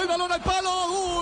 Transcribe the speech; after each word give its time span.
El 0.00 0.06
balón 0.08 0.32
al 0.32 0.40
palo. 0.40 0.70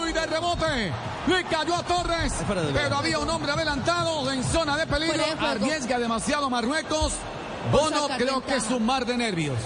Uy, 0.01 0.13
de 0.13 0.27
rebote. 0.27 0.93
Le 1.27 1.45
cayó 1.45 1.75
a 1.75 1.83
Torres. 1.83 2.33
Pero 2.73 2.97
había 2.97 3.19
un 3.19 3.29
hombre 3.29 3.53
adelantado 3.53 4.31
en 4.31 4.43
zona 4.45 4.77
de 4.77 4.87
peligro. 4.87 5.23
Arriesga 5.41 5.99
demasiado 5.99 6.49
Marruecos. 6.49 7.15
Bono 7.73 8.09
creo 8.17 8.41
que 8.45 8.57
es 8.57 8.71
un 8.71 8.87
mar 8.87 9.05
de 9.05 9.17
nervios. 9.17 9.59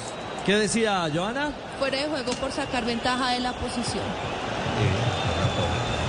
¿Qué 0.47 0.57
decía 0.57 1.09
Joana? 1.15 1.53
Fuera 1.79 1.99
de 1.99 2.09
juego 2.09 2.33
por 2.33 2.51
sacar 2.51 2.85
ventaja 2.85 3.31
de 3.31 3.41
la 3.41 3.53
posición. 3.53 4.03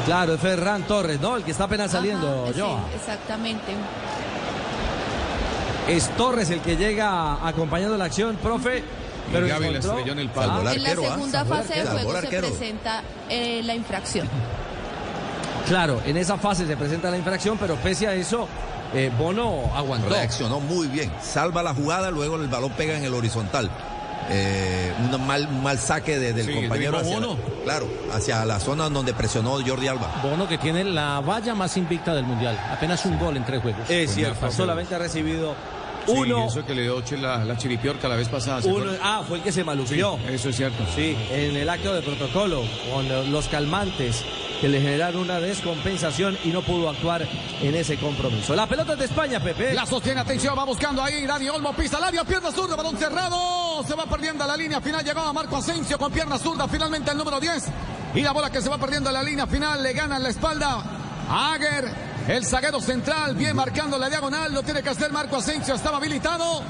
Claro, 0.05 0.33
es 0.33 0.41
Ferran 0.41 0.83
Torres, 0.83 1.19
¿no? 1.19 1.35
El 1.37 1.43
que 1.43 1.51
está 1.51 1.65
apenas 1.65 1.91
saliendo, 1.91 2.43
Ajá, 2.45 2.53
sí, 2.53 2.59
Joa. 2.59 2.79
exactamente. 2.95 3.73
Es 5.87 6.09
Torres 6.17 6.49
el 6.49 6.61
que 6.61 6.75
llega 6.77 7.47
acompañando 7.47 7.95
la 7.97 8.05
acción, 8.05 8.35
profe. 8.37 8.83
Pero 9.31 9.47
Gaby 9.47 9.61
la 9.63 9.67
encontró- 9.69 9.91
estrelló 9.91 10.11
en 10.13 10.19
el 10.19 10.29
palo. 10.29 10.51
Ah, 10.53 10.73
En 10.73 10.83
la 10.83 10.89
segunda 10.95 11.45
fase 11.45 11.73
de 11.75 11.83
Salvó 11.85 11.99
juego 12.11 12.21
se 12.21 12.27
presenta 12.39 13.03
eh, 13.29 13.61
la 13.63 13.75
infracción. 13.75 14.29
Claro, 15.67 16.01
en 16.05 16.17
esa 16.17 16.37
fase 16.37 16.67
se 16.67 16.75
presenta 16.75 17.09
la 17.09 17.17
infracción, 17.17 17.57
pero 17.57 17.75
pese 17.77 18.07
a 18.07 18.13
eso, 18.13 18.47
eh, 18.93 19.09
Bono 19.17 19.71
aguantó. 19.75 20.09
Reaccionó 20.09 20.59
muy 20.59 20.87
bien. 20.87 21.11
Salva 21.21 21.63
la 21.63 21.73
jugada, 21.73 22.11
luego 22.11 22.35
el 22.35 22.47
balón 22.47 22.71
pega 22.73 22.97
en 22.97 23.03
el 23.05 23.13
horizontal. 23.13 23.69
Eh, 24.29 24.93
un 24.99 25.27
mal, 25.27 25.49
mal 25.49 25.77
saque 25.79 26.17
de- 26.17 26.31
del 26.33 26.45
Sí, 26.45 26.53
compañero 26.53 26.97
hacia, 26.97 27.13
Bono. 27.15 27.35
la, 27.35 27.63
claro, 27.63 27.87
hacia 28.13 28.45
la 28.45 28.57
zona 28.59 28.87
donde 28.89 29.13
presionó 29.13 29.51
Jordi 29.65 29.87
Alba. 29.87 30.21
Bono 30.23 30.47
que 30.47 30.57
tiene 30.57 30.83
la 30.85 31.19
valla 31.19 31.53
más 31.55 31.75
invicta 31.75 32.13
del 32.13 32.23
mundial. 32.25 32.57
Apenas 32.71 33.05
un 33.05 33.19
gol 33.19 33.35
en 33.35 33.43
tres 33.45 33.61
juegos. 33.61 33.89
Es 33.89 34.13
cierto, 34.13 34.49
solamente 34.51 34.95
ha 34.95 34.99
recibido 34.99 35.55
Sí, 36.05 36.11
uno. 36.13 36.47
eso 36.47 36.65
que 36.65 36.75
le 36.75 36.83
dio 36.83 37.01
la, 37.21 37.43
la 37.45 37.57
chiripiorca 37.57 38.07
la 38.07 38.15
vez 38.15 38.27
pasada. 38.29 38.61
¿se 38.61 38.67
uno- 38.67 38.79
acuerda? 38.85 38.99
ah, 39.03 39.23
fue 39.27 39.37
el 39.37 39.43
que 39.43 39.51
se 39.51 39.61
Sí, 39.61 39.65
maluqueó. 39.65 40.19
eso 40.29 40.49
es 40.49 40.55
cierto. 40.55 40.83
Sí, 40.95 41.15
en 41.31 41.55
el 41.55 41.69
acto 41.69 41.93
de 41.93 42.01
protocolo, 42.01 42.63
con 42.91 43.31
los 43.31 43.47
calmantes 43.47 44.23
que 44.61 44.69
le 44.69 44.79
generaron 44.79 45.21
una 45.21 45.39
descompensación 45.39 46.37
y 46.45 46.49
no 46.49 46.61
pudo 46.61 46.89
actuar 46.89 47.27
en 47.61 47.75
ese 47.75 47.97
compromiso. 47.97 48.55
La 48.55 48.65
pelota 48.67 48.93
es 48.93 48.99
de 48.99 49.05
España, 49.05 49.39
Pepe. 49.41 49.73
La 49.73 49.85
sostiene, 49.85 50.21
atención, 50.21 50.57
va 50.57 50.63
buscando 50.63 51.03
ahí. 51.03 51.25
Dani 51.25 51.49
Olmo 51.49 51.73
pisa 51.73 51.97
al 51.97 52.05
área, 52.05 52.23
pierna 52.23 52.51
zurda, 52.51 52.75
balón 52.75 52.97
cerrado. 52.97 53.83
Se 53.85 53.93
va 53.95 54.05
perdiendo 54.05 54.43
a 54.43 54.47
la 54.47 54.55
línea 54.55 54.79
final. 54.79 55.03
Llegaba 55.03 55.33
Marco 55.33 55.57
Asensio 55.57 55.97
con 55.97 56.11
pierna 56.11 56.37
zurda, 56.37 56.67
finalmente 56.67 57.11
el 57.11 57.17
número 57.17 57.39
10. 57.41 57.65
Y 58.15 58.21
la 58.21 58.31
bola 58.31 58.49
que 58.49 58.61
se 58.61 58.69
va 58.69 58.77
perdiendo 58.77 59.09
a 59.09 59.13
la 59.13 59.23
línea 59.23 59.47
final 59.47 59.81
le 59.83 59.91
gana 59.93 60.15
en 60.17 60.23
la 60.23 60.29
espalda. 60.29 60.81
a 61.27 61.53
Ager, 61.53 61.85
el 62.27 62.45
zaguero 62.45 62.79
central, 62.79 63.35
bien 63.35 63.55
marcando 63.55 63.97
la 63.97 64.09
diagonal. 64.09 64.53
Lo 64.53 64.63
tiene 64.63 64.81
que 64.81 64.89
hacer 64.89 65.11
Marco 65.11 65.37
Asensio, 65.37 65.75
estaba 65.75 65.97
habilitado. 65.97 66.63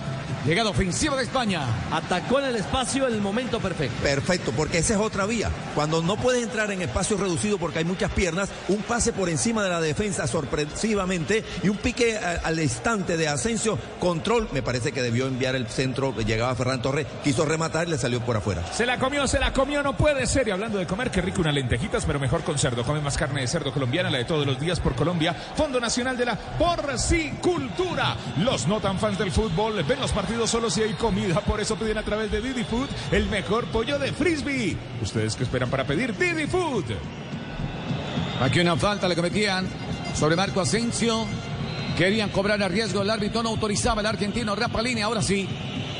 Llegada 0.45 0.72
ofensiva 0.72 1.16
de 1.16 1.23
España. 1.23 1.61
Atacó 1.89 2.39
en 2.39 2.45
el 2.45 2.58
espacio 2.58 3.08
el 3.08 3.22
momento 3.22 3.61
perfecto. 3.61 3.95
Perfecto, 4.03 4.52
porque 4.52 4.80
esa 4.80 4.95
es 4.95 4.99
otra 4.99 5.25
vía. 5.25 5.49
Cuando 5.73 6.02
no 6.02 6.17
puedes 6.17 6.44
entrar 6.44 6.69
en 6.69 6.81
espacio 6.81 7.16
reducido 7.16 7.58
porque 7.58 7.80
hay 7.80 7.86
muchas 7.86 8.11
piernas, 8.11 8.49
un 8.67 8.81
pase 8.81 9.14
por 9.14 9.30
encima 9.30 9.64
de 9.64 9.69
la 9.69 9.80
defensa 9.80 10.27
sorpresivamente 10.27 11.45
y 11.64 11.69
un 11.69 11.77
pique 11.77 12.17
al 12.17 12.59
instante 12.59 13.16
de 13.16 13.30
Asensio, 13.30 13.80
control, 14.02 14.49
me 14.52 14.61
parece 14.61 14.91
que 14.91 15.02
debió 15.02 15.27
enviar 15.27 15.55
el 15.55 15.67
centro, 15.67 16.14
llegaba 16.17 16.53
Ferran 16.55 16.81
Torres, 16.81 17.08
quiso 17.23 17.45
rematar 17.45 17.88
y 17.88 17.91
le 17.91 17.97
salió 17.97 18.19
por 18.19 18.36
afuera. 18.36 18.66
Se 18.73 18.86
la 18.86 18.99
comió, 18.99 19.25
se 19.27 19.39
la 19.39 19.53
comió, 19.53 19.81
no 19.81 19.95
puede 19.95 20.27
ser. 20.27 20.49
Y 20.49 20.52
hablando 20.52 20.77
de 20.77 20.86
comer, 20.86 21.09
qué 21.09 21.21
rico 21.21 21.39
unas 21.39 21.53
lentejitas, 21.53 22.03
pero 22.05 22.19
mejor 22.19 22.44
con 22.44 22.59
cerdo. 22.59 22.83
Come 22.83 22.99
más 22.99 23.17
carne 23.17 23.39
de 23.39 23.47
cerdo 23.47 23.71
colombiana, 23.71 24.09
la 24.09 24.17
de 24.17 24.25
todos 24.25 24.45
los 24.45 24.59
días 24.59 24.81
por 24.81 24.94
Colombia. 24.94 25.33
Fondo 25.55 25.80
Nacional 25.80 26.17
de 26.17 26.25
la 26.25 26.36
Porcicultura. 26.36 28.17
Los 28.39 28.67
no 28.67 28.81
tan 28.81 28.99
fans 28.99 29.17
del 29.17 29.31
fútbol 29.31 29.81
ven 29.83 30.02
los 30.02 30.11
partidos 30.11 30.33
solo 30.48 30.70
si 30.70 30.81
hay 30.81 30.94
comida. 30.94 31.39
Por 31.42 31.62
eso 31.62 31.76
piden 31.76 31.98
a 31.98 32.03
través 32.03 32.31
de 32.31 32.42
Didi 32.42 32.64
Food 32.64 32.88
el 33.12 33.28
mejor 33.28 33.66
pollo 33.67 34.00
de 34.00 34.12
frisbee. 34.12 34.76
¿Ustedes 35.02 35.36
qué 35.36 35.44
esperan 35.44 35.70
para 35.70 35.86
pedir 35.86 36.17
Didi 36.17 36.48
Food? 36.48 36.86
Aquí 38.42 38.59
una 38.59 38.76
falta 38.76 39.08
le 39.08 39.16
cometían 39.16 39.67
sobre 40.16 40.36
Marco 40.36 40.59
Asensio. 40.61 41.26
Querían 41.98 42.30
cobrar 42.30 42.61
a 42.61 42.67
riesgo. 42.67 43.02
El 43.02 43.09
árbitro 43.09 43.44
no 43.44 43.50
autorizaba. 43.50 44.02
El 44.02 44.08
argentino 44.08 44.55
Rapalini. 44.55 45.02
Ahora 45.02 45.22
sí. 45.22 45.48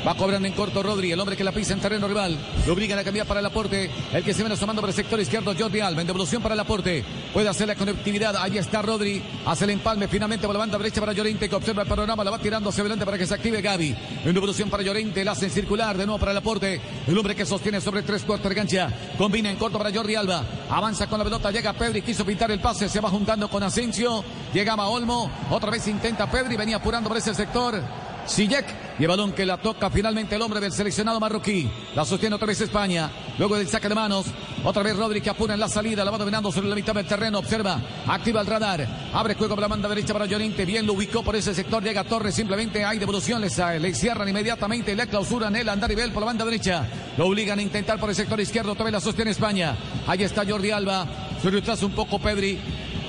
Va 0.06 0.14
cobrando 0.14 0.46
en 0.46 0.52
corto 0.52 0.82
Rodri, 0.82 1.12
el 1.12 1.20
hombre 1.20 1.34
que 1.34 1.42
la 1.42 1.52
pisa 1.52 1.72
en 1.72 1.80
terreno 1.80 2.06
rival. 2.06 2.38
Lo 2.66 2.74
obligan 2.74 2.98
a 2.98 3.04
cambiar 3.04 3.26
para 3.26 3.40
el 3.40 3.46
aporte. 3.46 3.90
El 4.12 4.22
que 4.22 4.34
se 4.34 4.42
viene 4.42 4.52
asomando 4.52 4.82
por 4.82 4.90
el 4.90 4.94
sector 4.94 5.18
izquierdo, 5.18 5.54
Jordi 5.58 5.80
Alba. 5.80 6.02
En 6.02 6.06
devolución 6.06 6.42
para 6.42 6.52
el 6.52 6.60
aporte. 6.60 7.02
Puede 7.32 7.48
hacer 7.48 7.68
la 7.68 7.74
conectividad. 7.74 8.36
Ahí 8.36 8.58
está 8.58 8.82
Rodri. 8.82 9.22
Hace 9.46 9.64
el 9.64 9.70
empalme 9.70 10.06
finalmente 10.06 10.46
por 10.46 10.54
la 10.54 10.58
banda 10.58 10.76
derecha 10.76 11.00
para 11.00 11.14
Llorente 11.14 11.48
que 11.48 11.54
observa 11.54 11.82
el 11.82 11.88
panorama. 11.88 12.22
La 12.22 12.32
va 12.32 12.38
tirando 12.38 12.68
hacia 12.68 12.82
adelante 12.82 13.06
para 13.06 13.16
que 13.16 13.26
se 13.26 13.32
active 13.32 13.62
Gaby. 13.62 13.96
En 14.26 14.34
devolución 14.34 14.68
para 14.68 14.82
Llorente. 14.82 15.24
La 15.24 15.32
hacen 15.32 15.50
circular 15.50 15.96
de 15.96 16.04
nuevo 16.04 16.18
para 16.18 16.32
el 16.32 16.36
aporte. 16.36 16.82
El 17.06 17.16
hombre 17.16 17.34
que 17.34 17.46
sostiene 17.46 17.80
sobre 17.80 18.02
tres 18.02 18.24
cuartos 18.24 18.50
de 18.50 18.54
cancha. 18.54 18.92
Combina 19.16 19.50
en 19.50 19.56
corto 19.56 19.78
para 19.78 19.90
Jordi 19.90 20.16
Alba. 20.16 20.44
Avanza 20.68 21.06
con 21.06 21.18
la 21.18 21.24
pelota. 21.24 21.50
Llega 21.50 21.72
Pedri. 21.72 22.02
Quiso 22.02 22.26
pintar 22.26 22.50
el 22.50 22.60
pase. 22.60 22.90
Se 22.90 23.00
va 23.00 23.08
juntando 23.08 23.48
con 23.48 23.62
Asensio. 23.62 24.22
Llegaba 24.52 24.86
Olmo. 24.88 25.30
Otra 25.50 25.70
vez 25.70 25.88
intenta 25.88 26.30
Pedri. 26.30 26.56
Venía 26.56 26.76
apurando 26.76 27.08
por 27.08 27.16
ese 27.16 27.34
sector. 27.34 27.82
Sijek 28.26 28.66
y 28.98 29.02
el 29.02 29.08
balón 29.08 29.32
que 29.32 29.44
la 29.44 29.56
toca 29.56 29.90
finalmente 29.90 30.36
el 30.36 30.42
hombre 30.42 30.60
del 30.60 30.72
seleccionado 30.72 31.18
marroquí. 31.18 31.68
La 31.94 32.04
sostiene 32.04 32.36
otra 32.36 32.46
vez 32.46 32.60
España. 32.60 33.10
Luego 33.38 33.56
del 33.56 33.68
saque 33.68 33.88
de 33.88 33.94
manos. 33.94 34.26
Otra 34.62 34.82
vez 34.82 34.96
Rodri 34.96 35.20
que 35.20 35.30
apura 35.30 35.54
en 35.54 35.60
la 35.60 35.68
salida. 35.68 36.04
La 36.04 36.10
va 36.10 36.18
dominando 36.18 36.52
sobre 36.52 36.68
la 36.68 36.76
mitad 36.76 36.94
del 36.94 37.06
terreno. 37.06 37.40
Observa. 37.40 37.80
Activa 38.06 38.40
el 38.40 38.46
radar. 38.46 38.86
Abre 39.12 39.34
juego 39.34 39.54
por 39.54 39.62
la 39.62 39.68
banda 39.68 39.88
derecha 39.88 40.12
para 40.12 40.26
Llorente. 40.26 40.64
Bien 40.64 40.86
lo 40.86 40.92
ubicó 40.92 41.22
por 41.22 41.34
ese 41.34 41.54
sector. 41.54 41.82
Llega 41.82 42.04
Torres. 42.04 42.34
Simplemente 42.34 42.84
hay 42.84 42.98
devolución. 42.98 43.40
Le 43.42 43.94
cierran 43.94 44.28
inmediatamente. 44.28 44.94
Le 44.94 45.08
clausuran 45.08 45.56
el 45.56 45.68
andarivel 45.68 46.12
por 46.12 46.22
la 46.22 46.26
banda 46.26 46.44
derecha. 46.44 46.86
Lo 47.16 47.26
obligan 47.26 47.58
a 47.58 47.62
intentar 47.62 47.98
por 47.98 48.10
el 48.10 48.16
sector 48.16 48.40
izquierdo. 48.40 48.72
Otra 48.72 48.84
vez 48.84 48.92
la 48.92 49.00
sostiene 49.00 49.32
España. 49.32 49.76
Ahí 50.06 50.22
está 50.22 50.44
Jordi 50.46 50.70
Alba. 50.70 51.06
Se 51.42 51.50
retrasa 51.50 51.84
un 51.84 51.92
poco 51.92 52.20
Pedri. 52.20 52.60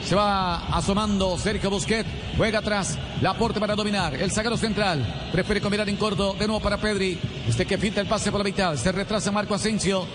Se 0.06 0.14
va 0.14 0.68
asomando 0.68 1.36
Sergio 1.36 1.72
Busquets. 1.72 2.08
Juega 2.38 2.60
atrás. 2.60 2.96
La 3.22 3.32
aporte 3.32 3.60
para 3.60 3.76
dominar. 3.76 4.14
El 4.14 4.32
zaguero 4.32 4.56
central. 4.56 5.04
Prefiere 5.32 5.62
combinar 5.62 5.90
en 5.90 5.98
corto. 5.98 6.34
De 6.34 6.46
nuevo 6.46 6.62
para 6.62 6.78
Pedri. 6.78 7.20
Este 7.48 7.66
que 7.66 7.80
finta 7.80 8.02
el 8.02 8.08
pase 8.08 8.32
por 8.32 8.42
la 8.42 8.44
mitad. 8.44 8.76
Se 8.76 8.92
retrasa 8.92 9.32
Marco 9.32 9.56
Asensio. 9.56 10.06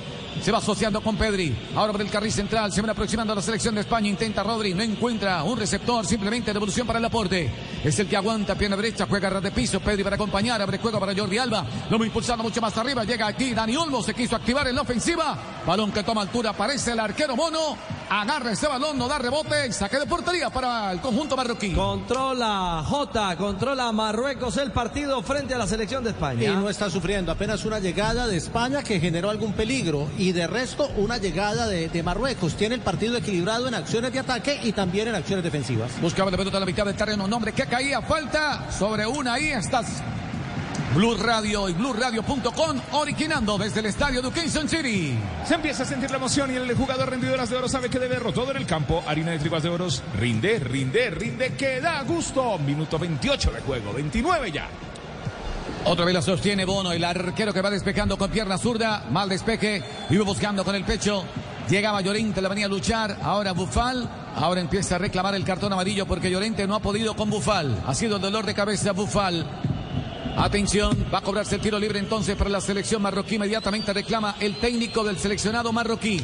Se 0.40 0.52
va 0.52 0.58
asociando 0.58 1.00
con 1.00 1.16
Pedri. 1.16 1.52
Ahora 1.74 1.90
por 1.90 2.02
el 2.02 2.08
carril 2.08 2.30
central. 2.30 2.70
Se 2.70 2.80
viene 2.80 2.92
aproximando 2.92 3.32
a 3.32 3.36
la 3.36 3.42
selección 3.42 3.74
de 3.74 3.80
España. 3.80 4.08
Intenta 4.08 4.44
Rodri. 4.44 4.74
No 4.74 4.82
encuentra 4.84 5.42
un 5.42 5.58
receptor. 5.58 6.06
Simplemente 6.06 6.52
devolución 6.52 6.86
para 6.86 7.00
el 7.00 7.04
aporte. 7.06 7.52
Es 7.82 7.98
el 7.98 8.06
que 8.06 8.16
aguanta. 8.16 8.54
Pierna 8.54 8.76
derecha. 8.76 9.06
Juega 9.08 9.28
ras 9.28 9.42
de 9.42 9.50
piso. 9.50 9.80
Pedri 9.80 10.04
para 10.04 10.14
acompañar. 10.14 10.62
Abre 10.62 10.78
juego 10.78 11.00
para 11.00 11.16
Jordi 11.16 11.36
Alba. 11.38 11.66
Lo 11.90 11.98
va 11.98 12.06
impulsando 12.06 12.44
mucho 12.44 12.60
más 12.60 12.78
arriba. 12.78 13.02
Llega 13.02 13.26
aquí 13.26 13.54
Dani 13.54 13.74
Olmo. 13.74 14.04
Se 14.04 14.14
quiso 14.14 14.36
activar 14.36 14.68
en 14.68 14.76
la 14.76 14.82
ofensiva. 14.82 15.36
Balón 15.66 15.90
que 15.90 16.04
toma 16.04 16.20
altura. 16.20 16.50
Aparece 16.50 16.92
el 16.92 17.00
arquero 17.00 17.34
Mono. 17.34 17.76
Agarra 18.10 18.50
ese 18.52 18.66
balón. 18.66 18.98
No 18.98 19.06
da 19.08 19.18
rebote. 19.18 19.68
Y 19.68 19.72
saque 19.72 19.98
de 19.98 20.06
portería 20.06 20.50
para 20.50 20.90
el 20.92 21.00
conjunto 21.00 21.36
marroquí. 21.36 21.72
Controla 21.72 22.84
J, 22.86 23.36
controla 23.36 23.92
Marruecos 23.92 24.56
el 24.56 24.72
partido 24.72 25.22
frente 25.22 25.54
a 25.54 25.58
la 25.58 25.66
selección 25.66 26.02
de 26.02 26.10
Y 26.10 26.12
España. 26.12 26.54
no 26.54 26.68
está 26.68 26.90
sufriendo, 26.90 27.30
apenas 27.30 27.64
una 27.64 27.78
llegada 27.78 28.26
de 28.26 28.36
España 28.36 28.82
que 28.82 28.98
generó 28.98 29.30
algún 29.30 29.52
peligro 29.52 30.08
y 30.18 30.32
de 30.32 30.46
resto 30.46 30.90
una 30.96 31.18
llegada 31.18 31.66
de, 31.68 31.88
de 31.88 32.02
Marruecos. 32.02 32.54
Tiene 32.56 32.74
el 32.74 32.80
partido 32.80 33.16
equilibrado 33.16 33.68
en 33.68 33.74
acciones 33.74 34.12
de 34.12 34.18
ataque 34.18 34.58
y 34.62 34.72
también 34.72 35.06
en 35.08 35.14
acciones 35.14 35.44
defensivas. 35.44 35.92
Buscaba 36.00 36.30
la 36.30 36.36
pelota 36.36 36.56
a 36.56 36.60
la 36.60 36.66
mitad 36.66 36.84
del 36.84 36.96
terreno. 36.96 37.24
Un 37.24 37.32
hombre 37.32 37.52
que 37.52 37.64
caía. 37.66 38.02
Falta 38.02 38.70
sobre 38.76 39.06
una. 39.06 39.34
Ahí 39.34 39.50
estás. 39.52 40.02
Blue 40.94 41.16
Radio 41.16 41.68
y 41.68 41.72
BlueRadio.com 41.72 42.80
originando 42.92 43.56
desde 43.56 43.78
el 43.78 43.86
estadio 43.86 44.20
de 44.22 44.30
Kingston 44.32 44.68
City. 44.68 45.16
Se 45.46 45.54
empieza 45.54 45.84
a 45.84 45.86
sentir 45.86 46.10
la 46.10 46.16
emoción 46.16 46.52
y 46.52 46.56
el 46.56 46.74
jugador 46.74 47.10
rendidoras 47.10 47.48
de 47.48 47.56
oro 47.56 47.68
sabe 47.68 47.88
que 47.88 48.00
debe 48.00 48.16
todo 48.32 48.50
en 48.50 48.56
el 48.56 48.66
campo. 48.66 49.02
Harina 49.06 49.30
de 49.30 49.38
tripas 49.38 49.62
de 49.62 49.68
oros. 49.68 50.02
Rinde, 50.18 50.58
rinde, 50.58 51.10
rinde, 51.10 51.54
que 51.54 51.80
da 51.80 52.02
gusto. 52.02 52.58
Minuto 52.58 52.98
28 52.98 53.52
de 53.52 53.60
juego, 53.60 53.92
29 53.92 54.50
ya. 54.50 54.68
Otra 55.84 56.04
vez 56.04 56.12
la 56.12 56.22
sostiene 56.22 56.64
Bono, 56.64 56.90
el 56.90 57.04
arquero 57.04 57.54
que 57.54 57.62
va 57.62 57.70
despejando 57.70 58.18
con 58.18 58.30
pierna 58.30 58.58
zurda. 58.58 59.04
Mal 59.10 59.28
despeje. 59.28 59.84
Iba 60.10 60.24
buscando 60.24 60.64
con 60.64 60.74
el 60.74 60.84
pecho. 60.84 61.24
Llegaba 61.68 62.00
Llorente, 62.00 62.42
la 62.42 62.48
venía 62.48 62.66
a 62.66 62.68
luchar. 62.68 63.16
Ahora 63.22 63.52
Bufal. 63.52 64.08
Ahora 64.34 64.60
empieza 64.60 64.96
a 64.96 64.98
reclamar 64.98 65.36
el 65.36 65.44
cartón 65.44 65.72
amarillo 65.72 66.04
porque 66.06 66.30
Llorente 66.30 66.66
no 66.66 66.74
ha 66.74 66.80
podido 66.80 67.14
con 67.14 67.30
Bufal. 67.30 67.80
Ha 67.86 67.94
sido 67.94 68.16
el 68.16 68.22
dolor 68.22 68.44
de 68.44 68.54
cabeza 68.54 68.90
Bufal. 68.90 69.46
Atención, 70.36 71.06
va 71.12 71.18
a 71.18 71.22
cobrarse 71.22 71.56
el 71.56 71.60
tiro 71.60 71.78
libre 71.78 71.98
entonces 71.98 72.36
para 72.36 72.50
la 72.50 72.60
selección 72.60 73.02
marroquí. 73.02 73.34
Inmediatamente 73.34 73.92
reclama 73.92 74.36
el 74.40 74.56
técnico 74.56 75.04
del 75.04 75.18
seleccionado 75.18 75.72
marroquí. 75.72 76.20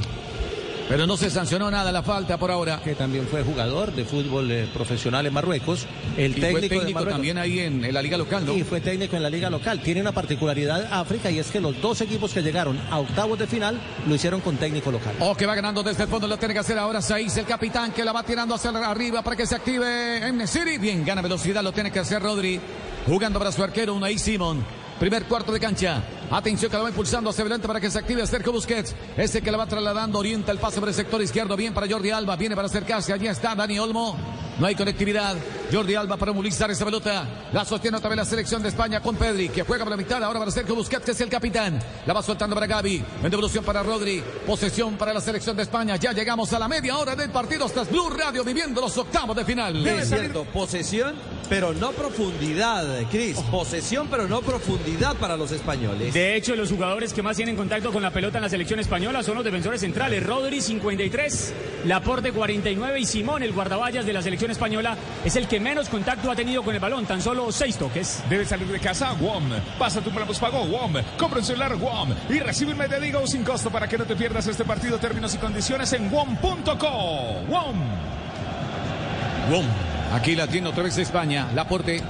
Pero 0.88 1.04
no 1.06 1.16
se 1.16 1.30
sancionó 1.30 1.68
nada 1.68 1.90
la 1.90 2.02
falta 2.02 2.36
por 2.38 2.50
ahora. 2.50 2.80
Que 2.82 2.94
también 2.94 3.26
fue 3.26 3.42
jugador 3.42 3.92
de 3.92 4.04
fútbol 4.04 4.48
eh, 4.52 4.68
profesional 4.72 5.26
en 5.26 5.32
Marruecos. 5.32 5.84
El 6.16 6.30
Y 6.30 6.34
técnico, 6.40 6.50
fue 6.52 6.60
de 6.60 6.68
técnico 6.68 6.92
Marruecos. 6.94 7.12
también 7.14 7.38
ahí 7.38 7.58
en, 7.58 7.84
en 7.84 7.92
la 7.92 8.00
liga 8.02 8.16
local, 8.16 8.46
¿no? 8.46 8.54
Y 8.54 8.62
fue 8.62 8.80
técnico 8.80 9.16
en 9.16 9.22
la 9.24 9.30
liga 9.30 9.50
local. 9.50 9.80
Tiene 9.80 10.00
una 10.00 10.12
particularidad 10.12 10.86
África 10.92 11.28
y 11.30 11.40
es 11.40 11.50
que 11.50 11.60
los 11.60 11.80
dos 11.80 12.00
equipos 12.02 12.32
que 12.32 12.40
llegaron 12.42 12.78
a 12.90 13.00
octavos 13.00 13.36
de 13.38 13.48
final 13.48 13.80
lo 14.06 14.14
hicieron 14.14 14.40
con 14.40 14.56
técnico 14.58 14.92
local. 14.92 15.14
O 15.18 15.34
que 15.34 15.44
va 15.44 15.56
ganando 15.56 15.82
desde 15.82 16.04
el 16.04 16.08
fondo, 16.08 16.28
lo 16.28 16.36
tiene 16.36 16.54
que 16.54 16.60
hacer 16.60 16.78
ahora 16.78 17.02
Saiz, 17.02 17.36
el 17.36 17.46
capitán 17.46 17.90
que 17.92 18.04
la 18.04 18.12
va 18.12 18.22
tirando 18.22 18.54
hacia 18.54 18.70
arriba 18.70 19.22
para 19.22 19.34
que 19.36 19.46
se 19.46 19.56
active 19.56 20.18
en 20.26 20.46
City. 20.46 20.78
Bien, 20.78 21.04
gana 21.04 21.20
velocidad, 21.20 21.64
lo 21.64 21.72
tiene 21.72 21.90
que 21.90 21.98
hacer 21.98 22.22
Rodri. 22.22 22.60
Jugando 23.06 23.38
para 23.40 23.50
su 23.50 23.62
arquero, 23.62 23.94
Unai 23.94 24.18
Simón. 24.18 24.64
Primer 25.00 25.24
cuarto 25.24 25.52
de 25.52 25.60
cancha. 25.60 26.02
Atención 26.30 26.70
que 26.70 26.76
la 26.76 26.82
va 26.82 26.88
impulsando 26.88 27.30
hacia 27.30 27.42
adelante 27.42 27.68
para 27.68 27.80
que 27.80 27.90
se 27.90 27.98
active 27.98 28.26
Sergio 28.26 28.52
Busquets. 28.52 28.94
Ese 29.16 29.42
que 29.42 29.50
la 29.50 29.58
va 29.58 29.66
trasladando, 29.66 30.18
orienta 30.18 30.50
el 30.52 30.58
pase 30.58 30.80
por 30.80 30.88
el 30.88 30.94
sector 30.94 31.22
izquierdo. 31.22 31.56
Bien 31.56 31.72
para 31.72 31.88
Jordi 31.88 32.10
Alba. 32.10 32.36
Viene 32.36 32.56
para 32.56 32.66
acercarse. 32.66 33.12
Allí 33.12 33.28
está 33.28 33.54
Dani 33.54 33.78
Olmo. 33.78 34.16
No 34.58 34.66
hay 34.66 34.74
conectividad. 34.74 35.36
Jordi 35.70 35.94
Alba 35.94 36.16
para 36.16 36.32
movilizar 36.32 36.70
esa 36.70 36.84
pelota. 36.84 37.48
La 37.52 37.64
sostiene 37.64 37.98
otra 37.98 38.08
vez 38.08 38.16
la 38.16 38.24
selección 38.24 38.62
de 38.62 38.70
España 38.70 39.00
con 39.00 39.16
Pedri, 39.16 39.50
que 39.50 39.62
juega 39.62 39.84
por 39.84 39.90
la 39.90 39.96
mitad. 39.96 40.22
Ahora 40.22 40.38
para 40.38 40.50
Sergio 40.50 40.74
Busquets, 40.74 41.04
que 41.04 41.10
es 41.10 41.20
el 41.20 41.28
capitán. 41.28 41.78
La 42.06 42.14
va 42.14 42.22
soltando 42.22 42.56
para 42.56 42.66
Gaby. 42.66 43.04
En 43.22 43.30
devolución 43.30 43.64
para 43.64 43.82
Rodri. 43.82 44.22
Posesión 44.46 44.96
para 44.96 45.12
la 45.12 45.20
selección 45.20 45.56
de 45.56 45.62
España. 45.62 45.96
Ya 45.96 46.12
llegamos 46.12 46.52
a 46.52 46.58
la 46.58 46.68
media 46.68 46.96
hora 46.96 47.14
del 47.14 47.30
partido. 47.30 47.66
Hasta 47.66 47.84
Blue 47.84 48.10
Radio 48.10 48.42
viviendo 48.42 48.80
los 48.80 48.96
octavos 48.96 49.36
de 49.36 49.44
final. 49.44 49.86
Es 49.86 50.08
cierto, 50.08 50.44
posesión, 50.44 51.14
pero 51.48 51.72
no 51.74 51.92
profundidad, 51.92 52.84
Cris. 53.10 53.38
Posesión, 53.50 54.08
pero 54.10 54.28
no 54.28 54.40
profundidad 54.42 55.16
para 55.16 55.36
los 55.36 55.52
españoles. 55.52 56.12
De 56.14 56.36
hecho, 56.36 56.56
los 56.56 56.70
jugadores 56.70 57.12
que 57.12 57.22
más 57.22 57.36
tienen 57.36 57.56
contacto 57.56 57.92
con 57.92 58.02
la 58.02 58.10
pelota 58.10 58.38
en 58.38 58.42
la 58.42 58.48
selección 58.48 58.80
española 58.80 59.22
son 59.22 59.36
los 59.36 59.44
defensores 59.44 59.80
centrales. 59.80 60.24
Rodri, 60.24 60.60
53, 60.60 61.54
Laporte, 61.84 62.32
49 62.32 63.00
y 63.00 63.06
Simón, 63.06 63.42
el 63.42 63.52
guardaballas 63.52 64.06
de 64.06 64.12
la 64.12 64.22
selección 64.22 64.50
española, 64.50 64.96
es 65.24 65.36
el 65.36 65.48
que 65.48 65.60
menos 65.60 65.88
contacto 65.88 66.30
ha 66.30 66.36
tenido 66.36 66.62
con 66.62 66.74
el 66.74 66.80
balón, 66.80 67.06
tan 67.06 67.22
solo 67.22 67.50
seis 67.52 67.76
toques. 67.76 68.22
Debes 68.28 68.48
salir 68.48 68.68
de 68.68 68.80
casa, 68.80 69.12
WOM. 69.14 69.44
Pasa 69.78 70.00
tu 70.00 70.10
plan 70.10 70.26
pago, 70.40 70.64
WOM. 70.64 70.94
Compra 71.18 71.38
un 71.38 71.44
celular, 71.44 71.76
WOM. 71.76 72.10
Y 72.28 72.40
recibe 72.40 72.72
un 72.72 72.78
medio 72.78 73.00
digo 73.00 73.26
sin 73.26 73.44
costo 73.44 73.70
para 73.70 73.88
que 73.88 73.98
no 73.98 74.04
te 74.04 74.16
pierdas 74.16 74.46
este 74.46 74.64
partido. 74.64 74.98
Términos 74.98 75.34
y 75.34 75.38
condiciones 75.38 75.92
en 75.92 76.10
WOM.co. 76.10 77.42
WOM. 77.48 77.76
WOM. 79.50 79.85
Aquí 80.12 80.34
la 80.34 80.46
tiene 80.46 80.68
otra 80.68 80.82
vez 80.82 80.96
España. 80.98 81.48
Laporte. 81.54 82.02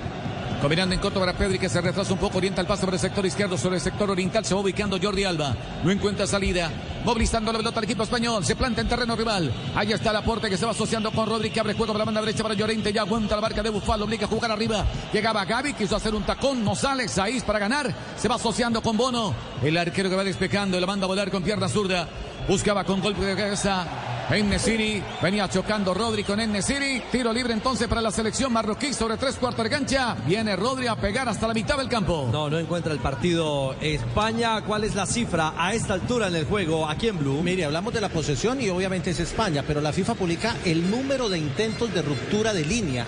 Combinando 0.60 0.94
en 0.94 1.00
corto 1.02 1.20
para 1.20 1.34
Pedri 1.34 1.58
que 1.58 1.68
se 1.68 1.82
retrasa 1.82 2.14
un 2.14 2.18
poco, 2.18 2.38
orienta 2.38 2.62
el 2.62 2.66
paso 2.66 2.86
por 2.86 2.94
el 2.94 3.00
sector 3.00 3.26
izquierdo 3.26 3.58
sobre 3.58 3.76
el 3.76 3.82
sector 3.82 4.10
oriental, 4.10 4.42
se 4.42 4.54
va 4.54 4.62
ubicando 4.62 4.98
Jordi 5.00 5.22
Alba, 5.24 5.54
no 5.84 5.90
encuentra 5.90 6.26
salida, 6.26 6.70
movilizando 7.04 7.52
la 7.52 7.58
pelota 7.58 7.78
al 7.78 7.84
equipo 7.84 8.04
español, 8.04 8.42
se 8.42 8.56
planta 8.56 8.80
en 8.80 8.88
terreno 8.88 9.14
rival, 9.14 9.52
ahí 9.74 9.92
está 9.92 10.10
el 10.10 10.16
aporte 10.16 10.48
que 10.48 10.56
se 10.56 10.64
va 10.64 10.72
asociando 10.72 11.12
con 11.12 11.28
Rodri 11.28 11.50
que 11.50 11.60
abre 11.60 11.74
juego 11.74 11.92
por 11.92 11.98
la 11.98 12.06
banda 12.06 12.22
derecha 12.22 12.42
para 12.42 12.54
Llorente, 12.54 12.90
ya 12.90 13.02
aguanta 13.02 13.36
la 13.36 13.42
marca 13.42 13.62
de 13.62 13.68
Bufal, 13.68 14.00
obliga 14.00 14.24
a 14.24 14.28
jugar 14.28 14.50
arriba, 14.50 14.86
llegaba 15.12 15.44
Gaby, 15.44 15.74
quiso 15.74 15.94
hacer 15.94 16.14
un 16.14 16.22
tacón, 16.22 16.64
no 16.64 16.74
sale, 16.74 17.06
Saiz 17.06 17.44
para 17.44 17.58
ganar, 17.58 17.94
se 18.16 18.26
va 18.26 18.36
asociando 18.36 18.80
con 18.80 18.96
Bono, 18.96 19.34
el 19.62 19.76
arquero 19.76 20.08
que 20.08 20.16
va 20.16 20.24
despejando, 20.24 20.80
la 20.80 20.86
manda 20.86 21.04
a 21.04 21.08
volar 21.08 21.30
con 21.30 21.42
pierna 21.42 21.68
zurda, 21.68 22.08
buscaba 22.48 22.82
con 22.84 23.02
golpe 23.02 23.26
de 23.26 23.36
cabeza, 23.36 23.86
Nesiri 24.28 25.02
venía 25.22 25.48
chocando 25.48 25.94
Rodri 25.94 26.24
con 26.24 26.38
Nesiri. 26.38 27.00
Tiro 27.12 27.32
libre 27.32 27.52
entonces 27.52 27.86
para 27.86 28.00
la 28.00 28.10
selección 28.10 28.52
marroquí 28.52 28.92
sobre 28.92 29.16
tres 29.16 29.36
cuartos 29.36 29.62
de 29.64 29.70
cancha. 29.70 30.16
Viene 30.26 30.56
Rodri 30.56 30.88
a 30.88 30.96
pegar 30.96 31.28
hasta 31.28 31.46
la 31.46 31.54
mitad 31.54 31.78
del 31.78 31.88
campo. 31.88 32.28
No, 32.32 32.50
no 32.50 32.58
encuentra 32.58 32.92
el 32.92 32.98
partido 32.98 33.74
España. 33.80 34.62
¿Cuál 34.62 34.84
es 34.84 34.94
la 34.96 35.06
cifra 35.06 35.54
a 35.56 35.74
esta 35.74 35.94
altura 35.94 36.26
en 36.26 36.34
el 36.34 36.44
juego 36.44 36.88
aquí 36.88 37.08
en 37.08 37.18
Blue? 37.18 37.40
Mire, 37.42 37.64
hablamos 37.64 37.94
de 37.94 38.00
la 38.00 38.08
posesión 38.08 38.60
y 38.60 38.68
obviamente 38.68 39.10
es 39.10 39.20
España, 39.20 39.62
pero 39.66 39.80
la 39.80 39.92
FIFA 39.92 40.14
publica 40.14 40.56
el 40.64 40.90
número 40.90 41.28
de 41.28 41.38
intentos 41.38 41.94
de 41.94 42.02
ruptura 42.02 42.52
de 42.52 42.64
línea. 42.64 43.06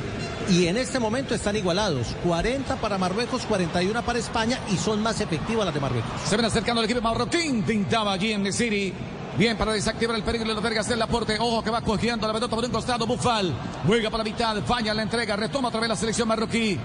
Y 0.49 0.67
en 0.67 0.79
este 0.79 0.99
momento 1.01 1.35
están 1.35 1.57
igualados. 1.57 2.15
40 2.25 2.77
para 2.77 2.97
Marruecos, 2.97 3.43
41 3.43 4.03
para 4.03 4.19
España 4.19 4.61
y 4.73 4.77
son 4.77 5.03
más 5.03 5.21
efectivas 5.21 5.67
las 5.67 5.75
de 5.75 5.81
Marruecos. 5.81 6.11
Se 6.25 6.37
ven 6.37 6.47
acercando 6.47 6.81
el 6.81 6.85
equipo 6.85 7.03
marroquí. 7.03 7.63
Tintaba 7.67 8.13
allí 8.13 8.33
en 8.33 8.45
Nesiri. 8.45 8.95
Bien 9.39 9.57
para 9.57 9.73
desactivar 9.73 10.17
el 10.17 10.25
peligro 10.25 10.49
de 10.49 10.55
los 10.55 10.63
vergas 10.65 10.89
del 10.89 11.01
aporte. 11.01 11.37
Ojo 11.39 11.63
que 11.63 11.71
va 11.71 11.81
cogiendo 11.81 12.27
la 12.27 12.33
pelota 12.33 12.57
por 12.57 12.65
un 12.65 12.73
costado. 12.73 13.07
Bufal. 13.07 13.55
Juega 13.87 14.11
para 14.11 14.25
la 14.25 14.31
mitad. 14.31 14.57
Falla 14.65 14.93
la 14.93 15.03
entrega. 15.03 15.37
Retoma 15.37 15.69
otra 15.69 15.79
vez 15.79 15.89
la 15.89 15.95
selección 15.95 16.27
marroquí. 16.27 16.77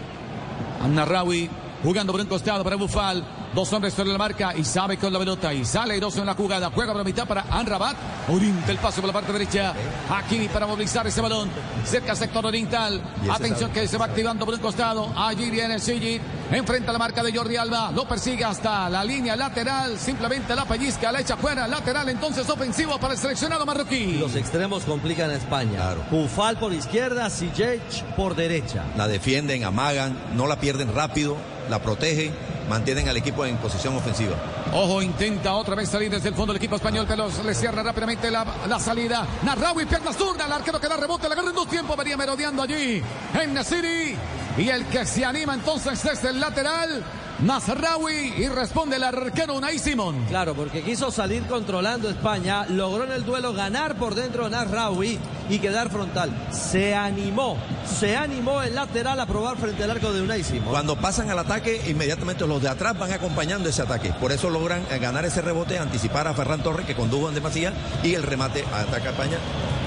Annarawi 0.83 1.49
jugando 1.81 2.13
por 2.13 2.21
un 2.21 2.27
costado 2.27 2.63
para 2.63 2.75
Bufal. 2.75 3.25
Dos 3.55 3.73
hombres 3.73 3.95
sobre 3.95 4.11
la 4.11 4.19
marca 4.19 4.53
y 4.55 4.63
sabe 4.63 4.97
con 4.97 5.11
la 5.11 5.17
pelota 5.17 5.51
y 5.51 5.65
sale 5.65 5.99
dos 5.99 6.15
en 6.17 6.27
la 6.27 6.35
jugada. 6.35 6.69
Juega 6.69 6.91
por 6.91 6.99
la 6.99 7.03
mitad 7.03 7.27
para 7.27 7.41
Anrabat. 7.49 7.97
Orienta 8.29 8.71
el 8.71 8.77
paso 8.77 9.01
por 9.01 9.07
la 9.07 9.13
parte 9.13 9.33
derecha. 9.33 9.73
Hakimi 10.09 10.47
para 10.47 10.67
movilizar 10.67 11.07
ese 11.07 11.21
balón. 11.21 11.49
Cerca 11.83 12.15
sector 12.15 12.45
oriental. 12.45 13.01
Atención 13.31 13.71
que 13.71 13.87
se 13.87 13.97
va 13.97 14.05
activando 14.05 14.45
por 14.45 14.53
un 14.53 14.59
costado. 14.59 15.11
Allí 15.15 15.49
viene 15.49 15.79
Sigit. 15.79 16.21
Enfrenta 16.53 16.91
la 16.91 16.99
marca 16.99 17.23
de 17.23 17.35
Jordi 17.35 17.55
Alba. 17.55 17.91
Lo 17.91 18.07
persigue 18.07 18.45
hasta 18.45 18.87
la 18.87 19.03
línea 19.03 19.35
lateral. 19.35 19.97
Simplemente 19.97 20.55
la 20.55 20.65
pellizca, 20.65 21.11
la 21.11 21.21
echa 21.21 21.35
fuera. 21.35 21.67
Lateral 21.67 22.09
entonces 22.09 22.47
ofensivo 22.47 22.99
para 22.99 23.15
el 23.15 23.19
seleccionado 23.19 23.65
marroquí. 23.65 24.17
Los 24.19 24.35
extremos 24.35 24.83
complican 24.83 25.31
a 25.31 25.35
España. 25.35 25.77
Claro. 25.77 26.03
Bufal 26.11 26.59
por 26.59 26.71
izquierda, 26.71 27.31
Sijic 27.31 28.03
por 28.15 28.35
derecha. 28.35 28.83
La 28.95 29.07
defienden, 29.07 29.63
amagan, 29.63 30.15
no 30.35 30.45
la 30.45 30.59
pierden 30.59 30.93
rápido, 30.93 31.37
la 31.71 31.81
protegen, 31.81 32.35
mantienen 32.69 33.09
al 33.09 33.17
equipo 33.17 33.45
en 33.45 33.57
posición 33.57 33.95
ofensiva. 33.95 34.35
Ojo, 34.73 35.01
intenta 35.01 35.53
otra 35.53 35.75
vez 35.75 35.89
salir 35.89 36.09
desde 36.09 36.29
el 36.29 36.35
fondo 36.35 36.53
del 36.53 36.61
equipo 36.61 36.75
español, 36.75 37.05
pero 37.07 37.29
le 37.43 37.55
cierra 37.55 37.83
rápidamente 37.83 38.31
la, 38.31 38.45
la 38.67 38.79
salida. 38.79 39.25
Narrawi, 39.43 39.85
pierna 39.85 40.13
zurda, 40.13 40.45
el 40.45 40.51
arquero 40.51 40.79
que 40.79 40.87
da 40.87 40.97
rebote, 40.97 41.27
la 41.27 41.33
agarra 41.33 41.49
en 41.49 41.55
dos 41.55 41.67
tiempos, 41.67 41.97
venía 41.97 42.17
merodeando 42.17 42.63
allí 42.63 43.01
en 43.41 43.53
Nasiri. 43.53 44.15
Y 44.57 44.69
el 44.69 44.85
que 44.85 45.05
se 45.05 45.25
anima 45.25 45.55
entonces 45.55 46.03
es 46.05 46.23
el 46.23 46.39
lateral. 46.39 47.03
Nasrawi 47.39 48.35
y 48.37 48.47
responde 48.47 48.95
el 48.95 49.03
arquero 49.03 49.55
Unai 49.55 49.79
Simón. 49.79 50.25
Claro, 50.29 50.53
porque 50.53 50.81
quiso 50.81 51.11
salir 51.11 51.43
controlando 51.43 52.09
España, 52.09 52.65
logró 52.69 53.03
en 53.03 53.11
el 53.11 53.25
duelo 53.25 53.53
ganar 53.53 53.95
por 53.95 54.15
dentro 54.15 54.49
Nasrawi 54.49 55.19
y 55.49 55.59
quedar 55.59 55.89
frontal. 55.89 56.31
Se 56.51 56.95
animó, 56.95 57.57
se 57.99 58.15
animó 58.15 58.61
el 58.61 58.75
lateral 58.75 59.19
a 59.19 59.25
probar 59.25 59.57
frente 59.57 59.83
al 59.83 59.91
arco 59.91 60.13
de 60.13 60.21
Unai 60.21 60.43
Simón. 60.43 60.69
Cuando 60.69 60.95
pasan 60.95 61.29
al 61.29 61.39
ataque, 61.39 61.81
inmediatamente 61.87 62.47
los 62.47 62.61
de 62.61 62.69
atrás 62.69 62.97
van 62.97 63.11
acompañando 63.11 63.67
ese 63.67 63.81
ataque. 63.81 64.13
Por 64.13 64.31
eso 64.31 64.49
logran 64.49 64.85
eh, 64.89 64.99
ganar 64.99 65.25
ese 65.25 65.41
rebote, 65.41 65.79
anticipar 65.79 66.27
a 66.27 66.33
Ferran 66.33 66.63
Torres 66.63 66.85
que 66.85 66.95
condujo 66.95 67.29
en 67.29 67.35
demasía 67.35 67.73
y 68.03 68.13
el 68.13 68.23
remate 68.23 68.63
ataca 68.73 69.09
a 69.09 69.11
España. 69.11 69.37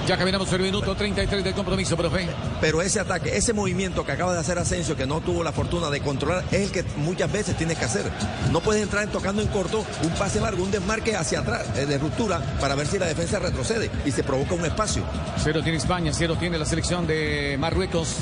Ya 0.07 0.17
caminamos 0.17 0.53
el 0.53 0.61
minuto 0.61 0.95
33 0.95 1.43
del 1.43 1.53
compromiso, 1.53 1.97
profe. 1.97 2.29
Pero 2.61 2.81
ese 2.81 3.01
ataque, 3.01 3.37
ese 3.37 3.53
movimiento 3.53 4.07
que 4.07 4.13
acaba 4.13 4.35
de 4.35 4.39
hacer 4.39 4.57
Asensio, 4.57 4.97
que 4.97 5.05
no 5.05 5.21
tuvo 5.21 5.43
la 5.43 5.51
fortuna 5.51 5.91
de 5.91 6.01
controlar, 6.01 6.45
es 6.53 6.61
el 6.61 6.71
que 6.71 6.85
muchas 6.99 7.33
veces 7.33 7.36
tienes 7.45 7.79
que 7.79 7.85
hacer. 7.85 8.05
No 8.51 8.61
puedes 8.61 8.83
entrar 8.83 9.07
tocando 9.09 9.43
en 9.43 9.49
corto 9.49 9.85
un 10.03 10.11
pase 10.11 10.41
largo, 10.41 10.63
un 10.63 10.71
desmarque 10.71 11.17
hacia 11.17 11.41
atrás, 11.41 11.67
eh, 11.77 11.87
de 11.87 11.99
ruptura, 11.99 12.41
para 12.61 12.75
ver 12.75 12.87
si 12.87 12.99
la 12.99 13.07
defensa 13.07 13.39
retrocede 13.39 13.91
y 14.05 14.11
se 14.11 14.23
provoca 14.23 14.55
un 14.55 14.65
espacio. 14.65 15.03
Cero 15.43 15.61
tiene 15.63 15.79
España, 15.79 16.13
cero 16.15 16.37
tiene 16.39 16.59
la 16.59 16.65
selección 16.65 17.07
de 17.07 17.57
Marruecos. 17.59 18.17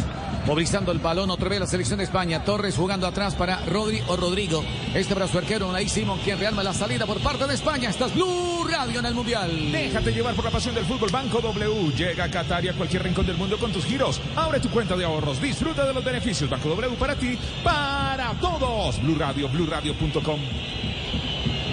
Movilizando 0.46 0.92
el 0.92 0.98
balón 0.98 1.30
otra 1.30 1.48
vez 1.48 1.58
la 1.58 1.66
selección 1.66 1.98
de 1.98 2.04
España. 2.04 2.44
Torres 2.44 2.76
jugando 2.76 3.06
atrás 3.06 3.34
para 3.34 3.64
Rodri 3.64 4.02
o 4.08 4.16
Rodrigo. 4.16 4.62
Este 4.94 5.14
su 5.26 5.38
arquero, 5.38 5.68
Unai 5.68 5.88
Simón, 5.88 6.20
quien 6.22 6.38
realma 6.38 6.62
la 6.62 6.74
salida 6.74 7.06
por 7.06 7.18
parte 7.20 7.46
de 7.46 7.54
España. 7.54 7.88
Estás 7.88 8.14
Blue 8.14 8.66
Radio 8.68 9.00
en 9.00 9.06
el 9.06 9.14
Mundial. 9.14 9.50
Déjate 9.72 10.12
llevar 10.12 10.34
por 10.34 10.44
la 10.44 10.50
pasión 10.50 10.74
del 10.74 10.84
fútbol. 10.84 11.10
Banco 11.10 11.40
W 11.40 11.92
llega 11.96 12.24
a 12.24 12.30
Qatar 12.30 12.62
y 12.64 12.68
a 12.68 12.74
cualquier 12.74 13.04
rincón 13.04 13.26
del 13.26 13.38
mundo 13.38 13.58
con 13.58 13.72
tus 13.72 13.86
giros. 13.86 14.20
Abre 14.36 14.60
tu 14.60 14.68
cuenta 14.68 14.96
de 14.96 15.04
ahorros. 15.04 15.40
Disfruta 15.40 15.86
de 15.86 15.94
los 15.94 16.04
beneficios. 16.04 16.50
Banco 16.50 16.68
W 16.68 16.94
para 16.96 17.16
ti, 17.16 17.38
para 17.62 18.32
todos. 18.34 19.00
Blue 19.02 19.16
Radio, 19.16 19.48
BlueRadio.com. 19.48 20.40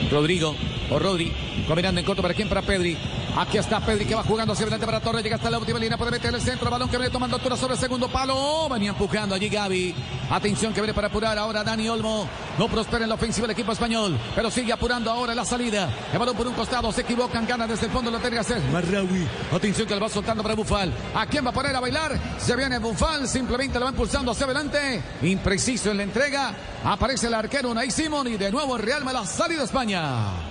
Rodrigo 0.10 0.56
o 0.90 1.00
Rodri, 1.00 1.32
combinando 1.68 2.00
en 2.00 2.06
corto 2.06 2.22
para 2.22 2.34
quién, 2.34 2.48
para 2.48 2.62
Pedri. 2.62 2.98
Aquí 3.38 3.58
está 3.58 3.80
Pedri 3.80 4.06
que 4.06 4.14
va 4.14 4.24
jugando 4.24 4.52
hacia 4.52 4.64
adelante 4.64 4.86
para 4.86 5.00
Torres, 5.00 5.24
llega 5.24 5.38
hasta 5.38 5.50
la 5.50 5.58
última 5.58 5.80
línea, 5.80 5.98
puede 5.98 6.12
meter 6.12 6.36
el 6.36 6.42
centro, 6.42 6.70
balón 6.70 6.90
que 6.90 6.98
viene 6.98 7.10
tomando 7.10 7.38
altura 7.38 7.56
sobre 7.56 7.76
el 7.76 7.80
segundo 7.80 8.10
palo, 8.10 8.68
venía 8.70 8.90
empujando 8.90 9.34
allí 9.34 9.48
Gaby. 9.48 9.96
Atención 10.30 10.74
que 10.74 10.82
viene 10.82 10.94
para 10.94 11.08
apurar 11.08 11.38
ahora 11.38 11.64
Dani 11.64 11.88
Olmo. 11.88 12.28
No 12.60 12.68
prospera 12.68 13.04
en 13.04 13.10
la 13.10 13.16
ofensiva 13.16 13.46
el 13.46 13.52
equipo 13.52 13.72
español, 13.72 14.20
pero 14.36 14.52
sigue 14.52 14.74
apurando 14.74 15.10
ahora 15.10 15.34
la 15.34 15.46
salida. 15.46 15.90
El 16.12 16.20
balón 16.20 16.36
por 16.36 16.46
un 16.46 16.54
costado, 16.54 16.92
se 16.92 17.02
equivocan, 17.02 17.48
gana 17.48 17.66
desde 17.68 17.86
el 17.86 17.92
fondo, 17.94 18.12
lo 18.12 18.20
tiene 18.20 18.36
que 18.36 18.42
hacer 18.42 18.62
Marraui. 18.70 19.26
Atención 19.54 19.88
que 19.88 19.94
le 19.94 20.02
va 20.02 20.10
soltando 20.10 20.44
para 20.44 20.56
Bufal. 20.56 20.92
¿A 21.16 21.26
quién 21.26 21.46
va 21.46 21.52
a 21.52 21.54
poner 21.54 21.74
a 21.74 21.80
bailar? 21.80 22.20
Se 22.38 22.54
viene 22.58 22.80
Bufal, 22.80 23.30
simplemente 23.30 23.80
lo 23.80 23.86
va 23.86 23.92
impulsando 23.92 24.32
hacia 24.32 24.46
adelante. 24.46 25.02
Impreciso 25.22 25.92
en 25.92 25.98
la 25.98 26.04
entrega. 26.04 26.54
Aparece 26.84 27.28
el 27.28 27.34
arquero 27.34 27.72
Unai 27.72 27.92
Simón 27.92 28.28
y 28.28 28.36
de 28.36 28.52
nuevo 28.52 28.78
Real 28.78 29.06
la 29.06 29.26
salida 29.26 29.64
España. 29.64 30.51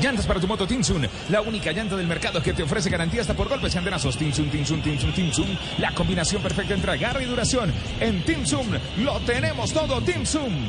Llantas 0.00 0.26
para 0.26 0.38
tu 0.38 0.46
moto 0.46 0.66
Tinsun, 0.66 1.08
la 1.30 1.40
única 1.40 1.72
llanta 1.72 1.96
del 1.96 2.06
mercado 2.06 2.42
que 2.42 2.52
te 2.52 2.62
ofrece 2.62 2.90
garantía 2.90 3.22
hasta 3.22 3.34
por 3.34 3.48
golpes 3.48 3.74
y 3.74 3.78
andenazos. 3.78 4.16
Tinsun, 4.16 4.50
Tinsun, 4.50 4.82
Tinsun, 4.82 5.12
Tinsun, 5.12 5.58
la 5.78 5.92
combinación 5.92 6.42
perfecta 6.42 6.74
entre 6.74 6.92
agarre 6.92 7.24
y 7.24 7.26
duración. 7.26 7.72
En 7.98 8.22
Tinsun 8.22 8.78
lo 8.98 9.18
tenemos 9.20 9.72
todo, 9.72 10.00
Tinsun. 10.02 10.68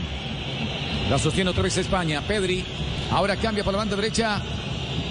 La 1.09 1.19
sostiene 1.19 1.49
otra 1.49 1.63
vez 1.63 1.77
España. 1.77 2.21
Pedri 2.21 2.63
ahora 3.11 3.35
cambia 3.35 3.63
por 3.63 3.73
la 3.73 3.79
banda 3.79 3.95
derecha. 3.95 4.41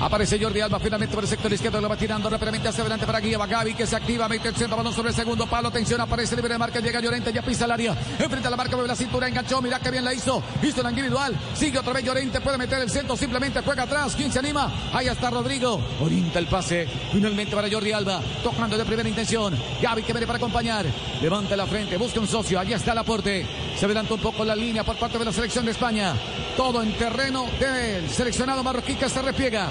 Aparece 0.00 0.38
Jordi 0.38 0.60
Alba 0.60 0.78
finalmente 0.78 1.14
por 1.14 1.24
el 1.24 1.28
sector 1.28 1.52
izquierdo. 1.52 1.80
Lo 1.80 1.88
va 1.88 1.96
tirando 1.96 2.28
rápidamente 2.28 2.68
hacia 2.68 2.82
adelante 2.82 3.06
para 3.06 3.20
Guía. 3.20 3.38
Gaby 3.38 3.74
que 3.74 3.86
se 3.86 3.96
activa. 3.96 4.28
Mete 4.28 4.48
el 4.48 4.56
centro. 4.56 4.76
Balón 4.76 4.92
sobre 4.92 5.10
el 5.10 5.14
segundo 5.14 5.46
palo. 5.46 5.68
Atención. 5.68 6.00
Aparece 6.00 6.36
libre 6.36 6.52
de 6.52 6.58
marca. 6.58 6.80
Llega 6.80 7.00
Llorente. 7.00 7.32
Ya 7.32 7.42
pisa 7.42 7.64
el 7.64 7.70
área. 7.70 7.96
Enfrente 8.18 8.46
a 8.46 8.50
la 8.50 8.56
marca. 8.56 8.76
Mueve 8.76 8.88
la 8.88 8.96
cintura. 8.96 9.28
Enganchó. 9.28 9.62
Mira 9.62 9.78
que 9.80 9.90
bien 9.90 10.04
la 10.04 10.14
hizo. 10.14 10.42
Hizo 10.62 10.82
la 10.82 10.90
individual. 10.90 11.36
Sigue 11.54 11.78
otra 11.78 11.92
vez 11.92 12.04
Llorente. 12.04 12.40
Puede 12.40 12.58
meter 12.58 12.80
el 12.80 12.90
centro. 12.90 13.16
Simplemente 13.16 13.60
juega 13.62 13.84
atrás. 13.84 14.14
¿Quién 14.16 14.32
se 14.32 14.38
anima? 14.38 14.70
Ahí 14.92 15.08
está 15.08 15.30
Rodrigo. 15.30 15.80
Orienta 16.00 16.38
el 16.38 16.46
pase. 16.46 16.86
Finalmente 17.12 17.54
para 17.54 17.70
Jordi 17.70 17.92
Alba. 17.92 18.20
Tocando 18.42 18.76
de 18.76 18.84
primera 18.84 19.08
intención. 19.08 19.56
Gaby 19.80 20.02
que 20.02 20.12
viene 20.12 20.26
para 20.26 20.38
acompañar. 20.38 20.86
Levanta 21.20 21.56
la 21.56 21.66
frente. 21.66 21.96
Busca 21.96 22.20
un 22.20 22.28
socio. 22.28 22.60
Allí 22.60 22.72
está 22.72 22.92
el 22.92 22.98
aporte. 22.98 23.46
Se 23.78 23.86
adelanta 23.86 24.14
un 24.14 24.20
poco 24.20 24.44
la 24.44 24.56
línea 24.56 24.84
por 24.84 24.96
parte 24.96 25.18
de 25.18 25.24
la 25.24 25.32
selección 25.32 25.64
de 25.64 25.72
España. 25.72 26.14
Todo 26.56 26.82
en 26.82 26.96
terreno 26.96 27.46
del 27.60 28.08
seleccionado 28.08 28.62
marroquí 28.62 28.94
que 28.94 29.08
se 29.08 29.20
repliega. 29.20 29.70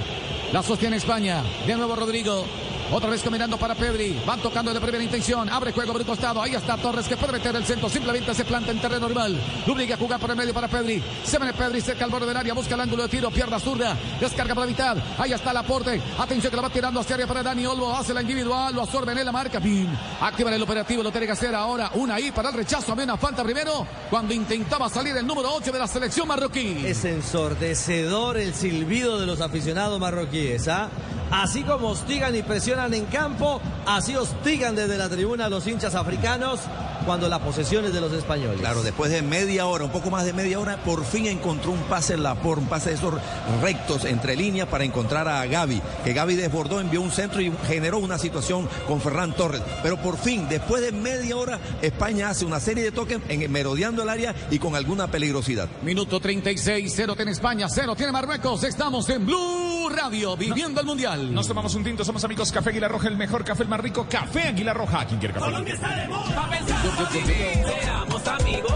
La 0.51 0.63
sostiene 0.63 0.97
España. 0.97 1.43
De 1.65 1.75
nuevo 1.75 1.95
Rodrigo. 1.95 2.45
Otra 2.91 3.09
vez 3.09 3.23
combinando 3.23 3.57
para 3.57 3.73
Pedri. 3.73 4.21
Van 4.25 4.39
tocando 4.39 4.73
de 4.73 4.79
primera 4.79 5.03
intención. 5.03 5.49
Abre 5.49 5.71
juego 5.71 5.91
por 5.91 6.01
un 6.01 6.07
costado. 6.07 6.41
Ahí 6.41 6.53
está 6.53 6.77
Torres 6.77 7.07
que 7.07 7.17
puede 7.17 7.33
meter 7.33 7.55
el 7.55 7.65
centro. 7.65 7.89
Simplemente 7.89 8.33
se 8.33 8.45
planta 8.45 8.71
en 8.71 8.79
terreno 8.79 9.07
rival. 9.07 9.39
Obliga 9.67 9.95
a 9.95 9.97
jugar 9.97 10.19
por 10.19 10.29
el 10.29 10.35
medio 10.35 10.53
para 10.53 10.67
Pedri. 10.67 11.03
Se 11.23 11.37
viene 11.37 11.53
Pedri 11.53 11.81
cerca 11.81 12.05
al 12.05 12.11
borde 12.11 12.27
del 12.27 12.37
área. 12.37 12.53
Busca 12.53 12.75
el 12.75 12.81
ángulo 12.81 13.03
de 13.03 13.09
tiro. 13.09 13.31
Pierda 13.31 13.59
zurda. 13.59 13.97
Descarga 14.19 14.53
para 14.53 14.65
la 14.65 14.71
mitad. 14.71 14.97
Ahí 15.17 15.33
está 15.33 15.51
el 15.51 15.57
aporte. 15.57 15.99
Atención 16.19 16.51
que 16.51 16.55
la 16.55 16.61
va 16.61 16.69
tirando 16.69 16.99
hacia 16.99 17.15
área 17.15 17.27
para 17.27 17.41
Dani 17.41 17.65
Olmo. 17.65 17.95
Hace 17.95 18.13
la 18.13 18.21
individual. 18.21 18.75
Lo 18.75 18.81
absorbe 18.81 19.11
en 19.11 19.25
la 19.25 19.31
marca. 19.31 19.59
Pin. 19.59 19.89
Activa 20.21 20.53
el 20.53 20.61
operativo. 20.61 21.01
Lo 21.01 21.11
tiene 21.11 21.25
que 21.25 21.33
hacer 21.33 21.55
ahora. 21.55 21.89
Una 21.95 22.15
ahí 22.15 22.31
para 22.31 22.49
el 22.49 22.55
rechazo. 22.55 22.91
A 22.91 22.95
una 22.95 23.17
falta 23.17 23.43
primero. 23.43 23.87
Cuando 24.11 24.33
intentaba 24.33 24.89
salir 24.89 25.17
el 25.17 25.25
número 25.25 25.51
8 25.53 25.71
de 25.71 25.79
la 25.79 25.87
selección 25.87 26.27
marroquí. 26.27 26.85
Es 26.85 27.03
ensordecedor 27.03 28.37
el 28.37 28.53
silbido 28.53 29.19
de 29.19 29.25
los 29.25 29.41
aficionados 29.41 29.99
marroquíes. 29.99 30.67
¿ah? 30.67 30.89
Así 31.31 31.63
como 31.63 31.89
hostigan 31.89 32.35
y 32.35 32.43
presionan 32.43 32.93
en 32.93 33.05
campo, 33.05 33.59
así 33.85 34.15
hostigan 34.15 34.75
desde 34.75 34.97
la 34.97 35.09
tribuna 35.09 35.45
a 35.45 35.49
los 35.49 35.65
hinchas 35.67 35.95
africanos 35.95 36.59
cuando 37.05 37.29
la 37.29 37.39
posesión 37.39 37.85
es 37.85 37.93
de 37.93 38.01
los 38.01 38.11
españoles. 38.13 38.59
Claro, 38.59 38.83
después 38.83 39.11
de 39.11 39.21
media 39.21 39.65
hora, 39.67 39.85
un 39.85 39.91
poco 39.91 40.09
más 40.09 40.25
de 40.25 40.33
media 40.33 40.59
hora, 40.59 40.77
por 40.77 41.05
fin 41.05 41.27
encontró 41.27 41.71
un 41.71 41.81
pase 41.83 42.13
en 42.15 42.23
la 42.23 42.35
por, 42.35 42.59
un 42.59 42.67
pase 42.67 42.89
de 42.89 42.95
esos 42.95 43.13
rectos 43.61 44.05
entre 44.05 44.35
líneas 44.35 44.67
para 44.67 44.83
encontrar 44.83 45.27
a 45.27 45.45
Gaby, 45.45 45.81
que 46.03 46.13
Gaby 46.13 46.35
desbordó, 46.35 46.79
envió 46.79 47.01
un 47.01 47.11
centro 47.11 47.41
y 47.41 47.51
generó 47.67 47.99
una 47.99 48.17
situación 48.17 48.67
con 48.87 49.01
Ferran 49.01 49.33
Torres. 49.33 49.61
Pero 49.83 49.97
por 49.97 50.17
fin, 50.17 50.47
después 50.49 50.81
de 50.81 50.91
media 50.91 51.37
hora, 51.37 51.59
España 51.81 52.29
hace 52.29 52.45
una 52.45 52.59
serie 52.59 52.83
de 52.83 52.91
toques 52.91 53.19
en, 53.29 53.51
merodeando 53.51 54.03
el 54.03 54.09
área 54.09 54.33
y 54.49 54.59
con 54.59 54.75
alguna 54.75 55.07
peligrosidad. 55.07 55.69
Minuto 55.83 56.19
36, 56.19 56.91
0 56.95 57.15
tiene 57.15 57.31
España, 57.31 57.67
0 57.69 57.95
tiene 57.95 58.11
Marruecos. 58.11 58.63
Estamos 58.63 59.07
en 59.09 59.25
Blue 59.25 59.89
Radio, 59.89 60.35
viviendo 60.35 60.81
el 60.81 60.87
Mundial. 60.87 61.33
Nos 61.33 61.47
tomamos 61.47 61.75
un 61.75 61.83
tinto, 61.83 62.03
somos 62.03 62.23
amigos 62.23 62.51
Café 62.51 62.71
Aguilar 62.71 62.91
Roja, 62.91 63.07
el 63.07 63.17
mejor 63.17 63.43
café, 63.43 63.63
el 63.63 63.69
más 63.69 63.79
rico, 63.79 64.07
Café 64.09 64.49
Aguilar 64.49 64.75
Roja. 64.75 65.05
¿Quién 65.05 65.19
quiere 65.19 65.33
café? 65.33 65.45
Colombia 65.45 65.73
está 65.73 65.95
de 65.95 66.07
moda, 66.07 66.49
pensar 66.95 67.79
Seamos 67.81 68.27
amigos. 68.27 68.73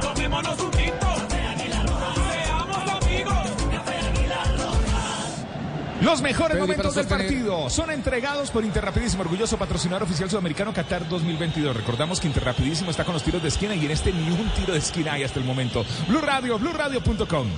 Tomémonos 0.00 0.60
un 0.60 0.70
tinto. 0.70 1.06
Seamos 1.28 3.02
amigos. 3.02 3.50
Los 6.00 6.22
mejores 6.22 6.58
momentos 6.58 6.94
del 6.94 7.04
sostener. 7.04 7.26
partido 7.26 7.68
son 7.68 7.90
entregados 7.90 8.50
por 8.50 8.64
Interrapidísimo, 8.64 9.22
orgulloso 9.22 9.58
patrocinador 9.58 10.04
oficial 10.04 10.30
sudamericano 10.30 10.72
Qatar 10.72 11.06
2022. 11.08 11.76
Recordamos 11.76 12.20
que 12.20 12.26
Interrapidísimo 12.26 12.90
está 12.90 13.04
con 13.04 13.14
los 13.14 13.22
tiros 13.22 13.42
de 13.42 13.48
esquina 13.48 13.74
y 13.74 13.84
en 13.84 13.90
este 13.90 14.12
ni 14.12 14.30
un 14.30 14.48
tiro 14.50 14.72
de 14.72 14.78
esquina 14.78 15.12
hay 15.12 15.24
hasta 15.24 15.38
el 15.38 15.44
momento. 15.44 15.84
Blue 16.08 16.20
Radio, 16.20 16.58
BlueRadio.com. 16.58 17.48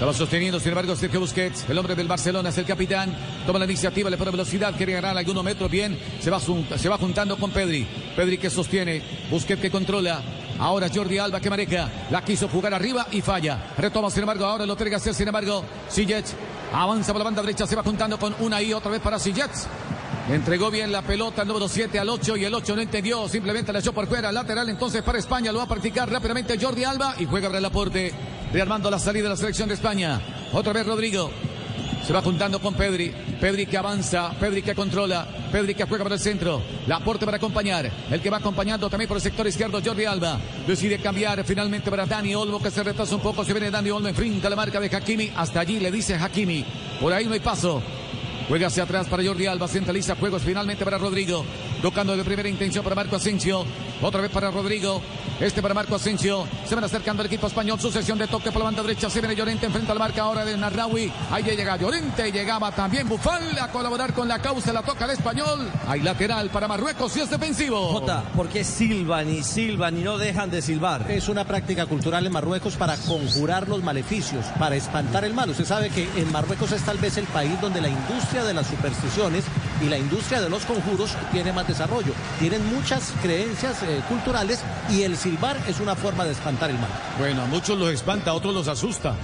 La 0.00 0.06
va 0.06 0.14
sosteniendo, 0.14 0.58
sin 0.58 0.70
embargo, 0.70 0.96
Sergio 0.96 1.20
Busquets, 1.20 1.68
el 1.68 1.76
hombre 1.76 1.94
del 1.94 2.08
Barcelona, 2.08 2.48
es 2.48 2.56
el 2.56 2.64
capitán. 2.64 3.14
Toma 3.44 3.58
la 3.58 3.66
iniciativa, 3.66 4.08
le 4.08 4.16
pone 4.16 4.30
velocidad, 4.30 4.74
quiere 4.74 4.94
ganar 4.94 5.14
algunos 5.14 5.44
metros. 5.44 5.70
Bien, 5.70 5.98
se 6.20 6.30
va, 6.30 6.40
se 6.40 6.88
va 6.88 6.96
juntando 6.96 7.36
con 7.36 7.50
Pedri. 7.50 7.86
Pedri 8.16 8.38
que 8.38 8.48
sostiene, 8.48 9.02
Busquets 9.30 9.60
que 9.60 9.70
controla. 9.70 10.22
Ahora 10.58 10.88
Jordi 10.88 11.18
Alba 11.18 11.38
que 11.38 11.50
maneja. 11.50 11.90
La 12.10 12.24
quiso 12.24 12.48
jugar 12.48 12.72
arriba 12.72 13.08
y 13.12 13.20
falla. 13.20 13.74
Retoma, 13.76 14.10
sin 14.10 14.22
embargo, 14.22 14.46
ahora 14.46 14.64
lo 14.64 14.74
tiene 14.74 14.88
que 14.88 14.96
hacer, 14.96 15.12
sin 15.12 15.28
embargo, 15.28 15.66
Sillets. 15.90 16.34
Avanza 16.72 17.12
por 17.12 17.18
la 17.18 17.24
banda 17.24 17.42
derecha, 17.42 17.66
se 17.66 17.76
va 17.76 17.82
juntando 17.82 18.18
con 18.18 18.34
una 18.38 18.62
y 18.62 18.72
otra 18.72 18.90
vez 18.90 19.02
para 19.02 19.18
Sillets. 19.18 19.68
Entregó 20.30 20.70
bien 20.70 20.92
la 20.92 21.02
pelota 21.02 21.42
el 21.42 21.48
número 21.48 21.68
7 21.68 21.98
al 21.98 22.08
8 22.08 22.38
y 22.38 22.44
el 22.46 22.54
8 22.54 22.76
no 22.76 22.80
entendió, 22.80 23.28
simplemente 23.28 23.72
la 23.72 23.80
echó 23.80 23.92
por 23.92 24.06
fuera, 24.06 24.30
lateral 24.30 24.68
entonces 24.68 25.02
para 25.02 25.18
España, 25.18 25.50
lo 25.50 25.58
va 25.58 25.64
a 25.64 25.68
practicar 25.68 26.08
rápidamente 26.08 26.56
Jordi 26.58 26.84
Alba 26.84 27.16
y 27.18 27.26
juega 27.26 27.48
para 27.48 27.58
el 27.58 27.64
aporte, 27.64 28.12
rearmando 28.52 28.90
la 28.90 28.98
salida 28.98 29.24
de 29.24 29.28
la 29.30 29.36
selección 29.36 29.68
de 29.68 29.74
España. 29.74 30.20
Otra 30.52 30.72
vez 30.72 30.86
Rodrigo, 30.86 31.30
se 32.06 32.12
va 32.12 32.22
juntando 32.22 32.60
con 32.60 32.74
Pedri, 32.74 33.12
Pedri 33.40 33.66
que 33.66 33.76
avanza, 33.76 34.30
Pedri 34.38 34.62
que 34.62 34.74
controla, 34.74 35.26
Pedri 35.52 35.74
que 35.74 35.84
juega 35.84 36.04
para 36.04 36.16
el 36.16 36.20
centro, 36.20 36.62
la 36.86 36.96
aporte 36.96 37.24
para 37.24 37.36
acompañar, 37.36 37.90
el 38.10 38.20
que 38.20 38.30
va 38.30 38.38
acompañando 38.38 38.88
también 38.88 39.08
por 39.08 39.16
el 39.16 39.22
sector 39.22 39.46
izquierdo 39.46 39.80
Jordi 39.84 40.04
Alba, 40.04 40.38
decide 40.66 40.98
cambiar 40.98 41.44
finalmente 41.44 41.90
para 41.90 42.06
Dani 42.06 42.34
Olmo 42.34 42.60
que 42.60 42.70
se 42.70 42.82
retrasa 42.82 43.14
un 43.14 43.20
poco, 43.20 43.44
se 43.44 43.52
viene 43.52 43.70
Dani 43.70 43.90
Olmo 43.90 44.08
enfrenta 44.08 44.50
la 44.50 44.56
marca 44.56 44.80
de 44.80 44.94
Hakimi, 44.94 45.30
hasta 45.36 45.60
allí 45.60 45.78
le 45.78 45.90
dice 45.90 46.16
Hakimi, 46.16 46.64
por 47.00 47.12
ahí 47.12 47.26
no 47.26 47.34
hay 47.34 47.40
paso. 47.40 47.82
Juega 48.50 48.66
hacia 48.66 48.82
atrás 48.82 49.06
para 49.06 49.22
Jordi 49.22 49.46
Alba, 49.46 49.68
centraliza 49.68 50.16
juegos 50.16 50.42
finalmente 50.42 50.84
para 50.84 50.98
Rodrigo. 50.98 51.44
Tocando 51.80 52.16
de 52.16 52.24
primera 52.24 52.48
intención 52.48 52.82
para 52.82 52.96
Marco 52.96 53.14
Asensio. 53.14 53.64
Otra 54.02 54.20
vez 54.20 54.30
para 54.32 54.50
Rodrigo. 54.50 55.00
Este 55.38 55.62
para 55.62 55.72
Marco 55.72 55.94
Asensio. 55.94 56.48
Se 56.66 56.74
van 56.74 56.82
acercando 56.82 57.22
el 57.22 57.26
equipo 57.26 57.46
español. 57.46 57.78
Sucesión 57.78 58.18
de 58.18 58.26
toque 58.26 58.50
por 58.50 58.58
la 58.58 58.64
banda 58.64 58.82
derecha. 58.82 59.08
Se 59.08 59.20
viene 59.20 59.36
Llorente 59.36 59.66
enfrenta 59.66 59.92
a 59.92 59.94
la 59.94 60.00
marca 60.00 60.22
ahora 60.22 60.44
de 60.44 60.56
Narraui. 60.56 61.12
Ahí 61.30 61.44
ya 61.44 61.54
llega 61.54 61.76
Llorente. 61.76 62.32
Llegaba 62.32 62.72
también 62.72 63.08
Bufal 63.08 63.56
a 63.56 63.70
colaborar 63.70 64.12
con 64.14 64.26
la 64.26 64.42
causa. 64.42 64.72
La 64.72 64.82
toca 64.82 65.04
el 65.04 65.12
español. 65.12 65.70
Hay 65.86 66.00
lateral 66.00 66.50
para 66.50 66.66
Marruecos 66.66 67.16
y 67.16 67.20
es 67.20 67.30
defensivo. 67.30 67.86
Jota, 67.92 68.24
¿por 68.34 68.48
qué 68.48 68.64
silban 68.64 69.30
y 69.30 69.44
silban 69.44 69.96
y 69.96 70.02
no 70.02 70.18
dejan 70.18 70.50
de 70.50 70.60
silbar? 70.60 71.08
Es 71.08 71.28
una 71.28 71.44
práctica 71.44 71.86
cultural 71.86 72.26
en 72.26 72.32
Marruecos 72.32 72.74
para 72.74 72.96
conjurar 72.96 73.68
los 73.68 73.82
maleficios, 73.84 74.44
para 74.58 74.74
espantar 74.74 75.24
el 75.24 75.34
mal. 75.34 75.50
Usted 75.50 75.64
sabe 75.64 75.88
que 75.90 76.08
en 76.16 76.32
Marruecos 76.32 76.72
es 76.72 76.82
tal 76.82 76.98
vez 76.98 77.16
el 77.16 77.26
país 77.26 77.58
donde 77.60 77.80
la 77.80 77.88
industria 77.88 78.39
de 78.44 78.54
las 78.54 78.66
supersticiones 78.66 79.44
y 79.84 79.88
la 79.88 79.98
industria 79.98 80.40
de 80.40 80.48
los 80.48 80.64
conjuros 80.64 81.10
tiene 81.32 81.52
más 81.52 81.66
desarrollo. 81.66 82.12
Tienen 82.38 82.64
muchas 82.74 83.12
creencias 83.22 83.82
eh, 83.82 84.00
culturales 84.08 84.60
y 84.90 85.02
el 85.02 85.16
silbar 85.16 85.56
es 85.68 85.80
una 85.80 85.94
forma 85.94 86.24
de 86.24 86.32
espantar 86.32 86.70
el 86.70 86.78
mal. 86.78 86.90
Bueno, 87.18 87.42
a 87.42 87.46
muchos 87.46 87.78
los 87.78 87.90
espanta, 87.90 88.30
a 88.30 88.34
otros 88.34 88.54
los 88.54 88.68
asusta. 88.68 89.14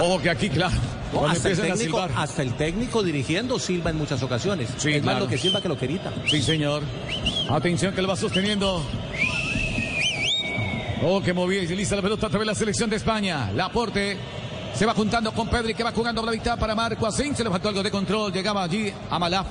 Ojo 0.00 0.20
que 0.20 0.30
aquí, 0.30 0.48
claro. 0.48 0.76
Cuando 1.12 1.30
hasta, 1.30 1.50
el 1.50 1.60
técnico, 1.60 2.00
hasta 2.00 2.42
el 2.42 2.54
técnico 2.54 3.02
dirigiendo 3.02 3.58
silba 3.58 3.90
en 3.90 3.96
muchas 3.96 4.22
ocasiones. 4.22 4.68
Sí, 4.76 4.90
es 4.90 5.02
más 5.02 5.14
claro. 5.14 5.20
lo 5.24 5.28
que 5.28 5.38
silba 5.38 5.60
que 5.60 5.68
lo 5.68 5.76
que 5.76 5.86
grita. 5.86 6.12
Sí, 6.28 6.40
señor. 6.40 6.82
Atención 7.48 7.92
que 7.92 8.00
lo 8.00 8.08
va 8.08 8.16
sosteniendo. 8.16 8.84
Oh, 11.02 11.20
que 11.20 11.32
moviliza 11.32 11.96
la 11.96 12.02
pelota 12.02 12.26
a 12.26 12.30
través 12.30 12.46
de 12.46 12.52
la 12.52 12.54
selección 12.54 12.88
de 12.90 12.96
España. 12.96 13.50
La 13.52 13.66
aporte. 13.66 14.18
Se 14.74 14.86
va 14.86 14.94
juntando 14.94 15.32
con 15.32 15.48
Pedri 15.48 15.74
que 15.74 15.82
va 15.82 15.92
jugando 15.92 16.22
por 16.22 16.30
la 16.30 16.36
mitad 16.36 16.58
para 16.58 16.74
Marco 16.74 17.06
Asensio. 17.06 17.44
Le 17.44 17.50
faltó 17.50 17.68
algo 17.68 17.82
de 17.82 17.90
control. 17.90 18.32
Llegaba 18.32 18.62
allí 18.62 18.92
a 19.10 19.18
Malaf. 19.18 19.46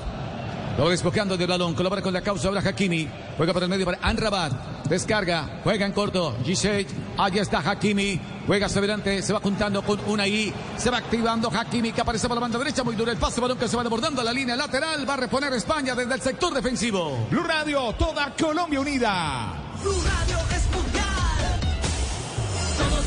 Lo 0.78 0.90
despojando 0.90 1.36
del 1.36 1.48
balón. 1.48 1.76
Colabora 1.76 2.02
con 2.02 2.14
la 2.14 2.22
causa 2.22 2.48
ahora 2.48 2.62
Hakimi. 2.62 3.08
Juega 3.38 3.54
por 3.54 3.62
el 3.64 3.70
medio 3.70 3.86
para 3.86 4.00
Anrabat. 4.02 4.88
Descarga. 4.88 5.60
Juega 5.64 5.86
en 5.86 5.92
corto. 5.92 6.38
Giselle. 6.44 6.88
Allí 7.18 7.40
está 7.40 7.60
Hakimi. 7.60 8.20
Juega 8.48 8.68
hacia 8.68 8.80
adelante. 8.80 9.22
Se 9.22 9.34
va 9.34 9.42
juntando 9.42 9.82
con 9.82 10.00
Unai. 10.08 10.54
Se 10.78 10.90
va 10.90 10.98
activando 11.00 11.52
Hakimi 11.54 11.92
que 11.92 12.02
aparece 12.02 12.28
por 12.28 12.38
la 12.38 12.42
banda 12.42 12.58
derecha. 12.58 12.84
Muy 12.84 12.96
duro 12.96 13.12
el 13.12 13.18
pase. 13.18 13.42
Balón 13.42 13.58
que 13.58 13.68
se 13.68 13.76
va 13.76 13.84
desbordando 13.84 14.22
a 14.22 14.24
la 14.24 14.32
línea 14.32 14.56
lateral. 14.56 15.08
Va 15.08 15.16
a 15.16 15.18
reponer 15.18 15.52
España 15.54 15.96
desde 15.96 16.14
el 16.14 16.22
sector 16.22 16.54
defensivo. 16.54 17.28
Blue 17.30 17.44
Radio, 17.44 17.94
toda 17.94 18.34
Colombia 18.40 18.80
unida. 18.80 19.54
Blue 19.84 20.02
Radio 20.02 20.38
es 20.56 20.76
mundial. 20.76 21.09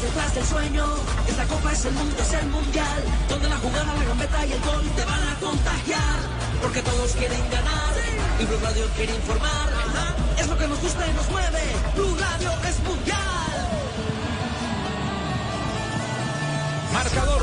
Detrás 0.03 0.35
del 0.35 0.45
sueño. 0.45 0.85
Esta 1.29 1.45
copa 1.47 1.73
es 1.73 1.85
el 1.85 1.93
mundo, 1.93 2.17
es 2.19 2.33
el 2.33 2.47
mundial. 2.49 3.03
Donde 3.29 3.49
la 3.49 3.57
jugada, 3.57 3.95
la 3.95 4.05
gambeta 4.05 4.47
y 4.47 4.53
el 4.53 4.61
gol 4.61 4.83
te 4.97 5.05
van 5.05 5.23
a 5.29 5.35
contagiar. 5.41 6.19
Porque 6.61 6.83
todos 6.83 7.13
quieren 7.13 7.41
ganar. 7.51 7.95
Y 8.41 8.45
Blue 8.45 8.59
Radio 8.63 8.85
quiere 8.97 9.15
informar. 9.15 9.71
Es 10.39 10.49
lo 10.49 10.59
que 10.59 10.67
nos 10.67 10.81
gusta 10.81 11.07
y 11.07 11.13
nos 11.13 11.31
mueve. 11.31 11.63
Blue 11.95 12.17
Radio 12.19 12.51
es 12.69 12.81
mundial. 12.81 13.19
Marcador. 16.93 17.43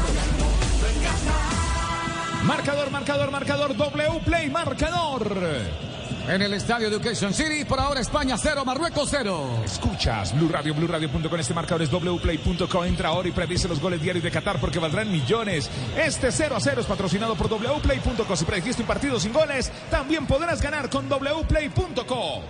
Marcador, 2.43 2.91
marcador, 2.91 3.31
marcador. 3.31 3.77
W 3.77 4.19
Play, 4.25 4.49
marcador. 4.49 5.88
En 6.29 6.43
el 6.43 6.53
estadio 6.53 6.89
Education 6.89 7.33
City, 7.33 7.65
por 7.65 7.79
ahora 7.79 8.01
España 8.01 8.37
0, 8.37 8.63
Marruecos 8.63 9.07
0. 9.09 9.61
Escuchas 9.65 10.31
Blue 10.37 10.47
Radio, 10.47 10.75
Blue 10.75 10.85
Radio.com. 10.85 11.39
Este 11.39 11.55
marcador 11.55 11.81
es 11.81 11.89
wplay.com. 11.89 12.85
Entra 12.85 13.09
ahora 13.09 13.29
y 13.29 13.31
predice 13.31 13.67
los 13.67 13.81
goles 13.81 13.99
diarios 13.99 14.23
de 14.23 14.29
Qatar 14.29 14.59
porque 14.59 14.77
valdrán 14.77 15.11
millones. 15.11 15.67
Este 15.97 16.31
0 16.31 16.55
a 16.55 16.59
0 16.59 16.81
es 16.81 16.85
patrocinado 16.85 17.33
por 17.33 17.49
wplay.com. 17.49 18.37
Si 18.37 18.45
predijiste 18.45 18.83
un 18.83 18.87
partido 18.87 19.19
sin 19.19 19.33
goles, 19.33 19.71
también 19.89 20.27
podrás 20.27 20.61
ganar 20.61 20.87
con 20.87 21.09
wplay.com. 21.09 22.43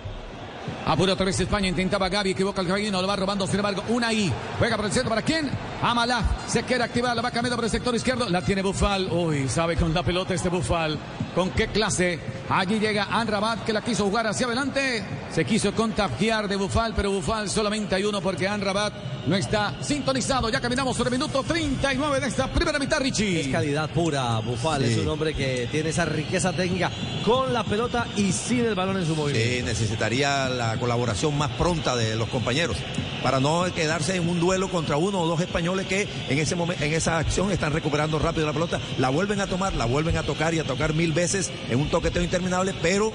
Apura 0.86 1.12
otra 1.12 1.26
vez 1.26 1.38
España, 1.38 1.68
intentaba 1.68 2.08
Gaby, 2.08 2.30
equivoca 2.30 2.60
el 2.60 2.66
caballino, 2.66 3.00
lo 3.00 3.08
va 3.08 3.16
robando, 3.16 3.46
sin 3.46 3.56
embargo, 3.56 3.82
una 3.88 4.08
ahí. 4.08 4.32
Juega 4.58 4.76
por 4.76 4.86
el 4.86 4.92
centro, 4.92 5.10
¿para 5.10 5.22
quién? 5.22 5.50
Amala, 5.82 6.22
se 6.46 6.62
quiere 6.62 6.84
activar, 6.84 7.14
la 7.14 7.22
va 7.22 7.30
cambiando 7.30 7.56
por 7.56 7.64
el 7.64 7.70
sector 7.70 7.94
izquierdo, 7.94 8.28
la 8.28 8.42
tiene 8.42 8.62
Bufal. 8.62 9.08
Uy, 9.10 9.48
sabe 9.48 9.76
con 9.76 9.92
la 9.94 10.02
pelota 10.02 10.34
este 10.34 10.48
Bufal. 10.48 10.98
¿Con 11.34 11.50
qué 11.50 11.68
clase? 11.68 12.18
Allí 12.48 12.80
llega 12.80 13.04
Anrabat, 13.04 13.64
que 13.64 13.72
la 13.72 13.82
quiso 13.82 14.04
jugar 14.04 14.26
hacia 14.26 14.46
adelante. 14.46 15.04
Se 15.32 15.44
quiso 15.44 15.72
contagiar 15.72 16.48
de 16.48 16.56
Bufal, 16.56 16.92
pero 16.96 17.12
Bufal 17.12 17.48
solamente 17.48 17.94
hay 17.94 18.02
uno 18.02 18.20
porque 18.20 18.48
Anrabat 18.48 18.92
no 19.28 19.36
está 19.36 19.76
sintonizado. 19.80 20.48
Ya 20.50 20.60
caminamos 20.60 20.96
sobre 20.96 21.10
el 21.10 21.20
minuto 21.20 21.44
39 21.44 22.18
de 22.18 22.26
esta 22.26 22.48
primera 22.48 22.80
mitad, 22.80 22.98
Richie. 23.00 23.42
Es 23.42 23.48
calidad 23.48 23.88
pura, 23.90 24.40
Bufal. 24.40 24.84
Sí. 24.84 24.92
Es 24.92 24.98
un 24.98 25.08
hombre 25.08 25.32
que 25.34 25.68
tiene 25.70 25.90
esa 25.90 26.04
riqueza 26.04 26.52
técnica 26.52 26.90
con 27.24 27.52
la 27.52 27.62
pelota 27.62 28.08
y 28.16 28.32
sin 28.32 28.66
el 28.66 28.74
balón 28.74 28.96
en 28.96 29.06
su 29.06 29.14
movimiento. 29.14 29.48
Sí, 29.48 29.62
necesitaría 29.62 30.48
la 30.48 30.76
colaboración 30.78 31.38
más 31.38 31.52
pronta 31.52 31.94
de 31.94 32.16
los 32.16 32.28
compañeros 32.28 32.76
para 33.22 33.38
no 33.38 33.66
quedarse 33.74 34.16
en 34.16 34.28
un 34.28 34.40
duelo 34.40 34.70
contra 34.70 34.96
uno 34.96 35.20
o 35.20 35.26
dos 35.26 35.40
españoles 35.40 35.86
que 35.86 36.08
en 36.28 36.38
ese 36.38 36.56
momento, 36.56 36.82
en 36.82 36.94
esa 36.94 37.18
acción 37.18 37.52
están 37.52 37.72
recuperando 37.72 38.18
rápido 38.18 38.46
la 38.46 38.54
pelota, 38.54 38.80
la 38.98 39.10
vuelven 39.10 39.42
a 39.42 39.46
tomar, 39.46 39.74
la 39.74 39.84
vuelven 39.84 40.16
a 40.16 40.22
tocar 40.22 40.54
y 40.54 40.58
a 40.58 40.64
tocar 40.64 40.94
mil 40.94 41.12
veces 41.12 41.19
en 41.22 41.78
un 41.78 41.88
toqueteo 41.88 42.22
interminable, 42.22 42.74
pero 42.80 43.12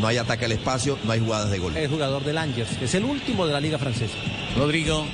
no 0.00 0.06
hay 0.08 0.16
ataque 0.16 0.46
al 0.46 0.52
espacio, 0.52 0.98
no 1.04 1.12
hay 1.12 1.20
jugadas 1.20 1.50
de 1.50 1.58
gol. 1.58 1.76
El 1.76 1.88
jugador 1.88 2.24
del 2.24 2.36
Angers, 2.36 2.76
que 2.76 2.86
es 2.86 2.94
el 2.94 3.04
último 3.04 3.46
de 3.46 3.52
la 3.52 3.60
Liga 3.60 3.78
Francesa. 3.78 4.14
Rodrigo, 4.56 5.04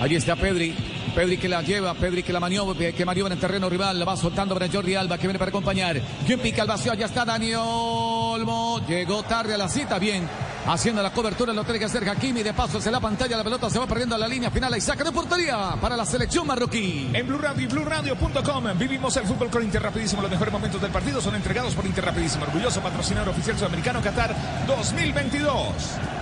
allí 0.00 0.16
está 0.16 0.34
Pedri. 0.34 0.74
Pedri 1.14 1.36
que 1.36 1.48
la 1.48 1.60
lleva, 1.62 1.92
Pedri 1.94 2.22
que 2.22 2.32
la 2.32 2.40
maniobra, 2.40 2.92
que 2.92 3.04
maniobra 3.04 3.34
en 3.34 3.40
terreno 3.40 3.68
rival, 3.68 3.98
la 3.98 4.04
va 4.04 4.16
soltando 4.16 4.54
para 4.54 4.68
Jordi 4.68 4.94
Alba 4.94 5.18
que 5.18 5.26
viene 5.26 5.38
para 5.38 5.50
acompañar. 5.50 6.00
¿Quién 6.26 6.40
pica 6.40 6.62
el 6.62 6.68
vacío? 6.68 6.94
Ya 6.94 7.06
está 7.06 7.24
Dani 7.24 7.52
Olmo. 7.54 8.80
Llegó 8.86 9.22
tarde 9.22 9.54
a 9.54 9.58
la 9.58 9.68
cita, 9.68 9.98
bien. 9.98 10.26
Haciendo 10.66 11.02
la 11.02 11.12
cobertura 11.12 11.52
lo 11.52 11.64
tiene 11.64 11.80
que 11.80 11.84
hacer 11.86 12.08
Hakimi. 12.08 12.42
De 12.42 12.54
paso 12.54 12.78
hacia 12.78 12.90
la 12.90 13.00
pantalla, 13.00 13.36
la 13.36 13.44
pelota 13.44 13.68
se 13.68 13.78
va 13.78 13.86
perdiendo 13.86 14.14
a 14.14 14.18
la 14.18 14.28
línea 14.28 14.50
final 14.50 14.74
y 14.76 14.80
saca 14.80 15.04
de 15.04 15.12
portería 15.12 15.76
para 15.80 15.96
la 15.96 16.06
selección 16.06 16.46
marroquí. 16.46 17.10
En 17.12 17.26
Blue 17.26 17.38
Radio 17.38 17.64
y 17.64 17.66
BlueRadio.com 17.66 18.78
vivimos 18.78 19.16
el 19.16 19.24
fútbol 19.24 19.50
con 19.50 19.62
Interrapidísimo. 19.62 20.22
Los 20.22 20.30
mejores 20.30 20.52
momentos 20.52 20.80
del 20.80 20.90
partido 20.90 21.20
son 21.20 21.34
entregados 21.34 21.74
por 21.74 21.84
Interrapidísimo, 21.84 22.44
orgulloso 22.44 22.80
patrocinador 22.80 23.30
oficial 23.30 23.58
sudamericano 23.58 24.00
Qatar 24.00 24.34
2022. 24.66 26.21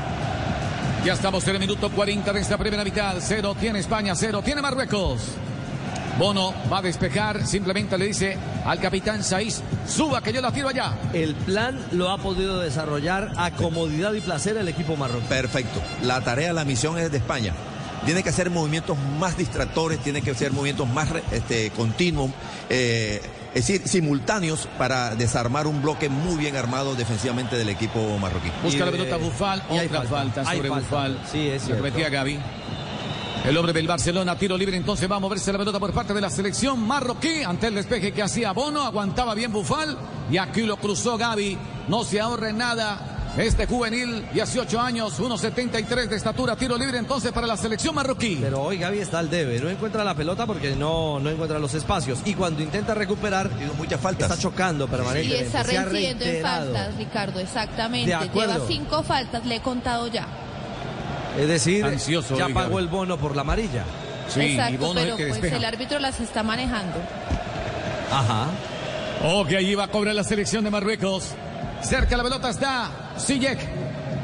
Ya 1.05 1.15
estamos 1.15 1.49
en 1.49 1.55
el 1.55 1.61
minuto 1.61 1.91
40 1.91 2.31
de 2.31 2.41
esta 2.41 2.59
primera 2.59 2.85
mitad. 2.85 3.17
Cero 3.21 3.57
tiene 3.59 3.79
España, 3.79 4.15
cero 4.15 4.43
tiene 4.45 4.61
Marruecos. 4.61 5.23
Bono 6.19 6.53
va 6.71 6.79
a 6.79 6.83
despejar, 6.83 7.47
simplemente 7.47 7.97
le 7.97 8.09
dice 8.09 8.37
al 8.67 8.79
capitán 8.79 9.25
Saiz, 9.25 9.63
suba 9.89 10.21
que 10.21 10.31
yo 10.31 10.43
la 10.43 10.53
tiro 10.53 10.69
allá. 10.69 10.99
El 11.15 11.35
plan 11.35 11.79
lo 11.93 12.11
ha 12.11 12.19
podido 12.19 12.61
desarrollar 12.61 13.33
a 13.39 13.51
comodidad 13.53 14.13
y 14.13 14.21
placer 14.21 14.59
el 14.59 14.69
equipo 14.69 14.95
marroquí. 14.97 15.25
Perfecto. 15.27 15.81
La 16.03 16.21
tarea, 16.21 16.53
la 16.53 16.67
misión 16.67 16.99
es 16.99 17.11
de 17.11 17.17
España. 17.17 17.55
Tiene 18.05 18.23
que 18.23 18.31
hacer 18.31 18.51
movimientos 18.51 18.97
más 19.19 19.37
distractores, 19.37 19.99
tiene 19.99 20.23
que 20.23 20.31
hacer 20.31 20.53
movimientos 20.53 20.89
más 20.89 21.09
este, 21.33 21.71
continuos, 21.71 22.31
eh, 22.69 23.21
es 23.55 23.67
decir, 23.67 23.87
simultáneos 23.87 24.69
para 24.79 25.15
desarmar 25.17 25.67
un 25.67 25.83
bloque 25.83 26.09
muy 26.09 26.37
bien 26.37 26.57
armado 26.57 26.95
defensivamente 26.95 27.57
del 27.57 27.69
equipo 27.69 28.19
marroquí. 28.19 28.51
Busca 28.63 28.77
Y, 28.77 28.81
la 28.81 28.91
pelota 28.91 29.17
eh, 29.17 29.19
Bufal, 29.19 29.63
otra 29.69 30.03
falta, 30.03 30.45
sobre 30.45 30.69
falta. 30.69 30.89
Bufal. 30.89 31.21
Sí, 31.31 31.49
es 31.49 31.65
cierto. 31.65 31.83
repetía 31.83 32.09
Gaby. 32.09 32.39
El 33.45 33.57
hombre 33.57 33.73
del 33.73 33.87
Barcelona, 33.87 34.37
tiro 34.37 34.57
libre, 34.57 34.77
entonces 34.77 35.11
va 35.11 35.17
a 35.17 35.19
moverse 35.19 35.51
la 35.51 35.59
pelota 35.59 35.81
por 35.81 35.95
parte 35.95 36.13
de 36.13 36.21
la 36.21 36.29
selección 36.29 36.87
marroquí 36.87 37.43
ante 37.43 37.69
el 37.69 37.75
despeje 37.75 38.13
que 38.13 38.23
hacía 38.23 38.53
Bono, 38.53 38.83
aguantaba 38.83 39.35
bien 39.35 39.51
Bufal 39.51 39.97
y 40.31 40.37
aquí 40.37 40.63
lo 40.63 40.77
cruzó 40.77 41.17
Gaby. 41.17 41.57
No 41.89 42.05
se 42.05 42.21
ahorre 42.21 42.53
nada. 42.53 43.10
Este 43.37 43.65
juvenil, 43.67 44.27
18 44.33 44.81
años, 44.81 45.19
1.73 45.21 46.09
de 46.09 46.17
estatura, 46.17 46.57
tiro 46.57 46.77
libre 46.77 46.99
entonces 46.99 47.31
para 47.31 47.47
la 47.47 47.57
selección 47.57 47.95
marroquí. 47.95 48.39
Pero 48.41 48.61
hoy 48.63 48.77
Gaby 48.79 48.99
está 48.99 49.21
al 49.21 49.31
debe, 49.31 49.61
no 49.61 49.69
encuentra 49.71 50.03
la 50.03 50.15
pelota 50.15 50.47
porque 50.47 50.75
no, 50.75 51.21
no 51.21 51.31
encuentra 51.31 51.59
los 51.61 51.73
espacios. 51.75 52.19
Y 52.25 52.35
cuando 52.35 52.61
intenta 52.63 52.93
recuperar, 52.93 53.49
Tiene 53.49 53.73
muchas 53.75 54.01
faltas. 54.01 54.31
está 54.31 54.43
chocando 54.43 54.87
Y 54.87 54.89
permanentemente. 54.89 55.47
está 55.47 55.65
se 55.65 55.79
ha 55.79 55.85
reincidiendo 55.85 56.25
en 56.25 56.43
faltas, 56.43 56.97
Ricardo, 56.97 57.41
exactamente. 57.41 58.09
De 58.09 58.15
acuerdo. 58.15 58.53
Lleva 58.55 58.67
cinco 58.67 59.03
faltas, 59.05 59.47
le 59.47 59.57
he 59.57 59.61
contado 59.61 60.09
ya. 60.09 60.27
Es 61.39 61.47
decir, 61.47 61.85
Ansioso 61.85 62.37
ya 62.37 62.47
hoy, 62.47 62.53
pagó 62.53 62.71
Gaby. 62.75 62.83
el 62.83 62.89
bono 62.89 63.17
por 63.17 63.37
la 63.37 63.43
amarilla. 63.43 63.85
Sí, 64.29 64.41
y 64.41 64.53
Exacto, 64.55 64.79
Bono 64.87 65.01
es 65.01 65.07
el 65.07 65.13
pero 65.15 65.17
que 65.17 65.39
pues 65.41 65.53
el 65.53 65.65
árbitro 65.65 65.99
las 66.01 66.21
está 66.21 66.43
manejando. 66.43 66.97
Ajá. 68.13 68.47
Oh, 69.25 69.45
que 69.47 69.57
allí 69.57 69.75
va 69.77 69.85
a 69.85 69.89
cobrar 69.89 70.15
la 70.15 70.25
selección 70.25 70.65
de 70.65 70.71
Marruecos. 70.71 71.29
Cerca 71.83 72.17
la 72.17 72.23
pelota 72.25 72.51
está 72.51 72.91
Sijek. 73.17 73.59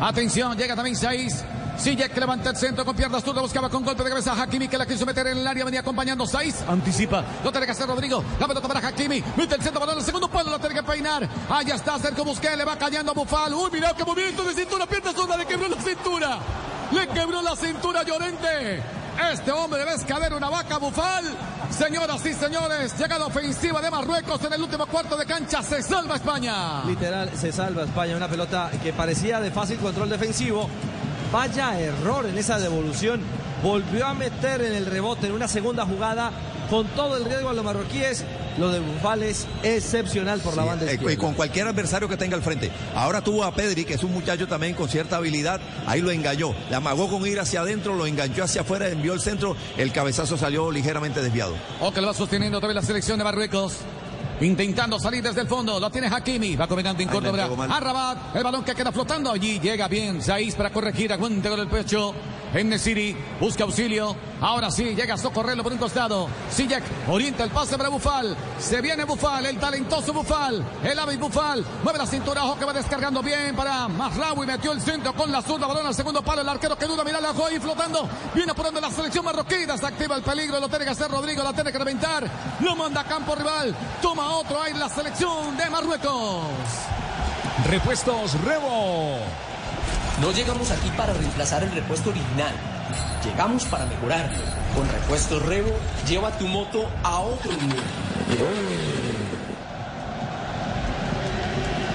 Atención, 0.01 0.57
llega 0.57 0.75
también 0.75 0.97
Saiz. 0.97 1.45
Sijek 1.79 2.13
que 2.13 2.21
levanta 2.21 2.51
el 2.51 2.57
centro 2.57 2.85
con 2.85 2.97
piernas 2.97 3.23
zurda, 3.23 3.43
buscaba 3.43 3.69
con 3.69 3.85
golpe 3.85 4.03
de 4.03 4.09
cabeza 4.09 4.33
a 4.33 4.43
Hakimi 4.43 4.67
que 4.67 4.79
la 4.79 4.87
quiso 4.87 5.05
meter 5.05 5.27
en 5.27 5.39
el 5.39 5.47
área, 5.47 5.65
venía 5.65 5.81
acompañando 5.81 6.27
Saiz. 6.27 6.63
Anticipa, 6.69 7.23
lo 7.45 7.51
tiene 7.51 7.67
que 7.67 7.73
hacer 7.73 7.87
Rodrigo. 7.87 8.25
La 8.41 8.49
pelota 8.49 8.67
para 8.67 8.87
Hakimi, 8.87 9.23
mete 9.37 9.57
el 9.57 9.63
centro, 9.63 9.81
balón 9.81 9.99
al 9.99 10.05
segundo 10.05 10.29
palo, 10.29 10.51
lo 10.51 10.59
tiene 10.59 10.75
que 10.75 10.83
peinar. 10.83 11.29
Allá 11.51 11.75
está 11.75 11.99
Sergio 11.99 12.25
Busquets, 12.25 12.57
le 12.57 12.65
va 12.65 12.77
cayendo 12.77 13.13
a 13.13 13.15
Bufal. 13.15 13.53
Uy, 13.55 13.71
mira 13.73 13.93
qué 13.95 14.05
movimiento 14.05 14.45
de 14.45 14.55
cintura, 14.55 14.87
pierna 14.87 15.13
zurda, 15.13 15.37
le 15.37 15.45
quebró 15.45 15.69
la 15.69 15.81
cintura. 15.81 16.39
Le 16.93 17.09
quebró 17.09 17.43
la 17.43 17.57
cintura 17.57 18.01
a 18.01 18.05
Llorente. 18.05 18.83
Este 19.33 19.51
hombre 19.51 19.81
debe 19.81 19.95
escalar 19.95 20.35
una 20.35 20.51
vaca 20.51 20.77
bufal. 20.79 21.25
Señoras 21.71 22.25
y 22.27 22.35
señores, 22.35 22.97
llegada 22.99 23.27
ofensiva 23.27 23.81
de 23.81 23.91
Marruecos 23.91 24.45
en 24.45 24.53
el 24.53 24.63
último 24.63 24.87
cuarto 24.87 25.17
de 25.17 25.25
cancha. 25.25 25.63
Se 25.63 25.83
salva 25.83 26.17
España. 26.17 26.85
Literal, 26.85 27.31
se 27.35 27.51
salva 27.51 27.85
España. 27.85 28.17
Una 28.17 28.29
pelota 28.29 28.71
que 28.83 28.93
parecía 28.93 29.41
de 29.41 29.51
fácil 29.51 29.79
control 29.79 30.11
defensivo. 30.11 30.69
Vaya 31.33 31.79
error 31.81 32.27
en 32.27 32.37
esa 32.37 32.59
devolución. 32.59 33.23
Volvió 33.63 34.07
a 34.07 34.15
meter 34.15 34.61
en 34.61 34.75
el 34.75 34.87
rebote 34.87 35.29
en 35.29 35.33
una 35.33 35.49
segunda 35.49 35.87
jugada 35.87 36.31
con 36.69 36.87
todo 36.89 37.17
el 37.17 37.25
riesgo 37.25 37.49
a 37.49 37.55
los 37.55 37.65
marroquíes. 37.65 38.25
Lo 38.59 38.71
de 38.71 38.81
Bufal 38.81 39.23
es 39.23 39.47
excepcional 39.63 40.41
por 40.41 40.57
la 40.57 40.65
banda 40.65 40.87
eh, 40.87 40.95
izquierda. 40.95 41.13
y 41.13 41.17
con 41.17 41.35
cualquier 41.35 41.67
adversario 41.69 42.09
que 42.09 42.17
tenga 42.17 42.37
al 42.37 42.43
frente. 42.43 42.71
Ahora 42.95 43.21
tuvo 43.21 43.45
a 43.45 43.55
Pedri, 43.55 43.85
que 43.85 43.95
es 43.95 44.03
un 44.03 44.13
muchacho 44.13 44.49
también 44.49 44.75
con 44.75 44.89
cierta 44.89 45.17
habilidad, 45.17 45.61
ahí 45.87 46.01
lo 46.01 46.11
engañó. 46.11 46.55
Le 46.71 46.77
amagó 46.77 47.09
con 47.09 47.27
ir 47.27 47.39
hacia 47.39 47.61
adentro, 47.61 47.95
lo 47.95 48.07
enganchó 48.07 48.45
hacia 48.45 48.63
afuera, 48.63 48.89
envió 48.89 49.13
el 49.13 49.21
centro, 49.21 49.57
el 49.77 49.93
cabezazo 49.93 50.37
salió 50.39 50.71
ligeramente 50.71 51.21
desviado. 51.23 51.55
O 51.81 51.93
que 51.93 52.01
lo 52.01 52.07
va 52.09 52.15
sosteniendo 52.15 52.59
otra 52.59 52.69
vez 52.69 52.75
la 52.75 52.83
selección 52.83 53.19
de 53.19 53.25
Marruecos. 53.25 53.79
Intentando 54.41 54.99
salir 54.99 55.23
desde 55.23 55.41
el 55.41 55.49
fondo, 55.49 55.81
lo 55.81 55.91
tiene 55.91 56.09
Hakimi, 56.09 56.57
va 56.57 56.67
combinando 56.67 57.03
en 57.03 57.09
Córdoba. 57.09 57.39
entregó 57.39 57.57
mal. 57.57 57.73
A 57.73 57.81
Rabat, 57.81 58.37
el 58.37 58.45
balón 58.45 58.65
que 58.65 58.75
queda 58.75 58.93
flotando 58.93 59.33
allí, 59.33 59.59
llega 59.61 59.89
bien 59.89 60.21
Saiz 60.21 60.55
para 60.55 60.71
corregir, 60.71 61.11
aguanta 61.11 61.49
con 61.49 61.61
el 61.61 61.69
pecho. 61.69 62.15
En 62.57 62.71
Nesiri, 62.71 63.15
busca 63.39 63.65
auxilio. 63.65 64.17
Ahora 64.41 64.71
sí, 64.71 64.95
llega 64.95 65.13
a 65.13 65.19
socorrerlo 65.19 65.63
por 65.63 65.73
un 65.73 65.79
costado. 65.79 66.27
Sijek 66.51 66.83
orienta 67.07 67.45
el 67.45 67.51
pase 67.51 67.77
para 67.77 67.91
Bufal. 67.91 68.35
Se 68.59 68.81
viene 68.81 69.05
Bufal, 69.05 69.45
el 69.45 69.59
talentoso 69.59 70.15
Bufal. 70.15 70.65
El 70.83 70.99
ave 70.99 71.19
Bufal. 71.19 71.63
Mueve 71.85 71.99
la 71.99 72.07
cintura, 72.07 72.45
ojo 72.45 72.59
que 72.59 72.65
va 72.65 72.73
descargando 72.73 73.23
bien 73.23 73.55
para 73.55 73.89
Masraoui. 73.89 74.47
Metió 74.47 74.73
el 74.73 74.81
centro 74.81 75.13
con 75.13 75.31
la 75.31 75.43
zurda, 75.43 75.67
balón 75.67 75.87
al 75.87 75.95
segundo 75.95 76.23
palo. 76.23 76.41
El 76.41 76.49
arquero 76.49 76.79
que 76.79 76.87
duda, 76.87 77.05
mira 77.05 77.21
la 77.21 77.29
ahí 77.29 77.61
flotando. 77.61 78.09
Viene 78.35 78.55
por 78.55 78.65
donde 78.65 78.81
la 78.81 78.91
selección 78.91 79.23
marroquí. 79.23 79.67
Desactiva 79.67 80.17
el 80.17 80.23
peligro, 80.23 80.59
lo 80.59 80.71
tiene 80.71 80.87
que 80.87 80.93
hacer 80.93 81.11
Rodrigo, 81.11 81.43
la 81.43 81.53
tiene 81.53 81.71
que 81.71 81.79
reventar. 81.79 82.27
Lo 82.61 82.75
manda 82.75 83.03
a 83.03 83.05
campo 83.05 83.35
rival. 83.35 83.77
Toma 84.01 84.35
otro 84.35 84.63
ahí 84.63 84.73
la 84.73 84.89
selección 84.89 85.59
de 85.59 85.69
Marruecos. 85.69 86.47
Repuestos 87.69 88.33
Rebo. 88.45 89.19
No 90.21 90.33
llegamos 90.33 90.71
aquí 90.71 90.89
para 90.97 91.13
reemplazar 91.13 91.63
el 91.63 91.71
repuesto 91.73 92.09
original. 92.09 92.55
Llegamos 93.23 93.65
para 93.67 93.85
mejorarlo. 93.85 94.39
Con 94.75 94.89
Repuestos 94.89 95.45
Revo, 95.45 95.73
lleva 96.09 96.31
tu 96.39 96.47
moto 96.47 96.89
a 97.03 97.19
otro 97.21 97.53
nivel. 97.53 97.83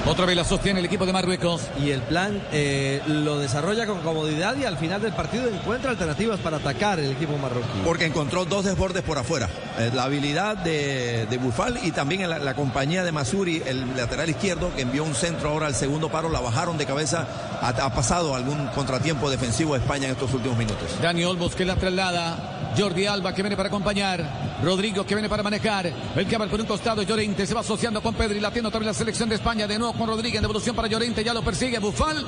Otra 0.07 0.25
vez 0.25 0.35
la 0.35 0.43
sostiene 0.43 0.79
el 0.79 0.85
equipo 0.85 1.05
de 1.05 1.13
Marruecos. 1.13 1.61
Y 1.81 1.91
el 1.91 2.01
plan 2.01 2.41
eh, 2.51 3.01
lo 3.07 3.37
desarrolla 3.39 3.85
con 3.85 3.99
comodidad 3.99 4.55
y 4.57 4.65
al 4.65 4.77
final 4.77 5.01
del 5.01 5.13
partido 5.13 5.47
encuentra 5.47 5.91
alternativas 5.91 6.39
para 6.39 6.57
atacar 6.57 6.99
el 6.99 7.11
equipo 7.11 7.37
marroquí. 7.37 7.67
Porque 7.85 8.05
encontró 8.05 8.45
dos 8.45 8.65
desbordes 8.65 9.03
por 9.03 9.17
afuera. 9.19 9.47
Eh, 9.77 9.91
la 9.93 10.03
habilidad 10.03 10.57
de, 10.57 11.27
de 11.29 11.37
Bufal 11.37 11.79
y 11.83 11.91
también 11.91 12.27
la, 12.29 12.39
la 12.39 12.55
compañía 12.55 13.03
de 13.03 13.11
Masuri, 13.11 13.61
el 13.65 13.95
lateral 13.95 14.29
izquierdo, 14.29 14.73
que 14.75 14.81
envió 14.81 15.03
un 15.03 15.13
centro 15.13 15.49
ahora 15.49 15.67
al 15.67 15.75
segundo 15.75 16.09
paro, 16.09 16.29
la 16.29 16.39
bajaron 16.39 16.77
de 16.77 16.85
cabeza. 16.85 17.27
Ha, 17.61 17.69
ha 17.69 17.93
pasado 17.93 18.35
algún 18.35 18.67
contratiempo 18.69 19.29
defensivo 19.29 19.75
a 19.75 19.77
España 19.77 20.05
en 20.05 20.13
estos 20.13 20.33
últimos 20.33 20.57
minutos. 20.57 20.87
Dani 21.01 21.23
Olmos 21.23 21.55
que 21.55 21.63
la 21.63 21.75
traslada. 21.75 22.57
Jordi 22.77 23.05
Alba 23.05 23.35
que 23.35 23.41
viene 23.41 23.57
para 23.57 23.67
acompañar. 23.67 24.25
Rodrigo 24.63 25.05
que 25.05 25.13
viene 25.13 25.27
para 25.27 25.43
manejar. 25.43 25.91
El 26.15 26.25
que 26.25 26.37
va 26.37 26.47
por 26.47 26.59
un 26.59 26.65
costado. 26.65 27.01
Llorente 27.03 27.45
se 27.45 27.53
va 27.53 27.59
asociando 27.59 28.01
con 28.01 28.15
Pedri. 28.15 28.39
Latiendo 28.39 28.71
también 28.71 28.87
la 28.87 28.93
selección 28.93 29.27
de 29.27 29.35
España. 29.35 29.67
De 29.67 29.77
nuevo 29.77 29.90
con 29.93 30.07
Rodríguez. 30.07 30.41
Devolución 30.41 30.75
para 30.75 30.87
Llorente. 30.87 31.23
Ya 31.23 31.33
lo 31.33 31.41
persigue 31.41 31.79
Bufal. 31.79 32.25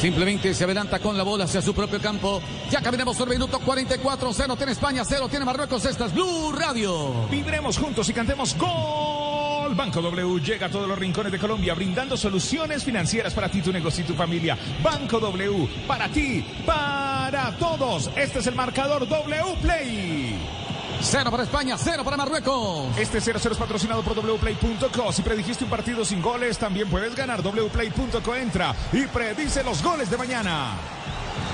Simplemente 0.00 0.52
se 0.52 0.64
adelanta 0.64 0.98
con 0.98 1.16
la 1.16 1.22
bola 1.22 1.44
hacia 1.44 1.62
su 1.62 1.74
propio 1.74 2.00
campo. 2.00 2.42
Ya 2.70 2.80
caminamos 2.80 3.18
el 3.20 3.28
minuto 3.28 3.60
44. 3.60 4.32
0 4.32 4.56
tiene 4.56 4.72
España, 4.72 5.04
0 5.04 5.28
tiene 5.28 5.44
Marruecos. 5.44 5.84
Esta 5.84 6.06
es 6.06 6.14
Blue 6.14 6.52
Radio. 6.52 7.28
Vibremos 7.30 7.78
juntos 7.78 8.08
y 8.08 8.12
cantemos 8.12 8.56
gol 8.58 9.42
Banco 9.74 10.02
W 10.02 10.40
llega 10.40 10.66
a 10.66 10.70
todos 10.70 10.88
los 10.88 10.98
rincones 10.98 11.32
de 11.32 11.38
Colombia 11.38 11.74
brindando 11.74 12.16
soluciones 12.16 12.84
financieras 12.84 13.32
para 13.32 13.48
ti, 13.48 13.62
tu 13.62 13.72
negocio 13.72 14.04
y 14.04 14.06
tu 14.06 14.14
familia. 14.14 14.56
Banco 14.82 15.18
W, 15.18 15.68
para 15.86 16.08
ti, 16.08 16.44
para 16.66 17.56
todos. 17.56 18.10
Este 18.16 18.40
es 18.40 18.46
el 18.46 18.54
marcador 18.54 19.08
W 19.08 19.56
Play. 19.62 20.61
Cero 21.02 21.30
para 21.30 21.42
España, 21.42 21.76
cero 21.76 22.04
para 22.04 22.16
Marruecos. 22.16 22.96
Este 22.96 23.18
0-0 23.18 23.52
es 23.52 23.58
patrocinado 23.58 24.02
por 24.02 24.14
wplay.co. 24.14 25.12
Si 25.12 25.22
predijiste 25.22 25.64
un 25.64 25.70
partido 25.70 26.04
sin 26.04 26.22
goles, 26.22 26.58
también 26.58 26.88
puedes 26.88 27.14
ganar. 27.14 27.42
wplay.co 27.42 28.34
entra 28.34 28.74
y 28.92 29.06
predice 29.06 29.62
los 29.64 29.82
goles 29.82 30.08
de 30.10 30.16
mañana. 30.16 30.76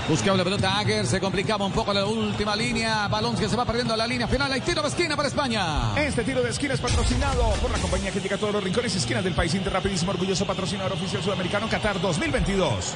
Buscaba 0.08 0.37
la 0.38 0.44
pelota 0.44 0.78
Aguer, 0.78 1.06
se 1.06 1.20
complicaba 1.20 1.66
un 1.66 1.72
poco 1.72 1.92
la 1.92 2.06
última 2.06 2.56
línea. 2.56 3.08
Balón 3.08 3.37
que 3.37 3.48
se 3.48 3.56
va 3.56 3.64
perdiendo 3.64 3.94
a 3.94 3.96
la 3.96 4.06
línea 4.06 4.26
final. 4.26 4.50
Hay 4.52 4.61
tiro 4.61 4.80
de 4.80 4.88
esquina 4.88 5.16
para 5.16 5.28
España. 5.28 5.92
Este 5.96 6.24
tiro 6.24 6.42
de 6.42 6.50
esquina 6.50 6.74
es 6.74 6.80
patrocinado 6.80 7.50
por 7.61 7.70
la 7.70 7.78
compañía 7.78 8.11
que 8.11 8.20
llega 8.20 8.37
a 8.37 8.38
todos 8.38 8.54
los 8.54 8.64
rincones 8.64 8.94
y 8.94 8.98
esquinas 8.98 9.24
del 9.24 9.34
país. 9.34 9.54
Inter 9.54 9.72
Rapidísimo, 9.72 10.12
orgulloso 10.12 10.46
patrocinador 10.46 10.92
oficial 10.92 11.22
sudamericano 11.22 11.68
Qatar 11.68 12.00
2022. 12.00 12.94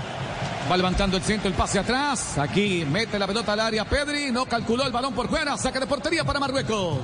Va 0.71 0.77
levantando 0.77 1.17
el 1.17 1.23
centro, 1.23 1.49
el 1.49 1.55
pase 1.55 1.79
atrás. 1.79 2.39
Aquí 2.39 2.87
mete 2.91 3.19
la 3.19 3.27
pelota 3.27 3.53
al 3.53 3.61
área. 3.61 3.85
Pedri 3.85 4.31
no 4.31 4.47
calculó 4.47 4.85
el 4.85 4.93
balón 4.93 5.13
por 5.13 5.29
fuera. 5.29 5.57
Saca 5.57 5.81
de 5.81 5.87
portería 5.87 6.25
para 6.25 6.41
Marruecos. 6.41 6.99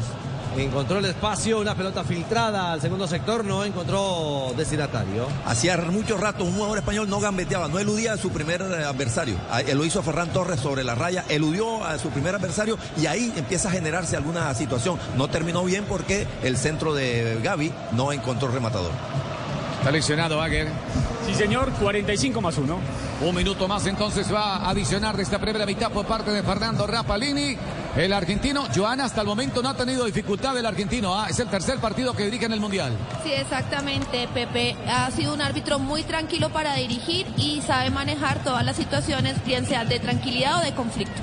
Encontró 0.56 0.98
el 0.98 1.04
espacio, 1.04 1.60
una 1.60 1.74
pelota 1.74 2.02
filtrada 2.02 2.72
al 2.72 2.80
segundo 2.80 3.06
sector, 3.06 3.44
no 3.44 3.64
encontró 3.64 4.52
destinatario. 4.56 5.28
Hacía 5.44 5.76
mucho 5.76 6.16
rato 6.16 6.42
un 6.42 6.54
jugador 6.54 6.78
español 6.78 7.08
no 7.08 7.20
gambeteaba, 7.20 7.68
no 7.68 7.78
eludía 7.78 8.14
a 8.14 8.16
su 8.16 8.30
primer 8.30 8.62
eh, 8.62 8.84
adversario. 8.84 9.36
Ah, 9.52 9.60
Lo 9.62 9.84
hizo 9.84 10.02
Ferran 10.02 10.30
Torres 10.32 10.58
sobre 10.58 10.82
la 10.82 10.94
raya, 10.96 11.24
eludió 11.28 11.84
a 11.84 11.98
su 11.98 12.08
primer 12.08 12.34
adversario 12.34 12.76
y 12.96 13.06
ahí 13.06 13.32
empieza 13.36 13.68
a 13.68 13.72
generarse 13.72 14.16
alguna 14.16 14.52
situación. 14.54 14.98
No 15.16 15.28
terminó 15.28 15.62
bien 15.64 15.84
porque 15.84 16.26
el 16.42 16.56
centro 16.56 16.92
de 16.94 17.38
Gaby 17.42 17.72
no 17.92 18.10
encontró 18.10 18.48
rematador. 18.48 18.90
Está 19.78 19.90
lesionado 19.90 20.40
Aguer. 20.42 20.68
Sí, 21.26 21.34
señor, 21.34 21.70
45 21.72 22.40
más 22.40 22.56
1. 22.58 22.78
Un 23.20 23.34
minuto 23.34 23.68
más 23.68 23.86
entonces 23.86 24.32
va 24.32 24.56
a 24.56 24.70
adicionar 24.70 25.16
de 25.16 25.22
esta 25.22 25.38
primera 25.38 25.66
mitad 25.66 25.90
por 25.90 26.06
parte 26.06 26.30
de 26.30 26.42
Fernando 26.42 26.86
Rapalini. 26.86 27.56
El 27.96 28.12
argentino, 28.12 28.64
Joana, 28.74 29.04
hasta 29.04 29.20
el 29.20 29.26
momento 29.26 29.62
no 29.62 29.68
ha 29.68 29.74
tenido 29.74 30.04
dificultad 30.04 30.56
el 30.56 30.66
argentino. 30.66 31.14
ah, 31.18 31.26
es 31.28 31.38
el 31.38 31.48
tercer 31.48 31.78
partido 31.78 32.14
que 32.14 32.24
dirige 32.24 32.46
en 32.46 32.52
el 32.52 32.60
Mundial. 32.60 32.92
Sí, 33.22 33.32
exactamente, 33.32 34.28
Pepe. 34.32 34.76
Ha 34.88 35.10
sido 35.10 35.34
un 35.34 35.42
árbitro 35.42 35.78
muy 35.78 36.02
tranquilo 36.02 36.50
para 36.50 36.74
dirigir 36.74 37.26
y 37.36 37.60
sabe 37.60 37.90
manejar 37.90 38.42
todas 38.42 38.64
las 38.64 38.76
situaciones, 38.76 39.44
bien 39.44 39.66
sean 39.66 39.88
de 39.88 39.98
tranquilidad 40.00 40.60
o 40.60 40.62
de 40.62 40.74
conflicto. 40.74 41.20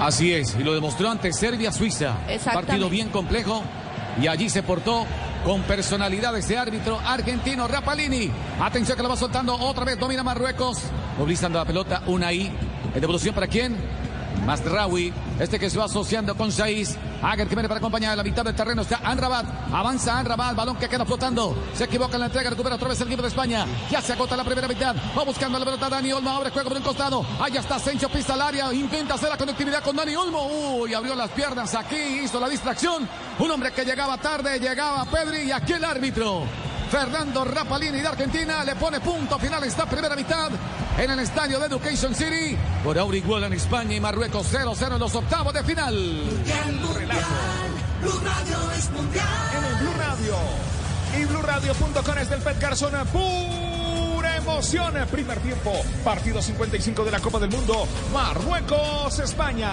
Así 0.00 0.32
es, 0.32 0.56
y 0.58 0.62
lo 0.62 0.72
demostró 0.72 1.10
ante 1.10 1.32
Serbia-Suiza. 1.32 2.16
Exactamente. 2.28 2.66
Partido 2.68 2.88
bien 2.88 3.10
complejo 3.10 3.62
y 4.20 4.26
allí 4.28 4.48
se 4.48 4.62
portó 4.62 5.06
con 5.44 5.62
personalidad 5.62 6.36
ese 6.36 6.58
árbitro 6.58 6.98
argentino 6.98 7.66
Rapalini. 7.66 8.30
Atención 8.60 8.96
que 8.96 9.02
lo 9.02 9.08
va 9.08 9.16
soltando 9.16 9.54
otra 9.54 9.84
vez, 9.84 9.98
domina 9.98 10.22
Marruecos. 10.22 10.78
Movilizando 11.18 11.58
la 11.58 11.64
pelota, 11.64 12.02
una 12.06 12.28
ahí. 12.28 12.52
¿En 12.94 13.00
devolución 13.00 13.34
para 13.34 13.46
quién? 13.46 13.76
Masraoui, 14.46 15.12
este 15.38 15.58
que 15.58 15.70
se 15.70 15.78
va 15.78 15.84
asociando 15.84 16.36
con 16.36 16.50
Saiz. 16.52 16.96
Aguer 17.22 17.48
que 17.48 17.54
viene 17.54 17.68
para 17.68 17.78
acompañar 17.78 18.12
a 18.12 18.16
la 18.16 18.22
mitad 18.22 18.44
del 18.44 18.54
terreno. 18.54 18.82
Está 18.82 19.00
Anrabat. 19.04 19.46
Avanza 19.72 20.18
Anrabat. 20.18 20.56
Balón 20.56 20.76
que 20.76 20.88
queda 20.88 21.04
flotando. 21.04 21.54
Se 21.74 21.84
equivoca 21.84 22.14
en 22.14 22.20
la 22.20 22.26
entrega. 22.26 22.50
Recupera 22.50 22.76
otra 22.76 22.88
vez 22.88 23.00
el 23.00 23.08
equipo 23.08 23.22
de 23.22 23.28
España. 23.28 23.66
Ya 23.90 24.00
se 24.00 24.14
agota 24.14 24.36
la 24.36 24.44
primera 24.44 24.66
mitad. 24.66 24.96
Va 25.16 25.24
buscando 25.24 25.58
la 25.58 25.64
pelota 25.64 25.88
Dani 25.88 26.12
Olmo. 26.12 26.30
Abre 26.30 26.50
juego 26.50 26.70
por 26.70 26.78
un 26.78 26.82
costado. 26.82 27.24
Allá 27.40 27.60
está 27.60 27.78
Sencho 27.78 28.08
pisa 28.08 28.34
al 28.34 28.42
área. 28.42 28.72
Intenta 28.72 29.14
hacer 29.14 29.28
la 29.28 29.36
conectividad 29.36 29.82
con 29.82 29.96
Dani 29.96 30.16
Olmo. 30.16 30.46
Uy, 30.80 30.94
abrió 30.94 31.14
las 31.14 31.30
piernas 31.30 31.74
aquí. 31.74 32.20
Hizo 32.24 32.40
la 32.40 32.48
distracción. 32.48 33.06
Un 33.38 33.50
hombre 33.50 33.72
que 33.72 33.84
llegaba 33.84 34.16
tarde. 34.16 34.58
Llegaba 34.58 35.04
Pedri. 35.04 35.42
Y 35.48 35.52
aquí 35.52 35.74
el 35.74 35.84
árbitro. 35.84 36.69
Fernando 36.90 37.44
Rapalini 37.44 38.00
de 38.00 38.08
Argentina 38.08 38.64
le 38.64 38.74
pone 38.74 39.00
punto 39.00 39.38
final 39.38 39.62
esta 39.64 39.86
primera 39.86 40.16
mitad 40.16 40.50
en 40.98 41.10
el 41.10 41.20
estadio 41.20 41.58
de 41.60 41.66
Education 41.66 42.14
City. 42.14 42.56
Por 42.82 42.98
ahora 42.98 43.16
igual 43.16 43.44
en 43.44 43.52
España 43.52 43.94
y 43.94 44.00
Marruecos 44.00 44.52
0-0 44.52 44.94
en 44.94 44.98
los 44.98 45.14
octavos 45.14 45.54
de 45.54 45.62
final. 45.62 45.94
Blue 48.00 48.20
Radio 48.24 48.70
es 48.76 48.90
mundial. 48.90 49.26
En 49.56 49.64
el 49.64 49.74
Blue 49.82 49.94
Radio. 49.98 50.34
Y 51.18 51.24
BlueRadio.com 51.26 52.18
es 52.18 52.30
del 52.30 52.40
Pet 52.40 52.60
Garzón. 52.60 52.92
Pura 53.12 54.36
emoción. 54.36 54.94
Primer 55.10 55.38
tiempo. 55.40 55.72
Partido 56.04 56.40
55 56.40 57.04
de 57.04 57.10
la 57.10 57.20
Copa 57.20 57.38
del 57.38 57.50
Mundo. 57.50 57.86
Marruecos, 58.12 59.18
España. 59.18 59.70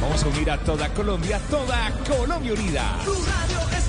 Vamos 0.00 0.22
a 0.22 0.28
unir 0.28 0.50
a 0.50 0.58
toda 0.58 0.88
Colombia, 0.90 1.40
toda 1.50 1.90
Colombia 2.06 2.52
unida. 2.52 2.98
Blue 3.04 3.14
Radio 3.14 3.58
es 3.58 3.68
mundial. 3.68 3.87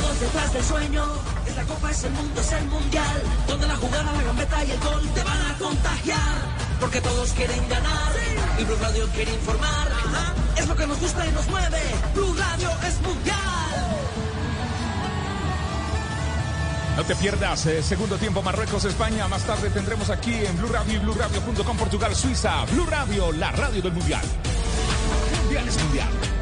Todos 0.00 0.20
detrás 0.20 0.52
del 0.52 0.64
sueño. 0.64 1.04
Esta 1.46 1.62
copa 1.64 1.90
es 1.90 2.04
el 2.04 2.12
mundo, 2.12 2.40
es 2.40 2.52
el 2.52 2.64
mundial. 2.66 3.22
Donde 3.46 3.66
la 3.66 3.76
jugada, 3.76 4.12
la 4.12 4.22
gambeta 4.22 4.64
y 4.64 4.70
el 4.70 4.80
gol 4.80 5.08
te 5.14 5.22
van 5.22 5.40
a 5.46 5.58
contagiar. 5.58 6.36
Porque 6.80 7.00
todos 7.00 7.30
quieren 7.32 7.68
ganar. 7.68 8.12
Y 8.58 8.64
Blue 8.64 8.76
Radio 8.80 9.06
quiere 9.14 9.32
informar. 9.32 9.88
Es 10.56 10.68
lo 10.68 10.76
que 10.76 10.86
nos 10.86 11.00
gusta 11.00 11.26
y 11.26 11.32
nos 11.32 11.46
mueve. 11.48 11.80
Blue 12.14 12.34
Radio 12.34 12.70
es 12.86 13.00
mundial. 13.02 13.64
No 16.96 17.02
te 17.02 17.16
pierdas, 17.16 17.66
eh, 17.66 17.82
segundo 17.82 18.16
tiempo 18.18 18.40
Marruecos, 18.40 18.84
España. 18.84 19.26
Más 19.26 19.42
tarde 19.42 19.68
tendremos 19.70 20.10
aquí 20.10 20.32
en 20.32 20.56
Blue 20.58 20.68
Radio 20.68 20.94
y 20.94 20.98
BlueRadio.com 20.98 21.76
Portugal, 21.76 22.14
Suiza. 22.14 22.64
Blue 22.66 22.86
Radio, 22.86 23.32
la 23.32 23.50
radio 23.50 23.82
del 23.82 23.92
Mundial. 23.92 24.22
Mundial 25.42 25.68
es 25.68 25.82
Mundial. 25.82 26.33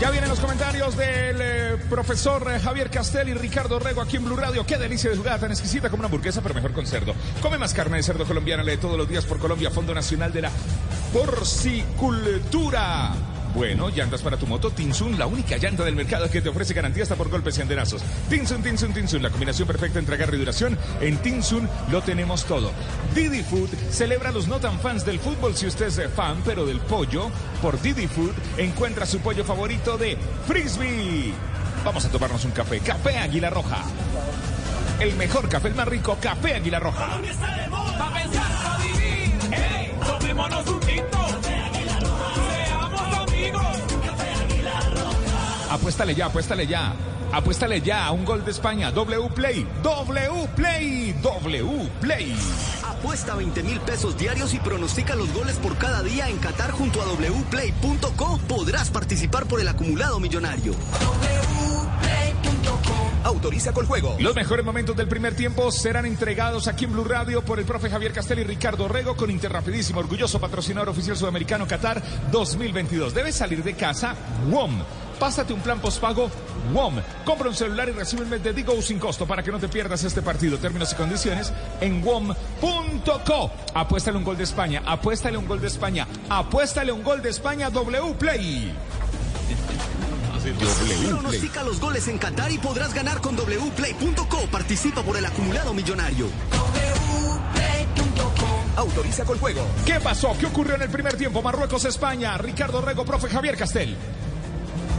Ya 0.00 0.10
vienen 0.10 0.28
los 0.28 0.40
comentarios 0.40 0.94
del 0.94 1.38
eh, 1.40 1.78
profesor 1.88 2.52
eh, 2.52 2.60
Javier 2.60 2.90
Castel 2.90 3.30
y 3.30 3.34
Ricardo 3.34 3.78
Rego 3.78 4.02
aquí 4.02 4.16
en 4.16 4.26
Blue 4.26 4.36
Radio. 4.36 4.66
Qué 4.66 4.76
delicia 4.76 5.08
de 5.08 5.16
jugada 5.16 5.38
tan 5.38 5.50
exquisita 5.50 5.88
como 5.88 6.00
una 6.00 6.08
hamburguesa, 6.08 6.42
pero 6.42 6.54
mejor 6.54 6.72
con 6.72 6.86
cerdo. 6.86 7.14
Come 7.40 7.56
más 7.56 7.72
carne 7.72 7.96
de 7.96 8.02
cerdo 8.02 8.26
colombiana, 8.26 8.62
lee 8.62 8.76
todos 8.76 8.98
los 8.98 9.08
días 9.08 9.24
por 9.24 9.38
Colombia, 9.38 9.70
Fondo 9.70 9.94
Nacional 9.94 10.34
de 10.34 10.42
la 10.42 10.50
Porcicultura. 11.14 13.14
Bueno, 13.56 13.88
llantas 13.88 14.20
para 14.20 14.36
tu 14.36 14.46
moto, 14.46 14.70
Tinsun, 14.70 15.18
la 15.18 15.26
única 15.26 15.56
llanta 15.56 15.82
del 15.82 15.96
mercado 15.96 16.28
que 16.28 16.42
te 16.42 16.50
ofrece 16.50 16.74
garantía 16.74 17.04
hasta 17.04 17.16
por 17.16 17.30
golpes 17.30 17.56
y 17.56 17.62
andenazos. 17.62 18.02
Tinsun, 18.28 18.62
Tinsun, 18.62 18.92
Tinsun, 18.92 19.22
la 19.22 19.30
combinación 19.30 19.66
perfecta 19.66 19.98
entre 19.98 20.14
agarre 20.14 20.36
y 20.36 20.40
duración. 20.40 20.78
En 21.00 21.16
Tinsun 21.22 21.66
lo 21.90 22.02
tenemos 22.02 22.44
todo. 22.44 22.70
Didi 23.14 23.42
Food 23.42 23.70
celebra 23.90 24.28
a 24.28 24.32
los 24.32 24.46
no 24.46 24.60
tan 24.60 24.78
fans 24.78 25.06
del 25.06 25.18
fútbol. 25.18 25.56
Si 25.56 25.66
usted 25.66 25.86
es 25.86 26.12
fan, 26.12 26.42
pero 26.44 26.66
del 26.66 26.80
pollo, 26.80 27.30
por 27.62 27.80
Didi 27.80 28.06
Food 28.06 28.34
encuentra 28.58 29.06
su 29.06 29.20
pollo 29.20 29.42
favorito 29.42 29.96
de 29.96 30.18
Frisbee. 30.46 31.32
Vamos 31.82 32.04
a 32.04 32.10
tomarnos 32.10 32.44
un 32.44 32.50
café. 32.50 32.80
Café 32.80 33.16
Águila 33.16 33.48
Roja. 33.48 33.78
El 35.00 35.16
mejor 35.16 35.48
café, 35.48 35.68
el 35.68 35.74
más 35.74 35.88
rico, 35.88 36.18
Café 36.20 36.56
Águila 36.56 36.78
Roja. 36.78 37.06
Pa' 37.06 37.20
pensar, 37.22 37.70
pa' 37.70 38.78
vivir. 38.82 39.32
¡Ey! 39.50 39.92
Tomémonos 40.06 40.66
un 40.66 40.85
Apuéstale 45.76 46.14
ya, 46.14 46.26
apuéstale 46.26 46.66
ya. 46.66 46.94
Apuéstale 47.32 47.82
ya 47.82 48.06
a 48.06 48.12
un 48.12 48.24
gol 48.24 48.42
de 48.42 48.50
España. 48.50 48.90
W 48.90 49.28
Play, 49.34 49.66
W 49.82 50.48
Play, 50.56 51.14
W 51.22 51.90
Play. 52.00 52.34
Apuesta 52.88 53.34
20 53.34 53.62
mil 53.62 53.78
pesos 53.80 54.16
diarios 54.16 54.54
y 54.54 54.58
pronostica 54.58 55.14
los 55.14 55.30
goles 55.34 55.56
por 55.56 55.76
cada 55.76 56.02
día 56.02 56.30
en 56.30 56.38
Qatar 56.38 56.70
junto 56.70 57.02
a 57.02 57.04
wplay.co. 57.04 58.40
Podrás 58.48 58.90
participar 58.90 59.44
por 59.44 59.60
el 59.60 59.68
acumulado 59.68 60.18
millonario. 60.18 60.72
Autoriza 63.22 63.72
con 63.74 63.84
juego. 63.84 64.16
Los 64.18 64.34
mejores 64.34 64.64
momentos 64.64 64.96
del 64.96 65.08
primer 65.08 65.34
tiempo 65.34 65.70
serán 65.70 66.06
entregados 66.06 66.68
aquí 66.68 66.86
en 66.86 66.92
Blue 66.92 67.04
Radio 67.04 67.42
por 67.42 67.58
el 67.58 67.66
profe 67.66 67.90
Javier 67.90 68.12
Castel 68.12 68.38
y 68.38 68.44
Ricardo 68.44 68.88
Rego 68.88 69.14
con 69.14 69.30
Interrapidísimo, 69.30 70.00
orgulloso 70.00 70.40
patrocinador 70.40 70.88
oficial 70.88 71.16
sudamericano 71.16 71.66
Qatar 71.66 72.02
2022. 72.30 73.12
Debes 73.12 73.34
salir 73.34 73.62
de 73.62 73.74
casa, 73.74 74.14
WOM. 74.48 74.80
Pásate 75.18 75.52
un 75.52 75.60
plan 75.60 75.80
postpago 75.80 76.30
WOM. 76.72 76.96
Compra 77.24 77.48
un 77.48 77.54
celular 77.54 77.88
y 77.88 77.92
recibe 77.92 78.22
un 78.22 78.30
mes 78.30 78.42
de 78.42 78.52
Digo 78.52 78.80
sin 78.82 78.98
costo 78.98 79.26
para 79.26 79.42
que 79.42 79.50
no 79.50 79.58
te 79.58 79.68
pierdas 79.68 80.04
este 80.04 80.22
partido. 80.22 80.58
Términos 80.58 80.92
y 80.92 80.94
condiciones 80.96 81.52
en 81.80 82.02
WOM.co. 82.02 83.50
Apuéstale 83.74 84.18
un 84.18 84.24
gol 84.24 84.36
de 84.36 84.44
España. 84.44 84.82
Apuéstale 84.86 85.36
un 85.36 85.46
gol 85.46 85.60
de 85.60 85.66
España. 85.68 86.06
Apuéstale 86.28 86.92
un 86.92 87.02
gol 87.02 87.22
de 87.22 87.30
España. 87.30 87.70
W 87.70 88.14
Play. 88.18 88.74
W. 90.46 91.08
Pronostica 91.08 91.64
los 91.64 91.80
goles 91.80 92.06
en 92.06 92.18
Qatar 92.18 92.52
y 92.52 92.58
podrás 92.58 92.94
ganar 92.94 93.20
con 93.20 93.36
wplay.co. 93.36 94.46
Participa 94.50 95.02
por 95.02 95.16
el 95.16 95.26
acumulado 95.26 95.74
millonario. 95.74 96.28
Autoriza 98.76 99.24
con 99.24 99.38
juego. 99.38 99.66
¿Qué 99.84 99.98
pasó? 100.00 100.36
¿Qué 100.38 100.46
ocurrió 100.46 100.76
en 100.76 100.82
el 100.82 100.90
primer 100.90 101.16
tiempo? 101.16 101.42
Marruecos, 101.42 101.84
España. 101.86 102.36
Ricardo 102.38 102.80
Rego, 102.80 103.04
profe 103.04 103.28
Javier 103.28 103.56
Castel. 103.56 103.96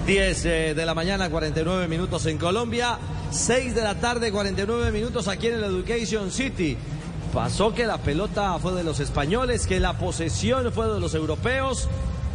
10 0.07 0.45
eh, 0.45 0.73
de 0.73 0.85
la 0.85 0.93
mañana, 0.93 1.29
49 1.29 1.89
minutos 1.89 2.25
en 2.27 2.37
Colombia. 2.37 2.97
6 3.29 3.75
de 3.75 3.81
la 3.81 3.95
tarde, 3.95 4.31
49 4.31 4.89
minutos 4.93 5.27
aquí 5.27 5.47
en 5.47 5.55
el 5.55 5.65
Education 5.65 6.31
City. 6.31 6.77
Pasó 7.33 7.73
que 7.73 7.85
la 7.85 7.97
pelota 7.97 8.57
fue 8.57 8.71
de 8.71 8.85
los 8.85 9.01
españoles, 9.01 9.67
que 9.67 9.81
la 9.81 9.97
posesión 9.97 10.71
fue 10.71 10.87
de 10.87 11.01
los 11.01 11.13
europeos, 11.13 11.89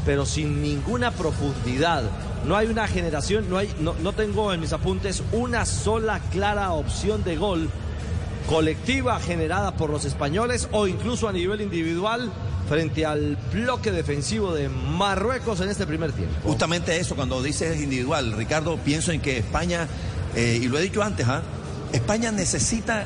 pero 0.04 0.26
sin 0.26 0.60
ninguna 0.60 1.12
profundidad. 1.12 2.02
No 2.46 2.56
hay 2.56 2.66
una 2.66 2.86
generación, 2.88 3.48
no, 3.48 3.56
no, 3.80 3.94
no 4.02 4.12
tengo 4.12 4.52
en 4.52 4.60
mis 4.60 4.74
apuntes 4.74 5.22
una 5.32 5.64
sola 5.64 6.20
clara 6.30 6.72
opción 6.72 7.24
de 7.24 7.36
gol 7.36 7.70
colectiva 8.48 9.18
generada 9.20 9.72
por 9.76 9.90
los 9.90 10.04
españoles 10.04 10.68
o 10.72 10.86
incluso 10.86 11.28
a 11.28 11.32
nivel 11.32 11.60
individual 11.60 12.30
frente 12.68 13.04
al 13.04 13.36
bloque 13.52 13.92
defensivo 13.92 14.54
de 14.54 14.68
Marruecos 14.68 15.60
en 15.60 15.68
este 15.68 15.86
primer 15.86 16.12
tiempo. 16.12 16.34
Justamente 16.44 16.96
eso, 16.96 17.16
cuando 17.16 17.42
dices 17.42 17.80
individual, 17.80 18.32
Ricardo, 18.32 18.76
pienso 18.78 19.12
en 19.12 19.20
que 19.20 19.38
España, 19.38 19.86
eh, 20.34 20.58
y 20.62 20.68
lo 20.68 20.78
he 20.78 20.82
dicho 20.82 21.02
antes, 21.02 21.26
¿ah? 21.28 21.42
España 21.92 22.32
necesita 22.32 23.04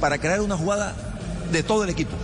para 0.00 0.18
crear 0.18 0.40
una 0.40 0.56
jugada 0.56 0.94
de 1.50 1.62
todo 1.62 1.84
el 1.84 1.90
equipo. 1.90 2.16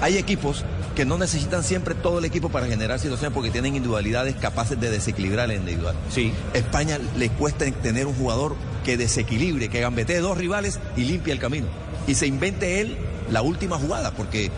Hay 0.00 0.18
equipos 0.18 0.64
que 0.96 1.04
no 1.04 1.18
necesitan 1.18 1.62
siempre 1.62 1.94
todo 1.94 2.18
el 2.18 2.24
equipo 2.24 2.48
para 2.48 2.66
generar 2.66 2.98
situaciones 2.98 3.32
porque 3.34 3.50
tienen 3.50 3.76
individualidades 3.76 4.34
capaces 4.34 4.80
de 4.80 4.90
desequilibrar 4.90 5.50
el 5.50 5.58
individual. 5.58 5.94
Sí. 6.10 6.32
España 6.54 6.98
le 7.16 7.28
cuesta 7.28 7.70
tener 7.70 8.06
un 8.06 8.14
jugador 8.14 8.56
que 8.82 8.96
desequilibre, 8.96 9.68
que 9.68 9.80
gambetee 9.80 10.20
dos 10.20 10.38
rivales 10.38 10.80
y 10.96 11.04
limpie 11.04 11.34
el 11.34 11.38
camino. 11.38 11.66
Y 12.06 12.14
se 12.14 12.26
invente 12.26 12.80
él 12.80 12.96
la 13.30 13.42
última 13.42 13.76
jugada, 13.76 14.12
porque 14.12 14.50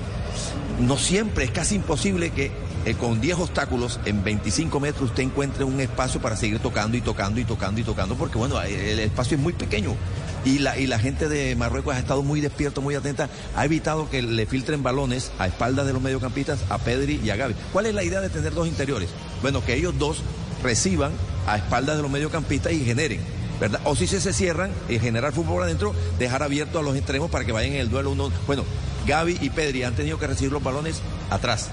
no 0.80 0.96
siempre, 0.96 1.44
es 1.44 1.50
casi 1.50 1.74
imposible 1.74 2.30
que 2.30 2.52
eh, 2.84 2.94
con 2.94 3.20
10 3.20 3.38
obstáculos 3.38 3.98
en 4.04 4.22
25 4.22 4.78
metros 4.78 5.10
usted 5.10 5.24
encuentre 5.24 5.64
un 5.64 5.80
espacio 5.80 6.20
para 6.20 6.36
seguir 6.36 6.60
tocando 6.60 6.96
y 6.96 7.00
tocando 7.00 7.40
y 7.40 7.44
tocando 7.44 7.80
y 7.80 7.84
tocando, 7.84 8.14
porque 8.14 8.38
bueno, 8.38 8.60
el 8.62 9.00
espacio 9.00 9.36
es 9.36 9.42
muy 9.42 9.54
pequeño. 9.54 9.96
Y 10.44 10.60
la, 10.60 10.78
y 10.78 10.86
la 10.86 10.98
gente 10.98 11.28
de 11.28 11.54
Marruecos 11.56 11.94
ha 11.94 11.98
estado 11.98 12.22
muy 12.22 12.40
despierto, 12.40 12.80
muy 12.80 12.94
atenta, 12.94 13.28
ha 13.56 13.64
evitado 13.64 14.08
que 14.08 14.22
le 14.22 14.46
filtren 14.46 14.82
balones 14.82 15.30
a 15.38 15.46
espaldas 15.46 15.86
de 15.86 15.92
los 15.92 16.00
mediocampistas 16.00 16.60
a 16.70 16.78
Pedri 16.78 17.20
y 17.22 17.30
a 17.30 17.36
Gaby. 17.36 17.54
¿Cuál 17.72 17.86
es 17.86 17.94
la 17.94 18.04
idea 18.04 18.20
de 18.20 18.30
tener 18.30 18.54
dos 18.54 18.68
interiores? 18.68 19.10
Bueno, 19.42 19.64
que 19.64 19.74
ellos 19.74 19.98
dos 19.98 20.22
reciban 20.62 21.12
a 21.46 21.56
espaldas 21.56 21.96
de 21.96 22.02
los 22.02 22.10
mediocampistas 22.10 22.72
y 22.72 22.84
generen. 22.84 23.20
¿verdad? 23.60 23.80
O 23.84 23.96
si 23.96 24.06
se, 24.06 24.20
se 24.20 24.32
cierran, 24.32 24.70
y 24.88 24.98
generar 24.98 25.32
fútbol 25.32 25.64
adentro, 25.64 25.94
dejar 26.18 26.42
abierto 26.42 26.78
a 26.78 26.82
los 26.82 26.96
extremos 26.96 27.30
para 27.30 27.44
que 27.44 27.52
vayan 27.52 27.72
en 27.72 27.80
el 27.80 27.90
duelo 27.90 28.12
uno. 28.12 28.30
Bueno, 28.46 28.64
Gaby 29.06 29.38
y 29.40 29.50
Pedri 29.50 29.82
han 29.82 29.94
tenido 29.94 30.18
que 30.18 30.26
recibir 30.26 30.52
los 30.52 30.62
balones 30.62 31.00
atrás. 31.30 31.70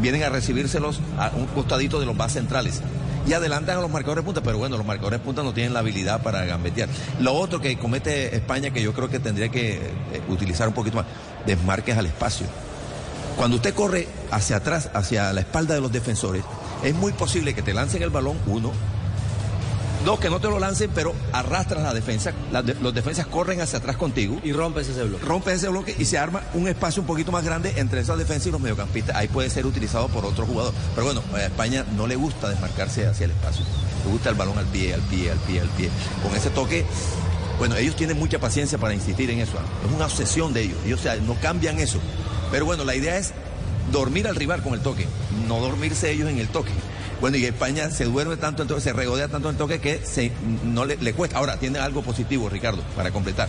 Vienen 0.00 0.22
a 0.22 0.28
recibírselos 0.28 1.00
a 1.18 1.32
un 1.34 1.46
costadito 1.46 1.98
de 1.98 2.06
los 2.06 2.14
más 2.14 2.32
centrales 2.34 2.82
y 3.28 3.34
adelantan 3.34 3.76
a 3.76 3.80
los 3.82 3.90
marcadores 3.90 4.24
punta, 4.24 4.40
pero 4.40 4.56
bueno, 4.56 4.78
los 4.78 4.86
marcadores 4.86 5.20
punta 5.20 5.42
no 5.42 5.52
tienen 5.52 5.74
la 5.74 5.80
habilidad 5.80 6.22
para 6.22 6.46
gambetear. 6.46 6.88
Lo 7.20 7.34
otro 7.34 7.60
que 7.60 7.76
comete 7.78 8.34
España, 8.34 8.70
que 8.70 8.80
yo 8.80 8.94
creo 8.94 9.10
que 9.10 9.18
tendría 9.18 9.50
que 9.50 9.74
eh, 9.74 9.80
utilizar 10.28 10.66
un 10.66 10.74
poquito 10.74 10.96
más, 10.96 11.06
desmarques 11.44 11.96
al 11.98 12.06
espacio. 12.06 12.46
Cuando 13.36 13.56
usted 13.56 13.74
corre 13.74 14.08
hacia 14.30 14.56
atrás, 14.56 14.88
hacia 14.94 15.32
la 15.34 15.40
espalda 15.42 15.74
de 15.74 15.82
los 15.82 15.92
defensores, 15.92 16.42
es 16.82 16.94
muy 16.94 17.12
posible 17.12 17.54
que 17.54 17.60
te 17.60 17.74
lancen 17.74 18.02
el 18.02 18.10
balón, 18.10 18.38
uno, 18.46 18.72
Dos, 20.08 20.20
que 20.20 20.30
no 20.30 20.40
te 20.40 20.48
lo 20.48 20.58
lancen, 20.58 20.90
pero 20.94 21.14
arrastras 21.34 21.82
la 21.82 21.92
defensa. 21.92 22.32
La 22.50 22.62
de, 22.62 22.72
los 22.76 22.94
defensas 22.94 23.26
corren 23.26 23.60
hacia 23.60 23.78
atrás 23.78 23.98
contigo. 23.98 24.40
Y 24.42 24.54
rompes 24.54 24.88
ese 24.88 25.04
bloque. 25.04 25.22
Rompes 25.22 25.56
ese 25.56 25.68
bloque 25.68 25.94
y 25.98 26.06
se 26.06 26.16
arma 26.16 26.44
un 26.54 26.66
espacio 26.66 27.02
un 27.02 27.06
poquito 27.06 27.30
más 27.30 27.44
grande 27.44 27.74
entre 27.76 28.00
esa 28.00 28.16
defensa 28.16 28.48
y 28.48 28.52
los 28.52 28.58
mediocampistas. 28.58 29.14
Ahí 29.14 29.28
puede 29.28 29.50
ser 29.50 29.66
utilizado 29.66 30.08
por 30.08 30.24
otro 30.24 30.46
jugador. 30.46 30.72
Pero 30.94 31.04
bueno, 31.04 31.22
a 31.34 31.42
España 31.42 31.84
no 31.94 32.06
le 32.06 32.16
gusta 32.16 32.48
desmarcarse 32.48 33.06
hacia 33.06 33.26
el 33.26 33.32
espacio. 33.32 33.66
Le 34.06 34.10
gusta 34.10 34.30
el 34.30 34.34
balón 34.34 34.56
al 34.56 34.64
pie, 34.64 34.94
al 34.94 35.02
pie, 35.02 35.30
al 35.30 35.38
pie, 35.40 35.60
al 35.60 35.68
pie. 35.68 35.90
Con 36.22 36.34
ese 36.34 36.48
toque, 36.48 36.86
bueno, 37.58 37.76
ellos 37.76 37.94
tienen 37.94 38.18
mucha 38.18 38.38
paciencia 38.38 38.78
para 38.78 38.94
insistir 38.94 39.28
en 39.28 39.40
eso. 39.40 39.58
Es 39.86 39.94
una 39.94 40.06
obsesión 40.06 40.54
de 40.54 40.62
ellos. 40.62 40.78
Ellos 40.86 41.00
o 41.00 41.02
sea, 41.02 41.16
no 41.16 41.34
cambian 41.34 41.80
eso. 41.80 41.98
Pero 42.50 42.64
bueno, 42.64 42.82
la 42.86 42.94
idea 42.94 43.18
es 43.18 43.34
dormir 43.92 44.26
al 44.26 44.36
rival 44.36 44.62
con 44.62 44.72
el 44.72 44.80
toque, 44.80 45.06
no 45.46 45.60
dormirse 45.60 46.10
ellos 46.10 46.30
en 46.30 46.38
el 46.38 46.48
toque. 46.48 46.72
Bueno, 47.20 47.36
y 47.36 47.44
España 47.44 47.90
se 47.90 48.04
duerme 48.04 48.36
tanto, 48.36 48.62
entonces 48.62 48.84
se 48.84 48.92
regodea 48.92 49.28
tanto 49.28 49.50
en 49.50 49.56
toque 49.56 49.80
que 49.80 50.00
se, 50.04 50.30
no 50.64 50.84
le, 50.84 50.96
le, 50.96 51.12
cuesta. 51.12 51.38
Ahora, 51.38 51.56
tiene 51.56 51.78
algo 51.78 52.02
positivo, 52.02 52.48
Ricardo, 52.48 52.82
para 52.94 53.10
completar. 53.10 53.48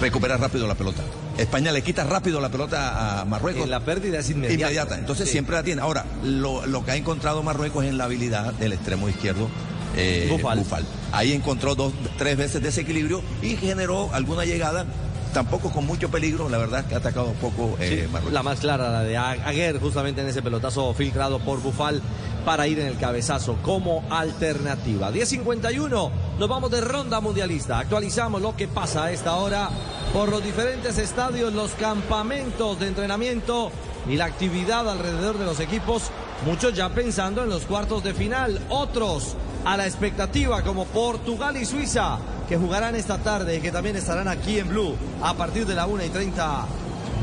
Recupera 0.00 0.36
rápido 0.36 0.66
la 0.66 0.74
pelota. 0.74 1.02
España 1.38 1.72
le 1.72 1.82
quita 1.82 2.04
rápido 2.04 2.40
la 2.40 2.48
pelota 2.50 3.20
a 3.20 3.24
Marruecos. 3.24 3.66
Y 3.66 3.70
la 3.70 3.80
pérdida 3.80 4.18
es 4.18 4.30
inmediata. 4.30 4.54
Inmediata. 4.54 4.98
Entonces 4.98 5.26
sí. 5.26 5.32
siempre 5.32 5.56
la 5.56 5.62
tiene. 5.62 5.82
Ahora, 5.82 6.04
lo, 6.22 6.66
lo, 6.66 6.84
que 6.84 6.90
ha 6.90 6.96
encontrado 6.96 7.42
Marruecos 7.42 7.84
es 7.84 7.94
la 7.94 8.04
habilidad 8.04 8.52
del 8.54 8.72
extremo 8.72 9.08
izquierdo. 9.08 9.48
Eh, 9.96 10.28
Bufal. 10.30 10.58
Bufal. 10.58 10.84
Ahí 11.12 11.32
encontró 11.32 11.74
dos, 11.74 11.92
tres 12.18 12.36
veces 12.36 12.62
desequilibrio 12.62 13.22
y 13.42 13.56
generó 13.56 14.12
alguna 14.12 14.44
llegada 14.44 14.86
tampoco 15.34 15.70
con 15.70 15.84
mucho 15.84 16.08
peligro, 16.10 16.48
la 16.48 16.58
verdad 16.58 16.86
que 16.86 16.94
ha 16.94 16.98
atacado 16.98 17.26
un 17.26 17.36
poco 17.36 17.76
eh, 17.80 18.04
sí, 18.04 18.08
Marruecos. 18.10 18.32
La 18.32 18.42
más 18.42 18.60
clara, 18.60 18.90
la 18.90 19.02
de 19.02 19.18
Aguer, 19.18 19.78
justamente 19.80 20.22
en 20.22 20.28
ese 20.28 20.40
pelotazo 20.40 20.94
filtrado 20.94 21.40
por 21.40 21.60
Bufal 21.60 22.00
para 22.44 22.66
ir 22.68 22.78
en 22.78 22.86
el 22.86 22.96
cabezazo 22.96 23.56
como 23.62 24.04
alternativa. 24.10 25.10
10.51, 25.10 26.10
nos 26.38 26.48
vamos 26.48 26.70
de 26.70 26.80
ronda 26.80 27.20
mundialista. 27.20 27.80
Actualizamos 27.80 28.40
lo 28.40 28.56
que 28.56 28.68
pasa 28.68 29.04
a 29.04 29.12
esta 29.12 29.34
hora 29.34 29.68
por 30.12 30.30
los 30.30 30.42
diferentes 30.42 30.96
estadios, 30.98 31.52
los 31.52 31.72
campamentos 31.72 32.78
de 32.78 32.88
entrenamiento 32.88 33.72
y 34.08 34.16
la 34.16 34.26
actividad 34.26 34.88
alrededor 34.88 35.38
de 35.38 35.46
los 35.46 35.58
equipos. 35.58 36.04
Muchos 36.46 36.74
ya 36.74 36.90
pensando 36.90 37.42
en 37.42 37.48
los 37.48 37.62
cuartos 37.62 38.04
de 38.04 38.14
final, 38.14 38.60
otros 38.68 39.36
a 39.64 39.76
la 39.76 39.86
expectativa 39.86 40.62
como 40.62 40.84
Portugal 40.86 41.56
y 41.56 41.64
Suiza 41.64 42.18
que 42.48 42.56
jugarán 42.56 42.94
esta 42.94 43.18
tarde 43.18 43.56
y 43.56 43.60
que 43.60 43.72
también 43.72 43.96
estarán 43.96 44.28
aquí 44.28 44.58
en 44.58 44.68
Blue 44.68 44.94
a 45.22 45.34
partir 45.34 45.66
de 45.66 45.74
la 45.74 45.86
1 45.86 46.04
y 46.04 46.08
30 46.08 46.66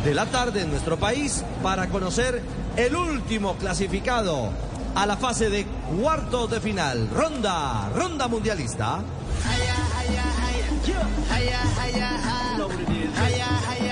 de 0.04 0.14
la 0.16 0.26
tarde 0.26 0.62
en 0.62 0.72
nuestro 0.72 0.98
país 0.98 1.44
para 1.62 1.88
conocer 1.88 2.42
el 2.76 2.96
último 2.96 3.56
clasificado 3.56 4.50
a 4.96 5.06
la 5.06 5.18
fase 5.18 5.50
de 5.50 5.66
cuartos 6.02 6.50
de 6.50 6.60
final. 6.60 7.10
Ronda, 7.14 7.90
ronda 7.96 8.28
mundialista. 8.28 9.00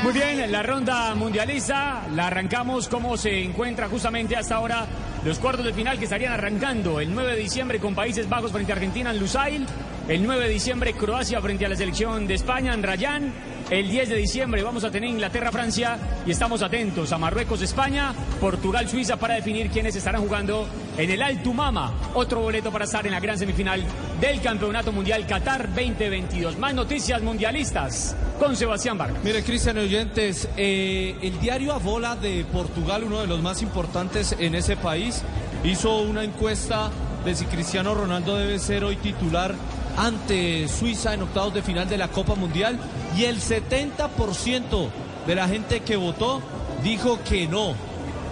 Muy 0.03 0.13
bien, 0.13 0.49
la 0.49 0.63
ronda 0.63 1.13
mundialista 1.13 2.07
la 2.15 2.27
arrancamos 2.27 2.87
como 2.87 3.17
se 3.17 3.43
encuentra 3.43 3.89
justamente 3.89 4.35
hasta 4.35 4.55
ahora. 4.55 4.87
Los 5.25 5.39
cuartos 5.39 5.65
de 5.65 5.73
final 5.73 5.97
que 5.97 6.05
estarían 6.05 6.31
arrancando 6.31 7.01
el 7.01 7.13
9 7.13 7.33
de 7.35 7.41
diciembre 7.41 7.79
con 7.79 7.93
Países 7.93 8.29
Bajos 8.29 8.53
frente 8.53 8.71
a 8.71 8.75
Argentina 8.75 9.11
en 9.11 9.19
Lusail, 9.19 9.67
el 10.07 10.23
9 10.23 10.45
de 10.45 10.53
diciembre 10.53 10.93
Croacia 10.93 11.41
frente 11.41 11.65
a 11.65 11.69
la 11.69 11.75
selección 11.75 12.27
de 12.27 12.35
España 12.35 12.73
en 12.73 12.81
Rayán, 12.81 13.33
el 13.69 13.89
10 13.89 14.09
de 14.09 14.15
diciembre 14.15 14.63
vamos 14.63 14.83
a 14.83 14.91
tener 14.91 15.09
Inglaterra-Francia 15.09 15.97
y 16.25 16.31
estamos 16.31 16.61
atentos 16.61 17.11
a 17.11 17.17
Marruecos-España, 17.17 18.13
Portugal-Suiza 18.41 19.17
para 19.17 19.35
definir 19.35 19.69
quiénes 19.69 19.95
estarán 19.95 20.21
jugando 20.21 20.67
en 20.97 21.09
el 21.09 21.21
Altumama, 21.21 21.93
otro 22.15 22.41
boleto 22.41 22.71
para 22.71 22.85
estar 22.85 23.05
en 23.05 23.11
la 23.11 23.19
gran 23.19 23.37
semifinal 23.37 23.83
del 24.19 24.41
Campeonato 24.41 24.91
Mundial 24.91 25.27
Qatar 25.27 25.67
2022. 25.67 26.57
Más 26.57 26.73
noticias 26.73 27.21
mundialistas 27.21 28.15
con 28.39 28.55
Sebastián 28.55 28.97
Vargas. 28.97 29.23
Mire, 29.23 29.43
Cristian 29.43 29.77
Oyentes, 29.77 30.49
eh, 30.57 31.15
el 31.21 31.39
diario 31.39 31.73
Abola 31.73 32.15
de 32.15 32.45
Portugal, 32.51 33.03
uno 33.03 33.21
de 33.21 33.27
los 33.27 33.41
más 33.41 33.61
importantes 33.61 34.35
en 34.39 34.55
ese 34.55 34.77
país, 34.77 35.21
hizo 35.63 35.99
una 35.99 36.23
encuesta 36.23 36.89
de 37.23 37.35
si 37.35 37.45
Cristiano 37.45 37.93
Ronaldo 37.93 38.35
debe 38.35 38.57
ser 38.59 38.83
hoy 38.83 38.95
titular 38.95 39.53
ante 39.97 40.67
Suiza 40.67 41.13
en 41.13 41.23
octavos 41.23 41.53
de 41.53 41.61
final 41.61 41.89
de 41.89 41.97
la 41.97 42.07
Copa 42.07 42.35
Mundial 42.35 42.79
y 43.17 43.25
el 43.25 43.39
70% 43.39 44.89
de 45.27 45.35
la 45.35 45.47
gente 45.47 45.81
que 45.81 45.95
votó 45.95 46.41
dijo 46.83 47.19
que 47.27 47.47
no, 47.47 47.73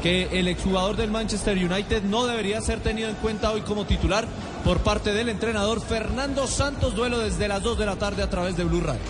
que 0.02 0.40
el 0.40 0.48
exjugador 0.48 0.96
del 0.96 1.12
Manchester 1.12 1.58
United 1.58 2.04
no 2.04 2.26
debería 2.26 2.62
ser 2.62 2.80
tenido 2.80 3.10
en 3.10 3.16
cuenta 3.16 3.52
hoy 3.52 3.62
como 3.62 3.86
titular 3.86 4.26
por 4.64 4.80
parte 4.80 5.14
del 5.14 5.30
entrenador 5.30 5.82
Fernando 5.82 6.48
Santos, 6.48 6.96
duelo 6.96 7.20
desde 7.20 7.48
las 7.48 7.62
2 7.64 7.78
de 7.78 7.86
la 7.86 7.96
tarde 7.96 8.24
a 8.24 8.30
través 8.30 8.58
de 8.58 8.64
Blue 8.64 8.82
Radio. 8.82 9.02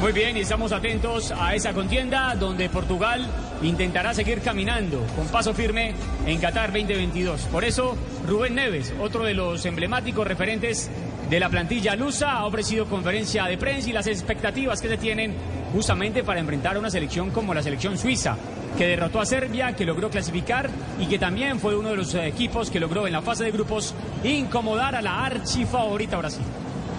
Muy 0.00 0.12
bien, 0.12 0.36
y 0.36 0.40
estamos 0.40 0.70
atentos 0.70 1.32
a 1.32 1.56
esa 1.56 1.72
contienda 1.72 2.34
donde 2.36 2.68
Portugal 2.68 3.26
intentará 3.62 4.14
seguir 4.14 4.40
caminando 4.40 5.04
con 5.16 5.26
paso 5.28 5.54
firme 5.54 5.94
en 6.26 6.40
Qatar 6.40 6.72
2022. 6.72 7.42
Por 7.52 7.64
eso, 7.64 7.96
Rubén 8.26 8.54
Neves, 8.54 8.92
otro 9.00 9.24
de 9.24 9.34
los 9.34 9.64
emblemáticos 9.66 10.26
referentes 10.26 10.90
de 11.28 11.40
la 11.40 11.48
plantilla 11.48 11.96
lusa, 11.96 12.32
ha 12.32 12.46
ofrecido 12.46 12.86
conferencia 12.86 13.44
de 13.44 13.58
prensa 13.58 13.90
y 13.90 13.92
las 13.92 14.06
expectativas 14.06 14.80
que 14.80 14.88
se 14.88 14.96
tienen 14.96 15.34
justamente 15.72 16.24
para 16.24 16.40
enfrentar 16.40 16.76
a 16.76 16.78
una 16.78 16.90
selección 16.90 17.30
como 17.30 17.52
la 17.52 17.62
selección 17.62 17.98
suiza, 17.98 18.36
que 18.76 18.86
derrotó 18.86 19.20
a 19.20 19.26
Serbia, 19.26 19.74
que 19.74 19.84
logró 19.84 20.08
clasificar 20.08 20.70
y 20.98 21.06
que 21.06 21.18
también 21.18 21.58
fue 21.58 21.76
uno 21.76 21.90
de 21.90 21.96
los 21.96 22.14
equipos 22.14 22.70
que 22.70 22.80
logró 22.80 23.06
en 23.06 23.12
la 23.12 23.22
fase 23.22 23.44
de 23.44 23.50
grupos 23.50 23.94
incomodar 24.24 24.94
a 24.94 25.02
la 25.02 25.24
archifavorita 25.26 26.16
Brasil. 26.16 26.44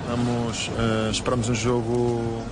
Vamos, 0.10 0.70
uh, 0.70 1.12
esperamos 1.12 1.50
un 1.50 1.56
juego. 1.56 2.44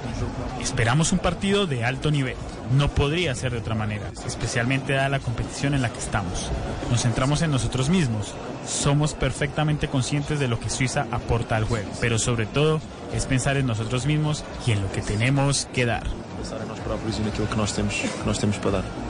Esperamos 0.61 1.11
un 1.11 1.19
partido 1.19 1.65
de 1.65 1.83
alto 1.83 2.11
nivel. 2.11 2.35
No 2.77 2.89
podría 2.89 3.33
ser 3.33 3.51
de 3.51 3.57
otra 3.57 3.73
manera, 3.73 4.11
especialmente 4.25 4.93
dada 4.93 5.09
la 5.09 5.19
competición 5.19 5.73
en 5.73 5.81
la 5.81 5.89
que 5.89 5.99
estamos. 5.99 6.51
Nos 6.91 7.01
centramos 7.01 7.41
en 7.41 7.51
nosotros 7.51 7.89
mismos. 7.89 8.33
Somos 8.67 9.13
perfectamente 9.13 9.87
conscientes 9.87 10.39
de 10.39 10.47
lo 10.47 10.59
que 10.59 10.69
Suiza 10.69 11.07
aporta 11.11 11.55
al 11.55 11.65
juego, 11.65 11.89
pero 11.99 12.19
sobre 12.19 12.45
todo 12.45 12.79
es 13.13 13.25
pensar 13.25 13.57
en 13.57 13.65
nosotros 13.65 14.05
mismos 14.05 14.43
y 14.67 14.71
en 14.71 14.81
lo 14.81 14.91
que 14.91 15.01
tenemos 15.01 15.67
que 15.73 15.85
dar. 15.85 16.03
pensar 16.37 16.61
em 16.61 16.67
nós 16.67 16.79
próprios 16.79 17.19
e 17.19 17.21
naquilo 17.23 17.47
que 17.47 17.57
nós 17.57 17.71
temos, 17.73 17.95
que 17.95 18.59
para 18.59 18.71
dar. 18.71 19.06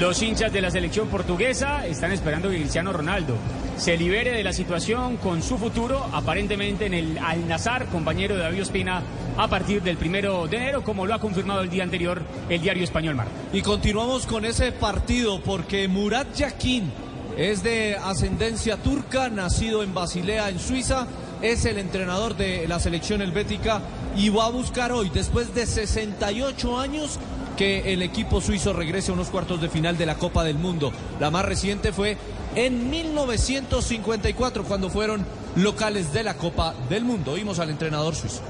Los 0.00 0.20
hinchas 0.20 0.52
de 0.52 0.60
la 0.60 0.70
selección 0.70 1.08
portuguesa 1.08 1.86
están 1.86 2.12
esperando 2.12 2.50
que 2.50 2.58
Cristiano 2.58 2.92
Ronaldo 2.92 3.34
se 3.78 3.96
libere 3.96 4.32
de 4.32 4.44
la 4.44 4.52
situación 4.52 5.16
con 5.16 5.42
su 5.42 5.56
futuro, 5.56 6.06
aparentemente 6.12 6.84
en 6.84 6.92
el 6.92 7.18
Al 7.18 7.48
Nazar, 7.48 7.86
compañero 7.86 8.36
de 8.36 8.42
David 8.42 8.60
Ospina, 8.60 9.02
a 9.38 9.48
partir 9.48 9.82
del 9.82 9.96
primero 9.96 10.48
de 10.48 10.58
enero, 10.58 10.84
como 10.84 11.06
lo 11.06 11.14
ha 11.14 11.18
confirmado 11.18 11.62
el 11.62 11.70
día 11.70 11.82
anterior 11.82 12.20
el 12.50 12.60
diario 12.60 12.84
español 12.84 13.14
Mar. 13.14 13.28
Y 13.54 13.62
continuamos 13.62 14.26
con 14.26 14.44
ese 14.44 14.70
partido 14.70 15.40
porque 15.40 15.88
Murat 15.88 16.30
Yakin 16.34 16.92
es 17.38 17.62
de 17.62 17.96
ascendencia 17.96 18.76
turca, 18.76 19.30
nacido 19.30 19.82
en 19.82 19.94
Basilea, 19.94 20.50
en 20.50 20.58
Suiza, 20.58 21.06
es 21.40 21.64
el 21.64 21.78
entrenador 21.78 22.36
de 22.36 22.68
la 22.68 22.80
selección 22.80 23.22
helvética 23.22 23.80
y 24.14 24.28
va 24.28 24.46
a 24.46 24.50
buscar 24.50 24.92
hoy, 24.92 25.10
después 25.12 25.54
de 25.54 25.64
68 25.64 26.78
años, 26.78 27.18
que 27.56 27.92
el 27.92 28.02
equipo 28.02 28.40
suizo 28.40 28.72
regrese 28.72 29.10
a 29.10 29.14
unos 29.14 29.28
cuartos 29.28 29.60
de 29.60 29.68
final 29.68 29.96
de 29.96 30.06
la 30.06 30.16
Copa 30.16 30.44
del 30.44 30.56
Mundo. 30.58 30.92
La 31.18 31.30
más 31.30 31.44
reciente 31.44 31.92
fue 31.92 32.16
en 32.54 32.90
1954, 32.90 34.64
cuando 34.64 34.90
fueron 34.90 35.24
locales 35.56 36.12
de 36.12 36.22
la 36.22 36.34
Copa 36.34 36.74
del 36.88 37.04
Mundo. 37.04 37.32
Oímos 37.32 37.58
al 37.58 37.70
entrenador 37.70 38.14
suizo. 38.14 38.42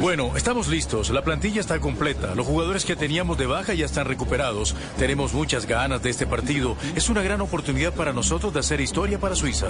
Bueno, 0.00 0.32
estamos 0.36 0.68
listos. 0.68 1.10
La 1.10 1.22
plantilla 1.22 1.60
está 1.60 1.78
completa. 1.78 2.34
Los 2.34 2.46
jugadores 2.46 2.84
que 2.84 2.96
teníamos 2.96 3.38
de 3.38 3.46
baja 3.46 3.74
ya 3.74 3.86
están 3.86 4.06
recuperados. 4.06 4.74
Tenemos 4.98 5.34
muchas 5.34 5.66
ganas 5.66 6.02
de 6.02 6.10
este 6.10 6.26
partido. 6.26 6.76
Es 6.96 7.08
una 7.10 7.22
gran 7.22 7.40
oportunidad 7.40 7.92
para 7.92 8.12
nosotros 8.12 8.52
de 8.52 8.60
hacer 8.60 8.80
historia 8.80 9.20
para 9.20 9.36
Suiza. 9.36 9.68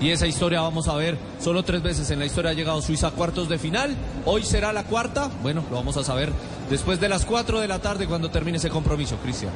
Y 0.00 0.10
esa 0.10 0.26
historia 0.26 0.60
vamos 0.60 0.86
a 0.86 0.94
ver, 0.94 1.18
solo 1.40 1.64
tres 1.64 1.82
veces 1.82 2.08
en 2.10 2.20
la 2.20 2.26
historia 2.26 2.52
ha 2.52 2.54
llegado 2.54 2.80
Suiza 2.80 3.08
a 3.08 3.10
cuartos 3.10 3.48
de 3.48 3.58
final. 3.58 3.96
Hoy 4.24 4.44
será 4.44 4.72
la 4.72 4.84
cuarta. 4.84 5.28
Bueno, 5.42 5.64
lo 5.70 5.76
vamos 5.76 5.96
a 5.96 6.04
saber 6.04 6.32
después 6.70 7.00
de 7.00 7.08
las 7.08 7.24
cuatro 7.24 7.58
de 7.58 7.66
la 7.66 7.80
tarde 7.80 8.06
cuando 8.06 8.30
termine 8.30 8.58
ese 8.58 8.70
compromiso, 8.70 9.16
Cristian. 9.16 9.52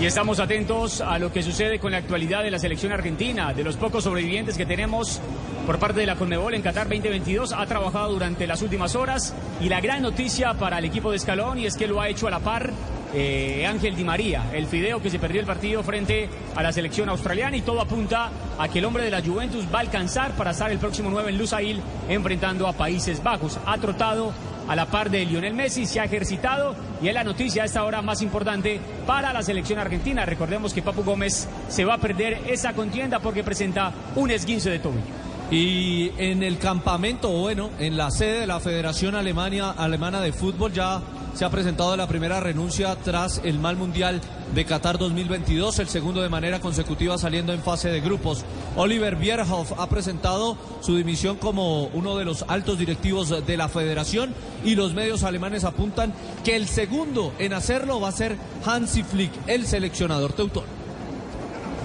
Y 0.00 0.04
estamos 0.04 0.40
atentos 0.40 1.00
a 1.00 1.18
lo 1.18 1.32
que 1.32 1.42
sucede 1.42 1.78
con 1.78 1.92
la 1.92 1.98
actualidad 1.98 2.42
de 2.42 2.50
la 2.50 2.58
selección 2.58 2.92
argentina. 2.92 3.54
De 3.54 3.62
los 3.62 3.76
pocos 3.76 4.04
sobrevivientes 4.04 4.56
que 4.56 4.66
tenemos 4.66 5.20
por 5.66 5.78
parte 5.78 6.00
de 6.00 6.06
la 6.06 6.16
Conmebol 6.16 6.54
en 6.54 6.62
Qatar 6.62 6.88
2022, 6.88 7.52
ha 7.52 7.64
trabajado 7.66 8.12
durante 8.12 8.46
las 8.46 8.62
últimas 8.62 8.96
horas. 8.96 9.32
Y 9.60 9.68
la 9.68 9.80
gran 9.80 10.02
noticia 10.02 10.54
para 10.54 10.78
el 10.78 10.84
equipo 10.84 11.10
de 11.10 11.18
Escalón 11.18 11.58
es 11.58 11.76
que 11.76 11.86
lo 11.86 12.00
ha 12.00 12.08
hecho 12.08 12.26
a 12.26 12.30
la 12.30 12.40
par 12.40 12.72
eh, 13.14 13.66
Ángel 13.66 13.94
Di 13.94 14.04
María, 14.04 14.50
el 14.52 14.66
fideo 14.66 15.02
que 15.02 15.10
se 15.10 15.18
perdió 15.18 15.40
el 15.40 15.46
partido 15.46 15.82
frente 15.82 16.28
a 16.54 16.62
la 16.62 16.72
selección 16.72 17.08
australiana 17.08 17.56
y 17.56 17.62
todo 17.62 17.80
apunta 17.80 18.30
a 18.58 18.68
que 18.68 18.78
el 18.78 18.84
hombre 18.84 19.04
de 19.04 19.10
la 19.10 19.22
Juventus 19.22 19.66
va 19.72 19.78
a 19.78 19.82
alcanzar 19.82 20.32
para 20.32 20.52
estar 20.52 20.70
el 20.70 20.78
próximo 20.78 21.10
9 21.10 21.30
en 21.30 21.38
Lusail 21.38 21.80
enfrentando 22.08 22.66
a 22.66 22.72
Países 22.72 23.22
Bajos. 23.22 23.58
Ha 23.66 23.76
trotado 23.78 24.32
a 24.68 24.76
la 24.76 24.86
par 24.86 25.10
de 25.10 25.24
Lionel 25.24 25.54
Messi, 25.54 25.86
se 25.86 26.00
ha 26.00 26.04
ejercitado 26.04 26.74
y 27.02 27.08
es 27.08 27.14
la 27.14 27.24
noticia 27.24 27.62
a 27.62 27.66
esta 27.66 27.84
hora 27.84 28.00
más 28.00 28.22
importante 28.22 28.80
para 29.06 29.32
la 29.32 29.42
selección 29.42 29.78
argentina. 29.78 30.24
Recordemos 30.24 30.72
que 30.72 30.82
Papu 30.82 31.02
Gómez 31.02 31.48
se 31.68 31.84
va 31.84 31.94
a 31.94 31.98
perder 31.98 32.42
esa 32.46 32.72
contienda 32.72 33.18
porque 33.18 33.44
presenta 33.44 33.92
un 34.16 34.30
esguince 34.30 34.70
de 34.70 34.78
tobillo. 34.78 35.22
Y 35.50 36.12
en 36.16 36.42
el 36.42 36.56
campamento, 36.56 37.28
bueno, 37.28 37.70
en 37.78 37.98
la 37.98 38.10
sede 38.10 38.40
de 38.40 38.46
la 38.46 38.58
Federación 38.58 39.14
Alemania, 39.14 39.70
Alemana 39.70 40.22
de 40.22 40.32
Fútbol 40.32 40.72
ya 40.72 41.02
se 41.34 41.44
ha 41.44 41.50
presentado 41.50 41.96
la 41.96 42.06
primera 42.06 42.40
renuncia 42.40 42.96
tras 42.96 43.40
el 43.44 43.58
mal 43.58 43.76
mundial 43.76 44.20
de 44.54 44.64
Qatar 44.64 44.98
2022, 44.98 45.78
el 45.78 45.88
segundo 45.88 46.22
de 46.22 46.28
manera 46.28 46.60
consecutiva 46.60 47.16
saliendo 47.18 47.52
en 47.52 47.62
fase 47.62 47.88
de 47.88 48.00
grupos. 48.00 48.44
Oliver 48.76 49.16
Bierhoff 49.16 49.72
ha 49.78 49.88
presentado 49.88 50.56
su 50.80 50.96
dimisión 50.96 51.36
como 51.36 51.84
uno 51.84 52.16
de 52.16 52.24
los 52.24 52.44
altos 52.48 52.78
directivos 52.78 53.46
de 53.46 53.56
la 53.56 53.68
federación 53.68 54.34
y 54.64 54.74
los 54.74 54.94
medios 54.94 55.24
alemanes 55.24 55.64
apuntan 55.64 56.12
que 56.44 56.56
el 56.56 56.68
segundo 56.68 57.32
en 57.38 57.54
hacerlo 57.54 58.00
va 58.00 58.08
a 58.08 58.12
ser 58.12 58.36
Hansi 58.64 59.02
Flick, 59.02 59.32
el 59.46 59.66
seleccionador 59.66 60.32
teutón. 60.32 60.82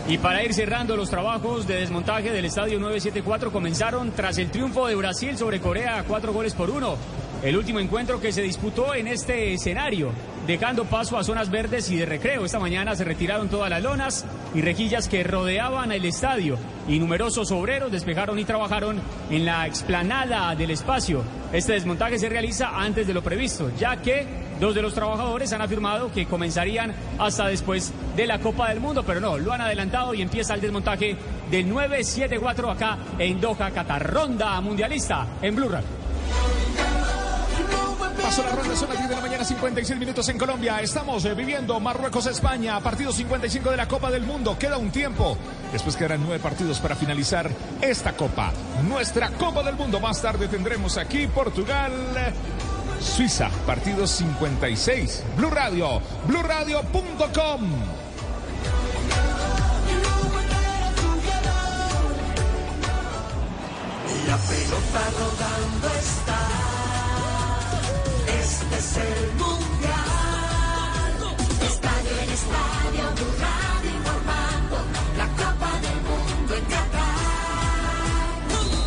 Y 0.10 0.17
para 0.19 0.41
ir 0.41 0.53
cerrando 0.53 0.95
los 0.95 1.10
trabajos 1.10 1.67
de 1.67 1.81
desmontaje 1.81 2.31
del 2.31 2.45
estadio 2.45 2.79
974 2.79 3.51
comenzaron 3.51 4.12
tras 4.12 4.38
el 4.38 4.49
triunfo 4.49 4.88
de 4.88 4.95
Brasil 4.95 5.38
sobre 5.38 5.60
Corea 5.60 6.05
cuatro 6.07 6.31
goles 6.31 6.53
por 6.53 6.69
uno. 6.69 6.95
El 7.43 7.56
último 7.56 7.80
encuentro 7.80 8.19
que 8.19 8.32
se 8.32 8.41
disputó 8.41 8.95
en 8.95 9.08
este 9.08 9.54
escenario, 9.54 10.10
dejando 10.47 10.86
paso 10.86 11.17
a 11.17 11.23
zonas 11.23 11.52
verdes 11.52 11.91
y 11.91 11.97
de 11.97 12.06
recreo. 12.06 12.45
Esta 12.45 12.58
mañana 12.58 12.95
se 12.95 13.04
retiraron 13.04 13.47
todas 13.47 13.69
las 13.69 13.84
lonas 13.84 14.26
y 14.56 14.62
rejillas 14.62 15.08
que 15.08 15.23
rodeaban 15.23 15.91
el 15.91 16.04
estadio 16.06 16.58
y 16.88 16.97
numerosos 16.97 17.52
obreros 17.52 17.91
despejaron 17.91 18.39
y 18.39 18.45
trabajaron 18.45 19.00
en 19.30 19.45
la 19.45 19.67
explanada 19.67 20.56
del 20.56 20.71
espacio. 20.71 21.21
Este 21.54 21.73
desmontaje 21.73 22.17
se 22.17 22.28
realiza 22.28 22.69
antes 22.76 23.06
de 23.06 23.13
lo 23.13 23.21
previsto, 23.21 23.71
ya 23.78 23.97
que 23.97 24.26
dos 24.60 24.73
de 24.73 24.82
los 24.82 24.95
trabajadores 24.95 25.54
han 25.54 25.62
afirmado 25.62 26.12
que 26.12 26.26
comenzarían 26.26 26.91
hasta 27.19 27.47
después 27.47 27.93
de 28.15 28.26
la 28.26 28.39
Copa 28.39 28.69
del 28.69 28.80
Mundo, 28.80 29.04
pero 29.06 29.19
no, 29.19 29.38
lo 29.38 29.54
han 29.54 29.62
adelantado 29.62 30.15
y 30.15 30.23
empieza 30.23 30.56
el 30.56 30.62
desmontaje 30.62 31.15
del 31.52 31.69
974 31.69 32.71
acá 32.71 32.97
en 33.19 33.39
Doha, 33.39 33.69
Qatar. 33.69 34.12
Ronda 34.12 34.60
mundialista 34.60 35.28
en 35.41 35.56
Blue 35.56 35.69
Radio. 35.69 36.66
La 38.38 38.52
ronda, 38.56 38.76
son 38.76 38.89
las 38.89 38.97
10 39.00 39.10
de 39.10 39.15
la 39.15 39.21
mañana, 39.21 39.43
56 39.43 40.00
minutos 40.00 40.30
en 40.30 40.38
Colombia. 40.38 40.80
Estamos 40.80 41.26
eh, 41.26 41.34
viviendo 41.34 41.80
Marruecos-España, 41.80 42.80
partido 42.82 43.12
55 43.12 43.71
de 43.71 43.78
la 43.78 43.88
Copa 43.88 44.12
del 44.12 44.23
Mundo. 44.23 44.58
Queda 44.60 44.78
un 44.78 44.91
tiempo. 44.91 45.36
Después 45.71 45.95
quedarán 45.95 46.21
nueve 46.21 46.39
partidos 46.39 46.80
para 46.80 46.95
finalizar 46.95 47.50
esta 47.82 48.13
Copa. 48.13 48.54
Nuestra 48.88 49.32
Copa 49.32 49.63
del 49.63 49.76
Mundo. 49.76 50.00
Más 50.00 50.21
tarde 50.21 50.47
tendremos 50.47 50.97
aquí 50.97 51.26
Portugal. 51.26 51.91
Suiza, 53.00 53.50
partido 53.65 54.06
56. 54.06 55.23
Blue 55.36 55.50
Radio, 55.50 56.00
bluradio.com. 56.28 57.62
La 64.28 64.38
pelota 64.38 65.10
rodando 65.17 65.88
es 66.00 66.16
el 68.97 69.31
mundial. 69.41 71.12
Estadio 71.71 72.13
en 72.23 72.29
estadio, 72.39 73.03
Blue 73.15 73.36
Radio 73.45 73.89
informando. 73.99 74.77
La 75.17 75.27
Copa 75.41 75.71
del 75.86 75.99
Mundo 76.10 76.51
en 76.55 76.65
Qatar. 76.73 77.27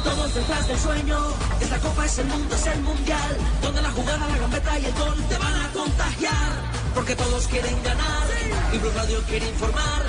Todos 0.05 0.35
detrás 0.35 0.69
del 0.69 0.79
sueño. 0.79 1.19
Esta 1.61 1.79
Copa 1.79 2.07
es 2.07 2.19
el 2.19 2.27
mundo, 2.27 2.55
es 2.55 2.67
el 2.67 2.81
mundial. 2.83 3.37
Donde 3.63 3.83
la 3.83 3.91
jugada, 3.91 4.29
la 4.29 4.39
gambeta 4.39 4.79
y 4.79 4.85
el 4.85 4.95
gol 4.95 5.19
te 5.29 5.39
van 5.39 5.55
a 5.55 5.69
contagiar. 5.73 6.51
Porque 6.95 7.15
todos 7.17 7.47
quieren 7.47 7.83
ganar. 7.83 8.27
Y 8.73 8.79
Blue 8.79 8.93
Radio 8.95 9.21
quiere 9.29 9.49
informar. 9.49 10.03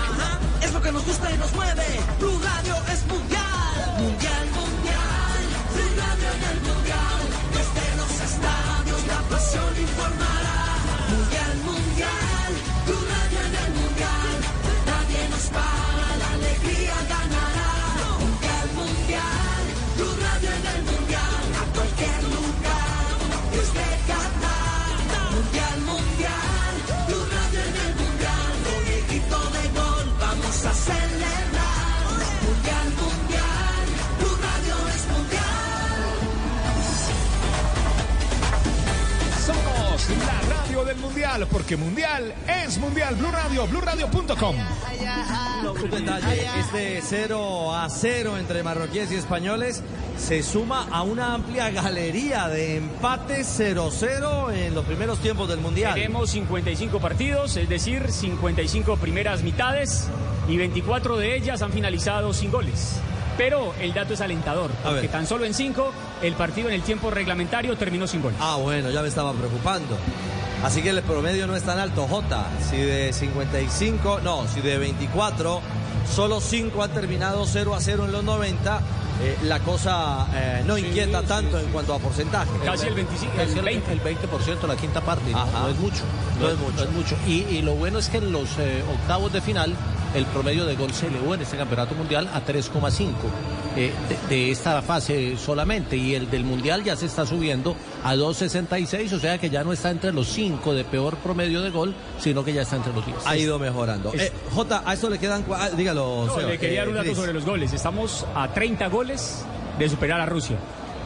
Es 0.62 0.72
lo 0.74 0.82
que 0.82 0.92
nos 0.92 1.06
gusta 1.06 1.32
y 1.32 1.38
nos 1.38 1.52
mueve. 1.54 1.86
Blue 2.20 2.40
Radio 2.44 2.76
es 2.94 3.06
mundial. 3.08 3.42
Mundial, 4.00 4.00
mundial. 4.00 4.41
Estadios 9.54 9.98
la 9.98 10.41
del 40.92 41.00
mundial, 41.00 41.48
porque 41.50 41.78
mundial 41.78 42.34
es 42.66 42.78
mundial. 42.78 43.16
Blue 43.16 43.32
Radio, 43.32 43.66
bluradio.com. 43.66 44.56
Un 45.82 45.90
detalle, 45.90 46.48
este 46.60 47.02
0 47.02 47.74
a 47.74 47.90
0 47.90 48.38
entre 48.38 48.62
marroquíes 48.62 49.10
y 49.12 49.16
españoles 49.16 49.84
se 50.18 50.44
suma 50.44 50.88
a 50.92 51.04
una 51.04 51.34
amplia 51.34 51.70
galería 51.70 52.50
de 52.50 52.76
empates 52.76 53.58
0-0 53.60 54.54
en 54.54 54.76
los 54.76 54.84
primeros 54.84 55.20
tiempos 55.20 55.48
del 55.48 55.60
Mundial. 55.60 55.94
Tenemos 55.94 56.30
55 56.32 57.00
partidos, 57.00 57.56
es 57.56 57.70
decir, 57.70 58.12
55 58.12 58.98
primeras 58.98 59.44
mitades 59.44 60.10
y 60.50 60.58
24 60.58 61.18
de 61.18 61.38
ellas 61.38 61.62
han 61.62 61.72
finalizado 61.72 62.34
sin 62.34 62.52
goles. 62.52 62.98
Pero 63.38 63.74
el 63.80 63.94
dato 63.94 64.14
es 64.14 64.20
alentador, 64.20 64.72
porque 64.84 65.08
tan 65.08 65.26
solo 65.26 65.46
en 65.46 65.54
5 65.54 65.94
el 66.22 66.34
partido 66.34 66.68
en 66.68 66.76
el 66.76 66.82
tiempo 66.82 67.10
reglamentario 67.10 67.78
terminó 67.78 68.08
sin 68.08 68.22
goles. 68.22 68.38
Ah, 68.42 68.58
bueno, 68.58 68.92
ya 68.92 69.02
me 69.02 69.08
estaba 69.08 69.32
preocupando. 69.32 69.98
Así 70.64 70.82
que 70.82 70.90
el 70.90 71.02
promedio 71.02 71.48
no 71.48 71.56
es 71.56 71.64
tan 71.64 71.80
alto, 71.80 72.08
J. 72.08 72.46
Si 72.70 72.78
de 72.78 73.12
55, 73.14 74.20
no, 74.24 74.46
si 74.48 74.62
de 74.62 74.78
24, 74.78 75.62
solo 76.14 76.40
5 76.40 76.84
han 76.84 76.92
terminado 76.92 77.46
0 77.48 77.74
a 77.76 77.82
0 77.82 78.06
en 78.06 78.12
los 78.12 78.24
90. 78.24 78.82
eh, 79.24 79.38
la 79.44 79.60
cosa 79.60 80.26
eh, 80.34 80.64
no 80.66 80.78
inquieta 80.78 81.22
tanto 81.24 81.60
en 81.60 81.68
cuanto 81.68 81.94
a 81.94 82.00
porcentaje. 82.00 82.50
Casi 82.64 82.88
el 82.88 82.94
25, 82.94 83.34
Casi 83.36 83.52
el 83.54 83.58
el 83.60 83.64
20. 83.66 83.92
20%, 83.92 83.92
el 83.92 84.02
20%, 84.62 84.68
la 84.68 84.76
quinta 84.76 85.02
parte. 85.02 85.32
No, 85.32 85.40
Ajá. 85.40 85.60
no 85.64 85.70
es 85.70 85.78
mucho. 85.80 86.04
No 86.40 86.50
es 86.50 86.58
mucho. 86.60 86.76
No 86.78 86.84
es 86.84 86.92
mucho. 86.92 87.16
Y, 87.28 87.34
y 87.56 87.62
lo 87.64 87.74
bueno 87.76 88.00
es 88.00 88.10
que 88.10 88.18
en 88.18 88.32
los 88.32 88.50
eh, 88.60 88.84
octavos 89.00 89.32
de 89.34 89.42
final 89.42 89.76
el 90.16 90.26
promedio 90.26 90.66
de 90.66 90.76
gol 90.76 90.94
se 90.94 91.08
elevó 91.08 91.34
en 91.36 91.42
este 91.42 91.58
campeonato 91.58 91.96
mundial 91.96 92.30
a 92.34 92.42
3,5 92.44 93.10
eh, 93.78 93.92
de, 94.10 94.36
de 94.36 94.52
esta 94.52 94.82
fase 94.82 95.38
solamente. 95.38 95.98
Y 95.98 96.16
el 96.16 96.30
del 96.30 96.44
mundial 96.44 96.84
ya 96.84 96.96
se 96.96 97.06
está 97.06 97.26
subiendo 97.26 97.76
a 98.04 98.16
2,66, 98.16 99.14
o 99.14 99.20
sea 99.20 99.38
que 99.38 99.50
ya 99.50 99.64
no 99.64 99.74
está 99.74 99.92
entre 99.92 100.12
los 100.12 100.28
5 100.28 100.74
de 100.74 100.84
peor 100.84 101.18
promedio 101.18 101.62
de 101.62 101.70
gol, 101.70 101.94
sino 102.20 102.44
que 102.44 102.54
ya 102.54 102.64
está 102.64 102.76
entre 102.78 102.94
los 102.94 103.06
10. 103.06 103.18
Ha 103.26 103.38
ido 103.38 103.60
mejorando. 103.60 104.12
Eh, 104.14 104.32
J, 104.54 104.84
a 104.86 104.94
eso 104.94 105.10
le 105.10 105.20
quedan. 105.20 105.46
ah, 105.54 105.70
dígalo. 105.70 106.26
No, 106.26 106.36
Seba, 106.36 106.50
le 106.50 106.58
quería 106.58 106.80
dar 106.80 106.90
un 106.90 106.96
eh, 106.96 107.04
dato 107.04 107.16
sobre 107.16 107.34
los 107.34 107.46
goles. 107.46 107.74
Estamos 107.74 108.26
a 108.36 108.48
30 108.52 108.88
goles 108.88 109.44
de 109.78 109.90
superar 109.90 110.20
a 110.22 110.26
Rusia. 110.26 110.58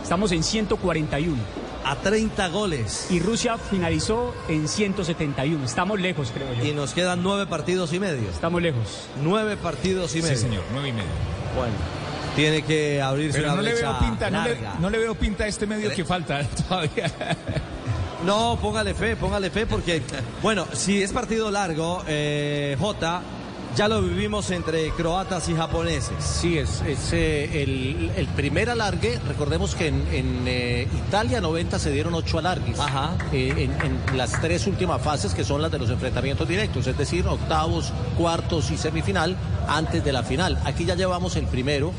Estamos 0.02 0.32
en 0.32 0.44
141. 0.44 1.36
A 1.84 1.96
30 1.98 2.48
goles. 2.50 3.08
Y 3.12 3.20
Rusia 3.20 3.58
finalizó 3.58 4.34
en 4.48 4.68
171. 4.68 5.64
Estamos 5.66 6.00
lejos, 6.00 6.32
creo 6.34 6.52
yo. 6.54 6.66
Y 6.66 6.74
nos 6.74 6.94
quedan 6.94 7.22
nueve 7.22 7.46
partidos 7.46 7.94
y 7.94 8.00
medio. 8.00 8.30
Estamos 8.30 8.62
lejos. 8.62 9.08
Nueve 9.24 9.56
partidos 9.56 10.16
y 10.16 10.22
medio. 10.22 10.36
Sí, 10.36 10.42
señor, 10.42 10.64
nueve 10.74 10.90
y 10.90 10.94
medio. 10.94 11.10
Bueno, 11.56 11.74
tiene 12.36 12.62
que 12.64 13.02
abrirse 13.02 13.40
Pero 13.40 13.54
una 13.54 13.56
no 13.58 13.62
le 13.64 13.74
veo 13.74 14.00
pinta, 14.00 14.30
no 14.30 14.44
le, 14.44 14.50
larga. 14.56 14.76
no 14.80 14.90
le 14.90 14.98
veo 14.98 15.16
pinta 15.16 15.44
a 15.46 15.48
este 15.48 15.66
medio 15.66 15.92
que 15.94 16.06
falta 16.06 16.44
todavía. 16.68 17.12
No, 18.26 18.58
póngale 18.62 18.94
fe, 18.94 19.16
póngale 19.16 19.50
fe, 19.50 19.66
porque, 19.68 20.02
bueno, 20.42 20.66
si 20.74 21.02
es 21.02 21.12
partido 21.14 21.52
largo, 21.52 22.04
eh, 22.08 22.76
J, 22.80 23.22
ya 23.76 23.88
lo 23.90 24.02
vivimos 24.02 24.52
entre 24.52 24.90
croatas 24.92 25.50
y 25.50 25.54
japoneses. 25.56 26.24
Sí, 26.24 26.58
es, 26.58 26.82
es 26.88 27.12
eh, 27.12 27.62
el, 27.62 28.10
el 28.16 28.28
primer 28.28 28.70
alargue. 28.70 29.20
Recordemos 29.28 29.76
que 29.76 29.88
en, 29.88 30.08
en, 30.14 30.44
eh, 30.48 30.88
Italia 31.08 31.42
90 31.42 31.78
se 31.78 31.92
dieron 31.92 32.14
ocho 32.16 32.40
alargues. 32.40 32.80
Ajá. 32.80 33.16
Eh, 33.34 33.70
en, 33.84 34.10
en 34.10 34.18
las 34.18 34.40
tres 34.42 34.66
últimas 34.66 35.02
fases, 35.02 35.34
que 35.34 35.44
son 35.44 35.62
las 35.62 35.72
de 35.72 35.80
los 35.80 35.90
enfrentamientos 35.90 36.48
directos, 36.48 36.88
es 36.88 36.98
decir, 36.98 37.28
octavos, 37.28 37.92
cuartos 38.18 38.72
y 38.72 38.78
semifinal, 38.78 39.36
antes 39.68 40.04
de 40.06 40.14
la 40.14 40.24
final. 40.24 40.58
Aquí 40.64 40.86
ya 40.86 40.96
llevamos 40.96 41.36
el 41.36 41.46
primero. 41.46 41.92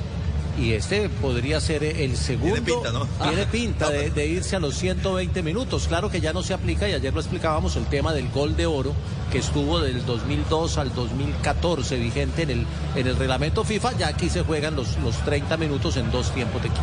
Y 0.58 0.72
este 0.72 1.08
podría 1.08 1.60
ser 1.60 1.84
el 1.84 2.16
segundo. 2.16 2.54
Tiene 2.54 2.66
pinta, 2.66 2.92
¿no? 2.92 3.06
Tiene 3.28 3.46
pinta 3.46 3.90
de, 3.90 4.10
de 4.10 4.26
irse 4.26 4.56
a 4.56 4.60
los 4.60 4.74
120 4.76 5.42
minutos. 5.42 5.86
Claro 5.86 6.10
que 6.10 6.20
ya 6.20 6.32
no 6.32 6.42
se 6.42 6.54
aplica, 6.54 6.88
y 6.88 6.94
ayer 6.94 7.12
lo 7.12 7.20
explicábamos, 7.20 7.76
el 7.76 7.84
tema 7.86 8.14
del 8.14 8.30
gol 8.30 8.56
de 8.56 8.64
oro, 8.64 8.94
que 9.30 9.38
estuvo 9.38 9.80
del 9.80 10.04
2002 10.06 10.78
al 10.78 10.94
2014 10.94 11.96
vigente 11.96 12.42
en 12.42 12.50
el, 12.50 12.66
en 12.94 13.06
el 13.06 13.16
reglamento 13.16 13.64
FIFA. 13.64 13.98
Ya 13.98 14.08
aquí 14.08 14.30
se 14.30 14.42
juegan 14.42 14.76
los, 14.76 14.96
los 14.98 15.16
30 15.24 15.56
minutos 15.58 15.96
en 15.98 16.10
dos 16.10 16.32
tiempos 16.32 16.62
de 16.62 16.68
15. 16.68 16.82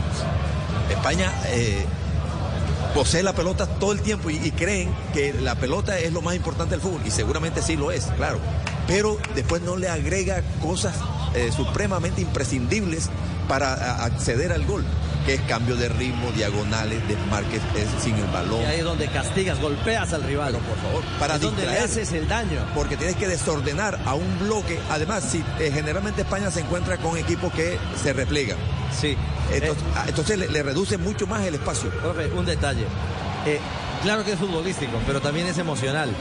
España 0.92 1.32
eh, 1.48 1.84
posee 2.94 3.24
la 3.24 3.34
pelota 3.34 3.66
todo 3.66 3.92
el 3.92 4.02
tiempo 4.02 4.30
y, 4.30 4.36
y 4.36 4.52
creen 4.52 4.94
que 5.14 5.34
la 5.34 5.56
pelota 5.56 5.98
es 5.98 6.14
lo 6.14 6.22
más 6.22 6.36
importante 6.36 6.72
del 6.76 6.82
fútbol 6.82 7.02
y 7.06 7.12
seguramente 7.12 7.62
sí 7.62 7.76
lo 7.76 7.92
es, 7.92 8.06
claro. 8.18 8.40
Pero 8.94 9.18
después 9.34 9.64
no 9.64 9.76
le 9.76 9.90
agrega 9.90 10.44
cosas 10.62 10.94
eh, 11.34 11.52
supremamente 11.52 12.22
imprescindibles 12.22 13.10
para 13.48 14.04
acceder 14.06 14.54
al 14.54 14.68
gol, 14.68 14.86
que 15.26 15.34
es 15.34 15.42
cambio 15.42 15.76
de 15.76 15.90
ritmo, 15.90 16.32
diagonales, 16.36 17.00
desmarques 17.08 17.60
eh, 17.76 17.88
sin 18.00 18.16
el 18.16 18.28
balón. 18.28 18.62
Y 18.62 18.66
ahí 18.66 18.80
es 18.80 18.86
donde 18.86 19.08
castigas, 19.08 19.60
golpeas 19.60 20.14
al 20.14 20.22
rival. 20.22 20.54
por 20.54 20.78
favor, 20.78 21.04
para 21.20 21.36
es 21.36 21.42
donde 21.42 21.66
le 21.66 21.80
haces 21.80 22.12
el 22.12 22.28
daño. 22.28 22.60
porque 22.76 22.96
tienes 22.96 23.16
que 23.16 23.28
desordenar 23.28 24.00
a 24.06 24.14
un 24.14 24.38
bloque. 24.40 24.80
Además, 24.92 25.24
si 25.24 25.44
eh, 25.60 25.72
generalmente 25.74 26.22
España 26.22 26.52
se 26.52 26.60
encuentra 26.60 26.98
con 26.98 27.18
equipos 27.18 27.52
que 27.52 27.80
se 28.02 28.14
replegan. 28.14 28.60
Sí. 28.96 29.18
Entonces, 29.52 29.84
ah, 29.96 30.06
entonces 30.08 30.38
le, 30.38 30.50
le 30.50 30.62
reduce 30.62 31.00
mucho 31.00 31.26
más 31.26 31.44
el 31.48 31.56
espacio. 31.56 31.90
Profe, 31.90 32.28
un 32.28 32.46
detalle. 32.46 32.86
Eh, 33.48 33.60
claro 34.04 34.24
que 34.24 34.34
es 34.34 34.40
futbolístico, 34.40 35.00
pero 35.08 35.20
también 35.20 35.48
es 35.48 35.58
emocional. 35.58 36.12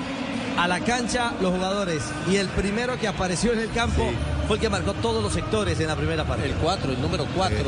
A 0.59 0.69
la 0.69 0.81
cancha 0.81 1.33
los 1.41 1.53
jugadores 1.53 2.03
y 2.31 2.37
el 2.37 2.49
primero 2.49 2.99
que 2.99 3.09
apareció 3.09 3.53
en 3.53 3.61
el 3.61 3.71
campo 3.73 4.11
fue 4.47 4.57
el 4.57 4.63
que 4.63 4.69
marcó 4.69 4.93
todos 4.95 5.23
los 5.23 5.33
sectores 5.33 5.79
en 5.81 5.87
la 5.87 5.97
primera 5.97 6.25
parte. 6.25 6.47
El 6.47 6.55
4, 6.55 6.93
el 6.93 7.01
número 7.01 7.27
4, 7.35 7.59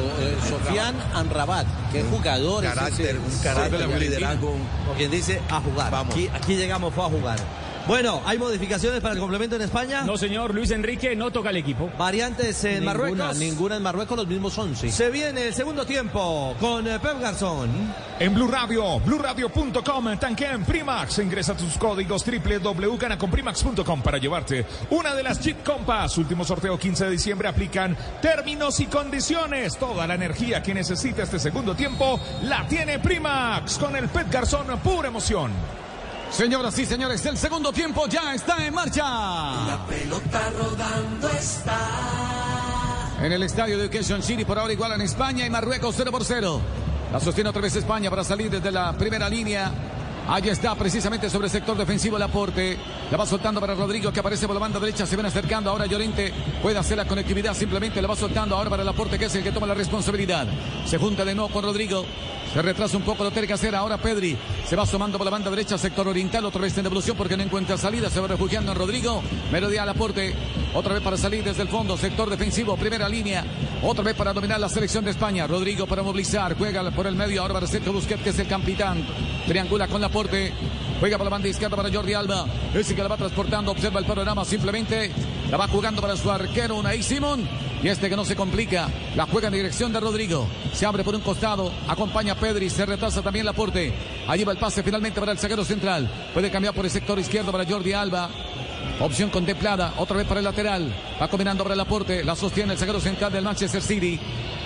Sofian 0.48 0.94
Anrabat, 1.14 1.66
que 1.90 2.00
es 2.00 2.06
jugador. 2.06 2.64
es 2.64 2.74
Carácter, 2.74 3.18
un 3.18 3.38
carácter, 3.42 3.88
un 3.88 3.98
liderazgo. 3.98 4.50
Como 4.50 4.94
quien 4.96 5.10
dice, 5.10 5.40
a 5.48 5.60
jugar. 5.60 5.90
Vamos. 5.90 6.14
Aquí, 6.14 6.28
aquí 6.32 6.56
llegamos, 6.56 6.92
fue 6.94 7.04
a 7.04 7.08
jugar. 7.08 7.38
Bueno, 7.86 8.22
¿hay 8.24 8.38
modificaciones 8.38 9.02
para 9.02 9.12
el 9.12 9.20
complemento 9.20 9.56
en 9.56 9.62
España? 9.62 10.02
No, 10.02 10.16
señor, 10.16 10.54
Luis 10.54 10.70
Enrique 10.70 11.14
no 11.14 11.30
toca 11.30 11.50
el 11.50 11.58
equipo. 11.58 11.90
Variantes 11.98 12.64
en 12.64 12.80
Ninguna, 12.80 12.94
Marruecos. 12.94 13.36
Ninguna 13.36 13.76
en 13.76 13.82
Marruecos, 13.82 14.16
los 14.16 14.26
mismos 14.26 14.56
11. 14.56 14.90
Se 14.90 15.10
viene 15.10 15.48
el 15.48 15.54
segundo 15.54 15.84
tiempo 15.84 16.56
con 16.58 16.86
eh, 16.86 16.98
Pep 16.98 17.20
Garzón. 17.20 17.70
En 18.18 18.34
Blue 18.34 18.48
Radio, 18.48 19.00
BlueRadio.com, 19.00 20.16
Tanquem 20.18 20.64
Primax. 20.64 21.18
Ingresa 21.18 21.54
tus 21.54 21.76
códigos 21.76 22.24
www.ganaconprimax.com 22.24 24.02
para 24.02 24.16
llevarte 24.16 24.64
una 24.88 25.14
de 25.14 25.22
las 25.22 25.40
Jeep 25.40 25.62
Compass. 25.62 26.16
Último 26.16 26.42
sorteo 26.42 26.78
15 26.78 27.04
de 27.04 27.10
diciembre. 27.10 27.48
Aplican 27.48 27.94
términos 28.22 28.80
y 28.80 28.86
condiciones. 28.86 29.76
Toda 29.76 30.06
la 30.06 30.14
energía 30.14 30.62
que 30.62 30.72
necesita 30.72 31.24
este 31.24 31.38
segundo 31.38 31.74
tiempo 31.74 32.18
la 32.44 32.66
tiene 32.66 32.98
Primax 32.98 33.76
con 33.76 33.94
el 33.94 34.08
Pet 34.08 34.30
Garzón. 34.30 34.68
Pura 34.82 35.08
emoción. 35.08 35.83
Señoras 36.30 36.78
y 36.78 36.86
señores, 36.86 37.24
el 37.26 37.36
segundo 37.36 37.72
tiempo 37.72 38.06
ya 38.08 38.34
está 38.34 38.64
en 38.66 38.74
marcha. 38.74 39.04
La 39.04 39.86
pelota 39.88 40.50
rodando 40.58 41.28
está. 41.28 41.78
En 43.22 43.32
el 43.32 43.42
estadio 43.42 43.78
de 43.78 43.84
Education 43.84 44.22
City, 44.22 44.44
por 44.44 44.58
ahora 44.58 44.72
igual 44.72 44.92
en 44.92 45.02
España 45.02 45.46
y 45.46 45.50
Marruecos 45.50 45.94
0 45.96 46.10
por 46.10 46.24
0. 46.24 46.60
La 47.12 47.20
sostiene 47.20 47.50
otra 47.50 47.62
vez 47.62 47.76
España 47.76 48.10
para 48.10 48.24
salir 48.24 48.50
desde 48.50 48.72
la 48.72 48.92
primera 48.92 49.28
línea. 49.28 49.70
Allí 50.26 50.48
está 50.48 50.74
precisamente 50.74 51.28
sobre 51.28 51.46
el 51.46 51.50
sector 51.50 51.76
defensivo 51.76 52.18
Laporte. 52.18 52.78
La 53.10 53.16
va 53.16 53.26
soltando 53.26 53.60
para 53.60 53.74
Rodrigo 53.74 54.10
que 54.10 54.20
aparece 54.20 54.46
por 54.46 54.54
la 54.54 54.60
banda 54.60 54.80
derecha. 54.80 55.06
Se 55.06 55.16
ven 55.16 55.26
acercando. 55.26 55.70
Ahora 55.70 55.86
Llorente 55.86 56.32
puede 56.62 56.78
hacer 56.78 56.96
la 56.96 57.04
conectividad. 57.04 57.54
Simplemente 57.54 58.00
la 58.00 58.08
va 58.08 58.16
soltando 58.16 58.56
ahora 58.56 58.70
para 58.70 58.82
Laporte 58.82 59.18
que 59.18 59.26
es 59.26 59.34
el 59.34 59.42
que 59.44 59.52
toma 59.52 59.66
la 59.66 59.74
responsabilidad. 59.74 60.46
Se 60.86 60.98
junta 60.98 61.24
de 61.24 61.34
nuevo 61.34 61.50
con 61.50 61.62
Rodrigo. 61.62 62.06
Se 62.54 62.62
retrasa 62.62 62.96
un 62.96 63.02
poco, 63.02 63.24
lo 63.24 63.32
tiene 63.32 63.48
que 63.48 63.52
hacer 63.52 63.74
ahora 63.74 63.98
Pedri. 63.98 64.38
Se 64.64 64.76
va 64.76 64.84
asomando 64.84 65.18
por 65.18 65.24
la 65.24 65.32
banda 65.32 65.50
derecha, 65.50 65.76
sector 65.76 66.06
oriental, 66.06 66.44
otra 66.44 66.60
vez 66.60 66.78
en 66.78 66.84
devolución 66.84 67.16
porque 67.16 67.36
no 67.36 67.42
encuentra 67.42 67.76
salida. 67.76 68.08
Se 68.08 68.20
va 68.20 68.28
refugiando 68.28 68.70
en 68.70 68.78
Rodrigo. 68.78 69.24
Melodía 69.50 69.82
al 69.82 69.88
aporte. 69.88 70.32
Otra 70.72 70.94
vez 70.94 71.02
para 71.02 71.16
salir 71.16 71.42
desde 71.42 71.62
el 71.62 71.68
fondo, 71.68 71.96
sector 71.96 72.30
defensivo, 72.30 72.76
primera 72.76 73.08
línea. 73.08 73.44
Otra 73.82 74.04
vez 74.04 74.14
para 74.14 74.32
dominar 74.32 74.60
la 74.60 74.68
selección 74.68 75.04
de 75.04 75.10
España. 75.10 75.48
Rodrigo 75.48 75.88
para 75.88 76.04
movilizar. 76.04 76.56
Juega 76.56 76.88
por 76.92 77.08
el 77.08 77.16
medio 77.16 77.42
ahora 77.42 77.54
para 77.54 77.66
Sergio 77.66 77.92
Busquets, 77.92 78.22
que 78.22 78.30
es 78.30 78.38
el 78.38 78.46
capitán. 78.46 79.04
Triangula 79.48 79.88
con 79.88 80.00
Laporte. 80.00 80.52
Juega 81.00 81.18
por 81.18 81.24
la 81.24 81.30
banda 81.30 81.48
izquierda 81.48 81.74
para 81.74 81.92
Jordi 81.92 82.14
Alba. 82.14 82.46
Ese 82.72 82.94
que 82.94 83.02
la 83.02 83.08
va 83.08 83.16
transportando. 83.16 83.72
Observa 83.72 83.98
el 83.98 84.06
panorama 84.06 84.44
simplemente. 84.44 85.10
La 85.50 85.56
va 85.56 85.66
jugando 85.66 86.00
para 86.00 86.16
su 86.16 86.30
arquero, 86.30 86.76
Unai 86.76 87.02
Simón. 87.02 87.48
Y 87.84 87.88
este 87.90 88.08
que 88.08 88.16
no 88.16 88.24
se 88.24 88.34
complica. 88.34 88.88
La 89.14 89.26
juega 89.26 89.48
en 89.48 89.52
dirección 89.52 89.92
de 89.92 90.00
Rodrigo. 90.00 90.48
Se 90.72 90.86
abre 90.86 91.04
por 91.04 91.14
un 91.14 91.20
costado. 91.20 91.70
Acompaña 91.86 92.32
a 92.32 92.36
Pedri. 92.36 92.70
Se 92.70 92.86
retrasa 92.86 93.20
también 93.20 93.44
Laporte. 93.44 93.92
Allí 94.26 94.42
va 94.42 94.52
el 94.52 94.58
pase 94.58 94.82
finalmente 94.82 95.20
para 95.20 95.32
el 95.32 95.38
zaguero 95.38 95.66
central. 95.66 96.10
Puede 96.32 96.50
cambiar 96.50 96.72
por 96.72 96.86
el 96.86 96.90
sector 96.90 97.18
izquierdo 97.18 97.52
para 97.52 97.66
Jordi 97.66 97.92
Alba. 97.92 98.30
Opción 99.00 99.28
contemplada, 99.30 99.94
otra 99.96 100.16
vez 100.16 100.26
para 100.26 100.38
el 100.38 100.44
lateral. 100.44 100.94
Va 101.20 101.28
combinando 101.28 101.64
para 101.64 101.74
el 101.74 101.80
aporte, 101.80 102.22
la 102.22 102.36
sostiene 102.36 102.74
el 102.74 102.78
zaguero 102.78 103.00
central 103.00 103.32
del 103.32 103.44
Manchester 103.44 103.82
City. 103.82 104.20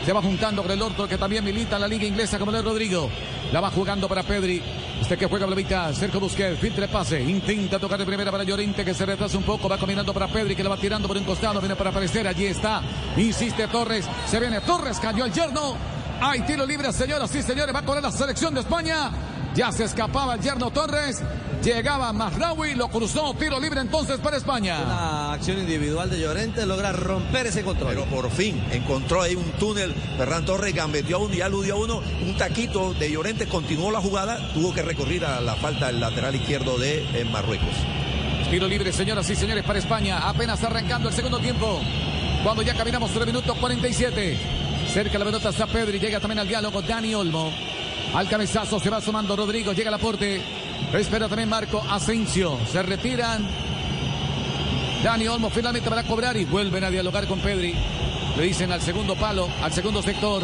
Se 0.05 0.13
va 0.13 0.21
juntando 0.21 0.63
con 0.63 0.71
el 0.71 0.83
otro 0.83 1.09
que 1.09 1.17
también 1.17 1.45
milita 1.45 1.77
en 1.77 1.83
la 1.83 1.89
liga 1.89 2.05
inglesa 2.05 2.39
como 2.39 2.55
el 2.55 2.63
Rodrigo. 2.63 3.11
La 3.53 3.61
va 3.61 3.71
jugando 3.71 4.07
para 4.07 4.23
Pedri. 4.23 4.63
Este 5.01 5.17
que 5.17 5.27
juega 5.27 5.47
la 5.47 5.57
mitad, 5.57 5.93
Busquets, 6.21 6.59
filtra 6.59 6.85
el 6.85 6.91
pase, 6.91 7.23
intenta 7.23 7.79
tocar 7.79 7.99
de 7.99 8.05
primera 8.05 8.31
para 8.31 8.45
Llorente 8.45 8.85
que 8.85 8.93
se 8.93 9.07
retrasa 9.07 9.39
un 9.39 9.45
poco, 9.45 9.69
va 9.69 9.79
combinando 9.79 10.13
para 10.13 10.27
Pedri 10.27 10.57
que 10.57 10.63
la 10.63 10.71
va 10.71 10.77
tirando 10.77 11.07
por 11.07 11.17
un 11.17 11.25
costado, 11.25 11.61
viene 11.61 11.77
para 11.77 11.91
aparecer, 11.91 12.27
allí 12.27 12.47
está, 12.47 12.83
insiste 13.17 13.69
Torres, 13.69 14.07
se 14.27 14.41
viene 14.41 14.61
Torres, 14.61 14.99
cayó 14.99 15.25
el 15.25 15.33
yerno. 15.33 15.77
Hay 16.21 16.41
tiro 16.41 16.67
libre, 16.67 16.93
señoras 16.93 17.33
y 17.35 17.43
señores, 17.43 17.75
va 17.75 17.79
a 17.79 17.85
correr 17.85 18.03
la 18.03 18.11
selección 18.11 18.53
de 18.53 18.61
España. 18.61 19.11
Ya 19.55 19.71
se 19.73 19.85
escapaba 19.85 20.35
el 20.35 20.41
yerno 20.41 20.71
Torres. 20.71 21.23
Llegaba 21.63 22.13
Mazraoui, 22.13 22.75
lo 22.75 22.89
cruzó, 22.89 23.35
tiro 23.35 23.59
libre 23.59 23.81
entonces 23.81 24.19
para 24.21 24.37
España. 24.37 24.79
Una 24.85 25.33
acción 25.33 25.59
individual 25.59 26.09
de 26.09 26.21
Llorente 26.21 26.65
logra 26.65 26.93
romper 26.93 27.47
ese 27.49 27.63
control. 27.63 27.91
Pero 27.91 28.05
por 28.05 28.31
fin 28.31 28.63
encontró 28.71 29.23
ahí 29.23 29.35
un 29.35 29.51
túnel. 29.53 29.93
Ferran 30.17 30.45
Torres 30.45 30.75
gambeteó 30.75 31.17
a 31.17 31.21
uno 31.21 31.35
y 31.35 31.41
aludió 31.41 31.75
a 31.75 31.79
uno. 31.79 32.03
Un 32.25 32.37
taquito 32.37 32.95
de 32.95 33.11
Llorente 33.11 33.47
continuó 33.49 33.91
la 33.91 34.01
jugada. 34.01 34.53
Tuvo 34.55 34.73
que 34.73 34.83
recurrir 34.83 35.25
a 35.25 35.41
la 35.41 35.57
falta 35.57 35.89
del 35.89 36.01
lateral 36.01 36.35
izquierdo 36.37 36.79
de 36.79 37.05
eh, 37.13 37.25
Marruecos. 37.25 37.75
Tiro 38.51 38.69
libre, 38.69 38.93
señoras 38.93 39.29
y 39.29 39.35
señores, 39.35 39.65
para 39.65 39.81
España. 39.81 40.29
Apenas 40.29 40.63
arrancando 40.63 41.09
el 41.09 41.15
segundo 41.15 41.39
tiempo. 41.39 41.81
Cuando 42.45 42.63
ya 42.63 42.75
caminamos 42.75 43.11
3 43.11 43.27
minutos 43.27 43.57
47. 43.59 44.39
Cerca 44.93 45.19
la 45.19 45.25
pelota 45.25 45.51
está 45.51 45.67
Pedri. 45.67 45.99
Llega 45.99 46.21
también 46.21 46.39
al 46.39 46.49
diálogo 46.49 46.81
Dani 46.83 47.15
Olmo. 47.15 47.53
Al 48.15 48.29
cabezazo 48.29 48.79
se 48.79 48.89
va 48.89 49.01
sumando 49.01 49.37
Rodrigo. 49.37 49.73
Llega 49.73 49.89
al 49.89 49.95
aporte. 49.95 50.41
Espera 50.93 51.29
también 51.29 51.49
Marco 51.49 51.83
Asensio. 51.89 52.59
Se 52.71 52.83
retiran. 52.83 53.47
Dani 55.03 55.29
Olmo 55.29 55.51
finalmente 55.51 55.91
va 55.91 56.01
a 56.01 56.05
cobrar 56.05 56.37
y 56.37 56.45
vuelven 56.45 56.83
a 56.83 56.91
dialogar 56.91 57.27
con 57.27 57.41
Pedri. 57.41 57.75
Le 58.37 58.43
dicen 58.43 58.73
al 58.73 58.81
segundo 58.81 59.15
palo, 59.15 59.49
al 59.63 59.73
segundo 59.73 60.03
sector. 60.03 60.43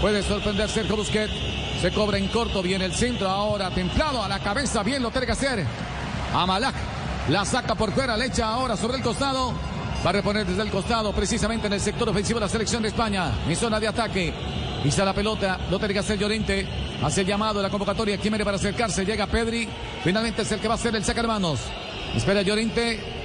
Puede 0.00 0.22
sorprender 0.22 0.68
Sergio 0.68 0.96
Busquets. 0.96 1.32
Se 1.80 1.90
cobra 1.92 2.18
en 2.18 2.28
corto, 2.28 2.62
viene 2.62 2.84
el 2.84 2.94
centro 2.94 3.28
ahora, 3.28 3.70
templado 3.70 4.22
a 4.22 4.28
la 4.28 4.40
cabeza, 4.40 4.82
bien 4.82 5.02
lo 5.02 5.10
tiene 5.10 5.26
que 5.26 5.32
hacer. 5.32 5.64
Amalak 6.34 6.74
la 7.28 7.44
saca 7.44 7.74
por 7.74 7.92
fuera, 7.92 8.16
le 8.16 8.26
echa 8.26 8.48
ahora 8.48 8.76
sobre 8.76 8.96
el 8.98 9.02
costado. 9.02 9.52
Va 10.04 10.10
a 10.10 10.12
reponer 10.12 10.46
desde 10.46 10.62
el 10.62 10.70
costado, 10.70 11.12
precisamente 11.12 11.66
en 11.66 11.72
el 11.72 11.80
sector 11.80 12.08
ofensivo 12.08 12.38
de 12.38 12.46
la 12.46 12.50
selección 12.50 12.82
de 12.82 12.88
España, 12.88 13.32
en 13.46 13.56
zona 13.56 13.80
de 13.80 13.88
ataque. 13.88 14.34
Pisa 14.82 15.04
la 15.04 15.12
pelota, 15.12 15.58
lo 15.70 15.78
tiene 15.78 15.94
que 15.94 16.00
hacer 16.00 16.18
Llorente. 16.18 16.66
Hace 17.02 17.22
el 17.22 17.26
llamado 17.26 17.54
de 17.54 17.62
la 17.64 17.70
convocatoria. 17.70 18.16
¿Quién 18.16 18.32
viene 18.32 18.44
para 18.44 18.56
acercarse? 18.56 19.04
Llega 19.04 19.26
Pedri. 19.26 19.68
Finalmente 20.04 20.42
es 20.42 20.52
el 20.52 20.60
que 20.60 20.68
va 20.68 20.74
a 20.74 20.76
hacer 20.76 20.94
el 20.94 21.04
saca 21.04 21.20
hermanos. 21.20 21.60
Espera 22.14 22.42
Llorente. 22.42 23.17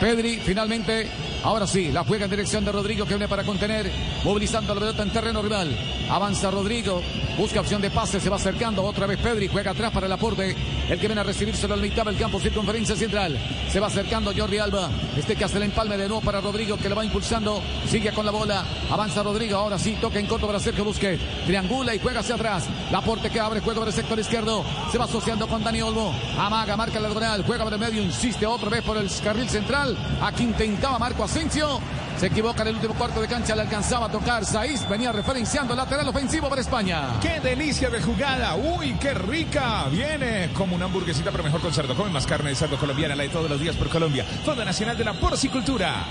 Pedri 0.00 0.38
finalmente, 0.38 1.06
ahora 1.42 1.66
sí, 1.66 1.90
la 1.90 2.04
juega 2.04 2.24
en 2.24 2.30
dirección 2.30 2.64
de 2.64 2.72
Rodrigo 2.72 3.04
que 3.04 3.14
viene 3.14 3.28
para 3.28 3.44
contener, 3.44 3.90
movilizando 4.24 4.74
la 4.74 4.80
pelota 4.80 5.02
en 5.02 5.10
terreno 5.10 5.40
rival. 5.40 5.76
Avanza 6.10 6.50
Rodrigo, 6.50 7.00
busca 7.38 7.60
opción 7.60 7.80
de 7.80 7.90
pase, 7.90 8.20
se 8.20 8.28
va 8.28 8.36
acercando 8.36 8.82
otra 8.82 9.06
vez 9.06 9.18
Pedri, 9.18 9.48
juega 9.48 9.70
atrás 9.70 9.92
para 9.92 10.06
el 10.06 10.12
aporte, 10.12 10.54
el 10.88 10.98
que 10.98 11.06
viene 11.06 11.20
a 11.20 11.24
recibírselo 11.24 11.74
al 11.74 11.80
mitad 11.80 12.04
del 12.04 12.18
campo, 12.18 12.40
circunferencia 12.40 12.96
central. 12.96 13.38
Se 13.70 13.80
va 13.80 13.86
acercando 13.86 14.32
Jordi 14.36 14.58
Alba, 14.58 14.90
este 15.16 15.36
que 15.36 15.44
hace 15.44 15.56
el 15.56 15.64
empalme 15.64 15.96
de 15.96 16.08
nuevo 16.08 16.22
para 16.22 16.40
Rodrigo 16.40 16.76
que 16.76 16.88
lo 16.88 16.96
va 16.96 17.04
impulsando, 17.04 17.62
sigue 17.88 18.12
con 18.12 18.26
la 18.26 18.32
bola, 18.32 18.64
avanza 18.90 19.22
Rodrigo, 19.22 19.56
ahora 19.56 19.78
sí, 19.78 19.96
toca 20.00 20.18
en 20.18 20.26
corto 20.26 20.46
para 20.46 20.60
Sergio 20.60 20.84
Busquets, 20.84 21.22
triangula 21.46 21.94
y 21.94 21.98
juega 21.98 22.20
hacia 22.20 22.34
atrás. 22.34 22.64
La 22.90 22.98
aporte 22.98 23.30
que 23.30 23.40
abre, 23.40 23.60
juego 23.60 23.80
por 23.80 23.88
el 23.88 23.94
sector 23.94 24.18
izquierdo, 24.18 24.64
se 24.90 24.98
va 24.98 25.04
asociando 25.04 25.46
con 25.46 25.62
Dani 25.64 25.80
Olmo, 25.82 26.14
amaga, 26.38 26.76
marca 26.76 27.00
la 27.00 27.08
diagonal, 27.08 27.44
juega 27.46 27.64
por 27.64 27.72
el 27.72 27.78
medio, 27.78 28.02
insiste 28.02 28.46
otra 28.46 28.68
vez 28.68 28.82
por 28.82 28.96
el 28.96 29.08
carril 29.22 29.48
central. 29.48 29.83
Aquí 30.22 30.44
intentaba 30.44 30.98
Marco 30.98 31.24
Asensio. 31.24 31.80
Se 32.18 32.26
equivoca 32.26 32.62
en 32.62 32.68
el 32.68 32.74
último 32.76 32.94
cuarto 32.94 33.20
de 33.20 33.26
cancha, 33.26 33.56
le 33.56 33.62
alcanzaba 33.62 34.06
a 34.06 34.08
tocar. 34.08 34.44
Saiz 34.44 34.88
venía 34.88 35.10
referenciando 35.10 35.74
lateral 35.74 36.08
ofensivo 36.08 36.48
para 36.48 36.60
España. 36.60 37.18
¡Qué 37.20 37.40
delicia 37.40 37.90
de 37.90 38.00
jugada! 38.00 38.54
¡Uy, 38.54 38.94
qué 39.00 39.14
rica! 39.14 39.86
Viene 39.90 40.50
como 40.54 40.76
una 40.76 40.84
hamburguesita, 40.84 41.30
pero 41.30 41.42
mejor 41.42 41.60
con 41.60 41.72
cerdo. 41.72 41.96
Come 41.96 42.10
más 42.10 42.26
carne 42.26 42.50
de 42.50 42.56
cerdo 42.56 42.78
colombiana, 42.78 43.16
la 43.16 43.24
de 43.24 43.30
todos 43.30 43.50
los 43.50 43.60
días 43.60 43.74
por 43.76 43.88
Colombia. 43.88 44.24
Fondo 44.44 44.64
Nacional 44.64 44.96
de 44.96 45.04
la 45.04 45.14
Porcicultura. 45.14 46.04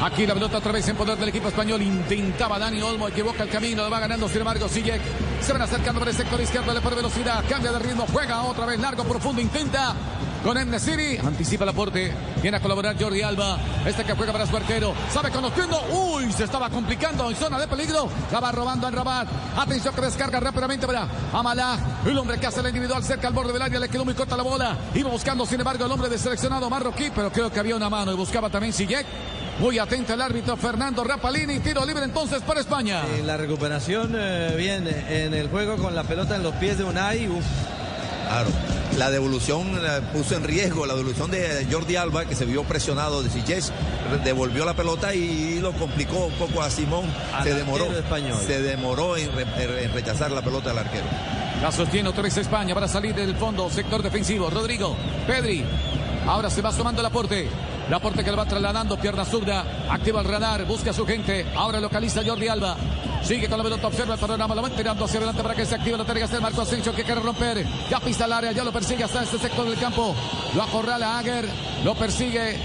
Aquí 0.00 0.26
la 0.26 0.34
pelota 0.34 0.58
otra 0.58 0.70
vez 0.70 0.86
en 0.88 0.96
poder 0.96 1.18
del 1.18 1.28
equipo 1.30 1.48
español. 1.48 1.82
Intentaba 1.82 2.56
Dani 2.58 2.80
Olmo, 2.80 3.08
equivoca 3.08 3.42
el 3.42 3.48
camino, 3.48 3.82
lo 3.82 3.90
va 3.90 3.98
ganando 3.98 4.28
sin 4.28 4.38
embargo 4.38 4.68
Sijek. 4.68 5.02
Se 5.40 5.52
van 5.52 5.62
acercando 5.62 5.98
por 5.98 6.08
el 6.08 6.14
sector 6.14 6.40
izquierdo, 6.40 6.72
le 6.72 6.80
pone 6.80 6.96
velocidad, 6.96 7.44
cambia 7.48 7.72
de 7.72 7.80
ritmo, 7.80 8.06
juega 8.12 8.42
otra 8.42 8.64
vez 8.64 8.78
largo, 8.78 9.02
profundo, 9.02 9.42
intenta 9.42 9.94
con 10.42 10.80
City. 10.80 11.18
Anticipa 11.18 11.64
el 11.64 11.70
aporte. 11.70 12.12
Viene 12.42 12.56
a 12.56 12.60
colaborar 12.60 12.96
Jordi 12.98 13.22
Alba. 13.22 13.58
Este 13.84 14.04
que 14.04 14.14
juega 14.14 14.32
para 14.32 14.46
su 14.46 14.56
arquero. 14.56 14.94
Sabe 15.12 15.30
conociendo. 15.30 15.80
Uy, 15.92 16.32
se 16.32 16.44
estaba 16.44 16.70
complicando 16.70 17.28
en 17.28 17.36
zona 17.36 17.58
de 17.58 17.66
peligro. 17.66 18.08
La 18.32 18.40
va 18.40 18.52
robando 18.52 18.88
en 18.88 18.94
Rabat. 18.94 19.28
Atención 19.56 19.94
que 19.94 20.00
descarga 20.02 20.40
rápidamente 20.40 20.86
para 20.86 21.08
Amalá. 21.32 21.78
El 22.06 22.16
hombre 22.18 22.38
que 22.38 22.46
hace 22.46 22.62
la 22.62 22.68
individual 22.68 23.02
cerca 23.02 23.28
al 23.28 23.34
borde 23.34 23.52
del 23.52 23.62
área. 23.62 23.78
Le 23.80 23.88
quedó 23.88 24.04
muy 24.04 24.14
corta 24.14 24.36
la 24.36 24.42
bola. 24.42 24.76
Iba 24.94 25.10
buscando, 25.10 25.44
sin 25.46 25.60
embargo, 25.60 25.84
el 25.84 25.92
hombre 25.92 26.08
de 26.08 26.18
seleccionado 26.18 26.70
marroquí. 26.70 27.10
Pero 27.14 27.30
creo 27.32 27.50
que 27.50 27.60
había 27.60 27.76
una 27.76 27.90
mano 27.90 28.12
y 28.12 28.16
buscaba 28.16 28.50
también 28.50 28.72
Sijek. 28.72 29.06
Muy 29.60 29.78
atento 29.78 30.14
el 30.14 30.20
árbitro 30.20 30.56
Fernando 30.56 31.02
Rapalini. 31.02 31.58
Tiro 31.58 31.84
libre 31.84 32.04
entonces 32.04 32.42
para 32.42 32.60
España. 32.60 33.02
En 33.18 33.26
la 33.26 33.36
recuperación, 33.36 34.14
eh, 34.16 34.54
bien, 34.56 34.86
en 34.86 35.34
el 35.34 35.48
juego 35.48 35.76
con 35.76 35.94
la 35.96 36.04
pelota 36.04 36.36
en 36.36 36.44
los 36.44 36.54
pies 36.54 36.78
de 36.78 36.84
Unai. 36.84 37.28
Uf. 37.28 37.44
Claro. 38.28 38.77
La 38.98 39.10
devolución 39.10 39.80
puso 40.12 40.34
en 40.34 40.42
riesgo, 40.42 40.84
la 40.84 40.94
devolución 40.94 41.30
de 41.30 41.66
Jordi 41.70 41.94
Alba, 41.94 42.24
que 42.24 42.34
se 42.34 42.44
vio 42.44 42.64
presionado 42.64 43.22
de 43.22 43.30
Siches, 43.30 43.72
devolvió 44.24 44.64
la 44.64 44.74
pelota 44.74 45.14
y 45.14 45.60
lo 45.60 45.72
complicó 45.72 46.26
un 46.26 46.32
poco 46.34 46.62
a 46.62 46.68
Simón. 46.70 47.04
Al 47.32 47.44
se 47.44 47.54
demoró, 47.54 47.84
español. 47.96 48.38
se 48.44 48.60
demoró 48.60 49.16
en, 49.16 49.30
re- 49.32 49.84
en 49.84 49.92
rechazar 49.92 50.32
la 50.32 50.42
pelota 50.42 50.70
del 50.70 50.78
arquero. 50.78 51.04
La 51.62 51.70
sostiene 51.70 52.08
otra 52.08 52.22
vez 52.22 52.36
España 52.38 52.74
para 52.74 52.88
salir 52.88 53.14
del 53.14 53.36
fondo, 53.36 53.70
sector 53.70 54.02
defensivo. 54.02 54.50
Rodrigo, 54.50 54.96
Pedri. 55.28 55.64
Ahora 56.26 56.50
se 56.50 56.60
va 56.60 56.72
sumando 56.72 57.00
el 57.00 57.06
aporte. 57.06 57.48
El 57.88 57.94
aporte 57.94 58.22
que 58.22 58.30
le 58.30 58.36
va 58.36 58.44
trasladando, 58.44 58.98
pierna 58.98 59.24
zurda. 59.24 59.64
Activa 59.88 60.20
el 60.20 60.28
radar, 60.28 60.66
busca 60.66 60.90
a 60.90 60.92
su 60.92 61.06
gente. 61.06 61.46
Ahora 61.56 61.80
localiza 61.80 62.20
Jordi 62.22 62.46
Alba. 62.46 62.76
Sigue 63.22 63.48
con 63.48 63.56
la 63.56 63.64
pelota, 63.64 63.86
observa 63.86 64.12
el 64.12 64.20
panorama, 64.20 64.54
lo 64.54 64.60
va 64.60 64.68
tirando 64.68 65.06
hacia 65.06 65.16
adelante 65.16 65.42
para 65.42 65.54
que 65.54 65.64
se 65.64 65.74
active 65.74 65.96
la 65.96 66.04
tarea 66.04 66.26
del 66.26 66.42
Marco 66.42 66.60
Asensio 66.60 66.94
que 66.94 67.02
quiere 67.02 67.22
romper. 67.22 67.66
Ya 67.90 67.98
pisa 67.98 68.26
el 68.26 68.32
área, 68.34 68.52
ya 68.52 68.62
lo 68.62 68.72
persigue 68.72 69.04
hasta 69.04 69.22
este 69.22 69.38
sector 69.38 69.66
del 69.66 69.78
campo. 69.78 70.14
Lo 70.54 70.62
acorrala 70.62 71.18
Ager, 71.18 71.48
lo 71.82 71.94
persigue. 71.94 72.58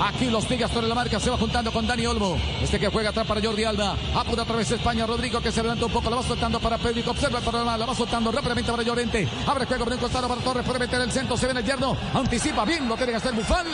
Aquí 0.00 0.26
los 0.26 0.46
Tigres 0.46 0.70
sobre 0.70 0.86
la 0.86 0.94
marca, 0.94 1.18
se 1.18 1.28
va 1.28 1.36
juntando 1.36 1.72
con 1.72 1.84
Dani 1.84 2.06
Olmo. 2.06 2.38
Este 2.62 2.78
que 2.78 2.86
juega 2.86 3.10
atrás 3.10 3.26
para 3.26 3.42
Jordi 3.42 3.64
Alba. 3.64 3.96
Apunta 4.14 4.42
otra 4.42 4.54
vez 4.54 4.70
España, 4.70 5.06
Rodrigo 5.06 5.40
que 5.40 5.50
se 5.50 5.58
adelanta 5.58 5.86
un 5.86 5.92
poco, 5.92 6.08
lo 6.08 6.18
va 6.18 6.22
soltando 6.22 6.60
para 6.60 6.78
Pedri, 6.78 7.02
que 7.02 7.10
observa 7.10 7.40
el 7.40 7.44
panorama, 7.44 7.76
lo 7.76 7.84
va 7.84 7.96
soltando 7.96 8.30
rápidamente 8.30 8.70
para 8.70 8.84
Llorente. 8.84 9.26
Abre 9.44 9.66
juego 9.66 9.84
por 9.84 9.92
un 9.92 9.98
costado 9.98 10.28
para 10.28 10.40
Torres, 10.40 10.64
puede 10.64 10.78
meter 10.78 11.00
el 11.00 11.10
centro, 11.10 11.36
se 11.36 11.46
viene 11.46 11.60
el 11.60 11.66
yerno, 11.66 11.96
anticipa 12.14 12.64
bien, 12.64 12.88
lo 12.88 12.94
tiene 12.94 13.10
que 13.10 13.18
hacer 13.18 13.32
Bufal. 13.32 13.66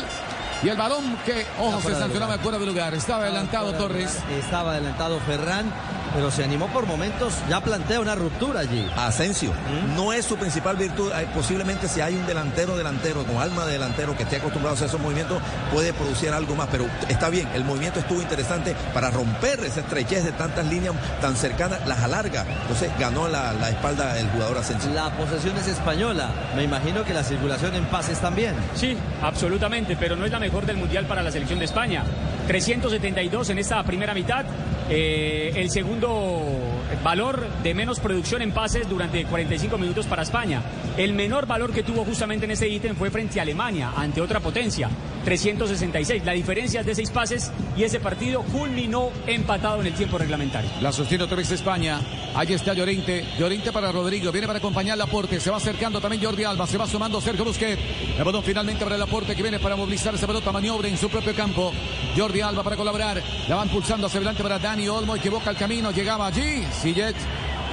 Y 0.63 0.69
el 0.69 0.77
balón 0.77 1.17
que, 1.27 1.47
ojo, 1.59 1.81
se 1.83 1.95
sancionaba 1.95 2.39
fuera 2.39 2.59
de 2.59 2.67
lugar. 2.67 2.95
Estaba 2.95 3.25
adelantado 3.25 3.73
Torres. 3.75 4.19
Estaba 4.39 4.73
adelantado 4.73 5.19
Ferran, 5.21 5.67
pero 6.15 6.31
se 6.31 6.45
animó 6.45 6.69
por 6.69 6.87
momentos. 6.87 7.35
Ya 7.51 7.61
plantea 7.61 8.01
una 8.01 8.15
ruptura 8.15 8.61
allí. 8.61 8.89
Asensio, 8.97 9.53
no 9.97 10.13
es 10.13 10.25
su 10.25 10.37
principal 10.37 10.77
virtud. 10.77 11.13
Posiblemente 11.35 11.89
si 11.89 12.01
hay 12.01 12.15
un 12.15 12.27
delantero 12.27 12.77
delantero 12.77 13.25
con 13.25 13.37
alma 13.39 13.67
de 13.67 13.73
delantero 13.73 14.17
que 14.17 14.23
esté 14.23 14.37
acostumbrado 14.37 14.75
a 14.75 14.77
hacer 14.77 14.89
esos 14.89 15.01
movimientos, 15.01 15.43
puede 15.73 15.93
producir 15.93 16.31
algo 16.31 16.55
más. 16.55 16.69
Pero 16.71 16.87
está 17.09 17.29
bien, 17.29 17.49
el 17.55 17.65
movimiento 17.65 17.99
estuvo 18.01 18.23
interesante 18.23 18.75
para 18.95 19.11
romper 19.11 19.61
esa 19.61 19.81
estrechez 19.81 20.25
de 20.25 20.33
tantas 20.33 20.67
líneas 20.67 20.95
tan 21.21 21.37
cercanas, 21.37 21.87
las 21.87 21.99
alarga. 22.01 22.45
Entonces 22.63 22.91
ganó 22.99 23.29
la, 23.29 23.53
la 23.53 23.71
espalda 23.71 24.19
el 24.19 24.29
jugador 24.31 24.59
Asensio. 24.59 24.91
La 24.95 25.11
posesión 25.17 25.57
es 25.57 25.67
española. 25.67 26.31
Me 26.55 26.63
imagino 26.63 27.05
que 27.05 27.13
la 27.13 27.25
circulación 27.25 27.75
en 27.75 27.85
pases 27.87 28.19
también. 28.21 28.55
Sí, 28.75 28.97
absolutamente, 29.21 29.97
pero 29.97 30.15
no 30.17 30.25
es 30.25 30.31
la 30.31 30.39
mejor 30.39 30.65
del 30.67 30.77
Mundial 30.77 31.07
para 31.07 31.23
la 31.23 31.33
selección 31.33 31.59
de 31.59 31.65
España. 31.65 32.05
372 32.47 33.51
en 33.51 33.59
esta 33.59 33.83
primera 33.85 34.15
mitad. 34.15 34.45
Eh, 34.91 35.53
el 35.57 35.71
segundo 35.71 36.74
valor 37.03 37.47
de 37.63 37.75
menos 37.75 38.01
producción 38.01 38.43
en 38.43 38.53
pases 38.53 38.89
durante 38.89 39.25
45 39.25 39.79
minutos 39.79 40.07
para 40.07 40.23
España. 40.23 40.63
El 40.97 41.13
menor 41.13 41.47
valor 41.47 41.73
que 41.73 41.83
tuvo 41.83 42.05
justamente 42.05 42.45
en 42.45 42.53
ese 42.53 42.69
ítem 42.69 42.97
fue 42.97 43.11
frente 43.11 43.39
a 43.39 43.43
Alemania, 43.43 43.93
ante 43.97 44.21
otra 44.21 44.41
potencia, 44.41 44.89
366. 45.25 46.25
La 46.25 46.33
diferencia 46.33 46.81
es 46.81 46.87
de 46.87 46.95
seis 46.95 47.11
pases 47.11 47.51
y 47.77 47.83
ese 47.83 48.01
partido 48.01 48.43
culminó 48.43 49.11
empatado 49.27 49.81
en 49.81 49.89
el 49.89 49.95
tiempo 49.95 50.19
reglamentario. 50.19 50.71
La 50.81 50.93
sostiene 50.93 51.25
otra 51.25 51.37
vez 51.37 51.51
España. 51.51 52.01
Ahí 52.35 52.53
está 52.53 52.75
Llorente. 52.75 53.25
Llorente 53.39 53.73
para 53.73 53.91
Rodrigo. 53.91 54.31
Viene 54.31 54.47
para 54.47 54.59
acompañar 54.59 54.99
Laporte. 54.99 55.41
Se 55.41 55.51
va 55.51 55.57
acercando 55.57 56.01
también 56.01 56.23
Jordi 56.23 56.45
Alba. 56.45 56.67
Se 56.67 56.79
va 56.79 56.87
sumando 56.87 57.21
Sergio 57.21 57.45
Busquets. 57.45 57.81
El 58.19 58.25
balón 58.25 58.43
finalmente 58.43 58.85
para 58.85 58.97
Laporte 58.97 59.35
que 59.35 59.43
viene 59.43 59.59
para 59.59 59.77
movilizar 59.77 60.15
esa 60.15 60.27
pelota. 60.27 60.53
Maniobra 60.53 60.89
en 60.89 60.99
su 60.99 61.09
propio 61.09 61.35
campo. 61.35 61.73
Jordi 62.17 62.41
Alba 62.41 62.63
para 62.63 62.77
colaborar. 62.77 63.23
La 63.49 63.57
van 63.57 63.69
pulsando 63.69 64.07
hacia 64.07 64.19
adelante 64.19 64.43
para 64.43 64.59
Dani 64.59 64.89
Olmo. 64.89 65.17
Equivoca 65.17 65.51
el 65.51 65.57
camino. 65.57 65.91
Llegaba 65.91 66.27
allí. 66.27 66.65
Sillet. 66.81 67.17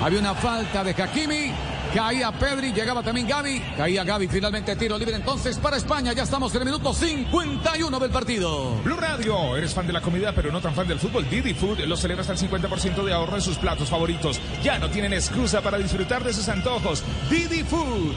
Había 0.01 0.19
una 0.19 0.33
falta 0.33 0.83
de 0.83 0.91
Hakimi. 0.91 1.53
Caía 1.93 2.31
Pedri, 2.31 2.71
llegaba 2.71 3.03
también 3.03 3.27
Gaby, 3.27 3.61
caía 3.75 4.05
Gaby, 4.05 4.29
finalmente 4.29 4.77
tiro 4.77 4.97
libre 4.97 5.13
entonces 5.13 5.57
para 5.57 5.75
España, 5.75 6.13
ya 6.13 6.23
estamos 6.23 6.55
en 6.55 6.61
el 6.61 6.65
minuto 6.67 6.93
51 6.93 7.99
del 7.99 8.09
partido. 8.09 8.77
Blue 8.81 8.95
Radio, 8.95 9.57
eres 9.57 9.73
fan 9.73 9.87
de 9.87 9.91
la 9.91 9.99
comida 9.99 10.31
pero 10.33 10.53
no 10.53 10.61
tan 10.61 10.73
fan 10.73 10.87
del 10.87 10.99
fútbol. 10.99 11.29
Didi 11.29 11.53
Food 11.53 11.79
los 11.79 11.99
celebra 11.99 12.21
hasta 12.21 12.31
el 12.31 12.39
50% 12.39 13.03
de 13.03 13.13
ahorro 13.13 13.35
en 13.35 13.41
sus 13.41 13.57
platos 13.57 13.89
favoritos. 13.89 14.39
Ya 14.63 14.79
no 14.79 14.89
tienen 14.89 15.11
excusa 15.11 15.59
para 15.59 15.77
disfrutar 15.77 16.23
de 16.23 16.31
sus 16.31 16.47
antojos. 16.47 17.03
Didi 17.29 17.63
Food. 17.63 18.15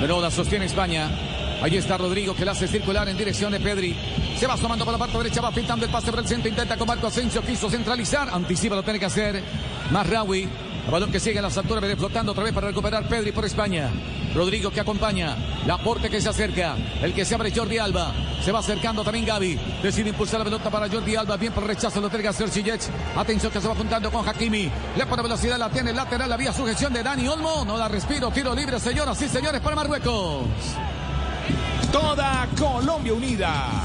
De 0.00 0.06
nuevo 0.06 0.20
la 0.20 0.30
sostiene 0.30 0.66
España. 0.66 1.08
Allí 1.62 1.76
está 1.76 1.98
Rodrigo 1.98 2.34
que 2.34 2.44
la 2.44 2.52
hace 2.52 2.66
circular 2.66 3.08
en 3.08 3.18
dirección 3.18 3.52
de 3.52 3.60
Pedri. 3.60 3.94
Se 4.38 4.46
va 4.46 4.54
asomando 4.54 4.84
por 4.84 4.92
la 4.92 4.98
parte 4.98 5.18
derecha, 5.18 5.42
va 5.42 5.50
pintando 5.50 5.84
el 5.84 5.92
pase 5.92 6.10
por 6.10 6.20
el 6.20 6.26
centro, 6.26 6.48
intenta 6.48 6.76
con 6.78 6.86
Marco 6.86 7.06
Asensio, 7.06 7.42
quiso 7.42 7.68
centralizar, 7.68 8.30
anticipa, 8.32 8.74
lo 8.74 8.82
tiene 8.82 8.98
que 8.98 9.06
hacer 9.06 9.42
Marraui. 9.90 10.48
Balón 10.90 11.12
que 11.12 11.20
sigue 11.20 11.36
en 11.36 11.42
las 11.42 11.56
alturas, 11.58 11.82
viene 11.82 11.96
flotando 11.96 12.32
otra 12.32 12.42
vez 12.42 12.52
para 12.52 12.68
recuperar 12.68 13.06
Pedri 13.06 13.30
por 13.32 13.44
España. 13.44 13.90
Rodrigo 14.34 14.70
que 14.70 14.80
acompaña, 14.80 15.36
Laporte 15.66 16.08
que 16.08 16.20
se 16.20 16.28
acerca, 16.30 16.76
el 17.02 17.12
que 17.12 17.24
se 17.24 17.34
abre 17.34 17.52
Jordi 17.54 17.78
Alba. 17.78 18.12
Se 18.42 18.50
va 18.50 18.60
acercando 18.60 19.04
también 19.04 19.26
Gaby. 19.26 19.58
Decide 19.82 20.08
impulsar 20.08 20.38
la 20.38 20.44
pelota 20.44 20.70
para 20.70 20.88
Jordi 20.88 21.14
Alba. 21.14 21.36
Bien 21.36 21.52
por 21.52 21.66
rechazo, 21.66 22.00
lo 22.00 22.08
tiene 22.08 22.22
que 22.22 22.28
hacer 22.28 22.48
Sillech. 22.48 22.80
Atención 23.14 23.52
que 23.52 23.60
se 23.60 23.68
va 23.68 23.74
juntando 23.74 24.10
con 24.10 24.26
Hakimi. 24.26 24.70
Le 24.96 25.06
pone 25.06 25.22
velocidad, 25.22 25.58
la 25.58 25.68
tiene 25.68 25.92
lateral. 25.92 26.32
Había 26.32 26.52
sujeción 26.52 26.92
de 26.92 27.02
Dani 27.02 27.28
Olmo. 27.28 27.64
No 27.66 27.76
da 27.76 27.88
respiro, 27.88 28.30
tiro 28.30 28.54
libre, 28.54 28.80
señoras 28.80 29.20
y 29.20 29.28
señores, 29.28 29.60
para 29.60 29.76
Marruecos. 29.76 30.46
Toda 31.92 32.46
Colombia 32.56 33.12
unida. 33.14 33.82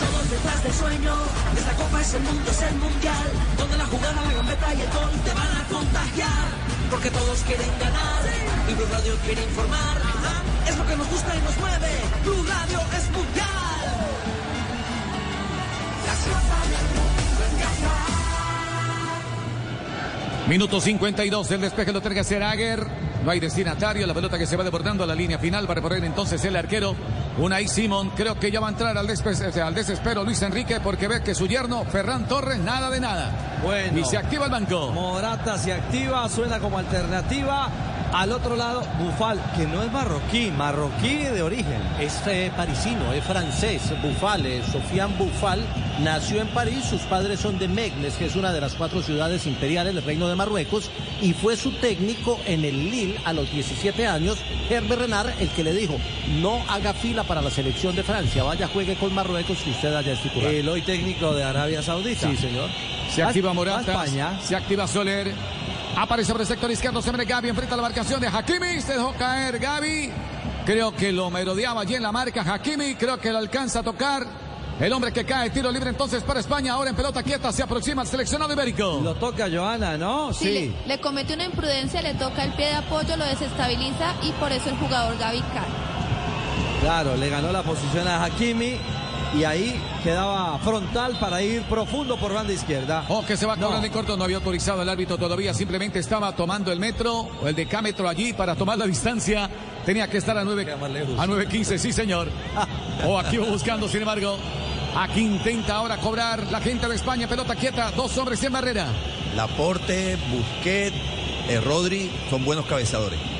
Todos 0.00 0.30
detrás 0.30 0.62
del 0.64 0.72
sueño, 0.72 1.14
esta 1.56 1.72
copa 1.74 2.00
es 2.00 2.14
el 2.14 2.22
mundo, 2.22 2.50
es 2.50 2.62
el 2.62 2.74
mundial, 2.76 3.32
donde 3.56 3.76
la 3.78 3.86
jugada, 3.86 4.22
la 4.22 4.32
gambeta 4.32 4.74
y 4.74 4.80
el 4.80 4.90
gol 4.90 5.10
te 5.24 5.32
van 5.32 5.56
a 5.56 5.64
contagiar, 5.70 6.46
porque 6.90 7.10
todos 7.10 7.38
quieren 7.46 7.70
ganar, 7.78 8.22
y 8.68 8.74
Blue 8.74 8.86
Radio 8.90 9.16
quiere 9.24 9.44
informar, 9.44 10.00
es 10.66 10.76
lo 10.76 10.86
que 10.86 10.96
nos 10.96 11.08
gusta 11.08 11.36
y 11.36 11.40
nos 11.42 11.56
mueve, 11.58 11.90
Blue 12.24 12.44
Radio 12.48 12.80
es 12.98 13.10
mundial. 13.10 13.84
La 16.06 16.14
copa 16.24 16.58
del 16.72 16.86
mundo 16.94 18.13
Minuto 20.48 20.78
52, 20.78 21.50
el 21.52 21.60
despeje 21.62 21.90
lo 21.90 22.02
hacer 22.20 22.42
Aguer. 22.42 22.86
No 23.24 23.30
hay 23.30 23.40
destinatario, 23.40 24.06
la 24.06 24.12
pelota 24.12 24.36
que 24.36 24.46
se 24.46 24.56
va 24.56 24.62
desbordando 24.62 25.02
a 25.02 25.06
la 25.06 25.14
línea 25.14 25.38
final 25.38 25.66
para 25.66 25.76
recorrer 25.76 26.04
entonces 26.04 26.44
el 26.44 26.54
arquero. 26.54 26.94
Unai 27.38 27.66
Simón, 27.66 28.10
creo 28.10 28.38
que 28.38 28.50
ya 28.50 28.60
va 28.60 28.66
a 28.66 28.70
entrar 28.70 28.96
al, 28.96 29.08
sea, 29.16 29.66
al 29.66 29.74
desespero 29.74 30.22
Luis 30.22 30.42
Enrique 30.42 30.80
porque 30.80 31.08
ve 31.08 31.22
que 31.22 31.34
su 31.34 31.46
yerno 31.46 31.84
Ferran 31.86 32.28
Torres 32.28 32.58
nada 32.58 32.90
de 32.90 33.00
nada. 33.00 33.58
Bueno. 33.64 33.98
Y 33.98 34.04
se 34.04 34.18
activa 34.18 34.44
el 34.44 34.50
banco. 34.50 34.92
Morata 34.92 35.56
se 35.56 35.72
activa, 35.72 36.28
suena 36.28 36.58
como 36.58 36.78
alternativa. 36.78 37.70
Al 38.14 38.30
otro 38.30 38.54
lado, 38.54 38.80
Bufal, 39.00 39.40
que 39.56 39.66
no 39.66 39.82
es 39.82 39.90
marroquí, 39.90 40.52
marroquí 40.52 41.16
de 41.16 41.42
origen. 41.42 41.82
Es 42.00 42.22
eh, 42.28 42.52
parisino, 42.56 43.12
es 43.12 43.24
francés. 43.24 43.82
Bufal, 44.02 44.46
eh, 44.46 44.62
Sofiane 44.70 45.14
Bufal, 45.18 45.60
nació 46.00 46.40
en 46.40 46.46
París. 46.48 46.84
Sus 46.88 47.00
padres 47.02 47.40
son 47.40 47.58
de 47.58 47.66
Megnes, 47.66 48.14
que 48.14 48.26
es 48.26 48.36
una 48.36 48.52
de 48.52 48.60
las 48.60 48.74
cuatro 48.74 49.02
ciudades 49.02 49.46
imperiales 49.48 49.96
del 49.96 50.04
Reino 50.04 50.28
de 50.28 50.36
Marruecos. 50.36 50.90
Y 51.20 51.32
fue 51.32 51.56
su 51.56 51.72
técnico 51.72 52.38
en 52.46 52.64
el 52.64 52.88
Lille 52.88 53.18
a 53.24 53.32
los 53.32 53.50
17 53.50 54.06
años, 54.06 54.38
Herbert 54.70 55.00
Renard, 55.02 55.30
el 55.40 55.48
que 55.48 55.64
le 55.64 55.72
dijo: 55.72 55.96
No 56.40 56.62
haga 56.68 56.94
fila 56.94 57.24
para 57.24 57.42
la 57.42 57.50
selección 57.50 57.96
de 57.96 58.04
Francia, 58.04 58.44
vaya, 58.44 58.68
juegue 58.68 58.94
con 58.94 59.12
Marruecos 59.12 59.58
y 59.66 59.70
usted 59.70 59.92
allá 59.92 60.12
es 60.12 60.22
titular. 60.22 60.52
El 60.54 60.68
hoy 60.68 60.82
técnico 60.82 61.34
de 61.34 61.42
Arabia 61.42 61.82
Saudita. 61.82 62.30
Sí, 62.30 62.36
señor. 62.36 62.70
Se 63.12 63.24
activa 63.24 63.48
Va- 63.48 63.54
Morata. 63.54 63.90
España. 63.92 64.38
Se 64.40 64.54
activa 64.54 64.86
Soler. 64.86 65.32
Aparece 65.96 66.32
por 66.32 66.40
el 66.40 66.46
sector 66.46 66.70
izquierdo. 66.70 67.00
Se 67.02 67.10
viene 67.10 67.24
Gaby. 67.24 67.48
Enfrenta 67.50 67.76
la 67.76 67.82
marcación 67.82 68.20
de 68.20 68.28
Hakimi. 68.28 68.80
Se 68.80 68.94
dejó 68.94 69.12
caer 69.14 69.58
Gaby. 69.58 70.10
Creo 70.66 70.94
que 70.94 71.12
lo 71.12 71.30
merodeaba 71.30 71.82
allí 71.82 71.94
en 71.94 72.02
la 72.02 72.12
marca 72.12 72.42
Hakimi. 72.42 72.94
Creo 72.96 73.18
que 73.18 73.30
lo 73.30 73.38
alcanza 73.38 73.80
a 73.80 73.82
tocar. 73.82 74.26
El 74.80 74.92
hombre 74.92 75.12
que 75.12 75.24
cae, 75.24 75.50
tiro 75.50 75.70
libre 75.70 75.90
entonces 75.90 76.24
para 76.24 76.40
España. 76.40 76.72
Ahora 76.72 76.90
en 76.90 76.96
pelota 76.96 77.22
quieta 77.22 77.52
se 77.52 77.62
aproxima 77.62 78.02
al 78.02 78.08
seleccionado 78.08 78.52
ibérico. 78.52 79.00
Lo 79.04 79.14
toca 79.14 79.46
Joana, 79.48 79.96
¿no? 79.96 80.32
Sí, 80.32 80.74
Le, 80.84 80.94
le 80.96 81.00
comete 81.00 81.34
una 81.34 81.44
imprudencia, 81.44 82.02
le 82.02 82.14
toca 82.14 82.42
el 82.42 82.52
pie 82.54 82.66
de 82.66 82.74
apoyo, 82.74 83.16
lo 83.16 83.24
desestabiliza 83.24 84.14
y 84.24 84.32
por 84.32 84.50
eso 84.50 84.70
el 84.70 84.76
jugador 84.76 85.16
Gaby 85.16 85.40
cae. 85.42 86.80
Claro, 86.80 87.16
le 87.16 87.28
ganó 87.30 87.52
la 87.52 87.62
posición 87.62 88.08
a 88.08 88.24
Hakimi 88.24 88.78
y 89.36 89.44
ahí 89.44 89.80
quedaba 90.02 90.58
frontal 90.58 91.16
para 91.18 91.42
ir 91.42 91.62
profundo 91.62 92.16
por 92.16 92.32
banda 92.32 92.52
izquierda. 92.52 93.04
Oh, 93.08 93.24
que 93.24 93.36
se 93.36 93.46
va 93.46 93.56
cobrando 93.56 93.86
en 93.86 93.92
corto. 93.92 94.16
No 94.16 94.24
había 94.24 94.36
autorizado 94.36 94.82
el 94.82 94.88
árbitro 94.88 95.18
todavía. 95.18 95.52
Simplemente 95.52 95.98
estaba 95.98 96.34
tomando 96.34 96.70
el 96.72 96.78
metro 96.78 97.28
o 97.42 97.48
el 97.48 97.54
decámetro 97.54 98.08
allí 98.08 98.32
para 98.32 98.54
tomar 98.54 98.78
la 98.78 98.86
distancia. 98.86 99.50
Tenía 99.84 100.08
que 100.08 100.18
estar 100.18 100.36
a 100.38 100.44
9 100.44 100.72
a 100.72 100.78
9.15, 100.78 101.78
sí 101.78 101.92
señor. 101.92 102.28
O 103.06 103.18
aquí 103.18 103.36
va 103.36 103.46
buscando, 103.46 103.88
sin 103.88 104.00
embargo. 104.00 104.38
Aquí 104.96 105.20
intenta 105.20 105.74
ahora 105.74 105.96
cobrar 105.96 106.44
la 106.52 106.60
gente 106.60 106.88
de 106.88 106.94
España. 106.94 107.26
Pelota 107.26 107.56
quieta. 107.56 107.90
Dos 107.90 108.16
hombres 108.16 108.42
en 108.44 108.52
barrera. 108.52 108.86
Laporte, 109.34 110.16
Busquet, 110.30 110.94
eh, 111.48 111.60
Rodri 111.60 112.10
son 112.30 112.44
buenos 112.44 112.66
cabezadores. 112.66 113.33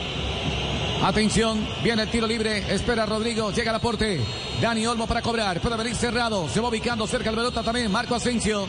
Atención, 1.04 1.68
viene 1.82 2.04
el 2.04 2.10
tiro 2.10 2.26
libre, 2.26 2.64
espera 2.74 3.04
Rodrigo, 3.04 3.52
llega 3.52 3.68
al 3.68 3.76
aporte. 3.76 4.24
Dani 4.62 4.86
Olmo 4.86 5.06
para 5.06 5.20
cobrar, 5.20 5.60
puede 5.60 5.76
venir 5.76 5.94
cerrado, 5.94 6.48
se 6.48 6.60
va 6.60 6.70
ubicando 6.70 7.06
cerca 7.06 7.28
del 7.28 7.40
pelota 7.40 7.62
también 7.62 7.92
Marco 7.92 8.14
Asensio. 8.14 8.66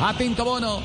Atento 0.00 0.44
Bono, 0.44 0.80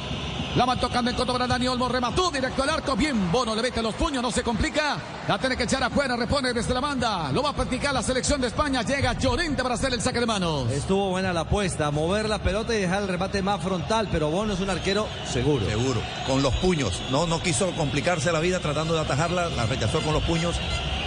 la 0.55 0.63
van 0.63 0.79
tocando 0.79 1.09
en 1.09 1.17
contra 1.17 1.33
para 1.33 1.47
Dani 1.47 1.67
Olmo, 1.69 1.89
remató 1.89 2.29
directo 2.29 2.61
al 2.61 2.69
arco, 2.69 2.95
bien 2.95 3.31
Bono 3.31 3.55
le 3.55 3.63
mete 3.63 3.81
los 3.81 3.95
puños, 3.95 4.21
no 4.21 4.29
se 4.29 4.43
complica. 4.43 4.97
La 5.27 5.39
tiene 5.39 5.57
que 5.57 5.63
echar 5.63 5.81
afuera, 5.81 6.15
repone 6.15 6.53
desde 6.53 6.71
la 6.71 6.81
banda, 6.81 7.31
lo 7.31 7.41
va 7.41 7.49
a 7.49 7.53
practicar 7.53 7.95
la 7.95 8.03
selección 8.03 8.39
de 8.39 8.47
España, 8.47 8.83
llega 8.83 9.13
Llorente 9.13 9.63
para 9.63 9.73
hacer 9.73 9.91
el 9.95 10.01
saque 10.01 10.19
de 10.19 10.27
manos. 10.27 10.69
Estuvo 10.69 11.09
buena 11.09 11.33
la 11.33 11.41
apuesta, 11.41 11.89
mover 11.89 12.29
la 12.29 12.43
pelota 12.43 12.75
y 12.75 12.79
dejar 12.79 13.01
el 13.01 13.07
remate 13.07 13.41
más 13.41 13.59
frontal, 13.59 14.07
pero 14.11 14.29
Bono 14.29 14.53
es 14.53 14.59
un 14.59 14.69
arquero 14.69 15.07
seguro. 15.25 15.65
Seguro, 15.65 15.99
con 16.27 16.43
los 16.43 16.53
puños. 16.57 17.01
No, 17.09 17.25
no 17.25 17.41
quiso 17.41 17.71
complicarse 17.71 18.31
la 18.31 18.39
vida 18.39 18.59
tratando 18.59 18.93
de 18.93 18.99
atajarla, 18.99 19.49
la 19.49 19.65
rechazó 19.65 19.99
con 20.01 20.13
los 20.13 20.21
puños. 20.23 20.55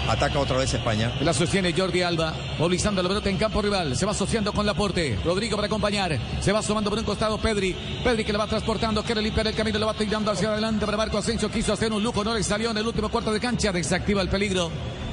Ataca 0.08 0.38
otra 0.38 0.58
vez 0.58 0.72
España. 0.74 1.12
La 1.22 1.32
sostiene 1.32 1.72
Jordi 1.72 2.02
Alba, 2.02 2.34
movilizando 2.58 3.02
la 3.02 3.08
pelota 3.08 3.30
en 3.30 3.38
campo 3.38 3.62
rival. 3.62 3.96
Se 3.96 4.04
va 4.04 4.12
asociando 4.12 4.52
con 4.52 4.66
Laporte. 4.66 5.18
Rodrigo 5.24 5.56
para 5.56 5.66
acompañar. 5.66 6.18
Se 6.40 6.52
va 6.52 6.62
sumando 6.62 6.90
por 6.90 6.98
un 6.98 7.06
costado 7.06 7.38
Pedri. 7.38 7.74
Pedri 8.04 8.22
que 8.22 8.32
le 8.32 8.38
va 8.38 8.46
transportando, 8.46 9.02
quiere 9.02 9.22
limpiar 9.22 9.46
el 9.46 9.54
camino, 9.54 9.78
lo 9.78 9.86
va 9.86 9.94
tirando 9.94 10.30
hacia 10.30 10.52
adelante 10.52 10.84
para 10.84 10.98
Marco 10.98 11.16
Asensio. 11.16 11.50
Quiso 11.50 11.72
hacer 11.72 11.90
un 11.90 12.02
lujo, 12.02 12.22
no 12.22 12.34
le 12.34 12.42
salió 12.42 12.70
en 12.70 12.78
el 12.78 12.86
último 12.86 13.08
cuarto 13.08 13.32
de 13.32 13.40
cancha. 13.40 13.72
Desactiva 13.72 14.20
el 14.20 14.28
peligro. 14.28 14.70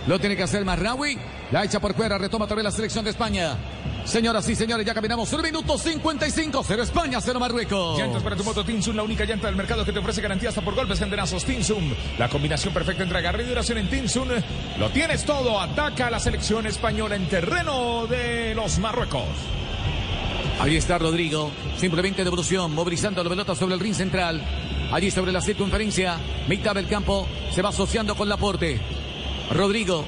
Lo 0.08 0.20
tiene 0.20 0.36
que 0.36 0.44
hacer 0.44 0.66
Marraui. 0.66 1.18
La 1.52 1.64
echa 1.64 1.80
por 1.80 1.94
fuera, 1.94 2.18
retoma 2.18 2.46
otra 2.46 2.56
vez 2.56 2.66
la 2.66 2.72
selección 2.72 3.06
de 3.06 3.12
España. 3.12 3.56
Señoras 4.06 4.48
y 4.50 4.56
señores, 4.56 4.86
ya 4.86 4.94
caminamos 4.94 5.32
un 5.34 5.42
minuto 5.42 5.78
55. 5.78 6.64
0 6.68 6.84
España, 6.84 7.20
0 7.22 7.40
Marruecos. 7.40 8.00
Llantas 8.00 8.24
para 8.24 8.36
tu 8.36 8.44
moto 8.44 8.66
Tinsum, 8.66 8.96
la 8.96 9.04
única 9.04 9.26
llanta 9.26 9.48
del 9.48 9.56
mercado 9.56 9.86
que 9.86 9.92
te 9.92 10.00
ofrece 10.00 10.22
garantía 10.22 10.50
hasta 10.50 10.62
por 10.62 10.76
golpes 10.76 11.00
genderazos. 11.00 11.46
Tinsum, 11.46 11.94
la 12.18 12.28
combinación 12.30 12.74
perfecta 12.74 13.04
entre 13.04 13.20
agarre 13.20 13.44
y 13.44 13.48
duración 13.48 13.78
en 13.78 13.90
Tinsum. 13.90 14.28
Lo 14.80 14.90
tienes 14.90 15.24
todo. 15.24 15.60
Ataca 15.62 16.08
a 16.08 16.12
la 16.12 16.20
selección 16.20 16.66
española 16.66 17.16
en 17.16 17.28
terreno 17.28 18.08
de 18.08 18.54
los 18.56 18.80
Marruecos. 18.80 19.28
Ahí 20.60 20.76
está 20.76 20.98
Rodrigo, 20.98 21.52
simplemente 21.78 22.24
devolución, 22.24 22.74
movilizando 22.74 23.24
la 23.24 23.30
pelota 23.30 23.56
sobre 23.56 23.76
el 23.76 23.80
ring 23.80 23.96
central. 23.96 24.42
Allí 24.92 25.10
sobre 25.10 25.32
la 25.32 25.42
circunferencia, 25.42 26.18
mitad 26.48 26.76
del 26.76 26.88
campo, 26.88 27.28
se 27.52 27.62
va 27.62 27.70
asociando 27.70 28.16
con 28.16 28.28
Laporte. 28.28 28.80
Rodrigo, 29.52 30.06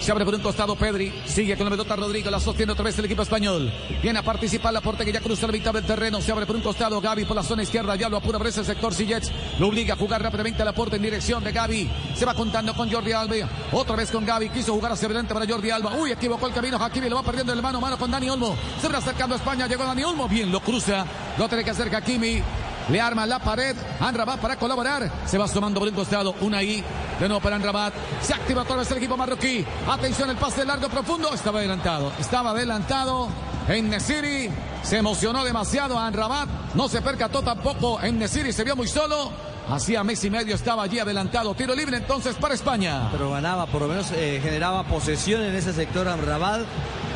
se 0.00 0.12
abre 0.12 0.24
por 0.24 0.34
un 0.34 0.40
costado 0.40 0.76
Pedri, 0.76 1.12
sigue 1.26 1.56
con 1.56 1.64
la 1.64 1.70
pelota 1.70 1.96
Rodrigo, 1.96 2.30
la 2.30 2.40
sostiene 2.40 2.72
otra 2.72 2.84
vez 2.84 2.98
el 2.98 3.04
equipo 3.04 3.22
español. 3.22 3.72
Viene 4.02 4.18
a 4.18 4.22
participar 4.22 4.72
Laporte 4.72 5.04
que 5.04 5.12
ya 5.12 5.20
cruza 5.20 5.46
la 5.46 5.52
mitad 5.52 5.72
del 5.72 5.84
terreno, 5.84 6.20
se 6.20 6.32
abre 6.32 6.46
por 6.46 6.56
un 6.56 6.62
costado 6.62 7.00
Gaby 7.00 7.24
por 7.24 7.36
la 7.36 7.42
zona 7.42 7.62
izquierda, 7.62 7.96
ya 7.96 8.08
lo 8.08 8.16
apura 8.16 8.38
por 8.38 8.46
ese 8.46 8.64
sector 8.64 8.94
Sillets, 8.94 9.30
lo 9.58 9.68
obliga 9.68 9.94
a 9.94 9.96
jugar 9.96 10.22
rápidamente 10.22 10.62
a 10.62 10.64
Laporte 10.64 10.96
en 10.96 11.02
dirección 11.02 11.42
de 11.42 11.52
Gaby. 11.52 11.90
Se 12.14 12.24
va 12.24 12.34
contando 12.34 12.74
con 12.74 12.90
Jordi 12.90 13.12
Alba, 13.12 13.48
otra 13.72 13.96
vez 13.96 14.10
con 14.10 14.24
Gaby, 14.24 14.50
quiso 14.50 14.72
jugar 14.72 14.92
hacia 14.92 15.06
adelante 15.06 15.34
para 15.34 15.46
Jordi 15.46 15.70
Alba. 15.70 15.94
Uy, 15.94 16.12
equivocó 16.12 16.46
el 16.46 16.54
camino, 16.54 16.76
Hakimi 16.82 17.08
lo 17.08 17.16
va 17.16 17.22
perdiendo 17.22 17.52
el 17.52 17.62
mano 17.62 17.78
a 17.78 17.80
mano 17.80 17.98
con 17.98 18.10
Dani 18.10 18.30
Olmo. 18.30 18.56
Se 18.80 18.88
va 18.88 18.98
acercando 18.98 19.34
a 19.34 19.38
España, 19.38 19.66
llegó 19.66 19.84
Dani 19.84 20.04
Olmo, 20.04 20.28
bien, 20.28 20.50
lo 20.52 20.60
cruza, 20.60 21.04
lo 21.36 21.48
tiene 21.48 21.64
que 21.64 21.70
hacer 21.70 21.94
Hakimi. 21.94 22.42
Le 22.90 23.00
arma 23.00 23.26
la 23.26 23.38
pared. 23.38 23.76
Anrabat 24.00 24.40
para 24.40 24.56
colaborar. 24.56 25.10
Se 25.26 25.38
va 25.38 25.46
sumando 25.46 25.80
por 25.80 25.88
un 25.88 25.94
costado. 25.94 26.34
Una 26.40 26.58
ahí. 26.58 26.82
De 27.20 27.28
nuevo 27.28 27.40
para 27.40 27.56
Anrabat. 27.56 27.92
Se 28.22 28.34
activa 28.34 28.62
otra 28.62 28.76
vez 28.76 28.90
el 28.90 28.98
equipo 28.98 29.16
marroquí. 29.16 29.64
Atención, 29.88 30.30
el 30.30 30.36
pase 30.36 30.64
largo 30.64 30.88
profundo. 30.88 31.32
Estaba 31.32 31.58
adelantado. 31.58 32.12
Estaba 32.18 32.50
adelantado. 32.50 33.28
En 33.68 33.90
Nesiri. 33.90 34.50
Se 34.82 34.96
emocionó 34.96 35.44
demasiado 35.44 35.98
Anrabat. 35.98 36.48
No 36.74 36.88
se 36.88 37.02
percató 37.02 37.42
tampoco. 37.42 38.00
En 38.02 38.18
Nesiri 38.18 38.52
se 38.52 38.64
vio 38.64 38.74
muy 38.74 38.88
solo. 38.88 39.30
Hacía 39.70 40.02
mes 40.02 40.24
y 40.24 40.30
medio 40.30 40.54
estaba 40.54 40.82
allí 40.82 40.98
adelantado. 40.98 41.54
Tiro 41.54 41.74
libre 41.74 41.98
entonces 41.98 42.36
para 42.36 42.54
España. 42.54 43.10
Pero 43.12 43.30
ganaba, 43.30 43.66
por 43.66 43.82
lo 43.82 43.88
menos 43.88 44.10
eh, 44.12 44.40
generaba 44.42 44.84
posesión 44.84 45.42
en 45.42 45.54
ese 45.54 45.74
sector 45.74 46.08
Amrabat. 46.08 46.62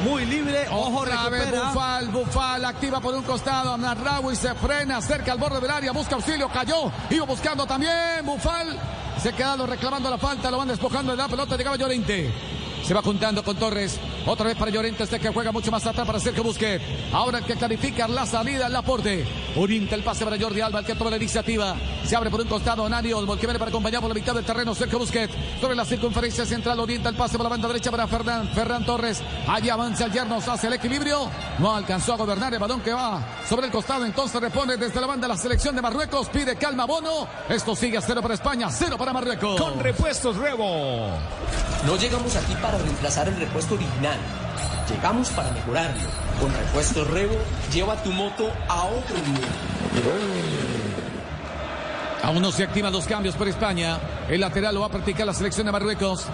Muy 0.04 0.24
libre, 0.26 0.66
ojo, 0.70 1.00
Otra 1.00 1.28
vez. 1.28 1.50
Bufal, 1.50 2.08
Bufal 2.08 2.64
activa 2.64 3.00
por 3.00 3.14
un 3.14 3.22
costado, 3.22 3.76
Narraui 3.78 4.34
se 4.34 4.54
frena 4.54 5.00
cerca 5.00 5.32
al 5.32 5.38
borde 5.38 5.60
del 5.60 5.70
área, 5.70 5.92
busca 5.92 6.16
auxilio, 6.16 6.48
cayó, 6.48 6.90
iba 7.10 7.24
buscando 7.24 7.66
también 7.66 8.24
Bufal, 8.24 8.78
se 9.22 9.28
ha 9.28 9.32
quedado 9.32 9.66
reclamando 9.66 10.10
la 10.10 10.18
falta, 10.18 10.50
lo 10.50 10.58
van 10.58 10.68
despojando 10.68 11.12
de 11.12 11.18
la 11.18 11.28
pelota, 11.28 11.56
llegaba 11.56 11.76
Llorente. 11.76 12.32
Se 12.84 12.94
va 12.94 13.02
juntando 13.02 13.44
con 13.44 13.56
Torres. 13.56 14.00
Otra 14.26 14.46
vez 14.46 14.56
para 14.56 14.70
Llorente, 14.70 15.02
este 15.02 15.18
que 15.18 15.30
juega 15.30 15.50
mucho 15.50 15.70
más 15.70 15.86
atrás 15.86 16.06
para 16.06 16.20
Sergio 16.20 16.44
Busquets. 16.44 16.84
Ahora 17.12 17.38
el 17.38 17.44
que 17.44 17.56
clarifica 17.56 18.06
la 18.06 18.24
salida, 18.24 18.68
el 18.68 18.76
aporte. 18.76 19.24
Orienta 19.56 19.94
el 19.94 20.02
pase 20.02 20.24
para 20.24 20.38
Jordi 20.38 20.60
Alba, 20.60 20.80
el 20.80 20.86
que 20.86 20.94
toma 20.94 21.10
la 21.10 21.16
iniciativa. 21.16 21.74
Se 22.04 22.14
abre 22.14 22.30
por 22.30 22.40
un 22.40 22.48
costado 22.48 22.88
Nani 22.88 23.12
Olmo, 23.12 23.34
el 23.34 23.40
que 23.40 23.46
viene 23.46 23.58
para 23.58 23.70
acompañar 23.70 24.00
por 24.00 24.10
la 24.10 24.14
mitad 24.14 24.34
del 24.34 24.44
terreno 24.44 24.74
Sergio 24.74 24.98
Busquets. 24.98 25.34
Sobre 25.60 25.74
la 25.74 25.84
circunferencia 25.84 26.46
central, 26.46 26.78
orienta 26.80 27.08
el 27.08 27.16
pase 27.16 27.36
por 27.36 27.44
la 27.44 27.50
banda 27.50 27.68
derecha 27.68 27.90
para 27.90 28.06
Ferran, 28.06 28.48
Ferran 28.48 28.84
Torres. 28.86 29.22
Allí 29.48 29.68
avanza 29.70 30.04
el 30.04 30.12
Yernos 30.12 30.46
hacia 30.48 30.68
el 30.68 30.74
equilibrio. 30.74 31.28
No 31.58 31.74
alcanzó 31.74 32.14
a 32.14 32.16
gobernar 32.16 32.52
el 32.52 32.60
balón 32.60 32.80
que 32.80 32.92
va 32.92 33.22
sobre 33.48 33.66
el 33.66 33.72
costado. 33.72 34.04
Entonces 34.04 34.40
repone 34.40 34.76
desde 34.76 35.00
la 35.00 35.06
banda 35.06 35.26
la 35.26 35.36
selección 35.36 35.74
de 35.74 35.82
Marruecos. 35.82 36.28
Pide 36.28 36.56
calma 36.56 36.84
Bono. 36.84 37.26
Esto 37.48 37.74
sigue 37.74 37.98
a 37.98 38.00
cero 38.00 38.22
para 38.22 38.34
España, 38.34 38.70
cero 38.70 38.96
para 38.96 39.12
Marruecos. 39.12 39.60
Con 39.60 39.80
repuestos 39.80 40.36
Rebo. 40.36 41.08
No 41.86 41.96
llegamos 41.96 42.36
aquí 42.36 42.54
para 42.62 42.78
reemplazar 42.78 43.28
el 43.28 43.36
repuesto 43.36 43.74
original. 43.74 44.11
Llegamos 44.88 45.30
para 45.30 45.50
mejorarlo. 45.52 46.08
Con 46.40 46.52
repuestos 46.52 47.08
Rebo, 47.10 47.36
lleva 47.72 48.02
tu 48.02 48.10
moto 48.12 48.50
a 48.68 48.84
otro 48.84 49.16
nivel. 49.16 49.48
Aún 52.22 52.40
no 52.40 52.52
se 52.52 52.64
activan 52.64 52.92
los 52.92 53.06
cambios 53.06 53.34
por 53.34 53.48
España. 53.48 53.98
El 54.28 54.40
lateral 54.40 54.74
lo 54.74 54.80
va 54.80 54.86
a 54.86 54.90
practicar 54.90 55.26
la 55.26 55.34
selección 55.34 55.66
de 55.66 55.72
Marruecos. 55.72 56.26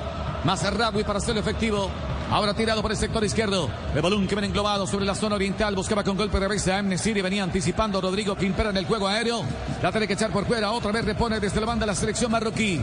Mazarraoui 0.45 1.05
para 1.05 1.19
hacerlo 1.19 1.41
efectivo. 1.41 1.91
Ahora 2.31 2.53
tirado 2.53 2.83
por 2.83 2.91
el 2.91 2.97
sector 2.97 3.25
izquierdo. 3.25 3.71
El 3.95 4.03
balón 4.03 4.27
que 4.27 4.35
viene 4.35 4.49
englobado 4.49 4.87
sobre 4.87 5.07
la 5.07 5.15
zona 5.15 5.37
oriental. 5.37 5.75
Buscaba 5.75 6.05
con 6.05 6.17
golpe 6.17 6.39
de 6.39 6.47
cabeza 6.47 6.77
a 6.77 6.79
Amnesiri. 6.81 7.23
Venía 7.23 7.43
anticipando 7.43 8.01
Rodrigo 8.01 8.37
que 8.37 8.45
impera 8.45 8.71
en 8.71 8.77
el 8.77 8.87
juego 8.87 9.09
aéreo. 9.09 9.43
La 9.83 9.91
tiene 9.91 10.07
que 10.07 10.13
echar 10.13 10.31
por 10.31 10.45
fuera. 10.45 10.73
Otra 10.73 10.93
vez 10.93 11.05
repone 11.05 11.41
desde 11.41 11.61
la 11.61 11.67
banda 11.67 11.87
la 11.87 11.95
selección 11.95 12.31
marroquí. 12.31 12.83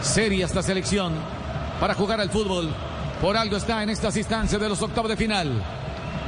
Seria 0.00 0.46
esta 0.46 0.62
selección 0.62 1.12
para 1.80 1.94
jugar 1.94 2.20
al 2.20 2.30
fútbol. 2.30 2.74
Por 3.22 3.36
algo 3.36 3.56
está 3.56 3.84
en 3.84 3.90
estas 3.90 4.16
instancias 4.16 4.60
de 4.60 4.68
los 4.68 4.82
octavos 4.82 5.08
de 5.08 5.16
final. 5.16 5.48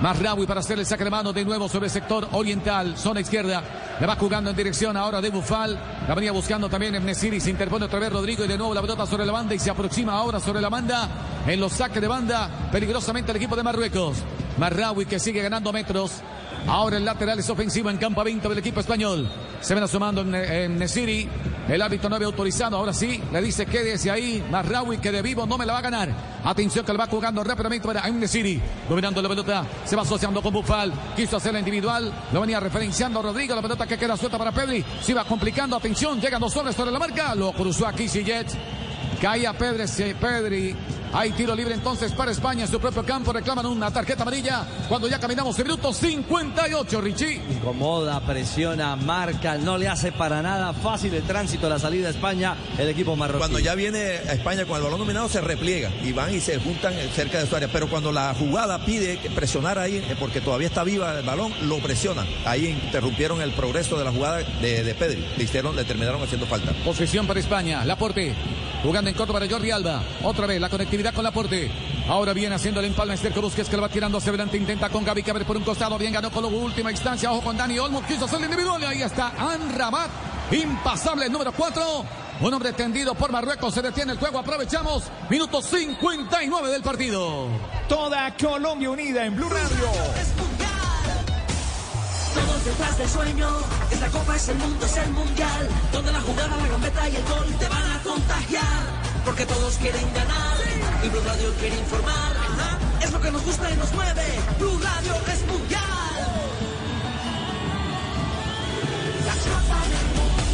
Mazraoui 0.01 0.47
para 0.47 0.61
hacer 0.61 0.79
el 0.79 0.87
saque 0.87 1.03
de 1.03 1.11
mano 1.11 1.33
de 1.33 1.45
nuevo 1.45 1.69
sobre 1.69 1.87
el 1.87 1.91
sector 1.91 2.29
oriental, 2.31 2.97
zona 2.97 3.21
izquierda. 3.21 3.65
Le 3.99 4.07
va 4.07 4.15
jugando 4.15 4.51
en 4.51 4.57
dirección 4.57 4.97
ahora 4.97 5.21
de 5.21 5.31
Bufal. 5.31 5.77
La 6.07 6.15
venía 6.15 6.31
buscando 6.31 6.69
también 6.69 6.95
en 6.95 7.05
Nesiri. 7.05 7.41
Se 7.41 7.51
interpone 7.51 7.87
otra 7.87 7.99
vez 7.99 8.13
Rodrigo 8.13 8.45
y 8.45 8.49
de 8.49 8.57
nuevo 8.57 8.73
la 8.73 8.81
pelota 8.81 9.07
sobre 9.07 9.27
la 9.27 9.33
banda 9.33 9.57
y 9.57 9.59
se 9.59 9.71
aproxima 9.71 10.13
ahora 10.13 10.39
sobre 10.39 10.61
la 10.61 10.69
banda. 10.69 11.09
En 11.49 11.59
los 11.59 11.73
saques 11.73 12.01
de 12.01 12.07
banda, 12.07 12.49
peligrosamente 12.71 13.33
el 13.33 13.39
equipo 13.39 13.57
de 13.57 13.65
Marruecos. 13.65 14.19
Marraui 14.59 15.05
que 15.05 15.19
sigue 15.19 15.43
ganando 15.43 15.73
metros. 15.73 16.13
Ahora 16.69 16.97
el 16.97 17.05
lateral 17.05 17.41
es 17.41 17.51
ofensivo 17.51 17.91
en 17.91 17.97
campo 17.97 18.23
20 18.23 18.49
del 18.49 18.59
equipo 18.59 18.79
español. 18.79 19.29
Se 19.61 19.75
ven 19.75 19.83
asomando 19.83 20.21
en, 20.21 20.33
en 20.33 20.79
Nesiri. 20.79 21.29
El 21.69 21.81
árbitro 21.81 22.11
no 22.11 22.17
había 22.17 22.27
autorizado. 22.27 22.77
Ahora 22.77 22.93
sí, 22.93 23.23
le 23.33 23.41
dice 23.41 23.67
quédese 23.67 24.11
ahí. 24.11 24.45
Marraui 24.51 24.99
que 24.99 25.11
de 25.11 25.23
vivo 25.23 25.47
no 25.47 25.57
me 25.57 25.65
la 25.65 25.73
va 25.73 25.79
a 25.79 25.83
ganar. 25.83 26.09
Atención 26.45 26.85
que 26.85 26.93
le 26.93 26.99
va 26.99 27.07
jugando 27.07 27.43
rápidamente 27.43 27.87
para 27.87 28.09
Nesiri. 28.11 28.61
Dominando 28.89 29.23
la 29.23 29.29
pelota. 29.29 29.67
Se 29.85 29.97
va 29.97 30.03
asociando 30.03 30.43
con 30.43 30.53
Bufal. 30.53 30.93
Quiso 31.17 31.37
hacerla 31.37 31.59
individual. 31.59 32.13
Lo 32.33 32.41
venía 32.41 32.61
referenciando 32.61 33.23
Rodrigo. 33.23 33.55
La 33.55 33.63
pelota 33.63 33.87
que 33.87 33.97
queda 33.97 34.17
suelta 34.17 34.37
para 34.37 34.53
Pedri. 34.53 34.85
Se 35.03 35.13
iba 35.13 35.25
complicando. 35.25 35.77
Atención. 35.77 36.21
Llegan 36.21 36.41
dos 36.41 36.55
hombres 36.57 36.77
sobre 36.77 36.91
la 36.91 36.99
marca. 36.99 37.35
Lo 37.35 37.53
cruzó 37.53 37.87
aquí 37.87 38.09
Sillet. 38.09 38.47
Caía 39.21 39.53
Pedri. 39.55 40.15
Pedri. 40.15 40.77
Hay 41.17 41.31
tiro 41.31 41.55
libre 41.55 41.75
entonces 41.75 42.11
para 42.11 42.33
España 42.33 42.65
en 42.65 42.69
su 42.69 42.81
propio 42.81 43.05
campo. 43.05 43.33
Reclaman 43.33 43.67
una 43.67 43.89
tarjeta 43.89 44.23
amarilla 44.23 44.67
cuando 44.89 45.07
ya 45.07 45.21
caminamos 45.21 45.57
el 45.61 45.67
minuto 45.67 45.93
58, 45.93 47.01
Richie. 47.01 47.41
Incomoda, 47.51 48.19
presiona, 48.27 48.97
marca, 48.97 49.57
no 49.57 49.79
le 49.79 49.87
hace 49.87 50.11
para 50.11 50.43
nada 50.43 50.73
fácil 50.73 51.15
el 51.15 51.23
tránsito 51.23 51.69
a 51.69 51.71
la 51.71 51.79
salida 51.79 52.09
de 52.09 52.15
España 52.15 52.57
el 52.77 52.89
equipo 52.89 53.15
marroquí. 53.15 53.39
Cuando 53.39 53.61
ya 53.61 53.77
viene 53.77 53.99
a 53.99 54.33
España 54.33 54.65
con 54.65 54.77
el 54.77 54.83
balón 54.83 54.99
dominado 54.99 55.29
se 55.29 55.41
repliega 55.41 55.89
y 56.03 56.13
van 56.13 56.35
y 56.35 56.41
se 56.41 56.59
juntan 56.59 56.95
cerca 57.15 57.39
de 57.39 57.47
su 57.47 57.55
área. 57.55 57.69
Pero 57.69 57.89
cuando 57.89 58.11
la 58.11 58.35
jugada 58.35 58.85
pide 58.85 59.17
presionar 59.37 59.79
ahí, 59.79 59.99
eh, 59.99 60.17
porque 60.19 60.41
todavía 60.41 60.67
está 60.67 60.83
viva 60.83 61.17
el 61.17 61.25
balón, 61.25 61.53
lo 61.69 61.79
presionan. 61.79 62.27
Ahí 62.45 62.67
interrumpieron 62.67 63.41
el 63.41 63.53
progreso 63.53 63.97
de 63.97 64.05
la 64.05 64.11
jugada 64.11 64.39
de, 64.39 64.83
de 64.83 64.95
Pedri. 64.97 65.25
Le, 65.37 65.45
hicieron, 65.45 65.77
le 65.77 65.85
terminaron 65.85 66.21
haciendo 66.25 66.47
falta. 66.47 66.73
Posición 66.85 67.29
para 67.29 67.39
España. 67.39 67.85
Laporte 67.85 68.35
jugando 68.85 69.09
en 69.09 69.17
corto 69.17 69.33
para 69.33 69.49
Jordi 69.49 69.71
Alba. 69.71 70.03
Otra 70.23 70.47
vez 70.47 70.61
la 70.61 70.69
conectividad 70.69 71.04
con 71.13 71.25
Laporte. 71.25 71.71
Ahora 72.09 72.33
viene 72.33 72.55
haciendo 72.55 72.81
el 72.81 72.87
empalme 72.87 73.17
Sergio 73.17 73.43
Busquets 73.43 73.69
que 73.69 73.77
lo 73.77 73.83
va 73.83 73.89
tirando 73.89 74.19
hacia 74.19 74.31
adelante. 74.31 74.57
Intenta 74.57 74.89
con 74.89 75.05
Gaby 75.05 75.23
Caber 75.23 75.45
por 75.45 75.57
un 75.57 75.65
costado. 75.65 75.99
Bien 75.99 76.13
ganó 76.13 76.31
con 76.31 76.43
la 76.43 76.49
última 76.49 76.91
instancia. 76.91 77.31
Ojo 77.33 77.43
con 77.43 77.57
Dani 77.57 77.79
Olmo. 77.79 78.03
Quiso 78.07 78.25
hacer 78.25 78.39
el 78.39 78.45
individual. 78.45 78.83
Y 78.83 78.87
ahí 78.87 79.03
está 79.03 79.33
Anrabat. 79.37 80.11
Impasable 80.53 81.27
el 81.27 81.33
número 81.33 81.53
4. 81.53 82.05
Un 82.41 82.55
hombre 82.55 82.73
tendido 82.73 83.15
por 83.15 83.33
Marruecos. 83.33 83.75
Se 83.75 83.83
detiene 83.83 84.13
el 84.13 84.19
juego. 84.19 84.39
Aprovechamos. 84.39 85.05
Minuto 85.29 85.61
59 85.61 86.69
del 86.69 86.83
partido. 86.83 87.49
Toda 87.89 88.35
Colombia 88.37 88.91
unida 88.91 89.27
en 89.27 89.37
Blue 89.37 89.49
Radio. 89.49 89.91
Todos 92.35 92.65
detrás 92.65 92.99
del 92.99 93.09
sueño. 93.09 93.49
Esta 93.91 94.09
copa 94.09 94.37
es 94.37 94.49
el 94.49 94.57
mundo, 94.57 94.87
es 94.87 94.97
el 94.97 95.11
mundial. 95.11 95.69
Donde 95.93 96.13
la 96.13 96.21
jugada, 96.21 96.57
la 96.57 96.69
gambeta 96.69 97.09
y 97.09 97.17
el 97.17 97.25
gol 97.25 97.47
te 97.59 97.69
van 97.69 97.93
a 97.93 98.03
contagiar. 98.03 99.04
Porque 99.25 99.47
todos 99.47 99.77
quieren 99.79 100.13
ganar. 100.15 100.57
Y 101.03 101.09
Blue 101.09 101.21
Radio 101.25 101.53
quiere 101.59 101.77
informar. 101.77 102.35
Es 103.03 103.13
lo 103.13 103.21
que 103.21 103.31
nos 103.31 103.45
gusta 103.45 103.71
y 103.71 103.77
nos 103.77 103.93
mueve. 103.93 104.23
Blue 104.59 104.79
Radio 104.83 105.15
es 105.33 105.47
mundial. 105.47 105.83
La 109.27 109.35
del 109.35 110.07
mundo. 110.17 110.45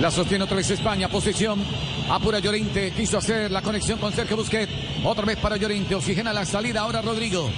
La 0.00 0.10
sostiene 0.10 0.44
otra 0.44 0.56
vez 0.56 0.70
España. 0.70 1.08
Posición. 1.08 1.62
Apura 2.10 2.38
Llorente. 2.40 2.92
Quiso 2.92 3.18
hacer 3.18 3.50
la 3.50 3.62
conexión 3.62 3.98
con 3.98 4.12
Sergio 4.12 4.36
Busquets. 4.36 4.72
Otra 5.04 5.24
vez 5.24 5.38
para 5.38 5.56
Llorente. 5.56 5.94
Oxigena 5.94 6.32
la 6.32 6.44
salida. 6.44 6.80
Ahora 6.80 7.02
Rodrigo. 7.02 7.48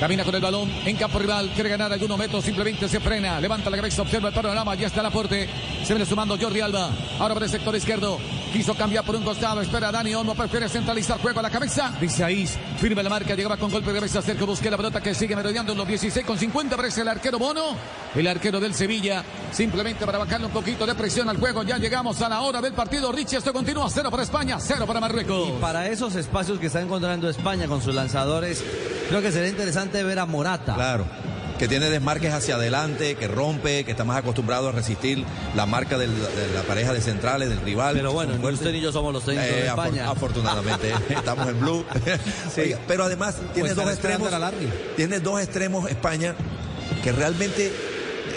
Camina 0.00 0.24
con 0.24 0.34
el 0.34 0.40
balón 0.40 0.72
en 0.86 0.96
campo 0.96 1.18
rival, 1.18 1.50
quiere 1.54 1.68
ganar 1.68 1.92
algunos 1.92 2.16
metros, 2.16 2.42
simplemente 2.42 2.88
se 2.88 3.00
frena, 3.00 3.38
levanta 3.38 3.68
la 3.68 3.76
cabeza, 3.76 4.00
observa 4.00 4.28
el 4.28 4.34
panorama, 4.34 4.74
ya 4.74 4.86
está 4.86 5.00
el 5.00 5.06
aporte, 5.06 5.46
se 5.84 5.92
viene 5.92 6.06
sumando 6.06 6.38
Jordi 6.40 6.62
Alba, 6.62 6.88
ahora 7.18 7.34
por 7.34 7.42
el 7.42 7.50
sector 7.50 7.76
izquierdo, 7.76 8.18
quiso 8.50 8.74
cambiar 8.74 9.04
por 9.04 9.14
un 9.14 9.22
costado, 9.22 9.60
espera 9.60 9.88
a 9.88 9.92
Dani 9.92 10.14
Olmo, 10.14 10.34
prefiere 10.34 10.70
centralizar 10.70 11.20
juego 11.20 11.40
a 11.40 11.42
la 11.42 11.50
cabeza, 11.50 11.92
dice 12.00 12.24
ahí, 12.24 12.48
firme 12.80 13.02
la 13.02 13.10
marca, 13.10 13.34
llegaba 13.34 13.58
con 13.58 13.70
golpe 13.70 13.90
de 13.90 13.96
cabeza, 13.96 14.22
Sergio 14.22 14.46
Busquets, 14.46 14.70
la 14.70 14.78
pelota 14.78 15.02
que 15.02 15.14
sigue 15.14 15.36
merodeando 15.36 15.72
en 15.72 15.78
los 15.78 15.86
16 15.86 16.24
con 16.24 16.38
50, 16.38 16.76
aparece 16.76 17.02
el 17.02 17.08
arquero 17.08 17.38
Bono, 17.38 17.76
el 18.14 18.26
arquero 18.26 18.58
del 18.58 18.72
Sevilla, 18.72 19.22
simplemente 19.52 20.06
para 20.06 20.16
bajarle 20.16 20.46
un 20.46 20.52
poquito 20.52 20.86
de 20.86 20.94
presión 20.94 21.28
al 21.28 21.36
juego, 21.36 21.62
ya 21.62 21.76
llegamos 21.76 22.22
a 22.22 22.28
la 22.30 22.40
hora 22.40 22.62
del 22.62 22.72
partido, 22.72 23.12
Richie, 23.12 23.36
esto 23.36 23.52
continúa, 23.52 23.90
cero 23.90 24.10
para 24.10 24.22
España, 24.22 24.56
cero 24.60 24.86
para 24.86 24.98
Marruecos. 24.98 25.50
Y 25.50 25.60
para 25.60 25.88
esos 25.88 26.14
espacios 26.16 26.58
que 26.58 26.68
está 26.68 26.80
encontrando 26.80 27.28
España 27.28 27.66
con 27.66 27.82
sus 27.82 27.94
lanzadores, 27.94 28.64
creo 29.10 29.20
que 29.20 29.30
sería 29.30 29.50
interesante 29.50 29.89
ver 29.90 30.18
a 30.18 30.26
Morata. 30.26 30.74
Claro. 30.74 31.04
Que 31.58 31.68
tiene 31.68 31.90
desmarques 31.90 32.32
hacia 32.32 32.54
adelante, 32.54 33.16
que 33.16 33.28
rompe, 33.28 33.84
que 33.84 33.90
está 33.90 34.02
más 34.02 34.16
acostumbrado 34.16 34.70
a 34.70 34.72
resistir 34.72 35.24
la 35.54 35.66
marca 35.66 35.98
del- 35.98 36.14
de 36.14 36.54
la 36.54 36.62
pareja 36.62 36.94
de 36.94 37.02
centrales, 37.02 37.50
del 37.50 37.60
rival. 37.60 37.94
Pero 37.94 38.12
bueno, 38.12 38.32
usted 38.48 38.72
y 38.72 38.80
yo 38.80 38.90
somos 38.92 39.12
los 39.12 39.24
técnicos 39.26 39.50
de 39.50 39.60
Eh, 39.64 39.66
España. 39.66 40.08
Afortunadamente, 40.08 40.90
estamos 41.10 41.46
en 41.48 41.60
blue. 41.60 41.84
Oiga, 42.56 42.78
pero 42.88 43.04
además 43.04 43.34
tiene 43.52 43.74
Pues 43.74 43.76
dos 43.76 43.90
extremos. 43.92 44.30
Tiene 44.96 45.20
dos 45.20 45.38
extremos 45.42 45.90
España 45.90 46.34
que 47.04 47.12
realmente 47.12 47.70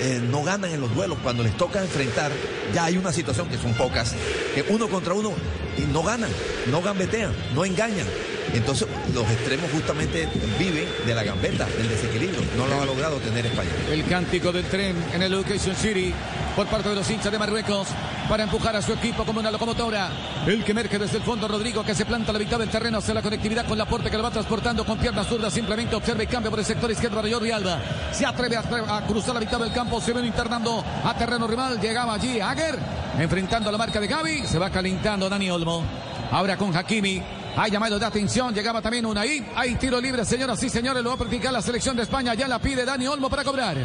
eh, 0.02 0.22
no 0.30 0.44
ganan 0.44 0.72
en 0.72 0.82
los 0.82 0.94
duelos. 0.94 1.18
Cuando 1.24 1.44
les 1.44 1.56
toca 1.56 1.82
enfrentar, 1.82 2.30
ya 2.74 2.84
hay 2.86 2.98
una 2.98 3.14
situación 3.14 3.48
que 3.48 3.58
son 3.58 3.74
pocas, 3.76 4.14
que 4.54 4.66
uno 4.68 4.90
contra 4.90 5.14
uno 5.14 5.32
y 5.78 5.82
no 5.94 6.04
ganan, 6.04 6.30
no 6.70 6.82
gambetean, 6.82 7.32
no 7.56 7.64
engañan. 7.64 8.08
Entonces 8.54 8.88
los 9.14 9.30
extremos 9.30 9.72
justamente 9.72 10.28
viven 10.60 10.88
de 11.06 11.16
la 11.16 11.24
gambeta, 11.24 11.66
del 11.66 11.90
desequilibrio. 11.90 12.40
No 12.56 12.68
lo 12.68 12.82
ha 12.82 12.86
logrado 12.86 13.18
tener 13.18 13.46
España. 13.46 13.70
El 13.92 14.06
cántico 14.06 14.52
del 14.52 14.66
tren 14.66 14.96
en 15.14 15.22
el 15.24 15.34
Education 15.34 15.76
City 15.76 16.14
por 16.56 16.68
parte 16.68 16.90
de 16.90 16.96
los 16.96 17.10
hinchas 17.10 17.32
de 17.32 17.40
Marruecos 17.40 17.88
para 18.30 18.44
empujar 18.44 18.76
a 18.76 18.82
su 18.82 18.94
equipo 18.94 19.26
como 19.26 19.40
una 19.40 19.52
locomotora. 19.52 20.10
El 20.46 20.64
que 20.64 20.72
emerge 20.72 21.00
desde 21.00 21.18
el 21.18 21.24
fondo, 21.24 21.48
Rodrigo, 21.48 21.84
que 21.84 21.96
se 21.96 22.06
planta 22.06 22.30
a 22.30 22.34
la 22.34 22.40
mitad 22.40 22.60
del 22.60 22.70
terreno, 22.70 23.00
hace 23.00 23.14
la 23.14 23.22
conectividad 23.22 23.66
con 23.66 23.78
la 23.78 23.86
puerta 23.86 24.10
que 24.10 24.18
lo 24.18 24.24
va 24.24 24.32
transportando 24.32 24.86
con 24.86 24.98
piernas 24.98 25.28
zurdas. 25.28 25.54
Simplemente 25.54 25.96
observa 25.96 26.24
y 26.24 26.28
cambia 26.28 26.50
por 26.50 26.60
el 26.60 26.66
sector 26.66 26.92
izquierdo 26.92 27.18
para 27.18 27.32
Jordi 27.32 27.52
Alba. 27.52 27.80
Se 28.12 28.26
atreve 28.26 28.58
a, 28.58 29.04
cruzar 29.08 29.34
la 29.34 29.40
mitad 29.40 29.60
del 29.60 29.74
campo, 29.74 30.00
se 30.00 30.14
viene 30.14 30.28
internando 30.28 30.84
a 31.04 31.14
terreno 31.16 31.48
rival. 31.48 31.80
Llegaba 31.80 32.14
allí 32.14 32.40
Ager, 32.40 32.78
enfrentando 33.20 33.70
a 33.70 33.72
la 33.72 33.78
marca 33.78 34.00
de 34.00 34.08
Gaby. 34.08 34.44
Se 34.46 34.60
va 34.60 34.70
calentando 34.70 35.28
Dani 35.30 35.50
Olmo. 35.50 35.84
Ahora 36.32 36.58
con 36.58 36.76
Hakimi. 36.76 37.43
Hay 37.56 37.70
llamado 37.70 38.00
de 38.00 38.06
atención, 38.06 38.54
llegaba 38.54 38.82
también 38.82 39.06
una 39.06 39.22
ahí. 39.22 39.46
Hay 39.56 39.76
tiro 39.76 40.02
libre, 40.02 40.26
señoras 40.26 40.62
y 40.64 40.70
señores. 40.70 41.04
Lo 41.04 41.10
va 41.10 41.16
a 41.16 41.20
practicar 41.20 41.54
la 41.54 41.62
selección 41.62 41.96
de 41.96 42.02
España. 42.02 42.34
Ya 42.34 42.48
la 42.48 42.58
pide 42.58 42.84
Dani 42.84 43.06
Olmo 43.08 43.30
para 43.30 43.44
cobrar. 43.44 43.78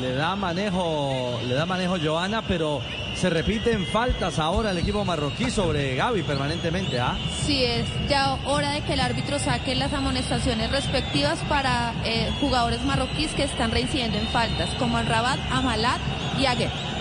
Le 0.00 0.14
da 0.14 0.36
manejo, 0.36 1.40
le 1.46 1.54
da 1.54 1.64
manejo 1.64 1.96
Joana, 2.02 2.42
pero 2.46 2.82
se 3.16 3.30
repiten 3.30 3.86
faltas 3.86 4.38
ahora 4.38 4.72
el 4.72 4.78
equipo 4.78 5.04
marroquí 5.06 5.50
sobre 5.50 5.96
Gaby 5.96 6.22
permanentemente, 6.24 7.00
¿ah? 7.00 7.16
Sí, 7.46 7.64
es 7.64 7.86
ya 8.08 8.34
hora 8.44 8.72
de 8.72 8.82
que 8.82 8.92
el 8.92 9.00
árbitro 9.00 9.38
saque 9.38 9.74
las 9.74 9.92
amonestaciones 9.94 10.70
respectivas 10.70 11.38
para 11.48 11.94
eh, 12.04 12.30
jugadores 12.40 12.82
marroquíes 12.82 13.32
que 13.32 13.44
están 13.44 13.70
reincidiendo 13.70 14.18
en 14.18 14.26
faltas, 14.28 14.68
como 14.78 15.00
Rabat, 15.00 15.38
Amalat 15.50 16.00
y 16.38 16.44
Aguer. 16.44 16.93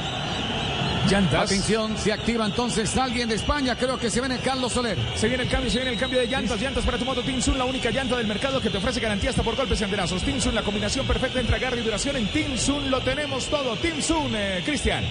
Llantas. 1.10 1.44
Atención, 1.52 1.98
se 1.98 2.14
activa 2.14 2.46
entonces 2.46 2.96
alguien 2.98 3.28
de 3.28 3.36
España. 3.36 3.76
Creo 3.76 3.98
que 4.00 4.10
se 4.10 4.20
viene 4.20 4.40
Carlos 4.40 4.74
Soler. 4.74 4.98
Se 5.16 5.28
viene 5.28 5.44
el 5.44 5.50
cambio, 5.50 5.70
se 5.70 5.78
viene 5.78 5.92
el 5.92 6.00
cambio 6.00 6.20
de 6.20 6.28
llantas. 6.28 6.60
Llantas 6.62 6.86
para 6.86 6.98
tu 6.98 7.06
moto 7.06 7.22
Tinsun, 7.22 7.58
la 7.58 7.66
única 7.66 7.92
llanta 7.92 8.16
del 8.18 8.28
mercado 8.28 8.62
que 8.62 8.70
te 8.70 8.78
ofrece 8.78 9.00
garantía 9.00 9.30
hasta 9.30 9.44
por 9.44 9.56
golpes 9.56 9.82
y 9.82 9.84
anderazos. 9.84 10.24
Tinsun, 10.24 10.56
la 10.56 10.64
combinación 10.64 11.06
perfecta 11.06 11.40
entre 11.40 11.56
agarre 11.58 11.82
y 11.82 11.84
duración. 11.84 12.16
En 12.16 12.28
Tinsun 12.28 12.90
lo 12.90 13.02
tenemos 13.02 13.48
todo. 13.48 13.76
Tinsun, 13.76 14.34
eh, 14.36 14.62
Cristian. 14.66 15.04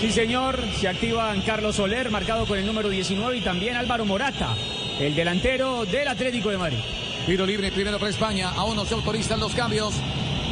Sí, 0.00 0.12
señor, 0.12 0.58
se 0.78 0.88
activan 0.88 1.42
Carlos 1.42 1.76
Soler, 1.76 2.10
marcado 2.10 2.46
con 2.46 2.58
el 2.58 2.66
número 2.66 2.88
19, 2.88 3.36
y 3.36 3.40
también 3.42 3.76
Álvaro 3.76 4.04
Morata, 4.06 4.54
el 4.98 5.14
delantero 5.14 5.84
del 5.84 6.08
Atlético 6.08 6.50
de 6.50 6.58
Madrid. 6.58 6.78
Tiro 7.26 7.44
libre 7.44 7.70
primero 7.70 7.98
para 7.98 8.10
España. 8.10 8.50
Aún 8.50 8.76
no 8.76 8.86
se 8.86 8.94
autorizan 8.94 9.40
los 9.40 9.54
cambios. 9.54 9.94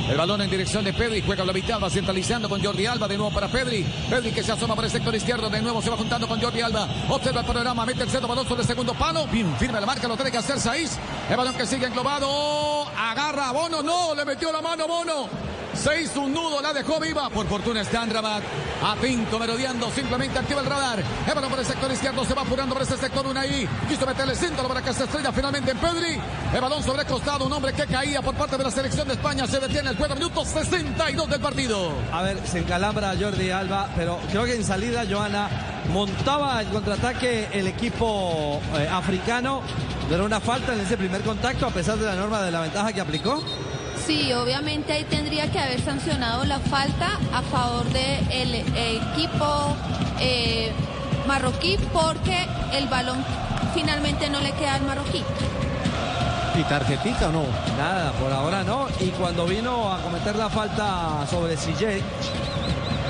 El 0.08 0.16
balón 0.16 0.40
en 0.40 0.48
dirección 0.48 0.82
de 0.84 0.94
Pedri, 0.94 1.20
juega 1.20 1.42
a 1.42 1.46
la 1.46 1.52
mitad, 1.52 1.78
va 1.78 1.90
centralizando 1.90 2.48
con 2.48 2.64
Jordi 2.64 2.86
Alba, 2.86 3.06
de 3.06 3.18
nuevo 3.18 3.30
para 3.30 3.46
Pedri. 3.48 3.84
Pedri 4.08 4.32
que 4.32 4.42
se 4.42 4.52
asoma 4.52 4.74
por 4.74 4.84
el 4.84 4.90
sector 4.90 5.14
izquierdo, 5.14 5.50
de 5.50 5.60
nuevo 5.60 5.82
se 5.82 5.90
va 5.90 5.98
juntando 5.98 6.26
con 6.26 6.40
Jordi 6.40 6.62
Alba. 6.62 6.88
Observa 7.10 7.40
el 7.40 7.46
panorama, 7.46 7.84
mete 7.84 8.04
el 8.04 8.08
centro 8.08 8.26
balón 8.26 8.48
sobre 8.48 8.62
el 8.62 8.66
segundo 8.66 8.94
palo. 8.94 9.26
Bien, 9.26 9.54
firme 9.58 9.78
la 9.78 9.86
marca, 9.86 10.08
lo 10.08 10.16
tiene 10.16 10.30
que 10.30 10.38
hacer 10.38 10.58
Saiz. 10.58 10.98
El 11.28 11.36
balón 11.36 11.54
que 11.54 11.66
sigue 11.66 11.86
englobado. 11.86 12.88
Agarra 12.96 13.50
a 13.50 13.52
Bono, 13.52 13.82
no, 13.82 14.14
le 14.14 14.24
metió 14.24 14.50
la 14.50 14.62
mano 14.62 14.88
Bono. 14.88 15.28
Se 15.74 16.02
hizo 16.02 16.22
un 16.22 16.32
nudo, 16.32 16.60
la 16.60 16.72
dejó 16.72 16.98
viva. 16.98 17.28
Por 17.30 17.46
fortuna 17.46 17.80
está 17.80 18.02
Andrabat. 18.02 18.42
Atento, 18.82 19.38
merodeando, 19.38 19.90
simplemente 19.90 20.38
activa 20.38 20.60
el 20.60 20.66
radar. 20.66 21.02
Balón 21.34 21.50
por 21.50 21.60
el 21.60 21.66
sector 21.66 21.92
izquierdo, 21.92 22.24
se 22.24 22.34
va 22.34 22.42
apurando 22.42 22.74
por 22.74 22.82
ese 22.82 22.96
sector 22.96 23.26
Unai. 23.26 23.68
Quiso 23.88 24.06
meterle 24.06 24.34
centro 24.34 24.66
para 24.66 24.82
que 24.82 24.92
se 24.92 25.04
estrella 25.04 25.32
finalmente 25.32 25.70
en 25.70 25.78
Pedri. 25.78 26.20
El 26.52 26.60
balón 26.60 26.82
sobre 26.82 27.02
el 27.02 27.06
costado, 27.08 27.46
un 27.46 27.52
hombre 27.52 27.72
que 27.72 27.86
caía 27.86 28.22
por 28.22 28.34
parte 28.34 28.56
de 28.56 28.64
la 28.64 28.70
selección 28.70 29.06
de 29.06 29.14
España. 29.14 29.46
Se 29.46 29.60
detiene 29.60 29.90
el 29.90 29.96
juego, 29.96 30.14
minuto 30.14 30.44
62 30.44 31.30
del 31.30 31.40
partido. 31.40 31.92
A 32.12 32.22
ver, 32.22 32.38
se 32.44 32.58
encalambra 32.58 33.14
Jordi 33.18 33.50
Alba, 33.50 33.88
pero 33.94 34.18
creo 34.30 34.44
que 34.44 34.54
en 34.54 34.64
salida 34.64 35.04
Joana 35.08 35.48
montaba 35.92 36.60
el 36.60 36.68
contraataque 36.68 37.48
el 37.52 37.66
equipo 37.66 38.60
eh, 38.76 38.88
africano. 38.90 39.62
¿No 40.08 40.14
era 40.14 40.24
una 40.24 40.40
falta 40.40 40.72
en 40.74 40.80
ese 40.80 40.96
primer 40.96 41.20
contacto 41.22 41.66
a 41.66 41.70
pesar 41.70 41.98
de 41.98 42.06
la 42.06 42.14
norma 42.14 42.40
de 42.42 42.50
la 42.50 42.62
ventaja 42.62 42.92
que 42.92 43.00
aplicó? 43.00 43.42
Sí, 44.08 44.32
obviamente 44.32 44.94
ahí 44.94 45.04
tendría 45.04 45.50
que 45.50 45.58
haber 45.58 45.82
sancionado 45.82 46.42
la 46.46 46.58
falta 46.60 47.18
a 47.30 47.42
favor 47.42 47.84
del 47.90 48.54
equipo 48.54 49.76
eh, 50.18 50.72
marroquí 51.26 51.76
porque 51.92 52.46
el 52.72 52.88
balón 52.88 53.22
finalmente 53.74 54.30
no 54.30 54.40
le 54.40 54.52
queda 54.52 54.76
al 54.76 54.82
marroquí. 54.84 55.22
¿Y 56.58 56.62
tarjetita 56.62 57.28
o 57.28 57.32
no? 57.32 57.44
Nada, 57.76 58.12
por 58.12 58.32
ahora 58.32 58.64
no. 58.64 58.86
Y 58.98 59.08
cuando 59.10 59.44
vino 59.44 59.92
a 59.92 60.00
cometer 60.00 60.36
la 60.36 60.48
falta 60.48 61.26
sobre 61.30 61.58
Sillé, 61.58 62.00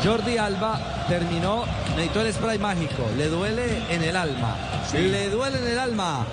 Jordi 0.03 0.37
Alba 0.37 0.81
terminó, 1.09 1.65
necesitó 1.95 2.23
el 2.23 2.35
spray 2.35 2.59
mágico. 2.59 3.09
Le 3.17 3.29
duele 3.29 3.85
en 3.89 4.03
el 4.03 4.17
alma. 4.17 4.57
Le 4.93 5.31
duele 5.31 5.59
en 5.59 5.69
el 5.69 5.79
alma. 5.79 6.27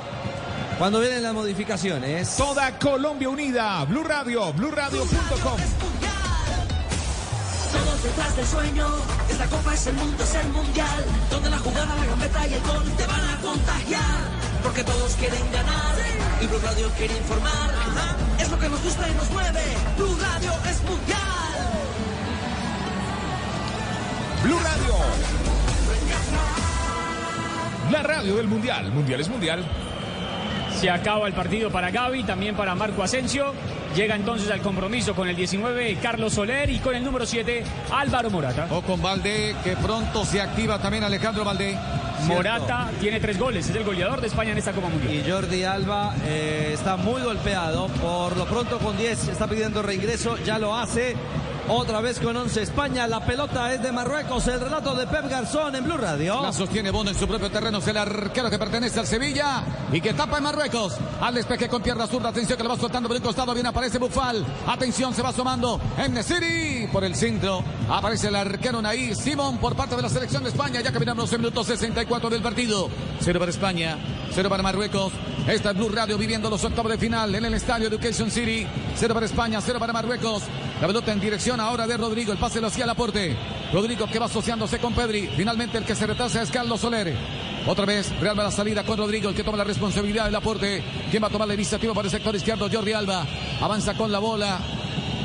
Cuando 0.78 1.00
vienen 1.00 1.24
las 1.24 1.34
modificaciones. 1.34 2.36
Toda 2.36 2.78
Colombia 2.78 3.30
unida. 3.30 3.86
Blue 3.86 4.04
Radio, 4.04 4.52
BlueRadio.com. 4.54 5.58
Todos 7.72 8.04
detrás 8.04 8.36
del 8.36 8.46
sueño, 8.46 8.88
esta 9.30 9.46
copa 9.48 9.74
es 9.74 9.88
el 9.88 9.96
mundo, 9.96 10.24
es 10.24 10.36
el 10.36 10.48
mundial, 10.50 11.06
donde 11.30 11.50
la 11.50 11.58
jugada, 11.60 11.96
la 11.96 12.06
gambeta 12.06 12.48
y 12.48 12.54
el 12.54 12.62
gol 12.62 12.84
te 12.98 13.06
van 13.06 13.22
a 13.22 13.42
contagiar, 13.42 14.20
porque 14.64 14.84
todos 14.84 15.16
quieren 15.16 15.52
ganar 15.52 15.96
y 16.42 16.48
Blue 16.48 16.60
Radio 16.64 16.90
quiere 16.98 17.18
informar. 17.18 17.72
Es 18.40 18.50
lo 18.50 18.60
que 18.60 18.70
nos 18.70 18.84
gusta 18.84 19.10
y 19.10 19.14
nos 19.14 19.30
mueve. 19.32 19.62
Blue 19.98 20.18
Radio 20.22 20.52
es 20.70 20.84
mundial. 20.84 21.20
Blue 24.44 24.60
Radio. 24.60 24.96
La 27.92 28.04
radio 28.04 28.36
del 28.36 28.48
mundial. 28.48 28.92
Mundial 28.92 29.22
es 29.22 29.30
mundial. 29.30 29.66
Se 30.80 30.90
acaba 30.90 31.28
el 31.28 31.34
partido 31.34 31.72
para 31.72 31.90
Gaby, 31.90 32.24
también 32.24 32.56
para 32.56 32.76
Marco 32.76 33.02
Asensio. 33.02 33.54
Llega 33.96 34.16
entonces 34.16 34.52
al 34.52 34.62
compromiso 34.62 35.16
con 35.16 35.28
el 35.28 35.36
19 35.36 35.98
Carlos 36.02 36.34
Soler 36.34 36.70
y 36.70 36.80
con 36.80 36.94
el 36.96 37.04
número 37.04 37.26
7 37.26 37.64
Álvaro 37.92 38.30
Morata. 38.30 38.68
O 38.70 38.82
con 38.82 39.02
Valdé, 39.02 39.56
que 39.64 39.78
pronto 39.78 40.26
se 40.26 40.42
activa 40.42 40.78
también 40.80 41.04
Alejandro 41.04 41.46
Valdé. 41.46 41.78
Morata 42.28 42.90
tiene 43.00 43.20
tres 43.20 43.38
goles, 43.38 43.70
es 43.70 43.76
el 43.76 43.84
goleador 43.84 44.20
de 44.20 44.28
España 44.28 44.52
en 44.52 44.58
esta 44.58 44.74
Copa 44.74 44.90
Mundial. 44.90 45.14
Y 45.14 45.30
Jordi 45.30 45.64
Alba 45.64 46.14
eh, 46.26 46.72
está 46.74 46.98
muy 46.98 47.22
golpeado. 47.22 47.88
Por 47.88 48.36
lo 48.36 48.46
pronto 48.46 48.80
con 48.80 48.98
10 48.98 49.30
está 49.30 49.48
pidiendo 49.48 49.82
reingreso, 49.82 50.38
ya 50.44 50.60
lo 50.60 50.76
hace. 50.76 51.16
Otra 51.68 52.00
vez 52.00 52.20
con 52.20 52.38
11 52.38 52.62
España, 52.62 53.08
la 53.08 53.26
pelota 53.26 53.74
es 53.74 53.82
de 53.82 53.92
Marruecos, 53.92 54.48
el 54.48 54.60
relato 54.60 54.94
de 54.94 55.08
Pep 55.08 55.28
Garzón 55.28 55.76
en 55.76 55.84
Blue 55.84 55.98
Radio. 55.98 56.40
La 56.44 56.54
sostiene 56.54 56.92
Bono 56.92 57.10
en 57.10 57.18
su 57.18 57.28
propio 57.28 57.50
terreno, 57.50 57.80
es 57.80 57.88
el 57.88 57.98
arquero 57.98 58.52
que 58.52 58.60
pertenece 58.60 59.00
al 59.00 59.08
Sevilla 59.08 59.64
y 59.92 60.00
que 60.00 60.14
tapa 60.14 60.38
en 60.38 60.44
Marruecos. 60.44 60.94
Al 61.20 61.34
despeje 61.34 61.68
con 61.68 61.82
pierna 61.82 62.06
zurda, 62.06 62.30
atención 62.30 62.56
que 62.56 62.64
lo 62.64 62.70
va 62.70 62.78
soltando 62.78 63.10
por 63.10 63.18
el 63.18 63.24
costado, 63.24 63.52
bien 63.56 63.66
aparece 63.66 63.98
Bufal. 63.98 64.46
Atención, 64.68 65.16
se 65.16 65.24
va 65.24 65.30
asomando 65.30 65.82
en 65.98 66.14
Nesiri 66.14 66.75
por 66.92 67.04
el 67.04 67.16
centro. 67.16 67.64
Aparece 67.90 68.28
el 68.28 68.36
arquero 68.36 68.82
Naí 68.82 69.16
Simón 69.16 69.58
por 69.58 69.76
parte 69.76 69.96
de 69.96 70.02
la 70.02 70.10
selección 70.10 70.44
de 70.44 70.50
España. 70.50 70.82
Ya 70.82 70.92
caminamos 70.92 71.32
en 71.34 71.42
minutos 71.42 71.68
64 71.68 72.30
del 72.30 72.42
partido. 72.42 72.90
Cero 73.20 73.40
para 73.40 73.52
España, 73.52 73.98
cero 74.34 74.50
para 74.50 74.64
Marruecos. 74.64 75.14
Esta 75.48 75.72
es 75.72 75.78
Blue 75.78 75.90
Radio 75.90 76.18
viviendo 76.18 76.50
los 76.50 76.64
octavos 76.64 76.92
de 76.92 76.98
final 76.98 77.34
en 77.36 77.46
el 77.46 77.54
estadio 77.54 77.88
Education 77.88 78.32
City. 78.32 78.68
Cero 78.96 79.14
para 79.14 79.26
España, 79.26 79.62
cero 79.62 79.80
para 79.80 79.94
Marruecos. 79.94 80.44
La 80.82 80.88
pelota 80.88 81.12
en 81.12 81.20
dirección 81.20 81.60
ahora 81.60 81.88
de 81.88 81.98
Rodrigo. 81.98 82.32
El 82.32 82.38
pase 82.38 82.62
lo 82.62 82.68
hacía 82.68 82.86
Laporte. 82.86 83.36
Rodrigo 83.72 84.08
que 84.08 84.20
va 84.20 84.26
asociándose 84.26 84.80
con 84.80 84.94
Pedri. 84.94 85.30
Finalmente 85.36 85.78
el 85.78 85.86
que 85.86 85.96
se 85.96 86.08
retrasa 86.08 86.42
es 86.42 86.52
Carlos 86.52 86.82
Soler. 86.82 87.16
Otra 87.68 87.86
vez 87.86 88.12
Real 88.20 88.38
la 88.38 88.52
salida 88.52 88.84
con 88.84 88.98
Rodrigo, 88.98 89.30
el 89.30 89.36
que 89.36 89.44
toma 89.44 89.58
la 89.58 89.64
responsabilidad 89.64 90.26
del 90.26 90.36
aporte. 90.36 90.84
¿Quién 91.10 91.24
va 91.24 91.28
a 91.28 91.32
tomar 91.32 91.48
la 91.48 91.56
iniciativa 91.56 91.94
para 91.94 92.06
el 92.06 92.12
sector 92.12 92.36
izquierdo? 92.36 92.70
Jordi 92.72 92.94
Alba. 92.94 93.26
Avanza 93.60 93.96
con 93.96 94.12
la 94.12 94.20
bola. 94.20 94.60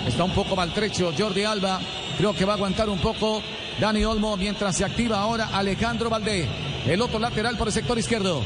Está 0.07 0.25
un 0.25 0.33
poco 0.33 0.57
maltrecho 0.57 1.13
Jordi 1.17 1.45
Alba. 1.45 1.81
Creo 2.17 2.35
que 2.35 2.45
va 2.45 2.55
a 2.55 2.57
aguantar 2.57 2.89
un 2.89 2.99
poco 2.99 3.43
Dani 3.79 4.05
Olmo 4.05 4.37
mientras 4.37 4.77
se 4.77 4.85
activa 4.85 5.21
ahora 5.21 5.51
Alejandro 5.53 6.11
Valdé. 6.11 6.49
El 6.87 7.01
otro 7.03 7.19
lateral 7.19 7.57
por 7.57 7.69
el 7.69 7.73
sector 7.73 7.99
izquierdo. 7.99 8.43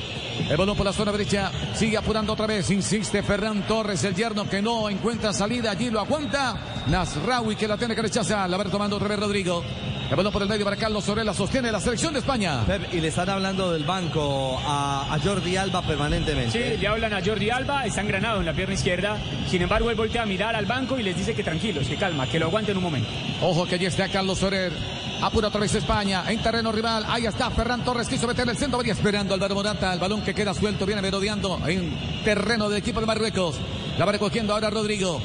El 0.49 0.57
balón 0.57 0.77
por 0.77 0.85
la 0.85 0.93
zona 0.93 1.13
derecha. 1.13 1.51
Sigue 1.75 1.97
apurando 1.97 2.33
otra 2.33 2.47
vez. 2.47 2.71
Insiste 2.71 3.23
Ferran 3.23 3.67
Torres, 3.67 4.03
el 4.05 4.15
yerno 4.15 4.49
que 4.49 4.61
no 4.61 4.89
encuentra 4.91 5.33
salida. 5.33 5.71
Allí 5.71 5.91
lo 5.91 6.01
aguanta. 6.01 6.85
Nasraui 6.89 7.57
que 7.57 7.69
la 7.69 7.77
tiene 7.77 7.95
que 7.95 8.03
rechazar. 8.03 8.51
La 8.51 8.57
va 8.57 8.65
tomando 8.65 8.97
otra 8.97 9.09
vez 9.09 9.19
Rodrigo. 9.19 9.63
El 10.15 10.19
balón 10.19 10.33
por 10.33 10.43
el 10.43 10.49
medio 10.49 10.65
para 10.65 10.77
Carlos 10.77 11.03
Sorella. 11.03 11.35
Sostiene 11.35 11.73
la 11.73 11.81
selección 11.81 12.13
de 12.13 12.21
España. 12.21 12.65
Pep, 12.65 12.95
y 12.95 13.01
le 13.01 13.09
están 13.09 13.29
hablando 13.31 13.73
del 13.73 13.83
banco 13.83 14.57
a, 14.65 15.13
a 15.13 15.19
Jordi 15.19 15.57
Alba 15.57 15.83
permanentemente. 15.83 16.53
Sí, 16.53 16.81
le 16.81 16.87
hablan 16.87 17.15
a 17.15 17.21
Jordi 17.21 17.51
Alba, 17.51 17.85
está 17.85 18.01
engranado 18.01 18.39
en 18.39 18.47
la 18.47 18.53
pierna 18.53 18.75
izquierda. 18.75 19.17
Sin 19.49 19.63
embargo, 19.63 19.91
él 19.91 19.97
voltea 19.97 20.23
a 20.23 20.27
mirar 20.27 20.55
al 20.55 20.67
banco 20.67 20.97
y 21.01 21.03
les 21.03 21.17
dice 21.17 21.35
que 21.35 21.43
tranquilos, 21.43 21.89
que 21.89 21.97
calma, 21.97 22.29
que 22.29 22.39
lo 22.39 22.47
aguanten 22.47 22.77
un 22.77 22.85
momento. 22.85 23.09
Ojo 23.43 23.67
que 23.67 23.75
allí 23.75 23.87
está 23.87 24.09
Carlos 24.09 24.39
Soler. 24.39 24.73
Apura 25.21 25.49
otra 25.49 25.59
vez 25.59 25.75
España 25.75 26.23
en 26.29 26.41
terreno 26.41 26.71
rival. 26.71 27.05
Ahí 27.09 27.27
está 27.27 27.51
Ferran 27.51 27.83
Torres. 27.83 28.07
Quiso 28.07 28.29
meter 28.29 28.49
el 28.49 28.57
centro. 28.57 28.79
Venía 28.79 28.93
esperando 28.93 29.35
Álvaro 29.35 29.57
Morata. 29.57 29.93
El 29.93 29.99
balón 29.99 30.23
que 30.23 30.33
queda 30.33 30.55
suelto. 30.55 30.87
Viene 30.87 31.03
merodeando 31.03 31.59
en 31.67 31.93
terreno 32.23 32.69
del 32.69 32.79
equipo 32.79 33.01
de 33.01 33.07
Marruecos. 33.07 33.57
La 33.99 34.05
va 34.05 34.13
recogiendo 34.13 34.53
ahora 34.53 34.71
Rodrigo. 34.71 35.21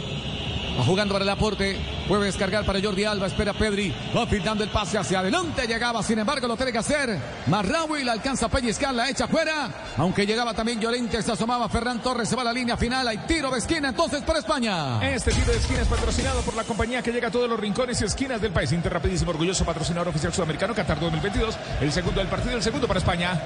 Va 0.79 0.83
jugando 0.83 1.13
para 1.13 1.25
el 1.25 1.29
aporte. 1.29 1.77
Puede 2.09 2.25
descargar 2.25 2.65
para 2.65 2.81
Jordi 2.81 3.05
Alba. 3.05 3.27
Espera 3.27 3.53
Pedri. 3.53 3.93
Va 4.17 4.27
pintando 4.27 4.63
el 4.63 4.71
pase 4.71 4.97
hacia 4.97 5.19
adelante. 5.19 5.67
Llegaba, 5.67 6.01
sin 6.01 6.17
embargo, 6.17 6.47
lo 6.47 6.57
tiene 6.57 6.71
que 6.71 6.79
hacer. 6.79 7.19
Marraui 7.45 8.03
la 8.03 8.13
alcanza 8.13 8.47
a. 8.47 8.95
La 8.95 9.09
echa 9.11 9.27
fuera. 9.27 9.69
Aunque 9.95 10.25
llegaba 10.25 10.55
también 10.55 10.79
Llorente. 10.79 11.21
Se 11.21 11.31
asomaba 11.31 11.69
Ferran 11.69 12.01
Torres. 12.01 12.27
Se 12.27 12.35
va 12.35 12.41
a 12.41 12.45
la 12.45 12.53
línea 12.53 12.75
final. 12.77 13.07
Hay 13.07 13.19
tiro 13.27 13.51
de 13.51 13.59
esquina. 13.59 13.89
Entonces 13.89 14.23
para 14.23 14.39
España. 14.39 15.07
Este 15.07 15.31
tiro 15.31 15.51
de 15.51 15.59
esquina 15.59 15.81
es 15.81 15.87
patrocinado 15.87 16.41
por 16.41 16.55
la 16.55 16.63
compañía 16.63 17.03
que 17.03 17.11
llega 17.11 17.27
a 17.27 17.31
todos 17.31 17.47
los 17.47 17.59
rincones 17.59 18.01
y 18.01 18.05
esquinas 18.05 18.41
del 18.41 18.51
país. 18.51 18.71
Interrapidísimo, 18.71 19.29
orgulloso 19.29 19.63
patrocinador 19.63 20.07
oficial 20.07 20.33
sudamericano 20.33 20.73
Qatar 20.73 20.99
2022. 20.99 21.55
El 21.79 21.91
segundo 21.91 22.21
del 22.21 22.27
partido, 22.27 22.55
el 22.55 22.63
segundo 22.63 22.87
para 22.87 22.97
España. 23.01 23.39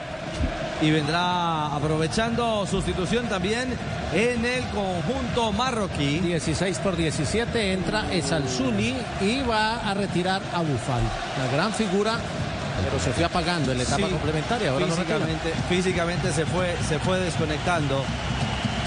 Y 0.83 0.91
vendrá 0.91 1.67
aprovechando 1.67 2.67
sustitución 2.69 3.27
también 3.27 3.69
en 4.13 4.43
el 4.43 4.65
conjunto 4.65 5.53
marroquí. 5.53 6.19
16 6.19 6.77
por 6.79 6.97
17 6.97 7.71
entra 7.71 8.11
Esalzuni 8.11 8.93
y 9.21 9.41
va 9.43 9.77
a 9.77 9.93
retirar 9.93 10.41
a 10.53 10.59
Bufal. 10.59 11.01
La 11.39 11.47
gran 11.55 11.71
figura, 11.71 12.19
pero 12.83 13.01
se 13.01 13.11
fue 13.13 13.23
apagando 13.23 13.71
en 13.71 13.77
la 13.77 13.85
etapa 13.85 14.07
Sí, 14.07 14.11
complementaria. 14.11 14.71
Ahora 14.71 14.87
no 14.87 14.93
físicamente, 14.93 15.53
físicamente 15.69 16.33
se 16.33 16.45
fue, 16.45 16.75
se 16.89 16.99
fue 16.99 17.17
desconectando. 17.21 18.03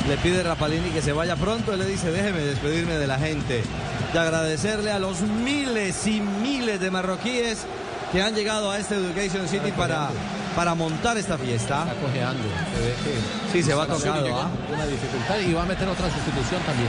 Le 0.07 0.19
pide 0.19 0.43
Rapalini 0.43 0.91
que 0.91 1.01
se 1.01 1.13
vaya 1.13 1.35
pronto. 1.35 1.73
Él 1.73 1.79
le 1.79 1.87
dice, 1.87 2.11
déjeme 2.11 2.41
despedirme 2.41 2.99
de 2.99 3.07
la 3.07 3.19
gente. 3.19 3.65
De 4.13 4.19
agradecerle 4.19 4.93
a 4.93 4.99
los 4.99 5.23
miles 5.23 6.07
y 6.07 6.21
miles 6.21 6.79
de 6.79 6.91
marroquíes 6.91 7.65
que 8.13 8.23
han 8.23 8.35
llegado 8.35 8.71
a 8.71 8.79
este 8.79 8.97
Education 8.97 9.49
City 9.49 9.73
para, 9.73 10.11
para 10.57 10.75
montar 10.75 11.19
esta 11.19 11.37
fiesta. 11.37 11.83
Está 11.83 11.95
cojeando. 12.01 12.43
Se 12.43 12.81
ve 12.81 12.95
que 13.05 13.53
Sí, 13.53 13.63
se 13.63 13.75
va 13.75 13.87
llegó 13.87 14.39
¿ah? 14.39 14.51
Una 14.73 14.87
dificultad 14.87 15.39
y 15.39 15.53
va 15.53 15.63
a 15.63 15.67
meter 15.67 15.87
otra 15.87 16.11
sustitución 16.11 16.63
también. 16.63 16.89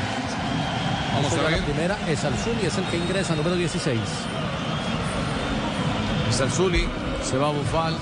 Vamos 1.13 1.34
a 1.34 1.41
ver. 1.41 1.59
La 1.59 1.65
primera 1.65 1.97
es 2.07 2.24
Alzuni, 2.24 2.65
es 2.65 2.78
el 2.78 2.86
que 2.86 2.97
ingresa, 2.97 3.36
número 3.36 3.55
16. 3.55 3.99
Es 6.30 6.39
el 6.39 6.49
Zuli. 6.49 6.88
Se 7.24 7.38
va 7.38 7.49
a 7.49 7.51
Bufal. 7.51 7.95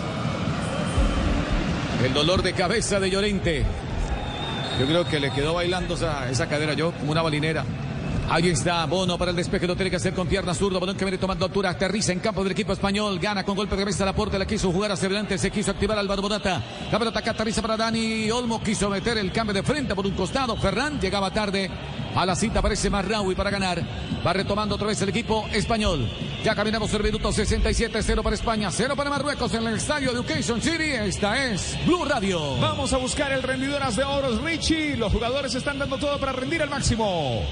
El 2.05 2.13
dolor 2.13 2.43
de 2.43 2.53
cabeza 2.53 2.99
de 2.99 3.09
Llorente. 3.09 3.65
Yo 4.79 4.85
creo 4.85 5.05
que 5.05 5.19
le 5.19 5.31
quedó 5.31 5.55
bailando 5.55 5.95
esa, 5.95 6.29
esa 6.29 6.47
cadera 6.47 6.73
yo 6.73 6.91
como 6.91 7.11
una 7.11 7.23
balinera. 7.23 7.63
Ahí 8.27 8.49
está 8.49 8.85
Bono 8.85 9.19
para 9.19 9.31
el 9.31 9.37
despeje, 9.37 9.67
lo 9.67 9.75
tiene 9.75 9.91
que 9.91 9.97
hacer 9.97 10.13
con 10.13 10.27
pierna 10.27 10.53
zurda. 10.53 10.79
Balón 10.79 10.97
que 10.97 11.05
viene 11.05 11.19
tomando 11.19 11.45
altura, 11.45 11.69
aterriza 11.69 12.11
en 12.11 12.19
campo 12.19 12.43
del 12.43 12.53
equipo 12.53 12.73
español. 12.73 13.19
Gana 13.19 13.43
con 13.43 13.55
golpe 13.55 13.75
de 13.75 13.83
cabeza 13.83 14.03
a 14.03 14.07
la 14.07 14.15
puerta, 14.15 14.39
la 14.39 14.47
quiso 14.47 14.71
jugar 14.71 14.91
hacia 14.91 15.05
adelante, 15.05 15.37
se 15.37 15.51
quiso 15.51 15.71
activar 15.71 15.97
Álvaro 15.99 16.23
Morata. 16.23 16.61
La 16.91 16.97
pelota 16.97 17.21
que 17.21 17.29
aterriza 17.29 17.61
para 17.61 17.77
Dani 17.77 18.29
Olmo, 18.31 18.61
quiso 18.63 18.89
meter 18.89 19.19
el 19.19 19.31
cambio 19.31 19.53
de 19.53 19.61
frente 19.61 19.93
por 19.93 20.07
un 20.07 20.13
costado. 20.13 20.57
Ferran 20.57 20.99
llegaba 20.99 21.31
tarde. 21.31 21.69
A 22.15 22.25
la 22.25 22.35
cita 22.35 22.59
aparece 22.59 22.89
Marraui 22.89 23.35
para 23.35 23.51
ganar. 23.51 23.83
Va 24.25 24.33
retomando 24.33 24.75
otra 24.75 24.87
vez 24.87 25.01
el 25.01 25.09
equipo 25.09 25.45
español. 25.51 26.09
Ya 26.43 26.55
caminamos 26.55 26.91
el 26.93 27.03
minuto 27.03 27.31
67, 27.31 28.01
0 28.01 28.23
para 28.23 28.35
España, 28.35 28.71
0 28.71 28.95
para 28.95 29.09
Marruecos 29.09 29.53
en 29.53 29.67
el 29.67 29.75
estadio 29.75 30.11
Education 30.11 30.61
City. 30.61 30.91
Esta 30.93 31.45
es 31.45 31.77
Blue 31.85 32.05
Radio. 32.05 32.57
Vamos 32.59 32.91
a 32.93 32.97
buscar 32.97 33.31
el 33.33 33.43
rendidoras 33.43 33.95
de 33.95 34.03
oros, 34.03 34.41
Richie. 34.41 34.97
Los 34.97 35.11
jugadores 35.11 35.53
están 35.53 35.77
dando 35.77 35.97
todo 35.97 36.17
para 36.17 36.31
rendir 36.31 36.61
al 36.61 36.69
máximo. 36.69 37.43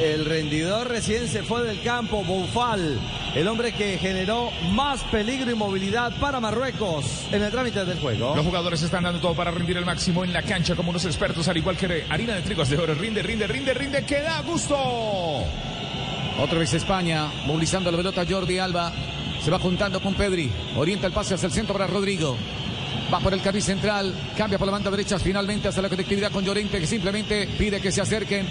El 0.00 0.24
rendidor 0.24 0.88
recién 0.88 1.28
se 1.28 1.42
fue 1.42 1.62
del 1.62 1.82
campo, 1.82 2.24
Boufal, 2.24 2.98
el 3.34 3.46
hombre 3.46 3.72
que 3.72 3.98
generó 3.98 4.50
más 4.72 5.02
peligro 5.04 5.50
y 5.50 5.54
movilidad 5.54 6.16
para 6.18 6.40
Marruecos 6.40 7.04
en 7.30 7.42
el 7.42 7.50
trámite 7.50 7.84
del 7.84 7.98
juego. 7.98 8.34
Los 8.34 8.46
jugadores 8.46 8.80
están 8.80 9.04
dando 9.04 9.20
todo 9.20 9.34
para 9.34 9.50
rendir 9.50 9.76
al 9.76 9.84
máximo 9.84 10.24
en 10.24 10.32
la 10.32 10.40
cancha 10.40 10.74
como 10.74 10.88
unos 10.88 11.04
expertos, 11.04 11.48
al 11.48 11.58
igual 11.58 11.76
que 11.76 12.06
harina 12.08 12.34
de 12.34 12.40
trigos 12.40 12.70
de 12.70 12.78
oro. 12.78 12.94
Rinde, 12.94 13.22
rinde, 13.22 13.46
rinde, 13.46 13.74
rinde, 13.74 14.04
que 14.06 14.22
da 14.22 14.40
gusto. 14.40 14.74
Otra 14.74 16.58
vez 16.58 16.72
España, 16.72 17.30
movilizando 17.44 17.90
la 17.90 17.98
pelota 17.98 18.24
Jordi 18.26 18.58
Alba. 18.58 18.90
Se 19.44 19.50
va 19.50 19.58
juntando 19.58 20.00
con 20.00 20.14
Pedri. 20.14 20.50
Orienta 20.76 21.08
el 21.08 21.12
pase 21.12 21.34
hacia 21.34 21.46
el 21.46 21.52
centro 21.52 21.74
para 21.74 21.86
Rodrigo. 21.86 22.38
Va 23.12 23.20
por 23.20 23.34
el 23.34 23.42
carril 23.42 23.62
central. 23.62 24.14
Cambia 24.34 24.56
por 24.56 24.66
la 24.66 24.72
banda 24.72 24.90
derecha 24.90 25.18
finalmente 25.18 25.68
hacia 25.68 25.82
la 25.82 25.90
conectividad 25.90 26.32
con 26.32 26.42
Llorente 26.42 26.80
que 26.80 26.86
simplemente 26.86 27.46
pide 27.58 27.82
que 27.82 27.92
se 27.92 28.00
acerquen. 28.00 28.46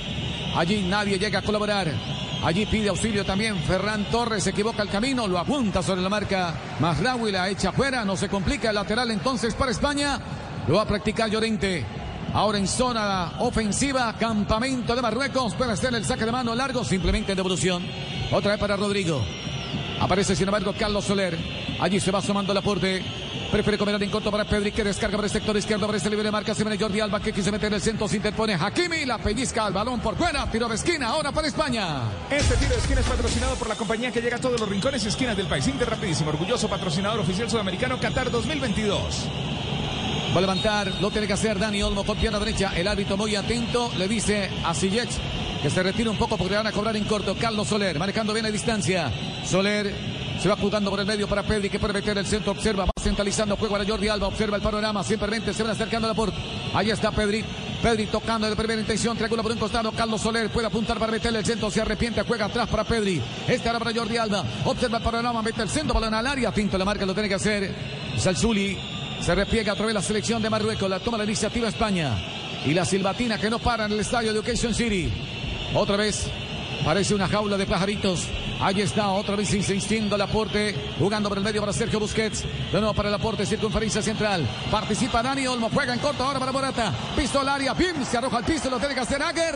Allí 0.56 0.82
nadie 0.88 1.18
llega 1.18 1.40
a 1.40 1.44
colaborar. 1.44 1.92
Allí 2.44 2.66
pide 2.66 2.90
auxilio 2.90 3.26
también 3.26 3.58
Ferran 3.58 4.06
Torres, 4.06 4.44
se 4.44 4.52
equivoca 4.52 4.82
el 4.82 4.90
camino, 4.90 5.28
lo 5.28 5.38
apunta 5.38 5.84
sobre 5.84 6.02
la 6.02 6.08
marca 6.08 6.54
Masraoui, 6.80 7.34
la 7.34 7.50
echa 7.50 7.74
fuera, 7.74 8.06
no 8.06 8.16
se 8.16 8.30
complica 8.30 8.70
el 8.70 8.76
lateral 8.76 9.12
entonces 9.12 9.54
para 9.56 9.72
España. 9.72 10.20
Lo 10.68 10.76
va 10.76 10.84
a 10.84 10.88
practicar 10.88 11.30
Llorente. 11.30 11.86
Ahora 12.34 12.60
en 12.60 12.68
zona 12.68 13.34
ofensiva, 13.40 14.16
campamento 14.18 14.96
de 14.96 15.02
Marruecos, 15.02 15.56
puede 15.56 15.74
hacer 15.74 15.94
el 15.96 16.06
saque 16.06 16.26
de 16.26 16.32
mano 16.32 16.56
largo, 16.56 16.84
simplemente 16.84 17.36
devolución. 17.36 17.84
Otra 18.32 18.52
vez 18.52 18.60
para 18.60 18.78
Rodrigo. 18.78 19.22
Aparece 20.00 20.36
sin 20.36 20.48
embargo 20.48 20.74
Carlos 20.78 21.06
Soler. 21.06 21.38
Allí 21.80 22.00
se 22.00 22.12
va 22.12 22.22
sumando 22.22 22.52
el 22.52 22.58
aporte. 22.58 23.04
Prefiere 23.52 23.80
comer 23.80 24.02
en 24.04 24.12
corto 24.12 24.30
para 24.30 24.46
Pedri 24.46 24.72
que 24.72 24.84
descarga 24.84 25.18
por 25.18 25.26
el 25.26 25.32
sector 25.32 25.58
izquierdo. 25.58 25.86
Aparece 25.86 26.08
libre 26.10 26.26
de 26.26 26.32
marca. 26.32 26.54
Se 26.54 26.64
viene 26.64 26.78
Jordi 26.78 27.00
Alba 27.00 27.20
que 27.20 27.34
quiso 27.34 27.52
meter 27.52 27.68
en 27.68 27.74
el 27.74 27.82
centro. 27.82 28.08
Se 28.08 28.18
interpone 28.18 28.54
Hakimi. 28.54 29.06
La 29.06 29.18
pellizca 29.18 29.66
al 29.66 29.74
balón 29.74 30.00
por 30.02 30.16
fuera. 30.16 30.46
Tiro 30.52 30.70
de 30.70 30.76
esquina. 30.76 31.08
Ahora 31.08 31.32
para 31.32 31.48
España. 31.48 32.02
Este 32.30 32.56
tiro 32.58 32.74
de 32.74 32.78
esquina 32.78 33.02
es 33.02 33.08
patrocinado 33.08 33.56
por 33.56 33.68
la 33.68 33.76
compañía 33.76 34.12
que 34.12 34.22
llega 34.22 34.38
a 34.38 34.40
todos 34.40 34.60
los 34.60 34.70
rincones 34.70 35.04
y 35.04 35.08
esquinas 35.08 35.36
del 35.36 35.48
país. 35.48 35.68
Inter 35.68 35.90
Rapidísimo, 35.90 36.30
orgulloso 36.30 36.70
patrocinador 36.70 37.22
oficial 37.22 37.50
sudamericano 37.50 38.00
Qatar 38.00 38.30
2022. 38.30 39.26
Va 40.32 40.38
a 40.38 40.42
levantar, 40.42 40.94
lo 41.02 41.10
tiene 41.10 41.26
que 41.26 41.34
hacer 41.34 41.58
Dani 41.58 41.82
Olmo 41.82 42.06
con 42.06 42.16
pierna 42.16 42.38
derecha. 42.38 42.72
El 42.76 42.88
árbitro 42.88 43.18
muy 43.18 43.36
atento 43.36 43.92
le 43.98 44.08
dice 44.08 44.52
a 44.64 44.76
Sillech 44.76 45.10
que 45.64 45.72
se 45.72 45.82
retire 45.82 46.08
un 46.08 46.18
poco 46.18 46.38
porque 46.38 46.52
le 46.52 46.58
van 46.58 46.68
a 46.68 46.72
cobrar 46.72 46.96
en 46.96 47.06
corto. 47.06 47.36
Carlos 47.36 47.68
Soler 47.68 47.98
manejando 47.98 48.32
bien 48.32 48.46
la 48.46 48.52
distancia. 48.52 49.12
Soler 49.44 50.19
se 50.42 50.48
va 50.48 50.56
jugando 50.56 50.90
por 50.90 51.00
el 51.02 51.06
medio 51.06 51.28
para 51.28 51.44
Pedri 51.44 51.70
que 51.70 51.80
puede 51.80 51.94
meter 51.94 52.18
el 52.18 52.26
centro. 52.26 52.54
Observa, 52.54 52.86
va 52.86 52.92
centralizando 53.02 53.58
juego 53.58 53.74
para 53.74 53.86
Jordi 53.86 54.08
Alba. 54.08 54.28
Observa 54.28 54.56
el 54.56 54.64
panorama. 54.64 55.04
Simplemente 55.04 55.54
se 55.54 55.64
van 55.64 55.74
acercando 55.74 56.08
a 56.08 56.12
la 56.12 56.16
puerta. 56.16 56.38
Ahí 56.74 56.90
está 56.90 57.12
Pedri. 57.12 57.44
Pedri 57.84 58.06
tocando 58.06 58.50
de 58.50 58.56
primera 58.56 58.80
intención. 58.80 59.18
Triángulo 59.18 59.44
por 59.44 59.52
un 59.52 59.58
costado. 59.58 59.92
Carlos 59.92 60.22
Soler 60.22 60.50
puede 60.50 60.68
apuntar 60.68 60.98
para 60.98 61.12
meterle 61.12 61.40
el 61.40 61.46
centro. 61.46 61.70
Se 61.70 61.82
arrepiente. 61.82 62.22
Juega 62.22 62.46
atrás 62.46 62.70
para 62.70 62.86
Pedri. 62.86 63.22
Este 63.50 63.68
ahora 63.68 63.80
para 63.80 63.94
Jordi 63.94 64.16
Alba. 64.16 64.46
Observa 64.64 65.00
el 65.00 65.04
panorama. 65.04 65.42
Mete 65.42 65.62
el 65.62 65.70
centro. 65.70 65.94
Balón 65.94 66.14
al 66.14 66.26
área. 66.26 66.54
Tinto 66.54 66.78
la 66.78 66.86
marca. 66.86 67.06
Lo 67.06 67.14
tiene 67.14 67.28
que 67.28 67.36
hacer. 67.36 67.76
Salzuli. 68.18 68.78
Se 69.20 69.36
repliega 69.36 69.74
otra 69.74 69.88
vez 69.88 69.96
la 69.96 70.02
selección 70.02 70.42
de 70.42 70.50
Marruecos. 70.50 70.90
La 70.90 71.02
toma 71.02 71.18
la 71.18 71.26
iniciativa 71.26 71.68
España. 71.68 72.18
Y 72.66 72.74
la 72.74 72.86
silbatina 72.86 73.38
que 73.38 73.50
no 73.50 73.60
para 73.60 73.86
en 73.86 73.92
el 73.92 74.00
estadio 74.00 74.32
de 74.32 74.40
Education 74.40 74.74
City. 74.74 75.12
Otra 75.74 75.98
vez 75.98 76.30
parece 76.84 77.14
una 77.14 77.28
jaula 77.28 77.58
de 77.58 77.66
pajaritos. 77.66 78.28
Ahí 78.60 78.82
está, 78.82 79.10
otra 79.10 79.36
vez 79.36 79.54
insistiendo 79.54 80.16
el 80.16 80.22
aporte. 80.22 80.76
Jugando 81.00 81.30
por 81.30 81.38
el 81.38 81.44
medio 81.44 81.62
para 81.62 81.74
Sergio 81.74 82.00
Busquets. 82.00 82.44
De 82.44 82.80
nuevo 82.80 82.94
para 82.94 83.10
el 83.10 83.16
aporte, 83.16 83.46
circunferencia 83.46 84.02
central. 84.02 84.48
Participa 84.70 85.24
Dani 85.24 85.48
Olmo. 85.48 85.70
Juega 85.74 85.94
en 85.94 86.00
corto 86.00 86.24
ahora 86.24 86.40
para 86.40 86.52
Morata. 86.52 86.94
Pisto 87.16 87.40
al 87.40 87.50
área. 87.50 87.74
Pim, 87.74 88.04
se 88.04 88.18
arroja 88.18 88.38
al 88.38 88.44
piso. 88.44 88.70
Lo 88.70 88.80
tiene 88.80 88.94
que 88.94 89.02
hacer 89.02 89.22
Aguer. 89.22 89.56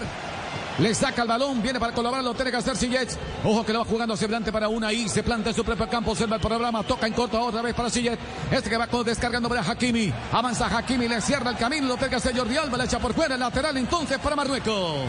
Le 0.79 0.95
saca 0.95 1.21
el 1.21 1.27
balón, 1.27 1.61
viene 1.61 1.79
para 1.79 1.93
colaborar, 1.93 2.23
lo 2.23 2.33
tiene 2.33 2.49
que 2.49 2.57
hacer 2.57 2.75
Sillet. 2.75 3.07
Ojo 3.43 3.63
que 3.63 3.73
lo 3.73 3.79
va 3.79 3.85
jugando 3.85 4.15
hacia 4.15 4.25
adelante 4.25 4.51
para 4.51 4.69
una 4.69 4.91
y 4.91 5.07
se 5.07 5.21
planta 5.21 5.51
en 5.51 5.55
su 5.55 5.63
propio 5.63 5.87
campo, 5.87 6.11
observa 6.11 6.37
el 6.37 6.41
programa, 6.41 6.81
toca 6.81 7.05
en 7.05 7.13
corto 7.13 7.39
otra 7.39 7.61
vez 7.61 7.75
para 7.75 7.91
Sillet. 7.91 8.17
Este 8.49 8.71
que 8.71 8.77
va 8.77 8.87
descargando 9.05 9.47
para 9.47 9.61
Hakimi. 9.61 10.11
Avanza 10.31 10.65
Hakimi, 10.75 11.07
le 11.07 11.21
cierra 11.21 11.51
el 11.51 11.57
camino, 11.57 11.87
lo 11.87 11.95
tiene 11.95 12.09
que 12.09 12.15
hacer 12.15 12.35
Jordi 12.35 12.57
Alba, 12.57 12.77
le 12.77 12.85
echa 12.85 12.97
por 12.97 13.13
fuera 13.13 13.37
lateral 13.37 13.77
entonces 13.77 14.17
para 14.17 14.35
Marruecos. 14.35 15.01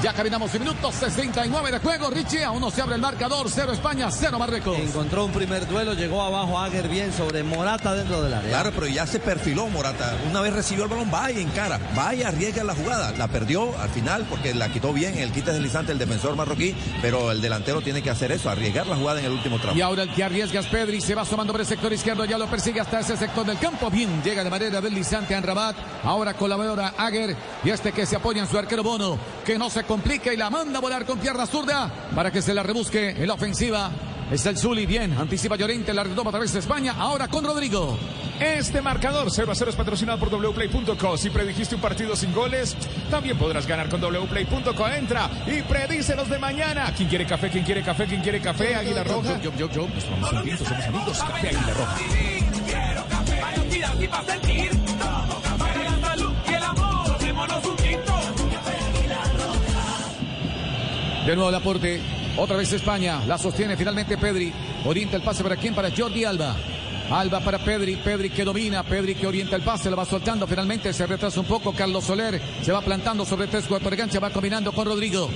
Ya 0.00 0.12
caminamos 0.12 0.52
en 0.54 0.62
minutos 0.62 0.94
69 0.94 1.70
de 1.70 1.78
juego. 1.78 2.10
Richie, 2.10 2.44
aún 2.44 2.60
no 2.60 2.70
se 2.70 2.82
abre 2.82 2.96
el 2.96 3.00
marcador. 3.00 3.46
0 3.48 3.72
España, 3.72 4.10
0 4.10 4.38
Marruecos. 4.38 4.78
Encontró 4.78 5.26
un 5.26 5.32
primer 5.32 5.66
duelo, 5.68 5.94
llegó 5.94 6.22
abajo 6.22 6.58
Aguer 6.58 6.88
bien 6.88 7.12
sobre 7.12 7.42
Morata 7.42 7.94
dentro 7.94 8.22
del 8.22 8.34
área. 8.34 8.48
Claro, 8.48 8.72
pero 8.74 8.86
ya 8.86 9.06
se 9.06 9.18
perfiló 9.18 9.68
Morata. 9.68 10.16
Una 10.30 10.40
vez 10.40 10.52
recibió 10.54 10.84
el 10.84 10.90
balón, 10.90 11.10
vaya 11.10 11.40
en 11.40 11.50
cara, 11.50 11.78
vaya, 11.94 12.28
arriesga 12.28 12.64
la 12.64 12.74
jugada. 12.74 13.12
La 13.12 13.28
perdió 13.28 13.78
al 13.78 13.90
final 13.90 14.26
porque 14.28 14.54
la 14.54 14.68
quitó 14.70 14.92
bien 14.92 15.18
el 15.18 15.32
quite 15.32 15.52
deslizante 15.52 15.92
el 15.92 15.98
defensor 15.98 16.34
marroquí, 16.36 16.74
pero 17.00 17.30
el 17.30 17.40
delantero 17.40 17.80
tiene 17.80 18.02
que 18.02 18.10
hacer 18.10 18.32
eso, 18.32 18.50
arriesgar 18.50 18.86
la 18.86 18.96
jugada 18.96 19.20
en 19.20 19.26
el 19.26 19.32
último 19.32 19.58
tramo. 19.58 19.76
Y 19.76 19.80
ahora 19.82 20.02
el 20.02 20.14
que 20.14 20.24
arriesga 20.24 20.60
es 20.60 20.66
Pedri, 20.66 21.00
se 21.00 21.14
va 21.14 21.24
sumando 21.24 21.52
por 21.52 21.60
el 21.60 21.66
sector 21.66 21.92
izquierdo, 21.92 22.24
ya 22.24 22.38
lo 22.38 22.46
persigue 22.48 22.80
hasta 22.80 23.00
ese 23.00 23.16
sector 23.16 23.46
del 23.46 23.58
campo. 23.58 23.90
Bien, 23.90 24.22
llega 24.22 24.42
de 24.42 24.50
manera 24.50 24.80
deslizante 24.80 25.34
a 25.34 25.40
Rabat. 25.40 25.76
Ahora 26.04 26.34
colabora 26.34 26.94
Aguer 26.96 27.36
y 27.64 27.70
este 27.70 27.92
que 27.92 28.06
se 28.06 28.16
apoya 28.16 28.42
en 28.42 28.48
su 28.48 28.58
arquero 28.58 28.82
Bono, 28.82 29.18
que 29.42 29.58
no 29.58 29.70
se 29.70 29.84
complica 29.84 30.32
y 30.32 30.36
la 30.36 30.50
manda 30.50 30.78
a 30.78 30.80
volar 30.80 31.04
con 31.04 31.18
pierna 31.18 31.46
zurda 31.46 31.90
para 32.14 32.30
que 32.30 32.42
se 32.42 32.54
la 32.54 32.62
rebusque 32.62 33.10
en 33.10 33.26
la 33.26 33.34
ofensiva. 33.34 33.90
Está 34.30 34.50
el 34.50 34.56
Zuli, 34.56 34.86
bien, 34.86 35.12
anticipa 35.18 35.56
Llorente, 35.56 35.92
la 35.92 36.04
retoma 36.04 36.30
a 36.30 36.32
través 36.32 36.52
de 36.52 36.60
España, 36.60 36.94
ahora 36.98 37.28
con 37.28 37.44
Rodrigo. 37.44 37.98
Este 38.40 38.80
marcador 38.80 39.30
0 39.30 39.52
a 39.52 39.54
0 39.54 39.70
es 39.70 39.76
patrocinado 39.76 40.18
por 40.18 40.30
wplay.co. 40.30 41.18
Si 41.18 41.30
predijiste 41.30 41.74
un 41.74 41.80
partido 41.80 42.16
sin 42.16 42.32
goles, 42.32 42.74
también 43.10 43.36
podrás 43.36 43.66
ganar 43.66 43.88
con 43.88 44.00
wplay.co. 44.00 44.88
Entra 44.88 45.30
y 45.46 45.62
predice 45.62 46.16
los 46.16 46.28
de 46.30 46.38
mañana. 46.38 46.92
¿Quién 46.96 47.08
quiere 47.08 47.26
café? 47.26 47.50
¿Quién 47.50 47.64
quiere 47.64 47.82
café? 47.82 48.06
¿Quién 48.06 48.22
quiere 48.22 48.40
café? 48.40 48.74
Águila 48.74 49.04
Roja. 49.04 49.40
Yo, 49.40 49.52
yo, 49.56 49.70
yo, 49.70 49.86
tomamos 49.86 50.32
un 50.32 50.42
tinto, 50.42 50.64
somos 50.64 50.84
amigos. 50.86 51.18
Café 51.18 51.48
Águila 51.48 51.74
Roja. 51.74 51.96
Quiero 52.66 53.06
café, 53.08 54.08
para 54.08 54.24
sentir. 54.24 54.81
De 61.26 61.36
nuevo 61.36 61.50
el 61.50 61.54
aporte. 61.54 62.00
Otra 62.36 62.56
vez 62.56 62.72
España. 62.72 63.24
La 63.26 63.38
sostiene 63.38 63.76
finalmente 63.76 64.18
Pedri. 64.18 64.52
Orienta 64.84 65.16
el 65.16 65.22
pase 65.22 65.42
para 65.42 65.56
quién? 65.56 65.74
Para 65.74 65.90
Jordi 65.90 66.24
Alba. 66.24 66.56
Alba 67.10 67.40
para 67.40 67.58
Pedri, 67.58 67.96
Pedri 67.96 68.30
que 68.30 68.44
domina, 68.44 68.82
Pedri 68.82 69.14
que 69.14 69.26
orienta 69.26 69.56
el 69.56 69.62
pase, 69.62 69.90
lo 69.90 69.96
va 69.96 70.04
soltando, 70.04 70.46
finalmente 70.46 70.92
se 70.94 71.06
retrasa 71.06 71.40
un 71.40 71.46
poco, 71.46 71.72
Carlos 71.72 72.04
Soler 72.04 72.40
se 72.62 72.72
va 72.72 72.80
plantando 72.80 73.26
sobre 73.26 73.48
tres 73.48 73.68
de 73.68 73.96
cancha, 73.96 74.18
va 74.18 74.30
combinando 74.30 74.72
con 74.72 74.86
Rodrigo. 74.86 75.28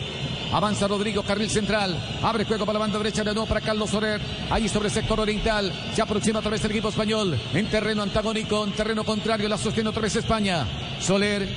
Avanza 0.52 0.88
Rodrigo, 0.88 1.22
carril 1.22 1.50
central. 1.50 1.98
Abre 2.22 2.44
juego 2.44 2.64
para 2.64 2.78
la 2.78 2.84
banda 2.86 2.98
derecha 2.98 3.24
de 3.24 3.34
nuevo 3.34 3.46
para 3.46 3.60
Carlos 3.60 3.90
Soler. 3.90 4.20
Allí 4.48 4.68
sobre 4.68 4.88
el 4.88 4.94
sector 4.94 5.18
oriental. 5.20 5.72
Se 5.94 6.00
aproxima 6.00 6.38
otra 6.38 6.52
vez 6.52 6.64
el 6.64 6.70
equipo 6.70 6.88
español. 6.88 7.38
En 7.52 7.66
terreno 7.66 8.02
antagónico, 8.02 8.64
en 8.64 8.72
terreno 8.72 9.04
contrario. 9.04 9.48
La 9.48 9.58
sostiene 9.58 9.90
otra 9.90 10.02
vez 10.02 10.14
España. 10.14 10.64
Soler 11.00 11.48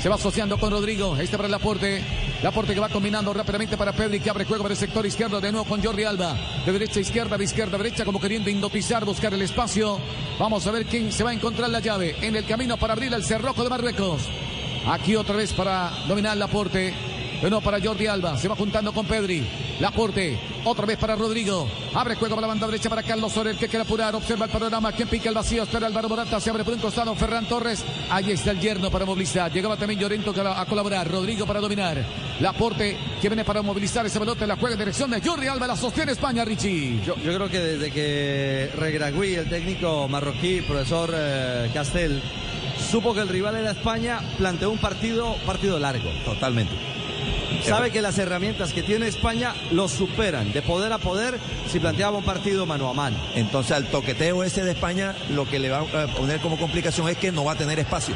se 0.00 0.08
va 0.08 0.14
asociando 0.14 0.58
con 0.58 0.70
Rodrigo. 0.70 1.16
Este 1.16 1.36
para 1.36 1.48
el 1.48 1.54
aporte. 1.54 2.02
Laporte 2.42 2.72
que 2.72 2.80
va 2.80 2.88
combinando 2.88 3.34
rápidamente 3.34 3.76
para 3.76 3.92
Pedri 3.92 4.20
que 4.20 4.30
abre 4.30 4.44
juego 4.44 4.62
para 4.62 4.74
el 4.74 4.78
sector 4.78 5.04
izquierdo 5.04 5.40
de 5.40 5.50
nuevo 5.50 5.66
con 5.66 5.82
Jordi 5.82 6.04
Alba. 6.04 6.36
De 6.64 6.72
derecha 6.72 7.00
a 7.00 7.02
izquierda, 7.02 7.36
de 7.36 7.44
izquierda 7.44 7.74
a 7.74 7.78
derecha 7.78 8.04
como 8.04 8.20
queriendo 8.20 8.48
hipnotizar, 8.48 9.04
buscar 9.04 9.34
el 9.34 9.42
espacio. 9.42 9.98
Vamos 10.38 10.66
a 10.66 10.70
ver 10.70 10.86
quién 10.86 11.10
se 11.10 11.24
va 11.24 11.30
a 11.30 11.34
encontrar 11.34 11.68
la 11.70 11.80
llave 11.80 12.14
en 12.22 12.36
el 12.36 12.44
camino 12.44 12.76
para 12.76 12.92
abrir 12.92 13.12
el 13.12 13.24
cerrojo 13.24 13.64
de 13.64 13.70
Marruecos. 13.70 14.22
Aquí 14.86 15.16
otra 15.16 15.36
vez 15.36 15.52
para 15.52 15.90
dominar 16.06 16.36
Laporte. 16.36 16.94
De 17.42 17.50
nuevo 17.50 17.60
para 17.60 17.80
Jordi 17.80 18.06
Alba. 18.06 18.36
Se 18.36 18.48
va 18.48 18.54
juntando 18.54 18.92
con 18.92 19.04
Pedri. 19.04 19.44
Laporte. 19.80 20.38
Otra 20.64 20.86
vez 20.86 20.98
para 20.98 21.14
Rodrigo. 21.14 21.68
Abre 21.94 22.16
juego 22.16 22.34
para 22.34 22.46
la 22.46 22.52
banda 22.52 22.66
derecha 22.66 22.90
para 22.90 23.02
Carlos 23.02 23.32
Soler 23.32 23.56
que 23.56 23.68
quiere 23.68 23.84
apurar. 23.84 24.14
Observa 24.14 24.46
el 24.46 24.50
panorama. 24.50 24.92
Quien 24.92 25.08
pica 25.08 25.28
el 25.28 25.34
vacío. 25.34 25.62
Espera 25.62 25.86
Álvaro 25.86 26.08
Morata. 26.08 26.40
Se 26.40 26.50
abre 26.50 26.64
por 26.64 26.74
un 26.74 26.80
costado. 26.80 27.14
Ferran 27.14 27.46
Torres. 27.46 27.84
Ahí 28.10 28.32
está 28.32 28.50
el 28.50 28.60
yerno 28.60 28.90
para 28.90 29.04
movilizar. 29.04 29.52
Llegaba 29.52 29.76
también 29.76 30.00
Llorento 30.00 30.34
a 30.40 30.66
colaborar. 30.66 31.08
Rodrigo 31.08 31.46
para 31.46 31.60
dominar. 31.60 32.04
Laporte 32.40 32.96
que 33.20 33.28
viene 33.28 33.44
para 33.44 33.62
movilizar 33.62 34.04
ese 34.04 34.18
pelote. 34.18 34.46
La 34.46 34.56
juega 34.56 34.74
en 34.74 34.80
dirección 34.80 35.10
de 35.10 35.20
Jordi 35.20 35.46
Alba. 35.46 35.68
La 35.68 35.76
sostiene 35.76 36.12
España, 36.12 36.44
Richie. 36.44 37.00
Yo, 37.04 37.16
yo 37.16 37.34
creo 37.34 37.48
que 37.48 37.60
desde 37.60 37.90
que 37.92 38.70
Regragui, 38.76 39.34
el 39.36 39.48
técnico 39.48 40.08
marroquí, 40.08 40.60
profesor 40.62 41.14
eh, 41.14 41.70
Castel, 41.72 42.20
supo 42.90 43.14
que 43.14 43.20
el 43.20 43.28
rival 43.28 43.56
era 43.56 43.70
España, 43.70 44.20
planteó 44.38 44.70
un 44.70 44.78
partido, 44.78 45.36
partido 45.46 45.78
largo. 45.78 46.10
Totalmente. 46.24 46.74
Sabe 47.62 47.90
que 47.90 48.02
las 48.02 48.18
herramientas 48.18 48.72
que 48.72 48.82
tiene 48.82 49.08
España 49.08 49.54
los 49.72 49.92
superan 49.92 50.52
de 50.52 50.62
poder 50.62 50.92
a 50.92 50.98
poder 50.98 51.38
si 51.70 51.80
planteaba 51.80 52.18
un 52.18 52.24
partido 52.24 52.66
mano 52.66 52.88
a 52.88 52.94
mano. 52.94 53.16
Entonces 53.34 53.72
al 53.72 53.86
toqueteo 53.86 54.44
ese 54.44 54.64
de 54.64 54.72
España 54.72 55.14
lo 55.30 55.46
que 55.46 55.58
le 55.58 55.70
va 55.70 55.80
a 55.80 56.06
poner 56.08 56.40
como 56.40 56.56
complicación 56.56 57.08
es 57.08 57.16
que 57.16 57.32
no 57.32 57.44
va 57.44 57.52
a 57.52 57.56
tener 57.56 57.78
espacio. 57.78 58.14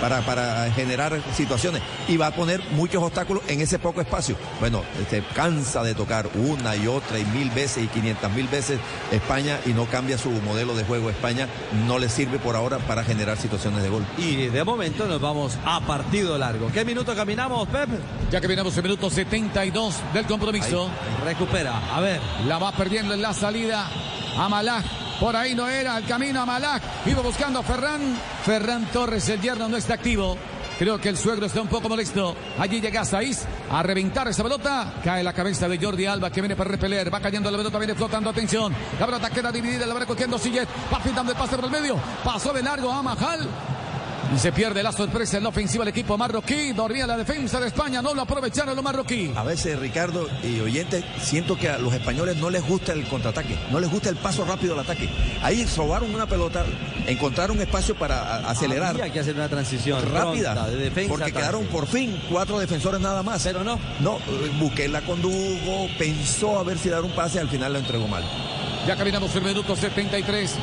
Para, 0.00 0.20
para, 0.22 0.70
generar 0.72 1.20
situaciones 1.34 1.82
y 2.08 2.16
va 2.16 2.28
a 2.28 2.30
poner 2.30 2.62
muchos 2.72 3.02
obstáculos 3.02 3.42
en 3.48 3.60
ese 3.60 3.78
poco 3.78 4.00
espacio. 4.00 4.36
Bueno, 4.58 4.82
se 5.10 5.22
cansa 5.34 5.82
de 5.82 5.94
tocar 5.94 6.28
una 6.34 6.74
y 6.76 6.86
otra 6.86 7.18
y 7.18 7.24
mil 7.26 7.50
veces 7.50 7.84
y 7.84 7.88
quinientas 7.88 8.32
mil 8.32 8.48
veces 8.48 8.78
España 9.12 9.58
y 9.66 9.70
no 9.70 9.86
cambia 9.86 10.16
su 10.16 10.30
modelo 10.30 10.74
de 10.74 10.84
juego. 10.84 11.10
España 11.10 11.48
no 11.86 11.98
le 11.98 12.08
sirve 12.08 12.38
por 12.38 12.56
ahora 12.56 12.78
para 12.78 13.04
generar 13.04 13.36
situaciones 13.36 13.82
de 13.82 13.88
gol. 13.88 14.04
Y 14.18 14.46
de 14.46 14.64
momento 14.64 15.06
nos 15.06 15.20
vamos 15.20 15.58
a 15.64 15.80
partido 15.80 16.38
largo. 16.38 16.70
¿Qué 16.72 16.84
minuto 16.84 17.14
caminamos, 17.14 17.68
Pep? 17.68 17.88
Ya 18.30 18.40
caminamos 18.40 18.76
el 18.76 18.82
minuto 18.82 19.10
72 19.10 19.96
del 20.14 20.26
compromiso. 20.26 20.84
Ahí, 20.84 21.24
recupera, 21.24 21.94
a 21.94 22.00
ver. 22.00 22.20
La 22.46 22.58
va 22.58 22.72
perdiendo 22.72 23.14
en 23.14 23.22
la 23.22 23.34
salida. 23.34 23.90
Amalá 24.38 24.82
por 25.20 25.36
ahí 25.36 25.54
no 25.54 25.68
era 25.68 25.98
el 25.98 26.06
camino 26.06 26.40
a 26.40 26.46
Malak. 26.46 26.82
Iba 27.06 27.20
buscando 27.20 27.60
a 27.60 27.62
Ferran. 27.62 28.00
Ferran 28.44 28.86
Torres, 28.86 29.28
el 29.28 29.40
yerno, 29.40 29.68
no 29.68 29.76
está 29.76 29.94
activo. 29.94 30.36
Creo 30.78 30.98
que 30.98 31.10
el 31.10 31.18
suegro 31.18 31.44
está 31.44 31.60
un 31.60 31.68
poco 31.68 31.90
molesto. 31.90 32.34
Allí 32.58 32.80
llega 32.80 33.04
Saiz 33.04 33.44
a 33.70 33.82
reventar 33.82 34.26
esa 34.28 34.42
pelota. 34.42 34.94
Cae 35.04 35.22
la 35.22 35.34
cabeza 35.34 35.68
de 35.68 35.76
Jordi 35.76 36.06
Alba 36.06 36.30
que 36.30 36.40
viene 36.40 36.56
para 36.56 36.70
repeler. 36.70 37.12
Va 37.12 37.20
cayendo 37.20 37.50
la 37.50 37.58
pelota, 37.58 37.76
viene 37.76 37.94
flotando. 37.94 38.30
Atención. 38.30 38.74
La 38.98 39.04
pelota 39.04 39.28
queda 39.28 39.52
dividida. 39.52 39.84
La 39.86 39.92
va 39.92 40.00
recogiendo 40.00 40.38
Sillet. 40.38 40.66
Va 40.90 40.98
pintando 41.02 41.32
el 41.32 41.38
pase 41.38 41.56
por 41.56 41.66
el 41.66 41.70
medio. 41.70 42.00
Pasó 42.24 42.54
de 42.54 42.62
largo 42.62 42.90
a 42.90 43.02
Mahal. 43.02 43.46
Y 44.34 44.38
se 44.38 44.52
pierde 44.52 44.80
la 44.82 44.92
sorpresa 44.92 45.38
en 45.38 45.42
la 45.42 45.48
ofensiva 45.48 45.84
del 45.84 45.90
equipo 45.92 46.16
marroquí. 46.16 46.72
Dormía 46.72 47.04
la 47.04 47.16
defensa 47.16 47.58
de 47.58 47.66
España, 47.66 48.00
no 48.00 48.14
lo 48.14 48.22
aprovecharon 48.22 48.76
los 48.76 48.84
marroquí. 48.84 49.32
A 49.34 49.42
veces, 49.42 49.76
Ricardo 49.78 50.28
y 50.44 50.60
oyentes, 50.60 51.04
siento 51.20 51.56
que 51.58 51.68
a 51.68 51.78
los 51.78 51.92
españoles 51.92 52.36
no 52.36 52.48
les 52.48 52.64
gusta 52.64 52.92
el 52.92 53.04
contraataque, 53.08 53.58
no 53.72 53.80
les 53.80 53.90
gusta 53.90 54.08
el 54.08 54.14
paso 54.16 54.44
rápido 54.44 54.74
al 54.74 54.80
ataque. 54.80 55.08
Ahí 55.42 55.64
robaron 55.76 56.14
una 56.14 56.26
pelota, 56.26 56.64
encontraron 57.08 57.56
un 57.56 57.62
espacio 57.62 57.96
para 57.96 58.22
a- 58.22 58.50
acelerar. 58.50 58.90
Había 58.94 59.12
que 59.12 59.18
hacer 59.18 59.34
una 59.34 59.48
transición 59.48 60.00
rápida, 60.12 60.52
pronta 60.52 60.70
de 60.70 60.76
defensa. 60.76 61.08
porque 61.10 61.32
quedaron 61.32 61.66
por 61.66 61.88
fin 61.88 62.16
cuatro 62.30 62.60
defensores 62.60 63.00
nada 63.00 63.24
más. 63.24 63.42
Pero 63.42 63.64
no. 63.64 63.80
No, 63.98 64.18
eh, 64.18 64.50
Busquets 64.60 64.92
la 64.92 65.00
condujo, 65.00 65.88
pensó 65.98 66.56
a 66.58 66.62
ver 66.62 66.78
si 66.78 66.88
dar 66.88 67.02
un 67.02 67.10
pase, 67.12 67.40
al 67.40 67.48
final 67.48 67.72
lo 67.72 67.80
entregó 67.80 68.06
mal. 68.06 68.22
Ya 68.86 68.96
caminamos 68.96 69.34
el 69.36 69.42
minuto 69.42 69.76
73. 69.76 70.54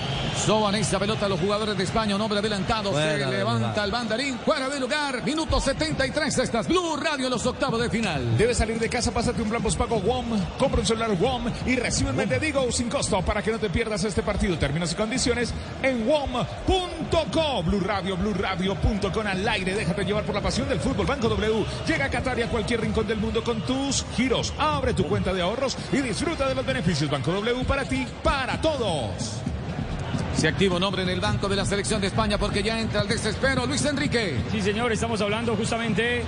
Soban 0.45 0.75
esa 0.75 0.99
pelota 0.99 1.27
los 1.27 1.39
jugadores 1.39 1.77
de 1.77 1.83
España. 1.83 2.15
Un 2.15 2.21
hombre 2.21 2.39
adelantado. 2.39 2.91
Fuera 2.91 3.29
se 3.29 3.37
levanta 3.37 3.69
lugar. 3.69 3.85
el 3.85 3.91
banderín. 3.91 4.39
Fuera 4.39 4.69
de 4.69 4.79
lugar. 4.79 5.23
Minuto 5.23 5.59
73. 5.59 6.37
Esta 6.37 6.59
es 6.61 6.67
Blue 6.67 6.95
Radio 6.97 7.25
en 7.25 7.31
los 7.31 7.45
octavos 7.45 7.79
de 7.81 7.89
final. 7.89 8.37
Debes 8.37 8.57
salir 8.57 8.79
de 8.79 8.89
casa, 8.89 9.11
pásate 9.11 9.41
un 9.41 9.49
plan 9.49 9.61
postpago 9.61 9.97
WOM, 9.99 10.39
compra 10.57 10.81
un 10.81 10.85
celular 10.85 11.11
WOM 11.11 11.45
y 11.65 11.75
recibe 11.75 12.11
un 12.11 12.17
de 12.17 12.39
Digo 12.39 12.71
sin 12.71 12.89
costo 12.89 13.21
para 13.21 13.41
que 13.41 13.51
no 13.51 13.59
te 13.59 13.69
pierdas 13.69 14.03
este 14.03 14.23
partido. 14.23 14.57
Términos 14.57 14.91
y 14.91 14.95
condiciones 14.95 15.53
en 15.81 16.07
WOM.co. 16.07 17.63
Blue 17.63 17.79
Radio, 17.79 18.17
Blue 18.17 18.33
Radio.com 18.33 19.27
al 19.27 19.47
aire. 19.47 19.75
Déjate 19.75 20.05
llevar 20.05 20.23
por 20.23 20.35
la 20.35 20.41
pasión 20.41 20.67
del 20.69 20.79
fútbol. 20.79 21.05
Banco 21.05 21.29
W 21.29 21.65
llega 21.87 22.05
a 22.05 22.09
Qatar 22.09 22.39
y 22.39 22.43
a 22.43 22.49
cualquier 22.49 22.81
rincón 22.81 23.07
del 23.07 23.17
mundo 23.17 23.43
con 23.43 23.61
tus 23.61 24.05
giros. 24.15 24.53
Abre 24.57 24.93
tu 24.93 25.07
cuenta 25.07 25.33
de 25.33 25.41
ahorros 25.41 25.77
y 25.91 25.97
disfruta 25.97 26.47
de 26.47 26.55
los 26.55 26.65
beneficios. 26.65 27.09
Banco 27.09 27.31
W 27.31 27.63
para 27.65 27.85
ti, 27.85 28.06
para 28.23 28.59
todos. 28.61 29.41
Se 30.35 30.47
activa 30.47 30.77
un 30.77 30.83
hombre 30.83 31.01
en 31.01 31.09
el 31.09 31.19
banco 31.19 31.49
de 31.49 31.55
la 31.55 31.65
selección 31.65 31.99
de 31.99 32.07
España 32.07 32.37
porque 32.37 32.61
ya 32.61 32.79
entra 32.79 33.01
el 33.01 33.07
desespero. 33.07 33.65
Luis 33.65 33.83
Enrique. 33.85 34.37
Sí, 34.51 34.61
señor, 34.61 34.91
estamos 34.91 35.19
hablando 35.21 35.55
justamente 35.55 36.23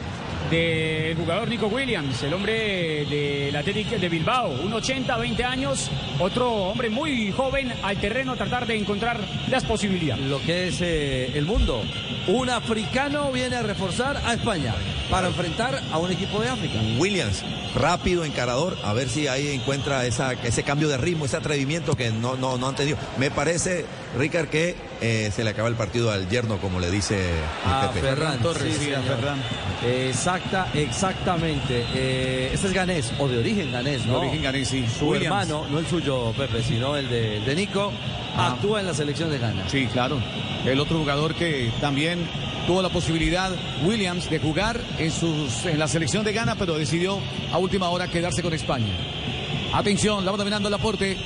del 0.50 1.16
jugador 1.16 1.47
Nico 1.47 1.68
Williams, 1.68 2.24
el 2.24 2.34
hombre 2.34 3.06
del 3.06 3.56
Atlético 3.56 3.97
de 3.97 4.10
Bilbao, 4.10 4.50
un 4.50 4.74
80, 4.74 5.16
20 5.18 5.43
años, 5.43 5.89
otro 6.20 6.52
hombre 6.52 6.89
muy 6.89 7.32
joven 7.32 7.72
al 7.84 7.97
terreno 7.97 8.34
a 8.34 8.36
tratar 8.36 8.66
de 8.66 8.76
encontrar 8.76 9.20
las 9.50 9.64
posibilidades. 9.66 10.26
Lo 10.26 10.41
que 10.41 10.70
es 10.70 10.82
eh, 10.82 11.32
el 11.36 11.45
mundo. 11.45 11.84
Un 12.28 12.50
africano 12.50 13.32
viene 13.32 13.56
a 13.56 13.64
reforzar 13.64 14.18
a 14.26 14.34
España 14.34 14.74
para 15.10 15.28
enfrentar 15.28 15.82
a 15.91 15.97
un 15.97 16.12
equipo 16.12 16.39
de 16.39 16.50
África. 16.50 16.80
Williams, 16.97 17.43
rápido, 17.76 18.24
encarador, 18.24 18.78
a 18.84 18.93
ver 18.93 19.10
si 19.10 19.28
ahí 19.28 19.50
encuentra 19.50 20.06
esa, 20.06 20.34
ese 20.34 20.64
cambio 20.64 20.88
de 20.88 20.97
ritmo, 20.97 21.26
ese 21.26 21.38
atrevimiento 21.38 21.95
que 21.95 22.12
no, 22.12 22.36
no, 22.38 22.58
no 22.58 22.68
han 22.68 22.76
tenido. 22.76 22.97
Me 23.18 23.32
parece, 23.32 23.86
Ricard, 24.18 24.47
que 24.47 24.76
eh, 25.01 25.32
se 25.36 25.43
le 25.43 25.51
acaba 25.51 25.70
el 25.70 25.76
partido 25.76 26.12
al 26.12 26.28
yerno, 26.30 26.57
como 26.57 26.80
le 26.80 26.89
dice 26.89 27.30
A 27.66 27.91
Pepe. 27.93 28.07
Ferran 28.07 28.39
Torres. 28.39 28.76
sí, 28.80 28.91
a 28.91 29.01
señor. 29.01 29.18
Ferran. 29.18 29.39
Exacta, 29.86 30.68
exactamente. 30.74 31.86
Eh, 31.93 32.49
este 32.53 32.68
es 32.68 32.74
ganés, 32.74 33.12
o 33.20 33.28
de 33.28 33.38
origen 33.38 33.72
ganés, 33.72 34.05
¿no? 34.05 34.14
De 34.14 34.20
origen 34.28 34.43
ganés, 34.43 34.68
sí. 34.68 34.86
Su 34.97 35.10
Williams. 35.10 35.26
hermano, 35.26 35.68
no 35.70 35.80
el 35.80 35.88
suyo, 35.88 36.34
Pepe, 36.36 36.64
sino 36.64 36.95
el 36.97 37.07
de, 37.10 37.38
el 37.38 37.45
de 37.45 37.55
Nico, 37.55 37.91
Ah. 38.36 38.53
actúa 38.53 38.80
en 38.80 38.88
la 38.88 38.93
selección 38.93 39.30
de 39.32 39.38
Ghana. 39.39 39.66
Sí, 39.70 39.88
claro. 39.91 40.18
El 40.66 40.80
otro 40.80 40.97
jugador 40.99 41.36
que 41.36 41.72
también 41.82 42.20
tuvo 42.68 42.82
la 42.82 42.89
posibilidad, 42.89 43.51
Williams, 43.84 44.30
de 44.30 44.39
jugar 44.39 44.80
en, 44.97 45.12
sus, 45.12 45.66
en 45.66 45.78
la 45.80 45.88
selección 45.88 46.24
de 46.24 46.32
Ghana, 46.34 46.55
pero 46.57 46.78
decidió 46.78 47.20
a 47.51 47.57
última 47.57 47.89
hora 47.89 48.07
quedarse 48.07 48.41
con 48.41 48.53
España. 48.53 48.93
Atención, 49.74 50.26
la 50.26 50.32
va 50.32 50.38
dominando 50.38 50.68
el 50.68 50.74
aporte. 50.74 51.18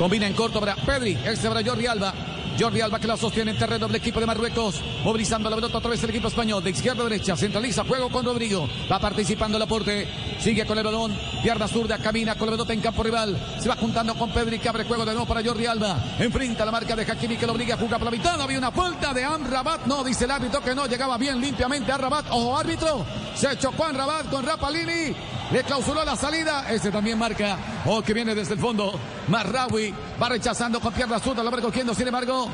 Combina 0.00 0.26
en 0.26 0.32
corto 0.32 0.60
para 0.60 0.76
Pedri, 0.76 1.12
este 1.26 1.46
para 1.46 1.62
Jordi 1.62 1.86
Alba. 1.86 2.14
Jordi 2.58 2.80
Alba 2.80 2.98
que 2.98 3.06
la 3.06 3.18
sostiene 3.18 3.50
en 3.50 3.58
terreno 3.58 3.86
del 3.86 3.96
equipo 3.96 4.18
de 4.18 4.24
Marruecos, 4.24 4.80
movilizando 5.04 5.50
la 5.50 5.56
pelota 5.56 5.76
otra 5.76 5.90
vez 5.90 6.02
el 6.02 6.08
equipo 6.08 6.28
español, 6.28 6.64
de 6.64 6.70
izquierda 6.70 7.02
a 7.02 7.04
derecha, 7.04 7.36
centraliza, 7.36 7.84
juego 7.84 8.08
con 8.08 8.24
Rodrigo, 8.24 8.66
va 8.90 8.98
participando 8.98 9.58
el 9.58 9.62
aporte, 9.62 10.08
sigue 10.38 10.64
con 10.64 10.78
el 10.78 10.84
balón, 10.84 11.14
pierna 11.42 11.68
zurda, 11.68 11.98
camina 11.98 12.34
con 12.34 12.46
la 12.46 12.52
pelota 12.52 12.72
en 12.72 12.80
campo 12.80 13.02
rival, 13.02 13.38
se 13.58 13.68
va 13.68 13.76
juntando 13.76 14.14
con 14.14 14.30
Pedri 14.30 14.58
que 14.58 14.70
abre 14.70 14.84
juego 14.84 15.04
de 15.04 15.12
nuevo 15.12 15.28
para 15.28 15.44
Jordi 15.44 15.66
Alba, 15.66 16.02
enfrenta 16.18 16.64
la 16.64 16.72
marca 16.72 16.96
de 16.96 17.02
Hakimi 17.02 17.36
que 17.36 17.46
lo 17.46 17.52
obliga 17.52 17.74
a 17.74 17.78
jugar 17.78 17.98
por 17.98 18.06
la 18.06 18.16
mitad, 18.16 18.40
había 18.40 18.56
una 18.56 18.70
falta 18.70 19.12
de 19.12 19.22
Amrabat, 19.22 19.84
no, 19.84 20.02
dice 20.02 20.24
el 20.24 20.30
árbitro 20.30 20.62
que 20.62 20.74
no, 20.74 20.86
llegaba 20.86 21.18
bien 21.18 21.42
limpiamente 21.42 21.92
a 21.92 21.98
Rabat, 21.98 22.24
ojo 22.30 22.56
árbitro, 22.56 23.04
se 23.34 23.54
chocó 23.58 23.84
a 23.84 23.92
Rabat 23.92 24.30
con 24.30 24.44
Rapalini, 24.46 25.14
le 25.52 25.64
clausuró 25.64 26.04
la 26.04 26.14
salida. 26.14 26.70
Este 26.70 26.90
también 26.90 27.18
marca. 27.18 27.58
Oh, 27.84 28.02
que 28.02 28.14
viene 28.14 28.34
desde 28.34 28.54
el 28.54 28.60
fondo. 28.60 28.98
Marraui 29.30 29.94
va 30.20 30.28
rechazando 30.28 30.80
con 30.80 30.92
pierna 30.92 31.18
zurda. 31.20 31.42
Lo 31.42 31.50
va 31.50 31.56
recogiendo, 31.56 31.94
sin 31.94 32.08
embargo. 32.08 32.48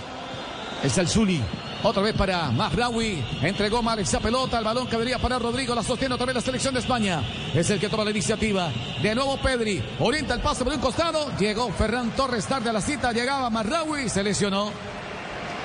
Es 0.83 0.97
el 0.99 1.09
Zuli. 1.09 1.43
Otra 1.83 2.03
vez 2.03 2.15
para 2.15 2.51
Mahraoui. 2.51 3.25
Entregó 3.43 3.83
mal 3.83 3.99
esa 3.99 4.21
pelota. 4.21 4.59
El 4.59 4.65
balón 4.65 4.87
que 4.87 4.93
debería 4.93 5.19
para 5.19 5.39
Rodrigo. 5.39 5.75
La 5.75 5.83
sostiene 5.83 6.15
otra 6.15 6.27
vez 6.27 6.35
la 6.35 6.41
selección 6.41 6.75
de 6.75 6.81
España. 6.81 7.23
Es 7.55 7.71
el 7.71 7.81
que 7.81 7.89
toma 7.89 8.05
la 8.05 8.11
iniciativa. 8.11 8.71
De 9.03 9.15
nuevo 9.15 9.39
Pedri. 9.39 9.83
Orienta 10.01 10.35
el 10.35 10.41
pase 10.41 10.65
por 10.65 10.75
un 10.75 10.81
costado. 10.81 11.31
Llegó 11.39 11.73
Ferran 11.73 12.11
Torres 12.11 12.47
tarde 12.47 12.71
a 12.71 12.73
la 12.73 12.81
cita. 12.81 13.13
Llegaba 13.13 13.49
Mahraoui. 13.49 14.09
Se 14.09 14.23
lesionó. 14.23 14.71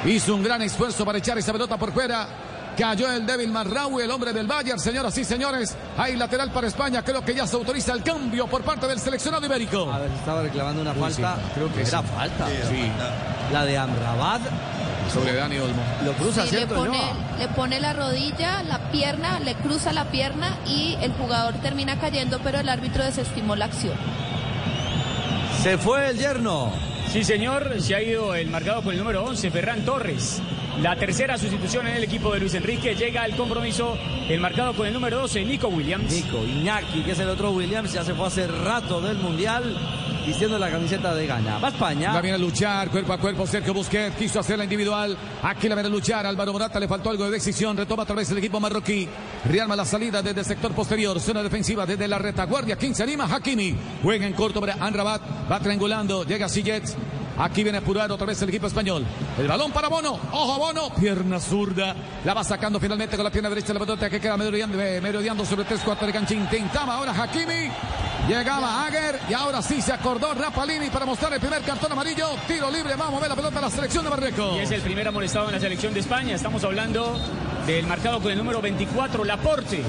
Hizo 0.06 0.34
un 0.34 0.44
gran 0.44 0.62
esfuerzo 0.62 1.06
para 1.06 1.18
echar 1.18 1.38
esa 1.38 1.52
pelota 1.52 1.78
por 1.78 1.92
fuera. 1.92 2.51
Cayó 2.78 3.12
el 3.12 3.26
débil 3.26 3.52
Marraui, 3.52 4.04
el 4.04 4.12
hombre 4.12 4.34
del 4.34 4.48
Bayern, 4.48 4.80
señoras 4.80 5.18
y 5.18 5.24
señores. 5.26 5.76
Hay 5.98 6.16
lateral 6.16 6.52
para 6.52 6.68
España. 6.68 7.04
Creo 7.04 7.24
que 7.24 7.36
ya 7.36 7.46
se 7.46 7.56
autoriza 7.56 7.94
el 7.94 8.02
cambio 8.02 8.48
por 8.48 8.64
parte 8.64 8.88
del 8.88 9.00
seleccionado 9.00 9.46
ibérico. 9.46 9.92
A 9.92 10.00
ver, 10.00 10.10
estaba 10.12 10.42
reclamando 10.42 10.82
una 10.82 10.94
falta. 10.94 11.36
sí, 11.36 11.42
creo 11.56 11.74
que 11.74 11.82
era 11.82 12.02
sí. 12.02 12.08
falta. 12.16 12.48
Sí. 12.48 12.92
La 13.52 13.66
de 13.66 13.78
Amrabat. 13.78 14.42
Sobre 15.14 15.34
Dani 15.34 15.58
Olmo. 15.58 15.84
Lo 16.06 16.14
cruza, 16.14 16.46
Sí, 16.46 16.52
le, 16.52 16.58
¿cierto? 16.60 16.76
pone, 16.76 16.98
Ñoa? 16.98 17.14
le 17.38 17.48
pone 17.50 17.80
la 17.82 17.92
rodilla, 17.92 18.64
la 18.64 18.80
pierna, 18.92 19.42
le 19.42 19.56
cruza 19.56 19.92
la 19.92 20.06
pierna 20.06 20.58
y 20.66 20.96
el 21.02 21.12
jugador 21.12 21.56
termina 21.56 22.00
cayendo, 22.00 22.40
pero 22.42 22.60
el 22.60 22.70
árbitro 22.70 23.04
desestimó 23.04 23.58
la 23.58 23.66
acción. 23.66 23.96
Se 25.62 25.78
fue 25.78 26.10
el 26.10 26.18
yerno. 26.18 26.72
Sí, 27.12 27.26
señor, 27.26 27.82
se 27.82 27.94
ha 27.94 28.02
ido 28.02 28.34
el 28.36 28.50
marcado 28.50 28.82
con 28.84 28.94
el 28.94 29.00
número 29.00 29.26
11, 29.26 29.52
Ferran 29.52 29.82
Torres. 29.84 30.42
La 30.80 30.96
tercera 30.96 31.38
sustitución 31.38 31.88
en 31.88 31.98
el 31.98 32.04
equipo 32.04 32.34
de 32.34 32.40
Luis 32.40 32.54
Enrique. 32.54 32.96
Llega 32.96 33.24
al 33.24 33.36
compromiso 33.36 33.98
el 34.30 34.40
marcado 34.40 34.74
con 34.74 34.88
el 34.88 34.94
número 34.94 35.20
12, 35.20 35.44
Nico 35.44 35.68
Williams. 35.68 36.12
Nico 36.12 36.44
Iñaki, 36.44 37.04
que 37.04 37.12
es 37.12 37.20
el 37.20 37.30
otro 37.30 37.52
Williams, 37.52 37.94
ya 37.94 38.04
se 38.04 38.14
fue 38.14 38.28
hace 38.28 38.48
rato 38.48 39.02
del 39.02 39.18
Mundial 39.18 39.78
vistiendo 40.26 40.58
la 40.58 40.70
camiseta 40.70 41.14
de 41.14 41.28
Ghana. 41.28 41.58
Va 41.60 41.70
España. 41.70 42.14
La 42.14 42.22
viene 42.22 42.36
a 42.36 42.40
luchar 42.40 42.90
cuerpo 42.90 43.14
a 43.14 43.18
cuerpo. 43.18 43.46
Sergio 43.46 43.74
Busquets 43.74 44.16
quiso 44.16 44.40
hacerla 44.40 44.64
individual. 44.64 45.18
Aquí 45.44 45.68
la 45.68 45.76
viene 45.76 45.88
a 45.88 45.92
luchar. 45.92 46.26
Álvaro 46.26 46.54
Morata 46.54 46.80
le 46.80 46.88
faltó 46.88 47.10
algo 47.10 47.26
de 47.26 47.32
decisión. 47.32 47.76
Retoma 47.76 48.04
otra 48.04 48.16
vez 48.16 48.30
el 48.32 48.38
equipo 48.38 48.60
marroquí. 48.60 49.08
Rearma 49.46 49.76
la 49.76 49.86
salida 49.86 50.22
desde 50.22 50.40
el 50.40 50.46
sector 50.46 50.72
posterior. 50.74 51.20
Zona 51.20 51.44
defensiva 51.44 51.86
desde 51.86 52.08
la 52.08 52.18
retaguardia. 52.18 52.78
15 52.78 53.04
anima. 53.04 53.26
Hakimi. 53.26 53.76
Juega 54.04 54.26
en 54.26 54.34
corto 54.34 54.60
para 54.60 54.76
Anrabat. 54.76 55.22
Va 55.52 55.60
triangulando. 55.60 56.24
Llega 56.24 56.48
Sillets. 56.48 56.96
Aquí 57.42 57.64
viene 57.64 57.80
a 57.80 57.82
apurar 57.82 58.12
otra 58.12 58.28
vez 58.28 58.40
el 58.44 58.50
equipo 58.50 58.68
español. 58.68 59.04
El 59.40 59.48
balón 59.48 59.72
para 59.72 59.88
Bono. 59.88 60.20
Ojo 60.32 60.60
Bono. 60.60 60.94
Pierna 60.94 61.40
zurda. 61.40 61.96
La 62.24 62.36
va 62.36 62.44
sacando 62.44 62.80
finalmente 62.80 63.16
con 63.16 63.24
la 63.24 63.32
pierna 63.32 63.50
derecha. 63.50 63.74
La 63.74 63.80
pelota 63.80 64.12
que 64.12 64.20
queda 64.20 64.38
merodeando, 64.38 64.80
eh, 64.80 65.46
sobre 65.46 65.66
tres 65.66 65.82
cuartos 65.82 66.06
de 66.06 66.14
cancha. 66.14 66.36
Intentaba 66.36 66.94
ahora 66.94 67.12
Hakimi. 67.12 67.72
Llegaba 68.28 68.86
Hager. 68.86 69.20
Y 69.28 69.34
ahora 69.34 69.60
sí 69.64 69.82
se 69.82 69.92
acordó 69.92 70.36
Rapalini 70.36 70.92
para 70.92 71.08
mostrar 71.08 71.34
el 71.34 71.40
primer 71.40 71.64
cartón 71.64 71.92
amarillo. 71.92 72.28
Tiro 72.48 72.70
libre. 72.70 72.96
Vamos 72.96 73.16
a 73.16 73.22
ver 73.22 73.30
la 73.30 73.36
pelota 73.36 73.58
a 73.58 73.62
la 73.64 73.70
selección 73.72 74.04
de 74.04 74.12
Marruecos. 74.12 74.58
Y 74.58 74.60
es 74.60 74.72
el 74.72 74.82
primer 74.82 75.08
amonestado 75.08 75.48
en 75.48 75.56
la 75.56 75.60
selección 75.60 75.96
de 75.96 76.02
España. 76.02 76.36
Estamos 76.36 76.64
hablando 76.64 77.20
del 77.66 77.86
marcado 77.88 78.20
con 78.20 78.32
el 78.32 78.38
número 78.38 78.62
24, 78.62 79.24
Laporte. 79.24 79.82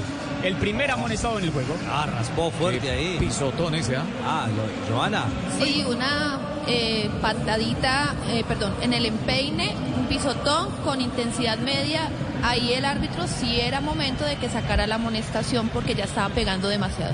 El 0.43 0.55
primer 0.55 0.91
amonestado 0.91 1.37
en 1.39 1.45
el 1.45 1.51
juego. 1.51 1.75
Ah, 1.89 2.05
raspó 2.05 2.51
fuerte 2.51 2.89
ahí. 2.91 3.17
Pisotón 3.19 3.75
ese, 3.75 3.95
¿ah? 3.95 4.03
Ah, 4.25 4.47
lo- 4.55 4.93
Joana. 4.95 5.23
Sí, 5.61 5.83
una 5.87 6.37
eh, 6.67 7.09
patadita, 7.21 8.13
eh, 8.29 8.43
perdón, 8.47 8.73
en 8.81 8.93
el 8.93 9.05
empeine, 9.05 9.73
un 9.97 10.05
pisotón 10.07 10.69
con 10.83 11.01
intensidad 11.01 11.57
media. 11.59 12.09
Ahí 12.43 12.73
el 12.73 12.83
árbitro 12.83 13.25
sí 13.27 13.59
era 13.61 13.79
momento 13.79 14.25
de 14.25 14.35
que 14.35 14.49
sacara 14.49 14.85
la 14.85 14.95
amonestación 14.95 15.69
porque 15.69 15.95
ya 15.95 16.03
estaba 16.03 16.27
pegando 16.33 16.67
demasiado. 16.67 17.13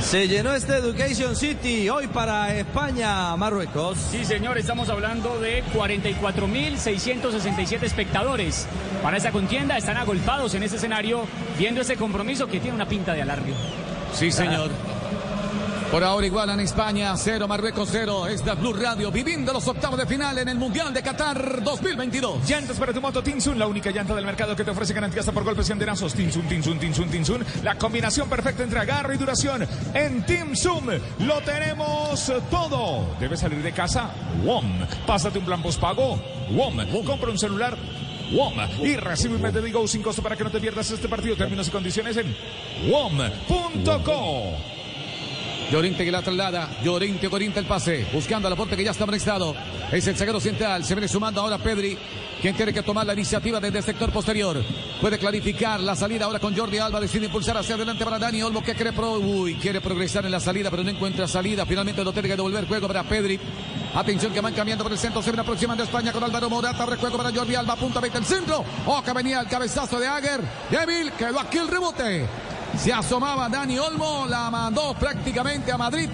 Se 0.00 0.26
llenó 0.26 0.54
este 0.54 0.74
Education 0.76 1.36
City 1.36 1.90
hoy 1.90 2.06
para 2.06 2.54
España, 2.54 3.36
Marruecos. 3.36 3.98
Sí, 4.10 4.24
señor, 4.24 4.56
estamos 4.56 4.88
hablando 4.88 5.38
de 5.38 5.62
44.667 5.74 7.82
espectadores. 7.82 8.66
Para 9.02 9.18
esa 9.18 9.32
contienda 9.32 9.76
están 9.76 9.98
agolpados 9.98 10.54
en 10.54 10.62
ese 10.62 10.76
escenario 10.76 11.26
viendo 11.58 11.82
ese 11.82 11.96
compromiso 11.96 12.46
que 12.46 12.60
tiene 12.60 12.76
una 12.76 12.88
pinta 12.88 13.12
de 13.12 13.20
alargue. 13.22 13.52
Sí, 14.14 14.32
señor. 14.32 14.70
Por 15.90 16.04
ahora 16.04 16.26
igualan 16.26 16.60
España, 16.60 17.16
cero, 17.16 17.48
Marruecos 17.48 17.88
cero. 17.90 18.26
Esta 18.26 18.54
Blue 18.54 18.74
Radio 18.74 19.10
viviendo 19.10 19.54
los 19.54 19.66
octavos 19.68 19.98
de 19.98 20.04
final 20.04 20.36
en 20.36 20.48
el 20.48 20.58
Mundial 20.58 20.92
de 20.92 21.02
Qatar 21.02 21.62
2022. 21.64 22.46
Llantas 22.46 22.76
para 22.76 22.92
tu 22.92 23.00
moto 23.00 23.22
Tinsun, 23.22 23.58
la 23.58 23.66
única 23.66 23.90
llanta 23.90 24.14
del 24.14 24.26
mercado 24.26 24.54
que 24.54 24.64
te 24.64 24.70
ofrece 24.70 24.92
garantía 24.92 25.20
hasta 25.20 25.32
por 25.32 25.44
golpes 25.44 25.66
y 25.70 25.72
andenazos. 25.72 26.12
Tinsun, 26.12 26.46
Tinsun, 26.46 26.78
Tinsun, 26.78 27.08
Tinsun. 27.08 27.44
La 27.62 27.76
combinación 27.76 28.28
perfecta 28.28 28.64
entre 28.64 28.80
agarre 28.80 29.14
y 29.14 29.18
duración. 29.18 29.66
En 29.94 30.26
Timsum 30.26 30.88
lo 31.20 31.40
tenemos 31.40 32.32
todo. 32.50 33.16
¿Debes 33.18 33.40
salir 33.40 33.62
de 33.62 33.72
casa? 33.72 34.10
WOM. 34.44 34.86
Pásate 35.06 35.38
un 35.38 35.46
plan 35.46 35.62
postpago. 35.62 36.20
WOM. 36.50 37.04
Compra 37.06 37.30
un 37.30 37.38
celular 37.38 37.78
WOM. 38.32 38.58
Y 38.82 38.96
recibe 38.96 39.36
un 39.36 39.42
de 39.42 39.88
sin 39.88 40.02
costo 40.02 40.22
para 40.22 40.36
que 40.36 40.44
no 40.44 40.50
te 40.50 40.60
pierdas 40.60 40.90
este 40.90 41.08
partido. 41.08 41.34
Términos 41.34 41.66
y 41.66 41.70
condiciones 41.70 42.18
en 42.18 42.36
WOM.co. 42.90 44.77
Llorente 45.70 46.02
que 46.02 46.10
la 46.10 46.22
traslada. 46.22 46.70
Llorente 46.82 47.26
orienta 47.26 47.60
el 47.60 47.66
pase. 47.66 48.06
Buscando 48.12 48.48
al 48.48 48.54
aporte 48.54 48.74
que 48.74 48.84
ya 48.84 48.92
está 48.92 49.06
prestado. 49.06 49.54
Es 49.92 50.06
el 50.06 50.16
zaguero 50.16 50.40
central. 50.40 50.82
Se 50.82 50.94
viene 50.94 51.08
sumando 51.08 51.42
ahora 51.42 51.58
Pedri. 51.58 51.96
Quien 52.40 52.56
tiene 52.56 52.72
que 52.72 52.82
tomar 52.82 53.04
la 53.04 53.12
iniciativa 53.12 53.60
desde 53.60 53.78
el 53.78 53.84
sector 53.84 54.10
posterior. 54.10 54.62
Puede 55.00 55.18
clarificar 55.18 55.80
la 55.80 55.94
salida 55.94 56.24
ahora 56.24 56.38
con 56.38 56.56
Jordi 56.56 56.78
Alba. 56.78 57.00
Decide 57.00 57.26
impulsar 57.26 57.58
hacia 57.58 57.74
adelante 57.74 58.02
para 58.02 58.18
Dani 58.18 58.42
Olmo 58.42 58.62
que 58.62 58.74
quiere, 58.74 58.92
pro... 58.92 59.18
Uy, 59.18 59.56
quiere 59.56 59.80
progresar 59.82 60.24
en 60.24 60.32
la 60.32 60.40
salida, 60.40 60.70
pero 60.70 60.82
no 60.82 60.90
encuentra 60.90 61.28
salida. 61.28 61.66
Finalmente 61.66 62.02
lo 62.02 62.12
tiene 62.12 62.28
que 62.28 62.36
devolver 62.36 62.66
juego 62.66 62.86
para 62.86 63.02
Pedri. 63.02 63.38
Atención 63.94 64.32
que 64.32 64.40
van 64.40 64.54
cambiando 64.54 64.84
por 64.84 64.92
el 64.92 64.98
centro. 64.98 65.20
Se 65.20 65.30
viene 65.30 65.42
aproximando 65.42 65.82
España 65.82 66.12
con 66.12 66.24
Álvaro 66.24 66.48
Morata. 66.48 66.86
Recuerdo 66.86 67.18
para 67.18 67.30
Jordi 67.30 67.54
Alba. 67.56 67.76
Punta 67.76 68.00
20 68.00 68.18
el 68.18 68.24
centro. 68.24 68.64
Oh, 68.86 69.02
que 69.02 69.12
venía 69.12 69.40
el 69.40 69.48
cabezazo 69.48 70.00
de 70.00 70.06
Aguer. 70.06 70.40
Débil. 70.70 71.12
Quedó 71.12 71.40
aquí 71.40 71.58
el 71.58 71.68
rebote. 71.68 72.47
Se 72.78 72.92
asomaba 72.92 73.48
Dani 73.48 73.76
Olmo, 73.78 74.24
la 74.28 74.50
mandó 74.50 74.94
prácticamente 74.94 75.72
a 75.72 75.76
Madrid. 75.76 76.08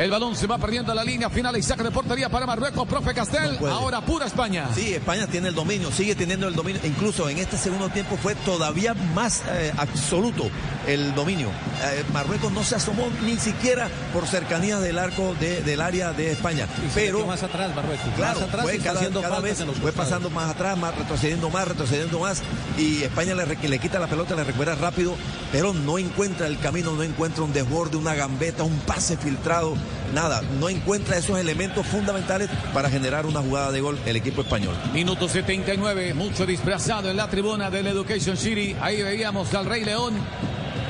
El 0.00 0.10
balón 0.10 0.34
se 0.34 0.46
va 0.46 0.56
perdiendo 0.56 0.92
a 0.92 0.94
la 0.94 1.04
línea 1.04 1.28
final 1.28 1.54
y 1.58 1.62
saca 1.62 1.82
de 1.82 1.90
portería 1.90 2.30
para 2.30 2.46
Marruecos, 2.46 2.88
profe 2.88 3.12
Castel. 3.12 3.58
ahora 3.68 4.00
pura 4.00 4.24
España. 4.24 4.66
Sí, 4.74 4.94
España 4.94 5.26
tiene 5.26 5.48
el 5.48 5.54
dominio, 5.54 5.92
sigue 5.92 6.14
teniendo 6.14 6.48
el 6.48 6.54
dominio. 6.54 6.80
Incluso 6.84 7.28
en 7.28 7.36
este 7.36 7.58
segundo 7.58 7.90
tiempo 7.90 8.16
fue 8.16 8.34
todavía 8.34 8.94
más 8.94 9.42
eh, 9.50 9.70
absoluto 9.76 10.48
el 10.86 11.14
dominio. 11.14 11.48
Eh, 11.48 12.02
Marruecos 12.14 12.50
no 12.50 12.64
se 12.64 12.76
asomó 12.76 13.10
ni 13.26 13.36
siquiera 13.36 13.90
por 14.14 14.26
cercanía 14.26 14.80
del 14.80 14.98
arco 14.98 15.34
de, 15.38 15.60
del 15.60 15.82
área 15.82 16.14
de 16.14 16.32
España. 16.32 16.66
pero 16.94 17.26
más 17.26 17.42
atrás, 17.42 17.76
Marruecos. 17.76 18.08
Claro, 18.16 18.40
más 18.40 18.48
atrás 18.48 18.62
fue 18.62 18.78
cada, 18.78 19.10
cada 19.10 19.40
vez 19.40 19.62
fue 19.82 19.92
pasando 19.92 20.30
más 20.30 20.48
atrás, 20.48 20.78
más 20.78 20.96
retrocediendo 20.96 21.50
más, 21.50 21.68
retrocediendo 21.68 22.20
más. 22.20 22.40
Y 22.78 23.02
España 23.02 23.34
le, 23.34 23.44
le 23.44 23.78
quita 23.78 23.98
la 23.98 24.06
pelota, 24.06 24.34
le 24.34 24.44
recupera 24.44 24.74
rápido, 24.76 25.14
pero 25.52 25.74
no 25.74 25.98
encuentra 25.98 26.46
el 26.46 26.58
camino, 26.58 26.92
no 26.92 27.02
encuentra 27.02 27.44
un 27.44 27.52
desborde, 27.52 27.98
una 27.98 28.14
gambeta, 28.14 28.62
un 28.62 28.78
pase 28.78 29.18
filtrado 29.18 29.74
nada, 30.14 30.42
no 30.58 30.68
encuentra 30.68 31.16
esos 31.16 31.38
elementos 31.38 31.86
fundamentales 31.86 32.48
para 32.72 32.90
generar 32.90 33.26
una 33.26 33.40
jugada 33.40 33.72
de 33.72 33.80
gol 33.80 33.98
el 34.06 34.16
equipo 34.16 34.42
español. 34.42 34.74
Minuto 34.92 35.28
79, 35.28 36.14
mucho 36.14 36.46
disfrazado 36.46 37.10
en 37.10 37.16
la 37.16 37.28
tribuna 37.28 37.70
del 37.70 37.86
Education 37.86 38.36
City. 38.36 38.76
Ahí 38.80 39.02
veíamos 39.02 39.52
al 39.54 39.66
Rey 39.66 39.84
León 39.84 40.14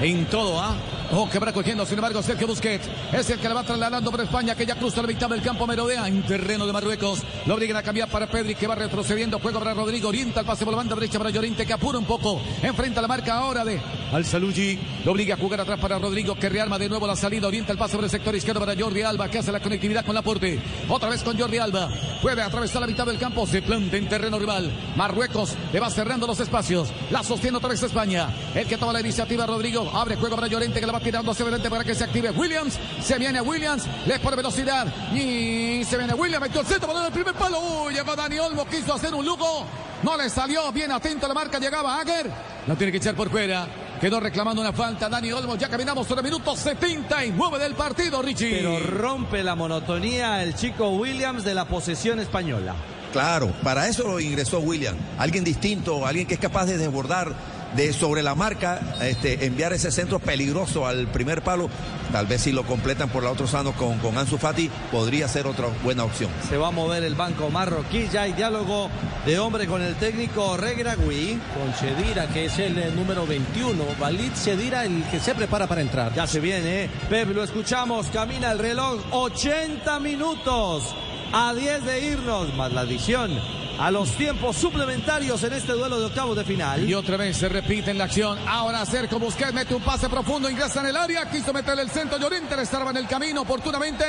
en 0.01 0.27
todo, 0.27 0.60
¿ah? 0.60 0.77
Oh, 1.12 1.28
que 1.28 1.41
va 1.41 1.53
cogiendo, 1.53 1.85
sin 1.85 1.97
embargo, 1.97 2.23
Sergio 2.23 2.47
Busquets 2.47 2.89
es 3.12 3.31
el 3.31 3.41
que 3.41 3.49
la 3.49 3.55
va 3.55 3.65
trasladando 3.65 4.12
por 4.12 4.20
España, 4.20 4.55
que 4.55 4.65
ya 4.65 4.77
cruza 4.77 5.03
la 5.03 5.09
mitad 5.09 5.28
del 5.28 5.43
campo, 5.43 5.66
merodea 5.66 6.07
en 6.07 6.23
terreno 6.23 6.66
de 6.66 6.73
Marruecos. 6.73 7.23
Lo 7.47 7.55
obligan 7.57 7.77
a 7.77 7.82
cambiar 7.82 8.09
para 8.09 8.28
Pedri, 8.28 8.55
que 8.55 8.69
va 8.69 8.77
retrocediendo. 8.77 9.41
Juego 9.41 9.59
para 9.59 9.74
Rodrigo, 9.74 10.09
orienta 10.09 10.41
el 10.41 10.47
pase 10.47 10.65
por 10.65 10.73
la 10.73 10.78
banda 10.78 10.95
derecha 10.95 11.19
para 11.19 11.31
Llorente, 11.31 11.66
que 11.66 11.73
apura 11.73 11.99
un 11.99 12.05
poco. 12.05 12.41
Enfrenta 12.62 13.03
la 13.03 13.09
marca 13.09 13.39
ahora 13.39 13.65
de 13.65 13.81
Al 14.12 14.24
Salugi. 14.24 14.78
Lo 15.05 15.11
obliga 15.11 15.35
a 15.35 15.39
jugar 15.39 15.61
atrás 15.61 15.81
para 15.81 15.99
Rodrigo, 15.99 16.37
que 16.37 16.49
rearma 16.49 16.78
de 16.78 16.89
nuevo 16.89 17.09
la 17.09 17.16
salida. 17.16 17.49
Orienta 17.49 17.73
el 17.73 17.78
pase 17.78 17.97
por 17.97 18.05
el 18.05 18.11
sector 18.11 18.37
izquierdo 18.37 18.61
para 18.61 18.81
Jordi 18.81 19.03
Alba, 19.03 19.28
que 19.28 19.39
hace 19.39 19.51
la 19.51 19.59
conectividad 19.59 20.05
con 20.05 20.15
la 20.15 20.23
porte. 20.23 20.61
Otra 20.89 21.09
vez 21.09 21.24
con 21.24 21.37
Jordi 21.37 21.59
Alba. 21.59 21.89
Puede 22.23 22.41
atravesar 22.41 22.82
la 22.82 22.87
mitad 22.87 23.07
del 23.07 23.19
campo, 23.19 23.49
se 23.49 23.62
planta 23.62 23.97
en 23.97 24.09
terreno 24.09 24.39
rival. 24.39 24.70
Marruecos 24.95 25.55
le 25.73 25.81
va 25.81 25.91
cerrando 25.91 26.28
los 26.28 26.39
espacios. 26.39 26.91
La 27.11 27.24
sostiene 27.24 27.57
otra 27.57 27.70
vez 27.70 27.82
España. 27.82 28.28
El 28.55 28.69
que 28.69 28.78
toma 28.78 28.93
la 28.93 29.01
iniciativa, 29.01 29.45
Rodrigo. 29.45 29.91
Abre 29.93 30.15
juego 30.15 30.37
para 30.37 30.47
Llorente, 30.47 30.78
que 30.78 30.87
la 30.87 30.93
va 30.93 30.99
tirando 31.01 31.32
hacia 31.32 31.44
adelante 31.44 31.70
para 31.70 31.85
que 31.85 31.94
se 31.94 32.05
active 32.05 32.31
Williams. 32.31 32.78
Se 33.02 33.18
viene 33.18 33.40
Williams, 33.40 33.85
le 34.06 34.18
pone 34.18 34.36
velocidad. 34.36 34.86
Y 35.12 35.85
se 35.85 35.97
viene 35.97 36.14
Williams, 36.14 36.43
metió 36.43 36.60
el 36.60 36.66
centro, 36.66 36.89
balón 36.89 37.06
el 37.06 37.12
primer 37.12 37.35
palo. 37.35 37.60
Uy, 37.60 37.94
llegó 37.94 38.14
Dani 38.14 38.39
Olmo, 38.39 38.66
quiso 38.66 38.94
hacer 38.94 39.14
un 39.14 39.24
lujo. 39.24 39.66
No 40.02 40.16
le 40.16 40.31
salió, 40.31 40.72
bien 40.72 40.90
atento 40.93 41.27
a 41.27 41.28
la 41.28 41.35
marca, 41.35 41.59
llegaba 41.59 42.01
Aguer. 42.01 42.31
Lo 42.66 42.77
tiene 42.77 42.90
que 42.90 42.98
echar 42.98 43.14
por 43.14 43.31
fuera. 43.31 43.66
Quedó 44.01 44.18
reclamando 44.18 44.62
una 44.62 44.72
falta 44.72 45.09
Dani 45.09 45.31
Olmo. 45.32 45.56
Ya 45.56 45.68
caminamos 45.68 46.06
sobre 46.06 46.20
el 46.20 46.32
minuto 46.32 46.56
79 46.56 47.59
del 47.59 47.74
partido, 47.74 48.22
Richie. 48.22 48.56
Pero 48.56 48.81
rompe 48.81 49.43
la 49.43 49.55
monotonía 49.55 50.43
el 50.43 50.55
chico 50.55 50.90
Williams 50.90 51.44
de 51.44 51.55
la 51.55 51.66
posesión 51.66 52.18
española. 52.18 52.74
Claro, 53.12 53.52
para 53.62 53.89
eso 53.89 54.20
ingresó 54.20 54.60
Williams. 54.60 54.98
Alguien 55.18 55.44
distinto, 55.44 56.06
alguien 56.06 56.27
que 56.27 56.35
es 56.35 56.40
capaz 56.40 56.66
de 56.66 56.78
desbordar 56.78 57.35
de 57.76 57.92
sobre 57.92 58.22
la 58.22 58.34
marca, 58.34 58.80
este, 59.01 59.47
enviar 59.47 59.72
ese 59.72 59.90
centro 59.90 60.18
peligroso 60.18 60.86
al 60.86 61.06
primer 61.09 61.42
palo. 61.42 61.68
Tal 62.12 62.26
vez 62.26 62.42
si 62.42 62.52
lo 62.52 62.64
completan 62.64 63.09
por 63.09 63.22
la 63.22 63.30
otra 63.30 63.47
sano 63.47 63.72
con, 63.72 63.98
con 63.98 64.18
Ansu 64.18 64.36
Fati, 64.36 64.70
podría 64.90 65.28
ser 65.28 65.47
otra 65.47 65.68
buena 65.84 66.05
opción. 66.05 66.30
Se 66.48 66.56
va 66.56 66.68
a 66.68 66.70
mover 66.72 67.05
el 67.05 67.14
banco 67.14 67.51
marroquí, 67.51 68.09
ya 68.12 68.22
hay 68.22 68.32
diálogo 68.32 68.90
de 69.24 69.38
hombre 69.38 69.66
con 69.66 69.82
el 69.82 69.94
técnico 69.94 70.56
Regragui. 70.56 71.38
Con 71.55 71.72
Chedira, 71.74 72.26
que 72.28 72.47
es 72.47 72.59
el 72.59 72.78
eh, 72.78 72.90
número 72.94 73.26
21. 73.26 73.84
Valid 73.98 74.32
Chedira, 74.34 74.84
el 74.84 75.05
que 75.05 75.20
se 75.20 75.34
prepara 75.34 75.66
para 75.66 75.80
entrar. 75.80 76.12
Ya 76.14 76.26
se 76.26 76.40
viene, 76.40 76.84
¿eh? 76.84 76.90
Pep, 77.09 77.28
lo 77.34 77.44
escuchamos, 77.44 78.06
camina 78.09 78.51
el 78.51 78.59
reloj, 78.59 79.01
80 79.12 80.01
minutos 80.01 80.94
a 81.32 81.55
10 81.55 81.84
de 81.84 82.06
irnos, 82.06 82.55
más 82.56 82.72
la 82.72 82.80
adición 82.80 83.60
a 83.81 83.90
los 83.90 84.11
tiempos 84.12 84.57
suplementarios 84.57 85.43
en 85.43 85.55
este 85.55 85.73
duelo 85.73 85.98
de 85.98 86.05
octavos 86.05 86.36
de 86.36 86.44
final. 86.44 86.86
Y 86.86 86.93
otra 86.93 87.16
vez 87.16 87.39
se 87.39 87.48
repite 87.48 87.90
en 87.90 87.97
la 87.97 88.05
acción. 88.05 88.39
Ahora 88.47 88.85
Sergio 88.85 89.19
Busquets 89.19 89.55
mete 89.55 89.74
un 89.74 89.81
pase 89.81 90.07
profundo, 90.11 90.51
ingresa 90.51 90.81
en 90.81 90.89
el 90.89 90.97
área, 90.97 91.31
quiso 91.31 91.51
meterle 91.55 91.82
el 91.82 91.90
centro. 91.90 92.19
Llorente 92.19 92.55
le 92.57 92.62
estaba 92.62 92.90
en 92.90 92.98
el 92.98 93.09
camino 93.09 93.40
oportunamente. 93.40 94.05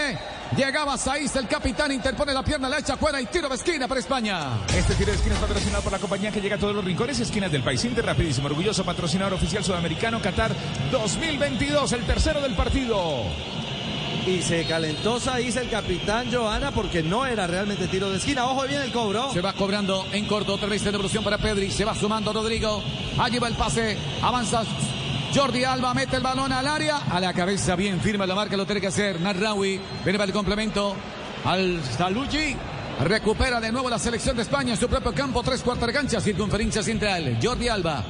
Llegaba 0.58 0.98
Saiz, 0.98 1.34
el 1.38 1.48
capitán, 1.48 1.90
interpone 1.94 2.34
la 2.34 2.44
pierna, 2.44 2.68
la 2.68 2.80
echa 2.80 2.98
fuera 2.98 3.22
y 3.22 3.28
tiro 3.28 3.48
de 3.48 3.56
esquina 3.56 3.88
para 3.88 4.02
España. 4.02 4.58
Este 4.76 4.94
tiro 4.96 5.12
de 5.12 5.18
esquina 5.18 5.36
es 5.36 5.42
patrocinado 5.42 5.84
por 5.84 5.94
la 5.94 6.00
compañía 6.00 6.32
que 6.32 6.42
llega 6.42 6.58
a 6.58 6.60
todos 6.60 6.76
los 6.76 6.84
rincones 6.84 7.18
y 7.20 7.22
esquinas 7.22 7.50
del 7.50 7.64
país. 7.64 7.86
Inter, 7.86 8.06
rapidísimo, 8.06 8.48
orgulloso 8.48 8.84
patrocinador 8.84 9.36
oficial 9.36 9.64
sudamericano 9.64 10.22
Qatar 10.22 10.52
2022, 10.92 11.94
el 11.94 12.06
tercero 12.06 12.42
del 12.42 12.56
partido. 12.56 13.24
Y 14.26 14.42
se 14.44 14.66
calentó 14.66 15.20
Saiz 15.20 15.56
el 15.56 15.70
capitán 15.70 16.32
Joana 16.32 16.72
porque 16.72 17.02
no 17.02 17.26
era 17.26 17.48
realmente 17.48 17.88
tiro 17.88 18.10
de 18.12 18.18
esquina. 18.18 18.46
Ojo, 18.46 18.68
viene 18.68 18.86
el 18.86 18.92
cobro. 18.92 19.32
Se 19.34 19.42
va 19.42 19.54
cobrando 19.54 20.06
en 20.12 20.26
corto, 20.26 20.54
otra 20.54 20.68
vez 20.68 20.84
de 20.84 20.92
devolución 20.92 21.24
para 21.24 21.40
Pedri. 21.40 21.72
Se 21.72 21.86
va 21.86 21.96
sumando 21.96 22.32
Rodrigo. 22.32 22.84
Allí 23.18 23.40
va 23.40 23.48
el 23.48 23.56
pase. 23.56 23.98
Avanza 24.22 24.64
Jordi 25.34 25.64
Alba 25.64 25.94
mete 25.94 26.18
el 26.18 26.22
balón 26.22 26.52
al 26.52 26.68
área. 26.68 26.98
A 27.10 27.20
la 27.20 27.34
cabeza 27.34 27.76
bien 27.76 28.00
firme 28.00 28.28
la 28.28 28.36
marca, 28.36 28.56
lo 28.56 28.66
tiene 28.66 28.82
que 28.82 28.88
hacer 28.88 29.20
Narrawi. 29.20 29.80
Viene 30.04 30.20
para 30.20 30.26
el 30.26 30.34
complemento 30.34 30.96
al 31.44 31.82
Salugi. 31.84 32.56
Recupera 33.04 33.60
de 33.60 33.72
nuevo 33.72 33.90
la 33.90 33.98
selección 33.98 34.36
de 34.36 34.44
España 34.44 34.74
en 34.74 34.80
su 34.80 34.88
propio 34.88 35.14
campo. 35.14 35.42
Tres 35.42 35.62
cuartas 35.62 35.92
cancha, 35.92 36.22
circunferencia 36.22 36.84
central. 36.84 37.40
Jordi 37.42 37.70
Alba. 37.70 38.04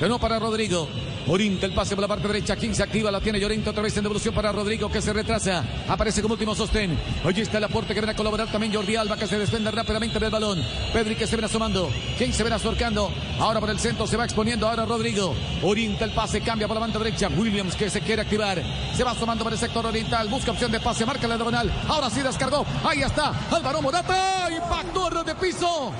De 0.00 0.08
nuevo 0.08 0.18
para 0.18 0.40
Rodrigo. 0.40 0.88
Orienta 1.28 1.66
el 1.66 1.72
pase 1.72 1.94
por 1.94 2.02
la 2.02 2.08
parte 2.08 2.26
derecha. 2.26 2.56
Quien 2.56 2.74
se 2.74 2.82
activa, 2.82 3.10
la 3.10 3.20
tiene 3.20 3.38
Llorente 3.38 3.70
otra 3.70 3.82
vez 3.82 3.96
en 3.96 4.02
devolución 4.02 4.34
para 4.34 4.52
Rodrigo 4.52 4.90
que 4.90 5.00
se 5.00 5.12
retrasa. 5.12 5.64
Aparece 5.88 6.20
como 6.20 6.34
último 6.34 6.54
sostén. 6.54 6.98
Allí 7.24 7.42
está 7.42 7.58
el 7.58 7.64
aporte 7.64 7.94
que 7.94 8.00
viene 8.00 8.12
a 8.12 8.16
colaborar 8.16 8.50
también 8.50 8.74
Jordi 8.74 8.96
Alba 8.96 9.16
que 9.16 9.26
se 9.26 9.38
desprende 9.38 9.70
rápidamente 9.70 10.18
del 10.18 10.30
balón. 10.30 10.62
Pedri 10.92 11.14
que 11.14 11.26
se 11.26 11.36
viene 11.36 11.46
asomando. 11.46 11.90
Quien 12.18 12.32
se 12.32 12.42
viene 12.42 12.56
acercando. 12.56 13.10
Ahora 13.38 13.60
por 13.60 13.70
el 13.70 13.78
centro 13.78 14.06
se 14.06 14.16
va 14.16 14.24
exponiendo. 14.24 14.68
Ahora 14.68 14.84
Rodrigo. 14.84 15.34
Orienta 15.62 16.04
el 16.04 16.12
pase, 16.12 16.40
cambia 16.40 16.66
por 16.66 16.74
la 16.74 16.80
banda 16.80 16.98
derecha. 16.98 17.28
Williams 17.28 17.76
que 17.76 17.88
se 17.88 18.00
quiere 18.00 18.22
activar. 18.22 18.62
Se 18.96 19.04
va 19.04 19.12
asomando 19.12 19.44
por 19.44 19.52
el 19.52 19.58
sector 19.58 19.86
oriental. 19.86 20.28
Busca 20.28 20.50
opción 20.50 20.72
de 20.72 20.80
pase. 20.80 21.06
Marca 21.06 21.28
la 21.28 21.36
diagonal. 21.36 21.72
Ahora 21.88 22.10
sí 22.10 22.20
descargó. 22.20 22.66
Ahí 22.84 23.02
está. 23.02 23.32
Álvaro 23.50 23.80
Morata. 23.80 24.48
Impactó 24.50 25.10
de 25.24 25.34
piso. 25.34 25.92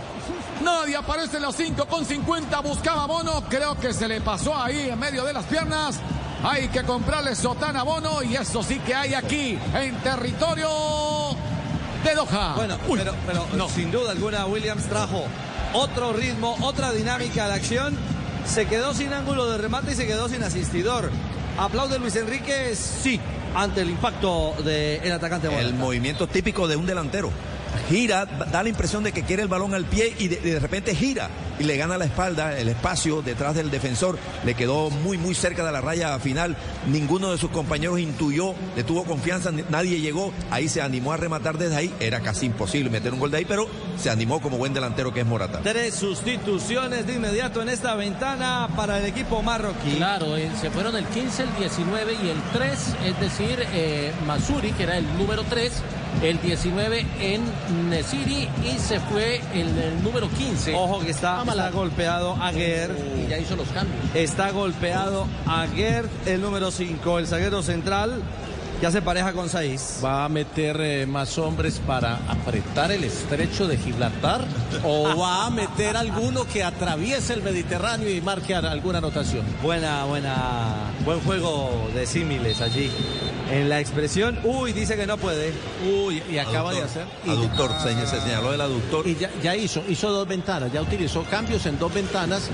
Nadie 0.63 0.97
aparece 0.97 1.39
en 1.39 1.43
los 1.43 1.57
5 1.57 1.87
con 1.87 2.05
50. 2.05 2.61
Buscaba 2.61 3.07
Bono. 3.07 3.43
Creo 3.49 3.79
que 3.79 3.93
se 3.93 4.07
le 4.07 4.21
pasó 4.21 4.57
ahí 4.57 4.89
en 4.91 4.99
medio 4.99 5.25
de 5.25 5.33
las 5.33 5.45
piernas. 5.47 5.99
Hay 6.45 6.69
que 6.69 6.83
comprarle 6.85 7.35
sotana 7.35 7.81
a 7.81 7.83
Bono. 7.83 8.23
Y 8.23 8.37
eso 8.37 8.63
sí 8.63 8.79
que 8.81 8.95
hay 8.95 9.15
aquí 9.15 9.59
en 9.75 9.97
territorio 10.03 10.69
de 12.05 12.15
Doha. 12.15 12.55
Bueno, 12.55 12.77
pero, 12.95 13.15
pero 13.27 13.69
sin 13.69 13.91
duda 13.91 14.13
alguna 14.13 14.47
Williams 14.47 14.85
trajo 14.85 15.25
otro 15.73 16.13
ritmo, 16.13 16.57
otra 16.61 16.93
dinámica 16.93 17.49
de 17.49 17.55
acción. 17.55 17.97
Se 18.47 18.67
quedó 18.67 18.95
sin 18.95 19.13
ángulo 19.13 19.49
de 19.51 19.59
remate 19.59 19.93
y 19.93 19.95
se 19.95 20.07
quedó 20.07 20.29
sin 20.29 20.43
asistidor. 20.43 21.11
Aplaude 21.59 21.99
Luis 21.99 22.17
Enrique, 22.17 22.75
sí, 22.75 23.21
ante 23.55 23.83
el 23.83 23.91
impacto 23.91 24.55
del 24.65 25.13
atacante. 25.13 25.49
El 25.61 25.75
movimiento 25.75 26.27
típico 26.27 26.67
de 26.67 26.77
un 26.77 26.87
delantero 26.87 27.31
gira, 27.89 28.27
da 28.27 28.63
la 28.63 28.69
impresión 28.69 29.03
de 29.03 29.13
que 29.13 29.23
quiere 29.23 29.43
el 29.43 29.49
balón 29.49 29.75
al 29.75 29.85
pie 29.85 30.15
y 30.19 30.29
de, 30.29 30.37
de, 30.37 30.59
repente 30.59 30.95
gira 30.95 31.29
y 31.59 31.65
le 31.65 31.77
gana 31.77 31.99
la 31.99 32.05
espalda, 32.05 32.59
el 32.59 32.69
espacio 32.69 33.23
detrás 33.23 33.55
del 33.55 33.71
defensor, 33.71 34.19
le 34.45 34.55
quedó 34.55 34.91
muy 34.91 35.19
muy 35.19 35.35
cerca 35.35 35.65
de 35.65 35.73
la 35.73 35.81
raya 35.81 36.19
final, 36.19 36.57
ninguno 36.87 37.31
de 37.31 37.39
sus 37.39 37.51
compañeros 37.51 38.01
intuyó, 38.01 38.55
le 38.77 38.85
tuvo 38.85 39.05
confianza, 39.05 39.51
nadie 39.71 40.01
llegó, 40.01 40.33
ahí 40.51 40.69
se 40.69 40.83
animó 40.83 41.13
a 41.13 41.17
rematar 41.17 41.59
desde 41.59 41.77
ahí, 41.77 41.95
era 42.01 42.21
casi 42.21 42.47
imposible 42.47 42.91
meter 42.91 43.13
un 43.13 43.21
gol 43.21 43.31
de 43.31 43.39
ahí, 43.39 43.45
pero 43.45 43.67
se 43.97 44.11
animó 44.11 44.41
como 44.41 44.59
buen 44.59 44.75
delantero 44.75 45.13
que 45.13 45.21
es 45.21 45.27
Morata. 45.27 45.61
Tres 45.63 45.95
sustituciones 45.95 47.07
de 47.07 47.15
inmediato 47.15 47.63
en 47.63 47.69
esta 47.69 47.95
ventana 47.95 48.69
para 48.77 48.99
el 48.99 49.07
equipo 49.07 49.43
marroquí. 49.43 49.97
Claro, 49.97 50.37
eh, 50.37 50.51
se 50.61 50.71
fueron 50.71 50.97
el 50.97 51.05
15, 51.07 51.43
el 51.45 51.57
19 51.57 52.15
y 52.15 52.29
el 52.29 52.43
3, 52.53 52.97
es 53.05 53.21
decir, 53.21 53.67
eh, 53.73 54.13
Masuri, 54.27 54.73
que 54.73 54.83
era 54.85 54.97
el 54.97 55.07
número 55.19 55.45
3, 55.45 55.73
el 56.23 56.41
19 56.41 57.07
en 57.21 57.43
Nesiri 57.91 58.49
y 58.65 58.79
se 58.79 59.01
fue 59.01 59.41
el, 59.55 59.77
el 59.79 60.03
número 60.03 60.29
15. 60.29 60.75
Ojo 60.75 61.01
que 61.01 61.11
está, 61.11 61.43
está 61.43 61.71
golpeado 61.71 62.35
Aguer. 62.35 62.91
Y 63.17 63.29
ya 63.29 63.39
hizo 63.39 63.57
los 63.57 63.69
cambios. 63.69 63.99
Está 64.15 64.51
golpeado 64.51 65.27
Aguer, 65.47 66.09
el 66.27 66.41
número 66.41 66.71
5, 66.71 67.19
el 67.19 67.27
zaguero 67.27 67.63
central, 67.63 68.23
que 68.83 68.87
hace 68.89 69.01
pareja 69.01 69.33
con 69.33 69.49
Saiz. 69.49 70.01
¿Va 70.05 70.25
a 70.25 70.29
meter 70.29 70.77
eh, 70.81 71.07
más 71.07 71.39
hombres 71.39 71.81
para 71.87 72.17
apretar 72.29 72.91
el 72.91 73.05
estrecho 73.05 73.69
de 73.69 73.77
Gibraltar? 73.79 74.45
¿O 74.85 75.17
va 75.17 75.47
a 75.47 75.51
meter 75.51 75.97
alguno 75.97 76.45
que 76.49 76.65
atraviese 76.65 77.35
el 77.35 77.45
Mediterráneo 77.45 78.11
y 78.11 78.21
marque 78.21 78.57
alguna 78.57 78.99
anotación? 78.99 79.45
Buena, 79.63 80.05
buena, 80.07 80.91
buen 81.05 81.21
juego 81.21 81.89
de 81.95 82.05
símiles 82.07 82.61
allí. 82.61 82.91
En 83.53 83.69
la 83.69 83.79
expresión, 83.79 84.41
uy, 84.43 84.73
dice 84.73 84.97
que 84.97 85.07
no 85.07 85.17
puede. 85.17 85.53
Uy, 85.89 86.21
y 86.29 86.39
acaba 86.39 86.73
de 86.75 86.83
hacer. 86.83 87.07
y- 87.25 87.31
Aductor, 87.31 87.71
se, 87.81 87.95
se 88.05 88.21
señaló 88.21 88.53
el 88.53 88.61
aductor. 88.63 89.07
Y 89.07 89.15
ya, 89.15 89.31
ya 89.41 89.55
hizo, 89.55 89.81
hizo 89.89 90.11
dos 90.11 90.27
ventanas, 90.27 90.73
ya 90.73 90.83
utilizó 90.83 91.23
cambios 91.23 91.67
en 91.67 91.79
dos 91.79 91.95
ventanas 91.95 92.51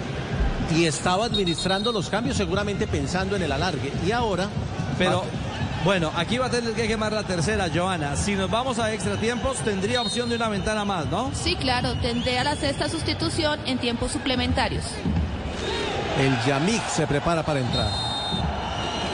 y 0.77 0.85
estaba 0.85 1.25
administrando 1.25 1.91
los 1.91 2.11
cambios 2.11 2.37
seguramente 2.37 2.87
pensando 2.87 3.35
en 3.35 3.45
el 3.45 3.53
alargue. 3.53 3.91
Y 4.07 4.11
ahora, 4.13 4.47
Pero, 4.99 5.21
va- 5.21 5.48
bueno, 5.85 6.13
aquí 6.17 6.39
va 6.39 6.47
a 6.47 6.51
tener 6.51 6.73
que 6.73 6.89
quemar 6.89 7.13
la 7.13 7.23
tercera, 7.23 7.69
Joana. 7.73 8.17
Si 8.17 8.35
nos 8.35 8.51
vamos 8.51 8.79
a 8.79 8.93
extra 8.93 9.17
tiempos, 9.17 9.59
tendría 9.59 10.03
opción 10.03 10.29
de 10.29 10.37
una 10.37 10.49
ventana 10.49 10.85
más, 10.85 11.07
¿no? 11.07 11.31
Sí, 11.35 11.57
claro, 11.57 11.95
tendría 12.01 12.45
la 12.45 12.57
sexta 12.57 12.89
sustitución 12.89 13.61
en 13.67 13.79
tiempos 13.79 14.13
suplementarios. 14.13 14.85
el 16.19 16.37
Yamik 16.47 16.83
se 16.89 17.07
prepara 17.07 17.43
para 17.43 17.61
entrar. 17.61 17.91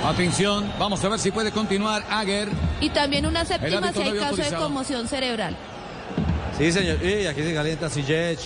Atención, 0.05 0.71
vamos 0.79 1.03
a 1.03 1.09
ver 1.09 1.19
si 1.19 1.31
puede 1.31 1.51
continuar 1.51 2.05
Aguer. 2.11 2.49
Y 2.81 2.91
también 2.91 3.25
una 3.25 3.45
séptima 3.45 3.93
si 3.93 4.03
hay 4.03 4.13
no 4.13 4.21
caso 4.21 4.37
de 4.37 4.53
conmoción 4.55 5.09
cerebral. 5.09 5.57
Sí, 6.59 6.71
señor. 6.73 7.03
Y 7.03 7.27
aquí 7.27 7.43
se 7.43 7.55
calienta 7.55 7.89
Sillech. 7.89 8.39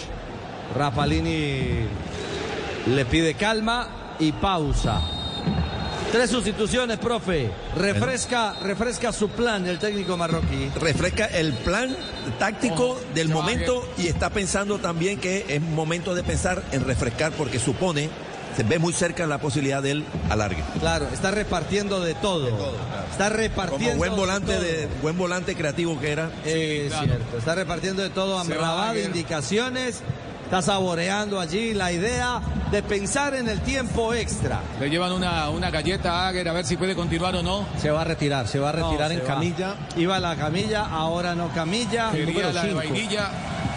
Rapalini 0.76 1.86
le 2.86 3.04
pide 3.06 3.34
calma 3.34 3.88
y 4.18 4.32
pausa. 4.32 5.00
Tres 6.12 6.30
sustituciones, 6.30 6.96
profe. 6.98 7.50
Refresca, 7.76 8.54
refresca 8.62 9.12
su 9.12 9.28
plan 9.28 9.66
el 9.66 9.78
técnico 9.78 10.16
marroquí. 10.16 10.70
refresca 10.80 11.26
el 11.26 11.52
plan 11.52 11.94
táctico 12.38 12.90
Ojo, 12.92 13.00
del 13.14 13.28
momento 13.28 13.86
y 13.98 14.06
está 14.06 14.30
pensando 14.30 14.78
también 14.78 15.20
que 15.20 15.44
es 15.48 15.60
momento 15.60 16.14
de 16.14 16.22
pensar 16.22 16.62
en 16.72 16.86
refrescar 16.86 17.32
porque 17.32 17.58
supone, 17.58 18.08
se 18.56 18.62
ve 18.62 18.78
muy 18.78 18.94
cerca 18.94 19.26
la 19.26 19.38
posibilidad 19.38 19.82
del 19.82 20.02
alargue. 20.30 20.64
Claro, 20.80 21.06
está 21.12 21.30
repartiendo 21.30 22.00
de 22.00 22.14
todo. 22.14 22.48
Está 23.10 23.28
repartiendo. 23.28 23.88
Como 23.88 23.98
buen 23.98 24.16
volante 24.16 24.52
de, 24.52 24.60
de 24.60 24.86
todo. 24.86 25.02
buen 25.02 25.18
volante 25.18 25.54
creativo 25.54 26.00
que 26.00 26.10
era. 26.10 26.30
Es 26.44 26.88
claro. 26.88 27.06
cierto. 27.06 27.38
Está 27.38 27.54
repartiendo 27.54 28.02
de 28.02 28.10
todo. 28.10 28.38
Aguer. 28.38 29.04
indicaciones. 29.04 30.02
Está 30.48 30.62
saboreando 30.62 31.38
allí 31.40 31.74
la 31.74 31.92
idea 31.92 32.40
de 32.70 32.82
pensar 32.82 33.34
en 33.34 33.50
el 33.50 33.60
tiempo 33.60 34.14
extra. 34.14 34.60
Le 34.80 34.88
llevan 34.88 35.12
una, 35.12 35.50
una 35.50 35.70
galleta 35.70 36.22
a 36.24 36.28
Aguer 36.28 36.48
a 36.48 36.54
ver 36.54 36.64
si 36.64 36.78
puede 36.78 36.94
continuar 36.94 37.36
o 37.36 37.42
no. 37.42 37.66
Se 37.78 37.90
va 37.90 38.00
a 38.00 38.04
retirar, 38.04 38.48
se 38.48 38.58
va 38.58 38.70
a 38.70 38.72
retirar 38.72 39.08
No, 39.10 39.14
en 39.14 39.20
se 39.20 39.26
va. 39.26 39.34
camilla. 39.34 39.74
Iba 39.98 40.16
a 40.16 40.20
la 40.20 40.36
camilla, 40.36 40.86
ahora 40.86 41.34
no 41.34 41.48
camilla. 41.48 42.12
Número 42.12 42.50
la 42.50 42.62
de 42.62 42.72
vainilla. 42.72 43.30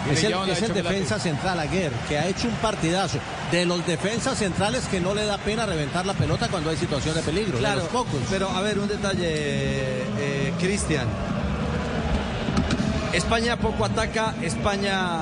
Es 0.09 0.23
el, 0.23 0.31
es 0.33 0.73
defensa 0.73 1.19
central 1.19 1.59
Aguer, 1.59 1.91
que 2.07 2.17
ha 2.17 2.25
hecho 2.27 2.47
un 2.47 2.53
partidazo. 2.55 3.17
De 3.51 3.65
los 3.65 3.85
defensas 3.85 4.37
centrales 4.37 4.85
que 4.87 5.01
no 5.01 5.13
le 5.13 5.25
da 5.25 5.37
pena 5.39 5.65
reventar 5.65 6.05
la 6.05 6.13
pelota 6.13 6.47
cuando 6.47 6.69
hay 6.69 6.77
situación 6.77 7.13
de 7.15 7.21
peligro. 7.21 7.55
de 7.55 7.59
Claro, 7.59 7.81
los 7.81 7.89
pocos. 7.89 8.21
pero 8.29 8.49
a 8.49 8.61
ver, 8.61 8.79
un 8.79 8.87
detalle, 8.87 9.25
eh, 9.27 10.53
Cristian. 10.57 11.05
España 13.11 13.57
poco 13.57 13.83
ataca, 13.83 14.35
España 14.41 15.19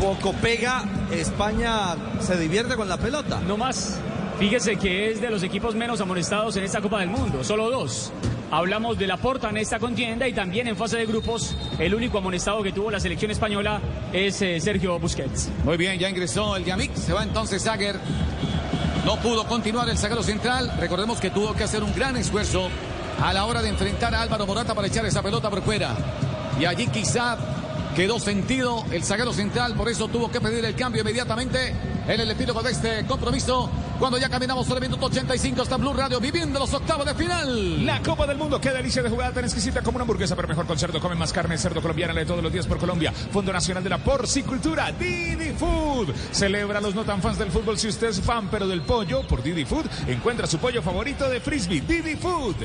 poco 0.00 0.32
pega, 0.34 0.84
España 1.10 1.96
se 2.20 2.36
divierte 2.38 2.76
con 2.76 2.88
la 2.88 2.96
pelota. 2.96 3.40
No 3.40 3.56
más. 3.56 3.98
Fíjese 4.38 4.76
que 4.76 5.10
es 5.10 5.20
de 5.20 5.30
los 5.30 5.42
equipos 5.42 5.74
menos 5.74 6.00
amonestados 6.00 6.56
en 6.56 6.64
esta 6.64 6.82
Copa 6.82 7.00
del 7.00 7.08
Mundo, 7.08 7.42
solo 7.42 7.70
dos. 7.70 8.12
Hablamos 8.50 8.98
de 8.98 9.06
la 9.06 9.16
Porta 9.16 9.48
en 9.48 9.56
esta 9.56 9.78
contienda 9.78 10.28
y 10.28 10.32
también 10.32 10.68
en 10.68 10.76
fase 10.76 10.98
de 10.98 11.06
grupos 11.06 11.56
el 11.78 11.94
único 11.94 12.18
amonestado 12.18 12.62
que 12.62 12.70
tuvo 12.70 12.90
la 12.90 13.00
selección 13.00 13.30
española 13.30 13.80
es 14.12 14.40
eh, 14.42 14.60
Sergio 14.60 14.98
Busquets. 14.98 15.48
Muy 15.64 15.76
bien, 15.76 15.98
ya 15.98 16.08
ingresó 16.08 16.54
el 16.56 16.64
Yamik. 16.64 16.94
Se 16.94 17.12
va 17.12 17.22
entonces 17.22 17.66
Aguer. 17.66 17.98
No 19.04 19.16
pudo 19.16 19.46
continuar 19.46 19.88
el 19.88 19.96
zaguero 19.96 20.22
central. 20.22 20.72
Recordemos 20.78 21.18
que 21.18 21.30
tuvo 21.30 21.54
que 21.54 21.64
hacer 21.64 21.82
un 21.82 21.94
gran 21.94 22.16
esfuerzo 22.16 22.68
a 23.22 23.32
la 23.32 23.46
hora 23.46 23.62
de 23.62 23.70
enfrentar 23.70 24.14
a 24.14 24.20
Álvaro 24.20 24.46
Morata 24.46 24.74
para 24.74 24.88
echar 24.88 25.06
esa 25.06 25.22
pelota 25.22 25.48
por 25.48 25.62
fuera. 25.62 25.96
Y 26.60 26.66
allí 26.66 26.86
quizá 26.88 27.36
quedó 27.96 28.20
sentido 28.20 28.84
el 28.90 29.02
zaguero 29.02 29.32
central, 29.32 29.74
por 29.74 29.88
eso 29.88 30.06
tuvo 30.08 30.30
que 30.30 30.38
pedir 30.38 30.62
el 30.66 30.74
cambio 30.74 31.00
inmediatamente 31.00 31.74
en 32.06 32.20
el 32.20 32.30
epílogo 32.30 32.62
de 32.62 32.70
este 32.72 33.06
compromiso. 33.06 33.70
Cuando 33.98 34.18
ya 34.18 34.28
caminamos 34.28 34.66
sobre 34.66 34.84
el 34.84 34.90
minuto 34.90 35.06
85 35.06 35.62
está 35.62 35.78
Blue 35.78 35.94
Radio 35.94 36.20
viviendo 36.20 36.58
los 36.58 36.74
octavos 36.74 37.06
de 37.06 37.14
final. 37.14 37.86
La 37.86 38.02
Copa 38.02 38.26
del 38.26 38.36
Mundo, 38.36 38.60
qué 38.60 38.70
delicia 38.70 39.02
de 39.02 39.08
jugada 39.08 39.32
tan 39.32 39.44
exquisita 39.44 39.80
como 39.80 39.96
una 39.96 40.02
hamburguesa, 40.02 40.36
pero 40.36 40.46
mejor 40.46 40.66
con 40.66 40.78
cerdo. 40.78 41.00
Come 41.00 41.14
más 41.14 41.32
carne, 41.32 41.56
cerdo 41.56 41.80
colombiana, 41.80 42.12
de 42.12 42.26
todos 42.26 42.42
los 42.42 42.52
días 42.52 42.66
por 42.66 42.76
Colombia. 42.76 43.12
Fondo 43.12 43.50
Nacional 43.50 43.82
de 43.82 43.88
la 43.88 43.98
Porcicultura, 43.98 44.92
Didi 44.92 45.54
Food. 45.54 46.12
Celebra 46.32 46.80
a 46.80 46.82
los 46.82 46.94
no 46.94 47.04
tan 47.04 47.22
fans 47.22 47.38
del 47.38 47.50
fútbol. 47.50 47.78
Si 47.78 47.88
usted 47.88 48.08
es 48.08 48.20
fan, 48.20 48.48
pero 48.50 48.68
del 48.68 48.82
pollo, 48.82 49.26
por 49.26 49.42
Didi 49.42 49.64
Food, 49.64 49.86
encuentra 50.06 50.46
su 50.46 50.58
pollo 50.58 50.82
favorito 50.82 51.30
de 51.30 51.40
Frisbee, 51.40 51.80
Didi 51.80 52.16
Food. 52.16 52.56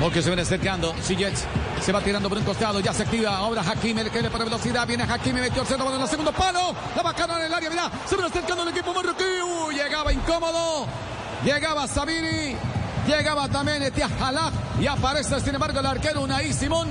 Porque 0.00 0.22
se 0.22 0.30
viene 0.30 0.42
acercando. 0.42 0.94
Sillet 1.02 1.34
se 1.80 1.92
va 1.92 2.00
tirando 2.00 2.28
por 2.28 2.38
un 2.38 2.44
costado. 2.44 2.80
Ya 2.80 2.94
se 2.94 3.02
activa. 3.02 3.36
Ahora 3.36 3.60
Hakimi 3.60 4.02
le 4.02 4.10
cae 4.10 4.30
para 4.30 4.44
velocidad. 4.44 4.86
Viene 4.86 5.04
Hakimi, 5.04 5.40
metió 5.40 5.60
el 5.60 5.68
centro 5.68 5.94
en 5.94 6.00
el 6.00 6.08
segundo 6.08 6.32
palo. 6.32 6.74
La 6.96 7.02
bacana 7.02 7.38
en 7.38 7.46
el 7.46 7.54
área. 7.54 7.68
Mirá, 7.68 7.90
se 8.06 8.16
viene 8.16 8.30
acercando 8.30 8.62
el 8.62 8.70
equipo 8.70 8.94
marroquí. 8.94 9.24
Llegaba 9.74 10.12
incómodo. 10.12 10.86
Llegaba 11.44 11.86
Sabiri. 11.86 12.56
Llegaba 13.06 13.48
también 13.48 13.82
Etiaz 13.82 14.10
Halak. 14.20 14.54
Y 14.80 14.86
aparece, 14.86 15.38
sin 15.40 15.54
embargo, 15.54 15.80
el 15.80 15.86
arquero 15.86 16.22
Unai 16.22 16.52
Simón. 16.52 16.88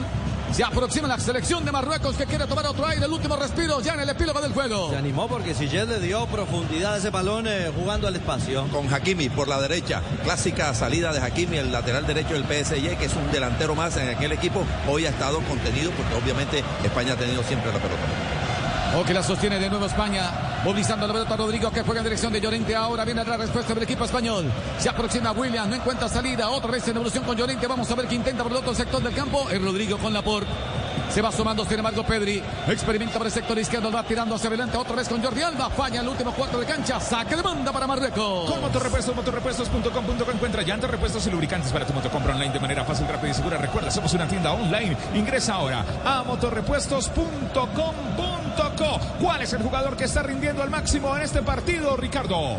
Se 0.52 0.64
aproxima 0.64 1.08
la 1.08 1.18
selección 1.18 1.64
de 1.64 1.72
Marruecos 1.72 2.16
que 2.16 2.26
quiere 2.26 2.46
tomar 2.46 2.66
otro 2.66 2.86
aire. 2.86 3.06
El 3.06 3.12
último 3.12 3.36
respiro 3.36 3.80
ya 3.82 3.94
en 3.94 4.02
el 4.02 4.10
epílogo 4.10 4.42
del 4.42 4.52
juego. 4.52 4.90
Se 4.90 4.98
animó 4.98 5.28
porque 5.28 5.54
Sillet 5.54 5.88
le 5.88 6.00
dio 6.00 6.26
profundidad 6.28 6.96
a 6.96 6.98
ese 6.98 7.12
balón 7.12 7.48
eh, 7.48 7.72
jugando 7.76 8.08
al 8.08 8.16
espacio. 8.16 8.68
Con 8.72 8.92
Hakimi 8.94 9.30
por 9.30 9.48
la 9.48 9.62
derecha. 9.62 10.02
Clásica 10.24 10.74
salida 10.74 11.14
de 11.14 11.20
Hakimi, 11.20 11.58
el 11.58 11.72
lateral 11.72 12.06
derecho 12.06 12.34
del 12.34 12.44
PSG, 12.44 12.98
que 12.98 13.06
es 13.06 13.16
un 13.16 13.32
delantero 13.32 13.76
más 13.76 13.96
en 13.98 14.10
aquel 14.10 14.32
equipo. 14.32 14.66
Hoy 14.88 15.06
ha 15.06 15.10
estado 15.10 15.40
contenido 15.42 15.92
porque 15.92 16.16
obviamente 16.16 16.64
España 16.84 17.14
ha 17.14 17.18
tenido 17.18 17.44
siempre 17.44 17.72
la 17.72 17.80
pelota. 17.80 18.04
O 18.98 19.03
que 19.03 19.14
la 19.14 19.22
sostiene 19.22 19.60
de 19.60 19.70
nuevo 19.70 19.86
España, 19.86 20.32
movilizando 20.64 21.06
la 21.06 21.14
pelota 21.14 21.38
Rodrigo 21.38 21.72
que 21.72 21.84
juega 21.84 21.99
en 21.99 22.06
dirección 22.06 22.34
de 22.34 22.41
Llorente. 22.41 22.76
Ahora 22.76 23.06
viene 23.06 23.24
la 23.24 23.38
respuesta 23.38 23.74
del 23.74 23.84
equipo 23.84 24.06
español. 24.06 24.52
Se 24.80 24.90
aproxima 24.90 25.32
William, 25.32 25.70
no 25.70 25.76
encuentra 25.76 26.10
salida. 26.10 26.49
Otra 26.49 26.72
vez 26.72 26.88
en 26.88 26.95
evolución 26.95 27.24
con 27.24 27.38
Llorente. 27.38 27.68
Vamos 27.68 27.90
a 27.91 27.95
ver 27.95 28.07
qué 28.07 28.16
intenta 28.16 28.44
por 28.44 28.52
el 28.52 28.57
otro 28.57 28.74
sector 28.74 29.02
del 29.02 29.14
campo. 29.14 29.48
Es 29.49 29.61
Rodrigo 29.61 29.98
con 29.99 30.11
Laporte. 30.11 30.49
Se 31.10 31.22
va 31.22 31.32
sumando, 31.32 31.66
sin 31.66 31.80
embargo, 31.80 32.03
Pedri. 32.03 32.41
Experimenta 32.68 33.18
por 33.18 33.26
el 33.26 33.34
sector 33.34 33.57
izquierdo, 33.57 33.91
va 33.91 34.03
tirando 34.03 34.36
hacia 34.36 34.48
adelante. 34.48 34.78
Otra 34.78 34.95
vez 34.95 35.10
con 35.10 35.24
Jordi 35.24 35.41
Alba. 35.41 35.70
Falla 35.70 36.02
el 36.02 36.07
último 36.07 36.32
cuarto 36.34 36.60
de 36.60 36.66
cancha. 36.66 36.99
Saque 36.99 37.36
de 37.36 37.41
banda 37.41 37.72
para 37.72 37.88
Marruecos. 37.88 38.49
Con 38.49 38.61
Motorrepuestos, 38.61 39.16
motorrepuestos.com.co 39.16 40.32
encuentra 40.32 40.61
llantas, 40.61 40.90
repuestos 40.90 41.26
y 41.28 41.32
lubricantes 41.32 41.72
para 41.72 41.86
tu 41.86 41.94
moto. 41.94 42.10
Compra 42.10 42.34
online 42.34 42.53
de 42.53 42.60
manera 42.60 42.86
fácil, 42.86 43.07
rápida 43.07 43.32
y 43.32 43.34
segura. 43.34 43.57
Recuerda, 43.57 43.91
somos 43.91 44.14
una 44.14 44.28
tienda 44.28 44.52
online. 44.52 44.95
Ingresa 45.16 45.56
ahora 45.56 45.84
a 46.06 46.24
motorrepuestos.com.co. 46.24 48.39
¿Cuál 49.22 49.41
es 49.41 49.53
el 49.53 49.61
jugador 49.61 49.95
que 49.95 50.03
está 50.03 50.22
rindiendo 50.22 50.61
al 50.64 50.69
máximo 50.69 51.15
en 51.15 51.23
este 51.23 51.41
partido, 51.41 51.95
Ricardo? 51.95 52.57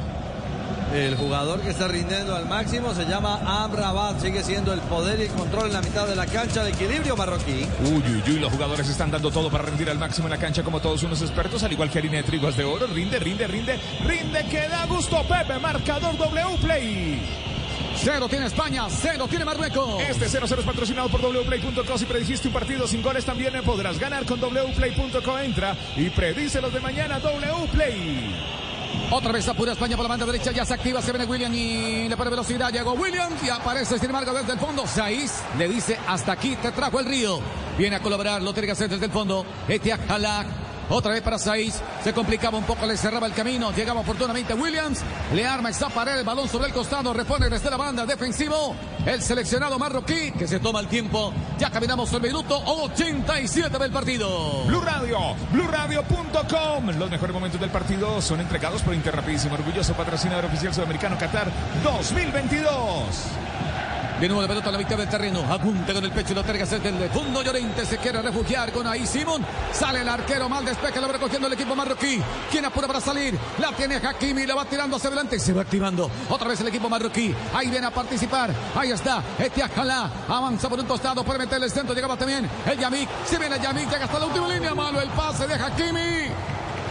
El 0.94 1.14
jugador 1.16 1.60
que 1.60 1.70
está 1.70 1.86
rindiendo 1.86 2.34
al 2.34 2.46
máximo 2.46 2.94
se 2.94 3.04
llama 3.04 3.38
Amrabat. 3.64 4.20
Sigue 4.20 4.42
siendo 4.42 4.72
el 4.72 4.80
poder 4.80 5.20
y 5.20 5.24
el 5.24 5.28
control 5.28 5.66
en 5.66 5.74
la 5.74 5.82
mitad 5.82 6.06
de 6.06 6.16
la 6.16 6.26
cancha 6.26 6.64
de 6.64 6.70
equilibrio 6.70 7.16
marroquí. 7.16 7.66
Uy, 7.84 8.02
uy, 8.02 8.22
uy, 8.26 8.40
los 8.40 8.50
jugadores 8.50 8.88
están 8.88 9.10
dando 9.10 9.30
todo 9.30 9.50
para 9.50 9.64
rendir 9.64 9.88
al 9.90 9.98
máximo 9.98 10.26
en 10.26 10.32
la 10.32 10.38
cancha 10.38 10.62
como 10.62 10.80
todos 10.80 11.02
unos 11.02 11.20
expertos, 11.22 11.62
al 11.62 11.72
igual 11.72 11.90
que 11.90 11.98
harina 11.98 12.16
de 12.16 12.24
triguas 12.24 12.56
de 12.56 12.64
oro. 12.64 12.86
Rinde, 12.86 13.18
rinde, 13.18 13.46
rinde, 13.46 13.78
rinde, 14.04 14.44
que 14.46 14.68
da 14.68 14.86
gusto. 14.86 15.22
Pepe, 15.28 15.58
marcador 15.58 16.16
W 16.16 16.56
Play. 16.60 17.49
Cero 18.02 18.28
tiene 18.30 18.46
España, 18.46 18.86
cero 18.88 19.26
tiene 19.28 19.44
Marruecos. 19.44 20.00
Este 20.08 20.26
0-0 20.26 20.58
es 20.58 20.64
patrocinado 20.64 21.10
por 21.10 21.20
wplay.co. 21.20 21.98
Si 21.98 22.06
predijiste 22.06 22.48
un 22.48 22.54
partido 22.54 22.86
sin 22.86 23.02
goles, 23.02 23.26
también 23.26 23.52
podrás 23.62 23.98
ganar 23.98 24.24
con 24.24 24.40
wplay.co. 24.40 25.38
Entra 25.38 25.76
y 25.96 26.08
predice 26.08 26.62
los 26.62 26.72
de 26.72 26.80
mañana 26.80 27.18
wplay. 27.18 28.60
Otra 29.10 29.32
vez 29.32 29.46
apura 29.48 29.72
España 29.72 29.96
por 29.96 30.04
la 30.04 30.08
banda 30.08 30.24
derecha, 30.24 30.50
ya 30.50 30.64
se 30.64 30.72
activa, 30.72 31.02
se 31.02 31.12
viene 31.12 31.26
William 31.26 31.52
y 31.52 32.08
le 32.08 32.16
pone 32.16 32.30
velocidad, 32.30 32.72
llegó 32.72 32.92
William 32.92 33.32
y 33.42 33.48
aparece 33.48 33.98
sin 33.98 34.06
embargo 34.06 34.32
desde 34.32 34.52
el 34.52 34.58
fondo, 34.58 34.86
Saiz 34.86 35.42
le 35.58 35.68
dice 35.68 35.98
hasta 36.06 36.32
aquí 36.32 36.56
te 36.56 36.72
trajo 36.72 37.00
el 37.00 37.06
río, 37.06 37.40
viene 37.76 37.96
a 37.96 38.00
colaborar, 38.00 38.40
lo 38.42 38.52
tiene 38.52 38.66
que 38.66 38.72
hacer 38.72 38.88
desde 38.88 39.06
el 39.06 39.12
fondo, 39.12 39.44
Etiak 39.68 40.08
Halak, 40.10 40.46
Otra 40.90 41.12
vez 41.12 41.22
para 41.22 41.38
Saiz. 41.38 41.80
Se 42.02 42.12
complicaba 42.12 42.58
un 42.58 42.64
poco, 42.64 42.84
le 42.84 42.96
cerraba 42.96 43.26
el 43.26 43.32
camino. 43.32 43.72
Llegaba 43.72 44.00
oportunamente 44.00 44.54
Williams. 44.54 45.00
Le 45.32 45.46
arma 45.46 45.70
esa 45.70 45.88
pared, 45.88 46.18
el 46.18 46.24
balón 46.24 46.48
sobre 46.48 46.66
el 46.66 46.72
costado. 46.72 47.12
Repone 47.14 47.48
desde 47.48 47.70
la 47.70 47.76
banda 47.76 48.04
defensivo. 48.04 48.74
El 49.06 49.22
seleccionado 49.22 49.78
marroquí 49.78 50.32
que 50.32 50.48
se 50.48 50.58
toma 50.58 50.80
el 50.80 50.88
tiempo. 50.88 51.32
Ya 51.58 51.70
caminamos 51.70 52.12
el 52.12 52.20
minuto 52.20 52.60
87 52.64 53.78
del 53.78 53.92
partido. 53.92 54.64
Blue 54.66 54.80
Radio, 54.80 55.18
BlueRadio.com. 55.52 56.98
Los 56.98 57.10
mejores 57.10 57.34
momentos 57.34 57.60
del 57.60 57.70
partido 57.70 58.20
son 58.20 58.40
entregados 58.40 58.82
por 58.82 58.94
Interrapidísimo, 58.94 59.54
orgulloso 59.54 59.94
patrocinador 59.94 60.46
oficial 60.46 60.74
sudamericano 60.74 61.16
Qatar 61.16 61.50
2022. 61.84 63.49
De 64.20 64.28
nuevo 64.28 64.42
la 64.42 64.48
pelota 64.48 64.68
a 64.68 64.72
la 64.72 64.76
mitad 64.76 64.98
del 64.98 65.08
terreno. 65.08 65.40
Apunta 65.50 65.94
con 65.94 66.04
el 66.04 66.12
pecho 66.12 66.32
y 66.32 66.34
lo 66.34 66.44
terga 66.44 66.66
desde 66.66 66.88
el 66.88 67.10
fondo. 67.10 67.42
Llorente 67.42 67.86
se 67.86 67.96
quiere 67.96 68.20
refugiar 68.20 68.70
con 68.70 68.86
ahí 68.86 69.06
Simón. 69.06 69.42
Sale 69.72 70.02
el 70.02 70.08
arquero 70.10 70.46
mal 70.46 70.62
despeja. 70.62 71.00
Lo 71.00 71.06
va 71.06 71.14
recogiendo 71.14 71.46
el 71.46 71.54
equipo 71.54 71.74
marroquí. 71.74 72.20
Quien 72.50 72.66
apura 72.66 72.86
para 72.86 73.00
salir. 73.00 73.38
La 73.58 73.72
tiene 73.72 73.96
Hakimi. 73.96 74.44
La 74.44 74.54
va 74.54 74.66
tirando 74.66 74.96
hacia 74.96 75.08
adelante. 75.08 75.38
Se 75.38 75.54
va 75.54 75.62
activando. 75.62 76.10
Otra 76.28 76.48
vez 76.48 76.60
el 76.60 76.68
equipo 76.68 76.90
marroquí. 76.90 77.34
Ahí 77.54 77.70
viene 77.70 77.86
a 77.86 77.90
participar. 77.90 78.50
Ahí 78.76 78.90
está. 78.90 79.22
Etiajala. 79.38 80.10
Avanza 80.28 80.68
por 80.68 80.78
un 80.78 80.84
costado. 80.84 81.24
Puede 81.24 81.38
meterle 81.38 81.64
el 81.64 81.72
centro. 81.72 81.94
Llegaba 81.94 82.18
también 82.18 82.46
el 82.66 82.78
Yamik. 82.78 83.08
Se 83.24 83.38
viene 83.38 83.56
el 83.56 83.62
Yamik. 83.62 83.90
Llega 83.90 84.04
hasta 84.04 84.18
la 84.18 84.26
última 84.26 84.48
línea. 84.48 84.74
Malo 84.74 85.00
el 85.00 85.08
pase 85.08 85.46
de 85.46 85.54
Hakimi. 85.54 86.30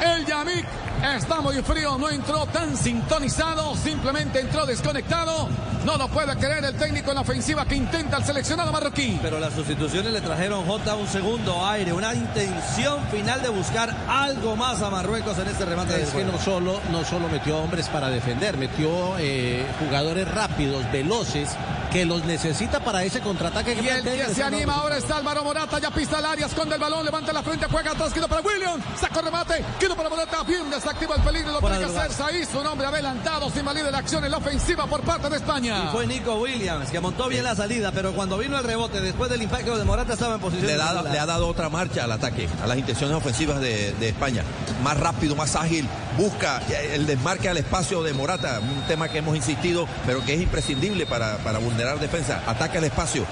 El 0.01 0.25
Yamik 0.25 0.65
está 1.03 1.41
muy 1.41 1.61
frío, 1.61 1.97
no 1.97 2.09
entró 2.09 2.45
tan 2.47 2.75
sintonizado, 2.75 3.75
simplemente 3.75 4.39
entró 4.39 4.65
desconectado. 4.65 5.47
No 5.85 5.97
lo 5.97 6.07
puede 6.09 6.35
creer 6.35 6.65
el 6.65 6.75
técnico 6.75 7.11
en 7.11 7.15
la 7.15 7.21
ofensiva 7.21 7.65
que 7.65 7.75
intenta 7.75 8.17
el 8.17 8.25
seleccionado 8.25 8.71
marroquí. 8.71 9.17
Pero 9.21 9.39
las 9.39 9.53
sustituciones 9.53 10.11
le 10.11 10.21
trajeron 10.21 10.65
J 10.65 10.95
un 10.95 11.07
segundo 11.07 11.65
aire, 11.65 11.93
una 11.93 12.13
intención 12.13 13.01
final 13.07 13.41
de 13.41 13.49
buscar 13.49 13.95
algo 14.07 14.55
más 14.55 14.81
a 14.81 14.89
Marruecos 14.89 15.37
en 15.39 15.47
este 15.47 15.65
remate. 15.65 16.01
Es 16.01 16.09
que 16.09 16.25
no 16.25 16.37
solo, 16.37 16.79
no 16.91 17.05
solo 17.05 17.29
metió 17.29 17.57
hombres 17.57 17.87
para 17.87 18.09
defender, 18.09 18.57
metió 18.57 19.17
eh, 19.17 19.65
jugadores 19.79 20.27
rápidos, 20.27 20.91
veloces, 20.91 21.49
que 21.91 22.05
los 22.05 22.23
necesita 22.25 22.79
para 22.79 23.03
ese 23.03 23.19
contraataque. 23.19 23.75
Que 23.75 23.81
y 23.81 23.87
el 23.87 24.03
que 24.03 24.33
se 24.33 24.43
anima 24.43 24.73
ahora 24.73 24.97
está 24.97 25.17
Álvaro 25.17 25.43
Morata, 25.43 25.79
ya 25.79 25.91
pista 25.91 26.19
el 26.19 26.25
área, 26.25 26.45
esconde 26.45 26.75
el 26.75 26.81
balón, 26.81 27.05
levanta 27.05 27.33
la 27.33 27.43
frente, 27.43 27.65
juega 27.69 27.91
atrás, 27.91 28.13
quedó 28.13 28.27
para 28.27 28.41
William, 28.41 28.79
sacó 28.99 29.21
remate, 29.21 29.63
quedó 29.79 29.95
para 29.95 30.09
Morata, 30.09 30.43
bien 30.43 30.69
desactiva 30.69 31.15
el 31.15 31.21
peligro, 31.21 31.51
lo 31.51 31.59
tiene 31.59 31.79
que 31.79 31.85
hacer 31.85 32.11
Saiz, 32.11 32.49
un 32.55 32.67
hombre 32.67 32.87
adelantado, 32.87 33.49
sin 33.49 33.65
valida 33.65 33.91
la 33.91 33.99
acción 33.99 34.23
en 34.23 34.31
la 34.31 34.37
ofensiva 34.37 34.85
por 34.87 35.01
parte 35.01 35.29
de 35.29 35.37
España. 35.37 35.85
Y 35.85 35.87
fue 35.91 36.07
Nico 36.07 36.35
Williams, 36.35 36.89
que 36.89 36.99
montó 36.99 37.27
bien 37.27 37.43
la 37.43 37.55
salida, 37.55 37.91
pero 37.91 38.13
cuando 38.13 38.37
vino 38.37 38.57
el 38.57 38.63
rebote, 38.63 39.01
después 39.01 39.29
del 39.29 39.41
impacto 39.41 39.77
de 39.77 39.83
Morata, 39.83 40.13
estaba 40.13 40.35
en 40.35 40.41
posición. 40.41 40.67
Le, 40.67 40.77
da, 40.77 41.01
le 41.01 41.19
ha 41.19 41.25
dado 41.25 41.47
otra 41.47 41.69
marcha 41.69 42.03
al 42.03 42.11
ataque, 42.11 42.47
a 42.63 42.67
las 42.67 42.77
intenciones 42.77 43.15
ofensivas 43.15 43.59
de, 43.59 43.93
de 43.93 44.09
España. 44.09 44.43
Más 44.83 44.97
rápido, 44.97 45.35
más 45.35 45.55
ágil, 45.55 45.87
busca 46.17 46.61
el 46.93 47.05
desmarque 47.05 47.49
al 47.49 47.57
espacio 47.57 48.03
de 48.03 48.13
Morata, 48.13 48.59
un 48.59 48.81
tema 48.87 49.09
que 49.09 49.19
hemos 49.19 49.35
insistido, 49.35 49.87
pero 50.05 50.23
que 50.23 50.33
es 50.33 50.41
imprescindible 50.41 51.05
para, 51.05 51.37
para 51.37 51.59
vulnerar 51.79 51.99
defensa. 51.99 52.41
Ataca 52.45 52.77
el 52.77 52.83
espacio. 52.85 53.25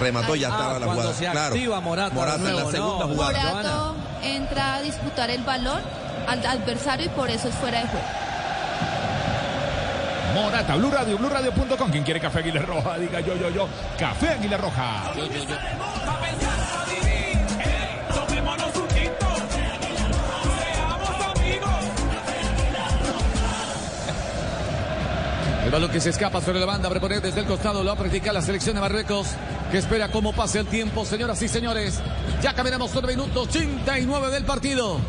Remató, 0.00 0.34
ya 0.34 0.48
Ah, 0.48 0.50
estaba 0.52 0.78
la 0.78 0.86
jugada. 0.86 1.14
se 1.14 1.30
claro. 1.30 1.54
activa 1.54 1.80
Morata 1.80 2.14
de 2.14 2.50
en 2.50 2.56
la 2.56 2.70
segunda 2.70 3.06
no. 3.06 3.14
jugada. 3.14 3.50
Morato 3.52 3.96
entra 4.22 4.74
a 4.76 4.82
disputar 4.82 5.30
el 5.30 5.42
balón 5.42 5.80
al 6.26 6.44
adversario 6.46 7.06
y 7.06 7.08
por 7.10 7.30
eso 7.30 7.48
es 7.48 7.54
fuera 7.54 7.80
de 7.80 7.86
juego. 7.88 8.06
Morata, 10.34 10.74
Blue 10.74 10.90
Radio, 10.90 11.16
BlueRadio.com. 11.18 11.90
Quien 11.92 12.02
quiere 12.02 12.18
café 12.20 12.40
Aguilar 12.40 12.66
Roja, 12.66 12.98
diga 12.98 13.20
yo, 13.20 13.36
yo, 13.36 13.50
yo. 13.50 13.68
Café 13.98 14.30
Aguilar 14.30 14.60
Roja. 14.60 15.12
Yo, 15.16 15.26
yo, 15.26 15.44
yo. 15.44 15.54
Balón 25.74 25.90
que 25.90 26.00
se 26.00 26.10
escapa 26.10 26.40
sobre 26.40 26.60
la 26.60 26.66
banda, 26.66 26.88
reponer 26.88 27.20
desde 27.20 27.40
el 27.40 27.46
costado, 27.46 27.82
lo 27.82 27.88
va 27.88 27.94
a 27.94 27.98
practicar 27.98 28.32
la 28.32 28.42
selección 28.42 28.76
de 28.76 28.80
Marruecos, 28.80 29.26
que 29.72 29.78
espera 29.78 30.08
cómo 30.08 30.32
pase 30.32 30.60
el 30.60 30.66
tiempo, 30.66 31.04
señoras 31.04 31.42
y 31.42 31.48
señores. 31.48 32.00
Ya 32.40 32.54
caminamos 32.54 32.92
sobre 32.92 33.12
el 33.12 33.18
minuto 33.18 33.42
89 33.42 34.30
del 34.30 34.44
partido. 34.44 35.00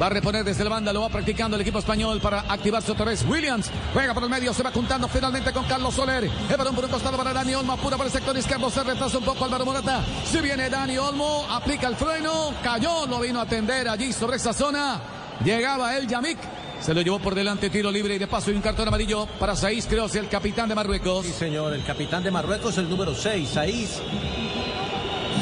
Va 0.00 0.06
a 0.06 0.08
reponer 0.08 0.42
desde 0.42 0.64
la 0.64 0.70
banda, 0.70 0.94
lo 0.94 1.02
va 1.02 1.10
practicando 1.10 1.56
el 1.56 1.60
equipo 1.60 1.78
español 1.78 2.22
para 2.22 2.40
activarse 2.40 2.90
otra 2.92 3.04
vez. 3.04 3.22
Williams 3.28 3.70
juega 3.92 4.14
por 4.14 4.22
el 4.22 4.30
medio, 4.30 4.54
se 4.54 4.62
va 4.62 4.70
juntando 4.70 5.08
finalmente 5.08 5.52
con 5.52 5.64
Carlos 5.66 5.94
Soler. 5.94 6.24
El 6.24 6.56
balón 6.56 6.74
por 6.74 6.86
un 6.86 6.90
costado 6.90 7.18
para 7.18 7.34
Dani 7.34 7.54
Olmo, 7.56 7.74
apura 7.74 7.98
por 7.98 8.06
el 8.06 8.12
sector 8.12 8.34
izquierdo, 8.34 8.70
se 8.70 8.82
retrasa 8.82 9.18
un 9.18 9.24
poco 9.24 9.44
Álvaro 9.44 9.66
Morata. 9.66 10.02
Si 10.24 10.38
viene 10.38 10.70
Dani 10.70 10.96
Olmo, 10.96 11.44
aplica 11.50 11.86
el 11.86 11.96
freno, 11.96 12.54
cayó, 12.62 13.06
lo 13.06 13.20
vino 13.20 13.40
a 13.40 13.42
atender 13.42 13.90
allí 13.90 14.10
sobre 14.10 14.38
esa 14.38 14.54
zona. 14.54 15.02
Llegaba 15.44 15.94
el 15.98 16.06
Yamik. 16.06 16.38
Se 16.84 16.92
lo 16.92 17.00
llevó 17.00 17.18
por 17.18 17.34
delante, 17.34 17.70
tiro 17.70 17.90
libre 17.90 18.16
y 18.16 18.18
de 18.18 18.26
paso 18.26 18.50
y 18.50 18.54
un 18.54 18.60
cartón 18.60 18.86
amarillo 18.88 19.26
para 19.38 19.56
Saiz, 19.56 19.86
creo 19.86 20.06
que 20.06 20.18
el 20.18 20.28
capitán 20.28 20.68
de 20.68 20.74
Marruecos. 20.74 21.24
Sí, 21.24 21.32
señor, 21.32 21.72
el 21.72 21.82
capitán 21.82 22.22
de 22.22 22.30
Marruecos, 22.30 22.76
el 22.76 22.90
número 22.90 23.14
6, 23.14 23.48
Saiz. 23.48 23.88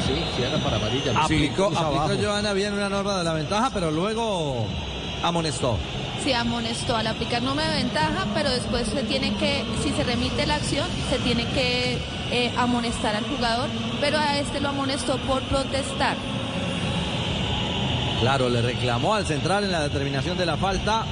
Sí, 0.07 0.23
cierra 0.37 0.57
para 0.59 0.77
amarilla. 0.77 1.11
Aplicó, 1.21 1.69
Sí, 1.69 1.75
aplicó. 1.77 2.23
Joana 2.23 2.53
bien 2.53 2.71
una 2.71 2.87
norma 2.87 3.17
de 3.17 3.25
la 3.25 3.33
ventaja, 3.33 3.71
pero 3.73 3.91
luego 3.91 4.65
amonestó. 5.21 5.77
Se 6.23 6.33
amonestó 6.33 6.95
al 6.95 7.07
aplicar 7.07 7.41
norma 7.41 7.63
de 7.63 7.75
ventaja, 7.75 8.25
pero 8.33 8.49
después 8.49 8.87
se 8.87 9.03
tiene 9.03 9.33
que, 9.35 9.65
si 9.83 9.91
se 9.91 10.05
remite 10.05 10.45
la 10.45 10.55
acción, 10.55 10.87
se 11.09 11.19
tiene 11.19 11.45
que 11.47 11.97
eh, 12.31 12.53
amonestar 12.57 13.17
al 13.17 13.25
jugador, 13.25 13.69
pero 13.99 14.17
a 14.17 14.37
este 14.37 14.61
lo 14.61 14.69
amonestó 14.69 15.17
por 15.27 15.41
protestar. 15.43 16.15
Claro, 18.21 18.49
le 18.49 18.61
reclamó 18.61 19.13
al 19.15 19.25
central 19.25 19.65
en 19.65 19.71
la 19.71 19.81
determinación 19.83 20.37
de 20.37 20.45
la 20.45 20.57
falta. 20.57 21.05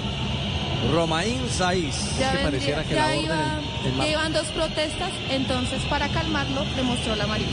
Romaín 0.94 1.42
Saiz. 1.50 1.96
Ya, 2.20 2.28
vendría- 2.32 2.44
pareciera 2.44 2.84
que 2.84 2.96
ya 2.96 3.02
la 3.02 3.08
orden 3.08 3.24
iba- 3.26 3.36
en- 3.36 3.86
en 3.88 3.92
ya 3.92 3.98
Mar- 3.98 4.08
iban 4.10 4.34
dos 4.34 4.48
protestas, 4.48 5.12
entonces 5.30 5.82
para 5.90 6.08
calmarlo 6.10 6.64
le 6.76 6.84
mostró 6.84 7.16
la 7.16 7.26
amarilla. 7.26 7.50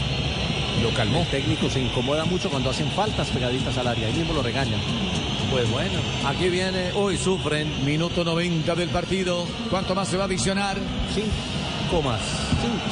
Lo 0.82 0.90
calmó. 0.94 1.20
El 1.20 1.26
técnico 1.28 1.68
se 1.68 1.80
incomoda 1.80 2.24
mucho 2.24 2.48
cuando 2.50 2.70
hacen 2.70 2.88
faltas 2.92 3.28
pegaditas 3.28 3.76
al 3.78 3.88
área. 3.88 4.06
Ahí 4.06 4.12
mismo 4.14 4.32
lo 4.32 4.42
regañan. 4.42 4.80
Pues 5.50 5.68
bueno, 5.70 5.98
aquí 6.26 6.48
viene, 6.48 6.92
uy, 6.94 7.16
sufren. 7.18 7.84
Minuto 7.84 8.22
90 8.24 8.74
del 8.74 8.88
partido. 8.90 9.44
¿Cuánto 9.70 9.94
más 9.94 10.08
se 10.08 10.16
va 10.16 10.24
a 10.24 10.26
adicionar? 10.26 10.76
Cinco 11.14 12.02
más. 12.02 12.20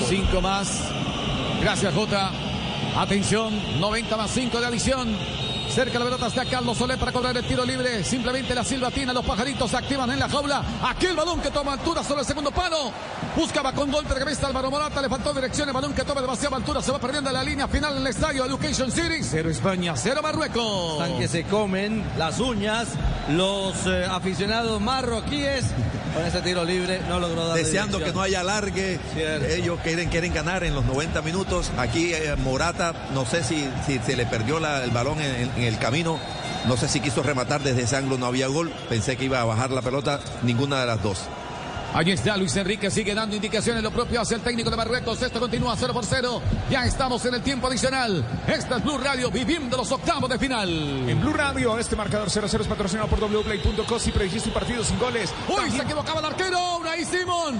Cinco 0.08 0.40
más. 0.40 0.88
Gracias, 1.62 1.94
Jota. 1.94 2.32
Atención, 2.96 3.54
90 3.78 4.16
más 4.16 4.30
5 4.30 4.58
de 4.60 4.66
adición. 4.66 5.08
Cerca 5.76 5.98
la 5.98 6.06
pelota 6.06 6.28
está 6.28 6.46
Carlos 6.46 6.78
Soler 6.78 6.96
para 6.98 7.12
cobrar 7.12 7.36
el 7.36 7.44
tiro 7.44 7.62
libre. 7.62 8.02
Simplemente 8.02 8.54
la 8.54 8.64
silbatina, 8.64 9.12
los 9.12 9.26
pajaritos 9.26 9.70
se 9.70 9.76
activan 9.76 10.10
en 10.10 10.18
la 10.18 10.26
jaula. 10.26 10.62
Aquí 10.82 11.04
el 11.04 11.14
balón 11.14 11.38
que 11.42 11.50
toma 11.50 11.74
altura 11.74 12.02
sobre 12.02 12.22
el 12.22 12.26
segundo 12.26 12.50
palo. 12.50 12.90
Buscaba 13.36 13.72
con 13.74 13.90
golpe 13.90 14.14
de 14.14 14.20
cabeza 14.20 14.46
Álvaro 14.46 14.70
Morata. 14.70 15.02
Le 15.02 15.10
faltó 15.10 15.34
dirección. 15.34 15.68
El 15.68 15.74
balón 15.74 15.92
que 15.92 16.02
toma 16.02 16.22
demasiada 16.22 16.56
altura. 16.56 16.80
Se 16.80 16.92
va 16.92 16.98
perdiendo 16.98 17.28
en 17.28 17.34
la 17.34 17.44
línea 17.44 17.68
final 17.68 17.92
en 17.94 18.00
el 18.00 18.06
estadio 18.06 18.46
Education 18.46 18.90
City. 18.90 19.18
Cero 19.22 19.50
España, 19.50 19.92
cero 19.98 20.20
Marruecos. 20.22 20.92
Están 21.02 21.18
que 21.18 21.28
se 21.28 21.44
comen 21.44 22.02
las 22.16 22.40
uñas 22.40 22.88
los 23.28 23.74
eh, 23.86 24.06
aficionados 24.10 24.80
marroquíes. 24.80 25.66
Con 26.14 26.24
ese 26.24 26.40
tiro 26.40 26.64
libre 26.64 27.02
no 27.10 27.20
logró 27.20 27.46
dar 27.48 27.58
Deseando 27.58 27.98
que 27.98 28.10
no 28.14 28.22
haya 28.22 28.40
alargue. 28.40 28.98
Ellos 29.50 29.78
quieren, 29.82 30.08
quieren 30.08 30.32
ganar 30.32 30.64
en 30.64 30.74
los 30.74 30.86
90 30.86 31.20
minutos. 31.20 31.70
Aquí 31.76 32.14
eh, 32.14 32.34
Morata, 32.36 32.94
no 33.12 33.26
sé 33.26 33.44
si, 33.44 33.68
si 33.86 33.98
se 33.98 34.16
le 34.16 34.24
perdió 34.24 34.58
la- 34.58 34.82
el 34.82 34.92
balón 34.92 35.20
en, 35.20 35.50
en 35.58 35.62
el 35.66 35.78
camino. 35.78 36.18
No 36.66 36.76
sé 36.76 36.88
si 36.88 37.00
quiso 37.00 37.22
rematar 37.22 37.62
desde 37.62 37.82
ese 37.82 37.96
ángulo, 37.96 38.18
no 38.18 38.26
había 38.26 38.48
gol. 38.48 38.72
Pensé 38.88 39.16
que 39.16 39.26
iba 39.26 39.40
a 39.40 39.44
bajar 39.44 39.70
la 39.70 39.82
pelota, 39.82 40.20
ninguna 40.42 40.80
de 40.80 40.86
las 40.86 41.02
dos. 41.02 41.18
Allí 41.94 42.12
está 42.12 42.36
Luis 42.36 42.54
Enrique, 42.56 42.90
sigue 42.90 43.14
dando 43.14 43.36
indicaciones, 43.36 43.82
lo 43.82 43.90
propio 43.90 44.20
hace 44.20 44.34
el 44.34 44.42
técnico 44.42 44.68
de 44.68 44.76
Marruecos. 44.76 45.22
Esto 45.22 45.40
continúa 45.40 45.74
0 45.78 45.94
por 45.94 46.04
0. 46.04 46.42
Ya 46.68 46.84
estamos 46.84 47.24
en 47.24 47.34
el 47.34 47.42
tiempo 47.42 47.68
adicional. 47.68 48.22
Esta 48.46 48.76
es 48.76 48.84
Blue 48.84 48.98
Radio 48.98 49.30
viviendo 49.30 49.78
los 49.78 49.90
octavos 49.92 50.28
de 50.28 50.38
final. 50.38 50.68
En 50.68 51.20
Blue 51.22 51.32
Radio, 51.32 51.78
este 51.78 51.96
marcador 51.96 52.28
0-0 52.28 52.60
es 52.60 52.66
patrocinado 52.66 53.08
por 53.08 53.20
wplay.co. 53.20 53.98
Si 53.98 54.10
predijiste 54.10 54.48
un 54.50 54.54
partido 54.54 54.84
sin 54.84 54.98
goles. 54.98 55.32
Uy, 55.48 55.70
se 55.70 55.82
equivocaba 55.82 56.20
el 56.20 56.26
arquero. 56.26 56.76
Unai 56.78 57.02
Simón. 57.04 57.58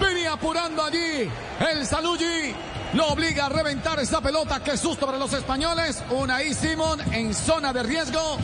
Venía 0.00 0.34
apurando 0.34 0.84
allí. 0.84 1.30
El 1.72 1.86
Salugi 1.86 2.54
lo 2.94 3.08
obliga 3.08 3.46
a 3.46 3.48
reventar 3.48 3.98
esa 4.00 4.20
pelota. 4.20 4.60
Qué 4.62 4.76
susto 4.76 5.06
para 5.06 5.18
los 5.18 5.32
españoles. 5.32 6.02
Unai 6.10 6.54
Simón 6.54 7.00
en 7.12 7.34
zona 7.34 7.72
de 7.72 7.82
riesgo. 7.82 8.38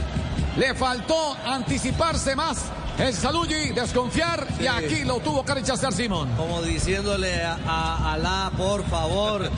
Le 0.56 0.74
faltó 0.74 1.36
anticiparse 1.46 2.36
más. 2.36 2.66
El 2.98 3.12
Salugi 3.12 3.70
desconfiar 3.70 4.46
y 4.60 4.66
aquí 4.68 5.04
lo 5.04 5.18
tuvo 5.18 5.44
que 5.44 5.54
rechazar 5.54 5.92
Simón. 5.92 6.28
Como 6.36 6.62
diciéndole 6.62 7.42
a, 7.42 7.58
a 7.66 8.12
Alá, 8.12 8.52
por 8.56 8.84
favor. 8.88 9.50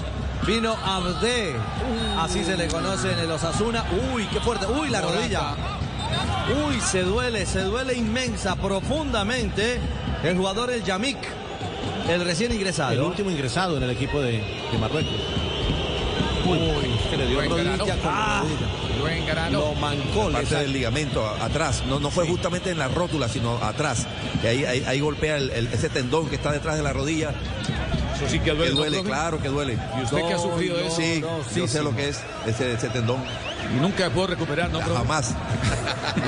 Vino 0.46 0.76
Abde, 0.84 1.56
así 2.20 2.44
se 2.44 2.56
le 2.56 2.68
conoce 2.68 3.10
en 3.10 3.18
el 3.18 3.30
Osasuna. 3.32 3.84
Uy, 4.14 4.26
qué 4.26 4.38
fuerte. 4.40 4.66
Uy, 4.66 4.90
la 4.90 5.00
Morata. 5.00 5.18
rodilla. 5.20 5.54
Uy, 6.68 6.80
se 6.80 7.02
duele, 7.02 7.44
se 7.46 7.62
duele 7.62 7.94
inmensa, 7.94 8.54
profundamente. 8.54 9.80
El 10.22 10.36
jugador 10.36 10.70
el 10.70 10.84
Yamik, 10.84 11.18
el 12.08 12.24
recién 12.24 12.52
ingresado. 12.52 12.92
El 12.92 13.00
último 13.00 13.30
ingresado 13.30 13.76
en 13.76 13.82
el 13.82 13.90
equipo 13.90 14.20
de, 14.20 14.32
de 14.72 14.78
Marruecos. 14.80 15.12
Uy, 16.46 16.58
que 17.10 17.16
le 17.16 17.26
dio 17.26 17.40
rodilla 17.42 17.96
Ah. 18.04 18.44
Lo 19.50 19.74
mancó. 19.74 20.30
parte 20.30 20.54
del 20.56 20.72
ligamento 20.72 21.24
a- 21.26 21.44
atrás. 21.44 21.82
No, 21.88 21.98
no 22.00 22.10
fue 22.10 22.26
justamente 22.26 22.70
en 22.70 22.78
la 22.78 22.88
rótula, 22.88 23.28
sino 23.28 23.56
atrás. 23.62 24.06
Que 24.40 24.48
ahí, 24.48 24.64
ahí, 24.64 24.84
ahí 24.86 25.00
golpea 25.00 25.36
el- 25.36 25.50
el- 25.50 25.66
ese 25.68 25.88
tendón 25.88 26.28
que 26.28 26.36
está 26.36 26.52
detrás 26.52 26.76
de 26.76 26.82
la 26.82 26.92
rodilla. 26.92 27.30
Eso 28.16 28.28
sí 28.28 28.38
que 28.38 28.52
duele, 28.52 28.70
¿no, 28.72 28.76
duele, 28.78 29.02
claro 29.02 29.40
que 29.42 29.48
duele. 29.48 29.76
¿Y 29.98 30.04
usted 30.04 30.18
que 30.26 30.32
ha 30.32 30.38
sufrido 30.38 30.78
eso? 30.78 30.96
Sí, 30.96 31.18
No, 31.20 31.38
yo 31.38 31.44
sí, 31.52 31.60
sé 31.68 31.78
sí. 31.78 31.84
lo 31.84 31.94
que 31.94 32.08
es 32.08 32.20
ese, 32.46 32.72
ese 32.72 32.88
tendón. 32.88 33.18
Y 33.74 33.80
nunca 33.80 34.08
puedo 34.10 34.28
recuperar, 34.28 34.70
¿no, 34.70 34.78
profe? 34.80 34.98
Jamás. 34.98 35.34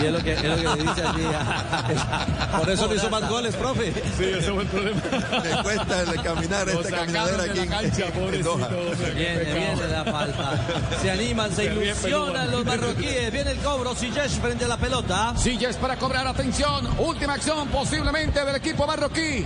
Y 0.03 0.07
es 0.07 0.13
lo 0.13 0.19
que, 0.21 0.33
es 0.33 0.43
lo 0.45 0.57
que 0.57 0.63
le 0.83 0.83
dice 0.91 1.03
allí. 1.03 1.25
a- 1.25 2.59
Por 2.59 2.71
eso 2.71 2.87
no 2.89 2.95
hizo 2.95 3.11
más 3.11 3.29
goles, 3.29 3.55
profe. 3.57 3.93
Sí, 4.17 4.25
ese 4.25 4.53
fue 4.53 4.63
el 4.63 4.69
problema. 4.69 5.01
Me 5.43 5.63
cuesta 5.63 6.03
el 6.03 6.23
caminar 6.23 6.67
Lo 6.67 6.81
esta 6.81 7.03
aquí 7.03 7.13
la 7.13 7.45
en- 7.63 7.69
cancha, 7.69 8.05
en 8.07 8.43
Doha. 8.43 8.69
Viene, 8.69 9.39
pecado. 9.39 9.77
viene 9.77 9.89
la 9.89 10.05
falta. 10.05 10.61
Se 11.01 11.11
animan, 11.11 11.53
se 11.53 11.65
ilusionan 11.67 12.51
los 12.51 12.65
marroquíes. 12.65 13.33
Viene 13.33 13.53
el 13.53 13.59
cobro. 13.59 13.95
Sijesh 13.95 14.39
frente 14.41 14.65
a 14.65 14.69
la 14.69 14.77
pelota. 14.77 15.35
Silles 15.37 15.77
para 15.77 15.97
cobrar 15.97 16.27
atención. 16.27 16.87
Última 16.99 17.35
acción 17.35 17.69
posiblemente 17.69 18.45
del 18.45 18.57
equipo 18.57 18.87
marroquí. 18.87 19.45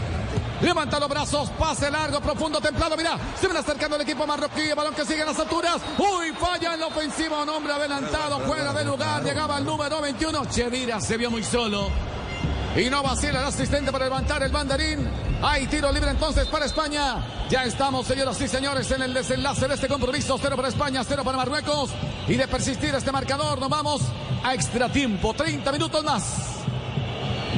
Levanta 0.62 1.00
los 1.00 1.08
brazos, 1.08 1.50
pase 1.58 1.90
largo, 1.90 2.20
profundo, 2.20 2.60
templado. 2.60 2.96
Mira, 2.96 3.18
se 3.38 3.46
viene 3.46 3.58
acercando 3.58 3.96
el 3.96 4.02
equipo 4.02 4.26
marroquí. 4.26 4.60
El 4.60 4.76
balón 4.76 4.94
que 4.94 5.04
sigue 5.04 5.20
en 5.20 5.26
las 5.26 5.38
alturas. 5.38 5.82
Uy, 5.98 6.32
falla 6.32 6.74
en 6.74 6.80
la 6.80 6.86
ofensiva. 6.86 7.42
Un 7.42 7.48
hombre 7.48 7.72
adelantado, 7.72 8.38
fuera 8.40 8.72
de 8.72 8.84
lugar. 8.84 9.24
Llegaba 9.24 9.58
el 9.58 9.64
número 9.64 10.00
21. 10.00 10.46
Chedira 10.46 11.00
se 11.00 11.16
vio 11.16 11.30
muy 11.32 11.42
solo. 11.42 11.90
Y 12.76 12.88
no 12.88 13.02
vacila 13.02 13.40
el 13.40 13.46
asistente 13.46 13.90
para 13.90 14.04
levantar 14.04 14.42
el 14.44 14.52
banderín. 14.52 15.10
Hay 15.42 15.66
tiro 15.66 15.90
libre 15.90 16.10
entonces 16.10 16.46
para 16.46 16.66
España. 16.66 17.16
Ya 17.50 17.64
estamos, 17.64 18.06
señoras 18.06 18.40
y 18.40 18.46
señores, 18.46 18.88
en 18.92 19.02
el 19.02 19.12
desenlace 19.12 19.66
de 19.66 19.74
este 19.74 19.88
compromiso. 19.88 20.38
Cero 20.40 20.54
para 20.54 20.68
España, 20.68 21.02
cero 21.04 21.22
para 21.24 21.38
Marruecos. 21.38 21.90
Y 22.28 22.34
de 22.34 22.46
persistir 22.46 22.94
este 22.94 23.10
marcador, 23.10 23.58
nos 23.58 23.68
vamos 23.68 24.02
a 24.44 24.54
extra 24.54 24.88
tiempo. 24.88 25.34
30 25.34 25.72
minutos 25.72 26.04
más. 26.04 26.22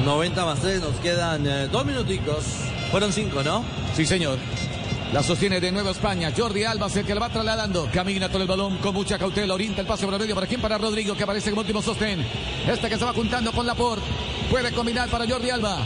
90 0.03 0.43
más 0.43 0.59
3, 0.59 0.81
nos 0.81 0.95
quedan 0.95 1.45
eh, 1.45 1.67
dos 1.67 1.85
minuticos. 1.85 2.43
Fueron 2.91 3.11
cinco, 3.11 3.43
¿no? 3.43 3.63
Sí, 3.95 4.05
señor. 4.05 4.37
La 5.13 5.23
sostiene 5.23 5.59
de 5.59 5.71
nuevo 5.71 5.91
España. 5.91 6.31
Jordi 6.35 6.63
Alba 6.63 6.87
el 6.93 7.05
que 7.05 7.13
la 7.13 7.21
va 7.21 7.29
trasladando. 7.29 7.89
Camina 7.93 8.29
con 8.29 8.41
el 8.41 8.47
balón 8.47 8.77
con 8.77 8.93
mucha 8.93 9.17
cautela. 9.17 9.53
Orienta 9.53 9.81
el 9.81 9.87
paso 9.87 10.05
por 10.05 10.13
el 10.13 10.19
medio. 10.19 10.35
¿Para 10.35 10.47
quién? 10.47 10.61
Para 10.61 10.77
Rodrigo, 10.77 11.15
que 11.15 11.23
aparece 11.23 11.51
como 11.51 11.61
último 11.61 11.81
sostén. 11.81 12.25
Este 12.67 12.89
que 12.89 12.97
se 12.97 13.05
va 13.05 13.13
juntando 13.13 13.51
con 13.51 13.65
Laporte. 13.65 14.03
Puede 14.49 14.71
combinar 14.71 15.07
para 15.09 15.27
Jordi 15.27 15.49
Alba. 15.49 15.77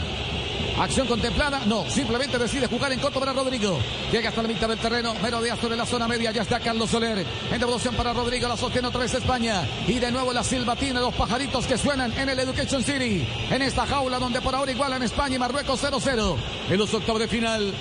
Acción 0.80 1.06
contemplada, 1.06 1.60
no, 1.66 1.84
simplemente 1.90 2.38
decide 2.38 2.66
jugar 2.66 2.90
en 2.90 3.00
corto 3.00 3.20
para 3.20 3.34
Rodrigo. 3.34 3.78
Llega 4.10 4.30
hasta 4.30 4.40
la 4.40 4.48
mitad 4.48 4.66
del 4.66 4.78
terreno, 4.78 5.14
merodea 5.22 5.54
sobre 5.54 5.76
la 5.76 5.84
zona 5.84 6.08
media, 6.08 6.32
ya 6.32 6.40
está 6.40 6.58
Carlos 6.58 6.88
Soler. 6.88 7.26
En 7.52 7.60
devolución 7.60 7.94
para 7.94 8.14
Rodrigo, 8.14 8.48
la 8.48 8.56
sostiene 8.56 8.88
otra 8.88 9.00
vez 9.00 9.12
España. 9.12 9.68
Y 9.86 9.98
de 9.98 10.10
nuevo 10.10 10.32
la 10.32 10.42
silbatina, 10.42 11.00
los 11.00 11.14
pajaritos 11.14 11.66
que 11.66 11.76
suenan 11.76 12.10
en 12.18 12.30
el 12.30 12.38
Education 12.38 12.82
City. 12.82 13.28
En 13.50 13.60
esta 13.60 13.86
jaula 13.86 14.18
donde 14.18 14.40
por 14.40 14.54
ahora 14.54 14.72
igualan 14.72 15.02
España 15.02 15.36
y 15.36 15.38
Marruecos 15.38 15.84
0-0. 15.84 16.36
En 16.70 16.78
los 16.78 16.94
octavos 16.94 17.20
de 17.20 17.28
final. 17.28 17.74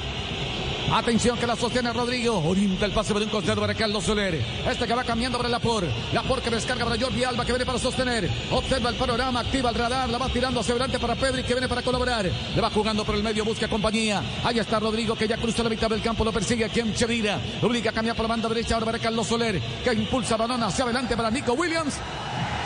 Atención 0.92 1.38
que 1.38 1.46
la 1.46 1.56
sostiene 1.56 1.94
Rodrigo. 1.94 2.42
Orienta 2.44 2.86
el 2.86 2.92
pase 2.92 3.14
por 3.14 3.22
un 3.22 3.30
costado 3.30 3.62
para 3.62 3.76
Carlos 3.76 4.04
Soler. 4.04 4.44
Este 4.68 4.88
que 4.88 4.94
va 4.96 5.04
cambiando 5.04 5.38
para 5.38 5.48
Lapor. 5.48 5.86
Lapor 6.14 6.42
que 6.42 6.50
descarga 6.50 6.84
para 6.84 7.00
Jordi 7.00 7.24
Alba 7.24 7.46
que 7.46 7.52
viene 7.52 7.66
para 7.66 7.78
sostener. 7.78 8.30
Observa 8.52 8.90
el 8.90 8.96
panorama, 8.96 9.42
activa 9.42 9.70
el 9.70 9.76
radar. 9.76 10.10
La 10.10 10.18
va 10.18 10.30
tirando 10.30 10.60
hacia 10.60 10.72
adelante 10.72 10.98
para 10.98 11.16
Pedri 11.16 11.44
que 11.44 11.54
viene 11.54 11.68
para 11.68 11.84
colaborar. 11.84 12.26
Le 12.26 12.62
va 12.62 12.72
jugando 12.72 13.06
por 13.06 13.14
el 13.14 13.22
medio, 13.22 13.46
busca 13.46 13.68
compañía. 13.68 14.24
Ahí 14.44 14.58
está 14.58 14.80
Rodrigo 14.80 15.16
que 15.16 15.28
ya 15.28 15.38
cruza 15.38 15.62
la 15.62 15.70
mitad 15.70 15.90
del 15.90 16.02
campo. 16.02 16.26
Lo 16.26 16.32
persigue 16.32 16.66
aquí 16.66 16.80
en 16.80 16.96
Chevira. 16.96 17.40
Obliga 17.62 17.92
a 17.92 17.94
cambiar 17.94 18.16
por 18.16 18.24
la 18.24 18.30
banda 18.30 18.50
derecha 18.50 18.74
ahora 18.74 18.88
para 18.88 19.00
Carlos 19.00 19.28
Soler. 19.28 19.62
Que 19.84 19.94
impulsa 19.94 20.38
balón 20.38 20.64
hacia 20.64 20.86
adelante 20.86 21.16
para 21.16 21.30
Nico 21.30 21.54
Williams. 21.54 21.98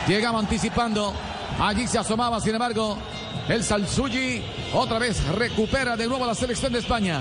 Llegaba 0.08 0.38
anticipando. 0.38 1.12
Allí 1.60 1.86
se 1.86 1.98
asomaba, 1.98 2.40
sin 2.40 2.54
embargo, 2.54 2.96
el 3.48 3.62
Salsuyi. 3.62 4.42
Otra 4.72 4.98
vez 4.98 5.22
recupera 5.28 5.94
de 5.94 6.08
nuevo 6.08 6.26
la 6.26 6.34
selección 6.34 6.72
de 6.72 6.78
España. 6.78 7.20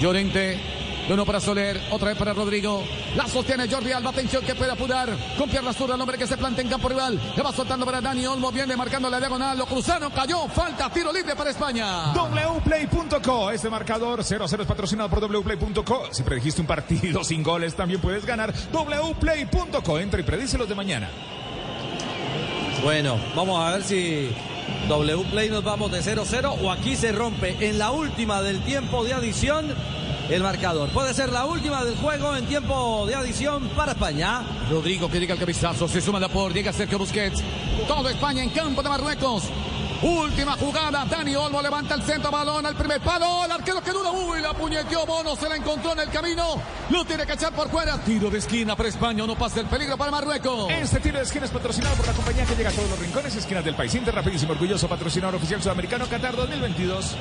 Llorente. 0.00 0.60
De 1.06 1.14
uno 1.14 1.26
para 1.26 1.40
Soler, 1.40 1.80
otra 1.90 2.10
vez 2.10 2.16
para 2.16 2.32
Rodrigo. 2.32 2.84
La 3.16 3.26
sostiene 3.26 3.68
Jordi 3.68 3.90
Alba. 3.90 4.10
Atención 4.10 4.44
que 4.44 4.54
puede 4.54 4.70
apurar. 4.70 5.08
Con 5.36 5.50
pierna 5.50 5.72
zurda 5.72 5.96
el 5.96 6.00
hombre 6.00 6.16
que 6.16 6.28
se 6.28 6.36
planta 6.36 6.60
en 6.60 6.68
campo 6.68 6.88
rival. 6.88 7.20
Le 7.36 7.42
va 7.42 7.52
soltando 7.52 7.84
para 7.84 8.00
Dani 8.00 8.24
Olmo. 8.24 8.52
Viene 8.52 8.76
marcando 8.76 9.10
la 9.10 9.18
diagonal. 9.18 9.58
Lo 9.58 9.66
cruzaron. 9.66 10.12
Cayó. 10.12 10.46
Falta. 10.46 10.88
Tiro 10.90 11.12
libre 11.12 11.34
para 11.34 11.50
España. 11.50 12.12
wplay.co, 12.12 13.50
este 13.50 13.68
marcador 13.68 14.20
0-0 14.20 14.60
es 14.60 14.66
patrocinado 14.66 15.10
por 15.10 15.20
wplay.co. 15.28 16.08
Si 16.12 16.22
predijiste 16.22 16.60
un 16.60 16.68
partido 16.68 17.24
sin 17.24 17.42
goles, 17.42 17.74
también 17.74 18.00
puedes 18.00 18.24
ganar. 18.24 18.54
wplay.co, 18.72 19.98
entra 19.98 20.20
y 20.20 20.22
predice 20.22 20.56
los 20.56 20.68
de 20.68 20.74
mañana. 20.76 21.10
Bueno, 22.84 23.18
vamos 23.34 23.60
a 23.60 23.72
ver 23.72 23.82
si 23.82 24.30
W 24.88 25.24
Play 25.30 25.50
nos 25.50 25.64
vamos 25.64 25.90
de 25.90 26.00
0-0 26.00 26.56
o 26.62 26.70
aquí 26.70 26.96
se 26.96 27.12
rompe 27.12 27.56
en 27.60 27.78
la 27.78 27.90
última 27.90 28.42
del 28.42 28.60
tiempo 28.62 29.04
de 29.04 29.14
adición 29.14 29.74
el 30.30 30.42
marcador. 30.42 30.88
Puede 30.90 31.14
ser 31.14 31.30
la 31.30 31.46
última 31.46 31.84
del 31.84 31.96
juego 31.96 32.34
en 32.36 32.46
tiempo 32.46 33.06
de 33.06 33.14
adición 33.14 33.68
para 33.76 33.92
España. 33.92 34.42
Rodrigo 34.70 35.10
que 35.10 35.20
llega 35.20 35.34
al 35.34 35.40
cabezazo, 35.40 35.88
se 35.88 36.00
suma 36.00 36.18
la 36.18 36.28
por, 36.28 36.52
llega 36.52 36.72
Sergio 36.72 36.98
Busquets. 36.98 37.42
Todo 37.86 38.08
España 38.08 38.42
en 38.42 38.50
campo 38.50 38.82
de 38.82 38.88
Marruecos. 38.88 39.44
Última 40.02 40.56
jugada, 40.56 41.04
Dani 41.04 41.36
Olmo 41.36 41.62
levanta 41.62 41.94
el 41.94 42.02
centro, 42.02 42.30
balón 42.30 42.66
al 42.66 42.74
primer 42.74 43.00
palo, 43.00 43.44
el 43.44 43.52
arquero 43.52 43.80
que 43.80 43.92
duda, 43.92 44.10
uy, 44.10 44.40
la 44.40 44.52
puñeteó 44.52 45.06
Bono, 45.06 45.36
se 45.36 45.48
la 45.48 45.54
encontró 45.56 45.92
en 45.92 46.00
el 46.00 46.08
camino, 46.10 46.60
lo 46.90 47.04
tiene 47.04 47.24
que 47.24 47.34
echar 47.34 47.52
por 47.52 47.70
fuera, 47.70 47.96
tiro 47.98 48.28
de 48.28 48.38
esquina 48.38 48.74
para 48.74 48.88
España, 48.88 49.24
no 49.24 49.36
pasa 49.36 49.60
el 49.60 49.66
peligro 49.66 49.96
para 49.96 50.10
Marruecos. 50.10 50.70
Este 50.72 50.98
tiro 50.98 51.18
de 51.18 51.24
esquina 51.24 51.44
es 51.44 51.52
patrocinado 51.52 51.94
por 51.94 52.06
la 52.06 52.12
compañía 52.14 52.44
que 52.44 52.56
llega 52.56 52.70
a 52.70 52.72
todos 52.72 52.90
los 52.90 52.98
rincones 52.98 53.32
y 53.36 53.38
esquinas 53.38 53.64
del 53.64 53.76
país. 53.76 53.94
Inter, 53.94 54.12
rapidísimo, 54.12 54.52
orgulloso 54.52 54.88
patrocinador 54.88 55.36
oficial 55.36 55.62
sudamericano 55.62 56.06
Qatar 56.08 56.34
2022. 56.34 57.14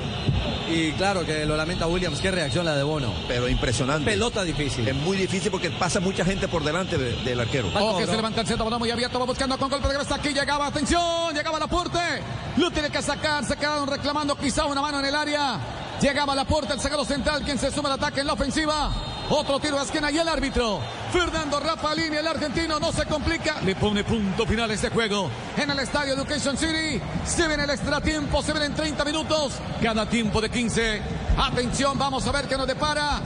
Y 0.70 0.92
claro 0.94 1.24
que 1.26 1.46
lo 1.46 1.56
lamenta 1.58 1.86
Williams, 1.86 2.20
qué 2.20 2.32
reacción 2.32 2.66
la 2.66 2.76
de 2.76 2.84
Bono. 2.84 3.14
Pero 3.28 3.48
impresionante. 3.48 4.10
Pelota 4.10 4.42
difícil. 4.44 4.88
Es 4.88 4.96
muy 4.96 5.18
difícil 5.18 5.52
porque 5.52 5.70
pasa 5.70 6.00
mucha 6.00 6.26
gente 6.26 6.48
por 6.48 6.64
delante 6.64 6.98
de- 6.98 7.16
del 7.24 7.40
arquero. 7.40 7.70
Oh, 7.80 7.98
que 8.00 8.08
se 8.08 8.16
levanta 8.16 8.42
el 8.42 8.48
centro, 8.48 8.66
balón 8.66 8.80
muy 8.80 8.90
abierto, 8.90 9.20
va 9.20 9.26
buscando 9.26 9.56
con 9.60 9.70
golpe 9.70 9.88
de 9.88 9.94
cabeza 9.94 10.16
aquí, 10.16 10.30
llegaba, 10.30 10.66
atención, 10.68 11.34
llegaba 11.36 11.60
la 11.60 11.68
puerta, 11.68 12.20
lo 12.58 12.71
tiene 12.72 12.90
que 12.90 13.02
sacar, 13.02 13.46
se 13.46 13.56
quedaron 13.56 13.88
reclamando 13.88 14.36
quizá 14.36 14.66
una 14.66 14.82
mano 14.82 15.00
en 15.00 15.06
el 15.06 15.16
área, 15.16 15.60
llegaba 16.02 16.34
la 16.36 16.46
puerta, 16.46 16.74
el 16.74 16.80
sacado 16.80 17.06
central, 17.06 17.44
quien 17.44 17.60
se 17.60 17.72
suma 17.72 17.90
al 17.90 17.96
ataque 17.96 18.22
en 18.22 18.28
la 18.28 18.34
ofensiva, 18.34 18.92
otro 19.30 19.60
tiro 19.60 19.78
de 19.78 19.84
esquina 19.84 20.12
y 20.12 20.18
el 20.18 20.28
árbitro, 20.28 20.80
Fernando 21.12 21.60
Rapalini, 21.60 22.18
el 22.18 22.28
argentino, 22.28 22.80
no 22.80 22.92
se 22.92 23.06
complica, 23.06 23.62
le 23.62 23.76
pone 23.76 24.04
punto 24.04 24.46
final 24.46 24.72
a 24.72 24.74
este 24.74 24.90
juego, 24.90 25.30
en 25.58 25.70
el 25.70 25.80
estadio 25.80 26.14
Education 26.14 26.58
City, 26.58 27.02
se 27.26 27.48
viene 27.48 27.64
el 27.64 27.70
extra 27.70 28.02
tiempo, 28.02 28.42
se 28.42 28.54
vienen 28.54 28.74
30 28.74 29.06
minutos, 29.06 29.54
cada 29.82 30.08
tiempo 30.08 30.42
de 30.42 30.50
15, 30.50 31.02
atención, 31.38 31.98
vamos 31.98 32.26
a 32.28 32.32
ver 32.32 32.48
qué 32.48 32.58
nos 32.58 32.68
depara, 32.68 33.20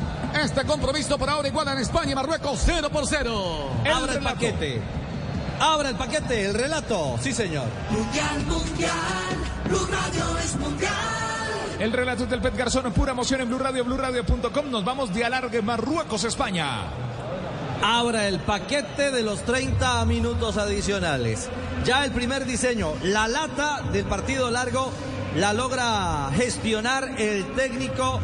este 0.43 0.65
compromiso 0.65 1.17
por 1.17 1.29
ahora 1.29 1.47
igual 1.47 1.67
en 1.69 1.79
España 1.79 2.11
y 2.11 2.15
Marruecos 2.15 2.61
0 2.65 2.89
por 2.91 3.07
0. 3.07 3.69
Abra 3.93 4.13
el 4.13 4.19
paquete. 4.19 5.04
Abra 5.59 5.89
el 5.89 5.95
paquete, 5.95 6.45
el 6.45 6.53
relato. 6.53 7.17
Sí, 7.21 7.31
señor. 7.31 7.67
Mundial, 7.89 8.45
mundial, 8.45 8.93
Blue 9.67 9.87
Radio 9.89 10.37
es 10.39 10.55
mundial. 10.57 10.93
El 11.79 11.91
relato 11.91 12.23
es 12.23 12.29
del 12.29 12.41
Pet 12.41 12.55
Garzón, 12.55 12.91
pura 12.93 13.11
emoción 13.11 13.41
en 13.41 13.49
Blue 13.49 13.57
Radio, 13.57 13.83
BlueRadio.com. 13.83 14.71
Nos 14.71 14.85
vamos 14.85 15.13
de 15.13 15.25
alargue 15.25 15.61
Marruecos, 15.61 16.23
España. 16.23 16.83
Abra 17.81 18.27
el 18.27 18.39
paquete 18.39 19.11
de 19.11 19.21
los 19.21 19.43
30 19.43 20.05
minutos 20.05 20.57
adicionales. 20.57 21.49
Ya 21.83 22.05
el 22.05 22.11
primer 22.11 22.45
diseño, 22.45 22.93
la 23.03 23.27
lata 23.27 23.81
del 23.91 24.05
partido 24.05 24.49
largo, 24.49 24.91
la 25.35 25.53
logra 25.53 26.29
gestionar 26.35 27.19
el 27.19 27.45
técnico 27.53 28.21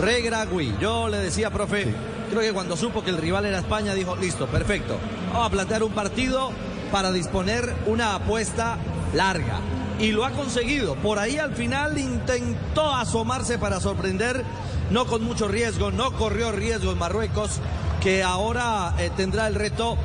Regragui. 0.00 0.74
Yo 0.80 1.08
le 1.08 1.18
decía, 1.18 1.50
profe, 1.50 1.94
creo 2.32 2.42
que 2.42 2.54
cuando 2.54 2.78
supo 2.78 3.04
que 3.04 3.10
el 3.10 3.18
rival 3.18 3.44
era 3.44 3.58
España, 3.58 3.92
dijo, 3.92 4.16
listo, 4.16 4.46
perfecto. 4.46 4.96
Vamos 5.32 5.48
a 5.48 5.50
plantear 5.50 5.82
un 5.82 5.92
partido 5.92 6.50
para 6.90 7.12
disponer 7.12 7.74
una 7.84 8.14
apuesta 8.14 8.78
larga. 9.12 9.60
Y 9.98 10.12
lo 10.12 10.24
ha 10.24 10.30
conseguido. 10.30 10.94
Por 10.96 11.18
ahí 11.18 11.36
al 11.36 11.54
final 11.54 11.98
intentó 11.98 12.94
asomarse 12.94 13.58
para 13.58 13.80
sorprender, 13.80 14.44
no 14.90 15.04
con 15.04 15.22
mucho 15.22 15.46
riesgo, 15.46 15.90
no 15.90 16.12
corrió 16.12 16.52
riesgo 16.52 16.92
en 16.92 16.98
Marruecos, 16.98 17.60
que 18.00 18.22
ahora 18.22 18.94
eh, 18.98 19.10
tendrá 19.14 19.46
el 19.46 19.54
reto 19.54 19.98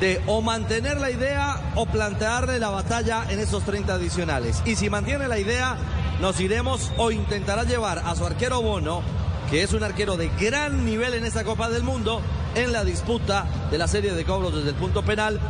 de 0.00 0.20
o 0.26 0.42
mantener 0.42 1.00
la 1.00 1.10
idea 1.10 1.72
o 1.76 1.86
plantearle 1.86 2.58
la 2.58 2.68
batalla 2.68 3.24
en 3.30 3.40
esos 3.40 3.64
30 3.64 3.94
adicionales. 3.94 4.62
Y 4.66 4.76
si 4.76 4.90
mantiene 4.90 5.28
la 5.28 5.38
idea, 5.38 5.78
nos 6.20 6.38
iremos 6.40 6.92
o 6.98 7.10
intentará 7.10 7.64
llevar 7.64 8.02
a 8.04 8.14
su 8.14 8.26
arquero 8.26 8.60
Bono, 8.60 9.02
que 9.50 9.62
es 9.62 9.72
un 9.72 9.82
arquero 9.82 10.16
de 10.16 10.30
gran 10.40 10.84
nivel 10.84 11.14
en 11.14 11.24
esta 11.24 11.44
Copa 11.44 11.68
del 11.68 11.82
Mundo, 11.82 12.20
en 12.54 12.72
la 12.72 12.84
disputa 12.84 13.46
de 13.70 13.78
la 13.78 13.88
serie 13.88 14.12
de 14.12 14.24
cobros 14.24 14.54
desde 14.54 14.70
el 14.70 14.74
punto 14.74 15.02
penal, 15.02 15.40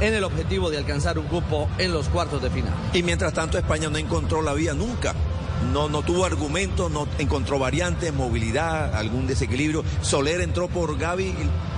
en 0.00 0.14
el 0.14 0.24
objetivo 0.24 0.70
de 0.70 0.78
alcanzar 0.78 1.18
un 1.18 1.26
cupo 1.26 1.68
en 1.78 1.92
los 1.92 2.08
cuartos 2.08 2.42
de 2.42 2.50
final. 2.50 2.72
Y 2.92 3.02
mientras 3.02 3.32
tanto 3.32 3.58
España 3.58 3.88
no 3.88 3.98
encontró 3.98 4.42
la 4.42 4.54
vía 4.54 4.74
nunca. 4.74 5.14
No, 5.72 5.88
no 5.88 6.02
tuvo 6.02 6.24
argumentos, 6.24 6.90
no 6.90 7.08
encontró 7.18 7.58
variantes, 7.58 8.14
movilidad, 8.14 8.94
algún 8.94 9.26
desequilibrio. 9.26 9.82
Soler 10.02 10.40
entró 10.40 10.68
por 10.68 10.96
Gaby, 10.96 11.34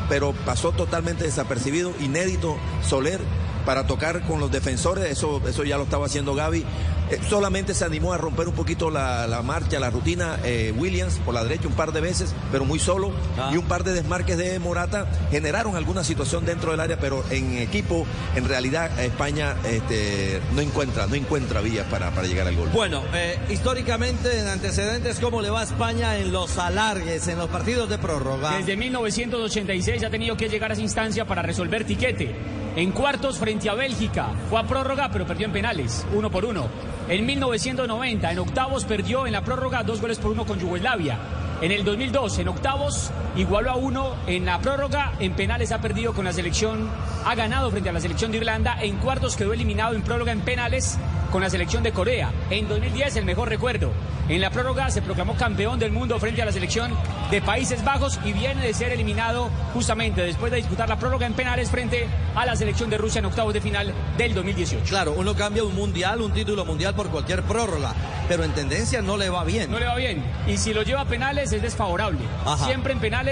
pero 0.08 0.32
pasó 0.44 0.72
totalmente 0.72 1.24
desapercibido, 1.24 1.92
inédito. 1.98 2.56
Soler 2.86 3.20
para 3.64 3.86
tocar 3.86 4.22
con 4.22 4.40
los 4.40 4.50
defensores, 4.50 5.10
eso, 5.10 5.40
eso 5.46 5.64
ya 5.64 5.76
lo 5.76 5.84
estaba 5.84 6.06
haciendo 6.06 6.34
Gaby. 6.34 6.64
Eh, 7.10 7.18
solamente 7.28 7.74
se 7.74 7.84
animó 7.84 8.12
a 8.12 8.18
romper 8.18 8.46
un 8.46 8.54
poquito 8.54 8.88
la, 8.88 9.26
la 9.26 9.42
marcha, 9.42 9.80
la 9.80 9.90
rutina 9.90 10.38
eh, 10.44 10.72
Williams 10.76 11.18
por 11.24 11.34
la 11.34 11.42
derecha 11.42 11.66
un 11.66 11.74
par 11.74 11.92
de 11.92 12.00
veces, 12.00 12.34
pero 12.52 12.64
muy 12.64 12.78
solo. 12.78 13.12
Y 13.52 13.56
un 13.56 13.66
par 13.66 13.84
de 13.84 13.92
desmarques 13.92 14.38
de 14.38 14.58
Morata 14.58 15.06
generaron 15.30 15.76
alguna 15.76 16.04
situación 16.04 16.44
dentro 16.44 16.70
del 16.70 16.80
área, 16.80 16.98
pero 16.98 17.24
en 17.30 17.58
equipo, 17.58 18.06
en 18.36 18.46
realidad, 18.46 18.98
España 19.00 19.56
este, 19.64 20.40
no 20.54 20.60
encuentra, 20.60 21.06
no 21.06 21.16
encuentra 21.16 21.60
vías 21.60 21.86
para, 21.90 22.10
para 22.10 22.28
llegar 22.28 22.46
al 22.46 22.54
gol. 22.54 22.68
Bueno, 22.72 23.02
eh, 23.12 23.38
históricamente 23.50 24.38
en 24.38 24.46
antecedentes, 24.46 25.18
¿cómo 25.18 25.42
le 25.42 25.50
va 25.50 25.60
a 25.60 25.64
España 25.64 26.16
en 26.16 26.30
los 26.32 26.58
alargues, 26.58 27.26
en 27.26 27.38
los 27.38 27.48
partidos 27.48 27.88
de 27.88 27.98
prórroga? 27.98 28.56
Desde 28.58 28.76
1986 28.76 30.04
ha 30.04 30.10
tenido 30.10 30.36
que 30.36 30.48
llegar 30.48 30.70
a 30.70 30.74
esa 30.74 30.82
instancia 30.82 31.26
para 31.26 31.42
resolver 31.42 31.84
tiquete. 31.84 32.34
En 32.76 32.92
cuartos 32.92 33.38
frente 33.38 33.49
a 33.50 33.74
Bélgica, 33.74 34.28
fue 34.48 34.60
a 34.60 34.62
prórroga 34.62 35.10
pero 35.12 35.26
perdió 35.26 35.46
en 35.46 35.52
penales, 35.52 36.06
uno 36.14 36.30
por 36.30 36.44
uno. 36.44 36.68
En 37.08 37.26
1990, 37.26 38.30
en 38.30 38.38
octavos 38.38 38.84
perdió 38.84 39.26
en 39.26 39.32
la 39.32 39.42
prórroga 39.42 39.82
dos 39.82 40.00
goles 40.00 40.18
por 40.18 40.30
uno 40.30 40.46
con 40.46 40.60
Yugoslavia. 40.60 41.18
En 41.60 41.72
el 41.72 41.84
2002, 41.84 42.38
en 42.38 42.48
octavos, 42.48 43.10
igualó 43.40 43.70
a 43.70 43.76
uno 43.76 44.14
en 44.26 44.44
la 44.44 44.60
prórroga. 44.60 45.12
En 45.18 45.34
penales 45.34 45.72
ha 45.72 45.80
perdido 45.80 46.12
con 46.12 46.24
la 46.24 46.32
selección, 46.32 46.88
ha 47.24 47.34
ganado 47.34 47.70
frente 47.70 47.88
a 47.88 47.92
la 47.92 48.00
selección 48.00 48.30
de 48.30 48.38
Irlanda. 48.38 48.76
En 48.80 48.96
cuartos 48.98 49.36
quedó 49.36 49.52
eliminado 49.52 49.94
en 49.94 50.02
prórroga 50.02 50.32
en 50.32 50.40
penales 50.40 50.98
con 51.30 51.40
la 51.40 51.50
selección 51.50 51.82
de 51.82 51.92
Corea. 51.92 52.32
En 52.50 52.68
2010, 52.68 53.16
el 53.16 53.24
mejor 53.24 53.48
recuerdo. 53.48 53.92
En 54.28 54.40
la 54.40 54.50
prórroga 54.50 54.90
se 54.90 55.02
proclamó 55.02 55.34
campeón 55.34 55.78
del 55.78 55.90
mundo 55.90 56.18
frente 56.20 56.40
a 56.40 56.44
la 56.44 56.52
selección 56.52 56.92
de 57.30 57.42
Países 57.42 57.84
Bajos 57.84 58.20
y 58.24 58.32
viene 58.32 58.64
de 58.64 58.74
ser 58.74 58.92
eliminado 58.92 59.50
justamente 59.74 60.22
después 60.22 60.52
de 60.52 60.58
disputar 60.58 60.88
la 60.88 60.98
prórroga 60.98 61.26
en 61.26 61.32
penales 61.32 61.70
frente 61.70 62.06
a 62.36 62.46
la 62.46 62.54
selección 62.54 62.90
de 62.90 62.98
Rusia 62.98 63.18
en 63.18 63.24
octavos 63.24 63.52
de 63.54 63.60
final 63.60 63.92
del 64.16 64.34
2018. 64.34 64.84
Claro, 64.88 65.14
uno 65.16 65.34
cambia 65.34 65.64
un 65.64 65.74
mundial, 65.74 66.20
un 66.20 66.32
título 66.32 66.64
mundial 66.64 66.94
por 66.94 67.08
cualquier 67.08 67.42
prórroga, 67.42 67.92
pero 68.28 68.44
en 68.44 68.52
tendencia 68.52 69.02
no 69.02 69.16
le 69.16 69.30
va 69.30 69.42
bien. 69.44 69.70
No 69.70 69.80
le 69.80 69.86
va 69.86 69.96
bien. 69.96 70.22
Y 70.46 70.58
si 70.58 70.72
lo 70.72 70.82
lleva 70.82 71.00
a 71.00 71.06
penales 71.06 71.52
es 71.52 71.62
desfavorable. 71.62 72.20
Ajá. 72.44 72.66
Siempre 72.66 72.92
en 72.92 73.00
penales, 73.00 73.29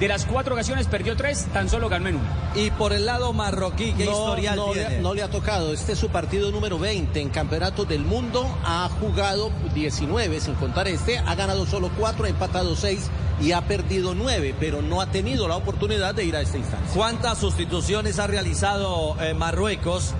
de 0.00 0.08
las 0.08 0.26
cuatro 0.26 0.54
ocasiones 0.54 0.86
perdió 0.88 1.16
tres, 1.16 1.46
tan 1.52 1.68
solo 1.68 1.88
ganó 1.88 2.08
en 2.08 2.16
una. 2.16 2.50
Y 2.54 2.70
por 2.72 2.92
el 2.92 3.06
lado 3.06 3.32
marroquí, 3.32 3.92
¿qué 3.92 4.04
No, 4.06 4.12
historial 4.12 4.56
no 4.56 4.74
le- 4.74 4.84
tiene? 4.86 5.00
no 5.02 5.14
le 5.14 5.22
ha 5.22 5.28
tocado. 5.28 5.72
Este 5.72 5.92
es 5.92 5.98
su 5.98 6.08
partido 6.08 6.50
número 6.50 6.78
20 6.78 7.20
en 7.20 7.28
campeonatos 7.30 7.88
del 7.88 8.04
mundo. 8.04 8.46
Ha 8.64 8.88
jugado 9.00 9.50
19, 9.74 10.40
sin 10.40 10.54
contar 10.54 10.88
este. 10.88 11.18
Ha 11.18 11.34
ganado 11.34 11.64
solo 11.66 11.90
4, 11.98 12.24
ha 12.26 12.28
empatado 12.28 12.74
6 12.74 13.08
y 13.40 13.52
ha 13.52 13.62
perdido 13.62 14.14
9, 14.14 14.54
pero 14.58 14.82
no 14.82 15.00
ha 15.00 15.06
tenido 15.06 15.46
la 15.48 15.56
oportunidad 15.56 16.14
de 16.14 16.24
ir 16.24 16.36
a 16.36 16.40
esta 16.40 16.58
instancia. 16.58 16.90
¿Cuántas 16.94 17.38
sustituciones 17.38 18.18
ha 18.18 18.26
realizado 18.26 19.16
eh, 19.20 19.34
Marruecos 19.34 20.12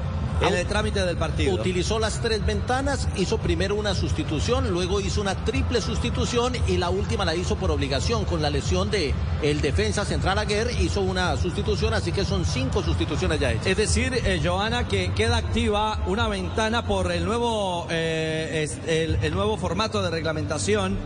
en 0.48 0.54
el 0.54 0.66
trámite 0.66 1.04
del 1.04 1.16
partido? 1.16 1.54
Utilizó 1.54 1.98
las 1.98 2.20
tres 2.20 2.44
ventanas, 2.44 3.08
hizo 3.16 3.38
primero 3.38 3.74
una 3.74 3.94
sustitución, 3.94 4.70
luego 4.70 5.00
hizo 5.00 5.20
una 5.20 5.34
triple 5.44 5.80
sustitución 5.80 6.54
y 6.68 6.76
la 6.76 6.90
última 6.90 7.24
la 7.24 7.34
hizo 7.34 7.56
por 7.56 7.70
obligación 7.70 8.24
con 8.24 8.42
la 8.42 8.50
lesión 8.50 8.90
de 8.90 9.14
el 9.42 9.60
defensa 9.60 10.04
central 10.04 10.38
Aguer, 10.38 10.70
hizo 10.80 11.00
una 11.00 11.36
sustitución, 11.36 11.94
así 11.94 12.12
que 12.12 12.24
son 12.24 12.44
cinco 12.44 12.82
sustituciones 12.82 13.40
ya 13.40 13.52
hechas. 13.52 13.66
Es 13.66 13.76
decir, 13.76 14.12
eh, 14.14 14.40
Joana, 14.42 14.88
que 14.88 15.12
queda 15.12 15.36
activa 15.36 16.00
una 16.06 16.28
ventana 16.28 16.84
por 16.86 17.12
el 17.12 17.24
nuevo, 17.24 17.86
eh, 17.90 18.62
es- 18.64 18.78
el, 18.88 19.18
el 19.22 19.34
nuevo 19.34 19.56
formato 19.56 20.02
de 20.02 20.10
reglamentación 20.10 20.96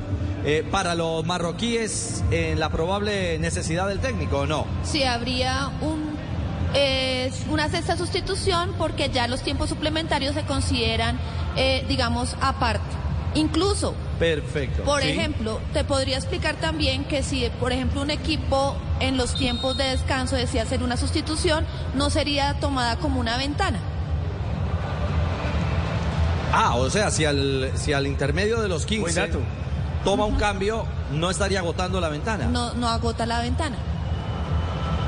eh, 0.45 0.65
para 0.71 0.95
los 0.95 1.27
marroquíes 1.27 2.23
en 2.31 2.61
la 2.61 2.69
probable 2.71 3.39
necesidad 3.41 3.89
del 3.89 3.99
técnico, 3.99 4.39
¿o 4.41 4.47
no? 4.47 4.67
Sí, 4.85 5.03
habría 5.03 5.69
un, 5.81 6.08
es 6.75 7.45
una 7.51 7.69
sexta 7.69 7.97
sustitución 7.97 8.75
porque 8.79 9.09
ya 9.11 9.27
los 9.29 9.43
tiempos 9.43 9.69
suplementarios 9.71 10.35
se 10.35 10.43
consideran, 10.45 11.19
eh, 11.57 11.85
digamos, 11.89 12.37
aparte. 12.41 12.97
Incluso, 13.35 13.95
Perfecto. 14.19 14.83
por 14.85 15.03
Sí. 15.03 15.09
ejemplo, 15.11 15.61
te 15.73 15.85
podría 15.85 16.17
explicar 16.17 16.57
también 16.57 17.05
que 17.05 17.23
si, 17.23 17.49
por 17.61 17.73
ejemplo, 17.73 18.01
un 18.01 18.11
equipo 18.11 18.75
en 19.01 19.17
los 19.17 19.35
tiempos 19.35 19.77
de 19.77 19.85
descanso 19.85 20.35
decía 20.35 20.63
hacer 20.63 20.83
una 20.83 20.97
sustitución, 20.97 21.67
no 21.95 22.11
sería 22.11 22.55
tomada 22.55 22.97
como 22.97 23.21
una 23.21 23.37
ventana. 23.37 23.79
Ah, 26.53 26.75
o 26.77 26.89
sea, 26.91 27.11
si 27.11 27.25
al, 27.27 27.71
si 27.75 27.93
al 27.93 28.07
intermedio 28.07 28.61
de 28.61 28.69
los 28.69 28.87
15 28.87 29.03
Buen 29.03 29.15
dato. 29.15 29.41
toma 30.05 30.25
un 30.25 30.37
cambio, 30.37 30.87
no 31.13 31.31
estaría 31.31 31.59
agotando 31.61 32.01
la 32.01 32.09
ventana. 32.09 32.47
No, 32.47 32.73
no 32.75 32.89
agota 32.89 33.27
la 33.27 33.41
ventana. 33.41 33.77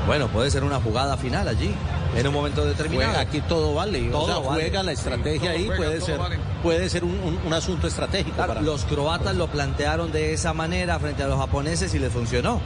Bueno, 0.07 0.27
puede 0.27 0.49
ser 0.49 0.63
una 0.63 0.79
jugada 0.81 1.15
final 1.15 1.47
allí, 1.47 1.73
en 2.15 2.27
un 2.27 2.33
momento 2.33 2.65
determinado. 2.65 3.09
Juega, 3.11 3.21
aquí 3.21 3.39
todo 3.41 3.73
vale, 3.75 4.09
o 4.09 4.11
Todo 4.11 4.25
sea, 4.25 4.35
vale. 4.39 4.61
juega 4.63 4.83
la 4.83 4.91
estrategia 4.93 5.51
ahí, 5.51 5.67
puede 5.75 6.01
ser, 6.01 6.19
puede 6.63 6.89
ser 6.89 7.03
un, 7.03 7.11
un- 7.23 7.39
un 7.45 7.53
asunto 7.53 7.87
estratégico. 7.87 8.35
Claro, 8.35 8.53
para- 8.55 8.61
los 8.61 8.83
croatas 8.85 9.35
lo 9.35 9.47
plantearon 9.47 10.11
de 10.11 10.33
esa 10.33 10.53
manera 10.53 10.97
frente 10.99 11.23
a 11.23 11.27
los 11.27 11.39
japoneses 11.39 11.93
y 11.93 11.99
les 11.99 12.11
funcionó. 12.11 12.59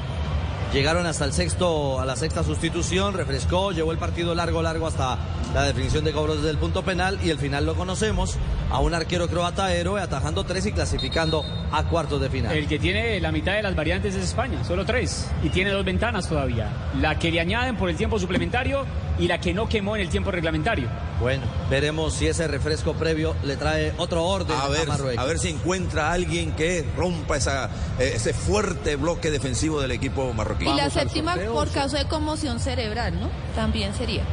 Llegaron 0.75 1.05
hasta 1.05 1.23
el 1.23 1.31
sexto, 1.31 2.01
a 2.01 2.05
la 2.05 2.17
sexta 2.17 2.43
sustitución, 2.43 3.13
refrescó, 3.13 3.71
llevó 3.71 3.93
el 3.93 3.97
partido 3.97 4.35
largo, 4.35 4.61
largo 4.61 4.87
hasta 4.87 5.17
la 5.53 5.63
definición 5.63 6.03
de 6.03 6.11
cobros 6.11 6.39
desde 6.39 6.49
el 6.49 6.57
punto 6.57 6.83
penal 6.83 7.17
y 7.23 7.29
el 7.29 7.37
final 7.37 7.65
lo 7.65 7.75
conocemos 7.75 8.35
a 8.69 8.81
un 8.81 8.93
arquero 8.93 9.29
croata 9.29 9.73
héroe 9.73 10.01
atajando 10.01 10.43
tres 10.43 10.65
y 10.65 10.73
clasificando 10.73 11.45
a 11.71 11.85
cuartos 11.85 12.19
de 12.19 12.29
final. 12.29 12.53
El 12.53 12.67
que 12.67 12.77
tiene 12.77 13.21
la 13.21 13.31
mitad 13.31 13.53
de 13.53 13.63
las 13.63 13.73
variantes 13.73 14.15
es 14.15 14.25
España, 14.25 14.65
solo 14.65 14.85
tres. 14.85 15.31
Y 15.43 15.49
tiene 15.49 15.71
dos 15.71 15.85
ventanas 15.85 16.27
todavía. 16.27 16.67
La 16.99 17.17
que 17.17 17.31
le 17.31 17.39
añaden 17.39 17.77
por 17.77 17.89
el 17.89 17.95
tiempo 17.95 18.19
suplementario 18.19 18.85
y 19.17 19.27
la 19.27 19.39
que 19.39 19.53
no 19.53 19.67
quemó 19.67 19.95
en 19.95 20.01
el 20.01 20.09
tiempo 20.09 20.31
reglamentario. 20.31 20.87
Bueno, 21.19 21.43
veremos 21.69 22.13
si 22.13 22.27
ese 22.27 22.47
refresco 22.47 22.93
previo 22.93 23.35
le 23.43 23.55
trae 23.55 23.93
otro 23.97 24.23
orden 24.25 24.55
A 24.59 24.67
ver, 24.67 24.87
Marruecos. 24.87 25.23
a 25.23 25.25
ver 25.25 25.39
si 25.39 25.49
encuentra 25.49 26.11
alguien 26.11 26.51
que 26.53 26.85
rompa 26.97 27.37
esa, 27.37 27.65
eh, 27.99 28.13
ese 28.15 28.33
fuerte 28.33 28.95
bloque 28.97 29.31
defensivo 29.31 29.79
del 29.81 29.91
equipo 29.91 30.33
marroquí. 30.33 30.67
y 30.67 30.73
la 30.73 30.89
séptima 30.89 31.35
por 31.53 31.69
caso 31.71 31.97
de 31.97 32.05
conmoción 32.05 32.59
cerebral, 32.59 33.19
¿no? 33.19 33.29
También 33.55 33.93
sería. 33.93 34.23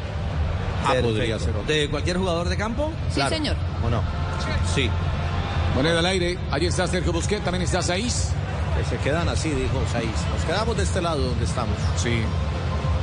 Ah, 0.85 0.89
podría 0.89 1.03
podría 1.03 1.39
ser 1.39 1.53
ser. 1.55 1.67
¿De 1.67 1.89
cualquier 1.89 2.19
jugador 2.19 2.49
de 2.49 2.57
campo? 2.57 2.91
Sí, 3.15 3.21
señor. 3.29 3.57
¿O 3.85 3.89
no? 3.89 4.03
Sí. 4.75 4.91
Moneda 5.77 6.01
al 6.01 6.07
aire. 6.07 6.37
Allí 6.51 6.67
está 6.67 6.87
Sergio 6.89 7.13
Busquets, 7.13 7.45
también 7.45 7.63
está 7.63 7.81
Saiz. 7.83 8.31
Que 8.77 8.85
se 8.85 8.97
quedan 9.03 9.29
así, 9.29 9.51
dijo 9.51 9.81
Saiz. 9.93 10.11
Nos 10.35 10.45
quedamos 10.45 10.77
de 10.77 10.83
este 10.83 11.01
lado 11.01 11.21
donde 11.23 11.45
estamos. 11.45 11.77
Sí. 11.97 12.23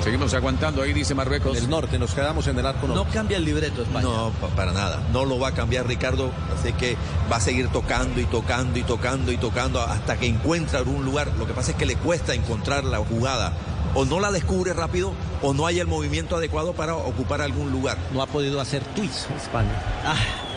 Seguimos 0.03 0.33
aguantando 0.33 0.81
ahí, 0.81 0.93
dice 0.93 1.13
Marruecos. 1.13 1.57
En 1.57 1.63
el 1.65 1.69
norte, 1.69 1.99
nos 1.99 2.13
quedamos 2.13 2.47
en 2.47 2.57
el 2.57 2.65
arco 2.65 2.87
No 2.87 2.95
norte. 2.95 3.11
cambia 3.13 3.37
el 3.37 3.45
libreto 3.45 3.81
España. 3.81 4.03
No, 4.07 4.31
pa- 4.39 4.47
para 4.47 4.71
nada. 4.71 5.01
No 5.11 5.25
lo 5.25 5.37
va 5.39 5.49
a 5.49 5.51
cambiar 5.53 5.87
Ricardo. 5.87 6.31
Así 6.57 6.71
que 6.73 6.95
va 7.31 7.35
a 7.35 7.39
seguir 7.41 7.67
tocando 7.67 8.19
y 8.21 8.25
tocando 8.25 8.79
y 8.79 8.83
tocando 8.83 9.31
y 9.31 9.37
tocando 9.37 9.81
hasta 9.81 10.17
que 10.17 10.25
encuentra 10.27 10.79
algún 10.79 11.03
lugar. 11.03 11.27
Lo 11.37 11.45
que 11.45 11.53
pasa 11.53 11.71
es 11.71 11.77
que 11.77 11.85
le 11.85 11.95
cuesta 11.97 12.33
encontrar 12.33 12.85
la 12.85 12.97
jugada. 12.99 13.51
O 13.95 14.05
no 14.05 14.19
la 14.19 14.31
descubre 14.31 14.71
rápido 14.73 15.13
o 15.41 15.53
no 15.53 15.65
hay 15.65 15.79
el 15.79 15.87
movimiento 15.87 16.35
adecuado 16.37 16.73
para 16.73 16.95
ocupar 16.95 17.41
algún 17.41 17.71
lugar. 17.71 17.97
No 18.13 18.21
ha 18.21 18.27
podido 18.27 18.61
hacer 18.61 18.83
tweets 18.95 19.27
España. 19.37 19.71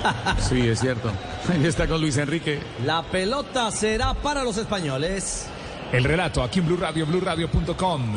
Sí, 0.40 0.60
es 0.66 0.80
cierto. 0.80 1.12
Ahí 1.48 1.64
está 1.64 1.86
con 1.86 2.00
Luis 2.00 2.16
Enrique. 2.16 2.60
La 2.84 3.02
pelota 3.04 3.70
será 3.70 4.14
para 4.14 4.42
los 4.42 4.56
españoles. 4.56 5.46
El 5.92 6.02
relato 6.02 6.42
aquí 6.42 6.58
en 6.58 6.66
Blue 6.66 6.76
Radio, 6.76 7.06
BlueRadio.com. 7.06 8.16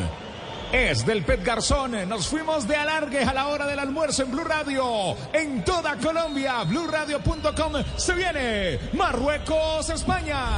Es 0.71 1.05
del 1.05 1.23
Pet 1.23 1.43
Garzón. 1.43 2.07
Nos 2.07 2.27
fuimos 2.27 2.67
de 2.67 2.75
alargues 2.75 3.27
a 3.27 3.33
la 3.33 3.47
hora 3.47 3.65
del 3.65 3.79
almuerzo 3.79 4.23
en 4.23 4.31
Blue 4.31 4.43
Radio. 4.43 5.15
En 5.33 5.63
toda 5.63 5.95
Colombia, 5.97 6.63
BlueRadio.com. 6.63 7.73
Se 7.95 8.13
viene 8.13 8.79
Marruecos, 8.93 9.89
España. 9.89 10.49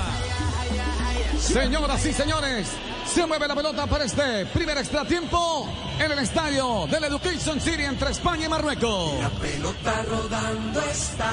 Señoras 1.40 2.04
y 2.06 2.14
señores, 2.14 2.68
se 3.06 3.26
mueve 3.26 3.48
la 3.48 3.56
pelota 3.56 3.86
para 3.86 4.06
este 4.06 4.46
primer 4.48 4.78
extratiempo 4.78 5.70
en 6.00 6.12
el 6.12 6.20
estadio 6.20 6.88
del 6.88 7.04
Education 7.06 7.62
City 7.62 7.84
entre 7.84 8.12
España 8.12 8.48
y 8.48 8.50
Marruecos. 8.50 9.14
Pelota 9.40 10.04
rodando 10.04 10.82
está. 10.82 11.32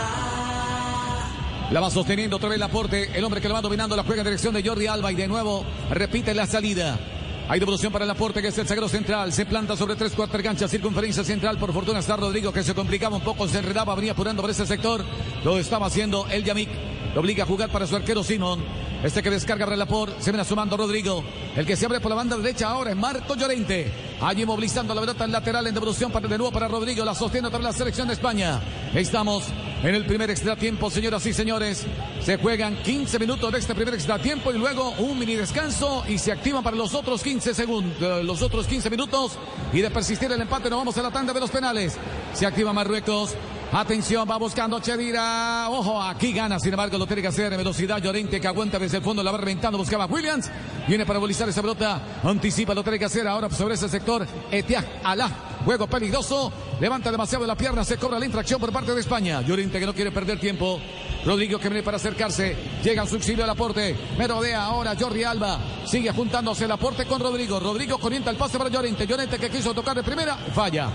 La 1.71 1.81
va 1.81 1.91
sosteniendo 1.91 2.37
otra 2.37 2.51
vez 2.51 2.59
Laporte, 2.59 3.11
el 3.17 3.25
hombre 3.25 3.41
que 3.41 3.49
lo 3.49 3.55
va 3.55 3.63
dominando 3.63 3.97
la 3.97 4.05
juega 4.05 4.21
en 4.21 4.27
dirección 4.27 4.53
de 4.55 4.63
Jordi 4.63 4.87
Alba 4.87 5.11
y 5.11 5.15
de 5.15 5.27
nuevo 5.27 5.65
repite 5.91 6.35
la 6.35 6.47
salida. 6.47 6.99
Hay 7.47 7.61
devolución 7.61 7.93
para 7.93 8.07
el 8.07 8.11
aporte 8.11 8.41
que 8.41 8.49
es 8.49 8.57
el 8.57 8.67
zaguero 8.67 8.89
central. 8.89 9.31
Se 9.33 9.45
planta 9.45 9.77
sobre 9.77 9.97
tres 9.97 10.13
cuartos 10.13 10.41
cancha, 10.43 10.67
circunferencia 10.67 11.23
central. 11.23 11.59
Por 11.59 11.75
fortuna 11.75 11.99
está 11.99 12.17
Rodrigo 12.17 12.53
que 12.53 12.63
se 12.63 12.75
complicaba 12.75 13.17
un 13.17 13.23
poco, 13.23 13.47
se 13.47 13.59
enredaba, 13.59 13.95
venía 13.95 14.13
apurando 14.13 14.41
por 14.41 14.51
ese 14.51 14.67
sector. 14.67 15.05
Lo 15.45 15.59
estaba 15.59 15.87
haciendo 15.87 16.27
el 16.31 16.43
Yamik. 16.43 16.71
Lo 17.15 17.21
obliga 17.21 17.45
a 17.45 17.47
jugar 17.47 17.69
para 17.69 17.87
su 17.87 17.95
arquero 17.95 18.25
Simón. 18.25 18.65
Este 19.03 19.23
que 19.23 19.29
descarga 19.29 19.67
para 19.67 19.77
el 19.77 19.83
aporte. 19.83 20.15
Se 20.21 20.33
viene 20.33 20.45
sumando 20.45 20.77
Rodrigo. 20.79 21.23
El 21.55 21.67
que 21.67 21.77
se 21.77 21.85
abre 21.85 22.01
por 22.01 22.11
la 22.11 22.17
banda 22.17 22.39
derecha 22.39 22.71
ahora 22.71 22.91
es 22.91 22.97
Marco 22.97 23.37
Llorente. 23.37 23.93
Allí 24.23 24.47
movilizando 24.47 24.95
la 24.95 25.03
pelota 25.03 25.25
en 25.25 25.33
lateral 25.33 25.67
en 25.67 25.75
devolución 25.75 26.11
para 26.11 26.27
de 26.27 26.39
nuevo 26.39 26.51
para 26.51 26.67
Rodrigo. 26.67 27.05
La 27.05 27.15
sostiene 27.15 27.49
otra 27.49 27.59
vez 27.59 27.67
la 27.67 27.73
selección 27.75 28.09
de 28.09 28.15
España. 28.15 28.59
Estamos 28.95 29.45
en 29.83 29.95
el 29.95 30.07
primer 30.07 30.31
extra 30.31 30.57
tiempo, 30.57 30.91
señoras 30.91 31.27
y 31.27 31.33
señores. 31.33 31.85
Se 32.23 32.39
juegan 32.39 32.77
15 32.83 33.19
minutos 33.19 33.53
de 33.53 33.59
este 33.59 33.75
primer 33.75 33.95
extra 33.95 34.19
tiempo 34.19 34.53
y 34.53 34.59
luego 34.59 34.91
un 34.99 35.19
mini 35.19 35.35
descanso 35.35 36.05
y 36.09 36.19
se 36.19 36.33
activan 36.33 36.63
para 36.63 36.77
los 36.77 36.95
otros 36.95 37.23
15 37.23 37.55
segundos, 37.55 38.25
los 38.25 38.43
otros 38.43 38.67
15 38.67 38.89
minutos 38.91 39.33
y 39.73 39.81
de 39.81 39.91
persistir 39.91 40.31
el 40.33 40.41
empate 40.41 40.71
nos 40.71 40.79
vamos 40.79 40.97
a 40.99 41.03
la 41.03 41.11
tanda 41.11 41.33
de 41.33 41.41
los 41.41 41.51
penales. 41.51 41.97
Se 42.33 42.47
activa 42.47 42.73
Marruecos. 42.73 43.35
Atención, 43.73 44.29
va 44.31 44.37
buscando 44.37 44.79
Chedira. 44.79 45.69
Ojo, 45.69 46.01
aquí 46.01 46.33
gana. 46.33 46.61
Sin 46.61 46.73
embargo, 46.73 46.97
lo 46.97 47.07
tiene 47.07 47.23
que 47.23 47.29
hacer 47.29 47.53
en 47.53 47.59
velocidad. 47.59 48.01
Llorente 48.01 48.41
que 48.41 48.47
aguanta 48.47 48.79
desde 48.79 48.99
el 48.99 49.03
fondo, 49.03 49.21
la 49.21 49.33
va 49.33 49.39
reventando. 49.39 49.79
Buscaba 49.79 50.07
Williams. 50.07 50.49
Viene 50.87 51.05
para 51.05 51.19
bolizar 51.19 51.49
esa 51.49 51.61
pelota. 51.61 52.01
Anticipa, 52.23 52.73
lo 52.73 52.85
tiene 52.85 53.01
que 53.01 53.07
hacer 53.07 53.27
ahora 53.27 53.51
sobre 53.51 53.75
ese 53.75 53.89
sector. 53.89 54.27
Etiag 54.53 55.01
Alá. 55.03 55.54
Juego 55.65 55.87
peligroso. 55.87 56.53
Levanta 56.81 57.11
demasiado 57.11 57.47
la 57.47 57.57
pierna. 57.57 57.85
Se 57.85 57.97
cobra 57.97 58.19
la 58.19 58.27
infracción 58.27 58.61
por 58.61 58.73
parte 58.73 58.95
de 58.95 59.01
España. 59.01 59.41
Llorente 59.43 59.81
que 59.81 59.87
no 59.87 59.95
quiere 59.95 60.13
perder 60.13 60.39
tiempo. 60.39 60.81
Rodrigo 61.25 61.59
que 61.59 61.69
viene 61.69 61.83
para 61.83 61.97
acercarse. 61.97 62.57
Llega 62.83 63.03
en 63.03 63.09
su 63.09 63.15
auxilio 63.15 63.45
al 63.45 63.51
aporte. 63.51 63.97
Merodea 64.19 64.65
ahora 64.65 64.95
Jordi 64.99 65.25
Alba. 65.25 65.59
Sigue 65.87 66.13
juntándose 66.13 66.67
el 66.67 66.73
aporte 66.73 67.07
con 67.07 67.21
Rodrigo. 67.21 67.59
Rodrigo 67.59 67.99
orienta 68.03 68.31
el 68.31 68.37
pase 68.37 68.59
para 68.59 68.71
Llorente. 68.71 69.07
Llorente 69.07 69.39
que 69.39 69.51
quiso 69.51 69.73
tocar 69.73 69.97
de 69.97 70.03
primera. 70.03 70.37
Falla. 70.37 70.89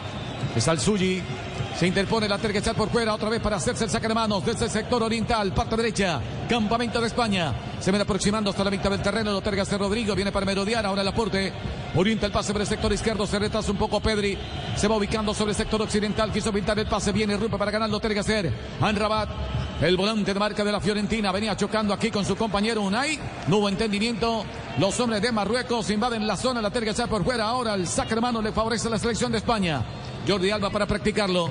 Es 0.55 0.67
al 0.67 0.79
Suji. 0.79 1.21
Se 1.77 1.87
interpone 1.87 2.27
la 2.27 2.37
terquechar 2.37 2.75
por 2.75 2.89
fuera, 2.89 3.13
otra 3.13 3.29
vez 3.29 3.39
para 3.41 3.55
hacerse 3.55 3.85
el 3.85 3.89
saque 3.89 4.07
de 4.07 4.13
manos 4.13 4.45
desde 4.45 4.65
el 4.65 4.71
sector 4.71 5.01
oriental, 5.01 5.53
parte 5.53 5.77
derecha, 5.77 6.19
campamento 6.49 6.99
de 6.99 7.07
España. 7.07 7.53
Se 7.79 7.91
viene 7.91 8.03
aproximando 8.03 8.49
hasta 8.49 8.63
la 8.63 8.71
mitad 8.71 8.89
del 8.89 9.01
terreno, 9.01 9.31
lo 9.31 9.41
terga 9.41 9.63
Rodrigo, 9.77 10.13
viene 10.13 10.31
para 10.31 10.45
merodear, 10.45 10.85
ahora 10.85 11.01
el 11.01 11.07
aporte. 11.07 11.53
Orienta 11.95 12.25
el 12.25 12.31
pase 12.31 12.51
por 12.51 12.61
el 12.61 12.67
sector 12.67 12.91
izquierdo, 12.91 13.25
se 13.25 13.39
retrasa 13.39 13.71
un 13.71 13.77
poco 13.77 13.99
Pedri. 13.99 14.37
Se 14.75 14.87
va 14.87 14.97
ubicando 14.97 15.33
sobre 15.33 15.51
el 15.51 15.55
sector 15.55 15.81
occidental, 15.81 16.31
quiso 16.31 16.51
pintar 16.51 16.77
el 16.79 16.87
pase, 16.87 17.11
viene 17.11 17.37
Rupe 17.37 17.57
para 17.57 17.71
ganar, 17.71 17.89
lo 17.89 17.99
terga 17.99 18.23
ser. 18.23 18.53
Anrabat, 18.81 19.29
el 19.81 19.95
volante 19.95 20.33
de 20.33 20.39
marca 20.39 20.63
de 20.65 20.71
la 20.73 20.81
Fiorentina, 20.81 21.31
venía 21.31 21.55
chocando 21.55 21.93
aquí 21.93 22.11
con 22.11 22.25
su 22.25 22.35
compañero 22.35 22.81
Unai. 22.81 23.17
No 23.47 23.57
hubo 23.57 23.69
entendimiento. 23.69 24.43
Los 24.77 24.99
hombres 24.99 25.21
de 25.21 25.31
Marruecos 25.31 25.89
invaden 25.89 26.27
la 26.27 26.35
zona, 26.35 26.61
la 26.61 26.69
terga 26.69 26.93
por 27.07 27.23
fuera. 27.23 27.45
Ahora 27.45 27.75
el 27.75 27.87
saque 27.87 28.15
de 28.15 28.21
mano 28.21 28.41
le 28.41 28.51
favorece 28.51 28.87
a 28.87 28.91
la 28.91 28.99
selección 28.99 29.31
de 29.31 29.37
España. 29.37 29.81
Jordi 30.27 30.51
Alba 30.51 30.69
para 30.69 30.85
practicarlo. 30.85 31.49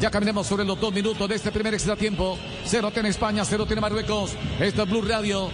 Ya 0.00 0.10
caminemos 0.10 0.46
sobre 0.46 0.64
los 0.64 0.80
dos 0.80 0.92
minutos 0.92 1.28
de 1.28 1.34
este 1.34 1.50
primer 1.50 1.74
extra 1.74 1.96
tiempo. 1.96 2.38
Cero 2.64 2.90
tiene 2.92 3.08
España, 3.08 3.44
cero 3.44 3.66
tiene 3.66 3.80
Marruecos. 3.80 4.32
Esto 4.60 4.82
es 4.82 4.90
Blue 4.90 5.02
Radio. 5.02 5.50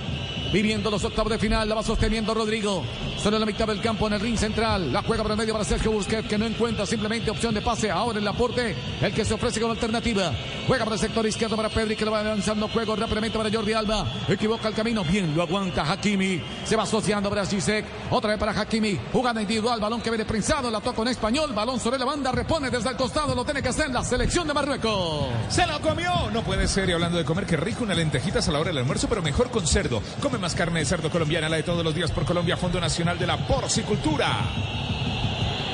Viviendo 0.55 0.89
los 0.89 1.03
octavos 1.03 1.33
de 1.33 1.39
final, 1.41 1.69
la 1.69 1.75
va 1.75 1.83
sosteniendo 1.83 2.33
Rodrigo. 2.33 2.85
Solo 3.21 3.39
en 3.39 3.41
la 3.41 3.47
mitad 3.47 3.67
del 3.67 3.81
campo 3.81 4.07
en 4.07 4.13
el 4.13 4.21
ring 4.21 4.39
central. 4.39 4.93
La 4.93 5.03
juega 5.03 5.25
por 5.25 5.33
el 5.33 5.37
medio 5.37 5.53
para 5.53 5.65
Sergio 5.65 5.91
Busquets, 5.91 6.29
que 6.29 6.39
no 6.39 6.47
encuentra 6.47 6.87
simplemente 6.87 7.29
opción 7.29 7.53
de 7.53 7.61
pase. 7.61 7.91
Ahora 7.91 8.21
el 8.21 8.29
aporte, 8.29 8.77
el 9.03 9.13
que 9.13 9.25
se 9.25 9.35
ofrece 9.35 9.61
como 9.61 9.73
alternativa. 9.73 10.31
Juega 10.69 10.85
para 10.85 10.95
el 10.95 11.01
sector 11.01 11.27
izquierdo 11.27 11.57
para 11.57 11.71
Pedri, 11.71 11.97
que 11.97 12.05
lo 12.05 12.13
va 12.13 12.23
lanzando 12.23 12.69
juego 12.69 12.95
rápidamente 12.95 13.37
para 13.37 13.51
Jordi 13.51 13.73
Alba. 13.73 14.07
Equivoca 14.29 14.69
el 14.69 14.75
camino, 14.75 15.03
bien 15.03 15.35
lo 15.35 15.43
aguanta 15.43 15.91
Hakimi. 15.91 16.41
Se 16.65 16.77
va 16.77 16.85
asociando 16.85 17.29
para 17.29 17.45
Gisek. 17.47 17.85
Otra 18.13 18.31
vez 18.31 18.39
para 18.39 18.53
Hakimi. 18.53 18.97
Jugada 19.13 19.43
individual, 19.43 19.81
balón 19.81 20.03
que 20.03 20.11
viene 20.11 20.25
prensado, 20.25 20.71
la 20.71 20.81
toca 20.81 21.03
en 21.03 21.09
español. 21.09 21.53
Balón 21.53 21.81
sobre 21.81 21.99
la 21.99 22.05
banda, 22.05 22.31
repone 22.31 22.71
desde 22.71 22.91
el 22.91 22.97
costado. 22.97 23.35
Lo 23.35 23.45
tiene 23.45 23.61
que 23.61 23.71
hacer 23.71 23.91
la 23.91 24.05
selección 24.05 24.47
de 24.47 24.55
Marruecos. 24.55 25.31
Se 25.49 25.67
lo 25.67 25.81
comió. 25.81 26.31
No 26.33 26.45
puede 26.45 26.69
ser. 26.69 26.89
Y 26.89 26.93
hablando 26.93 27.19
de 27.19 27.25
comer, 27.25 27.45
que 27.45 27.57
rico 27.57 27.83
una 27.83 27.95
lentejitas 27.95 28.47
a 28.47 28.53
la 28.53 28.61
hora 28.61 28.69
del 28.69 28.79
almuerzo, 28.79 29.09
pero 29.09 29.21
mejor 29.21 29.51
con 29.51 29.67
cerdo. 29.67 30.01
Come 30.23 30.44
más 30.45 30.55
carne 30.55 30.81
de 30.81 30.85
cerdo 30.85 31.09
colombiana, 31.09 31.49
la 31.49 31.57
de 31.57 31.63
todos 31.63 31.83
los 31.83 31.95
días 31.95 32.11
por 32.11 32.27
Colombia, 32.27 32.55
Fondo 32.59 32.79
Nacional 32.79 33.19
de 33.19 33.27
la 33.27 33.39
Porcicultura. 33.47 34.43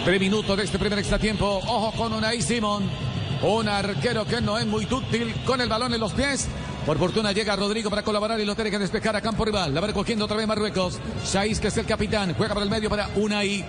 Tres 0.04 0.20
minutos 0.20 0.56
de 0.56 0.62
este 0.62 0.78
primer 0.78 0.96
extra 0.96 1.18
tiempo. 1.18 1.60
Ojo 1.66 1.90
con 1.96 2.12
Unai 2.12 2.40
Simón. 2.40 2.88
Un 3.42 3.68
arquero 3.68 4.24
que 4.24 4.40
no 4.40 4.56
es 4.58 4.66
muy 4.66 4.84
útil 4.84 5.34
con 5.44 5.60
el 5.60 5.68
balón 5.68 5.92
en 5.92 5.98
los 5.98 6.12
pies. 6.12 6.46
Por 6.86 6.98
fortuna 6.98 7.32
llega 7.32 7.56
Rodrigo 7.56 7.90
para 7.90 8.04
colaborar 8.04 8.38
y 8.38 8.44
lo 8.44 8.54
tiene 8.54 8.70
que 8.70 8.78
despejar 8.78 9.16
a 9.16 9.20
campo 9.20 9.44
rival. 9.44 9.74
La 9.74 9.80
va 9.80 9.88
recogiendo 9.88 10.26
otra 10.26 10.36
vez 10.36 10.46
Marruecos. 10.46 11.00
Saiz, 11.24 11.58
que 11.58 11.66
es 11.66 11.76
el 11.76 11.86
capitán, 11.86 12.34
juega 12.34 12.54
para 12.54 12.62
el 12.62 12.70
medio 12.70 12.88
para 12.88 13.08
Unai. 13.16 13.64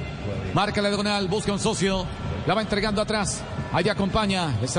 Marca 0.54 0.84
la 0.84 0.90
diagonal, 0.90 1.28
busca 1.28 1.52
un 1.52 1.60
socio. 1.60 2.06
La 2.46 2.54
va 2.54 2.62
entregando 2.62 3.02
atrás. 3.02 3.42
Allá 3.74 3.94
acompaña. 3.94 4.56
El 4.62 4.70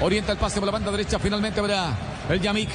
Orienta 0.00 0.32
el 0.32 0.38
pase 0.38 0.60
por 0.60 0.66
la 0.66 0.72
banda 0.72 0.90
derecha. 0.90 1.18
Finalmente 1.18 1.60
verá 1.60 1.94
el 2.30 2.40
Yamik. 2.40 2.70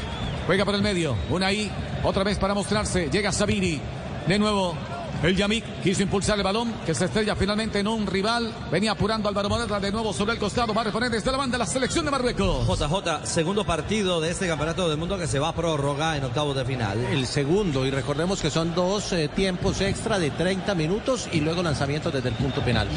Juega 0.45 0.64
por 0.64 0.76
el 0.76 0.84
medio. 0.84 1.15
Unai 1.31 1.89
otra 2.03 2.23
vez 2.23 2.38
para 2.38 2.53
mostrarse. 2.53 3.09
Llega 3.09 3.31
Sabiri. 3.31 3.80
De 4.27 4.39
nuevo. 4.39 4.76
El 5.21 5.35
Yamik 5.35 5.81
quiso 5.83 6.01
impulsar 6.01 6.37
el 6.37 6.43
balón 6.43 6.73
que 6.85 6.95
se 6.95 7.03
estrella 7.03 7.35
finalmente 7.35 7.79
en 7.79 7.87
un 7.87 8.07
rival. 8.07 8.53
Venía 8.71 8.91
apurando 8.91 9.27
Álvaro 9.27 9.49
Morata 9.49 9.77
de 9.77 9.91
nuevo 9.91 10.13
sobre 10.13 10.31
el 10.31 10.39
costado. 10.39 10.73
Va 10.73 10.79
a 10.79 10.85
reponer 10.85 11.11
desde 11.11 11.29
la 11.29 11.37
banda 11.37 11.57
la 11.57 11.65
selección 11.65 12.05
de 12.05 12.11
Marruecos. 12.11 12.65
JJ, 12.65 13.25
segundo 13.25 13.65
partido 13.65 14.21
de 14.21 14.31
este 14.31 14.47
campeonato 14.47 14.87
del 14.87 14.97
mundo 14.97 15.17
que 15.17 15.27
se 15.27 15.37
va 15.37 15.49
a 15.49 15.55
prorrogar 15.55 16.15
en 16.15 16.23
octavos 16.23 16.55
de 16.55 16.63
final. 16.63 17.03
El 17.11 17.27
segundo, 17.27 17.85
y 17.85 17.91
recordemos 17.91 18.41
que 18.41 18.49
son 18.49 18.73
dos 18.73 19.11
eh, 19.11 19.27
tiempos 19.27 19.81
extra 19.81 20.19
de 20.19 20.31
30 20.31 20.73
minutos 20.73 21.27
y 21.33 21.41
luego 21.41 21.63
lanzamiento 21.63 22.11
desde 22.11 22.29
el 22.29 22.35
punto 22.35 22.61
penal. 22.61 22.87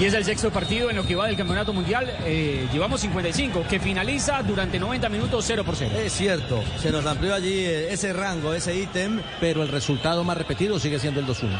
Y 0.00 0.06
es 0.06 0.14
el 0.14 0.24
sexto 0.24 0.50
partido 0.50 0.90
en 0.90 0.96
lo 0.96 1.06
que 1.06 1.14
va 1.14 1.28
del 1.28 1.36
campeonato 1.36 1.72
mundial. 1.72 2.12
Eh, 2.24 2.66
llevamos 2.72 3.02
55, 3.02 3.66
que 3.70 3.78
finaliza 3.78 4.42
durante 4.42 4.80
90 4.80 5.08
minutos 5.10 5.44
0 5.46 5.62
por 5.64 5.76
0. 5.76 5.94
Es 5.96 6.12
cierto, 6.12 6.60
se 6.80 6.90
nos 6.90 7.06
amplió 7.06 7.34
allí 7.34 7.52
eh, 7.52 7.92
ese 7.92 8.12
rango, 8.12 8.52
ese 8.52 8.74
ítem. 8.74 9.20
Pero 9.38 9.62
el 9.62 9.68
resultado 9.68 10.24
más 10.24 10.36
repetido 10.36 10.80
sigue 10.80 10.98
siendo 10.98 11.20
el 11.20 11.26
2-1 11.26 11.51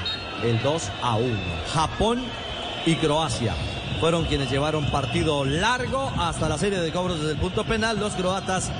el 0.43 0.62
2 0.62 0.90
a 1.02 1.16
1. 1.16 1.39
Japón 1.73 2.23
y 2.86 2.97
Croacia 2.97 3.55
fueron 4.01 4.24
quienes 4.24 4.51
llevaron 4.51 4.85
partido 4.86 5.44
largo 5.44 6.12
hasta 6.19 6.48
la 6.48 6.59
serie 6.59 6.81
de 6.81 6.90
cobros 6.90 7.20
desde 7.20 7.32
el 7.32 7.39
punto 7.39 7.64
penal. 7.64 8.01
Los 8.01 8.14
croatas 8.14 8.70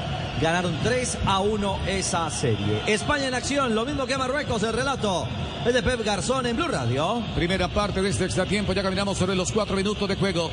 ganaron 0.40 0.76
3 0.82 1.18
a 1.26 1.40
1 1.40 1.78
esa 1.86 2.28
serie. 2.30 2.82
España 2.86 3.28
en 3.28 3.34
acción, 3.34 3.74
lo 3.74 3.84
mismo 3.84 4.06
que 4.06 4.18
Marruecos, 4.18 4.62
el 4.64 4.72
relato 4.72 5.28
es 5.64 5.72
de 5.72 5.82
Pep 5.82 6.05
Garzón 6.05 6.47
en 6.47 6.56
Blue 6.56 6.66
Radio. 6.66 7.22
Primera 7.36 7.68
parte 7.68 8.02
de 8.02 8.10
este 8.10 8.24
extra 8.24 8.47
tiempo, 8.47 8.72
ya 8.72 8.82
caminamos 8.82 9.16
sobre 9.16 9.36
los 9.36 9.52
4 9.52 9.76
minutos 9.76 10.09
de 10.09 10.16
juego. 10.16 10.51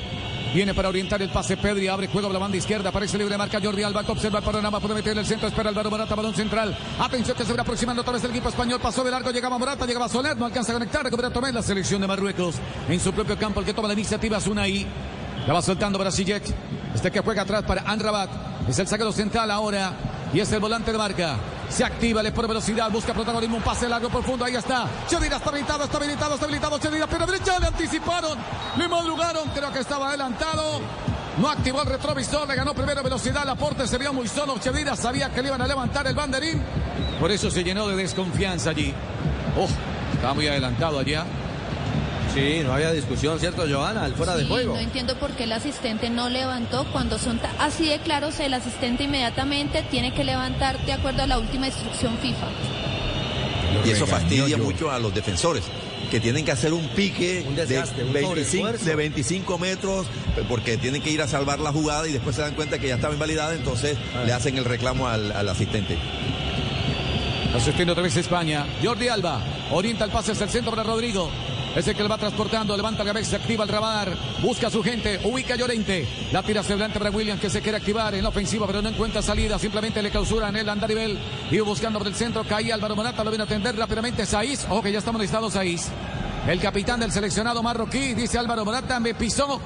Viene 0.54 0.74
para 0.74 0.90
orientar 0.90 1.22
el 1.22 1.30
pase 1.30 1.58
Pedri, 1.58 1.88
abre 1.88 2.08
juego 2.08 2.28
a 2.28 2.34
la 2.34 2.40
banda 2.40 2.58
izquierda, 2.58 2.90
aparece 2.90 3.20
libre, 3.20 3.38
marca 3.38 3.60
Jordi 3.62 3.84
Alba, 3.84 4.04
observa 4.08 4.40
el 4.40 4.46
panorama, 4.46 4.80
puede 4.80 4.96
meter 4.96 5.16
el 5.16 5.26
centro, 5.26 5.48
espera 5.48 5.70
Álvaro 5.70 5.92
Morata, 5.92 6.16
balón 6.16 6.34
central. 6.34 6.76
Atención 7.00 7.38
que 7.38 7.46
se 7.46 7.54
va 7.54 7.62
aproximando 7.62 8.02
otra 8.02 8.14
vez 8.14 8.24
el 8.24 8.32
equipo 8.32 8.50
español, 8.50 8.80
pasó 8.82 9.04
de 9.04 9.12
largo, 9.12 9.30
llegaba 9.30 9.60
Morata, 9.60 9.86
llegaba 9.86 10.10
Soler, 10.10 10.36
no 10.36 10.46
alcanza 10.46 10.72
a 10.72 10.76
conectar, 10.76 11.04
recupera 11.04 11.30
Tomé 11.30 11.52
la 11.52 11.62
selección 11.62 12.02
de 12.02 12.08
Marruecos 12.08 12.56
en 12.88 13.00
su 13.00 13.14
propio 13.14 13.38
campo, 13.38 13.60
el 13.60 13.66
que 13.68 13.76
toma 13.76 13.90
la 13.90 13.94
iniciativa 13.94 14.38
es 14.38 14.48
ahí. 14.58 14.88
La 15.46 15.54
va 15.54 15.62
soltando 15.62 16.12
Sijek, 16.12 16.44
este 16.96 17.12
que 17.12 17.20
juega 17.20 17.44
atrás 17.44 17.64
para 17.64 17.84
Anrabat, 17.84 18.30
es 18.68 18.80
el 18.80 18.88
saqueo 18.88 19.12
central 19.12 19.52
ahora 19.52 19.94
y 20.34 20.40
es 20.40 20.52
el 20.52 20.60
volante 20.60 20.92
de 20.92 20.98
marca. 20.98 21.38
Se 21.70 21.84
activa, 21.84 22.24
le 22.24 22.32
pone 22.32 22.48
velocidad, 22.48 22.90
busca 22.92 23.14
protagonismo, 23.14 23.58
un 23.58 23.64
pase 23.64 23.88
largo 23.88 24.10
profundo, 24.10 24.44
ahí 24.44 24.56
está. 24.56 24.88
Chedira 25.08 25.38
está 25.38 25.50
habilitado, 25.50 25.84
está 25.84 25.98
habilitado, 25.98 26.34
está 26.34 26.46
habilitado 26.46 26.80
Chedira, 26.80 27.08
pero 27.08 27.26
derecha 27.26 27.60
le 27.60 27.68
anticiparon, 27.68 28.38
le 28.78 28.88
madrugaron, 28.88 29.50
creo 29.50 29.72
que 29.72 29.80
estaba 29.80 30.10
adelantado. 30.10 30.82
No 31.38 31.50
activó 31.50 31.82
el 31.84 31.88
retrovisor, 31.88 32.48
le 32.48 32.56
ganó 32.56 32.74
primero 32.74 33.02
velocidad, 33.02 33.48
aporte 33.48 33.88
se 33.88 33.98
vio 33.98 34.12
muy 34.12 34.28
solo. 34.28 34.58
Chedira 34.60 34.96
sabía 34.96 35.30
que 35.30 35.42
le 35.42 35.50
iban 35.50 35.62
a 35.62 35.68
levantar 35.68 36.06
el 36.08 36.16
banderín. 36.16 36.62
Por 37.20 37.32
eso 37.32 37.50
se 37.50 37.64
llenó 37.64 37.88
de 37.88 37.96
desconfianza 37.96 38.72
allí. 38.72 38.94
Oh, 39.58 39.68
estaba 40.14 40.34
muy 40.34 40.48
adelantado 40.48 41.00
allá. 41.00 41.26
Sí, 42.34 42.62
no 42.64 42.74
había 42.74 42.92
discusión, 42.92 43.40
¿cierto, 43.40 43.66
Joana? 43.70 44.04
Al 44.04 44.14
fuera 44.14 44.36
de 44.36 44.46
juego. 44.46 44.76
No 44.76 44.80
entiendo 44.80 45.16
por 45.16 45.32
qué 45.32 45.46
el 45.46 45.52
asistente 45.52 46.10
no 46.10 46.30
levantó. 46.30 46.86
Cuando 46.92 47.18
son 47.18 47.40
así 47.60 47.90
de 47.90 48.00
claros, 48.00 48.40
el 48.40 48.54
asistente 48.54 49.04
inmediatamente 49.04 49.84
tiene 49.90 50.14
que 50.14 50.24
levantar 50.24 50.84
de 50.86 50.94
acuerdo 50.94 51.24
a 51.24 51.28
la 51.28 51.40
última 51.40 51.68
instrucción 51.68 52.18
FIFA. 52.20 52.48
Y 53.86 53.92
eso 53.92 54.06
fastidia 54.06 54.58
mucho 54.58 54.92
a 54.92 55.00
los 55.00 55.14
defensores 55.14 55.64
que 56.10 56.20
tienen 56.20 56.44
que 56.44 56.52
hacer 56.52 56.74
un 56.74 56.88
pique 56.90 57.46
de, 57.56 58.96
25, 58.96 59.58
metros 59.60 60.08
porque 60.48 60.78
tienen 60.78 61.02
que 61.02 61.12
ir 61.12 61.22
a 61.22 61.28
salvar 61.28 61.60
la 61.60 61.72
jugada 61.72 62.08
y 62.08 62.12
después 62.12 62.36
se 62.36 62.42
dan 62.42 62.56
cuenta 62.56 62.80
que 62.80 62.88
ya 62.88 62.96
estaba 62.96 63.14
invalidada, 63.14 63.54
entonces 63.54 63.96
ah. 64.16 64.24
le 64.26 64.34
hacen 64.34 64.58
el 64.58 64.66
reclamo 64.66 65.08
al, 65.08 65.32
al 65.32 65.48
asistente. 65.50 65.98
Asistiendo 67.56 67.94
otra 67.94 68.04
vez 68.04 68.16
España. 68.16 68.66
Jordi 68.84 69.08
Alba 69.08 69.42
orienta 69.72 70.06
el 70.06 70.12
pase 70.12 70.32
hacia 70.32 70.46
el 70.46 70.50
centro 70.50 70.72
para 70.72 70.84
Rodrigo. 70.84 71.30
Es 71.76 71.88
el 71.88 71.96
que 71.96 72.02
le 72.02 72.10
va 72.10 72.18
transportando, 72.18 72.76
levanta 72.76 73.04
la 73.04 73.14
cabeza, 73.14 73.38
activa 73.38 73.64
el 73.64 73.70
radar, 73.70 74.12
busca 74.42 74.68
a 74.68 74.72
su 74.72 74.82
gente, 74.82 75.20
ubica 75.24 75.54
a 75.54 75.58
Llorente. 75.58 76.08
La 76.32 76.42
tira 76.42 76.62
hacia 76.62 76.74
adelante 76.74 76.98
para 76.98 77.12
Williams 77.12 77.40
que 77.40 77.50
se 77.50 77.62
quiere 77.62 77.78
activar 77.78 78.16
en 78.16 78.24
la 78.24 78.30
ofensiva, 78.30 78.66
pero 78.66 78.82
no 78.82 78.90
encuentra 78.90 79.22
salida. 79.22 79.60
Simplemente 79.60 80.02
le 80.02 80.10
clausuran 80.10 80.56
el 80.56 80.68
andarivel. 80.68 81.18
Iba 81.52 81.66
buscando 81.66 82.00
por 82.00 82.08
el 82.08 82.16
centro, 82.16 82.44
caía 82.44 82.74
Álvaro 82.74 82.96
Morata, 82.96 83.24
lo 83.24 83.30
viene 83.30 83.44
a 83.44 83.46
atender 83.46 83.76
rápidamente 83.76 84.26
Saiz. 84.26 84.66
Ojo 84.70 84.82
que 84.82 84.92
ya 84.92 85.00
estamos 85.00 85.22
listados 85.22 85.54
Saiz. 85.54 85.90
El 86.48 86.60
capitán 86.60 87.00
del 87.00 87.12
seleccionado 87.12 87.62
marroquí, 87.62 88.14
dice 88.16 88.40
Álvaro 88.40 88.66
Morata, 88.66 89.00
me 89.00 89.14
pisó. 89.14 89.62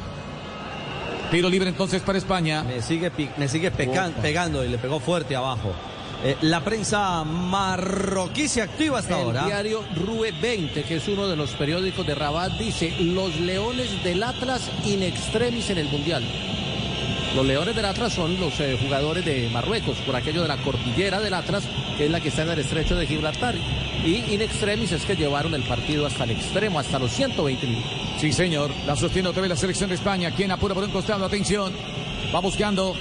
Tiro 1.31 1.49
libre 1.49 1.69
entonces 1.69 2.01
para 2.01 2.17
España. 2.17 2.63
Me 2.63 2.81
sigue, 2.81 3.11
me 3.37 3.47
sigue 3.47 3.71
pegando 3.71 4.65
y 4.65 4.67
le 4.67 4.77
pegó 4.77 4.99
fuerte 4.99 5.35
abajo. 5.35 5.73
Eh, 6.25 6.37
la 6.41 6.63
prensa 6.63 7.23
marroquí 7.25 8.47
se 8.47 8.61
activa 8.61 8.99
hasta 8.99 9.15
ahora. 9.15 9.41
El 9.41 9.47
diario 9.47 9.83
Rue 9.95 10.31
20, 10.31 10.83
que 10.83 10.95
es 10.95 11.07
uno 11.09 11.27
de 11.27 11.35
los 11.35 11.51
periódicos 11.51 12.07
de 12.07 12.15
Rabat, 12.15 12.53
dice: 12.53 12.93
Los 12.99 13.37
leones 13.41 14.03
del 14.03 14.23
Atlas 14.23 14.71
in 14.85 15.03
extremis 15.03 15.69
en 15.69 15.79
el 15.79 15.89
mundial. 15.89 16.23
Los 17.35 17.47
Leones 17.47 17.75
del 17.75 17.85
Atlas 17.85 18.13
son 18.13 18.39
los 18.39 18.59
eh, 18.59 18.77
jugadores 18.79 19.25
de 19.25 19.49
Marruecos, 19.49 19.97
por 20.05 20.15
aquello 20.15 20.43
de 20.43 20.47
la 20.47 20.57
cordillera 20.57 21.19
del 21.19 21.33
Atlas, 21.33 21.63
que 21.97 22.05
es 22.05 22.11
la 22.11 22.19
que 22.19 22.27
está 22.27 22.43
en 22.43 22.51
el 22.51 22.59
estrecho 22.59 22.95
de 22.95 23.07
Gibraltar. 23.07 23.55
Y 24.05 24.23
in 24.31 24.41
extremis 24.41 24.91
es 24.91 25.03
que 25.03 25.15
llevaron 25.15 25.55
el 25.55 25.63
partido 25.63 26.05
hasta 26.05 26.25
el 26.25 26.31
extremo, 26.31 26.77
hasta 26.77 26.99
los 26.99 27.11
120 27.11 27.65
minutos. 27.65 27.91
Sí, 28.19 28.31
señor. 28.31 28.69
La 28.85 28.95
sostiene 28.95 29.29
otra 29.29 29.41
vez 29.41 29.49
la 29.49 29.55
selección 29.55 29.89
de 29.89 29.95
España. 29.95 30.29
Quien 30.29 30.51
apura 30.51 30.75
por 30.75 30.83
un 30.83 30.91
costado. 30.91 31.25
Atención. 31.25 31.73
Va 32.33 32.39
buscando. 32.39 32.95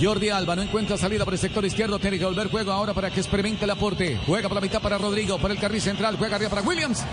Jordi 0.00 0.28
Alba 0.30 0.54
no 0.54 0.62
encuentra 0.62 0.96
salida 0.96 1.24
por 1.24 1.34
el 1.34 1.40
sector 1.40 1.64
izquierdo. 1.64 1.98
Tiene 1.98 2.18
que 2.18 2.24
volver 2.24 2.50
juego 2.50 2.72
ahora 2.72 2.94
para 2.94 3.10
que 3.10 3.20
experimente 3.20 3.64
el 3.64 3.70
aporte. 3.70 4.18
Juega 4.26 4.48
por 4.48 4.54
la 4.54 4.60
mitad 4.60 4.80
para 4.80 4.98
Rodrigo. 4.98 5.38
Por 5.38 5.50
el 5.50 5.58
carril 5.58 5.80
central. 5.80 6.16
Juega 6.16 6.36
arriba 6.36 6.50
para 6.50 6.62
Williams. 6.62 7.04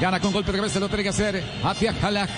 Gana 0.00 0.20
con 0.20 0.32
golpe 0.32 0.52
de 0.52 0.58
cabeza. 0.58 0.80
Lo 0.80 0.88
tiene 0.88 1.02
que 1.02 1.08
hacer. 1.08 1.42
Hacia 1.62 1.94
Halaj. 2.02 2.30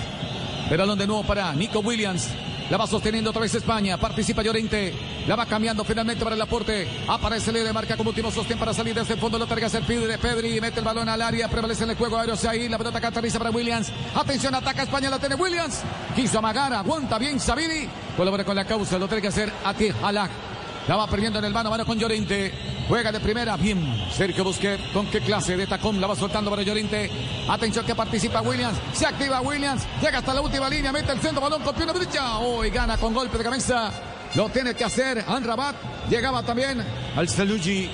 Pero 0.69 0.95
de 0.95 1.07
nuevo 1.07 1.23
para 1.23 1.53
Nico 1.53 1.79
Williams. 1.79 2.29
La 2.69 2.77
va 2.77 2.85
sosteniendo 2.85 3.31
otra 3.31 3.41
vez 3.41 3.55
España. 3.55 3.97
Participa 3.97 4.43
Llorente. 4.43 4.93
La 5.27 5.35
va 5.35 5.45
cambiando 5.47 5.83
finalmente 5.83 6.23
para 6.23 6.35
el 6.35 6.41
aporte. 6.41 6.87
Aparece 7.07 7.51
de 7.51 7.73
marca 7.73 7.97
como 7.97 8.11
último 8.11 8.29
sostén 8.31 8.59
para 8.59 8.73
salir 8.73 8.93
desde 8.93 9.15
el 9.15 9.19
fondo. 9.19 9.39
Lo 9.39 9.47
carga 9.47 9.67
hacer 9.67 9.83
Pedri. 9.83 10.17
Pedri 10.17 10.61
mete 10.61 10.79
el 10.79 10.85
balón 10.85 11.09
al 11.09 11.21
área. 11.21 11.47
Prevalece 11.47 11.83
en 11.83 11.91
el 11.91 11.95
juego 11.95 12.17
aéreo. 12.17 12.35
ahí. 12.47 12.69
La 12.69 12.77
pelota 12.77 13.01
que 13.01 13.07
aterriza 13.07 13.39
para 13.39 13.49
Williams. 13.49 13.91
Atención, 14.13 14.53
ataca 14.53 14.83
España. 14.83 15.09
La 15.09 15.17
tiene 15.17 15.35
Williams. 15.35 15.81
Quiso 16.15 16.37
amagar. 16.37 16.73
Aguanta 16.73 17.17
bien 17.17 17.39
Sabini. 17.39 17.87
Colabora 18.15 18.43
con 18.43 18.55
la 18.55 18.65
causa. 18.65 18.99
Lo 18.99 19.07
tiene 19.07 19.21
que 19.23 19.29
hacer 19.29 19.51
Ati 19.65 19.91
Halak. 20.03 20.48
La 20.89 20.95
va 20.95 21.05
perdiendo 21.05 21.37
en 21.37 21.45
el 21.45 21.53
mano 21.53 21.67
a 21.67 21.69
mano 21.69 21.85
con 21.85 21.99
Llorente. 21.99 22.51
Juega 22.87 23.11
de 23.11 23.19
primera. 23.19 23.55
Bien. 23.57 23.79
Sergio 24.11 24.43
Busquets. 24.43 24.81
¿Con 24.91 25.05
qué 25.05 25.21
clase 25.21 25.55
de 25.55 25.67
tacón 25.67 26.01
la 26.01 26.07
va 26.07 26.15
soltando 26.15 26.49
para 26.49 26.63
Llorente? 26.63 27.11
Atención 27.47 27.85
que 27.85 27.93
participa 27.93 28.41
Williams. 28.41 28.75
Se 28.93 29.05
activa 29.05 29.39
Williams. 29.39 29.83
Llega 30.01 30.17
hasta 30.17 30.33
la 30.33 30.41
última 30.41 30.67
línea. 30.67 30.91
Mete 30.91 31.11
el 31.11 31.19
centro. 31.19 31.41
Balón 31.41 31.61
con 31.61 31.75
pierna 31.75 31.93
derecha. 31.93 32.39
Hoy 32.39 32.71
gana 32.71 32.97
con 32.97 33.13
golpe 33.13 33.37
de 33.37 33.43
cabeza. 33.43 33.91
Lo 34.33 34.49
tiene 34.49 34.73
que 34.73 34.83
hacer 34.83 35.23
Anrabat. 35.27 35.75
Llegaba 36.09 36.41
también 36.41 36.83
al 37.15 37.29
Salugi. 37.29 37.87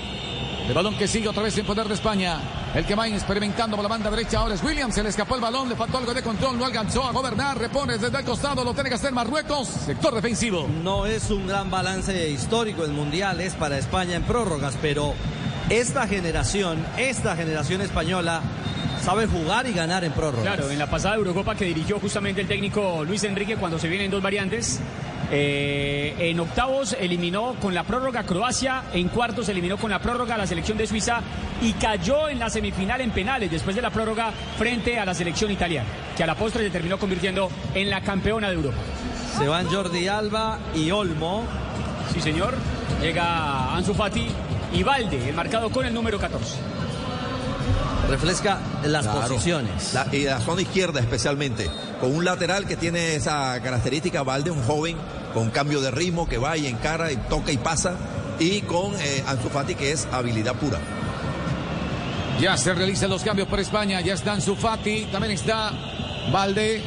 El 0.66 0.72
balón 0.72 0.96
que 0.96 1.06
sigue 1.06 1.28
otra 1.28 1.42
vez 1.42 1.58
en 1.58 1.66
poder 1.66 1.88
de 1.88 1.92
España. 1.92 2.40
El 2.76 2.84
que 2.84 2.94
va 2.94 3.08
experimentando 3.08 3.74
por 3.74 3.82
la 3.82 3.88
banda 3.88 4.10
derecha 4.10 4.38
ahora 4.38 4.54
es 4.54 4.62
Williams. 4.62 4.94
Se 4.94 5.02
le 5.02 5.08
escapó 5.08 5.34
el 5.34 5.40
balón, 5.40 5.66
le 5.66 5.76
faltó 5.76 5.96
algo 5.96 6.12
de 6.12 6.20
control, 6.20 6.58
no 6.58 6.66
alcanzó 6.66 7.04
a 7.04 7.10
gobernar. 7.10 7.56
Repone 7.56 7.96
desde 7.96 8.18
el 8.18 8.22
costado, 8.22 8.62
lo 8.62 8.74
tiene 8.74 8.90
que 8.90 8.96
hacer 8.96 9.12
Marruecos. 9.12 9.66
Sector 9.66 10.14
defensivo. 10.14 10.68
No 10.84 11.06
es 11.06 11.30
un 11.30 11.46
gran 11.46 11.70
balance 11.70 12.28
histórico 12.28 12.84
el 12.84 12.92
mundial, 12.92 13.40
es 13.40 13.54
para 13.54 13.78
España 13.78 14.16
en 14.16 14.24
prórrogas, 14.24 14.76
pero 14.82 15.14
esta 15.70 16.06
generación, 16.06 16.84
esta 16.98 17.34
generación 17.34 17.80
española 17.80 18.42
sabe 19.02 19.26
jugar 19.26 19.66
y 19.66 19.72
ganar 19.72 20.04
en 20.04 20.12
prórrogas. 20.12 20.44
Claro, 20.44 20.70
en 20.70 20.78
la 20.78 20.90
pasada 20.90 21.14
Eurocopa 21.14 21.54
que 21.54 21.64
dirigió 21.64 21.98
justamente 21.98 22.42
el 22.42 22.46
técnico 22.46 23.04
Luis 23.04 23.24
Enrique 23.24 23.56
cuando 23.56 23.78
se 23.78 23.88
vienen 23.88 24.10
dos 24.10 24.20
variantes. 24.20 24.80
Eh, 25.30 26.14
en 26.18 26.38
octavos 26.38 26.96
eliminó 26.98 27.54
con 27.60 27.74
la 27.74 27.84
prórroga 27.84 28.22
Croacia, 28.22 28.84
en 28.92 29.08
cuartos 29.08 29.48
eliminó 29.48 29.76
con 29.76 29.90
la 29.90 29.98
prórroga 29.98 30.36
la 30.36 30.46
selección 30.46 30.78
de 30.78 30.86
Suiza 30.86 31.20
y 31.60 31.72
cayó 31.72 32.28
en 32.28 32.38
la 32.38 32.48
semifinal 32.48 33.00
en 33.00 33.10
penales 33.10 33.50
después 33.50 33.74
de 33.74 33.82
la 33.82 33.90
prórroga 33.90 34.32
frente 34.56 34.98
a 34.98 35.04
la 35.04 35.14
selección 35.14 35.50
italiana, 35.50 35.88
que 36.16 36.22
a 36.22 36.26
la 36.26 36.36
postre 36.36 36.62
se 36.62 36.70
terminó 36.70 36.98
convirtiendo 36.98 37.50
en 37.74 37.90
la 37.90 38.00
campeona 38.02 38.48
de 38.48 38.54
Europa. 38.54 38.78
Se 39.36 39.48
van 39.48 39.66
Jordi 39.66 40.08
Alba 40.08 40.58
y 40.74 40.90
Olmo. 40.90 41.44
Sí, 42.12 42.20
señor. 42.20 42.54
Llega 43.02 43.74
Ansu 43.74 43.92
Fati 43.92 44.28
y 44.72 44.82
Valde, 44.82 45.28
el 45.28 45.34
marcado 45.34 45.70
con 45.70 45.84
el 45.84 45.92
número 45.92 46.18
14 46.18 46.76
refresca 48.08 48.60
las 48.84 49.06
posiciones. 49.06 49.94
La, 49.94 50.06
y 50.12 50.24
la 50.24 50.40
zona 50.40 50.62
izquierda 50.62 51.00
especialmente, 51.00 51.68
con 52.00 52.14
un 52.14 52.24
lateral 52.24 52.66
que 52.66 52.76
tiene 52.76 53.14
esa 53.16 53.60
característica, 53.62 54.22
Valde, 54.22 54.50
un 54.50 54.62
joven 54.62 54.96
con 55.34 55.50
cambio 55.50 55.80
de 55.80 55.90
ritmo 55.90 56.28
que 56.28 56.38
va 56.38 56.56
y 56.56 56.66
encara 56.66 57.12
y 57.12 57.16
toca 57.16 57.52
y 57.52 57.58
pasa, 57.58 57.96
y 58.38 58.62
con 58.62 58.94
eh, 59.00 59.22
Ansu 59.26 59.48
Fati 59.48 59.74
que 59.74 59.92
es 59.92 60.06
habilidad 60.10 60.54
pura. 60.54 60.78
Ya 62.40 62.56
se 62.56 62.74
realizan 62.74 63.10
los 63.10 63.22
cambios 63.22 63.48
por 63.48 63.60
España, 63.60 64.00
ya 64.00 64.14
está 64.14 64.32
Ansu 64.32 64.56
Fati, 64.56 65.08
también 65.12 65.32
está 65.32 65.72
Valde, 66.32 66.82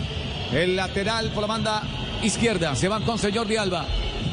el 0.52 0.76
lateral 0.76 1.32
por 1.32 1.42
la 1.42 1.48
banda 1.48 1.84
izquierda, 2.24 2.76
se 2.76 2.88
va 2.88 2.98
entonces 2.98 3.36
Jordi 3.36 3.56
Alba, 3.58 3.86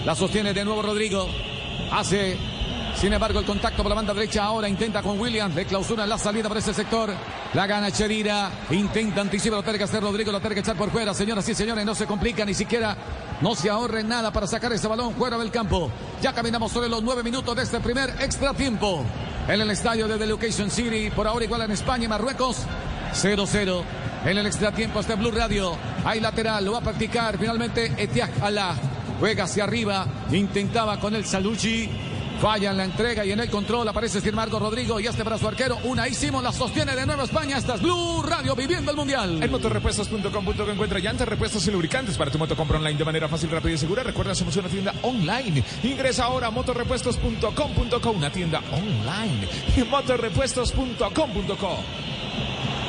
la 0.05 0.15
sostiene 0.15 0.53
de 0.53 0.65
nuevo 0.65 0.83
Rodrigo, 0.83 1.29
hace 1.93 2.37
sin 2.97 3.13
embargo, 3.13 3.41
el 3.41 3.45
contacto 3.45 3.83
por 3.83 3.91
la 3.91 3.95
banda 3.95 4.15
derecha 4.15 4.45
ahora 4.45 4.69
intenta 4.69 5.03
con 5.03 5.21
Williams. 5.21 5.55
Le 5.55 5.67
clausura 5.67 6.07
la 6.07 6.17
salida 6.17 6.49
por 6.49 6.57
ese 6.57 6.73
sector. 6.73 7.13
La 7.53 7.67
gana 7.67 7.91
Cherira. 7.91 8.51
Intenta 8.71 9.21
anticipar. 9.21 9.59
Lo 9.59 9.63
tiene 9.63 9.77
que 9.79 9.85
hacer 9.85 10.03
Rodrigo. 10.03 10.33
Lo 10.33 10.41
tiene 10.41 10.55
que 10.55 10.61
echar 10.63 10.77
por 10.77 10.91
fuera. 10.91 11.13
Señoras 11.13 11.47
y 11.47 11.55
señores, 11.55 11.85
no 11.85 11.95
se 11.95 12.07
complica 12.07 12.47
ni 12.47 12.55
siquiera. 12.55 12.97
No 13.43 13.55
se 13.55 13.69
ahorre 13.69 14.03
nada 14.03 14.33
para 14.33 14.47
sacar 14.47 14.73
ese 14.73 14.89
balón 14.89 15.15
fuera 15.15 15.37
del 15.37 15.51
campo. 15.51 15.91
Ya 16.23 16.33
caminamos 16.33 16.73
sobre 16.73 16.89
los 16.89 17.03
nueve 17.03 17.23
minutos 17.23 17.55
de 17.55 17.65
este 17.65 17.81
primer 17.81 18.09
extra 18.19 18.55
tiempo. 18.55 19.05
En 19.47 19.61
el 19.61 19.71
estadio 19.71 20.09
de 20.09 20.17
The 20.17 20.27
Location 20.27 20.71
City. 20.71 21.11
Por 21.11 21.27
ahora 21.27 21.45
igual 21.45 21.61
en 21.63 21.73
España 21.73 22.07
y 22.07 22.09
Marruecos. 22.09 22.63
0-0. 23.13 23.83
En 24.25 24.39
el 24.39 24.47
extra 24.47 24.73
tiempo 24.73 25.01
este 25.01 25.17
Blue 25.17 25.33
Radio. 25.33 25.77
Hay 26.03 26.21
lateral. 26.21 26.65
Lo 26.65 26.73
va 26.73 26.79
a 26.79 26.83
practicar 26.83 27.37
finalmente 27.37 27.93
Etiak 27.99 28.43
Alá. 28.43 28.75
Juega 29.21 29.45
hacia 29.45 29.65
arriba. 29.65 30.07
Intentaba 30.33 30.99
con 30.99 31.15
el 31.15 31.27
Salucci. 31.27 32.16
Falla 32.41 32.71
en 32.71 32.77
la 32.77 32.85
entrega 32.85 33.25
y 33.25 33.33
en 33.33 33.41
el 33.41 33.51
control 33.51 33.89
aparece 33.89 34.21
Sir 34.21 34.35
Marco 34.35 34.59
Rodrigo 34.59 35.01
y 35.01 35.07
este 35.07 35.23
brazo 35.23 35.49
arquero. 35.49 35.79
Una 35.85 36.07
hicimos, 36.07 36.43
la 36.43 36.53
sostiene 36.53 36.95
de 36.95 37.07
nuevo 37.07 37.23
España. 37.23 37.57
Esta 37.57 37.77
es 37.77 37.83
Blue 37.83 38.23
Radio 38.23 38.55
viviendo 38.55 38.91
el 38.91 38.97
mundial. 38.97 39.43
En 39.43 39.51
motorrepuestos.com.co 39.51 40.71
encuentra 40.71 40.99
llantas, 40.99 41.29
repuestos 41.29 41.67
y 41.67 41.71
lubricantes 41.71 42.19
para 42.19 42.31
tu 42.31 42.39
moto. 42.39 42.55
Compra 42.55 42.79
online 42.79 42.99
de 42.99 43.05
manera 43.05 43.29
fácil, 43.29 43.51
rápida 43.51 43.73
y 43.73 43.79
segura. 43.79 44.03
Recuerda, 44.03 44.35
somos 44.35 44.55
una 44.57 44.69
tienda 44.69 44.93
online. 45.03 45.65
Ingresa 45.83 46.25
ahora 46.25 46.49
a 46.49 46.51
motorrepuestos.com.co, 46.51 48.11
una 48.11 48.31
tienda 48.31 48.63
online. 48.71 49.49
Y 49.77 49.85
motorrepuestos.com.co. 49.85 52.16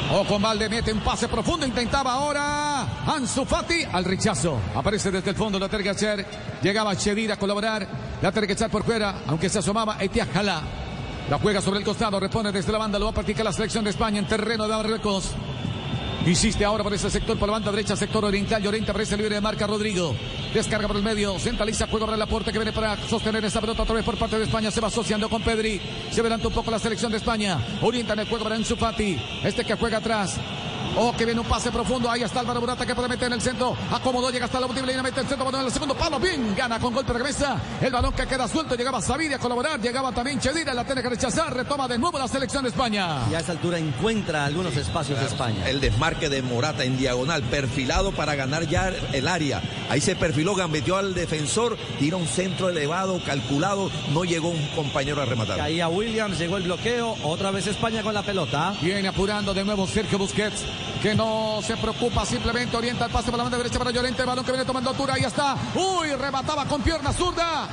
O 0.09 0.23
con 0.23 0.41
Valde 0.41 0.69
mete 0.69 0.93
un 0.93 1.01
pase 1.01 1.27
profundo, 1.27 1.65
intentaba 1.65 2.13
ahora 2.13 3.03
Ansu 3.05 3.43
Fati 3.43 3.83
al 3.91 4.05
rechazo. 4.05 4.57
Aparece 4.73 5.11
desde 5.11 5.31
el 5.31 5.35
fondo 5.35 5.59
la 5.59 5.67
Tergacher. 5.67 6.25
Llegaba 6.61 6.95
Chedir 6.95 7.31
a 7.31 7.37
colaborar. 7.37 7.85
La 8.21 8.29
echar 8.29 8.69
por 8.69 8.83
fuera, 8.83 9.23
aunque 9.27 9.49
se 9.49 9.59
asomaba 9.59 9.97
Etiak 9.99 10.33
Jalá. 10.33 10.61
La 11.29 11.37
juega 11.39 11.61
sobre 11.61 11.79
el 11.79 11.85
costado, 11.85 12.21
repone 12.21 12.53
desde 12.53 12.71
la 12.71 12.77
banda, 12.77 12.97
lo 12.97 13.05
va 13.05 13.11
a 13.11 13.15
practicar 13.15 13.43
la 13.43 13.51
selección 13.51 13.83
de 13.83 13.89
España 13.89 14.19
en 14.19 14.27
terreno 14.27 14.63
de 14.63 14.75
Marruecos. 14.75 15.35
Insiste 16.27 16.65
ahora 16.65 16.83
por 16.83 16.93
ese 16.93 17.09
sector, 17.09 17.37
por 17.37 17.47
la 17.47 17.53
banda 17.53 17.71
derecha, 17.71 17.95
sector 17.95 18.25
oriental. 18.25 18.61
Llorente 18.61 18.91
aparece 18.91 19.15
libre 19.15 19.35
de 19.35 19.39
marca 19.39 19.65
Rodrigo. 19.65 20.13
Descarga 20.53 20.85
por 20.85 20.97
el 20.97 21.03
medio, 21.03 21.39
centraliza, 21.39 21.87
juega 21.89 22.05
para 22.05 22.17
el 22.17 22.21
aporte 22.21 22.51
que 22.51 22.57
viene 22.57 22.73
para 22.73 22.97
sostener 23.07 23.45
esa 23.45 23.61
pelota 23.61 23.83
otra 23.83 23.95
vez 23.95 24.03
por 24.03 24.17
parte 24.17 24.37
de 24.37 24.43
España. 24.43 24.69
Se 24.69 24.81
va 24.81 24.89
asociando 24.89 25.29
con 25.29 25.41
Pedri. 25.41 25.79
Se 26.11 26.19
adelanta 26.19 26.49
un 26.49 26.53
poco 26.53 26.69
la 26.69 26.79
selección 26.79 27.13
de 27.13 27.19
España. 27.19 27.65
Orienta 27.81 28.11
en 28.11 28.19
el 28.19 28.27
juego 28.27 28.43
para 28.43 28.57
Enzo 28.57 28.75
Fati. 28.75 29.17
Este 29.41 29.63
que 29.63 29.75
juega 29.75 29.99
atrás. 29.99 30.37
Oh, 30.95 31.13
que 31.15 31.25
viene 31.25 31.39
un 31.41 31.47
pase 31.47 31.71
profundo. 31.71 32.09
Ahí 32.09 32.23
está 32.23 32.39
Álvaro 32.39 32.61
Morata 32.61 32.85
que 32.85 32.95
puede 32.95 33.07
meter 33.07 33.27
en 33.27 33.33
el 33.33 33.41
centro. 33.41 33.75
Acomodó, 33.91 34.31
llega 34.31 34.45
hasta 34.45 34.59
la 34.59 34.67
última 34.67 34.87
línea, 34.87 35.03
mete 35.03 35.21
el 35.21 35.27
centro, 35.27 35.45
balón 35.45 35.61
en 35.61 35.67
el 35.67 35.73
segundo 35.73 35.95
palo. 35.95 36.19
Bien, 36.19 36.55
gana 36.55 36.79
con 36.79 36.93
golpe 36.93 37.13
de 37.13 37.19
cabeza. 37.19 37.61
El 37.81 37.91
balón 37.91 38.13
que 38.13 38.25
queda 38.25 38.47
suelto. 38.47 38.75
Llegaba 38.75 39.01
Sabidia 39.01 39.37
a 39.37 39.39
colaborar. 39.39 39.79
Llegaba 39.79 40.11
también 40.11 40.39
Chedira. 40.39 40.73
La 40.73 40.85
tiene 40.85 41.01
que 41.01 41.09
rechazar. 41.09 41.53
Retoma 41.53 41.87
de 41.87 41.97
nuevo 41.97 42.17
la 42.17 42.27
selección 42.27 42.63
de 42.63 42.69
España. 42.69 43.19
Y 43.31 43.35
a 43.35 43.39
esa 43.39 43.51
altura 43.51 43.77
encuentra 43.77 44.45
algunos 44.45 44.75
espacios 44.75 45.19
de 45.19 45.25
España. 45.25 45.67
El 45.67 45.81
desmarque 45.81 46.29
de 46.29 46.41
Morata 46.41 46.83
en 46.83 46.97
diagonal, 46.97 47.43
perfilado 47.43 48.11
para 48.11 48.35
ganar 48.35 48.67
ya 48.67 48.91
el 49.13 49.27
área. 49.27 49.61
Ahí 49.89 50.01
se 50.01 50.15
perfiló, 50.15 50.55
gambeteó 50.55 50.97
al 50.97 51.13
defensor. 51.13 51.77
Tira 51.99 52.17
un 52.17 52.27
centro 52.27 52.69
elevado, 52.69 53.21
calculado. 53.25 53.91
No 54.13 54.23
llegó 54.23 54.49
un 54.49 54.67
compañero 54.75 55.21
a 55.21 55.25
rematar. 55.25 55.57
Caía 55.57 55.87
Williams, 55.89 56.39
llegó 56.39 56.57
el 56.57 56.63
bloqueo. 56.63 57.15
Otra 57.23 57.51
vez 57.51 57.67
España 57.67 58.01
con 58.01 58.13
la 58.13 58.23
pelota. 58.23 58.73
Viene 58.81 59.07
apurando 59.07 59.53
de 59.53 59.63
nuevo 59.63 59.87
Sergio 59.87 60.17
Busquets 60.17 60.65
que 61.01 61.15
no 61.15 61.59
se 61.61 61.77
preocupa, 61.77 62.25
simplemente 62.25 62.75
orienta 62.75 63.05
el 63.05 63.11
pase 63.11 63.25
para 63.25 63.37
la 63.37 63.43
banda 63.43 63.57
derecha 63.57 63.79
para 63.79 63.91
Llorente, 63.91 64.23
balón 64.23 64.43
que 64.43 64.51
viene 64.51 64.65
tomando 64.65 64.89
altura, 64.89 65.13
ahí 65.13 65.23
está. 65.23 65.55
Uy, 65.75 66.13
remataba 66.13 66.65
con 66.65 66.81
pierna 66.81 67.13
zurda. 67.13 67.67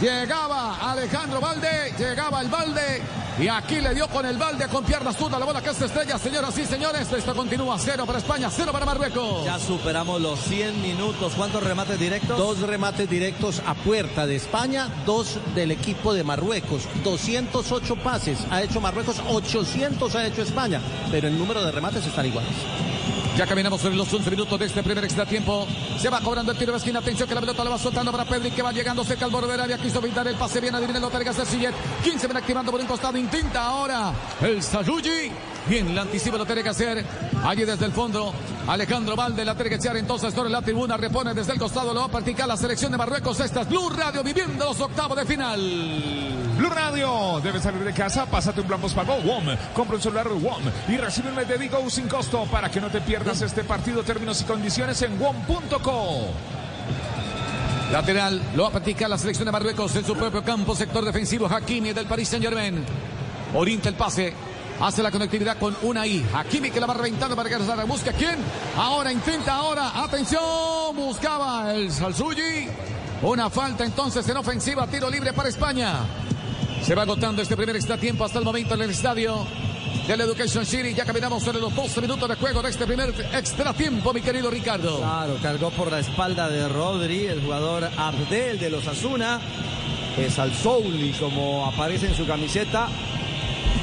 Llegaba 0.00 0.92
Alejandro 0.92 1.40
Valde, 1.40 1.94
llegaba 1.98 2.42
el 2.42 2.48
Valde 2.48 3.02
y 3.40 3.48
aquí 3.48 3.80
le 3.80 3.94
dio 3.94 4.06
con 4.08 4.26
el 4.26 4.36
Valde 4.36 4.68
con 4.68 4.84
pierna 4.84 5.10
zurda 5.10 5.38
la 5.38 5.46
bola 5.46 5.62
que 5.62 5.70
es 5.70 5.80
estrella, 5.80 6.18
señoras 6.18 6.56
y 6.58 6.66
señores. 6.66 7.10
Esto 7.10 7.34
continúa 7.34 7.78
cero 7.78 8.04
para 8.04 8.18
España, 8.18 8.50
cero 8.50 8.72
para 8.72 8.84
Marruecos. 8.84 9.46
Ya 9.46 9.58
superamos 9.58 10.20
los 10.20 10.38
100 10.40 10.82
minutos. 10.82 11.32
¿Cuántos 11.34 11.62
remates 11.62 11.98
directos? 11.98 12.36
Dos 12.36 12.60
remates 12.60 13.08
directos 13.08 13.62
a 13.66 13.74
puerta 13.74 14.26
de 14.26 14.36
España, 14.36 14.90
dos 15.06 15.38
del 15.54 15.70
equipo 15.70 16.12
de 16.12 16.24
Marruecos. 16.24 16.82
208 17.02 17.96
pases 17.96 18.38
ha 18.50 18.62
hecho 18.62 18.82
Marruecos, 18.82 19.22
800 19.26 20.14
ha 20.14 20.26
hecho 20.26 20.42
España, 20.42 20.82
pero 21.10 21.26
el 21.26 21.38
número 21.38 21.64
de 21.64 21.72
remates 21.72 22.04
están 22.06 22.26
iguales. 22.26 22.52
Ya 23.36 23.46
caminamos 23.46 23.82
sobre 23.82 23.96
los 23.96 24.10
11 24.10 24.30
minutos 24.30 24.58
de 24.58 24.64
este 24.64 24.82
primer 24.82 25.04
extra 25.04 25.26
tiempo. 25.26 25.66
Se 26.00 26.08
va 26.08 26.22
cobrando 26.22 26.52
el 26.52 26.58
tiro 26.58 26.72
de 26.72 26.78
esquina. 26.78 27.00
Atención 27.00 27.28
que 27.28 27.34
la 27.34 27.42
pelota 27.42 27.62
la 27.64 27.70
va 27.70 27.78
soltando 27.78 28.10
para 28.10 28.24
Pedri 28.24 28.50
que 28.50 28.62
va 28.62 28.72
llegando 28.72 29.04
cerca 29.04 29.26
al 29.26 29.30
borde 29.30 29.52
del 29.52 29.60
área. 29.60 29.76
Quiso 29.76 30.00
pintar 30.00 30.26
el 30.26 30.36
pase 30.36 30.58
bien. 30.58 30.74
Adivinen 30.74 31.02
lo 31.02 31.10
de 31.10 31.44
Sillet. 31.44 31.74
15 32.02 32.26
ven 32.28 32.36
activando 32.38 32.72
por 32.72 32.80
un 32.80 32.86
costado. 32.86 33.18
Intenta 33.18 33.66
ahora 33.66 34.14
el 34.40 34.62
Sayuji. 34.62 35.55
Bien, 35.68 35.94
la 35.96 36.02
anticipa 36.02 36.36
lo 36.36 36.46
tiene 36.46 36.62
que 36.62 36.68
hacer. 36.68 37.04
Allí 37.44 37.64
desde 37.64 37.86
el 37.86 37.92
fondo, 37.92 38.32
Alejandro 38.68 39.16
Valde 39.16 39.44
la 39.44 39.54
tiene 39.54 39.70
que 39.70 39.76
echar 39.76 39.96
entonces 39.96 40.32
sobre 40.32 40.48
la 40.48 40.62
tribuna. 40.62 40.96
Repone 40.96 41.34
desde 41.34 41.52
el 41.52 41.58
costado, 41.58 41.92
lo 41.92 42.00
va 42.00 42.06
a 42.06 42.10
practicar 42.10 42.46
la 42.46 42.56
selección 42.56 42.92
de 42.92 42.98
Marruecos. 42.98 43.40
Esta 43.40 43.62
es 43.62 43.68
Blue 43.68 43.90
Radio 43.90 44.22
viviendo 44.22 44.64
los 44.64 44.80
octavos 44.80 45.16
de 45.16 45.26
final. 45.26 45.60
Blue 46.56 46.70
Radio, 46.70 47.40
debes 47.42 47.62
salir 47.62 47.82
de 47.82 47.92
casa, 47.92 48.26
pásate 48.26 48.60
un 48.60 48.68
plan 48.68 48.80
postpago 48.80 49.16
WOM, 49.16 49.44
compra 49.74 49.96
un 49.96 50.02
celular 50.02 50.28
WOM 50.28 50.62
y 50.88 50.96
recibe 50.96 51.30
un 51.30 51.34
mes 51.34 51.48
de 51.48 51.58
Digo 51.58 51.78
sin 51.90 52.08
costo 52.08 52.44
para 52.44 52.70
que 52.70 52.80
no 52.80 52.88
te 52.88 53.00
pierdas 53.00 53.42
este 53.42 53.64
partido. 53.64 54.04
Términos 54.04 54.40
y 54.42 54.44
condiciones 54.44 55.02
en 55.02 55.18
WOM.co. 55.18 56.28
Lateral, 57.90 58.40
lo 58.54 58.62
va 58.64 58.68
a 58.68 58.72
practicar 58.72 59.10
la 59.10 59.18
selección 59.18 59.46
de 59.46 59.52
Marruecos 59.52 59.96
en 59.96 60.04
su 60.04 60.14
propio 60.14 60.44
campo, 60.44 60.76
sector 60.76 61.04
defensivo. 61.04 61.46
Hakimi 61.46 61.92
del 61.92 62.06
Paris 62.06 62.28
Saint 62.28 62.44
Germain. 62.44 62.84
Orienta 63.54 63.88
el 63.88 63.94
pase. 63.96 64.45
Hace 64.80 65.02
la 65.02 65.10
conectividad 65.10 65.58
con 65.58 65.76
Unai. 65.82 66.24
Hakimi 66.34 66.70
que 66.70 66.80
la 66.80 66.86
va 66.86 66.94
reventando 66.94 67.34
para 67.34 67.48
que 67.48 67.58
la 67.58 67.84
busque. 67.84 68.12
¿Quién? 68.12 68.36
Ahora 68.76 69.10
intenta, 69.12 69.54
ahora. 69.54 70.02
Atención. 70.02 70.42
Buscaba 70.94 71.74
el 71.74 71.90
Salsuyi. 71.90 72.68
Una 73.22 73.48
falta 73.48 73.84
entonces 73.84 74.28
en 74.28 74.36
ofensiva. 74.36 74.86
Tiro 74.86 75.10
libre 75.10 75.32
para 75.32 75.48
España. 75.48 76.00
Se 76.82 76.94
va 76.94 77.02
agotando 77.02 77.42
este 77.42 77.56
primer 77.56 77.76
tiempo 77.98 78.24
hasta 78.24 78.38
el 78.38 78.44
momento 78.44 78.74
en 78.74 78.82
el 78.82 78.90
estadio 78.90 79.46
del 80.06 80.20
Education 80.20 80.66
City. 80.66 80.94
Ya 80.94 81.04
caminamos 81.04 81.42
sobre 81.42 81.58
los 81.58 81.74
12 81.74 82.00
minutos 82.02 82.28
de 82.28 82.36
juego 82.36 82.62
de 82.62 82.70
este 82.70 82.86
primer 82.86 83.14
extra 83.32 83.72
tiempo, 83.72 84.12
mi 84.12 84.20
querido 84.20 84.50
Ricardo. 84.50 84.98
Claro, 84.98 85.36
cargó 85.42 85.70
por 85.70 85.90
la 85.90 86.00
espalda 86.00 86.48
de 86.48 86.68
Rodri, 86.68 87.26
el 87.26 87.42
jugador 87.42 87.88
Abdel 87.96 88.58
de 88.58 88.70
los 88.70 88.86
Asuna. 88.86 89.40
Es 90.18 90.38
al 90.38 90.54
Souli, 90.54 91.12
como 91.12 91.66
aparece 91.66 92.06
en 92.06 92.14
su 92.14 92.26
camiseta. 92.26 92.88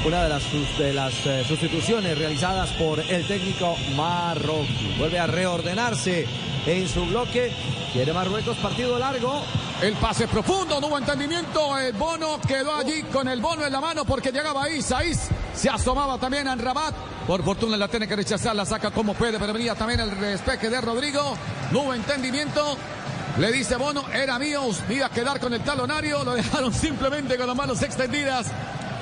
Una 0.04 0.22
de 0.24 0.28
las, 0.28 0.42
de 0.78 0.92
las 0.92 1.14
eh, 1.24 1.44
sustituciones 1.48 2.18
realizadas 2.18 2.68
por 2.72 3.00
el 3.00 3.26
técnico 3.26 3.74
marroquí. 3.96 4.94
Vuelve 4.98 5.18
a 5.18 5.26
reordenarse 5.26 6.26
en 6.66 6.86
su 6.86 7.06
bloque. 7.06 7.50
Quiere 7.90 8.12
Marruecos 8.12 8.58
partido 8.58 8.98
largo. 8.98 9.42
El 9.80 9.94
pase 9.94 10.28
profundo, 10.28 10.78
no 10.78 10.88
hubo 10.88 10.98
entendimiento. 10.98 11.78
El 11.78 11.94
bono 11.94 12.38
quedó 12.46 12.74
allí 12.74 13.02
con 13.04 13.28
el 13.28 13.40
bono 13.40 13.64
en 13.64 13.72
la 13.72 13.80
mano 13.80 14.04
porque 14.04 14.30
llegaba 14.30 14.64
ahí. 14.64 14.82
Saiz 14.82 15.30
se 15.54 15.70
asomaba 15.70 16.18
también 16.18 16.48
a 16.48 16.54
Rabat. 16.54 16.94
Por 17.26 17.42
fortuna 17.42 17.78
la 17.78 17.88
tiene 17.88 18.06
que 18.06 18.14
rechazar, 18.14 18.54
la 18.54 18.66
saca 18.66 18.90
como 18.90 19.14
puede, 19.14 19.38
pero 19.38 19.54
venía 19.54 19.74
también 19.74 20.00
el 20.00 20.10
respeque 20.10 20.68
de 20.68 20.82
Rodrigo. 20.82 21.34
No 21.72 21.80
hubo 21.80 21.94
entendimiento. 21.94 22.76
Le 23.38 23.50
dice 23.50 23.76
Bono, 23.76 24.04
era 24.12 24.38
mío, 24.38 24.68
iba 24.90 25.06
a 25.06 25.10
quedar 25.10 25.40
con 25.40 25.54
el 25.54 25.62
talonario. 25.62 26.22
Lo 26.24 26.34
dejaron 26.34 26.74
simplemente 26.74 27.38
con 27.38 27.46
las 27.46 27.56
manos 27.56 27.80
extendidas. 27.80 28.52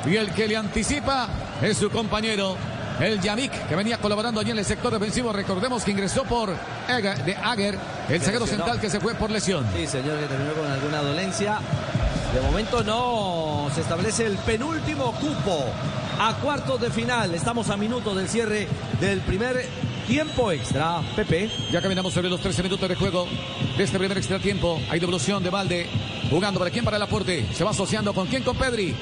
Y 0.06 0.16
el 0.16 0.32
que 0.32 0.48
le 0.48 0.56
anticipa 0.56 1.28
es 1.62 1.76
su 1.76 1.90
compañero, 1.90 2.56
el 3.00 3.20
Yamik, 3.20 3.68
que 3.68 3.76
venía 3.76 3.98
colaborando 3.98 4.40
allí 4.40 4.50
en 4.50 4.58
el 4.58 4.64
sector 4.64 4.92
defensivo. 4.92 5.32
Recordemos 5.32 5.84
que 5.84 5.92
ingresó 5.92 6.24
por 6.24 6.54
Eger, 6.88 7.24
de 7.24 7.36
Ager, 7.36 7.78
el 8.08 8.20
zaguero 8.20 8.46
central 8.46 8.80
que 8.80 8.90
se 8.90 9.00
fue 9.00 9.14
por 9.14 9.30
lesión. 9.30 9.64
Sí, 9.76 9.86
señor, 9.86 10.18
que 10.18 10.26
terminó 10.26 10.52
con 10.54 10.70
alguna 10.70 11.02
dolencia. 11.02 11.58
De 12.34 12.40
momento 12.40 12.82
no 12.82 13.68
se 13.74 13.82
establece 13.82 14.26
el 14.26 14.36
penúltimo 14.38 15.12
cupo 15.12 15.66
a 16.18 16.34
cuartos 16.34 16.80
de 16.80 16.90
final. 16.90 17.34
Estamos 17.34 17.68
a 17.70 17.76
minutos 17.76 18.16
del 18.16 18.28
cierre 18.28 18.66
del 19.00 19.20
primer 19.20 19.66
tiempo 20.06 20.50
extra. 20.50 21.00
Pepe. 21.14 21.50
Ya 21.70 21.80
caminamos 21.80 22.12
sobre 22.12 22.28
los 22.28 22.40
13 22.40 22.62
minutos 22.62 22.88
de 22.88 22.94
juego 22.94 23.26
de 23.76 23.84
este 23.84 23.98
primer 23.98 24.16
extra 24.16 24.38
tiempo. 24.38 24.80
Hay 24.90 24.98
devolución 24.98 25.42
de 25.42 25.50
Valde. 25.50 25.86
Jugando 26.30 26.58
para 26.58 26.70
quién 26.70 26.84
para 26.84 26.96
el 26.96 27.02
aporte. 27.02 27.46
Se 27.52 27.64
va 27.64 27.70
asociando 27.70 28.14
con 28.14 28.26
quién 28.26 28.42
con 28.42 28.56
Pedri. 28.56 28.96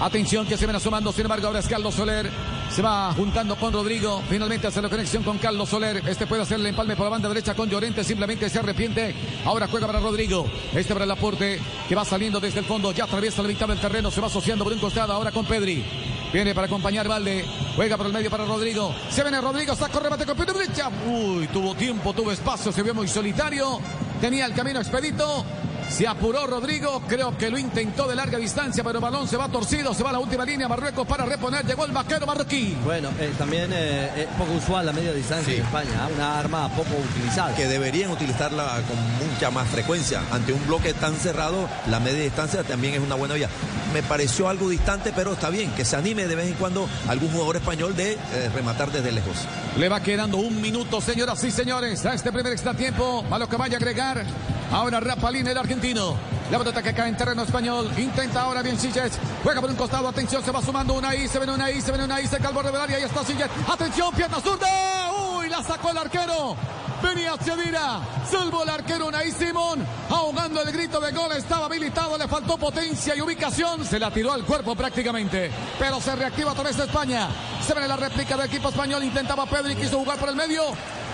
Atención 0.00 0.46
que 0.46 0.56
se 0.56 0.66
ven 0.66 0.76
asomando. 0.76 1.12
Sin 1.12 1.22
embargo, 1.22 1.46
ahora 1.46 1.60
es 1.60 1.68
Carlos 1.68 1.94
Soler. 1.94 2.30
Se 2.70 2.82
va 2.82 3.12
juntando 3.14 3.56
con 3.56 3.72
Rodrigo. 3.72 4.22
Finalmente 4.28 4.66
hace 4.66 4.80
la 4.80 4.88
conexión 4.88 5.22
con 5.22 5.38
Carlos 5.38 5.68
Soler. 5.68 6.02
Este 6.08 6.26
puede 6.26 6.42
hacer 6.42 6.58
el 6.58 6.66
empalme 6.66 6.96
por 6.96 7.04
la 7.04 7.10
banda 7.10 7.28
derecha 7.28 7.54
con 7.54 7.68
Llorente. 7.68 8.02
Simplemente 8.02 8.48
se 8.48 8.58
arrepiente. 8.58 9.14
Ahora 9.44 9.68
juega 9.68 9.86
para 9.86 10.00
Rodrigo. 10.00 10.46
Este 10.74 10.92
para 10.92 11.04
el 11.04 11.10
aporte 11.10 11.60
que 11.88 11.94
va 11.94 12.04
saliendo 12.04 12.40
desde 12.40 12.60
el 12.60 12.64
fondo. 12.64 12.92
Ya 12.92 13.04
atraviesa 13.04 13.42
la 13.42 13.48
mitad 13.48 13.68
del 13.68 13.78
terreno. 13.78 14.10
Se 14.10 14.20
va 14.20 14.28
asociando 14.28 14.64
por 14.64 14.72
un 14.72 14.78
costado. 14.78 15.12
Ahora 15.12 15.30
con 15.30 15.44
Pedri. 15.44 15.84
Viene 16.32 16.54
para 16.54 16.66
acompañar 16.66 17.06
Valde. 17.06 17.44
Juega 17.76 17.96
por 17.98 18.06
el 18.06 18.12
medio 18.12 18.30
para 18.30 18.46
Rodrigo. 18.46 18.94
Se 19.10 19.22
viene 19.22 19.40
Rodrigo. 19.40 19.76
Saca 19.76 20.00
remate 20.00 20.24
con 20.24 20.34
pierna 20.34 20.54
derecha. 20.54 20.90
Uy, 21.06 21.46
tuvo 21.48 21.74
tiempo, 21.74 22.14
tuvo 22.14 22.32
espacio. 22.32 22.72
Se 22.72 22.82
vio 22.82 22.94
muy 22.94 23.06
solitario. 23.06 23.80
Tenía 24.20 24.46
el 24.46 24.54
camino 24.54 24.80
expedito. 24.80 25.44
Se 25.92 26.08
apuró 26.08 26.46
Rodrigo, 26.46 27.02
creo 27.06 27.36
que 27.36 27.50
lo 27.50 27.58
intentó 27.58 28.08
de 28.08 28.14
larga 28.16 28.38
distancia, 28.38 28.82
pero 28.82 28.98
el 28.98 29.02
balón 29.02 29.28
se 29.28 29.36
va 29.36 29.48
torcido, 29.48 29.92
se 29.92 30.02
va 30.02 30.08
a 30.08 30.14
la 30.14 30.18
última 30.20 30.42
línea, 30.44 30.66
Marruecos 30.66 31.06
para 31.06 31.26
reponer, 31.26 31.66
llegó 31.66 31.84
el 31.84 31.92
vaquero 31.92 32.26
marroquí. 32.26 32.74
Bueno, 32.82 33.10
eh, 33.20 33.30
también 33.36 33.70
eh, 33.74 34.10
es 34.22 34.26
poco 34.38 34.52
usual 34.54 34.86
la 34.86 34.92
media 34.92 35.12
distancia 35.12 35.52
Sí. 35.52 35.60
en 35.60 35.66
España, 35.66 35.90
¿ah? 36.00 36.08
una 36.14 36.38
arma 36.38 36.68
poco 36.70 36.88
utilizada. 36.96 37.54
que 37.54 37.68
deberían 37.68 38.10
utilizarla 38.10 38.80
con 38.88 39.28
mucha 39.28 39.50
más 39.50 39.68
frecuencia. 39.68 40.22
Ante 40.32 40.54
un 40.54 40.66
bloque 40.66 40.94
tan 40.94 41.14
cerrado, 41.16 41.68
la 41.90 42.00
media 42.00 42.22
distancia 42.22 42.62
también 42.64 42.94
es 42.94 43.00
una 43.00 43.14
buena 43.14 43.34
vía. 43.34 43.50
Me 43.92 44.02
pareció 44.02 44.48
algo 44.48 44.70
distante, 44.70 45.12
pero 45.14 45.34
está 45.34 45.50
bien, 45.50 45.70
que 45.72 45.84
se 45.84 45.96
anime 45.96 46.26
de 46.26 46.34
vez 46.34 46.46
en 46.48 46.54
cuando 46.54 46.88
algún 47.06 47.30
jugador 47.30 47.56
español 47.56 47.94
de 47.94 48.12
eh, 48.14 48.50
rematar 48.54 48.90
desde 48.90 49.12
lejos. 49.12 49.36
Le 49.76 49.90
va 49.90 50.00
quedando 50.02 50.38
un 50.38 50.58
minuto, 50.62 51.02
señoras 51.02 51.44
y 51.44 51.50
señores, 51.50 52.04
a 52.06 52.14
este 52.14 52.32
primer 52.32 52.52
extra 52.52 52.72
tiempo. 52.72 53.24
A 53.30 53.38
lo 53.38 53.46
que 53.46 53.56
vaya 53.56 53.74
a 53.74 53.78
agregar. 53.78 54.24
Ahora 54.72 55.00
Rapalín, 55.00 55.46
el 55.46 55.58
argentino. 55.58 56.16
La 56.50 56.58
pelota 56.58 56.82
que 56.82 56.94
cae 56.94 57.10
en 57.10 57.16
terreno 57.16 57.42
español. 57.42 57.90
Intenta 57.98 58.40
ahora 58.42 58.62
bien 58.62 58.78
Sillet. 58.78 59.12
Juega 59.44 59.60
por 59.60 59.68
un 59.68 59.76
costado. 59.76 60.08
Atención, 60.08 60.42
se 60.42 60.50
va 60.50 60.62
sumando 60.62 60.94
una 60.94 61.10
ahí. 61.10 61.28
Se 61.28 61.38
viene 61.38 61.52
una 61.52 61.66
ahí. 61.66 61.80
Se 61.82 61.90
viene 61.90 62.04
una 62.04 62.16
ahí. 62.16 62.26
Se 62.26 62.38
calvo 62.38 62.62
de 62.62 62.70
área. 62.70 62.96
Ahí 62.96 63.02
está 63.02 63.22
Sillet. 63.22 63.50
Atención, 63.68 64.14
pierna 64.14 64.40
zurda. 64.40 65.12
Uy, 65.36 65.50
la 65.50 65.62
sacó 65.62 65.90
el 65.90 65.98
arquero. 65.98 66.56
Venía 67.02 67.34
Chedira. 67.36 68.00
Salvo 68.30 68.62
el 68.62 68.70
arquero 68.70 69.08
Unai 69.08 69.30
Simón. 69.30 69.84
Ahogando 70.08 70.62
el 70.62 70.72
grito 70.72 71.00
de 71.00 71.12
gol. 71.12 71.32
Estaba 71.32 71.66
habilitado. 71.66 72.16
Le 72.16 72.26
faltó 72.26 72.56
potencia 72.56 73.14
y 73.14 73.20
ubicación. 73.20 73.84
Se 73.84 73.98
la 73.98 74.10
tiró 74.10 74.32
al 74.32 74.44
cuerpo 74.44 74.74
prácticamente. 74.74 75.50
Pero 75.78 76.00
se 76.00 76.16
reactiva 76.16 76.52
otra 76.52 76.64
vez 76.64 76.78
España. 76.78 77.28
Se 77.66 77.74
viene 77.74 77.88
la 77.88 77.96
réplica 77.96 78.38
del 78.38 78.46
equipo 78.46 78.70
español. 78.70 79.04
Intentaba 79.04 79.44
Pedri. 79.44 79.74
Quiso 79.74 79.98
jugar 79.98 80.16
por 80.16 80.30
el 80.30 80.36
medio. 80.36 80.62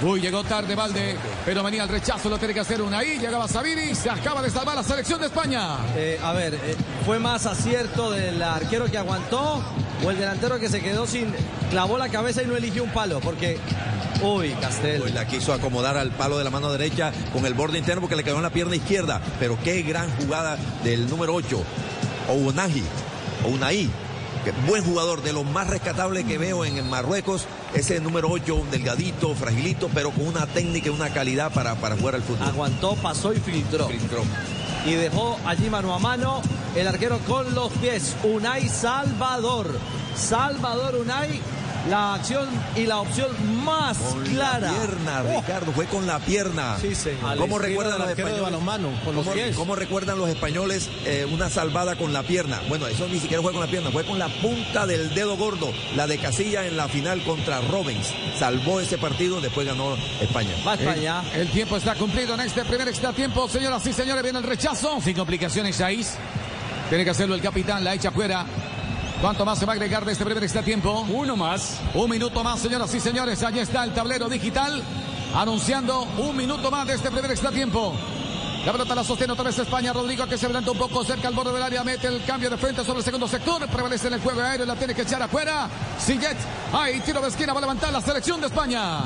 Uy, 0.00 0.20
llegó 0.20 0.44
tarde 0.44 0.74
Valde. 0.74 1.16
Pero 1.44 1.62
venía 1.62 1.82
el 1.82 1.88
rechazo. 1.88 2.28
Lo 2.28 2.38
tiene 2.38 2.54
que 2.54 2.60
hacer 2.60 2.80
Unai. 2.80 3.18
Llegaba 3.18 3.48
Sabiri. 3.48 3.94
Se 3.94 4.08
acaba 4.08 4.42
de 4.42 4.50
salvar 4.50 4.76
la 4.76 4.82
selección 4.82 5.20
de 5.20 5.26
España. 5.26 5.76
Eh, 5.96 6.20
a 6.22 6.32
ver, 6.32 6.54
eh, 6.54 6.76
¿fue 7.04 7.18
más 7.18 7.46
acierto 7.46 8.10
del 8.10 8.40
arquero 8.40 8.86
que 8.86 8.98
aguantó 8.98 9.62
o 10.04 10.10
el 10.10 10.16
delantero 10.16 10.58
que 10.60 10.68
se 10.68 10.80
quedó 10.80 11.06
sin... 11.06 11.34
clavó 11.70 11.98
la 11.98 12.08
cabeza 12.08 12.42
y 12.42 12.46
no 12.46 12.56
eligió 12.56 12.84
un 12.84 12.90
palo? 12.90 13.20
Porque... 13.20 13.58
Uy, 14.22 14.50
Castel. 14.60 15.00
Pues 15.00 15.14
la 15.14 15.26
quiso 15.26 15.52
acomodar 15.52 15.96
al 15.96 16.10
palo 16.10 16.38
de 16.38 16.44
la 16.44 16.50
mano 16.50 16.70
derecha 16.72 17.12
con 17.32 17.46
el 17.46 17.54
borde 17.54 17.78
interno 17.78 18.00
porque 18.00 18.16
le 18.16 18.24
quedó 18.24 18.36
en 18.36 18.42
la 18.42 18.50
pierna 18.50 18.76
izquierda. 18.76 19.20
Pero 19.38 19.58
qué 19.62 19.82
gran 19.82 20.10
jugada 20.16 20.56
del 20.84 21.08
número 21.08 21.34
8, 21.34 21.62
Ounahi, 22.28 22.84
Ounahi. 23.44 23.90
Que 24.52 24.68
buen 24.68 24.84
jugador, 24.84 25.22
de 25.22 25.32
los 25.32 25.44
más 25.44 25.66
rescatables 25.66 26.24
que 26.24 26.38
veo 26.38 26.64
en, 26.64 26.78
en 26.78 26.88
Marruecos. 26.88 27.46
Ese 27.74 28.00
número 28.00 28.28
8, 28.30 28.54
un 28.54 28.70
delgadito, 28.70 29.34
fragilito, 29.34 29.90
pero 29.92 30.10
con 30.10 30.26
una 30.26 30.46
técnica 30.46 30.88
y 30.88 30.90
una 30.90 31.10
calidad 31.10 31.52
para, 31.52 31.74
para 31.76 31.96
jugar 31.96 32.14
al 32.14 32.22
fútbol. 32.22 32.48
Aguantó, 32.48 32.96
pasó 32.96 33.32
y 33.32 33.40
filtró. 33.40 33.88
Filtró. 33.88 34.22
Y 34.86 34.94
dejó 34.94 35.38
allí 35.44 35.68
mano 35.68 35.92
a 35.94 35.98
mano 35.98 36.40
el 36.74 36.86
arquero 36.86 37.18
con 37.26 37.54
los 37.54 37.70
pies. 37.74 38.16
Unai 38.22 38.68
Salvador. 38.68 39.78
Salvador 40.16 40.96
Unai. 40.96 41.40
La 41.88 42.14
acción 42.14 42.46
y 42.76 42.84
la 42.84 42.98
opción 42.98 43.28
más 43.64 43.96
Con 43.98 44.22
clara. 44.24 44.70
la 44.72 44.78
pierna, 44.78 45.22
Oh. 45.26 45.40
Ricardo, 45.40 45.72
fue 45.72 45.86
con 45.86 46.06
la 46.06 46.18
pierna. 46.18 46.76
Sí, 46.80 46.94
señor. 46.94 47.36
¿Cómo 47.38 47.58
recuerdan 47.58 47.98
los 47.98 48.10
españoles? 48.10 48.42
balonmano, 48.42 48.88
con 49.04 49.14
los 49.16 49.24
¿Cómo, 49.24 49.34
pies. 49.34 49.56
cómo 49.56 49.74
recuerdan 49.74 50.18
los 50.18 50.28
españoles 50.28 50.90
eh, 51.06 51.26
una 51.32 51.48
salvada 51.48 51.96
con 51.96 52.12
la 52.12 52.22
pierna? 52.22 52.60
Bueno, 52.68 52.86
eso 52.86 53.08
ni 53.08 53.18
siquiera 53.18 53.42
fue 53.42 53.52
con 53.52 53.60
la 53.62 53.66
pierna, 53.68 53.90
fue 53.90 54.04
con 54.04 54.18
la 54.18 54.28
punta 54.28 54.86
del 54.86 55.14
dedo 55.14 55.36
gordo. 55.36 55.72
La 55.96 56.06
de 56.06 56.18
Casilla 56.18 56.66
en 56.66 56.76
la 56.76 56.88
final 56.88 57.22
contra 57.24 57.60
Robens. 57.62 58.12
Salvó 58.38 58.80
ese 58.80 58.98
partido, 58.98 59.40
después 59.40 59.66
ganó 59.66 59.96
España. 60.20 60.50
Va 60.66 60.74
España. 60.74 61.22
El, 61.34 61.42
el 61.42 61.50
tiempo 61.50 61.76
está 61.76 61.94
cumplido 61.94 62.34
en 62.34 62.40
este 62.40 62.64
primer 62.64 62.88
extra 62.88 63.12
tiempo. 63.12 63.48
Señoras 63.48 63.86
y 63.86 63.92
señores, 63.92 64.22
viene 64.22 64.38
el 64.38 64.44
rechazo. 64.44 65.00
Sin 65.02 65.16
complicaciones, 65.16 65.76
Saiz. 65.76 66.14
Tiene 66.90 67.04
que 67.04 67.10
hacerlo 67.10 67.34
el 67.34 67.40
capitán, 67.40 67.82
la 67.84 67.94
echa 67.94 68.10
fuera. 68.10 68.44
¿Cuánto 69.20 69.44
más 69.44 69.58
se 69.58 69.66
va 69.66 69.72
a 69.72 69.74
agregar 69.74 70.04
de 70.04 70.12
este 70.12 70.24
primer 70.24 70.44
extra 70.44 70.62
tiempo? 70.62 71.04
Uno 71.10 71.36
más. 71.36 71.80
Un 71.92 72.08
minuto 72.08 72.44
más, 72.44 72.60
señoras 72.60 72.94
y 72.94 73.00
señores. 73.00 73.42
Allí 73.42 73.58
está 73.58 73.82
el 73.82 73.92
tablero 73.92 74.28
digital 74.28 74.80
anunciando 75.34 76.06
un 76.18 76.36
minuto 76.36 76.70
más 76.70 76.86
de 76.86 76.94
este 76.94 77.10
primer 77.10 77.28
extra 77.32 77.50
tiempo. 77.50 77.94
La 78.64 78.70
pelota 78.70 78.94
la 78.94 79.02
sostiene 79.02 79.32
otra 79.32 79.46
vez 79.46 79.58
España. 79.58 79.92
Rodrigo 79.92 80.24
que 80.28 80.38
se 80.38 80.46
adelanta 80.46 80.70
un 80.70 80.78
poco 80.78 81.02
cerca 81.04 81.26
al 81.26 81.34
borde 81.34 81.52
del 81.52 81.62
área. 81.64 81.82
Mete 81.82 82.06
el 82.06 82.24
cambio 82.24 82.48
de 82.48 82.56
frente 82.58 82.84
sobre 82.84 83.00
el 83.00 83.04
segundo 83.04 83.26
sector. 83.26 83.66
Prevalece 83.66 84.06
en 84.06 84.14
el 84.14 84.20
juego 84.20 84.40
aéreo. 84.40 84.66
La 84.66 84.76
tiene 84.76 84.94
que 84.94 85.02
echar 85.02 85.20
afuera. 85.20 85.68
Sillet. 85.98 86.36
Ahí 86.72 87.00
tiro 87.00 87.20
de 87.20 87.28
esquina. 87.28 87.52
Va 87.52 87.58
a 87.58 87.62
levantar 87.62 87.92
la 87.92 88.00
selección 88.00 88.40
de 88.40 88.46
España. 88.46 89.00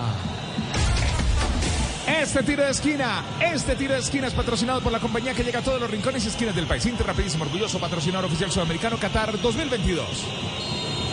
Este 2.07 2.43
tiro 2.43 2.65
de 2.65 2.71
esquina, 2.71 3.23
este 3.41 3.77
tiro 3.77 3.95
de 3.95 4.01
esquina 4.01 4.27
es 4.27 4.35
patrocinado 4.35 4.81
por 4.81 4.91
la 4.91 4.99
compañía 4.99 5.35
que 5.35 5.45
llega 5.45 5.61
a 5.61 5.63
todos 5.63 5.81
los 5.81 5.91
rincones 5.91 6.25
y 6.25 6.29
esquinas 6.29 6.55
del 6.55 6.67
país. 6.67 6.85
Inter 6.87 7.07
Rapidísimo, 7.07 7.45
orgulloso 7.45 7.79
patrocinador 7.79 8.25
oficial 8.25 8.51
sudamericano 8.51 8.99
Qatar 8.99 9.41
2022. 9.41 10.07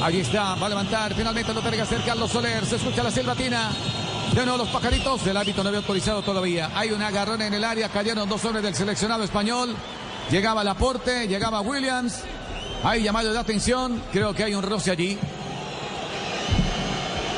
Ahí 0.02 0.22
está, 0.22 0.56
va 0.56 0.66
a 0.66 0.70
levantar, 0.70 1.14
finalmente 1.14 1.54
lo 1.54 1.62
que 1.62 1.82
hacer 1.82 2.02
Carlos 2.04 2.32
Soler, 2.32 2.66
se 2.66 2.78
escucha 2.78 3.04
la 3.04 3.12
silbatina. 3.12 3.72
De 4.34 4.46
nuevo 4.46 4.60
los 4.60 4.70
pajaritos, 4.70 5.26
el 5.28 5.38
árbitro 5.38 5.62
no 5.62 5.70
había 5.70 5.80
autorizado 5.80 6.22
todavía. 6.22 6.72
Hay 6.74 6.92
un 6.92 7.02
agarrón 7.02 7.42
en 7.42 7.54
el 7.54 7.64
área, 7.64 7.90
cayeron 7.90 8.28
dos 8.28 8.44
hombres 8.46 8.64
del 8.64 8.74
seleccionado 8.74 9.24
español. 9.24 9.76
Llegaba 10.32 10.64
Laporte, 10.64 11.28
llegaba 11.28 11.62
Williams. 11.62 12.24
Hay 12.84 13.04
llamado 13.04 13.32
de 13.32 13.40
atención, 13.40 14.02
creo 14.12 14.34
que 14.34 14.44
hay 14.44 14.56
un 14.56 14.64
roce 14.64 14.92
allí. 14.92 15.20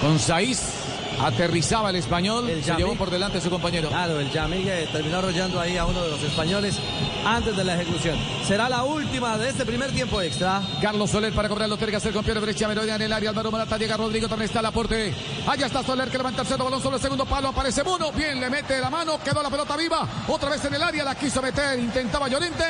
Con 0.02 0.20
Saiz, 0.20 0.81
aterrizaba 1.22 1.90
el 1.90 1.98
español, 1.98 2.50
El 2.50 2.64
se 2.64 2.74
llevó 2.76 2.96
por 2.96 3.10
delante 3.10 3.38
a 3.38 3.42
su 3.42 3.50
compañero. 3.50 3.90
Claro, 3.90 4.20
el 4.20 4.32
Yamil 4.32 4.64
que 4.64 4.88
terminó 4.92 5.18
arrollando 5.18 5.60
ahí 5.60 5.78
a 5.78 5.86
uno 5.86 6.02
de 6.04 6.10
los 6.10 6.22
españoles 6.24 6.78
antes 7.26 7.56
de 7.56 7.64
la 7.64 7.76
ejecución. 7.76 8.18
Será 8.48 8.68
la 8.70 8.84
última 8.84 9.38
de 9.38 9.50
este 9.50 9.66
primer 9.66 9.92
tiempo 9.92 10.22
extra. 10.22 10.62
Carlos 10.82 11.12
Soler 11.12 11.34
para 11.34 11.48
cobrar 11.50 11.70
lo 11.70 11.78
tiene 11.78 11.92
que 11.92 11.98
hacer 11.98 12.14
con 12.14 12.24
pierna 12.24 12.42
derecha, 12.42 12.68
Merodia 12.68 12.96
en 12.96 13.02
el 13.04 13.14
área, 13.14 13.30
Álvaro 13.30 13.52
Morata, 13.52 13.78
llega 13.78 13.98
Rodrigo, 13.98 14.28
también 14.28 14.48
está 14.48 14.62
Laporte. 14.62 15.14
Allá 15.48 15.68
está 15.68 15.84
Soler 15.84 16.10
que 16.10 16.18
levanta 16.18 16.42
el 16.42 16.48
centro, 16.48 16.66
balón 16.66 16.82
sobre 16.82 16.96
el 16.98 17.02
segundo 17.02 17.26
palo, 17.26 17.50
aparece 17.50 17.84
Bono, 17.84 18.12
bien 18.12 18.40
le 18.40 18.50
mete 18.50 18.80
la 18.80 18.90
mano, 18.90 19.20
quedó 19.24 19.44
la 19.44 19.50
pelota 19.50 19.78
viva, 19.78 20.08
otra 20.28 20.50
vez 20.50 20.64
en 20.66 20.74
el 20.74 20.82
área, 20.84 21.04
la 21.04 21.16
quiso 21.16 21.42
meter, 21.42 21.80
intentaba 21.80 22.28
Llorente. 22.28 22.66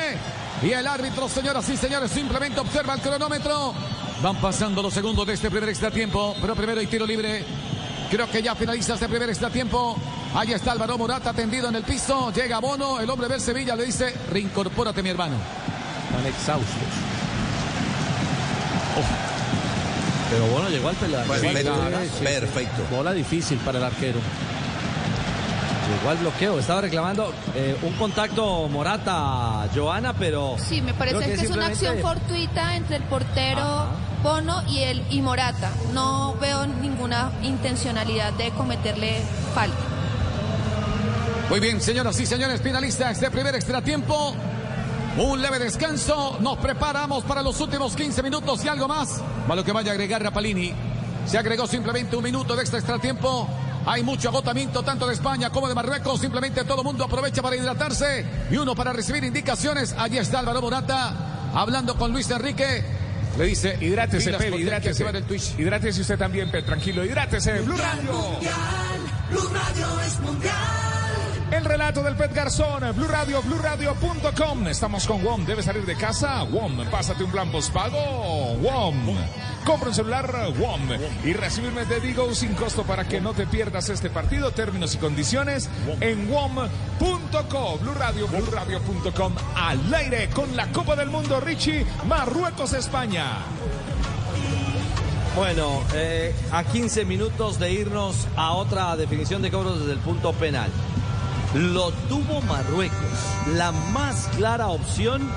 Y 0.62 0.70
el 0.70 0.86
árbitro, 0.86 1.28
señoras 1.28 1.68
y 1.68 1.76
señores, 1.76 2.10
simplemente 2.10 2.60
observa 2.60 2.94
el 2.94 3.00
cronómetro. 3.00 3.74
Van 4.22 4.36
pasando 4.36 4.80
los 4.80 4.94
segundos 4.94 5.26
de 5.26 5.32
este 5.32 5.50
primer 5.50 5.68
extratiempo, 5.68 6.36
pero 6.40 6.54
primero 6.54 6.78
hay 6.78 6.86
tiro 6.86 7.04
libre. 7.04 7.44
Creo 8.12 8.30
que 8.30 8.42
ya 8.42 8.54
finaliza 8.54 8.92
este 8.92 9.08
primer 9.08 9.30
extratiempo. 9.30 9.96
Ahí 10.34 10.52
está 10.52 10.72
Álvaro 10.72 10.98
Morata 10.98 11.32
tendido 11.32 11.70
en 11.70 11.76
el 11.76 11.82
piso. 11.82 12.30
Llega 12.30 12.58
Bono, 12.58 13.00
el 13.00 13.08
hombre 13.08 13.26
del 13.26 13.40
Sevilla 13.40 13.74
le 13.74 13.86
dice, 13.86 14.14
reincorpórate 14.30 15.02
mi 15.02 15.08
hermano. 15.08 15.36
Están 16.10 16.26
exhaustos. 16.26 16.76
Pero 20.28 20.44
bueno, 20.48 20.68
llegó 20.68 20.90
al 20.90 20.96
pelar. 20.96 21.26
Perfecto, 21.26 22.82
Sí. 22.90 22.94
Bola 22.94 23.14
difícil 23.14 23.56
para 23.60 23.78
el 23.78 23.84
arquero. 23.84 24.18
Llegó 25.96 26.10
al 26.10 26.18
bloqueo. 26.18 26.58
Estaba 26.58 26.82
reclamando 26.82 27.32
eh, 27.54 27.78
un 27.80 27.94
contacto 27.94 28.68
Morata, 28.68 29.70
Joana, 29.74 30.12
pero. 30.12 30.56
Sí, 30.58 30.82
me 30.82 30.92
parece 30.92 31.18
que, 31.18 31.32
es 31.32 31.50
una 31.50 31.68
acción 31.68 31.96
fortuita 32.00 32.76
entre 32.76 32.96
el 32.96 33.04
portero 33.04 34.11
Bono 34.22 34.62
y 34.68 34.78
el 34.78 35.04
y 35.10 35.20
Morata. 35.20 35.70
No 35.92 36.34
veo 36.40 36.66
ninguna 36.66 37.32
intencionalidad 37.42 38.32
de 38.34 38.50
cometerle 38.52 39.20
falta. 39.54 39.76
Muy 41.50 41.60
bien, 41.60 41.80
señoras 41.80 42.18
y 42.20 42.26
señores, 42.26 42.62
finalista 42.62 43.10
este 43.10 43.30
primer 43.30 43.54
extratiempo. 43.54 44.34
Un 45.18 45.42
leve 45.42 45.58
descanso. 45.58 46.38
Nos 46.40 46.56
preparamos 46.58 47.24
para 47.24 47.42
los 47.42 47.60
últimos 47.60 47.94
15 47.94 48.22
minutos 48.22 48.64
y 48.64 48.68
algo 48.68 48.88
más. 48.88 49.20
Para 49.46 49.56
lo 49.56 49.64
que 49.64 49.72
vaya 49.72 49.90
a 49.90 49.94
agregar 49.94 50.22
Rapalini. 50.22 50.72
Se 51.26 51.36
agregó 51.36 51.66
simplemente 51.66 52.16
un 52.16 52.22
minuto 52.22 52.54
de 52.54 52.62
extra 52.62 52.78
extratiempo. 52.78 53.48
Hay 53.84 54.02
mucho 54.02 54.28
agotamiento 54.28 54.82
tanto 54.82 55.06
de 55.06 55.14
España 55.14 55.50
como 55.50 55.68
de 55.68 55.74
Marruecos. 55.74 56.20
Simplemente 56.20 56.64
todo 56.64 56.78
el 56.82 56.84
mundo 56.84 57.04
aprovecha 57.04 57.42
para 57.42 57.56
hidratarse 57.56 58.24
y 58.50 58.56
uno 58.56 58.74
para 58.74 58.92
recibir 58.92 59.24
indicaciones. 59.24 59.94
Allí 59.98 60.18
está 60.18 60.38
Álvaro 60.38 60.62
Morata 60.62 61.50
hablando 61.54 61.96
con 61.96 62.12
Luis 62.12 62.30
Enrique. 62.30 63.01
Le 63.38 63.44
dice, 63.46 63.76
Hidrátese, 63.80 64.32
que 64.32 64.48
hidrátese. 64.58 65.04
Hidrátese 65.58 66.00
usted 66.00 66.18
también, 66.18 66.50
Pep, 66.50 66.66
tranquilo, 66.66 67.04
hidrátese. 67.04 67.60
Blue 67.60 67.76
Radio. 67.76 68.12
Blue 69.30 69.48
Radio 69.52 70.00
es 70.06 70.20
mundial. 70.20 70.81
El 71.52 71.66
relato 71.66 72.02
del 72.02 72.16
Pet 72.16 72.32
Garzón, 72.32 72.80
Blue 72.96 73.06
Radio, 73.06 73.42
BlueRadio.com. 73.42 74.68
Estamos 74.68 75.06
con 75.06 75.22
WOM. 75.22 75.44
¿Debes 75.44 75.66
salir 75.66 75.84
de 75.84 75.94
casa? 75.94 76.42
WOM. 76.44 76.86
Pásate 76.90 77.22
un 77.22 77.30
plan 77.30 77.52
postpago. 77.52 78.56
WOM. 78.56 79.14
Compra 79.62 79.90
un 79.90 79.94
celular 79.94 80.32
WOM 80.58 80.80
y 81.22 81.34
recibirme 81.34 81.84
de 81.84 82.00
Digo 82.00 82.34
sin 82.34 82.54
costo 82.54 82.84
para 82.84 83.06
que 83.06 83.20
no 83.20 83.34
te 83.34 83.46
pierdas 83.46 83.90
este 83.90 84.08
partido. 84.08 84.52
Términos 84.52 84.94
y 84.94 84.98
condiciones 84.98 85.68
en 86.00 86.30
WOM.co. 86.30 87.78
Blue 87.82 87.94
Radio, 87.94 88.28
BlueRadio.com. 88.28 89.34
Al 89.54 89.94
aire 89.94 90.30
con 90.30 90.56
la 90.56 90.72
Copa 90.72 90.96
del 90.96 91.10
Mundo, 91.10 91.38
Richie. 91.38 91.84
Marruecos, 92.06 92.72
España. 92.72 93.26
Bueno, 95.36 95.82
eh, 95.94 96.34
a 96.50 96.64
15 96.64 97.04
minutos 97.04 97.58
de 97.58 97.72
irnos 97.72 98.26
a 98.36 98.52
otra 98.52 98.96
definición 98.96 99.42
de 99.42 99.50
cobros 99.50 99.80
desde 99.80 99.92
el 99.92 99.98
punto 99.98 100.32
penal. 100.32 100.70
Lo 101.54 101.90
tuvo 102.08 102.40
Marruecos, 102.42 102.96
la 103.56 103.72
más 103.72 104.28
clara 104.36 104.68
opción 104.68 105.28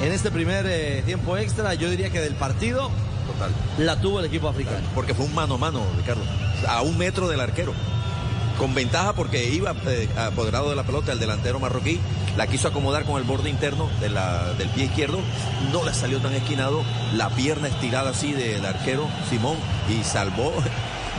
en 0.00 0.12
este 0.12 0.30
primer 0.30 0.66
eh, 0.68 1.02
tiempo 1.04 1.36
extra, 1.36 1.74
yo 1.74 1.90
diría 1.90 2.10
que 2.10 2.20
del 2.20 2.34
partido, 2.34 2.90
Total. 3.26 3.50
la 3.78 4.00
tuvo 4.00 4.20
el 4.20 4.26
equipo 4.26 4.48
africano. 4.48 4.86
Porque 4.94 5.14
fue 5.14 5.24
un 5.26 5.34
mano 5.34 5.54
a 5.54 5.58
mano, 5.58 5.82
Ricardo. 5.96 6.22
A 6.68 6.82
un 6.82 6.96
metro 6.96 7.26
del 7.28 7.40
arquero. 7.40 7.72
Con 8.56 8.74
ventaja 8.74 9.12
porque 9.14 9.48
iba 9.52 9.72
eh, 9.86 10.08
apoderado 10.16 10.70
de 10.70 10.76
la 10.76 10.84
pelota 10.84 11.10
el 11.12 11.18
delantero 11.18 11.58
marroquí. 11.58 11.98
La 12.36 12.46
quiso 12.46 12.68
acomodar 12.68 13.04
con 13.04 13.16
el 13.16 13.24
borde 13.24 13.50
interno 13.50 13.88
de 14.00 14.08
la- 14.10 14.52
del 14.54 14.68
pie 14.70 14.84
izquierdo. 14.84 15.18
No 15.72 15.84
le 15.84 15.92
salió 15.94 16.18
tan 16.20 16.32
esquinado. 16.34 16.82
La 17.14 17.30
pierna 17.30 17.66
estirada 17.68 18.10
así 18.10 18.32
del 18.32 18.64
arquero 18.64 19.06
Simón. 19.28 19.56
Y 19.88 20.02
salvó 20.04 20.52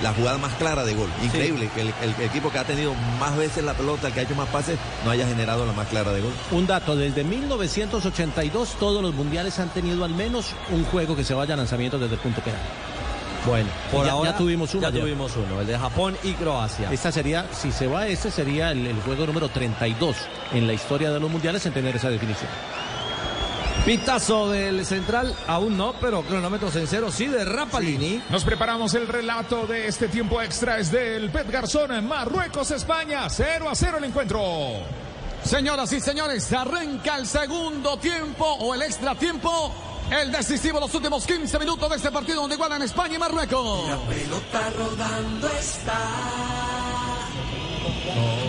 la 0.04 0.14
jugada 0.14 0.38
más 0.38 0.54
clara 0.54 0.84
de 0.84 0.94
gol. 0.94 1.10
Increíble 1.24 1.70
que 1.74 1.82
el, 1.82 1.94
el 2.02 2.26
equipo 2.26 2.52
que 2.52 2.60
ha 2.60 2.64
tenido 2.64 2.94
más 3.20 3.36
veces 3.38 3.64
la 3.64 3.74
pelota, 3.74 4.08
el 4.08 4.14
que 4.14 4.22
ha 4.22 4.24
hecho 4.24 4.36
más 4.36 4.50
pases, 4.50 4.78
no 5.06 5.12
haya 5.12 5.28
generado 5.28 5.66
la 5.66 5.74
más 5.74 5.88
clara 5.88 6.12
de 6.12 6.22
gol. 6.22 6.34
Un 6.52 6.68
dato, 6.68 6.96
desde 6.96 7.24
1982 7.24 8.76
todos 8.80 9.02
los 9.02 9.14
mundiales 9.14 9.60
han 9.60 9.70
tenido 9.70 10.04
al 10.06 10.12
menos 10.12 10.54
un 10.72 10.84
juego 10.86 11.16
que 11.16 11.24
se 11.24 11.34
vaya 11.34 11.54
a 11.54 11.58
lanzamiento 11.58 11.98
desde 12.00 12.16
el 12.16 12.22
punto 12.22 12.42
penal. 12.42 12.62
Bueno, 13.46 13.70
por 13.92 14.06
ya, 14.06 14.12
ahora 14.12 14.32
ya 14.32 14.38
tuvimos 14.38 14.74
uno. 14.74 14.82
Ya 14.82 14.88
ayer. 14.90 15.02
tuvimos 15.02 15.32
uno, 15.36 15.62
el 15.62 15.68
de 15.68 15.78
Japón 15.78 16.18
y 16.24 16.34
Croacia. 16.34 16.92
Esta 16.92 17.12
sería, 17.12 17.46
si 17.54 17.72
se 17.72 17.88
va 17.88 18.08
este, 18.08 18.32
sería 18.32 18.72
el, 18.72 18.86
el 18.86 19.02
juego 19.02 19.26
número 19.26 19.50
32 19.50 20.16
en 20.54 20.68
la 20.68 20.74
historia 20.74 21.10
de 21.12 21.20
los 21.20 21.32
mundiales 21.32 21.66
en 21.66 21.74
tener 21.74 21.96
esa 21.96 22.10
definición. 22.10 22.50
Pitazo 23.86 24.50
del 24.50 24.86
central, 24.86 25.36
aún 25.48 25.76
no, 25.78 25.94
pero 26.00 26.22
cronómetros 26.22 26.76
en 26.76 26.86
cero, 26.88 27.10
sí, 27.12 27.28
de 27.28 27.44
Rapalini. 27.44 28.22
Nos 28.30 28.44
preparamos 28.44 28.94
el 28.94 29.08
relato 29.08 29.66
de 29.66 29.88
este 29.88 30.08
tiempo 30.08 30.42
extra. 30.42 30.78
Es 30.78 30.92
del 30.92 31.32
Pet 31.32 31.50
Garzón, 31.50 32.08
Marruecos, 32.08 32.72
España. 32.72 33.28
0 33.30 33.70
a 33.70 33.76
0 33.76 33.98
el 33.98 34.04
encuentro. 34.04 34.42
Señoras 35.44 35.92
y 35.94 36.02
señores, 36.02 36.52
arranca 36.54 37.18
el 37.18 37.26
segundo 37.26 37.98
tiempo 37.98 38.46
o 38.46 38.76
el 38.76 38.82
extra 38.84 39.16
tiempo. 39.16 39.74
El 40.12 40.32
decisivo, 40.32 40.80
los 40.80 40.94
últimos 40.94 41.26
15 41.26 41.60
minutos 41.60 41.90
de 41.90 41.96
este 41.96 42.12
partido 42.12 42.42
donde 42.42 42.56
igualan 42.56 42.82
España 42.82 43.16
y 43.16 43.20
Marruecos. 43.20 43.82
Pelota 44.08 44.70
rodando 44.78 45.48
está. 45.48 46.00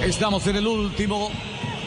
Estamos 0.04 0.46
en 0.46 0.56
el 0.56 0.66
último 0.66 1.30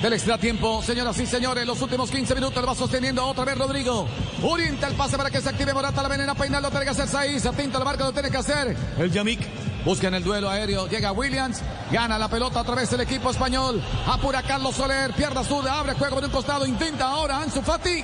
del 0.03 0.13
extra 0.13 0.37
tiempo. 0.37 0.83
Señoras 0.83 1.17
y 1.17 1.25
señores, 1.25 1.65
los 1.65 1.81
últimos 1.81 2.11
15 2.11 2.35
minutos 2.35 2.61
lo 2.61 2.67
va 2.67 2.75
sosteniendo 2.75 3.25
otra 3.25 3.45
vez 3.45 3.57
Rodrigo. 3.57 4.05
Orienta 4.43 4.87
el 4.87 4.95
pase 4.95 5.15
para 5.15 5.31
que 5.31 5.39
se 5.39 5.47
active 5.47 5.73
Morata. 5.73 6.03
La 6.03 6.09
venena 6.09 6.35
peinar 6.35 6.61
lo 6.61 6.69
tiene 6.69 6.83
que 6.83 6.91
hacer 6.91 7.07
Saiz. 7.07 7.45
Atento 7.45 7.77
al 7.77 7.85
marca, 7.85 8.03
lo 8.03 8.11
tiene 8.11 8.29
que 8.29 8.35
hacer 8.35 8.75
el 8.99 9.11
Yamik. 9.11 9.39
Busca 9.85 10.09
en 10.09 10.15
el 10.15 10.23
duelo 10.23 10.49
aéreo. 10.49 10.89
Llega 10.89 11.13
Williams. 11.13 11.61
Gana 11.89 12.19
la 12.19 12.27
pelota 12.27 12.59
otra 12.59 12.75
vez 12.75 12.91
el 12.91 12.99
equipo 12.99 13.31
español. 13.31 13.81
Apura 14.05 14.41
Carlos 14.43 14.75
Soler. 14.75 15.13
Pierda 15.13 15.41
zurda. 15.41 15.79
Abre 15.79 15.93
juego 15.93 16.15
por 16.15 16.25
un 16.25 16.31
costado. 16.31 16.65
Intenta 16.65 17.07
ahora 17.07 17.39
Ansu 17.39 17.61
Fati. 17.61 18.03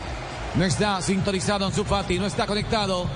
No 0.55 0.63
está 0.63 1.01
sintonizado 1.01 1.65
Ansu 1.65 1.83
Fati. 1.83 2.17
No 2.17 2.27
está 2.27 2.47
conectado. 2.47 3.07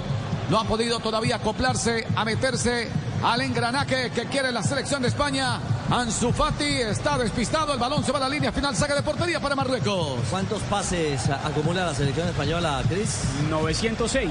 No 0.50 0.60
ha 0.60 0.66
podido 0.66 1.00
todavía 1.00 1.38
acoplarse 1.38 2.06
a 2.18 2.26
meterse 2.26 2.90
al 3.24 3.42
engranaje 3.42 4.12
que 4.12 4.26
quiere 4.26 4.52
la 4.52 4.62
selección 4.62 5.02
de 5.02 5.08
España. 5.08 5.60
Ansu 5.90 6.32
Fati 6.32 6.82
está 6.82 7.18
despistado. 7.18 7.74
El 7.74 7.80
balón 7.80 8.04
se 8.04 8.12
va 8.12 8.18
a 8.18 8.22
la 8.22 8.30
línea 8.30 8.52
final. 8.52 8.76
Saca 8.76 8.96
de 8.96 9.02
portería 9.02 9.40
para 9.40 9.56
Marruecos. 9.56 10.20
¿Cuántos 10.30 10.62
pases 10.64 11.30
acumula 11.30 11.86
la 11.86 11.94
selección 11.96 12.28
española, 12.28 12.82
Cris? 12.90 13.22
906. 13.50 14.30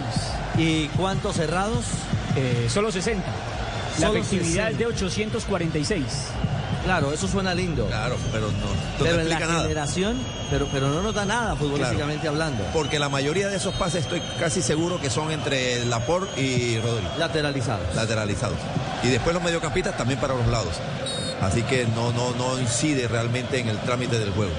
¿Y 0.58 0.88
cuántos 0.88 1.36
cerrados? 1.36 1.84
Eh, 2.36 2.68
solo 2.68 2.90
60. 2.92 3.24
La 4.00 4.06
Solo 4.08 4.18
efectividad 4.20 4.70
es 4.70 4.76
60. 4.76 4.78
de 4.78 4.86
846. 4.86 6.04
Claro, 6.84 7.12
eso 7.12 7.28
suena 7.28 7.54
lindo. 7.54 7.86
Claro, 7.86 8.16
pero 8.32 8.46
no, 8.46 8.52
no 8.52 8.64
pero 8.98 9.16
te 9.16 9.22
en 9.22 9.28
la 9.28 9.38
nada. 9.38 9.62
generación, 9.62 10.16
pero, 10.50 10.66
pero 10.72 10.88
no 10.88 11.00
nos 11.02 11.14
da 11.14 11.24
nada 11.24 11.54
futbolísticamente 11.56 12.26
hablando. 12.28 12.64
Porque 12.72 12.98
la 12.98 13.08
mayoría 13.08 13.48
de 13.48 13.56
esos 13.56 13.74
pases 13.74 14.02
estoy 14.04 14.20
casi 14.38 14.62
seguro 14.62 15.00
que 15.00 15.08
son 15.08 15.30
entre 15.30 15.84
Laporte 15.84 16.40
y 16.40 16.78
Rodrigo. 16.80 17.10
Lateralizados. 17.18 17.94
Lateralizados. 17.94 18.58
Y 19.02 19.08
después 19.08 19.34
los 19.34 19.42
mediocampistas 19.42 19.96
también 19.96 20.18
para 20.20 20.34
los 20.34 20.46
lados. 20.48 20.74
Así 21.40 21.62
que 21.62 21.86
no, 21.86 22.12
no, 22.12 22.32
no 22.32 22.60
incide 22.60 23.08
realmente 23.08 23.58
en 23.58 23.68
el 23.68 23.78
trámite 23.78 24.18
del 24.18 24.30
juego. 24.30 24.52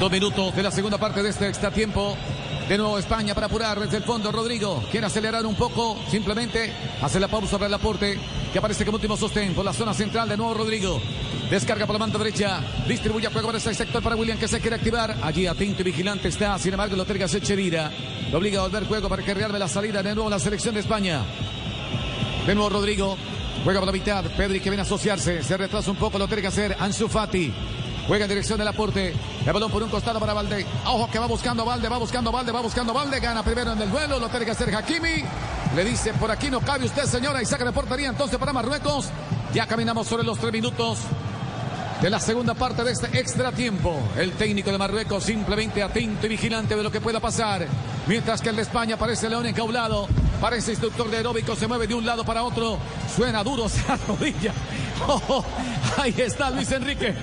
Dos 0.00 0.10
minutos 0.10 0.54
de 0.54 0.62
la 0.62 0.70
segunda 0.70 0.98
parte 0.98 1.22
de 1.22 1.30
este 1.30 1.48
extra 1.48 1.70
tiempo. 1.70 2.16
De 2.68 2.76
nuevo 2.76 2.98
España 2.98 3.32
para 3.32 3.46
apurar 3.46 3.78
desde 3.78 3.98
el 3.98 4.02
fondo. 4.02 4.32
Rodrigo 4.32 4.82
quiere 4.90 5.06
acelerar 5.06 5.46
un 5.46 5.54
poco. 5.54 5.96
Simplemente 6.10 6.72
hace 7.00 7.20
la 7.20 7.28
pausa 7.28 7.58
para 7.58 7.68
el 7.68 7.74
aporte. 7.74 8.18
que 8.52 8.58
aparece 8.58 8.84
como 8.84 8.96
último 8.96 9.16
sostén 9.16 9.54
por 9.54 9.64
la 9.64 9.72
zona 9.72 9.94
central 9.94 10.28
de 10.28 10.36
nuevo 10.36 10.52
Rodrigo. 10.52 11.00
Descarga 11.48 11.86
por 11.86 11.94
la 11.94 12.00
mano 12.00 12.18
derecha, 12.18 12.60
distribuye 12.88 13.28
a 13.28 13.30
juego 13.30 13.48
para 13.48 13.58
ese 13.58 13.72
sector 13.72 14.02
para 14.02 14.16
William 14.16 14.36
que 14.36 14.48
se 14.48 14.60
quiere 14.60 14.76
activar. 14.76 15.16
Allí 15.22 15.46
atento 15.46 15.82
y 15.82 15.84
vigilante 15.84 16.26
está, 16.26 16.58
sin 16.58 16.72
embargo 16.72 16.96
lo 16.96 17.04
terga 17.04 17.28
Sechevira. 17.28 17.92
Lo 18.32 18.38
obliga 18.38 18.58
a 18.58 18.62
volver 18.62 18.86
juego 18.86 19.08
para 19.08 19.22
cargarme 19.22 19.60
la 19.60 19.68
salida 19.68 20.02
de 20.02 20.14
nuevo 20.14 20.28
la 20.28 20.40
selección 20.40 20.74
de 20.74 20.80
España. 20.80 21.22
De 22.46 22.54
nuevo 22.54 22.70
Rodrigo, 22.70 23.16
juega 23.62 23.78
por 23.78 23.86
la 23.86 23.92
mitad, 23.92 24.24
Pedri 24.36 24.58
que 24.58 24.70
viene 24.70 24.82
a 24.82 24.84
asociarse, 24.84 25.44
se 25.44 25.56
retrasa 25.56 25.90
un 25.90 25.96
poco, 25.98 26.18
lo 26.18 26.26
tiene 26.26 26.42
que 26.42 26.48
hacer 26.48 26.76
Ansu 26.80 27.06
Fati. 27.08 27.52
Juega 28.06 28.24
en 28.24 28.28
dirección 28.28 28.58
del 28.58 28.68
aporte. 28.68 29.14
El 29.44 29.52
balón 29.52 29.70
por 29.70 29.82
un 29.82 29.90
costado 29.90 30.20
para 30.20 30.32
Valde. 30.32 30.64
Ojo 30.86 31.10
que 31.10 31.18
va 31.18 31.26
buscando 31.26 31.64
Valde, 31.64 31.88
va 31.88 31.98
buscando 31.98 32.30
Valde, 32.30 32.52
va 32.52 32.60
buscando 32.60 32.94
Valde. 32.94 33.18
Gana 33.18 33.42
primero 33.42 33.72
en 33.72 33.82
el 33.82 33.90
duelo. 33.90 34.20
Lo 34.20 34.28
tiene 34.28 34.44
que 34.44 34.52
hacer 34.52 34.74
Hakimi. 34.74 35.24
Le 35.74 35.84
dice 35.84 36.12
por 36.14 36.30
aquí 36.30 36.48
no 36.48 36.60
cabe 36.60 36.84
usted, 36.84 37.04
señora. 37.04 37.42
Y 37.42 37.46
saca 37.46 37.64
de 37.64 37.72
portería 37.72 38.08
entonces 38.08 38.38
para 38.38 38.52
Marruecos. 38.52 39.08
Ya 39.52 39.66
caminamos 39.66 40.06
sobre 40.06 40.22
los 40.22 40.38
tres 40.38 40.52
minutos 40.52 40.98
de 42.00 42.10
la 42.10 42.20
segunda 42.20 42.54
parte 42.54 42.84
de 42.84 42.92
este 42.92 43.18
extra 43.18 43.50
tiempo. 43.50 43.98
El 44.16 44.32
técnico 44.32 44.70
de 44.70 44.78
Marruecos 44.78 45.24
simplemente 45.24 45.82
atento 45.82 46.26
y 46.26 46.28
vigilante 46.28 46.76
de 46.76 46.82
lo 46.82 46.92
que 46.92 47.00
pueda 47.00 47.18
pasar. 47.18 47.66
Mientras 48.06 48.40
que 48.40 48.50
el 48.50 48.56
de 48.56 48.62
España 48.62 48.96
parece 48.96 49.28
león 49.28 49.46
encaulado. 49.46 50.06
Parece 50.40 50.72
instructor 50.72 51.10
de 51.10 51.16
aeróbico, 51.16 51.56
se 51.56 51.66
mueve 51.66 51.86
de 51.86 51.94
un 51.94 52.04
lado 52.04 52.24
para 52.24 52.42
otro. 52.42 52.78
Suena 53.16 53.42
duro 53.42 53.66
esa 53.66 53.98
rodilla. 54.06 54.52
Oh, 55.06 55.44
ahí 55.98 56.14
está 56.18 56.50
Luis 56.50 56.70
Enrique. 56.72 57.14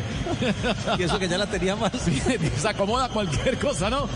Y 0.98 1.04
eso 1.04 1.20
que 1.20 1.28
ya 1.28 1.38
la 1.38 1.48
tenía 1.48 1.76
más. 1.76 1.92
se 1.94 2.68
acomoda 2.68 3.10
cualquier 3.10 3.58
cosa, 3.58 3.90
¿no? 3.90 4.08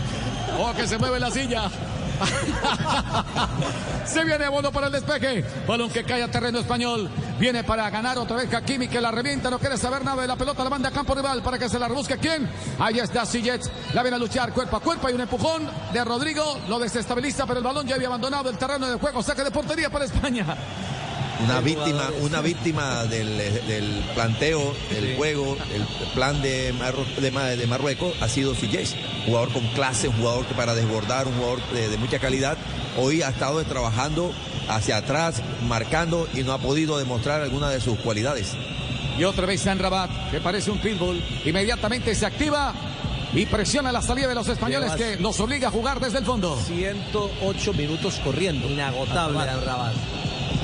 O 0.58 0.72
que 0.74 0.86
se 0.86 0.98
mueve 0.98 1.20
la 1.20 1.30
silla. 1.30 1.70
Se 4.04 4.24
viene 4.24 4.48
bueno 4.48 4.72
para 4.72 4.86
el 4.86 4.92
despeje. 4.92 5.44
Balón 5.66 5.90
que 5.90 6.04
cae 6.04 6.22
a 6.22 6.30
terreno 6.30 6.58
español. 6.58 7.10
Viene 7.38 7.62
para 7.64 7.88
ganar 7.90 8.18
otra 8.18 8.38
vez 8.38 8.52
Hakimi 8.52 8.88
que 8.88 9.00
la 9.00 9.10
revienta. 9.10 9.50
No 9.50 9.58
quiere 9.58 9.76
saber 9.76 10.04
nada 10.04 10.22
de 10.22 10.28
la 10.28 10.36
pelota. 10.36 10.64
La 10.64 10.70
manda 10.70 10.88
a 10.88 10.92
campo 10.92 11.14
rival 11.14 11.42
para 11.42 11.58
que 11.58 11.68
se 11.68 11.78
la 11.78 11.88
rebusque. 11.88 12.16
¿Quién? 12.18 12.48
Ahí 12.78 12.98
está 12.98 13.24
Sillet. 13.24 13.60
La 13.94 14.02
viene 14.02 14.16
a 14.16 14.18
luchar 14.18 14.52
cuerpo 14.52 14.76
a 14.76 14.80
cuerpo. 14.80 15.06
Hay 15.06 15.14
un 15.14 15.20
empujón 15.20 15.68
de 15.92 16.04
Rodrigo. 16.04 16.58
Lo 16.68 16.78
desestabiliza, 16.78 17.46
pero 17.46 17.58
el 17.58 17.64
balón 17.64 17.86
ya 17.86 17.94
había 17.94 18.08
abandonado 18.08 18.50
el 18.50 18.58
terreno 18.58 18.88
de 18.88 18.98
juego. 18.98 19.22
Saque 19.22 19.44
de 19.44 19.50
portería 19.50 19.90
para 19.90 20.06
España. 20.06 20.46
Una 21.40 21.60
víctima, 21.60 22.10
una 22.20 22.40
víctima 22.40 23.04
del, 23.04 23.36
del 23.68 24.04
planteo, 24.14 24.74
del 24.90 25.16
juego, 25.16 25.56
el 25.72 25.84
plan 26.14 26.42
de, 26.42 26.72
Marru 26.72 27.04
de, 27.20 27.56
de, 27.56 27.66
Marruecos 27.66 28.14
ha 28.20 28.28
sido 28.28 28.56
Sillés, 28.56 28.96
jugador 29.24 29.52
con 29.52 29.66
clase, 29.68 30.08
un 30.08 30.16
jugador 30.16 30.46
que 30.46 30.54
para 30.54 30.74
desbordar, 30.74 31.28
un 31.28 31.34
jugador 31.34 31.60
de, 31.72 31.88
de, 31.88 31.96
mucha 31.96 32.18
calidad. 32.18 32.58
Hoy 32.96 33.22
ha 33.22 33.28
estado 33.28 33.62
trabajando 33.64 34.32
hacia 34.68 34.96
atrás, 34.96 35.42
marcando 35.68 36.28
y 36.34 36.42
no 36.42 36.52
ha 36.52 36.58
podido 36.58 36.98
demostrar 36.98 37.40
alguna 37.40 37.70
de 37.70 37.80
sus 37.80 37.98
cualidades. 38.00 38.54
Y 39.16 39.24
otra 39.24 39.46
vez 39.46 39.60
San 39.60 39.78
Rabat, 39.78 40.10
que 40.30 40.40
parece 40.40 40.70
un 40.72 40.78
pitbull, 40.78 41.22
inmediatamente 41.44 42.14
se 42.14 42.26
activa 42.26 42.74
y 43.32 43.46
presiona 43.46 43.92
la 43.92 44.02
salida 44.02 44.28
de 44.28 44.34
los 44.34 44.48
españoles 44.48 44.92
que 44.92 45.16
los 45.16 45.38
obliga 45.40 45.68
a 45.68 45.70
jugar 45.70 46.00
desde 46.00 46.18
el 46.18 46.24
fondo. 46.24 46.58
108 46.66 47.72
minutos 47.74 48.20
corriendo. 48.24 48.68
Inagotable 48.68 49.44
Rabat. 49.64 49.94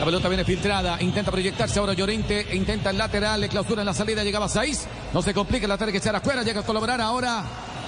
La 0.04 0.10
pelota 0.10 0.28
viene 0.28 0.44
filtrada, 0.44 1.00
intenta 1.00 1.30
proyectarse 1.30 1.78
ahora 1.78 1.94
Llorente, 1.94 2.48
intenta 2.52 2.90
el 2.90 2.98
lateral, 2.98 3.40
le 3.40 3.48
clausura 3.48 3.80
en 3.80 3.86
la 3.86 3.94
salida, 3.94 4.22
llegaba 4.22 4.50
6, 4.50 4.86
no 5.14 5.22
se 5.22 5.32
complica, 5.32 5.66
la 5.66 5.78
tiene 5.78 5.92
que 5.92 5.96
echar 5.96 6.14
afuera, 6.14 6.42
llega 6.42 6.60
a 6.60 6.62
colaborar 6.62 7.00
ahora 7.00 7.42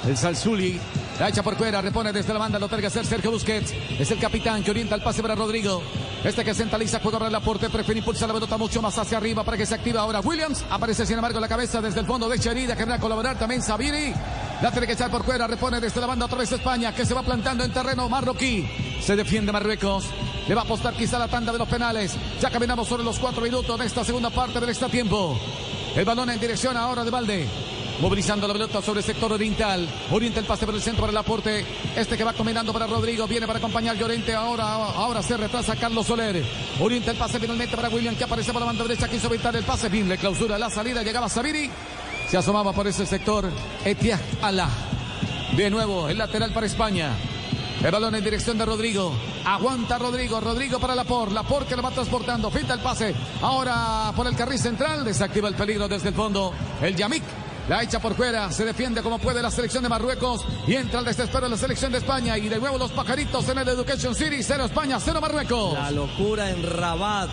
el 0.09 0.17
Salzuli, 0.17 0.81
la 1.19 1.29
echa 1.29 1.43
por 1.43 1.57
fuera, 1.57 1.81
repone 1.81 2.13
desde 2.13 2.33
la 2.33 2.39
banda, 2.39 2.59
lo 2.59 2.69
que 2.69 2.87
hacer 2.87 3.07
Sergio 3.07 3.31
Busquets, 3.31 3.73
es 3.99 4.11
el 4.11 4.19
capitán 4.19 4.63
que 4.63 4.71
orienta 4.71 4.95
el 4.95 5.03
pase 5.03 5.23
para 5.23 5.35
Rodrigo, 5.35 5.83
este 6.23 6.45
que 6.45 6.55
centraliza, 6.55 7.01
juega 7.03 7.19
para 7.19 7.29
el 7.29 7.35
aporte, 7.35 7.71
prefiere 7.71 8.01
impulsar 8.01 8.29
la 8.29 8.35
pelota 8.35 8.57
mucho 8.57 8.83
más 8.83 8.99
hacia 8.99 9.19
arriba 9.19 9.43
para 9.45 9.57
que 9.57 9.67
se 9.67 9.75
activa 9.75 10.03
ahora 10.03 10.21
Williams, 10.21 10.65
aparece 10.71 11.07
sin 11.07 11.17
embargo 11.17 11.41
la 11.41 11.49
cabeza 11.49 11.81
desde 11.81 12.01
el 12.01 12.07
fondo 12.07 12.29
de 12.29 12.39
Cherida, 12.39 12.75
que 12.75 12.85
viene 12.85 12.95
a 12.95 13.01
colaborar 13.01 13.39
también 13.39 13.63
Sabiri, 13.63 14.13
la 14.61 14.71
tiene 14.71 14.87
que 14.87 14.93
echar 14.93 15.11
por 15.11 15.25
fuera, 15.25 15.47
repone 15.47 15.81
desde 15.81 16.01
la 16.01 16.07
banda 16.07 16.27
otra 16.27 16.39
vez 16.39 16.53
España, 16.53 16.95
que 16.95 17.07
se 17.07 17.15
va 17.15 17.23
plantando 17.23 17.65
en 17.65 17.73
terreno 17.73 18.09
marroquí, 18.09 18.69
se 19.01 19.17
defiende 19.17 19.53
Marruecos, 19.53 20.07
le 20.49 20.55
va 20.55 20.63
a 20.63 20.65
apostar 20.65 20.95
quizá 20.95 21.19
la 21.19 21.29
tanda 21.29 21.53
de 21.53 21.59
los 21.59 21.69
penales. 21.69 22.15
Ya 22.41 22.51
caminamos 22.51 22.87
sobre 22.87 23.05
los 23.05 23.19
cuatro 23.19 23.43
minutos 23.43 23.79
de 23.79 23.87
esta 23.87 24.05
segunda 24.05 24.31
parte 24.31 24.61
del 24.61 24.69
extra 24.69 24.89
tiempo. 24.89 25.39
El 25.95 26.05
balón 26.05 26.31
en 26.31 26.39
dirección 26.39 26.77
ahora 26.77 27.05
de 27.05 27.11
Valde. 27.11 27.49
Movilizando 28.01 28.47
la 28.47 28.53
pelota 28.53 28.83
sobre 28.83 29.01
el 29.01 29.07
sector 29.07 29.33
oriental. 29.33 29.89
Orienta 30.11 30.41
el 30.41 30.47
pase 30.47 30.67
por 30.67 30.75
el 30.75 30.83
centro 30.83 31.07
para 31.07 31.19
el. 31.19 31.65
Este 31.97 32.17
que 32.17 32.25
va 32.25 32.35
combinando 32.35 32.71
para 32.73 32.87
Rodrigo. 32.87 33.27
Viene 33.27 33.47
para 33.47 33.59
acompañar 33.59 33.97
Llorente. 33.97 34.35
Ahora, 34.35 34.65
ahora 34.75 35.23
se 35.23 35.37
retrasa 35.37 35.77
Carlos 35.77 36.07
Soler. 36.07 36.45
Orienta 36.79 37.13
el 37.13 37.17
pase 37.17 37.41
finalmente 37.41 37.75
para 37.75 37.89
William 37.89 38.15
que 38.15 38.25
aparece 38.25 38.53
por 38.53 38.61
la 38.61 38.67
banda 38.67 38.85
derecha. 38.85 39.09
Quiso 39.09 39.29
evitar 39.29 39.57
el 39.57 39.65
pase. 39.65 39.89
Bien, 39.89 40.09
le 40.09 40.19
clausura 40.19 40.59
la 40.59 40.69
salida. 40.69 41.03
Llegaba 41.03 41.31
Sabiri. 41.31 41.71
Se 42.29 42.37
asomaba 42.37 42.75
por 42.75 42.87
ese 42.87 43.07
sector. 43.07 43.51
Etienne 43.83 44.21
Alá. 44.43 44.69
De 45.57 45.71
nuevo 45.71 46.11
el 46.11 46.19
lateral 46.19 46.53
para 46.53 46.67
España. 46.67 47.13
El 47.83 47.91
balón 47.91 48.15
en 48.15 48.25
dirección 48.25 48.59
de 48.59 48.67
Rodrigo. 48.67 49.15
Aguanta 49.47 49.97
Rodrigo. 49.97 50.39
Rodrigo 50.39 50.79
para 50.79 50.95
Lapor. 50.95 51.33
Lapor 51.33 51.65
que 51.65 51.75
lo 51.75 51.83
va 51.83 51.91
transportando. 51.93 52.51
Finta 52.51 52.75
el 52.75 52.81
pase. 52.81 53.15
Ahora 53.41 54.13
por 54.15 54.27
el 54.27 54.37
carril 54.37 54.59
central. 54.59 55.03
Desactiva 55.03 55.49
el 55.49 55.55
peligro 55.55 55.89
desde 55.89 56.11
el 56.11 56.15
fondo. 56.15 56.53
El 56.83 56.95
Yamik. 56.95 57.46
La 57.69 57.83
echa 57.83 57.99
por 58.01 58.15
fuera. 58.15 58.51
Se 58.53 58.65
defiende 58.65 59.03
como 59.03 59.19
puede 59.19 59.43
la 59.43 59.51
selección 59.51 59.83
de 59.83 59.89
Marruecos. 59.89 60.45
Y 60.67 60.75
entra 60.75 61.01
al 61.01 61.05
desespero 61.05 61.49
la 61.49 61.57
selección 61.57 61.93
de 61.93 61.99
España. 61.99 62.39
Y 62.39 62.49
de 62.49 62.59
nuevo 62.59 62.79
los 62.79 62.93
pajaritos 62.93 63.49
en 63.49 63.59
el 63.59 63.69
Education 63.69 64.15
City. 64.15 64.43
Cero 64.43 64.67
España, 64.67 64.99
cero 65.01 65.21
Marruecos. 65.21 65.75
La 65.75 65.91
locura 65.91 66.51
en 66.51 66.63
Rabat. 66.63 67.31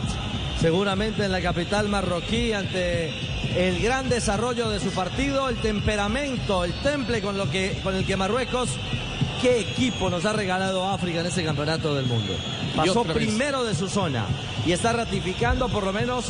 Seguramente 0.60 1.26
en 1.26 1.32
la 1.32 1.42
capital 1.42 1.90
marroquí 1.90 2.54
ante 2.54 3.10
el 3.56 3.82
gran 3.82 4.08
desarrollo 4.10 4.70
de 4.70 4.80
su 4.80 4.92
partido, 4.92 5.50
el 5.50 5.58
temperamento, 5.58 6.64
el 6.64 6.74
temple 6.82 7.22
con, 7.22 7.38
lo 7.38 7.52
que, 7.52 7.80
con 7.84 7.96
el 7.96 8.06
que 8.06 8.16
Marruecos 8.16 8.70
qué 9.44 9.60
equipo 9.60 10.10
nos 10.10 10.24
ha 10.24 10.32
regalado 10.32 10.88
África 10.88 11.20
en 11.20 11.26
este 11.26 11.44
campeonato 11.44 11.94
del 11.94 12.06
mundo. 12.06 12.34
Pasó 12.78 13.04
primero 13.04 13.66
de 13.66 13.76
su 13.76 13.90
zona 13.90 14.26
y 14.66 14.72
está 14.72 14.94
ratificando 14.94 15.68
por 15.68 15.84
lo 15.84 15.92
menos 15.92 16.28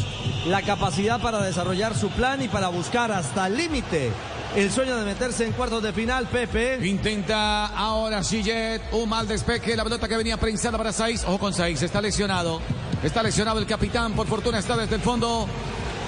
la 0.48 0.64
capacidad 0.64 1.22
para 1.22 1.44
desarrollar 1.44 1.96
su 1.96 2.10
plan 2.10 2.42
y 2.42 2.48
para 2.48 2.70
buscar 2.70 3.12
hasta 3.12 3.46
el 3.46 3.56
límite 3.56 4.12
el 4.56 4.72
sueño 4.72 4.98
de 4.98 5.06
meterse 5.06 5.46
en 5.46 5.52
cuartos 5.52 5.84
de 5.84 5.94
final, 5.94 6.28
Pepe. 6.28 6.80
Intenta 6.88 7.68
ahora 7.68 8.24
Sillet, 8.24 8.82
un 8.92 9.08
mal 9.10 9.28
despeje, 9.28 9.76
la 9.76 9.84
pelota 9.84 10.08
que 10.08 10.18
venía 10.18 10.38
prensada 10.38 10.78
para 10.80 10.92
Saiz. 10.92 11.24
Ojo 11.24 11.38
con 11.38 11.54
Saiz, 11.54 11.84
está 11.84 12.02
lesionado. 12.02 12.62
Está 13.04 13.22
lesionado 13.22 13.60
el 13.60 13.68
capitán, 13.68 14.14
por 14.14 14.26
fortuna 14.26 14.58
está 14.58 14.76
desde 14.76 14.96
el 14.96 15.02
fondo. 15.02 15.48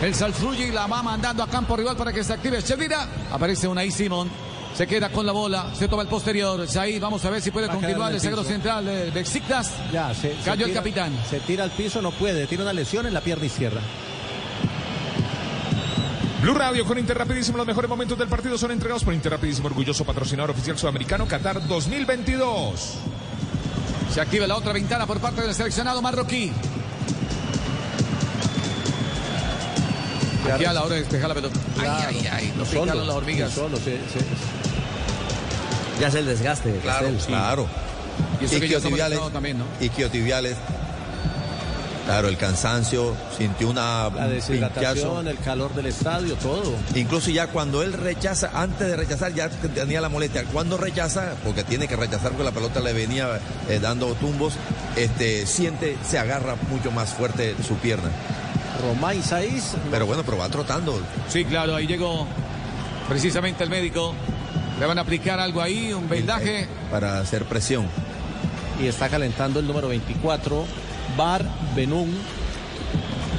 El 0.02 0.16
Salfruggi 0.16 0.72
la 0.72 0.88
va 0.88 1.04
mandando 1.04 1.44
a 1.44 1.48
campo 1.48 1.76
rival 1.76 1.98
para 1.98 2.12
que 2.12 2.24
se 2.24 2.34
active 2.34 2.64
Chevira. 2.64 3.08
Aparece 3.32 3.68
una 3.68 3.84
Simón. 3.92 4.55
Se 4.76 4.86
queda 4.88 5.10
con 5.10 5.26
la 5.26 5.32
bola, 5.32 5.68
se 5.74 5.88
toma 5.88 6.02
el 6.02 6.10
posterior. 6.10 6.66
Ahí 6.78 7.00
vamos 7.00 7.24
a 7.24 7.30
ver 7.30 7.42
si 7.42 7.50
puede 7.50 7.68
continuar 7.70 8.12
el 8.12 8.20
sagro 8.20 8.44
central 8.44 8.84
de, 8.86 9.10
de 9.12 9.24
Xictas. 9.26 9.72
Ya, 9.94 10.14
se, 10.14 10.36
Cayó 10.44 10.66
se 10.66 10.72
el 10.72 10.76
capitán. 10.78 11.14
Se 11.30 11.40
tira 11.40 11.64
al 11.64 11.72
piso, 11.72 12.02
no 12.02 12.12
puede. 12.12 12.46
Tiene 12.46 12.64
una 12.64 12.74
lesión 12.74 13.06
en 13.06 13.14
la 13.14 13.22
pierna 13.22 13.46
izquierda. 13.46 13.80
Blue 16.42 16.54
Radio 16.54 16.86
con 16.86 17.00
Interrapidísimo. 17.00 17.58
Los 17.58 17.66
mejores 17.66 17.90
momentos 17.90 18.18
del 18.18 18.28
partido 18.28 18.58
son 18.58 18.72
entregados 18.72 19.06
por 19.06 19.14
Interrapidísimo, 19.14 19.68
orgulloso 19.68 20.04
patrocinador 20.04 20.52
oficial 20.52 20.78
sudamericano 20.78 21.26
Qatar 21.26 21.66
2022. 21.66 22.96
Se 24.14 24.22
activa 24.22 24.46
la 24.46 24.58
otra 24.58 24.74
ventana 24.74 25.08
por 25.08 25.20
parte 25.20 25.42
del 25.42 25.56
seleccionado 25.56 26.02
marroquí. 26.02 26.52
Aquí 30.54 30.66
a 30.66 30.74
la 30.74 30.84
hora 30.84 30.96
de 30.96 31.00
despejar 31.02 31.30
la 31.30 31.36
pelota. 31.36 31.60
Ay, 31.80 32.06
ay, 32.08 32.30
ay. 32.32 32.54
Nos 32.58 32.68
Solo, 32.68 32.82
picaron 32.84 33.08
las 33.08 33.16
hormigas. 33.16 33.52
solo, 33.52 33.78
sí, 33.78 33.98
sí. 34.14 34.20
Ya 36.00 36.08
es 36.08 36.16
el 36.16 36.26
desgaste. 36.26 36.72
Claro, 36.82 37.08
Castel. 37.08 37.26
claro. 37.28 37.68
Y 38.42 38.46
eso 38.46 38.60
que 38.60 38.68
lesionados 38.68 39.34
también, 39.34 39.58
¿no? 39.58 39.66
isquiotibiales. 39.80 40.58
Claro, 42.06 42.28
el 42.28 42.38
cansancio, 42.38 43.16
sintió 43.36 43.68
una 43.68 44.12
La 44.12 44.28
deshidratación, 44.28 45.28
el 45.28 45.40
calor 45.40 45.74
del 45.74 45.88
estadio, 45.88 46.36
todo. 46.36 46.76
Incluso 46.94 47.32
ya 47.32 47.48
cuando 47.48 47.82
él 47.82 47.94
rechaza, 47.94 48.52
antes 48.54 48.88
de 48.88 48.96
rechazar 48.96 49.34
ya 49.34 49.50
tenía 49.50 50.02
la 50.02 50.10
molestia. 50.10 50.44
Cuando 50.44 50.78
rechaza, 50.78 51.34
porque 51.44 51.64
tiene 51.64 51.88
que 51.88 51.96
rechazar 51.96 52.30
porque 52.30 52.44
la 52.44 52.52
pelota 52.52 52.80
le 52.80 52.94
venía 52.94 53.40
eh, 53.70 53.80
dando 53.82 54.14
tumbos, 54.14 54.54
este, 54.96 55.48
siente, 55.48 55.98
se 56.08 56.20
agarra 56.20 56.56
mucho 56.70 56.92
más 56.92 57.12
fuerte 57.12 57.56
su 57.68 57.76
pierna. 57.78 58.12
Román 58.84 59.24
Saiz. 59.24 59.74
Pero 59.90 60.06
bueno, 60.06 60.22
pero 60.24 60.38
va 60.38 60.48
trotando. 60.50 61.00
Sí, 61.28 61.44
claro, 61.44 61.76
ahí 61.76 61.88
llegó 61.88 62.28
precisamente 63.10 63.64
el 63.64 63.72
médico. 63.72 64.14
Le 64.80 64.86
van 64.86 64.98
a 64.98 65.02
aplicar 65.02 65.40
algo 65.40 65.62
ahí, 65.62 65.94
un 65.94 66.10
vendaje. 66.10 66.68
Para 66.92 67.20
hacer 67.20 67.46
presión. 67.46 67.88
Y 68.82 68.88
está 68.88 69.08
calentando 69.08 69.60
el 69.60 69.68
número 69.68 69.88
24, 69.88 70.66
Bar 71.18 71.46
Benún. 71.76 72.14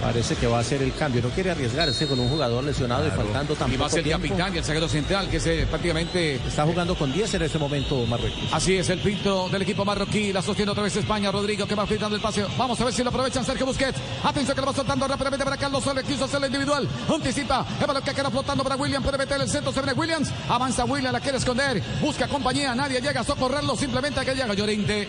Parece 0.00 0.36
que 0.36 0.46
va 0.46 0.60
a 0.60 0.64
ser 0.64 0.82
el 0.82 0.94
cambio. 0.94 1.22
No 1.22 1.30
quiere 1.30 1.50
arriesgarse 1.50 2.06
con 2.06 2.18
un 2.20 2.28
jugador 2.28 2.62
lesionado 2.64 3.06
y 3.06 3.10
faltando 3.10 3.54
tampoco 3.54 3.74
Y 3.74 3.76
va 3.76 3.86
a 3.86 3.90
ser 3.90 3.98
el 4.00 4.04
tiempo. 4.04 4.26
capitán 4.28 4.54
y 4.54 4.58
el 4.58 4.64
zaguero 4.64 4.88
central, 4.88 5.28
que 5.28 5.40
se 5.40 5.66
prácticamente 5.66 6.36
Está 6.46 6.64
jugando 6.64 6.94
con 6.94 7.12
10 7.12 7.34
en 7.34 7.42
este 7.42 7.58
momento 7.58 8.06
Marruecos. 8.06 8.52
Así 8.52 8.76
es 8.76 8.88
el 8.90 9.00
filtro 9.00 9.48
del 9.48 9.62
equipo 9.62 9.84
marroquí. 9.84 10.32
La 10.32 10.42
sostiene 10.42 10.70
otra 10.70 10.84
vez 10.84 10.96
España. 10.96 11.30
Rodrigo 11.32 11.66
que 11.66 11.74
va 11.74 11.86
filtrando 11.86 12.16
el 12.16 12.22
pase. 12.22 12.44
Vamos 12.56 12.80
a 12.80 12.84
ver 12.84 12.94
si 12.94 13.02
lo 13.02 13.10
aprovechan 13.10 13.44
Sergio 13.44 13.66
Busquets. 13.66 13.98
Atención 14.22 14.54
que 14.54 14.60
lo 14.60 14.66
va 14.68 14.72
soltando 14.72 15.06
rápidamente 15.08 15.44
para 15.44 15.56
Carlos 15.56 15.82
Soler. 15.82 16.04
Quiso 16.04 16.24
hacer 16.24 16.42
individual. 16.44 16.88
Anticipa. 17.12 17.66
El 17.80 17.86
balón 17.86 18.02
que 18.02 18.14
queda 18.14 18.30
flotando 18.30 18.62
para 18.62 18.76
William. 18.76 19.02
Puede 19.02 19.18
meter 19.18 19.40
el 19.40 19.48
centro. 19.48 19.72
Se 19.72 19.80
viene 19.80 19.92
Williams. 19.98 20.30
Avanza 20.48 20.84
William. 20.84 21.12
La 21.12 21.20
quiere 21.20 21.38
esconder. 21.38 21.82
Busca 22.00 22.28
compañía. 22.28 22.74
Nadie 22.74 23.00
llega 23.00 23.20
a 23.20 23.24
socorrerlo. 23.24 23.76
Simplemente 23.76 24.24
que 24.24 24.34
llega 24.34 24.54
Llorente. 24.54 25.08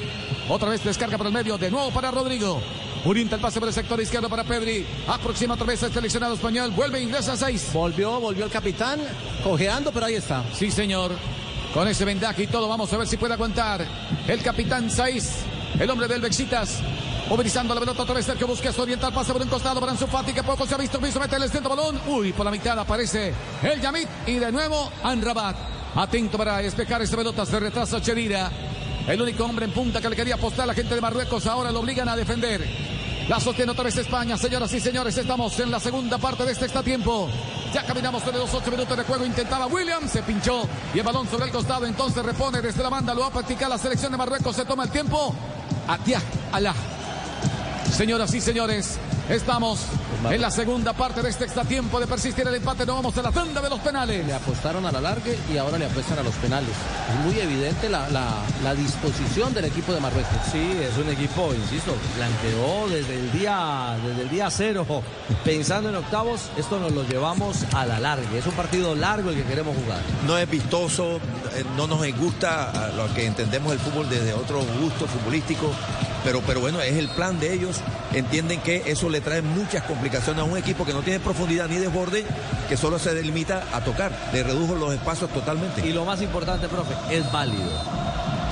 Otra 0.49 0.69
vez 0.69 0.84
descarga 0.84 1.18
por 1.18 1.27
el 1.27 1.34
medio. 1.34 1.57
De 1.57 1.69
nuevo 1.69 1.91
para 1.91 2.11
Rodrigo. 2.11 2.61
Orienta 3.06 3.36
el 3.36 3.41
pase 3.41 3.60
por 3.60 3.68
el 3.68 3.74
sector 3.74 3.99
izquierdo 4.02 4.30
para 4.30 4.44
Pedri. 4.44 4.86
Aproxima 5.07 5.53
otra 5.53 5.65
vez 5.65 5.82
al 5.84 5.94
seleccionado 5.94 6.36
español. 6.36 6.72
Vuelve, 6.72 7.02
ingresa 7.02 7.34
a 7.34 7.38
6. 7.38 7.69
Volvió, 7.74 8.19
volvió 8.19 8.45
el 8.45 8.52
capitán, 8.52 8.99
cojeando, 9.44 9.91
pero 9.91 10.07
ahí 10.07 10.15
está. 10.15 10.44
Sí, 10.53 10.72
señor. 10.72 11.11
Con 11.74 11.88
ese 11.88 12.06
vendaje 12.06 12.44
y 12.44 12.48
todo, 12.48 12.68
vamos 12.68 12.91
a 12.91 12.98
ver 12.98 13.07
si 13.07 13.18
puede 13.18 13.34
aguantar. 13.34 13.86
El 14.28 14.41
capitán 14.41 14.90
Saiz, 14.90 15.30
el 15.80 15.90
hombre 15.90 16.07
del 16.07 16.22
Bexitas. 16.22 16.80
Movilizando 17.30 17.74
la 17.74 17.82
pelota 17.82 18.03
otra 18.03 18.15
vez 18.15 18.26
Sergio 18.26 18.48
Busquets 18.48 18.80
orienta 18.80 19.07
el 19.07 19.14
pase 19.14 19.34
por 19.34 19.41
un 19.41 19.49
costado 19.49 19.82
para 19.82 19.91
Ansu 19.91 20.07
Fati 20.07 20.32
que 20.32 20.44
poco 20.44 20.65
se 20.65 20.76
ha 20.76 20.78
visto, 20.78 20.98
quiso 20.99 21.19
meter 21.19 21.41
el 21.41 21.49
centro 21.49 21.76
balón. 21.76 21.99
Uy, 22.07 22.32
por 22.32 22.45
la 22.45 22.52
mitad 22.52 22.80
aparece 22.80 23.34
el 23.61 23.82
Yamit 23.82 24.07
y 24.26 24.36
de 24.36 24.52
nuevo 24.52 24.90
Anrabat. 25.03 25.57
Atento 25.95 26.38
para 26.38 26.57
despejar 26.57 27.02
esta 27.02 27.18
pelota, 27.18 27.45
se 27.45 27.60
retrasa 27.60 28.02
Chedira. 28.02 28.49
El 29.07 29.21
único 29.21 29.45
hombre 29.45 29.65
en 29.65 29.71
punta 29.71 30.01
que 30.01 30.09
le 30.09 30.17
quería 30.17 30.35
apostar 30.35 30.63
a 30.63 30.67
la 30.67 30.73
gente 30.73 30.93
de 30.93 30.99
Marruecos 30.99 31.45
ahora 31.47 31.71
lo 31.71 31.79
obligan 31.79 32.09
a 32.09 32.15
defender. 32.15 32.67
La 33.29 33.39
sostiene 33.39 33.71
otra 33.71 33.85
vez 33.85 33.95
España, 33.95 34.38
señoras 34.38 34.73
y 34.73 34.81
señores. 34.81 35.17
Estamos 35.17 35.57
en 35.61 35.71
la 35.71 35.79
segunda 35.79 36.17
parte 36.17 36.43
de 36.43 36.51
este 36.51 36.65
extratiempo. 36.65 37.29
Ya 37.73 37.84
caminamos 37.84 38.21
sobre 38.21 38.38
los 38.38 38.53
ocho 38.53 38.69
minutos 38.69 38.97
de 38.97 39.03
juego. 39.03 39.25
Intentaba 39.25 39.67
Williams, 39.67 40.11
se 40.11 40.23
pinchó 40.23 40.67
y 40.93 40.99
el 40.99 41.05
balón 41.05 41.25
sobre 41.29 41.45
el 41.45 41.51
costado. 41.51 41.85
Entonces 41.85 42.21
repone 42.21 42.61
desde 42.61 42.84
la 42.84 42.89
banda. 42.89 43.13
Lo 43.13 43.21
va 43.21 43.27
a 43.27 43.31
practicar 43.31 43.69
la 43.69 43.77
selección 43.77 44.11
de 44.11 44.17
Marruecos. 44.17 44.53
Se 44.53 44.65
toma 44.65 44.84
el 44.84 44.89
tiempo. 44.89 45.34
Atiá, 45.88 46.21
alá. 46.51 46.73
Señoras 47.91 48.34
y 48.34 48.41
señores, 48.41 48.99
estamos 49.30 49.80
en 50.30 50.41
la 50.41 50.49
segunda 50.52 50.94
parte 50.94 51.22
de 51.22 51.30
este 51.30 51.44
extratiempo 51.45 51.99
de 51.99 52.08
persistir 52.08 52.48
el 52.48 52.56
empate. 52.56 52.86
No 52.86 52.95
vamos 52.95 53.18
a 53.18 53.22
la 53.22 53.32
tanda 53.32 53.62
de 53.62 53.70
los 53.70 53.80
penales. 53.80 54.26
Le 54.26 54.34
apostaron 54.34 54.86
a 54.86 54.91
la 54.91 55.02
larga 55.02 55.32
y 55.54 55.58
ahora 55.58 55.78
le 55.78 55.86
apuestan 55.86 56.20
a 56.20 56.24
los 56.24 56.34
penales. 56.36 56.70
Es 57.14 57.26
muy 57.26 57.40
evidente 57.40 57.90
la, 57.90 58.10
la- 58.10 58.38
la 58.64 58.74
disposición 58.74 59.54
del 59.54 59.66
equipo 59.66 59.94
de 59.94 59.99
Marruecos. 59.99 60.32
Sí, 60.52 60.78
es 60.82 60.98
un 60.98 61.10
equipo, 61.12 61.54
insisto, 61.54 61.94
planteó 62.16 62.88
desde 62.90 63.16
el 63.16 63.32
día, 63.32 63.95
desde 64.06 64.22
el 64.24 64.30
día 64.30 64.49
cero, 64.49 64.86
pensando 65.44 65.90
en 65.90 65.95
octavos, 65.95 66.49
esto 66.58 66.80
nos 66.80 66.91
lo 66.91 67.04
llevamos 67.04 67.58
a 67.74 67.86
la 67.86 67.99
larga. 67.99 68.28
Es 68.38 68.45
un 68.45 68.54
partido 68.54 68.95
largo 68.95 69.30
el 69.30 69.36
que 69.38 69.44
queremos 69.44 69.76
jugar. 69.76 69.99
No 70.26 70.38
es 70.38 70.49
vistoso, 70.49 71.18
eh, 71.54 71.64
no 71.76 71.88
nos 71.88 71.98
gusta 72.18 72.91
lo 72.95 73.14
que 73.14 73.26
entendemos 73.26 73.74
el 73.74 73.80
fútbol 73.80 74.10
desde 74.10 74.34
otro 74.34 74.62
gusto 74.82 75.06
futbolístico, 75.08 75.72
pero, 76.28 76.41
pero 76.41 76.60
bueno, 76.60 76.82
es 76.82 76.98
el 76.98 77.08
plan 77.08 77.40
de 77.40 77.54
ellos. 77.54 77.78
Entienden 78.14 78.60
que 78.60 78.84
eso 78.86 79.08
le 79.10 79.22
trae 79.22 79.41
muchas 79.41 79.84
complicaciones 79.84 80.41
a 80.41 80.44
un 80.44 80.58
equipo 80.58 80.84
que 80.86 80.91
no 80.91 80.99
tiene 81.02 81.22
profundidad 81.22 81.70
ni 81.70 81.78
desborde, 81.78 82.26
que 82.68 82.76
solo 82.76 82.99
se 82.99 83.14
limita 83.24 83.64
a 83.72 83.80
tocar. 83.80 84.12
Le 84.34 84.44
redujo 84.44 84.76
los 84.76 84.94
espacios 84.94 85.30
totalmente. 85.32 85.88
Y 85.88 85.94
lo 85.94 86.04
más 86.04 86.22
importante, 86.22 86.68
profe, 86.68 86.94
es 87.16 87.32
válido. 87.32 87.70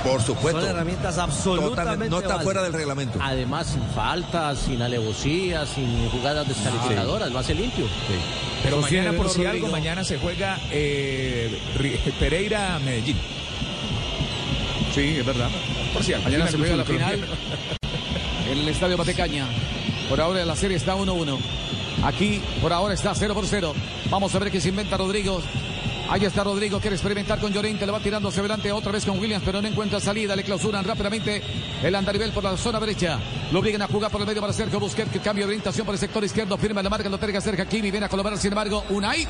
Por 0.02 0.22
supuesto. 0.22 0.58
Son 0.62 0.70
herramientas 0.70 1.18
absolutamente 1.18 1.68
Totalmente, 1.76 2.10
no 2.10 2.16
está 2.16 2.28
válidas. 2.28 2.44
fuera 2.44 2.62
del 2.62 2.72
reglamento. 2.72 3.18
Además, 3.20 3.66
sin 3.66 3.82
faltas, 3.94 4.58
sin 4.60 4.80
alevosías, 4.80 5.68
sin 5.68 6.08
jugadas 6.08 6.48
descalificadoras, 6.48 7.30
lo 7.30 7.38
hace 7.40 7.54
limpio. 7.54 7.86
Pero 8.62 8.78
mañana, 8.80 9.12
por 9.12 9.28
si 9.28 9.44
algo, 9.44 9.68
mañana 9.68 10.02
se 10.02 10.16
juega 10.18 10.58
eh, 10.70 11.60
Ri- 11.78 11.98
Pereira-Medellín. 12.18 13.18
Sí, 14.94 15.16
es 15.18 15.26
verdad. 15.26 15.50
Algo. 15.96 16.24
Mañana 16.24 16.46
se 16.48 16.58
juega 16.58 16.76
la 16.76 16.84
final 16.84 17.14
en 18.50 18.58
el 18.58 18.68
Estadio 18.68 18.98
Matecaña. 18.98 19.46
Por 20.08 20.20
ahora 20.20 20.44
la 20.44 20.56
serie 20.56 20.76
está 20.76 20.94
1-1. 20.94 21.38
Aquí 22.04 22.40
por 22.60 22.72
ahora 22.72 22.94
está 22.94 23.14
0 23.14 23.34
por 23.34 23.46
0. 23.46 23.74
Vamos 24.10 24.34
a 24.34 24.38
ver 24.38 24.50
qué 24.50 24.60
se 24.60 24.68
inventa 24.68 24.96
Rodrigo. 24.96 25.42
Ahí 26.08 26.24
está 26.24 26.44
Rodrigo, 26.44 26.78
quiere 26.78 26.94
experimentar 26.94 27.40
con 27.40 27.52
Llorente, 27.52 27.84
le 27.84 27.90
va 27.90 27.98
tirando 27.98 28.28
hacia 28.28 28.38
adelante 28.38 28.70
otra 28.70 28.92
vez 28.92 29.04
con 29.04 29.18
Williams, 29.18 29.42
pero 29.44 29.60
no 29.60 29.66
encuentra 29.66 29.98
salida, 29.98 30.36
le 30.36 30.44
clausuran 30.44 30.84
rápidamente 30.84 31.42
el 31.82 31.94
andarivel 31.96 32.30
por 32.30 32.44
la 32.44 32.56
zona 32.56 32.78
derecha. 32.78 33.18
Lo 33.50 33.58
obligan 33.58 33.82
a 33.82 33.88
jugar 33.88 34.12
por 34.12 34.20
el 34.20 34.26
medio 34.26 34.40
para 34.40 34.52
Sergio 34.52 34.78
Busquets, 34.78 35.10
que 35.10 35.18
cambia 35.18 35.44
de 35.44 35.48
orientación 35.48 35.84
por 35.84 35.96
el 35.96 35.98
sector 35.98 36.22
izquierdo, 36.22 36.56
firma 36.58 36.80
la 36.80 36.90
marca, 36.90 37.08
lo 37.08 37.18
tiene 37.18 37.32
que 37.32 37.38
hacer 37.38 37.60
Hakimi, 37.60 37.90
viene 37.90 38.06
a 38.06 38.08
colaborar, 38.08 38.38
sin 38.38 38.52
embargo, 38.52 38.84
Unai, 38.90 39.26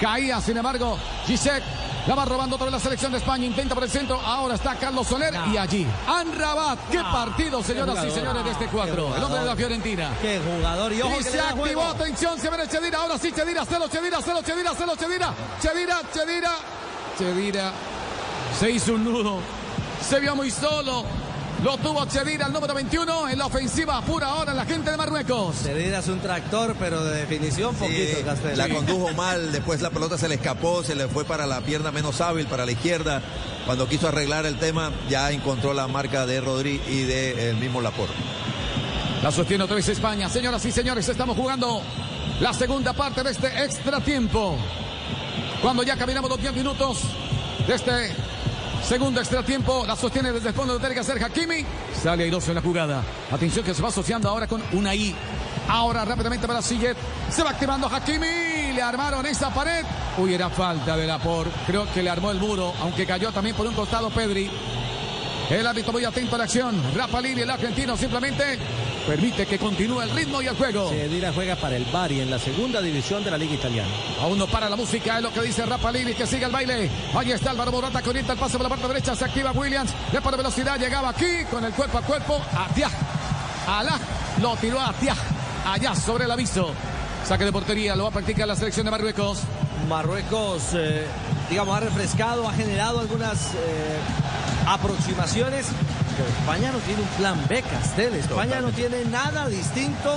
caía, 0.00 0.40
sin 0.40 0.56
embargo, 0.56 0.96
Gisek, 1.26 1.64
la 2.06 2.14
va 2.14 2.24
robando 2.24 2.56
otra 2.56 2.66
vez 2.66 2.72
la 2.72 2.80
selección 2.80 3.12
de 3.12 3.18
España, 3.18 3.44
intenta 3.44 3.74
por 3.74 3.84
el 3.84 3.90
centro, 3.90 4.18
ahora 4.20 4.54
está 4.54 4.74
Carlos 4.76 5.06
Soler 5.06 5.34
y 5.52 5.56
allí, 5.56 5.86
Anrabat, 6.06 6.78
qué 6.90 6.98
partido, 6.98 7.62
señoras 7.62 8.04
y 8.04 8.10
señores 8.10 8.44
de 8.44 8.50
este 8.50 8.66
cuadro, 8.66 9.14
el 9.16 9.22
hombre 9.22 9.40
de 9.40 9.46
la. 9.46 9.56
Fiorentina. 9.60 10.10
Qué 10.22 10.40
jugador. 10.40 10.92
Y 10.92 11.02
ojo 11.02 11.20
Y 11.20 11.22
se 11.22 11.38
activó, 11.38 11.82
atención, 11.82 12.38
se 12.38 12.48
viene 12.48 12.66
Chedira, 12.66 12.98
ahora 12.98 13.18
sí 13.18 13.30
Chedira, 13.30 13.64
celo 13.66 13.88
Chedira, 13.88 14.22
celo 14.22 14.42
Chedira, 14.42 14.74
celo 14.74 14.96
Chedira, 14.96 15.34
Chedira, 15.60 16.00
Chedira, 16.14 16.50
Chedira, 17.18 17.72
se 18.58 18.70
hizo 18.70 18.94
un 18.94 19.04
nudo, 19.04 19.40
se 20.00 20.18
vio 20.20 20.34
muy 20.34 20.50
solo, 20.50 21.04
lo 21.62 21.76
tuvo 21.78 22.06
Chedira, 22.06 22.46
el 22.46 22.52
número 22.52 22.72
21, 22.74 23.28
en 23.28 23.38
la 23.38 23.46
ofensiva 23.46 24.00
pura 24.02 24.28
ahora 24.28 24.54
la 24.54 24.64
gente 24.64 24.90
de 24.90 24.96
Marruecos. 24.96 25.56
Cedida 25.56 25.98
es 25.98 26.08
un 26.08 26.20
tractor, 26.20 26.74
pero 26.78 27.04
de 27.04 27.18
definición 27.20 27.74
poquito, 27.74 28.16
Sí, 28.18 28.22
Castel. 28.24 28.56
la 28.56 28.68
condujo 28.68 29.12
mal, 29.14 29.52
después 29.52 29.82
la 29.82 29.90
pelota 29.90 30.16
se 30.16 30.28
le 30.28 30.36
escapó, 30.36 30.82
se 30.82 30.94
le 30.94 31.06
fue 31.08 31.24
para 31.24 31.46
la 31.46 31.60
pierna 31.60 31.90
menos 31.92 32.20
hábil, 32.20 32.46
para 32.46 32.64
la 32.64 32.72
izquierda. 32.72 33.20
Cuando 33.66 33.86
quiso 33.88 34.08
arreglar 34.08 34.46
el 34.46 34.58
tema, 34.58 34.90
ya 35.10 35.30
encontró 35.30 35.74
la 35.74 35.86
marca 35.86 36.24
de 36.24 36.40
Rodri 36.40 36.80
y 36.88 37.02
de 37.02 37.50
el 37.50 37.56
mismo 37.56 37.80
Laporte. 37.82 38.14
La 39.22 39.30
sostiene 39.30 39.64
otra 39.64 39.76
vez 39.76 39.86
España. 39.88 40.30
Señoras 40.30 40.64
y 40.64 40.72
señores, 40.72 41.06
estamos 41.08 41.36
jugando 41.36 41.82
la 42.40 42.54
segunda 42.54 42.94
parte 42.94 43.22
de 43.22 43.32
este 43.32 43.64
extra 43.64 44.00
tiempo. 44.00 44.56
Cuando 45.60 45.82
ya 45.82 45.94
caminamos 45.96 46.30
los 46.30 46.40
10 46.40 46.54
minutos 46.54 47.00
de 47.66 47.74
este 47.74 48.14
segundo 48.82 49.20
extra 49.20 49.42
tiempo, 49.42 49.84
la 49.86 49.96
sostiene 49.96 50.32
desde 50.32 50.48
el 50.48 50.54
fondo, 50.54 50.74
lo 50.74 50.78
tiene 50.78 50.94
que 50.94 51.00
hacer 51.00 51.22
Hakimi. 51.22 51.64
Sale 52.02 52.24
airoso 52.24 52.50
en 52.50 52.56
la 52.56 52.62
jugada. 52.62 53.02
Atención 53.30 53.64
que 53.64 53.74
se 53.74 53.82
va 53.82 53.88
asociando 53.88 54.28
ahora 54.28 54.46
con 54.46 54.62
Unai. 54.72 55.14
Ahora 55.68 56.04
rápidamente 56.04 56.46
para 56.46 56.62
Sillet. 56.62 56.96
Se 57.30 57.42
va 57.42 57.50
activando 57.50 57.86
Hakimi. 57.86 58.72
Le 58.72 58.82
armaron 58.82 59.24
esa 59.26 59.50
pared. 59.50 59.84
Uy, 60.18 60.34
era 60.34 60.50
falta 60.50 60.96
de 60.96 61.06
la 61.06 61.18
por. 61.18 61.48
Creo 61.66 61.90
que 61.92 62.02
le 62.02 62.10
armó 62.10 62.30
el 62.30 62.38
muro, 62.38 62.72
aunque 62.80 63.06
cayó 63.06 63.32
también 63.32 63.54
por 63.54 63.66
un 63.66 63.74
costado 63.74 64.10
Pedri. 64.10 64.50
El 65.50 65.66
árbitro 65.66 65.92
muy 65.92 66.04
atento 66.04 66.36
a 66.36 66.38
la 66.38 66.44
acción. 66.44 66.80
Rafa 66.94 67.20
Lili, 67.20 67.42
el 67.42 67.50
argentino, 67.50 67.96
simplemente 67.96 68.58
permite 69.06 69.46
que 69.46 69.58
continúe 69.58 70.02
el 70.02 70.10
ritmo 70.10 70.42
y 70.42 70.46
el 70.46 70.56
juego. 70.56 70.90
Cedira 70.90 71.32
juega 71.32 71.56
para 71.56 71.76
el 71.76 71.84
Bari 71.86 72.20
en 72.20 72.30
la 72.30 72.38
segunda 72.38 72.80
división 72.80 73.24
de 73.24 73.30
la 73.30 73.38
Liga 73.38 73.54
Italiana. 73.54 73.90
Aún 74.20 74.38
no 74.38 74.46
para 74.46 74.68
la 74.68 74.76
música, 74.76 75.16
es 75.16 75.22
lo 75.22 75.32
que 75.32 75.42
dice 75.42 75.66
Rafa 75.66 75.90
Lili, 75.90 76.14
que 76.14 76.26
sigue 76.26 76.44
el 76.44 76.52
baile. 76.52 76.90
Ahí 77.14 77.32
está 77.32 77.50
Álvaro 77.50 77.72
Morata 77.72 78.02
que 78.02 78.10
orienta 78.10 78.32
el 78.32 78.38
pase 78.38 78.56
por 78.56 78.62
la 78.62 78.68
parte 78.68 78.88
derecha, 78.88 79.14
se 79.14 79.24
activa 79.24 79.52
Williams, 79.52 79.92
le 80.12 80.20
pone 80.20 80.36
velocidad, 80.36 80.78
llegaba 80.78 81.10
aquí 81.10 81.44
con 81.50 81.64
el 81.64 81.72
cuerpo 81.72 81.98
a 81.98 82.02
cuerpo, 82.02 82.40
Atia, 82.56 82.88
Alá, 83.66 83.98
lo 84.40 84.56
tiró 84.56 84.80
a 84.80 84.90
Atia, 84.90 85.14
allá 85.66 85.94
sobre 85.94 86.24
el 86.24 86.30
aviso. 86.30 86.72
Saque 87.24 87.44
de 87.44 87.52
portería, 87.52 87.94
lo 87.94 88.04
va 88.04 88.08
a 88.08 88.12
practicar 88.12 88.48
la 88.48 88.56
selección 88.56 88.84
de 88.86 88.90
Marruecos. 88.90 89.40
Marruecos, 89.88 90.62
eh, 90.74 91.06
digamos, 91.48 91.76
ha 91.76 91.80
refrescado, 91.80 92.48
ha 92.48 92.52
generado 92.52 93.00
algunas 93.00 93.54
eh, 93.54 93.98
aproximaciones. 94.66 95.66
España 96.28 96.72
no 96.72 96.78
tiene 96.78 97.02
un 97.02 97.08
plan 97.08 97.38
B, 97.48 97.62
Castel. 97.62 98.14
España 98.14 98.60
no 98.60 98.70
tiene 98.70 99.04
nada 99.04 99.48
distinto 99.48 100.14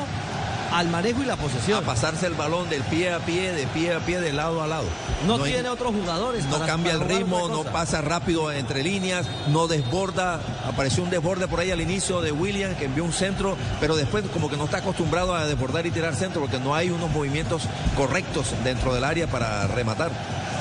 al 0.71 0.87
manejo 0.87 1.21
y 1.21 1.25
la 1.25 1.33
A 1.33 1.37
posesión. 1.37 1.83
pasarse 1.83 2.25
el 2.25 2.33
balón 2.33 2.67
del 2.67 2.81
pie 2.83 3.13
a 3.13 3.19
pie, 3.19 3.51
de 3.53 3.67
pie 3.67 3.93
a 3.93 3.99
pie, 3.99 4.19
de 4.19 4.33
lado 4.33 4.63
a 4.63 4.67
lado. 4.67 4.85
No, 5.27 5.37
tiene 5.37 5.69
otros 5.69 5.93
jugadores. 5.93 6.45
No 6.45 6.53
para- 6.53 6.65
cambia 6.65 6.93
el 6.93 6.99
para 6.99 7.13
ritmo, 7.13 7.47
no 7.47 7.63
pasa 7.63 8.01
rápido 8.01 8.51
entre 8.51 8.81
líneas, 8.81 9.27
no 9.49 9.67
desborda. 9.67 10.39
Apareció 10.67 11.03
un 11.03 11.11
desborde 11.11 11.47
por 11.47 11.59
ahí 11.59 11.69
al 11.69 11.79
inicio 11.79 12.21
de 12.21 12.31
William 12.31 12.73
que 12.75 12.85
envió 12.85 13.03
un 13.03 13.13
centro, 13.13 13.55
pero 13.79 13.95
después 13.95 14.23
como 14.33 14.49
que 14.49 14.57
no 14.57 14.65
está 14.65 14.77
acostumbrado 14.77 15.35
a 15.35 15.45
desbordar 15.45 15.85
y 15.85 15.91
tirar 15.91 16.15
centro 16.15 16.41
porque 16.41 16.59
no 16.59 16.73
hay 16.73 16.89
unos 16.89 17.11
movimientos 17.11 17.61
correctos 17.95 18.47
dentro 18.63 18.95
del 18.95 19.03
área 19.03 19.27
para 19.27 19.67
rematar. 19.67 20.09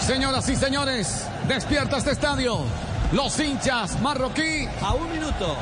Señoras 0.06 0.46
y 0.50 0.56
señores, 0.56 1.24
despierta 1.48 1.96
este 1.96 2.10
estadio. 2.10 2.58
Los 3.12 3.38
hinchas 3.38 4.00
marroquí. 4.00 4.66
A 4.80 4.94
un 4.94 5.10
minuto. 5.10 5.56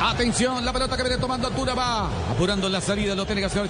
Atención, 0.00 0.64
la 0.64 0.72
pelota 0.72 0.96
que 0.96 1.02
viene 1.02 1.18
tomando 1.18 1.46
altura 1.46 1.74
va 1.74 2.06
apurando 2.30 2.68
la 2.68 2.80
salida, 2.80 3.14
lo 3.14 3.24
tiene 3.24 3.40
que 3.40 3.46
hacer. 3.46 3.68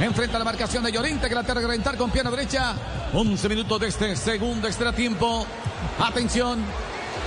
Enfrenta 0.00 0.38
la 0.38 0.44
marcación 0.44 0.82
de 0.84 0.92
Llorente 0.92 1.28
que 1.28 1.34
la 1.34 1.42
tiene 1.42 1.60
que 1.60 1.66
reventar 1.66 1.96
con 1.96 2.10
pierna 2.10 2.30
derecha. 2.30 2.74
11 3.12 3.48
minutos 3.48 3.80
de 3.80 3.88
este 3.88 4.16
segundo 4.16 4.66
extra 4.66 4.92
tiempo. 4.92 5.46
Atención, 5.98 6.64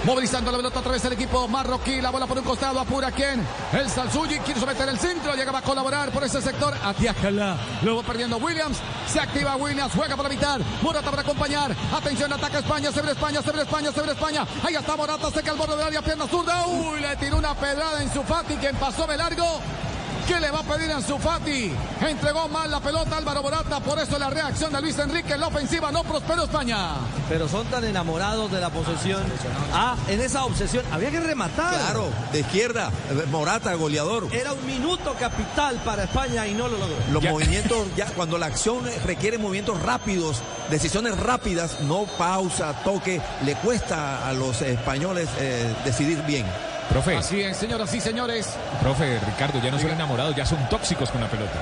Movilizando 0.04 0.52
la 0.52 0.58
pelota 0.58 0.80
otra 0.80 0.92
vez 0.92 1.04
el 1.06 1.14
equipo 1.14 1.48
marroquí. 1.48 2.02
La 2.02 2.10
bola 2.10 2.28
por 2.28 2.38
un 2.38 2.44
costado. 2.44 2.80
Apura 2.80 3.12
quién. 3.12 3.46
El 3.74 3.90
Salsuyi 3.90 4.40
quiere 4.40 4.60
someter 4.60 4.88
el 4.90 4.98
centro. 5.00 5.36
Llega 5.36 5.58
a 5.58 5.62
colaborar 5.62 6.12
por 6.12 6.24
ese 6.24 6.42
sector. 6.42 6.74
Atiájala. 6.84 7.58
Luego 7.82 8.04
perdiendo 8.04 8.38
Williams. 8.38 8.78
Se 9.08 9.20
activa 9.20 9.56
Williams. 9.56 9.94
Juega 9.94 10.16
por 10.16 10.24
la 10.24 10.30
mitad. 10.30 10.60
Morata 10.82 11.10
para 11.10 11.24
acompañar. 11.24 11.76
Atención, 11.94 12.32
ataca 12.32 12.60
España. 12.60 12.92
Se 12.92 13.02
ve 13.02 13.12
España. 13.12 13.42
Se 13.42 13.52
ve 13.52 13.62
España. 13.62 13.92
Se 13.92 14.02
ve 14.02 14.12
España. 14.12 14.46
Ahí 14.64 14.76
está 14.76 14.96
Morata. 14.96 15.30
Seca 15.32 15.52
el 15.52 15.58
borde 15.58 15.76
del 15.76 15.86
área. 15.88 16.02
Pierna 16.02 16.28
zurda. 16.28 16.66
Uy, 16.68 17.00
le 17.02 17.16
tiró 17.18 17.38
una 17.38 17.54
pedrada 17.54 18.02
en 18.02 18.14
su 18.14 18.24
Fati. 18.24 18.56
Quien 18.56 18.76
pasó 18.76 19.08
de 19.08 19.18
largo. 19.18 19.62
¿Qué 20.28 20.42
le 20.42 20.52
va 20.52 20.60
a 20.60 20.64
pedir 20.64 20.92
a 20.92 21.00
Fati? 21.00 21.72
Entregó 22.02 22.50
mal 22.50 22.70
la 22.70 22.82
pelota 22.82 23.16
Álvaro 23.16 23.42
Morata, 23.42 23.80
por 23.80 23.98
eso 23.98 24.20
la 24.20 24.30
reacción 24.30 24.74
de 24.74 24.82
Luis 24.82 25.00
Enrique 25.00 25.34
en 25.34 25.40
la 25.40 25.48
ofensiva 25.48 25.90
no 25.90 26.04
prosperó 26.04 26.44
España. 26.44 26.96
Pero 27.30 27.48
son 27.48 27.66
tan 27.68 27.86
enamorados 27.86 28.52
de 28.52 28.60
la 28.60 28.70
posesión. 28.70 29.24
Ah, 29.74 29.96
en 30.10 30.20
esa 30.20 30.44
obsesión 30.44 30.84
había 30.92 31.12
que 31.12 31.22
rematar. 31.22 31.74
Claro, 31.74 32.10
de 32.34 32.42
izquierda, 32.42 32.92
Morata, 33.32 33.74
goleador. 33.76 34.28
Era 34.34 34.52
un 34.52 34.66
minuto 34.66 35.16
capital 35.18 35.78
para 35.86 36.04
España 36.04 36.46
y 36.46 36.54
no 36.54 36.68
lo 36.68 36.78
logró. 36.78 36.96
Los 37.12 37.24
movimientos, 37.24 37.88
ya 37.96 38.08
cuando 38.08 38.38
la 38.38 38.48
acción 38.48 38.84
requiere 39.06 39.38
movimientos 39.38 39.82
rápidos, 39.82 40.42
decisiones 40.70 41.18
rápidas, 41.18 41.80
no 41.82 42.04
pausa, 42.18 42.74
toque, 42.84 43.22
le 43.46 43.56
cuesta 43.56 44.28
a 44.28 44.34
los 44.34 44.62
españoles 44.62 45.30
eh, 45.40 45.74
decidir 45.86 46.22
bien. 46.24 46.46
Profe. 46.90 47.18
Así 47.18 47.42
es, 47.42 47.58
señoras 47.58 47.94
y 47.94 48.02
señores. 48.02 48.56
Profe, 48.82 49.20
Ricardo, 49.20 49.62
ya 49.62 49.72
no 49.72 49.80
son 49.80 49.92
enamorados, 49.92 50.36
ya 50.36 50.46
son 50.46 50.68
tóxicos 50.70 51.12
con 51.12 51.22
la 51.22 51.28
pelota. 51.28 51.60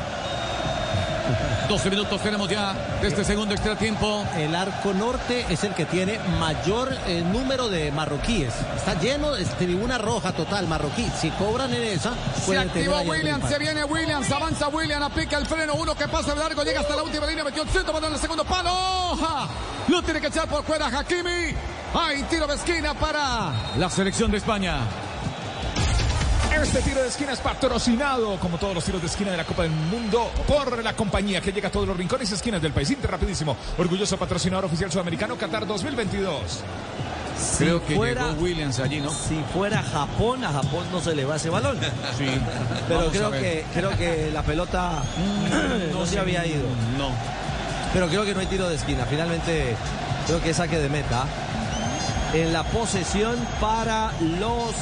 12 1.68 1.90
minutos 1.90 2.22
tenemos 2.22 2.48
ya 2.48 2.74
de 3.02 3.08
este 3.08 3.24
segundo 3.24 3.56
extra 3.56 3.76
tiempo. 3.76 4.24
El 4.38 4.54
arco 4.56 4.94
norte 4.94 5.46
es 5.50 5.64
el 5.64 5.74
que 5.74 5.86
tiene 5.86 6.20
mayor 6.40 6.96
eh, 7.08 7.24
número 7.24 7.70
de 7.70 7.92
marroquíes. 7.92 8.54
Está 8.76 8.94
lleno 9.00 9.32
de 9.32 9.44
tribuna 9.46 9.98
roja 9.98 10.32
total 10.32 10.68
marroquí. 10.68 11.10
Si 11.20 11.32
cobran 11.32 11.74
en 11.74 11.82
esa, 11.82 12.14
se 12.46 12.58
activó 12.58 13.02
Williams, 13.02 13.50
se 13.50 13.58
viene 13.58 13.84
Williams, 13.84 14.32
avanza 14.32 14.68
Williams, 14.68 15.06
aplica 15.06 15.38
el 15.38 15.46
freno, 15.48 15.74
uno 15.76 15.96
que 15.96 16.08
pasa 16.08 16.36
de 16.36 16.40
largo, 16.40 16.64
llega 16.64 16.82
hasta 16.82 16.96
la 16.96 17.04
última 17.04 17.26
línea, 17.26 17.44
metió 17.44 17.64
el 17.64 17.70
centro, 17.70 17.98
en 17.98 18.14
el 18.14 18.20
segundo 18.20 18.44
palo. 18.44 19.18
Lo 19.88 20.02
tiene 20.04 20.22
que 20.22 20.28
echar 20.28 20.48
por 20.48 20.64
fuera 20.64 20.88
Hakimi. 20.88 21.56
Hay 21.96 22.24
tiro 22.24 22.46
de 22.46 22.56
esquina 22.56 22.94
para 22.94 23.52
la 23.78 23.90
selección 23.90 24.30
de 24.30 24.38
España. 24.38 24.80
Este 26.62 26.82
tiro 26.82 27.02
de 27.02 27.10
esquina 27.10 27.34
es 27.34 27.40
patrocinado, 27.40 28.38
como 28.40 28.58
todos 28.58 28.74
los 28.74 28.84
tiros 28.84 29.02
de 29.02 29.08
esquina 29.08 29.32
de 29.32 29.38
la 29.38 29.46
Copa 29.46 29.64
del 29.64 29.72
Mundo, 29.72 30.32
por 30.48 30.84
la 30.84 30.94
compañía 30.94 31.40
que 31.40 31.52
llega 31.52 31.68
a 31.68 31.72
todos 31.72 31.88
los 31.88 31.96
rincones 31.96 32.32
y 32.32 32.34
esquinas 32.34 32.62
del 32.62 32.72
país. 32.74 32.90
Inter 32.90 33.12
rapidísimo. 33.12 33.56
Orgulloso 33.78 34.18
patrocinador 34.18 34.66
oficial 34.66 34.92
sudamericano 34.92 35.38
Qatar 35.38 35.68
2022. 35.68 36.64
Creo 37.58 37.86
que 37.86 37.96
llegó 37.96 38.32
Williams 38.40 38.80
allí, 38.80 39.00
¿no? 39.00 39.10
Si 39.12 39.42
fuera 39.54 39.84
Japón, 39.84 40.44
a 40.44 40.52
Japón 40.52 40.86
no 40.92 41.02
se 41.02 41.16
le 41.16 41.26
va 41.26 41.36
ese 41.36 41.50
balón. 41.50 41.78
Sí. 42.18 42.26
Pero 42.88 43.10
creo 43.12 43.32
que, 43.32 43.66
creo 43.74 43.98
que 43.98 44.32
la 44.32 44.42
pelota 44.42 45.04
no, 45.92 46.00
no 46.00 46.06
se 46.06 46.20
había 46.20 46.46
ido. 46.46 46.64
No. 46.98 47.10
Pero 47.94 48.08
creo 48.08 48.26
que 48.26 48.34
no 48.34 48.40
hay 48.40 48.48
tiro 48.48 48.68
de 48.70 48.76
esquina. 48.76 49.06
Finalmente, 49.06 49.76
creo 50.28 50.42
que 50.42 50.50
es 50.52 50.58
saque 50.58 50.80
de 50.80 50.90
meta 50.90 51.26
en 52.34 52.52
la 52.52 52.64
posesión 52.64 53.36
para 53.60 54.12
los 54.20 54.74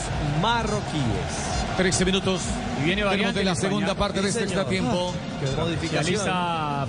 marroquíes. 0.41 1.52
13 1.77 2.05
minutos. 2.05 2.41
Y 2.81 2.85
viene 2.85 3.03
variante 3.03 3.39
de 3.39 3.45
la 3.45 3.55
segunda 3.55 3.95
parte 3.95 4.21
de 4.21 4.29
este 4.29 4.43
extra 4.43 4.65
tiempo. 4.65 5.13
Modificación. 5.57 6.25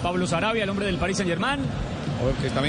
Pablo 0.02 0.26
Sarabia, 0.26 0.64
el 0.64 0.70
hombre 0.70 0.86
del 0.86 0.96
Paris 0.96 1.18
Saint 1.18 1.30
Germain. 1.30 1.60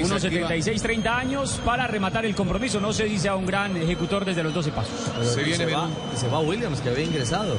Unos 0.04 0.22
76, 0.22 0.82
30 0.82 1.18
años 1.18 1.62
para 1.64 1.88
rematar 1.88 2.26
el 2.26 2.36
compromiso. 2.36 2.80
No 2.80 2.92
se 2.92 3.06
dice 3.06 3.30
a 3.30 3.36
un 3.36 3.46
gran 3.46 3.78
ejecutor 3.78 4.26
desde 4.26 4.44
los 4.44 4.54
12 4.54 4.72
pasos. 4.72 4.94
se, 5.34 5.44
viene 5.44 5.58
se, 5.58 5.74
va, 5.74 5.88
se 6.16 6.28
va 6.28 6.40
Williams, 6.40 6.82
que 6.82 6.90
había 6.90 7.06
ingresado. 7.06 7.58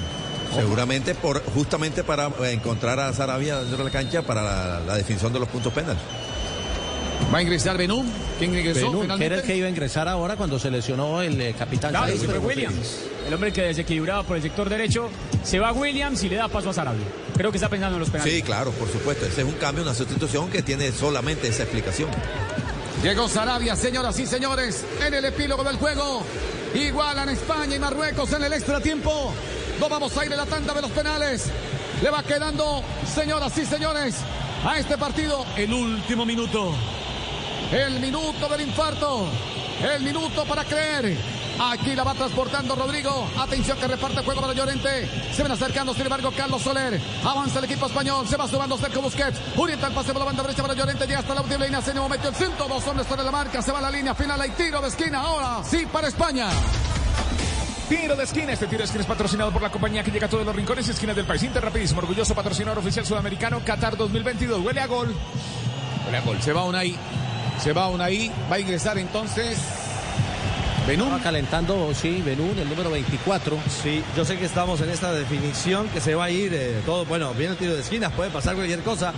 Seguramente 0.55 1.15
por 1.15 1.43
justamente 1.53 2.05
para 2.05 2.31
encontrar 2.51 2.99
a 3.01 3.13
Sarabia 3.13 3.59
dentro 3.59 3.79
de 3.79 3.85
la 3.85 3.91
cancha 3.91 4.23
para 4.23 4.43
la, 4.43 4.81
la 4.81 4.97
definición 4.97 5.33
de 5.33 5.41
los 5.41 5.49
puntos 5.49 5.73
penales. 5.73 6.01
Va 7.33 7.39
a 7.39 7.43
ingresar 7.43 7.77
Benú. 7.77 8.05
¿Quién 8.39 8.55
ingresó 8.55 8.93
Benú, 8.93 9.17
que 9.17 9.25
era 9.25 9.37
el 9.37 9.43
que 9.43 9.57
iba 9.57 9.67
a 9.67 9.71
ingresar 9.71 10.09
ahora 10.09 10.37
cuando 10.37 10.59
se 10.59 10.71
lesionó 10.71 11.23
el 11.23 11.41
eh, 11.41 11.55
capitán. 11.59 11.91
Claro, 11.91 12.15
fue 12.17 12.39
Williams. 12.39 13.01
El 13.27 13.35
hombre 13.35 13.53
que 13.53 13.63
desequilibraba 13.63 14.23
por 14.23 14.37
el 14.37 14.43
sector 14.43 14.69
derecho. 14.69 15.11
Se 15.43 15.59
va 15.59 15.73
Williams 15.73 16.23
y 16.23 16.29
le 16.29 16.37
da 16.37 16.49
paso 16.49 16.71
a 16.71 16.73
Sarabia. 16.73 17.05
Creo 17.37 17.51
que 17.51 17.57
está 17.57 17.69
pensando 17.69 17.97
en 17.97 18.01
los 18.01 18.11
penales. 18.11 18.33
Sí, 18.33 18.43
claro, 18.43 18.71
por 18.73 18.89
supuesto. 18.89 19.27
Ese 19.27 19.43
es 19.43 19.47
un 19.47 19.55
cambio, 19.55 19.83
una 19.83 19.95
sustitución 19.95 20.49
que 20.49 20.63
tiene 20.63 20.93
solamente 20.93 21.49
esa 21.49 21.65
explicación. 21.65 22.09
Llegó 23.03 23.29
Sarabia, 23.29 23.77
señoras 23.77 24.19
y 24.21 24.27
señores, 24.27 24.85
en 25.05 25.15
el 25.15 25.25
epílogo 25.25 25.65
del 25.65 25.77
juego. 25.77 26.23
Igualan 26.75 27.29
España 27.29 27.77
y 27.77 27.79
Marruecos 27.79 28.33
en 28.33 28.45
el 28.45 28.53
extra 28.53 28.81
tiempo. 28.81 29.33
No 29.81 29.89
vamos 29.89 30.17
a 30.17 30.25
ir 30.25 30.33
en 30.33 30.39
la 30.39 30.47
tanda 30.47 30.73
de 30.73 30.83
los 30.83 30.91
penales. 30.93 31.47
Le 32.03 32.11
va 32.11 32.23
quedando, 32.23 32.83
señoras 33.13 33.57
y 33.59 33.67
señores, 33.67 34.17
a 34.65 34.79
este 34.79 34.97
partido 34.97 35.45
el 35.57 35.73
último 35.73 36.25
minuto. 36.25 36.73
El 37.73 37.99
minuto 38.01 38.49
del 38.49 38.61
infarto. 38.63 39.27
El 39.83 40.03
minuto 40.03 40.45
para 40.45 40.65
creer. 40.65 41.17
Aquí 41.59 41.95
la 41.95 42.05
va 42.05 42.15
transportando 42.15 42.75
Rodrigo. 42.75 43.29
Atención 43.39 43.79
que 43.79 43.89
reparte 43.89 44.23
juego 44.23 44.41
para 44.41 44.53
Llorente. 44.53 45.09
Se 45.33 45.43
ven 45.43 45.53
acercando, 45.53 45.95
sin 45.95 46.03
embargo, 46.03 46.31
Carlos 46.37 46.63
Soler. 46.63 47.01
Avanza 47.25 47.59
el 47.61 47.65
equipo 47.65 47.87
español. 47.87 48.27
Se 48.29 48.37
va 48.37 48.47
sumando 48.47 48.77
Sergio 48.77 49.01
Busquets. 49.01 49.41
Orienta 49.57 49.87
el 49.87 49.95
pase 49.95 50.13
por 50.13 50.21
la 50.21 50.27
banda 50.27 50.43
derecha 50.43 50.63
para 50.63 50.75
Llorente. 50.75 51.07
Llega 51.07 51.21
hasta 51.21 51.35
la 51.35 51.41
última 51.41 51.65
línea. 51.65 51.81
Se 51.81 51.95
momento 51.95 52.29
el 52.29 52.35
centro. 52.35 52.69
Dos 52.69 52.87
hombres 52.87 53.07
sobre 53.09 53.23
la 53.23 53.31
marca. 53.31 53.63
Se 53.63 53.73
va 53.73 53.79
a 53.79 53.83
la 53.83 53.91
línea 53.91 54.15
final. 54.15 54.41
Hay 54.41 54.51
tiro 54.51 54.81
de 54.83 54.89
esquina. 54.89 55.21
Ahora 55.21 55.63
sí 55.65 55.87
para 55.91 56.09
España. 56.09 56.49
Tiro 57.89 58.17
de 58.17 58.25
esquina. 58.25 58.53
Este 58.53 58.67
tiro 58.67 58.79
de 58.79 58.85
esquina 58.85 59.03
es 59.03 59.09
patrocinado 59.09 59.51
por 59.51 59.63
la 59.63 59.71
compañía 59.71 60.05
que 60.05 60.11
llega 60.11 60.27
a 60.27 60.31
todos 60.31 60.45
los 60.45 60.55
rincones 60.55 60.87
y 60.89 60.91
esquinas 60.91 61.17
del 61.17 61.25
país. 61.25 61.43
Inter 61.43 61.65
rapidísimo. 61.65 62.01
Orgulloso 62.01 62.35
patrocinador 62.35 62.79
oficial 62.79 63.07
sudamericano 63.07 63.63
Qatar 63.65 63.97
2022. 63.97 64.63
Huele 64.63 64.81
a 64.81 64.87
gol. 64.87 65.15
Huele 66.05 66.19
a 66.19 66.21
gol. 66.21 66.43
Se 66.43 66.53
va 66.53 66.65
una 66.65 66.81
ahí. 66.81 66.99
Se 67.63 67.73
va 67.73 67.89
una 67.89 68.05
ahí. 68.05 68.31
Va 68.51 68.57
a 68.57 68.61
ingresar 68.61 68.99
entonces. 68.99 69.86
Benún. 70.87 71.13
Va 71.13 71.19
calentando, 71.19 71.93
sí, 71.95 72.23
Benún, 72.25 72.57
el 72.59 72.69
número 72.69 72.91
24. 72.91 73.59
Sí, 73.83 74.05
yo 74.17 74.25
sé 74.25 74.39
que 74.39 74.45
estamos 74.45 74.81
en 74.81 74.91
esta 74.91 75.13
definición 75.13 75.89
que 75.89 76.01
se 76.01 76.15
va 76.15 76.27
a 76.27 76.31
ir 76.31 76.55
eh, 76.55 76.81
todo. 76.87 77.05
Bueno, 77.05 77.35
viene 77.35 77.53
el 77.53 77.59
tiro 77.59 77.75
de 77.75 77.81
esquinas, 77.81 78.13
puede 78.13 78.31
pasar 78.31 78.55
cualquier 78.55 78.83
cosa. 78.83 79.13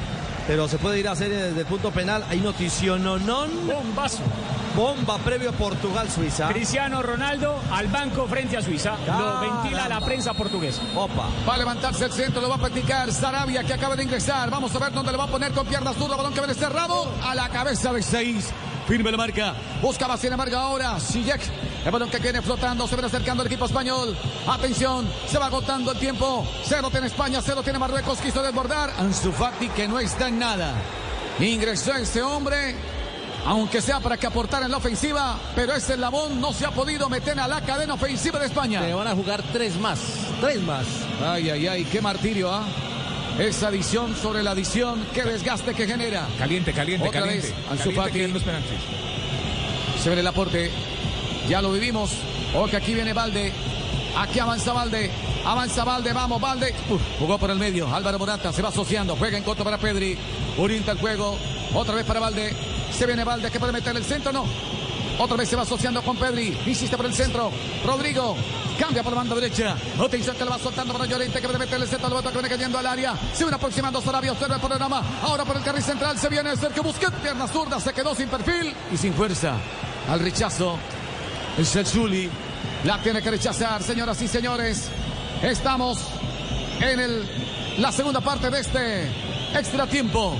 Pero 0.46 0.66
se 0.66 0.78
puede 0.78 0.98
ir 0.98 1.06
a 1.08 1.12
hacer 1.12 1.28
desde 1.28 1.60
el 1.60 1.66
punto 1.66 1.90
penal. 1.90 2.24
Hay 2.30 2.40
noticiononón. 2.40 3.50
Bombazo. 3.66 4.22
Bomba 4.74 5.18
previo 5.18 5.52
Portugal-Suiza. 5.52 6.48
Cristiano 6.48 7.02
Ronaldo 7.02 7.60
al 7.70 7.88
banco 7.88 8.26
frente 8.26 8.56
a 8.56 8.62
Suiza. 8.62 8.96
Lo 9.06 9.40
ventila 9.40 9.88
la 9.90 10.00
prensa 10.00 10.32
portuguesa. 10.32 10.80
Opa. 10.94 11.28
Va 11.46 11.54
a 11.54 11.58
levantarse 11.58 12.06
el 12.06 12.12
centro, 12.12 12.40
lo 12.40 12.48
va 12.48 12.54
a 12.54 12.58
practicar 12.58 13.12
Sarabia 13.12 13.62
que 13.62 13.74
acaba 13.74 13.94
de 13.94 14.04
ingresar. 14.04 14.48
Vamos 14.48 14.74
a 14.74 14.78
ver 14.78 14.92
dónde 14.92 15.12
le 15.12 15.18
va 15.18 15.24
a 15.24 15.28
poner 15.28 15.52
con 15.52 15.66
piernas 15.66 15.98
duras. 15.98 16.16
Balón 16.16 16.32
que 16.32 16.40
viene 16.40 16.54
cerrado 16.54 17.12
a 17.22 17.34
la 17.34 17.50
cabeza 17.50 17.92
de 17.92 18.02
seis. 18.02 18.50
Firme 18.88 19.10
la 19.10 19.18
marca. 19.18 19.54
Buscaba 19.82 20.16
sin 20.16 20.32
embargo 20.32 20.56
ahora. 20.56 20.98
Sijek. 20.98 21.42
El 21.84 21.90
balón 21.90 22.08
que 22.08 22.18
viene 22.18 22.40
flotando. 22.40 22.88
Se 22.88 22.94
viene 22.94 23.08
acercando 23.08 23.42
el 23.42 23.46
equipo 23.48 23.66
español. 23.66 24.16
Atención. 24.46 25.06
Se 25.28 25.36
va 25.38 25.46
agotando 25.46 25.92
el 25.92 25.98
tiempo. 25.98 26.46
Cero 26.64 26.88
tiene 26.90 27.08
España. 27.08 27.42
Cero 27.44 27.62
tiene 27.62 27.78
Marruecos. 27.78 28.18
Quiso 28.18 28.42
desbordar. 28.42 28.90
Ansu 28.98 29.30
Fati 29.30 29.68
que 29.68 29.86
no 29.86 29.98
está 30.00 30.28
en 30.28 30.38
nada. 30.38 30.72
Ingresó 31.38 31.92
este 31.96 32.22
hombre. 32.22 32.76
Aunque 33.44 33.82
sea 33.82 34.00
para 34.00 34.16
que 34.16 34.26
aportara 34.26 34.64
en 34.64 34.70
la 34.70 34.78
ofensiva. 34.78 35.38
Pero 35.54 35.74
ese 35.74 35.98
labón 35.98 36.40
no 36.40 36.54
se 36.54 36.64
ha 36.64 36.70
podido 36.70 37.10
meter 37.10 37.38
a 37.38 37.46
la 37.46 37.60
cadena 37.60 37.92
ofensiva 37.92 38.38
de 38.38 38.46
España. 38.46 38.82
Se 38.82 38.94
van 38.94 39.06
a 39.06 39.14
jugar 39.14 39.42
tres 39.52 39.78
más. 39.78 40.00
Tres 40.40 40.62
más. 40.62 40.86
Ay, 41.22 41.50
ay, 41.50 41.66
ay. 41.66 41.84
Qué 41.84 42.00
martirio, 42.00 42.50
¿ah? 42.50 42.64
Esa 43.38 43.68
adición 43.68 44.16
sobre 44.16 44.42
la 44.42 44.50
adición, 44.50 45.06
qué 45.14 45.22
desgaste 45.22 45.72
que 45.72 45.86
genera. 45.86 46.26
Caliente, 46.38 46.72
caliente, 46.72 47.06
Otra 47.08 47.20
caliente. 47.20 47.46
Vez, 47.46 47.54
Ansu 47.70 47.92
Fati. 47.92 48.26
los 48.26 48.42
penaltis. 48.42 48.78
Se 50.02 50.10
ve 50.10 50.18
el 50.18 50.26
aporte. 50.26 50.70
Ya 51.48 51.62
lo 51.62 51.70
vivimos. 51.72 52.10
O 52.54 52.66
que 52.66 52.76
aquí 52.76 52.94
viene 52.94 53.12
Valde. 53.12 53.52
Aquí 54.16 54.40
avanza 54.40 54.72
Valde. 54.72 55.10
Avanza 55.44 55.84
Valde, 55.84 56.12
vamos, 56.12 56.40
Valde. 56.40 56.74
Uf, 56.90 57.00
jugó 57.20 57.38
por 57.38 57.50
el 57.50 57.58
medio. 57.58 57.86
Álvaro 57.94 58.18
Morata 58.18 58.52
se 58.52 58.60
va 58.60 58.70
asociando. 58.70 59.14
Juega 59.14 59.38
en 59.38 59.44
corto 59.44 59.62
para 59.62 59.78
Pedri. 59.78 60.18
Orienta 60.58 60.92
el 60.92 60.98
juego. 60.98 61.38
Otra 61.74 61.94
vez 61.94 62.04
para 62.04 62.18
Valde. 62.18 62.52
Se 62.90 63.06
viene 63.06 63.22
Valde 63.22 63.50
que 63.52 63.60
puede 63.60 63.72
meter 63.72 63.96
el 63.96 64.04
centro. 64.04 64.32
No. 64.32 64.46
Otra 65.18 65.36
vez 65.36 65.48
se 65.48 65.56
va 65.56 65.62
asociando 65.62 66.02
con 66.02 66.16
Pedri. 66.16 66.56
Insiste 66.66 66.96
por 66.96 67.06
el 67.06 67.14
centro. 67.14 67.50
Rodrigo. 67.84 68.36
Cambia 68.78 69.02
por 69.02 69.12
la 69.12 69.18
banda 69.18 69.34
derecha. 69.34 69.76
Atención 70.00 70.36
que 70.36 70.44
le 70.44 70.50
va 70.50 70.58
soltando 70.58 70.92
para 70.92 71.06
Llorente 71.06 71.40
que 71.40 71.46
puede 71.46 71.58
meter 71.58 71.80
el 71.80 71.88
centro. 71.88 72.06
El 72.06 72.14
voto 72.14 72.28
que 72.28 72.34
viene 72.34 72.48
cayendo 72.48 72.78
al 72.78 72.86
área. 72.86 73.14
Se 73.32 73.44
viene 73.44 73.56
aproximando 73.56 74.00
Sarabia. 74.00 74.32
Observa 74.32 74.54
el 74.54 74.60
panorama. 74.60 75.02
Ahora 75.22 75.44
por 75.44 75.56
el 75.56 75.62
carril 75.62 75.82
central 75.82 76.18
se 76.18 76.28
viene 76.28 76.56
Sergio 76.56 76.84
Busquets. 76.84 77.16
Pierna 77.20 77.48
zurda. 77.48 77.80
Se 77.80 77.92
quedó 77.92 78.14
sin 78.14 78.28
perfil 78.28 78.72
y 78.92 78.96
sin 78.96 79.12
fuerza. 79.12 79.54
Al 80.08 80.20
rechazo. 80.20 80.78
El 81.56 81.66
Sechuli. 81.66 82.30
La 82.84 83.02
tiene 83.02 83.20
que 83.20 83.30
rechazar, 83.30 83.82
señoras 83.82 84.22
y 84.22 84.28
señores. 84.28 84.88
Estamos 85.42 85.98
en 86.80 87.00
el, 87.00 87.28
la 87.78 87.90
segunda 87.90 88.20
parte 88.20 88.50
de 88.50 88.60
este 88.60 89.08
extra 89.52 89.86
tiempo. 89.88 90.36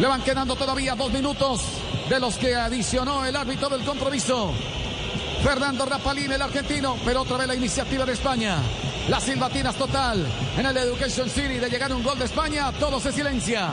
Le 0.00 0.06
van 0.06 0.22
quedando 0.22 0.56
todavía 0.56 0.94
dos 0.94 1.12
minutos 1.12 1.60
de 2.08 2.20
los 2.20 2.36
que 2.36 2.54
adicionó 2.54 3.24
el 3.24 3.36
árbitro 3.36 3.68
del 3.68 3.84
compromiso. 3.84 4.52
Fernando 5.42 5.84
Rapalini, 5.84 6.34
el 6.34 6.42
argentino, 6.42 6.96
pero 7.04 7.22
otra 7.22 7.36
vez 7.36 7.48
la 7.48 7.54
iniciativa 7.54 8.04
de 8.04 8.12
España. 8.12 8.58
Las 9.08 9.24
silbatinas 9.24 9.74
total 9.74 10.26
en 10.56 10.66
el 10.66 10.76
Education 10.76 11.28
City 11.28 11.58
de 11.58 11.68
llegar 11.68 11.92
un 11.92 12.02
gol 12.02 12.18
de 12.18 12.24
España, 12.24 12.72
todo 12.72 12.98
se 12.98 13.12
silencia. 13.12 13.70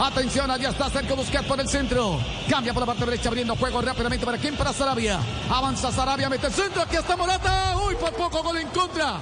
Atención, 0.00 0.50
allá 0.50 0.70
está 0.70 0.90
Sergio 0.90 1.14
Busquets 1.14 1.44
por 1.44 1.60
el 1.60 1.68
centro. 1.68 2.18
Cambia 2.48 2.72
por 2.72 2.80
la 2.80 2.86
parte 2.86 3.04
derecha, 3.04 3.28
abriendo 3.28 3.54
juego 3.54 3.80
rápidamente 3.80 4.26
para 4.26 4.38
quién, 4.38 4.56
para 4.56 4.72
Sarabia. 4.72 5.20
Avanza 5.48 5.92
Sarabia, 5.92 6.28
mete 6.28 6.48
el 6.48 6.52
centro, 6.52 6.82
aquí 6.82 6.96
está 6.96 7.16
Morata. 7.16 7.76
Uy, 7.86 7.94
por 7.94 8.12
poco 8.14 8.42
gol 8.42 8.56
en 8.56 8.68
contra. 8.68 9.18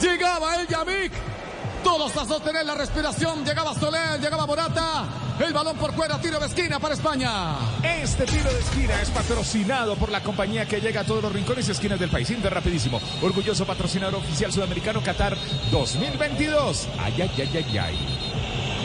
Llegaba 0.00 0.60
el 0.60 0.68
Yamik. 0.68 1.35
Todos 1.86 2.16
a 2.16 2.26
sostener 2.26 2.66
la 2.66 2.74
respiración. 2.74 3.44
Llegaba 3.44 3.72
Soler, 3.72 4.20
llegaba 4.20 4.44
Morata. 4.44 5.04
El 5.38 5.52
balón 5.52 5.76
por 5.76 5.94
fuera, 5.94 6.20
tiro 6.20 6.40
de 6.40 6.46
esquina 6.46 6.80
para 6.80 6.94
España. 6.94 7.54
Este 7.80 8.24
tiro 8.24 8.52
de 8.52 8.58
esquina 8.58 9.00
es 9.00 9.08
patrocinado 9.10 9.94
por 9.94 10.10
la 10.10 10.20
compañía 10.20 10.66
que 10.66 10.80
llega 10.80 11.02
a 11.02 11.04
todos 11.04 11.22
los 11.22 11.32
rincones 11.32 11.68
y 11.68 11.70
esquinas 11.70 12.00
del 12.00 12.10
país. 12.10 12.28
Inter 12.30 12.52
rapidísimo. 12.52 13.00
Orgulloso 13.22 13.64
patrocinador 13.64 14.16
oficial 14.16 14.52
sudamericano 14.52 15.00
Qatar 15.00 15.36
2022. 15.70 16.88
Ay, 16.98 17.22
ay, 17.22 17.30
ay, 17.38 17.50
ay, 17.54 17.78
ay. 17.78 17.98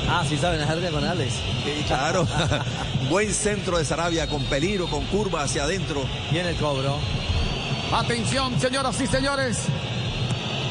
Ah, 0.07 0.23
sí 0.29 0.37
saben 0.37 0.61
hacer 0.61 0.79
diagonales. 0.79 1.33
Sí, 1.33 1.83
claro. 1.87 2.27
Buen 3.09 3.33
centro 3.33 3.79
de 3.79 3.85
Sarabia 3.85 4.27
con 4.27 4.43
peligro, 4.43 4.85
con 4.85 5.03
curva 5.05 5.41
hacia 5.41 5.63
adentro. 5.63 6.03
Viene 6.31 6.49
el 6.49 6.55
cobro. 6.55 6.99
Atención, 7.91 8.59
señoras 8.61 9.01
y 9.01 9.07
señores. 9.07 9.65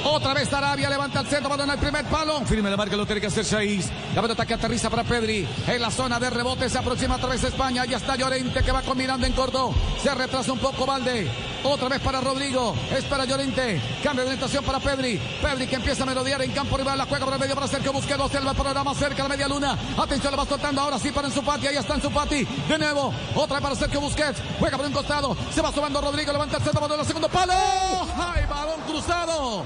Otra 0.04 0.32
vez 0.32 0.48
Sarabia 0.48 0.88
levanta 0.88 1.20
el 1.20 1.26
centro, 1.26 1.50
balón 1.50 1.70
al 1.70 1.78
primer 1.78 2.04
palo. 2.06 2.40
Firme 2.46 2.70
la 2.70 2.76
marca, 2.76 2.96
lo 2.96 3.04
tiene 3.04 3.20
que 3.20 3.26
hacer 3.26 3.44
Seis. 3.44 3.90
La 4.14 4.22
pelota 4.22 4.46
que 4.46 4.54
aterriza 4.54 4.88
para 4.88 5.04
Pedri. 5.04 5.46
En 5.66 5.80
la 5.80 5.90
zona 5.90 6.18
de 6.18 6.30
rebote 6.30 6.68
se 6.68 6.78
aproxima 6.78 7.16
otra 7.16 7.28
vez 7.28 7.44
España. 7.44 7.84
Ya 7.84 7.98
está 7.98 8.16
Llorente 8.16 8.62
que 8.62 8.72
va 8.72 8.82
combinando 8.82 9.26
en 9.26 9.32
corto. 9.32 9.74
Se 10.02 10.14
retrasa 10.14 10.52
un 10.52 10.58
poco 10.58 10.86
Valde. 10.86 11.30
Otra 11.62 11.88
vez 11.88 12.00
para 12.00 12.20
Rodrigo. 12.20 12.74
Es 12.96 13.04
para 13.04 13.26
Llorente. 13.26 13.80
Cambio 14.02 14.24
de 14.24 14.30
orientación 14.30 14.64
para 14.64 14.80
Pedri. 14.80 15.20
Pedri 15.42 15.66
que 15.66 15.76
empieza 15.76 16.04
a 16.04 16.06
melodiar 16.06 16.40
en 16.42 16.52
campo 16.52 16.76
rival. 16.78 16.96
La 16.96 17.04
juega 17.04 17.26
por 17.26 17.34
el 17.34 17.40
medio 17.40 17.54
para 17.54 17.68
Sergio 17.68 17.92
Busquets. 17.92 18.20
Observa 18.20 18.50
el 18.50 18.56
programa 18.56 18.94
cerca 18.94 19.16
de 19.16 19.22
la 19.22 19.28
media 19.28 19.48
luna. 19.48 19.78
Atención, 19.98 20.32
la 20.32 20.38
va 20.38 20.46
soltando 20.46 20.80
ahora 20.80 20.98
sí 20.98 21.10
para 21.10 21.28
en 21.28 21.34
su 21.34 21.42
pati. 21.42 21.66
Ahí 21.66 21.76
está 21.76 21.94
en 21.94 22.02
su 22.02 22.10
pati. 22.10 22.44
De 22.68 22.78
nuevo. 22.78 23.12
Otra 23.34 23.56
vez 23.56 23.62
para 23.62 23.74
Sergio 23.74 24.00
Busquets. 24.00 24.38
Juega 24.58 24.76
por 24.78 24.86
un 24.86 24.92
costado. 24.92 25.36
Se 25.54 25.60
va 25.60 25.70
subiendo 25.70 26.00
Rodrigo. 26.00 26.32
Levanta 26.32 26.56
el 26.56 26.62
centro. 26.62 26.80
Al 26.80 27.06
segundo 27.06 27.28
palo. 27.28 27.52
¡Ay, 27.52 28.44
balón 28.48 28.80
cruzado! 28.86 29.64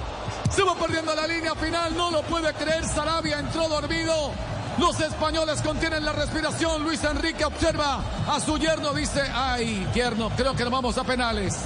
Se 0.50 0.62
va 0.62 0.74
perdiendo 0.74 1.14
la 1.14 1.26
línea 1.26 1.54
final, 1.54 1.96
no 1.96 2.10
lo 2.10 2.22
puede 2.22 2.52
creer. 2.54 2.84
Sarabia 2.84 3.38
entró 3.38 3.68
dormido. 3.68 4.32
Los 4.78 4.98
españoles 5.00 5.62
contienen 5.62 6.04
la 6.04 6.12
respiración. 6.12 6.82
Luis 6.82 7.02
Enrique 7.04 7.44
observa 7.44 8.00
a 8.28 8.40
su 8.40 8.58
yerno. 8.58 8.92
Dice, 8.92 9.22
ay, 9.32 9.86
yerno, 9.94 10.30
creo 10.36 10.54
que 10.54 10.64
nos 10.64 10.72
vamos 10.72 10.98
a 10.98 11.04
penales. 11.04 11.56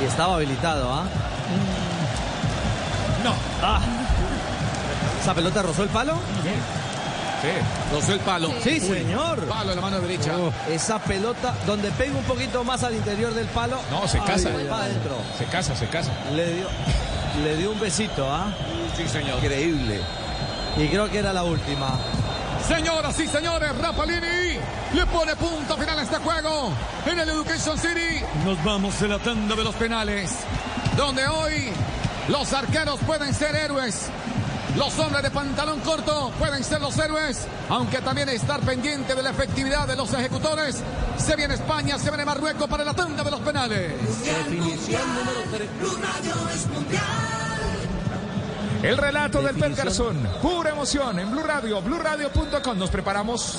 Y 0.00 0.04
estaba 0.04 0.36
habilitado, 0.36 0.92
¿ah? 0.92 1.04
No. 3.24 3.34
Ah. 3.62 3.80
¿Esa 5.20 5.34
pelota 5.34 5.62
rozó 5.62 5.82
el 5.82 5.88
palo? 5.88 6.14
Sí. 6.42 6.50
Rozó 7.92 8.12
el 8.12 8.20
palo. 8.20 8.52
Sí, 8.62 8.80
señor. 8.80 9.44
Palo 9.46 9.70
en 9.70 9.76
la 9.76 9.82
mano 9.82 10.00
derecha. 10.00 10.32
Esa 10.70 10.98
pelota, 10.98 11.54
donde 11.66 11.90
pega 11.92 12.16
un 12.16 12.24
poquito 12.24 12.64
más 12.64 12.82
al 12.82 12.94
interior 12.94 13.32
del 13.34 13.46
palo. 13.46 13.78
No, 13.90 14.06
se 14.08 14.18
casa. 14.18 14.50
Ay, 14.56 14.66
va 14.66 14.82
adentro. 14.82 15.16
Se 15.38 15.44
casa, 15.46 15.76
se 15.76 15.86
casa. 15.86 16.10
Le 16.34 16.54
dio, 16.54 16.66
le 17.42 17.56
dio 17.56 17.72
un 17.72 17.80
besito, 17.80 18.26
¿ah? 18.30 18.52
Sí, 18.96 19.06
señor. 19.08 19.38
Increíble. 19.42 20.00
Y 20.76 20.88
creo 20.88 21.10
que 21.10 21.18
era 21.18 21.32
la 21.32 21.44
última. 21.44 21.98
Señoras 22.66 23.18
y 23.20 23.28
señores, 23.28 23.76
Rapalini 23.78 24.58
le 24.92 25.06
pone 25.06 25.36
punto 25.36 25.76
final 25.76 25.98
a 26.00 26.02
este 26.02 26.16
juego 26.16 26.72
en 27.06 27.18
el 27.18 27.28
Education 27.28 27.78
City. 27.78 28.24
Nos 28.44 28.62
vamos 28.64 29.00
en 29.02 29.10
la 29.10 29.18
tanda 29.20 29.54
de 29.54 29.62
los 29.62 29.74
penales, 29.76 30.32
donde 30.96 31.26
hoy 31.28 31.68
los 32.28 32.52
arqueros 32.52 32.98
pueden 33.06 33.32
ser 33.32 33.54
héroes. 33.54 34.10
Los 34.76 34.98
hombres 34.98 35.22
de 35.22 35.30
pantalón 35.30 35.80
corto 35.80 36.30
pueden 36.38 36.62
ser 36.62 36.80
los 36.80 36.96
héroes, 36.98 37.46
aunque 37.68 37.98
también 38.02 38.28
estar 38.28 38.60
pendiente 38.60 39.14
de 39.14 39.22
la 39.22 39.30
efectividad 39.30 39.88
de 39.88 39.96
los 39.96 40.12
ejecutores. 40.12 40.82
Se 41.16 41.34
viene 41.34 41.54
España, 41.54 41.98
se 41.98 42.10
viene 42.10 42.24
Marruecos 42.24 42.68
para 42.68 42.84
la 42.84 42.92
tanda 42.92 43.24
de 43.24 43.30
los 43.30 43.40
penales. 43.40 43.92
Definición 44.22 45.02
número 45.14 45.40
3. 45.50 45.68
El 48.82 48.98
relato 48.98 49.42
del 49.42 49.56
Pep 49.56 49.76
Garzón. 49.76 50.28
Pura 50.42 50.70
emoción 50.70 51.18
en 51.18 51.30
Blue 51.30 51.42
Radio, 51.42 51.80
BlueRadio.com. 51.80 52.78
Nos 52.78 52.90
preparamos. 52.90 53.58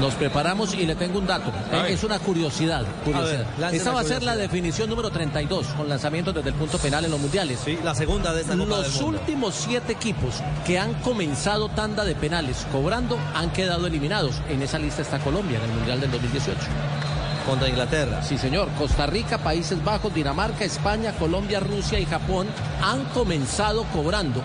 Nos 0.00 0.14
preparamos 0.14 0.72
y 0.74 0.86
le 0.86 0.94
tengo 0.94 1.18
un 1.18 1.26
dato. 1.26 1.52
Es 1.86 2.02
una 2.04 2.18
curiosidad. 2.18 2.84
curiosidad. 3.04 3.44
Ver, 3.58 3.74
Esta 3.74 3.92
va 3.92 4.00
a 4.00 4.04
ser 4.04 4.22
la 4.22 4.34
definición 4.34 4.88
número 4.88 5.10
32 5.10 5.66
con 5.68 5.88
lanzamientos 5.88 6.34
desde 6.34 6.48
el 6.48 6.54
punto 6.54 6.78
penal 6.78 7.04
en 7.04 7.10
los 7.10 7.20
mundiales. 7.20 7.60
Sí, 7.64 7.78
la 7.84 7.94
segunda 7.94 8.32
de 8.32 8.40
esta 8.40 8.56
Copa 8.56 8.76
del 8.76 8.82
Los 8.84 9.02
Mundo. 9.02 9.18
últimos 9.18 9.54
siete 9.54 9.92
equipos 9.92 10.36
que 10.66 10.78
han 10.78 10.94
comenzado 10.94 11.68
tanda 11.68 12.04
de 12.04 12.14
penales 12.14 12.66
cobrando 12.72 13.18
han 13.34 13.50
quedado 13.50 13.86
eliminados. 13.86 14.40
En 14.48 14.62
esa 14.62 14.78
lista 14.78 15.02
está 15.02 15.18
Colombia 15.18 15.58
en 15.58 15.64
el 15.70 15.76
Mundial 15.76 16.00
del 16.00 16.10
2018. 16.12 16.58
Contra 17.44 17.68
Inglaterra. 17.68 18.22
Sí, 18.22 18.38
señor. 18.38 18.68
Costa 18.78 19.06
Rica, 19.06 19.38
Países 19.38 19.82
Bajos, 19.84 20.14
Dinamarca, 20.14 20.64
España, 20.64 21.12
Colombia, 21.12 21.60
Rusia 21.60 21.98
y 21.98 22.06
Japón 22.06 22.46
han 22.82 23.04
comenzado 23.06 23.84
cobrando 23.92 24.42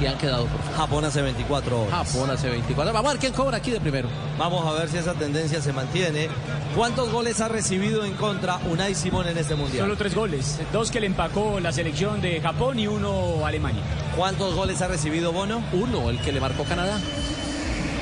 y 0.00 0.06
han 0.06 0.18
quedado 0.18 0.46
por 0.46 0.60
fuera. 0.60 0.78
Japón 0.78 1.04
hace 1.04 1.22
24 1.22 1.82
horas. 1.82 2.08
Japón 2.08 2.30
hace 2.30 2.48
24. 2.50 2.92
Vamos 2.92 3.10
a 3.10 3.12
ver 3.12 3.20
quién 3.20 3.32
cobra 3.32 3.56
aquí 3.58 3.70
de 3.70 3.80
primero. 3.80 4.08
Vamos 4.38 4.66
a 4.66 4.72
ver 4.72 4.88
si 4.88 4.98
esa 4.98 5.14
tendencia 5.14 5.60
se 5.60 5.72
mantiene. 5.72 6.28
¿Cuántos 6.76 7.10
goles 7.10 7.40
ha 7.40 7.48
recibido 7.48 8.04
en 8.04 8.14
contra 8.14 8.58
Unai 8.70 8.94
Simón 8.94 9.28
en 9.28 9.38
este 9.38 9.54
mundial? 9.54 9.84
Solo 9.84 9.96
tres 9.96 10.14
goles. 10.14 10.60
Dos 10.72 10.90
que 10.90 11.00
le 11.00 11.06
empacó 11.06 11.60
la 11.60 11.72
selección 11.72 12.20
de 12.20 12.40
Japón 12.40 12.78
y 12.78 12.86
uno 12.86 13.46
Alemania. 13.46 13.82
¿Cuántos 14.16 14.54
goles 14.54 14.82
ha 14.82 14.88
recibido 14.88 15.32
Bono? 15.32 15.62
Uno, 15.72 16.10
el 16.10 16.18
que 16.20 16.32
le 16.32 16.40
marcó 16.40 16.64
Canadá. 16.64 16.98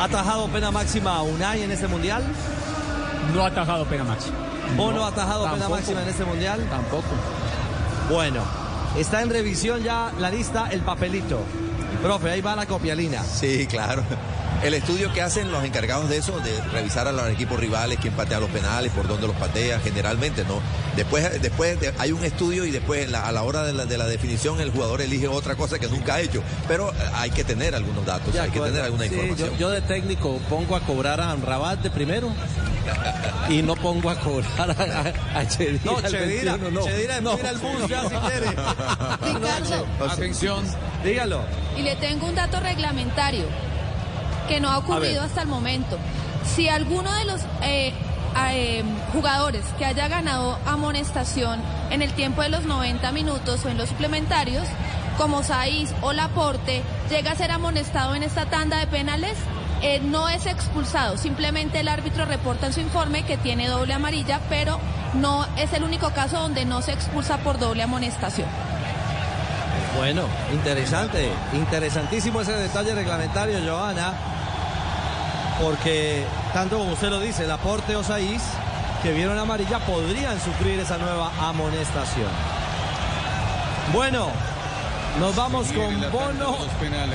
¿Ha 0.01 0.05
atajado 0.05 0.49
pena 0.49 0.71
máxima 0.71 1.17
a 1.17 1.23
Unai 1.23 1.63
en 1.63 1.71
este 1.71 1.87
mundial? 1.87 2.23
No 3.35 3.45
ha 3.45 3.49
atajado 3.49 3.85
pena 3.85 4.05
máxima. 4.05 4.37
¿Bono 4.77 5.05
ha 5.05 5.09
atajado 5.09 5.51
pena 5.51 5.69
máxima 5.69 6.03
en 6.03 6.09
este 6.09 6.25
mundial? 6.25 6.67
Tampoco. 6.71 7.09
Bueno, 8.11 8.43
está 8.97 9.23
en 9.23 9.31
revisión 9.31 9.83
ya 9.83 10.13
la 10.19 10.31
lista, 10.31 10.69
el 10.71 10.81
papelito. 10.81 11.41
Profe, 12.01 12.31
ahí 12.31 12.41
va 12.41 12.57
la 12.57 12.67
copialina. 12.67 13.23
Sí, 13.23 13.67
claro. 13.67 14.03
El 14.63 14.75
estudio 14.75 15.13
que 15.13 15.21
hacen 15.23 15.51
los 15.51 15.65
encargados 15.65 16.09
de 16.09 16.19
eso, 16.19 16.39
de 16.39 16.61
revisar 16.73 17.09
a 17.09 17.13
los 17.13 17.29
equipos 17.29 17.59
rivales, 17.59 17.99
quién 18.01 18.15
patea 18.15 18.39
los 18.39 18.49
penales, 18.51 18.93
por 18.93 19.09
dónde 19.09 19.27
los 19.27 19.35
patea, 19.37 19.81
generalmente, 19.81 20.45
¿no? 20.45 20.61
Después, 20.95 21.43
después 21.43 21.81
de- 21.81 21.93
hay 21.99 22.13
un 22.13 22.23
estudio 22.25 22.65
y 22.65 22.71
después 22.71 23.11
la- 23.11 23.27
a 23.27 23.33
la 23.33 23.43
hora 23.43 23.65
de 23.65 23.73
la, 23.73 23.87
de 23.87 23.99
la 23.99 24.07
definición 24.07 24.61
el 24.61 24.71
jugador 24.71 25.01
elige 25.03 25.27
otra 25.27 25.57
cosa 25.57 25.81
que 25.81 25.89
nunca 25.89 26.15
ha 26.15 26.21
hecho. 26.21 26.43
Pero 26.69 26.91
eh, 26.91 26.95
hay 27.15 27.31
que 27.31 27.43
tener 27.43 27.75
algunos 27.75 28.07
datos, 28.07 28.35
hay 28.37 28.51
que 28.51 28.61
tener 28.61 28.83
alguna 28.83 29.05
Sí, 29.05 29.15
información. 29.15 29.51
yo, 29.51 29.57
yo 29.59 29.71
de 29.71 29.81
técnico 29.83 30.39
pongo 30.49 30.77
a 30.77 30.81
cobrar 30.81 31.21
a 31.21 31.35
Rabat 31.35 31.81
de 31.81 31.91
primero 31.91 32.33
y 33.49 33.63
no 33.63 33.75
pongo 33.75 34.11
a 34.11 34.15
cobrar 34.21 34.71
a, 35.35 35.39
a 35.41 35.49
Chedira. 35.49 35.81
No, 35.85 36.01
Chedira, 36.03 36.57
21, 36.57 36.71
no. 36.71 36.87
Chedira 36.87 37.21
No, 37.21 37.37
mira 37.37 37.51
el 37.51 37.59
bus 37.59 37.89
ya 37.89 38.03
si 38.03 38.15
quiere. 38.15 38.47
Ricardo, 38.51 39.87
Atención. 40.09 40.65
Dígalo. 41.05 41.43
y 41.77 41.83
le 41.83 41.97
tengo 41.97 42.27
un 42.27 42.35
dato 42.37 42.61
reglamentario 42.61 43.47
que 44.49 44.61
no 44.61 44.69
ha 44.69 44.79
ocurrido 44.79 45.23
hasta 45.23 45.43
el 45.43 45.49
momento. 45.49 45.99
Si 46.45 46.69
alguno 46.69 47.13
de 47.13 47.25
los 47.25 47.41
eh, 47.63 47.93
eh, 48.51 48.83
jugadores 49.13 49.65
que 49.79 49.85
haya 49.85 50.09
ganado 50.09 50.59
amonestación 50.67 51.61
en 51.91 52.03
el 52.03 52.13
tiempo 52.13 52.43
de 52.43 52.49
los 52.49 52.65
90 52.65 53.13
minutos 53.13 53.65
o 53.65 53.69
en 53.69 53.79
los 53.79 53.89
suplementarios, 53.89 54.67
como 55.19 55.43
Saiz 55.43 55.93
o 56.01 56.13
Laporte, 56.13 56.83
llega 57.11 57.33
a 57.33 57.37
ser 57.37 57.51
amonestado 57.51 58.15
en 58.15 58.23
esta 58.23 58.47
tanda 58.47 58.79
de 58.79 58.87
penales, 58.87 59.37
eh, 59.83 60.01
no 60.01 60.29
es 60.29 60.47
expulsado. 60.47 61.17
Simplemente 61.17 61.81
el 61.81 61.89
árbitro 61.89 62.25
reporta 62.25 62.67
en 62.67 62.73
su 62.73 62.81
informe 62.81 63.25
que 63.25 63.37
tiene 63.37 63.69
doble 63.69 63.93
amarilla, 63.93 64.41
pero 64.49 64.79
no 65.15 65.47
es 65.57 65.73
el 65.73 65.85
único 65.85 66.11
caso 66.11 66.41
donde 66.41 66.65
no 66.65 66.83
se 66.83 66.93
expulsa 66.93 67.39
por 67.39 67.59
doble 67.59 67.83
amonestación. 67.83 68.49
Bueno, 69.97 70.23
interesante, 70.53 71.31
interesantísimo 71.53 72.41
ese 72.41 72.53
detalle 72.53 72.95
reglamentario, 72.95 73.59
Joana, 73.65 74.15
porque 75.63 76.25
tanto 76.55 76.79
como 76.79 76.93
usted 76.93 77.11
lo 77.11 77.21
dice, 77.21 77.47
Laporte 77.47 77.95
o 77.95 78.03
Saiz, 78.03 78.43
que 79.03 79.13
vieron 79.13 79.39
amarilla, 79.39 79.79
podrían 79.81 80.41
sufrir 80.41 80.81
esa 80.81 80.97
nueva 80.97 81.31
amonestación. 81.41 82.31
Bueno, 83.93 84.29
nos 85.21 85.37
vamos 85.37 85.69
con 85.73 86.01
Bono 86.11 86.57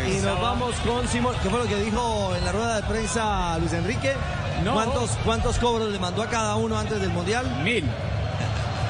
y 0.07 0.21
nos 0.21 0.39
vamos 0.41 0.75
con 0.85 1.07
Simón. 1.07 1.35
¿Qué 1.41 1.49
fue 1.49 1.59
lo 1.59 1.67
que 1.67 1.77
dijo 1.77 2.35
en 2.35 2.45
la 2.45 2.51
rueda 2.51 2.75
de 2.75 2.83
prensa 2.83 3.57
Luis 3.57 3.73
Enrique? 3.73 4.13
No. 4.63 4.73
¿Cuántos, 4.73 5.11
¿Cuántos 5.25 5.57
cobros 5.57 5.89
le 5.89 5.97
mandó 5.97 6.21
a 6.21 6.27
cada 6.27 6.55
uno 6.55 6.77
antes 6.77 7.01
del 7.01 7.09
Mundial? 7.09 7.45
Mil. 7.63 7.89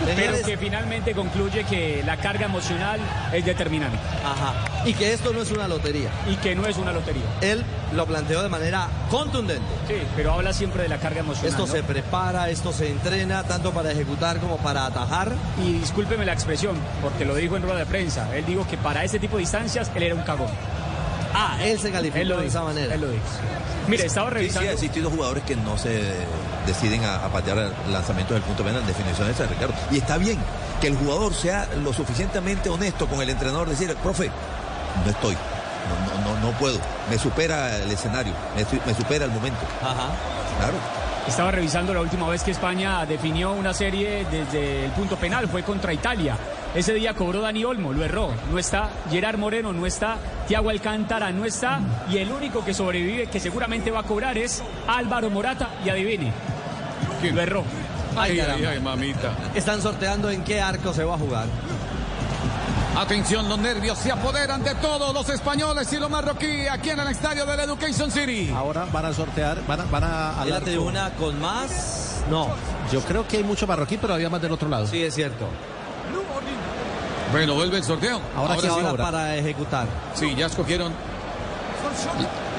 Pero 0.05 0.41
que 0.45 0.57
finalmente 0.57 1.13
concluye 1.13 1.63
que 1.63 2.03
la 2.05 2.17
carga 2.17 2.45
emocional 2.45 2.99
es 3.33 3.45
determinante. 3.45 3.97
Ajá. 4.23 4.53
Y 4.85 4.93
que 4.93 5.13
esto 5.13 5.33
no 5.33 5.41
es 5.41 5.51
una 5.51 5.67
lotería. 5.67 6.09
Y 6.29 6.35
que 6.35 6.55
no 6.55 6.65
es 6.65 6.77
una 6.77 6.91
lotería. 6.91 7.23
Él 7.41 7.63
lo 7.93 8.05
planteó 8.05 8.43
de 8.43 8.49
manera 8.49 8.87
contundente. 9.09 9.65
Sí, 9.87 9.95
pero 10.15 10.33
habla 10.33 10.53
siempre 10.53 10.83
de 10.83 10.89
la 10.89 10.97
carga 10.97 11.21
emocional. 11.21 11.49
Esto 11.49 11.65
¿no? 11.65 11.71
se 11.71 11.83
prepara, 11.83 12.49
esto 12.49 12.71
se 12.71 12.89
entrena, 12.89 13.43
tanto 13.43 13.71
para 13.71 13.91
ejecutar 13.91 14.39
como 14.39 14.57
para 14.57 14.85
atajar. 14.85 15.33
Y 15.63 15.73
discúlpeme 15.73 16.25
la 16.25 16.33
expresión, 16.33 16.77
porque 17.01 17.25
lo 17.25 17.35
dijo 17.35 17.57
en 17.57 17.63
rueda 17.63 17.79
de 17.79 17.85
prensa. 17.85 18.35
Él 18.35 18.45
dijo 18.45 18.65
que 18.67 18.77
para 18.77 19.03
ese 19.03 19.19
tipo 19.19 19.37
de 19.37 19.41
distancias 19.41 19.91
él 19.95 20.03
era 20.03 20.15
un 20.15 20.21
cagón. 20.21 20.49
Ah, 21.39 21.57
él 21.63 21.79
se 21.79 21.91
calificó 21.91 22.17
Él 22.19 22.29
lo 22.29 22.37
de 22.39 22.47
esa 22.47 22.63
manera. 22.63 22.95
Él 22.95 23.01
lo 23.01 23.09
dijo. 23.09 23.23
Mire, 23.87 24.05
estaba 24.07 24.29
Sí, 24.29 24.33
sí, 24.33 24.39
revisando. 24.39 24.69
ha 24.69 24.73
existido 24.73 25.09
jugadores 25.11 25.43
que 25.43 25.55
no 25.55 25.77
se 25.77 26.01
deciden 26.65 27.05
a, 27.05 27.17
a 27.25 27.29
patear 27.29 27.71
lanzamientos 27.91 28.33
del 28.35 28.43
punto 28.43 28.63
penal, 28.63 28.85
definición 28.87 29.29
esa, 29.29 29.45
Ricardo. 29.45 29.73
Y 29.91 29.97
está 29.99 30.17
bien 30.17 30.39
que 30.81 30.87
el 30.87 30.95
jugador 30.97 31.33
sea 31.33 31.67
lo 31.83 31.93
suficientemente 31.93 32.69
honesto 32.69 33.07
con 33.07 33.21
el 33.21 33.29
entrenador, 33.29 33.69
decir, 33.69 33.95
profe, 33.97 34.29
no 35.05 35.11
estoy, 35.11 35.35
no, 35.35 36.21
no, 36.21 36.35
no, 36.35 36.39
no 36.51 36.57
puedo, 36.57 36.79
me 37.09 37.17
supera 37.17 37.77
el 37.77 37.89
escenario, 37.91 38.33
me 38.85 38.93
supera 38.95 39.25
el 39.25 39.31
momento. 39.31 39.59
Ajá. 39.81 40.09
Claro. 40.59 41.06
Estaba 41.27 41.51
revisando 41.51 41.93
la 41.93 42.01
última 42.01 42.27
vez 42.29 42.41
que 42.41 42.51
España 42.51 43.05
definió 43.05 43.51
una 43.51 43.73
serie 43.73 44.25
desde 44.31 44.85
el 44.85 44.91
punto 44.91 45.17
penal, 45.17 45.47
fue 45.47 45.61
contra 45.61 45.93
Italia. 45.93 46.37
Ese 46.73 46.93
día 46.93 47.13
cobró 47.13 47.41
Dani 47.41 47.63
Olmo, 47.65 47.91
lo 47.93 48.03
erró. 48.03 48.31
No 48.49 48.57
está 48.57 48.89
Gerard 49.09 49.37
Moreno, 49.37 49.73
no 49.73 49.85
está 49.85 50.17
Tiago 50.47 50.69
Alcántara, 50.69 51.31
no 51.31 51.45
está. 51.45 51.79
Y 52.09 52.17
el 52.17 52.31
único 52.31 52.63
que 52.63 52.73
sobrevive, 52.73 53.27
que 53.27 53.39
seguramente 53.39 53.91
va 53.91 53.99
a 53.99 54.03
cobrar, 54.03 54.37
es 54.37 54.63
Álvaro 54.87 55.29
Morata. 55.29 55.69
Y 55.85 55.89
adivine, 55.89 56.31
lo 57.33 57.41
erró. 57.41 57.63
Ay, 58.15 58.41
mamita. 58.81 59.31
Están 59.53 59.81
sorteando 59.81 60.31
en 60.31 60.43
qué 60.43 60.61
arco 60.61 60.93
se 60.93 61.03
va 61.03 61.15
a 61.15 61.17
jugar. 61.19 61.45
Atención, 62.97 63.47
los 63.47 63.59
nervios 63.59 63.97
se 63.99 64.11
apoderan 64.11 64.63
de 64.63 64.73
todos 64.75 65.13
los 65.13 65.29
españoles 65.29 65.91
y 65.93 65.97
los 65.97 66.09
marroquíes 66.09 66.69
aquí 66.71 66.89
en 66.89 66.99
el 66.99 67.09
estadio 67.09 67.45
del 67.45 67.59
Education 67.59 68.09
City. 68.09 68.51
Ahora 68.55 68.87
van 68.91 69.05
a 69.05 69.13
sortear, 69.13 69.59
van 69.67 69.81
a, 69.81 69.85
van 69.85 70.03
a 70.03 70.35
¿Es 70.43 70.49
la 70.49 70.55
arco. 70.55 70.65
tribuna 70.65 71.11
con 71.13 71.39
más? 71.39 72.23
No. 72.29 72.47
Yo 72.91 73.01
creo 73.01 73.27
que 73.27 73.37
hay 73.37 73.43
mucho 73.43 73.67
marroquí, 73.67 73.97
pero 73.97 74.15
había 74.15 74.29
más 74.31 74.41
del 74.41 74.51
otro 74.51 74.67
lado. 74.67 74.87
Sí, 74.87 75.03
es 75.03 75.13
cierto. 75.13 75.45
Bueno, 77.31 77.53
vuelve 77.53 77.77
el 77.77 77.83
sorteo. 77.83 78.19
Ahora 78.35 78.55
sí, 78.55 78.61
sí, 78.61 78.67
Ahora 78.67 78.89
ahora. 78.89 79.03
para 79.03 79.35
ejecutar. 79.35 79.87
Sí, 80.15 80.33
ya 80.35 80.47
escogieron 80.47 80.91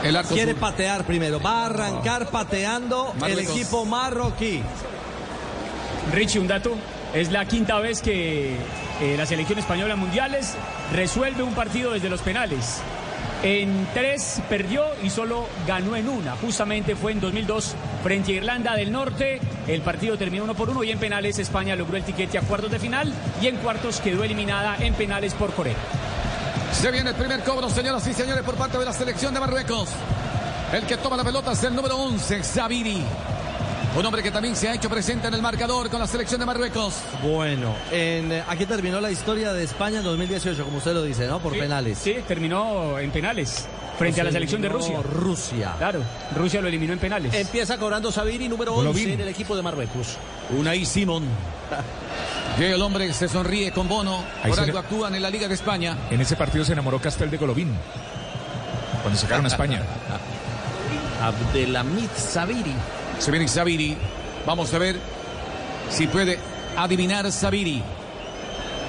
el 0.05 0.15
arco 0.17 0.35
Quiere 0.35 0.53
sur. 0.53 0.61
patear 0.61 1.05
primero. 1.05 1.41
Va 1.41 1.63
a 1.63 1.67
arrancar 1.67 2.29
pateando 2.29 3.13
el 3.27 3.41
equipo 3.41 3.85
marroquí. 3.87 4.63
Richie, 6.13 6.39
un 6.39 6.47
dato. 6.47 6.75
Es 7.13 7.33
la 7.33 7.45
quinta 7.47 7.79
vez 7.81 8.03
que 8.03 8.57
eh, 9.01 9.17
la 9.17 9.27
selección 9.27 9.59
española 9.59 9.97
mundiales 9.97 10.55
resuelve 10.93 11.43
un 11.43 11.55
partido 11.55 11.93
desde 11.93 12.09
los 12.09 12.21
penales. 12.21 12.81
En 13.43 13.87
tres 13.95 14.43
perdió 14.49 14.85
y 15.03 15.11
solo 15.11 15.47
ganó 15.67 15.95
en 15.95 16.09
una. 16.09 16.35
Justamente 16.37 16.97
fue 16.97 17.13
en 17.13 17.21
2002 17.21 17.77
frente 18.03 18.33
a 18.33 18.35
Irlanda 18.35 18.75
del 18.75 18.91
Norte. 18.91 19.41
El 19.69 19.83
partido 19.83 20.19
terminó 20.19 20.43
uno 20.43 20.55
por 20.55 20.71
uno 20.71 20.83
y 20.83 20.91
en 20.91 20.99
penales 20.99 21.39
España 21.39 21.77
logró 21.77 21.97
el 21.97 22.03
tiquete 22.03 22.39
a 22.39 22.41
cuartos 22.41 22.71
de 22.71 22.81
final 22.81 23.13
y 23.41 23.47
en 23.47 23.57
cuartos 23.59 24.01
quedó 24.01 24.25
eliminada 24.25 24.77
en 24.81 24.95
penales 24.95 25.35
por 25.35 25.53
Corea. 25.53 25.77
Se 26.73 26.91
viene 26.91 27.11
el 27.11 27.17
primer 27.17 27.45
cobro, 27.45 27.71
señoras 27.71 28.07
y 28.09 28.13
señores, 28.13 28.43
por 28.43 28.57
parte 28.57 28.79
de 28.79 28.85
la 28.85 28.93
selección 28.93 29.33
de 29.33 29.41
Marruecos. 29.41 29.89
El 30.73 30.85
que 30.85 30.97
toma 30.97 31.17
la 31.17 31.25
pelota 31.25 31.53
es 31.53 31.63
el 31.63 31.75
número 31.75 31.97
11, 31.97 32.43
Xaviri. 32.43 33.05
Un 33.97 34.07
hombre 34.07 34.23
que 34.23 34.31
también 34.31 34.55
se 34.55 34.69
ha 34.69 34.75
hecho 34.75 34.89
presente 34.89 35.27
en 35.27 35.35
el 35.35 35.43
marcador 35.43 35.91
con 35.91 35.99
la 35.99 36.07
selección 36.07 36.39
de 36.39 36.47
Marruecos. 36.47 36.95
Bueno, 37.23 37.75
en, 37.91 38.31
eh, 38.31 38.45
aquí 38.47 38.65
terminó 38.65 39.01
la 39.01 39.11
historia 39.11 39.53
de 39.53 39.65
España 39.65 39.99
en 39.99 40.05
2018, 40.05 40.65
como 40.65 40.79
usted 40.79 40.93
lo 40.95 41.03
dice, 41.03 41.27
¿no? 41.27 41.41
Por 41.41 41.55
Sí, 41.55 41.59
penales. 41.59 41.99
Sí, 41.99 42.17
terminó 42.29 42.99
en 42.99 43.11
penales 43.11 43.67
frente 43.99 44.21
a 44.21 44.25
la 44.25 44.31
Se 44.31 44.35
selección 44.35 44.63
de 44.63 44.69
Rusia. 44.69 45.01
Rusia. 45.03 45.75
Claro, 45.79 46.03
Rusia 46.37 46.61
lo 46.61 46.69
eliminó 46.69 46.93
en 46.93 47.01
penales. 47.01 47.35
Empieza 47.35 47.77
cobrando 47.77 48.13
Sabiri, 48.13 48.49
número 48.49 48.73
Golovin. 48.73 49.03
11 49.05 49.15
en 49.15 49.21
el 49.21 49.29
equipo 49.29 49.57
de 49.57 49.63
Marruecos. 49.63 50.17
Unai 50.57 50.85
Simón. 50.85 51.25
Y 52.61 52.65
el 52.65 52.81
hombre 52.81 53.13
se 53.13 53.29
sonríe 53.29 53.73
con 53.73 53.89
Bono. 53.89 54.19
Ahí 54.43 54.51
Por 54.51 54.55
se 54.55 54.61
algo 54.61 54.73
le- 54.75 54.79
actúan 54.79 55.15
en 55.17 55.23
la 55.23 55.31
Liga 55.31 55.49
de 55.49 55.55
España. 55.55 55.97
En 56.11 56.21
ese 56.21 56.37
partido 56.37 56.65
se 56.65 56.73
enamoró 56.75 57.01
Castel 57.01 57.31
de 57.31 57.37
Golovin. 57.37 57.75
Cuando 59.03 59.19
sacaron 59.19 59.45
a 59.45 59.49
España. 59.49 59.83
Abdelhamid 61.23 62.11
Sabiri. 62.17 62.75
Se 63.19 63.31
viene 63.31 63.47
Xaviri. 63.49 63.97
Vamos 64.47 64.73
a 64.75 64.79
ver 64.79 64.97
si 65.91 66.07
puede 66.07 66.39
adivinar 66.77 67.31
Xaviri. 67.31 67.83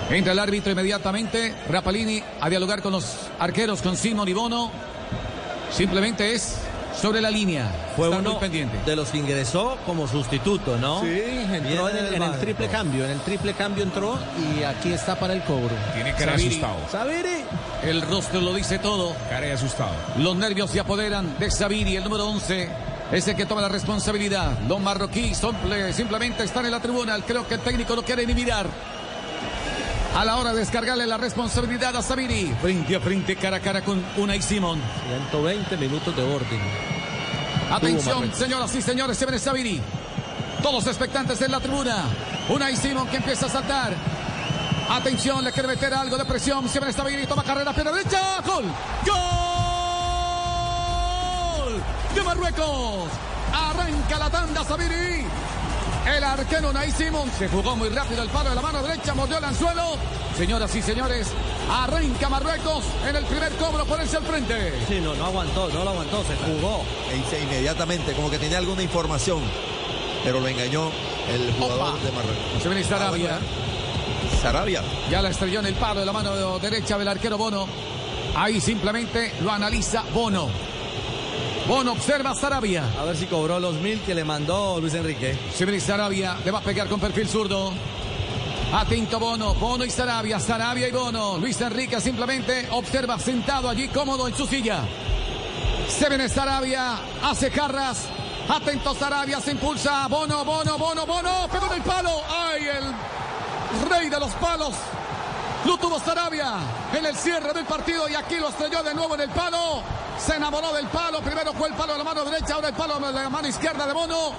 Entra 0.10 0.34
el 0.34 0.40
árbitro 0.40 0.72
inmediatamente. 0.72 1.54
Rapalini 1.70 2.22
a 2.42 2.50
dialogar 2.50 2.82
con 2.82 2.92
los 2.94 3.06
arqueros, 3.40 3.82
con 3.82 3.96
Simón 3.96 4.28
y 4.28 4.34
Bono. 4.34 4.72
Simplemente 5.72 6.34
es 6.34 6.58
sobre 7.00 7.22
la 7.22 7.30
línea. 7.30 7.70
Fue 7.96 8.08
Están 8.08 8.22
uno 8.22 8.32
muy 8.32 8.40
pendientes. 8.40 8.86
de 8.86 8.96
los 8.96 9.10
que 9.10 9.20
ingresó 9.20 9.78
como 9.86 10.08
sustituto, 10.08 10.78
¿no? 10.78 11.02
Sí, 11.02 11.08
entró 11.54 11.90
en 11.90 11.98
el, 11.98 12.14
en 12.22 12.40
triple 12.40 12.68
cambio. 12.68 13.06
En 13.06 13.12
el 13.12 13.20
triple 13.20 13.54
cambio 13.54 13.84
entró 13.84 14.18
y 14.58 14.64
aquí 14.64 14.92
está 14.92 15.18
para 15.18 15.34
el 15.34 15.44
cobro. 15.44 15.76
Tiene 15.94 16.14
cara 16.14 16.32
de 16.34 16.38
Xaviri. 16.40 16.48
asustado. 16.48 16.78
Sabiri. 16.92 17.44
El 17.84 18.02
rostro 18.02 18.42
lo 18.42 18.54
dice 18.54 18.80
todo. 18.80 19.16
Cara 19.30 19.54
asustado. 19.54 19.92
Los 20.18 20.36
nervios 20.36 20.72
se 20.72 20.80
apoderan 20.80 21.38
de 21.40 21.50
Xaviri, 21.52 21.96
el 21.98 22.04
número 22.04 22.28
11. 22.28 22.68
Es 23.12 23.28
el 23.28 23.36
que 23.36 23.46
toma 23.46 23.62
la 23.62 23.70
responsabilidad. 23.70 24.60
Los 24.68 24.80
marroquíes 24.80 25.38
simple- 25.38 25.94
simplemente 25.94 26.44
están 26.44 26.66
en 26.66 26.72
la 26.72 26.80
tribuna. 26.80 27.18
Creo 27.26 27.48
que 27.48 27.56
el 27.56 27.60
técnico 27.62 27.96
no 27.96 28.04
quiere 28.04 28.26
ni 28.26 28.34
mirar. 28.36 28.68
A 30.16 30.26
la 30.26 30.38
hora 30.38 30.54
de 30.54 30.60
descargarle 30.60 31.06
la 31.08 31.18
responsabilidad 31.18 31.96
a 31.96 32.02
Xaviri. 32.04 32.54
Frente 32.62 32.96
a 32.96 33.00
frente, 33.00 33.36
cara 33.36 33.58
a 33.58 33.60
cara 33.60 33.82
con 33.82 34.04
Unai 34.18 34.42
Simón. 34.42 34.80
120 35.32 35.78
minutos 35.78 36.16
de 36.16 36.22
orden. 36.24 36.60
Atención, 37.72 38.32
señoras 38.34 38.74
y 38.76 38.82
señores, 38.82 39.18
se 39.18 39.26
viene 39.26 39.40
Xaviri. 39.40 39.82
Todos 40.64 40.86
expectantes 40.88 41.42
en 41.42 41.52
la 41.52 41.60
tribuna. 41.60 42.06
Unai 42.50 42.76
Simón 42.76 43.08
que 43.08 43.18
empieza 43.18 43.46
a 43.46 43.50
saltar. 43.50 43.94
Atención, 44.90 45.44
le 45.44 45.52
quiere 45.52 45.68
meter 45.68 45.94
algo 45.94 46.18
de 46.18 46.26
presión. 46.26 46.68
Se 46.68 46.80
viene 46.80 46.94
Xaviri, 46.94 47.26
toma 47.28 47.44
carrera, 47.44 47.72
pierna 47.74 47.92
derecha. 47.92 48.42
¡Gol! 48.46 48.66
¡Gol! 49.06 49.39
De 52.16 52.24
Marruecos. 52.24 53.10
Arranca 53.54 54.20
la 54.20 54.30
tanda 54.30 54.64
Xaviri. 54.64 55.26
El 56.08 56.24
arquero 56.24 56.70
Unai 56.70 56.92
Simón 56.92 57.30
se 57.38 57.48
jugó 57.50 57.76
muy 57.76 57.90
rápido 57.90 58.24
el 58.24 58.30
palo 58.30 58.50
de 58.50 58.56
la 58.56 58.62
mano 58.62 58.82
derecha, 58.82 59.14
mordió 59.14 59.38
el 59.38 59.44
anzuelo. 59.44 59.96
Señoras 60.36 60.74
y 60.76 60.82
señores, 60.82 61.28
arranca 61.72 62.30
Marruecos 62.30 62.84
en 63.08 63.16
el 63.16 63.26
primer 63.26 63.52
cobro, 63.58 63.86
ponerse 63.86 64.18
al 64.18 64.24
frente. 64.24 64.74
Sí, 64.88 65.00
no, 65.02 65.14
no 65.14 65.26
aguantó, 65.26 65.70
no 65.70 65.84
lo 65.84 65.90
aguantó, 65.92 66.24
se 66.24 66.36
jugó. 66.38 66.84
E 67.12 67.18
hice 67.18 67.44
inmediatamente, 67.44 68.14
como 68.14 68.32
que 68.32 68.40
tenía 68.40 68.58
alguna 68.58 68.82
información, 68.82 69.42
pero 70.24 70.40
lo 70.40 70.48
engañó 70.48 70.90
el 71.32 71.54
jugador 71.54 71.90
Opa. 71.90 72.04
de 72.04 72.12
Marruecos. 72.12 72.64
Se 72.64 72.70
viene 72.70 72.84
Sarabia. 72.84 73.40
Sarabia. 74.42 74.82
Ya 75.12 75.22
la 75.22 75.30
estrelló 75.30 75.60
en 75.60 75.68
el 75.68 75.76
palo 75.76 76.00
de 76.00 76.06
la 76.06 76.14
mano 76.14 76.58
derecha 76.60 76.98
del 76.98 77.08
arquero 77.08 77.38
Bono. 77.38 77.68
Ahí 78.36 78.60
simplemente 78.62 79.34
lo 79.42 79.52
analiza 79.52 80.04
Bono. 80.14 80.69
Bono 81.70 81.92
observa 81.92 82.32
a 82.32 82.36
Sarabia. 82.36 82.84
A 83.00 83.06
ver 83.06 83.16
si 83.16 83.28
cobró 83.28 83.60
los 83.60 83.76
mil 83.76 84.02
que 84.02 84.16
le 84.16 84.24
mandó 84.24 84.80
Luis 84.82 84.96
Enrique. 84.96 85.38
Viene 85.60 85.80
Sarabia, 85.80 86.36
le 86.44 86.50
va 86.50 86.58
a 86.58 86.64
pegar 86.64 86.88
con 86.88 87.00
perfil 87.00 87.28
zurdo. 87.28 87.72
Atento 88.74 89.20
Bono, 89.20 89.54
Bono 89.54 89.86
y 89.86 89.92
Sarabia, 89.92 90.40
Sarabia 90.40 90.88
y 90.88 90.92
Bono. 90.92 91.38
Luis 91.38 91.62
Enrique 91.62 92.02
simplemente 92.02 92.68
observa 92.72 93.20
sentado 93.20 93.70
allí 93.70 93.88
cómodo 93.90 94.28
en 94.28 94.36
su 94.36 94.48
silla. 94.48 94.82
Se 95.88 96.10
viene 96.10 96.28
Sarabia, 96.28 97.02
hace 97.22 97.52
carras. 97.52 98.08
Atento 98.50 98.96
Sarabia, 98.96 99.40
se 99.40 99.52
impulsa. 99.52 100.08
Bono, 100.08 100.44
Bono, 100.44 100.76
Bono, 100.76 101.06
Bono. 101.06 101.48
Pegó 101.52 101.68
en 101.68 101.74
el 101.74 101.84
palo. 101.84 102.10
¡Ay, 102.32 102.64
el 102.64 103.88
rey 103.92 104.10
de 104.10 104.20
los 104.20 104.32
palos! 104.32 104.74
Lo 105.70 105.78
tuvo 105.78 106.00
Sarabia 106.00 106.56
en 106.98 107.06
el 107.06 107.16
cierre 107.16 107.54
del 107.54 107.64
partido 107.64 108.10
y 108.10 108.16
aquí 108.16 108.38
lo 108.38 108.50
estrelló 108.50 108.82
de 108.82 108.92
nuevo 108.96 109.14
en 109.14 109.22
el 109.22 109.30
palo. 109.30 109.84
Se 110.18 110.36
enamoró 110.36 110.74
del 110.74 110.88
palo. 110.88 111.22
Primero 111.22 111.54
fue 111.54 111.68
el 111.68 111.76
palo 111.76 111.92
de 111.92 112.00
la 112.00 112.04
mano 112.04 112.26
derecha, 112.26 112.56
ahora 112.56 112.70
el 112.70 112.74
palo 112.74 113.00
de 113.00 113.14
la 113.14 113.30
mano 113.30 113.48
izquierda 113.48 113.86
de 113.86 113.94
Bono. 113.94 114.32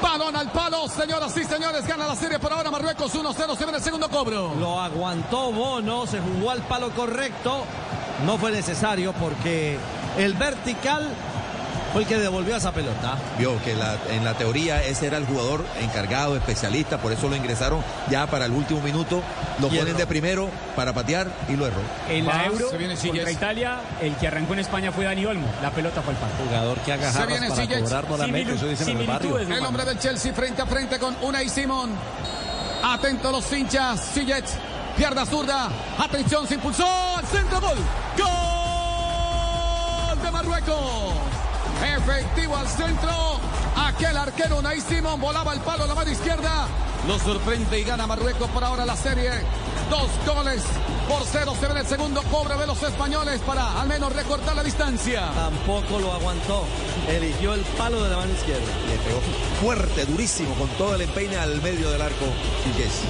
Balón 0.00 0.36
al 0.36 0.52
palo, 0.52 0.86
señoras 0.86 1.36
y 1.36 1.42
señores, 1.42 1.84
gana 1.84 2.06
la 2.06 2.14
serie 2.14 2.38
por 2.38 2.52
ahora 2.52 2.70
Marruecos 2.70 3.12
1-0, 3.12 3.56
se 3.56 3.64
viene 3.64 3.78
el 3.78 3.82
segundo 3.82 4.08
cobro. 4.08 4.54
Lo 4.54 4.80
aguantó 4.80 5.50
Bono, 5.50 6.06
se 6.06 6.20
jugó 6.20 6.52
al 6.52 6.62
palo 6.62 6.90
correcto. 6.90 7.64
No 8.24 8.38
fue 8.38 8.52
necesario 8.52 9.12
porque 9.14 9.80
el 10.16 10.34
vertical 10.34 11.08
fue 11.98 12.02
el 12.04 12.08
que 12.08 12.18
devolvió 12.18 12.54
esa 12.56 12.70
pelota. 12.70 13.16
Vio 13.38 13.60
que 13.64 13.74
la- 13.74 13.96
en 14.10 14.24
la 14.24 14.34
teoría 14.34 14.82
ese 14.84 15.08
era 15.08 15.16
el 15.16 15.26
jugador 15.26 15.64
encargado, 15.80 16.36
especialista, 16.36 16.98
por 16.98 17.10
eso 17.12 17.28
lo 17.28 17.34
ingresaron 17.34 17.82
ya 18.08 18.26
para 18.28 18.44
el 18.44 18.52
último 18.52 18.80
minuto. 18.82 19.20
Lo 19.58 19.66
Y 19.66 19.70
ponen 19.70 19.88
erró. 19.88 19.98
de 19.98 20.06
primero 20.06 20.48
para 20.76 20.92
patear 20.92 21.26
y 21.48 21.56
lo 21.56 21.66
erró. 21.66 21.80
En 22.08 22.24
la 22.26 22.46
Euro 22.46 22.70
se 22.70 22.76
viene 22.78 22.94
contra. 22.96 23.30
Italia, 23.32 23.80
el 24.00 24.14
que 24.14 24.28
arrancó 24.28 24.52
en 24.52 24.60
España 24.60 24.92
fue 24.92 25.06
Dani 25.06 25.26
Olmo. 25.26 25.48
La 25.60 25.70
pelota 25.72 26.00
fue 26.02 26.14
al 26.14 26.20
palo. 26.20 26.32
Jugador 26.46 26.78
que 26.78 26.92
haga 26.92 27.12
jarras 27.12 27.40
para 27.48 27.66
cobrar 27.80 28.08
nuevamente. 28.08 28.52
Similu- 28.52 28.56
Eso 28.56 28.66
dicen 28.68 28.88
en 28.90 28.98
el 29.00 29.06
barrio. 29.08 29.38
El 29.38 29.64
hombre 29.66 29.84
del 29.84 29.98
Chelsea 29.98 30.32
frente 30.32 30.62
a 30.62 30.66
frente 30.66 30.98
con 31.00 31.16
Unai 31.22 31.48
Simón. 31.48 31.90
Atento 32.84 33.32
los 33.32 33.52
hinchas. 33.52 34.00
Sillet. 34.14 34.44
Pierda 34.96 35.26
zurda. 35.26 35.68
Atención, 35.98 36.46
se 36.46 36.54
impulsó. 36.54 36.86
Al 37.16 37.26
centro, 37.26 37.60
gol. 37.60 37.78
Gol 40.08 40.22
de 40.22 40.30
Marruecos. 40.30 41.14
Efectivo 41.84 42.56
al 42.56 42.68
centro. 42.68 43.10
Aquel 43.76 44.16
arquero 44.16 44.58
Unai 44.58 44.80
Simón 44.80 45.20
volaba 45.20 45.52
el 45.52 45.60
palo 45.60 45.84
a 45.84 45.86
la 45.86 45.94
mano 45.94 46.10
izquierda. 46.10 46.66
Lo 47.06 47.18
sorprende 47.18 47.78
y 47.78 47.84
gana 47.84 48.06
Marruecos 48.06 48.48
por 48.50 48.64
ahora 48.64 48.84
la 48.84 48.96
serie. 48.96 49.30
Dos 49.88 50.10
goles 50.26 50.62
por 51.08 51.22
cero. 51.24 51.54
Se 51.58 51.66
ve 51.66 51.72
en 51.72 51.78
el 51.78 51.86
segundo 51.86 52.22
cobro 52.24 52.58
de 52.58 52.66
los 52.66 52.82
españoles 52.82 53.40
para 53.46 53.80
al 53.80 53.88
menos 53.88 54.12
recortar 54.12 54.56
la 54.56 54.62
distancia. 54.62 55.30
Tampoco 55.34 55.98
lo 56.00 56.12
aguantó. 56.12 56.64
Eligió 57.08 57.54
el 57.54 57.60
palo 57.78 58.02
de 58.02 58.10
la 58.10 58.16
mano 58.16 58.32
izquierda. 58.32 58.66
Le 58.88 58.96
pegó 58.98 59.20
fuerte, 59.62 60.04
durísimo, 60.06 60.54
con 60.54 60.68
todo 60.70 60.96
el 60.96 61.02
empeine 61.02 61.36
al 61.36 61.62
medio 61.62 61.90
del 61.90 62.02
arco. 62.02 62.26
Silles. 62.64 63.02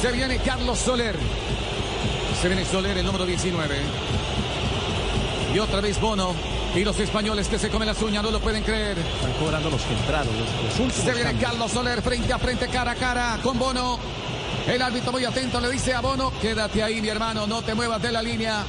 Se 0.00 0.12
viene 0.12 0.38
Carlos 0.38 0.78
Soler. 0.78 1.16
Se 2.42 2.48
viene 2.48 2.64
Soler, 2.64 2.98
el 2.98 3.06
número 3.06 3.24
19. 3.24 3.76
Y 5.54 5.58
otra 5.58 5.80
vez 5.80 5.98
Bono. 6.00 6.55
Y 6.76 6.84
los 6.84 6.98
españoles 7.00 7.48
que 7.48 7.58
se 7.58 7.70
comen 7.70 7.88
las 7.88 8.00
uñas 8.02 8.22
no 8.22 8.30
lo 8.30 8.38
pueden 8.38 8.62
creer. 8.62 8.98
Están 8.98 9.32
cobrando 9.40 9.70
los 9.70 9.80
que 9.82 9.94
entraron, 9.94 10.28
los, 10.38 10.78
los 10.78 10.92
Se 10.92 11.12
viene. 11.12 11.34
Carlos 11.40 11.72
Soler 11.72 12.02
frente 12.02 12.32
a 12.32 12.38
frente, 12.38 12.68
cara 12.68 12.90
a 12.90 12.94
cara 12.94 13.38
con 13.42 13.58
Bono. 13.58 13.98
El 14.66 14.82
árbitro 14.82 15.10
muy 15.12 15.24
atento 15.24 15.58
le 15.60 15.70
dice 15.70 15.94
a 15.94 16.00
Bono, 16.00 16.32
quédate 16.40 16.82
ahí 16.82 17.00
mi 17.00 17.08
hermano, 17.08 17.46
no 17.46 17.62
te 17.62 17.74
muevas 17.74 18.02
de 18.02 18.12
la 18.12 18.20
línea. 18.20 18.64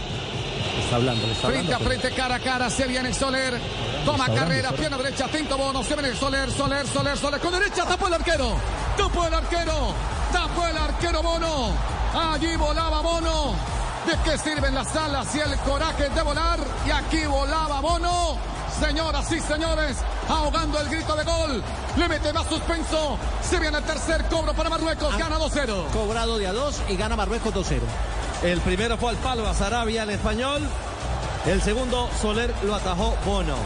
Está 0.84 0.95
hablando, 0.95 1.27
está 1.27 1.48
Frente 1.50 1.74
a 1.74 1.76
hablando. 1.76 2.00
frente, 2.00 2.16
cara 2.16 2.36
a 2.36 2.40
cara, 2.40 2.69
se 2.69 2.88
viene 2.88 3.14
Soler. 3.14 3.60
Toma 4.06 4.26
Está 4.27 4.36
carrera, 4.40 4.69
hablando, 4.69 4.77
pierna 4.77 4.98
derecha, 4.98 5.26
atento 5.26 5.58
Bono, 5.58 5.84
se 5.84 5.95
viene 5.95 6.16
Soler, 6.16 6.50
Soler, 6.52 6.88
Soler, 6.88 7.18
Soler. 7.18 7.40
Con 7.42 7.52
derecha 7.52 7.84
tapó 7.86 8.08
el 8.08 8.14
arquero. 8.14 8.56
Tapó 8.95 9.26
el 9.27 9.34
arquero. 9.34 9.94
Tapó 10.32 10.66
el 10.66 10.77
arquero 10.77 11.22
Bono. 11.24 11.72
Allí 12.14 12.56
volaba 12.56 13.02
Bono. 13.02 13.56
¿De 14.08 14.14
qué 14.24 14.38
sirven 14.38 14.74
las 14.74 14.95
alas 14.95 15.36
y 15.36 15.40
el 15.42 15.53
coraje 15.58 16.08
de 16.08 16.22
volar? 16.22 16.58
Y 16.86 16.92
aquí 16.92 17.26
volaba 17.26 17.82
Bono. 17.82 18.38
Señoras 18.80 19.30
y 19.34 19.42
señores, 19.42 19.98
ahogando 20.30 20.80
el 20.80 20.88
grito 20.88 21.14
de 21.14 21.26
gol. 21.26 21.61
Le 21.98 22.08
mete 22.08 22.32
más 22.32 22.48
suspenso. 22.48 23.18
Se 23.42 23.60
viene 23.60 23.80
el 23.80 23.84
tercer 23.84 24.24
cobro 24.30 24.53
para 24.53 24.69
Marruecos. 24.69 25.18
Gana 25.18 25.38
2-0. 25.38 25.88
Cobrado 25.92 26.38
de 26.38 26.48
a 26.48 26.53
dos 26.53 26.82
y 26.88 26.95
gana 26.95 27.18
Marruecos 27.18 27.53
2-0. 27.53 27.82
El 28.44 28.61
primero 28.61 28.95
fue 28.98 29.10
al 29.10 29.18
palo 29.18 29.45
a 29.45 29.53
Sarabia, 29.53 30.03
el 30.03 30.11
español. 30.11 30.61
El 31.45 31.61
segundo, 31.61 32.10
Soler 32.22 32.53
lo 32.64 32.76
atajó 32.76 33.14
Bono. 33.26 33.58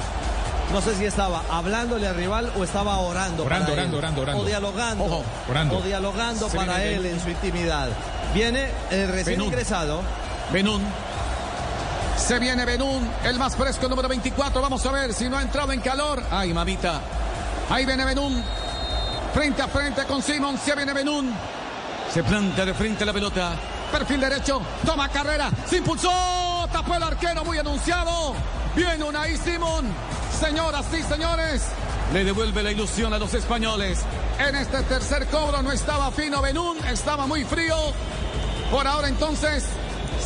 No 0.73 0.81
sé 0.81 0.95
si 0.95 1.05
estaba 1.05 1.43
hablándole 1.51 2.07
al 2.07 2.15
rival 2.15 2.51
o 2.57 2.63
estaba 2.63 2.97
orando. 2.97 3.43
Orando, 3.43 3.67
para 3.67 3.73
orando, 3.73 3.97
él. 3.97 4.03
orando, 4.03 4.21
orando. 4.21 4.41
O 4.41 4.45
dialogando. 4.45 5.03
Ojo, 5.03 5.23
orando. 5.49 5.77
O 5.77 5.81
dialogando 5.81 6.49
Se 6.49 6.57
para 6.57 6.83
él 6.83 7.05
en 7.05 7.21
su 7.21 7.29
intimidad. 7.29 7.89
Viene 8.33 8.71
el 8.89 9.09
recién 9.09 9.41
ingresado. 9.41 10.01
Benún. 10.51 10.83
Se 12.17 12.37
viene 12.37 12.65
Benún, 12.65 13.09
el 13.23 13.39
más 13.39 13.55
fresco, 13.55 13.87
número 13.87 14.07
24. 14.09 14.61
Vamos 14.61 14.85
a 14.85 14.91
ver 14.91 15.13
si 15.13 15.29
no 15.29 15.37
ha 15.37 15.41
entrado 15.41 15.71
en 15.71 15.79
calor. 15.79 16.21
Ay, 16.29 16.53
mamita. 16.53 17.01
Ahí 17.69 17.85
viene 17.85 18.03
Benún. 18.03 18.43
Frente 19.33 19.61
a 19.61 19.67
frente 19.67 20.03
con 20.03 20.21
Simon. 20.21 20.57
Se 20.57 20.75
viene 20.75 20.93
Benún. 20.93 21.33
Se 22.13 22.21
planta 22.23 22.65
de 22.65 22.73
frente 22.73 23.03
a 23.03 23.07
la 23.07 23.13
pelota. 23.13 23.53
Perfil 23.91 24.19
derecho. 24.19 24.61
Toma 24.85 25.07
carrera. 25.09 25.49
Se 25.65 25.77
impulsó. 25.77 26.67
Tapó 26.71 26.95
el 26.95 27.03
arquero. 27.03 27.45
Muy 27.45 27.57
anunciado. 27.57 28.33
Viene 28.75 29.03
Unai 29.03 29.37
Simón. 29.37 29.85
Señoras 30.37 30.85
y 30.93 31.01
señores. 31.03 31.63
Le 32.13 32.25
devuelve 32.25 32.61
la 32.61 32.71
ilusión 32.71 33.13
a 33.13 33.19
los 33.19 33.33
españoles. 33.33 33.99
En 34.37 34.55
este 34.55 34.83
tercer 34.83 35.27
cobro 35.27 35.61
no 35.61 35.71
estaba 35.71 36.11
fino 36.11 36.41
Benún. 36.41 36.77
Estaba 36.87 37.25
muy 37.25 37.45
frío. 37.45 37.75
Por 38.69 38.85
ahora 38.85 39.07
entonces, 39.07 39.65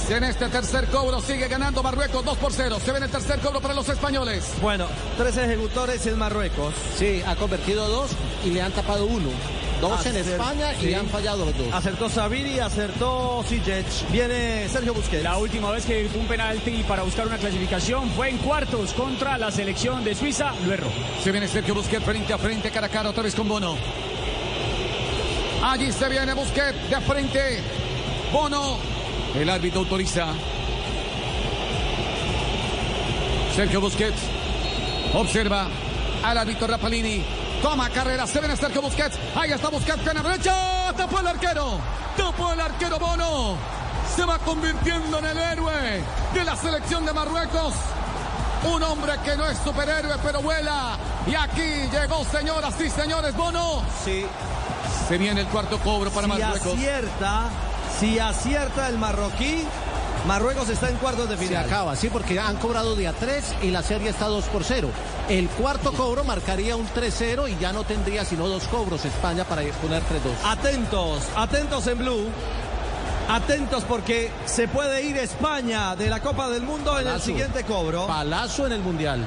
en 0.10 0.24
este 0.24 0.48
tercer 0.50 0.86
cobro 0.88 1.20
sigue 1.22 1.48
ganando 1.48 1.82
Marruecos 1.82 2.24
2 2.24 2.38
por 2.38 2.52
0. 2.52 2.78
Se 2.84 2.92
ve 2.92 2.98
en 2.98 3.04
el 3.06 3.10
tercer 3.10 3.40
cobro 3.40 3.62
para 3.62 3.74
los 3.74 3.88
españoles. 3.90 4.54
Bueno, 4.62 4.88
tres 5.18 5.38
ejecutores 5.38 6.06
en 6.06 6.18
Marruecos. 6.18 6.74
Sí, 6.98 7.24
ha 7.26 7.36
convertido 7.36 7.88
dos 7.88 8.12
y 8.44 8.52
le 8.52 8.62
han 8.62 8.72
tapado 8.72 9.06
uno. 9.06 9.30
Dos 9.82 10.06
en 10.06 10.18
España 10.18 10.74
y 10.76 10.86
sí. 10.86 10.94
han 10.94 11.08
fallado 11.08 11.46
los 11.46 11.58
dos. 11.58 11.68
Acertó 11.74 12.10
Sabiri, 12.10 12.60
acertó 12.60 13.44
Sijic. 13.48 13.86
Viene 14.12 14.68
Sergio 14.70 14.94
Busquets. 14.94 15.24
La 15.24 15.38
última 15.38 15.72
vez 15.72 15.86
que 15.86 16.08
fue 16.12 16.22
un 16.22 16.28
penalti 16.28 16.84
para 16.84 17.04
buscar 17.04 17.26
una 17.28 17.38
clasificación 17.38 18.10
fue 18.12 18.30
en 18.30 18.38
cuartos 18.38 18.94
contra 18.94 19.38
la 19.38 19.52
selección 19.52 20.04
de 20.04 20.16
Suiza. 20.16 20.54
Lo 20.66 20.74
erró. 20.74 20.88
Se 21.24 21.32
viene 21.32 21.48
Sergio 21.48 21.74
Busquets 21.74 22.06
frente 22.06 22.34
a 22.34 22.38
frente, 22.38 22.70
cara 22.72 22.88
a 22.88 22.90
cara, 22.90 23.10
otra 23.10 23.24
vez 23.24 23.36
con 23.36 23.48
Bono. 23.48 23.76
Allí 25.64 25.92
se 25.92 26.10
viene 26.10 26.34
Busquets 26.34 26.90
de 26.90 27.02
frente. 27.02 27.60
Bono. 28.32 28.95
El 29.40 29.50
árbitro 29.50 29.82
autoriza. 29.82 30.28
Sergio 33.56 33.82
Busquets. 33.82 34.20
Observa 35.14 35.68
al 36.24 36.38
árbitro 36.38 36.68
Rapalini. 36.68 37.24
Toma 37.62 37.90
carrera, 37.90 38.28
se 38.28 38.40
viene 38.40 38.56
Sergio 38.56 38.82
Busquets. 38.82 39.18
Ahí 39.36 39.52
está 39.52 39.70
Busquets, 39.70 40.00
pierna 40.00 40.22
derecha. 40.24 40.94
Tapó 40.96 41.20
el 41.20 41.28
arquero. 41.28 41.80
Tapó 42.18 42.54
el 42.54 42.62
arquero 42.62 43.00
Bono. 43.00 43.58
Se 44.16 44.24
va 44.24 44.40
convirtiendo 44.40 45.20
en 45.20 45.26
el 45.26 45.38
héroe 45.38 46.02
de 46.34 46.44
la 46.44 46.56
selección 46.56 47.06
de 47.06 47.14
Marruecos. 47.14 47.74
Un 48.74 48.82
hombre 48.84 49.14
que 49.24 49.36
no 49.36 49.46
es 49.46 49.58
superhéroe, 49.60 50.16
pero 50.24 50.42
vuela. 50.42 50.98
Y 51.28 51.36
aquí 51.36 51.90
llegó, 51.92 52.24
señoras 52.26 52.74
y 52.80 52.90
señores, 52.90 53.36
Bono. 53.36 53.84
Sí. 54.04 54.26
Se 55.08 55.18
viene 55.18 55.42
el 55.42 55.48
cuarto 55.48 55.78
cobro 55.80 56.10
para 56.10 56.28
si 56.28 56.34
Marruecos. 56.34 56.74
acierta, 56.74 57.50
si 58.00 58.20
acierta 58.20 58.90
el 58.90 58.98
marroquí, 58.98 59.64
Marruecos 60.28 60.70
está 60.70 60.90
en 60.90 60.98
cuartos 60.98 61.30
de 61.30 61.38
Se 61.38 61.46
final. 61.46 61.66
acaba, 61.66 61.96
sí, 61.96 62.10
porque 62.10 62.40
han 62.40 62.56
cobrado 62.58 62.96
de 62.96 63.08
a 63.08 63.14
3 63.14 63.56
y 63.62 63.70
la 63.70 63.84
serie 63.84 64.10
está 64.10 64.26
2 64.26 64.46
por 64.46 64.64
0. 64.64 64.90
El 65.30 65.48
cuarto 65.50 65.94
cobro 65.94 66.24
marcaría 66.24 66.76
un 66.76 66.88
3-0 66.88 67.48
y 67.52 67.58
ya 67.60 67.72
no 67.72 67.84
tendría 67.84 68.26
sino 68.26 68.48
dos 68.48 68.68
cobros 68.68 69.06
España 69.06 69.44
para 69.44 69.62
poner 69.82 70.02
3-2. 70.02 70.06
Atentos, 70.44 71.24
atentos 71.36 71.86
en 71.88 71.98
blue. 72.00 72.30
Atentos 73.30 73.84
porque 73.84 74.32
se 74.46 74.68
puede 74.68 75.04
ir 75.04 75.18
España 75.18 75.96
de 75.96 76.10
la 76.10 76.20
Copa 76.22 76.50
del 76.50 76.64
Mundo 76.64 77.00
en 77.00 77.08
el 77.08 77.22
siguiente 77.22 77.64
cobro. 77.64 78.08
Palazo 78.08 78.66
en 78.66 78.74
el 78.74 78.82
Mundial. 78.82 79.24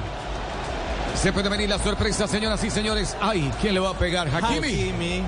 Se 1.15 1.33
puede 1.33 1.49
venir 1.49 1.69
la 1.69 1.79
sorpresa, 1.79 2.27
señoras 2.27 2.63
y 2.63 2.69
señores. 2.69 3.15
Ay, 3.21 3.51
¿quién 3.61 3.73
le 3.73 3.79
va 3.79 3.89
a 3.91 3.97
pegar? 3.97 4.27
Hakimi. 4.27 4.67
Hakimi. 4.67 5.23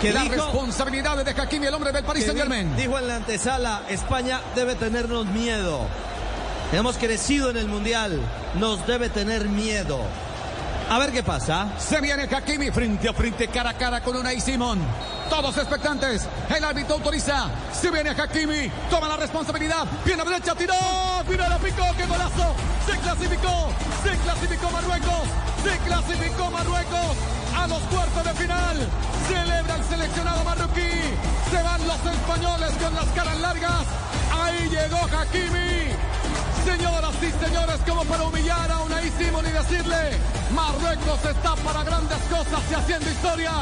Que 0.00 0.12
la 0.12 0.22
dijo- 0.22 0.34
responsabilidad 0.34 1.16
de 1.24 1.30
Hakimi, 1.30 1.66
el 1.66 1.74
hombre 1.74 1.92
del 1.92 2.04
Paris 2.04 2.24
Saint 2.24 2.38
Germain. 2.38 2.76
di- 2.76 2.82
Dijo 2.82 2.98
en 2.98 3.08
la 3.08 3.16
antesala, 3.16 3.82
España 3.88 4.40
debe 4.54 4.74
tenernos 4.74 5.26
miedo. 5.26 5.80
Hemos 6.72 6.96
crecido 6.98 7.50
en 7.50 7.56
el 7.56 7.68
Mundial, 7.68 8.20
nos 8.54 8.86
debe 8.86 9.08
tener 9.08 9.48
miedo. 9.48 10.00
A 10.90 10.98
ver 10.98 11.12
qué 11.12 11.22
pasa. 11.22 11.68
Se 11.78 12.00
viene 12.02 12.24
Hakimi 12.24 12.70
frente 12.70 13.08
a 13.08 13.14
frente, 13.14 13.48
cara 13.48 13.70
a 13.70 13.74
cara 13.74 14.02
con 14.02 14.16
Unai 14.16 14.38
Simón. 14.40 14.80
Todos 15.30 15.56
expectantes. 15.56 16.26
El 16.54 16.62
árbitro 16.62 16.96
autoriza. 16.96 17.46
Se 17.72 17.90
viene 17.90 18.10
Hakimi. 18.10 18.70
Toma 18.90 19.08
la 19.08 19.16
responsabilidad. 19.16 19.84
Pierna 20.04 20.24
derecha, 20.24 20.54
tiró. 20.54 20.74
Mira 21.26 21.48
la 21.48 21.58
picó. 21.58 21.84
¡Qué 21.96 22.04
golazo! 22.04 22.54
Se 22.84 22.98
clasificó. 22.98 23.70
Se 24.02 24.10
clasificó 24.18 24.70
Marruecos. 24.70 25.22
Se 25.64 25.78
clasificó 25.88 26.50
Marruecos 26.50 27.16
a 27.56 27.66
los 27.66 27.80
cuartos 27.82 28.24
de 28.24 28.34
final. 28.34 28.88
Celebra 29.28 29.76
el 29.76 29.84
seleccionado 29.84 30.44
marroquí. 30.44 30.90
Se 31.50 31.62
van 31.62 31.86
los 31.86 32.14
españoles 32.14 32.72
con 32.82 32.94
las 32.94 33.06
caras 33.14 33.38
largas. 33.40 33.86
Ahí 34.32 34.68
llegó 34.68 34.98
Hakimi. 35.04 35.94
Señoras 36.64 37.14
y 37.20 37.44
señores, 37.44 37.80
como 37.86 38.04
para 38.04 38.22
humillar 38.24 38.70
a 38.70 38.80
Unai 38.80 39.10
Simón 39.18 39.44
y 39.46 39.50
decirle, 39.50 40.18
Marruecos 40.54 41.24
está 41.24 41.54
para 41.56 41.84
grandes 41.84 42.18
cosas 42.30 42.60
y 42.70 42.74
haciendo 42.74 43.10
historia. 43.10 43.52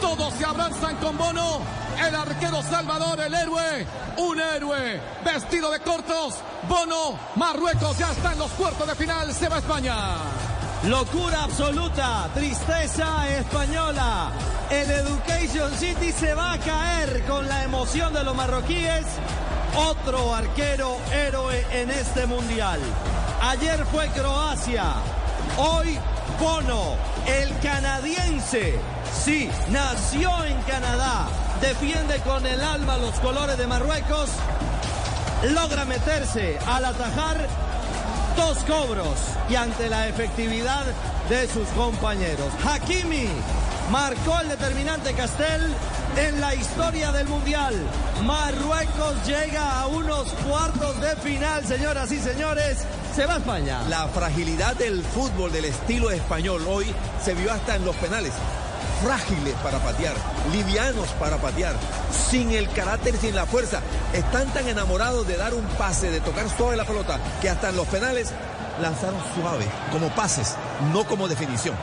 Todos 0.00 0.34
se 0.34 0.44
abrazan 0.44 0.96
con 0.96 1.16
Bono, 1.16 1.60
el 2.06 2.14
arquero 2.14 2.62
Salvador, 2.62 3.18
el 3.20 3.32
héroe, 3.32 3.86
un 4.18 4.40
héroe 4.40 5.00
vestido 5.24 5.70
de 5.70 5.80
cortos. 5.80 6.34
Bono, 6.68 7.18
Marruecos 7.36 7.96
ya 7.96 8.12
está 8.12 8.32
en 8.32 8.38
los 8.38 8.50
cuartos 8.52 8.86
de 8.86 8.94
final, 8.94 9.32
se 9.32 9.48
va 9.48 9.56
a 9.56 9.58
España. 9.60 9.94
Locura 10.84 11.44
absoluta, 11.44 12.30
tristeza 12.32 13.28
española. 13.28 14.32
El 14.70 14.90
Education 14.90 15.70
City 15.76 16.10
se 16.10 16.32
va 16.32 16.54
a 16.54 16.58
caer 16.58 17.22
con 17.26 17.46
la 17.46 17.64
emoción 17.64 18.14
de 18.14 18.24
los 18.24 18.34
marroquíes. 18.34 19.04
Otro 19.76 20.34
arquero 20.34 20.96
héroe 21.12 21.66
en 21.72 21.90
este 21.90 22.24
mundial. 22.24 22.80
Ayer 23.42 23.84
fue 23.92 24.08
Croacia, 24.08 24.94
hoy 25.58 25.98
Bono, 26.40 26.96
el 27.26 27.58
canadiense. 27.58 28.78
Sí, 29.22 29.50
nació 29.68 30.44
en 30.46 30.62
Canadá, 30.62 31.28
defiende 31.60 32.20
con 32.20 32.46
el 32.46 32.60
alma 32.62 32.96
los 32.96 33.20
colores 33.20 33.58
de 33.58 33.66
Marruecos. 33.66 34.30
Logra 35.42 35.84
meterse 35.84 36.58
al 36.66 36.86
atajar 36.86 37.46
dos 38.36 38.58
cobros 38.64 39.18
y 39.48 39.54
ante 39.54 39.88
la 39.88 40.08
efectividad 40.08 40.84
de 41.28 41.48
sus 41.48 41.68
compañeros. 41.68 42.52
Hakimi 42.64 43.28
marcó 43.90 44.40
el 44.40 44.48
determinante 44.48 45.12
Castel 45.14 45.74
en 46.16 46.40
la 46.40 46.54
historia 46.54 47.12
del 47.12 47.28
Mundial. 47.28 47.74
Marruecos 48.24 49.26
llega 49.26 49.80
a 49.80 49.86
unos 49.86 50.28
cuartos 50.48 51.00
de 51.00 51.16
final, 51.16 51.64
señoras 51.66 52.10
y 52.12 52.18
señores. 52.18 52.78
Se 53.14 53.26
va 53.26 53.34
a 53.34 53.38
España. 53.38 53.82
La 53.88 54.06
fragilidad 54.08 54.76
del 54.76 55.02
fútbol 55.02 55.52
del 55.52 55.66
estilo 55.66 56.10
español 56.10 56.64
hoy 56.68 56.86
se 57.22 57.34
vio 57.34 57.52
hasta 57.52 57.76
en 57.76 57.84
los 57.84 57.96
penales. 57.96 58.32
Frágiles 59.02 59.54
para 59.62 59.78
patear, 59.78 60.14
livianos 60.52 61.08
para 61.18 61.38
patear, 61.38 61.74
sin 62.30 62.52
el 62.52 62.68
carácter, 62.70 63.16
sin 63.16 63.34
la 63.34 63.46
fuerza. 63.46 63.80
Están 64.12 64.52
tan 64.52 64.68
enamorados 64.68 65.26
de 65.26 65.36
dar 65.36 65.54
un 65.54 65.64
pase, 65.78 66.10
de 66.10 66.20
tocar 66.20 66.46
suave 66.50 66.76
la 66.76 66.84
pelota, 66.84 67.18
que 67.40 67.48
hasta 67.48 67.70
en 67.70 67.76
los 67.76 67.86
penales 67.88 68.30
lanzaron 68.80 69.20
suave, 69.34 69.64
como 69.90 70.08
pases, 70.10 70.56
no 70.92 71.04
como 71.04 71.28
definición. 71.28 71.74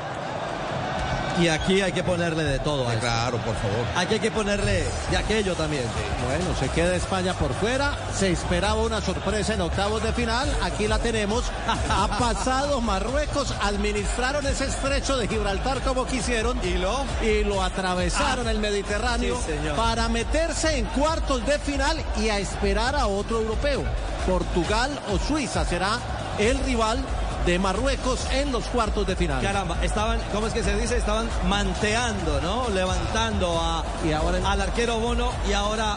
Y 1.39 1.47
aquí 1.49 1.81
hay 1.81 1.91
que 1.91 2.03
ponerle 2.03 2.43
de 2.43 2.59
todo. 2.59 2.87
a. 2.87 2.95
Claro, 2.95 3.37
por 3.37 3.55
favor. 3.55 3.85
Aquí 3.95 4.15
hay 4.15 4.19
que 4.19 4.31
ponerle 4.31 4.83
de 5.11 5.17
aquello 5.17 5.55
también. 5.55 5.83
Bueno, 6.25 6.55
se 6.59 6.67
queda 6.69 6.95
España 6.95 7.33
por 7.33 7.53
fuera. 7.53 7.95
Se 8.13 8.31
esperaba 8.31 8.81
una 8.81 9.01
sorpresa 9.01 9.53
en 9.53 9.61
octavos 9.61 10.01
de 10.01 10.13
final. 10.13 10.49
Aquí 10.63 10.87
la 10.87 10.99
tenemos. 10.99 11.43
Ha 11.89 12.07
pasado 12.17 12.81
Marruecos. 12.81 13.53
Administraron 13.61 14.45
ese 14.47 14.65
estrecho 14.65 15.17
de 15.17 15.27
Gibraltar 15.27 15.81
como 15.81 16.05
quisieron. 16.05 16.59
Y 16.63 16.73
lo, 16.75 17.05
y 17.21 17.43
lo 17.43 17.61
atravesaron 17.61 18.47
el 18.47 18.59
Mediterráneo 18.59 19.37
Sí, 19.45 19.53
para 19.75 20.09
meterse 20.09 20.77
en 20.77 20.85
cuartos 20.85 21.45
de 21.45 21.59
final 21.59 21.97
y 22.17 22.29
a 22.29 22.39
esperar 22.39 22.95
a 22.95 23.07
otro 23.07 23.41
europeo. 23.41 23.83
Portugal 24.25 24.89
o 25.11 25.17
Suiza 25.19 25.63
será 25.65 25.99
el 26.39 26.57
rival 26.65 26.99
de 27.47 27.57
Marruecos 27.59 28.19
en 28.33 28.51
los 28.51 28.65
cuartos 28.65 29.07
de 29.07 29.15
final. 29.15 29.41
Caramba, 29.41 29.77
estaban, 29.81 30.19
¿cómo 30.33 30.47
es 30.47 30.53
que 30.53 30.63
se 30.63 30.75
dice? 30.75 30.97
Estaban 30.97 31.29
manteando, 31.47 32.41
¿no? 32.41 32.69
Levantando 32.69 33.57
a, 33.59 33.85
Y 34.05 34.11
ahora- 34.11 34.39
al 34.51 34.61
arquero 34.61 34.99
Bono 34.99 35.31
y 35.49 35.53
ahora. 35.53 35.95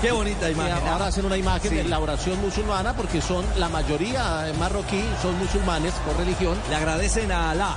Qué 0.00 0.10
bonita 0.10 0.48
Y 0.48 0.52
imagen. 0.52 0.72
ahora 0.88 1.04
¿ah? 1.04 1.08
hacen 1.08 1.26
una 1.26 1.36
imagen 1.36 1.70
Sí. 1.70 1.76
de 1.76 1.84
la 1.84 1.98
oración 1.98 2.40
musulmana 2.40 2.94
porque 2.94 3.20
son 3.20 3.44
la 3.58 3.68
mayoría 3.68 4.48
eh, 4.48 4.52
marroquí 4.54 5.04
son 5.20 5.38
musulmanes 5.38 5.92
por 6.06 6.16
religión. 6.16 6.56
Le 6.70 6.76
agradecen 6.76 7.30
a 7.30 7.50
Alá 7.50 7.74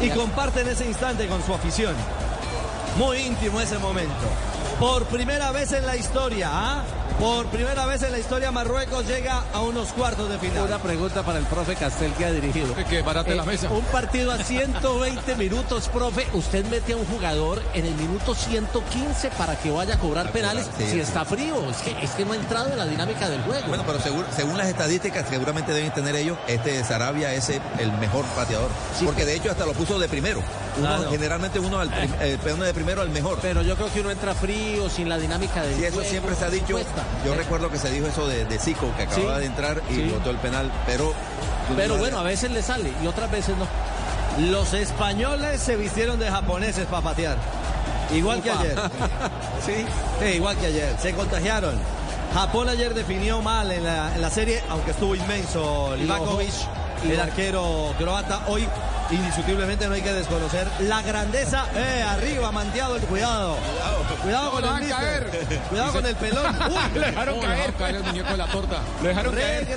y 0.00 0.08
comparten 0.10 0.68
ese 0.68 0.86
instante 0.86 1.26
con 1.26 1.42
su 1.44 1.52
afición. 1.52 1.94
Muy 2.96 3.18
íntimo 3.18 3.60
ese 3.60 3.78
momento. 3.78 4.14
Por 4.78 5.04
primera 5.06 5.50
vez 5.50 5.72
en 5.72 5.84
la 5.84 5.96
historia, 5.96 6.48
¿ah? 6.52 6.82
Por 7.18 7.46
primera 7.46 7.86
vez 7.86 8.02
en 8.02 8.12
la 8.12 8.18
historia 8.18 8.50
Marruecos 8.50 9.06
llega 9.06 9.44
a 9.52 9.60
unos 9.60 9.88
cuartos 9.92 10.28
de 10.28 10.38
final. 10.38 10.64
Una 10.64 10.78
pregunta 10.78 11.22
para 11.22 11.38
el 11.38 11.44
profe 11.46 11.74
Castel 11.76 12.12
que 12.14 12.24
ha 12.24 12.32
dirigido. 12.32 12.74
Que 12.88 13.02
barate 13.02 13.34
la 13.34 13.44
Eh, 13.44 13.46
mesa. 13.46 13.70
Un 13.70 13.84
partido 13.84 14.32
a 14.32 14.38
120 14.38 15.34
minutos, 15.36 15.88
profe. 15.88 16.26
Usted 16.32 16.64
mete 16.66 16.92
a 16.92 16.96
un 16.96 17.06
jugador 17.06 17.62
en 17.72 17.86
el 17.86 17.94
minuto 17.94 18.34
115 18.34 19.30
para 19.38 19.56
que 19.56 19.70
vaya 19.70 19.94
a 19.94 19.98
cobrar 19.98 20.32
penales 20.32 20.66
sí, 20.76 20.84
si 20.86 20.90
sí. 20.92 21.00
está 21.00 21.24
frío. 21.24 21.54
Es 21.70 21.76
que, 21.78 21.90
es 22.04 22.10
que 22.12 22.24
no 22.24 22.32
ha 22.32 22.36
entrado 22.36 22.70
en 22.70 22.78
la 22.78 22.86
dinámica 22.86 23.28
del 23.30 23.42
juego. 23.42 23.68
Bueno, 23.68 23.84
pero 23.86 24.00
seguro- 24.00 24.26
según 24.34 24.58
las 24.58 24.66
estadísticas, 24.68 25.26
seguramente 25.28 25.72
deben 25.72 25.92
tener 25.92 26.16
ellos, 26.16 26.36
este 26.48 26.82
Sarabia 26.84 27.32
es 27.32 27.48
el- 27.48 27.92
mejor 28.00 28.24
pateador. 28.36 28.70
Porque 29.04 29.24
de 29.24 29.36
hecho 29.36 29.50
hasta 29.50 29.64
lo 29.64 29.72
puso 29.72 29.98
de 29.98 30.08
primero. 30.08 30.40
Uno, 30.76 30.88
Claro. 30.88 31.10
Generalmente 31.10 31.60
uno 31.60 31.78
al 31.78 31.90
eh, 32.20 32.36
pone 32.42 32.66
de 32.66 32.74
primero 32.74 33.00
al 33.02 33.08
mejor. 33.10 33.38
Pero 33.40 33.62
yo 33.62 33.76
creo 33.76 33.92
que 33.92 34.00
uno 34.00 34.10
entra 34.10 34.34
frío, 34.34 34.90
sin 34.90 35.08
la 35.08 35.16
dinámica 35.18 35.62
del 35.62 35.76
Sí, 35.76 35.84
eso 35.84 35.94
juego. 35.94 36.10
siempre 36.10 36.34
se 36.34 36.44
ha 36.44 36.50
dicho. 36.50 36.76
Yo 37.24 37.32
Eh, 37.34 37.36
recuerdo 37.36 37.70
que 37.70 37.78
se 37.78 37.90
dijo 37.90 38.06
eso 38.06 38.26
de, 38.26 38.44
de 38.44 38.58
Zico, 38.58 38.92
que 38.96 39.02
acababa 39.04 39.34
Sí, 39.36 39.40
de 39.40 39.46
entrar 39.46 39.82
y 39.90 39.94
sí. 39.94 40.10
botó 40.12 40.30
el 40.30 40.36
penal, 40.38 40.70
pero... 40.86 41.12
Pero 41.76 41.96
bueno, 41.96 42.18
a 42.18 42.22
veces 42.22 42.50
le 42.50 42.62
sale 42.62 42.92
y 43.02 43.06
otras 43.06 43.30
veces 43.30 43.54
no. 43.56 43.66
Los 44.50 44.74
españoles 44.74 45.60
se 45.62 45.76
vistieron 45.76 46.18
de 46.18 46.28
japoneses 46.30 46.86
para 46.86 47.02
patear. 47.02 47.36
Igual 48.12 48.42
que 48.42 48.50
ayer. 48.50 48.76
sí, 49.64 49.86
sí, 50.20 50.26
igual 50.36 50.56
que 50.58 50.66
ayer. 50.66 50.94
Se 51.00 51.14
contagiaron. 51.14 51.74
Japón 52.34 52.68
ayer 52.68 52.92
definió 52.94 53.40
mal 53.40 53.70
en 53.70 53.84
la, 53.84 54.14
en 54.14 54.20
la 54.20 54.28
serie, 54.28 54.62
aunque 54.68 54.90
estuvo 54.90 55.14
inmenso 55.14 55.94
Livakovic, 55.96 56.52
el 57.08 57.18
arquero 57.20 57.94
croata. 57.96 58.42
Hoy, 58.48 58.66
indiscutiblemente, 59.10 59.86
no 59.88 59.94
hay 59.94 60.02
que 60.02 60.12
desconocer 60.12 60.66
la 60.80 61.02
grandeza. 61.02 61.66
Eh, 61.74 62.02
arriba, 62.02 62.50
manteado 62.52 62.96
el 62.96 63.02
cuidado. 63.02 63.56
Cuidado 64.22 64.50
con 64.52 64.62
lo 64.62 64.76
el 64.76 64.88
caer. 64.88 65.30
Cuidado 65.68 65.92
con 65.92 66.06
el 66.06 66.16
pelón. 66.16 66.46
Uy, 66.68 66.94
Lo 66.94 67.00
dejaron 67.00 67.34
Oh, 67.38 67.40
caer. 67.78 67.94
el 67.96 68.04
muñeco 68.04 68.30
de 68.30 68.36
la 68.36 68.46
torta. 68.46 68.78
Lo 69.02 69.08
dejaron 69.08 69.34
caer. 69.34 69.68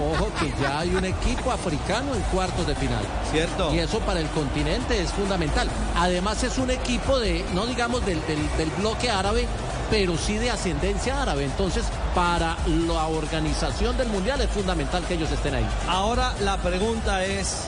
Ojo 0.00 0.30
que 0.40 0.52
ya 0.62 0.80
hay 0.80 0.94
un 0.94 1.04
equipo 1.04 1.50
africano 1.52 2.14
en 2.14 2.20
cuartos 2.22 2.66
de 2.66 2.74
final. 2.74 3.02
Cierto. 3.30 3.72
Y 3.74 3.78
eso 3.78 3.98
para 4.00 4.20
el 4.20 4.28
continente 4.28 5.00
es 5.00 5.10
fundamental. 5.12 5.68
Además 5.96 6.42
es 6.42 6.58
un 6.58 6.70
equipo 6.70 7.18
de, 7.18 7.44
no 7.54 7.66
digamos 7.66 8.04
del, 8.06 8.20
del- 8.26 8.56
del 8.56 8.70
bloque 8.78 9.10
árabe, 9.10 9.46
pero 9.90 10.16
sí 10.16 10.38
de 10.38 10.50
ascendencia 10.50 11.20
árabe. 11.20 11.44
Entonces, 11.44 11.84
para 12.14 12.56
la 12.66 13.06
organización 13.06 13.96
del 13.96 14.08
Mundial 14.08 14.40
es 14.40 14.50
fundamental 14.50 15.04
que 15.06 15.14
ellos 15.14 15.30
estén 15.30 15.54
ahí. 15.54 15.66
Ahora 15.88 16.32
la 16.40 16.56
pregunta 16.58 17.24
es, 17.24 17.64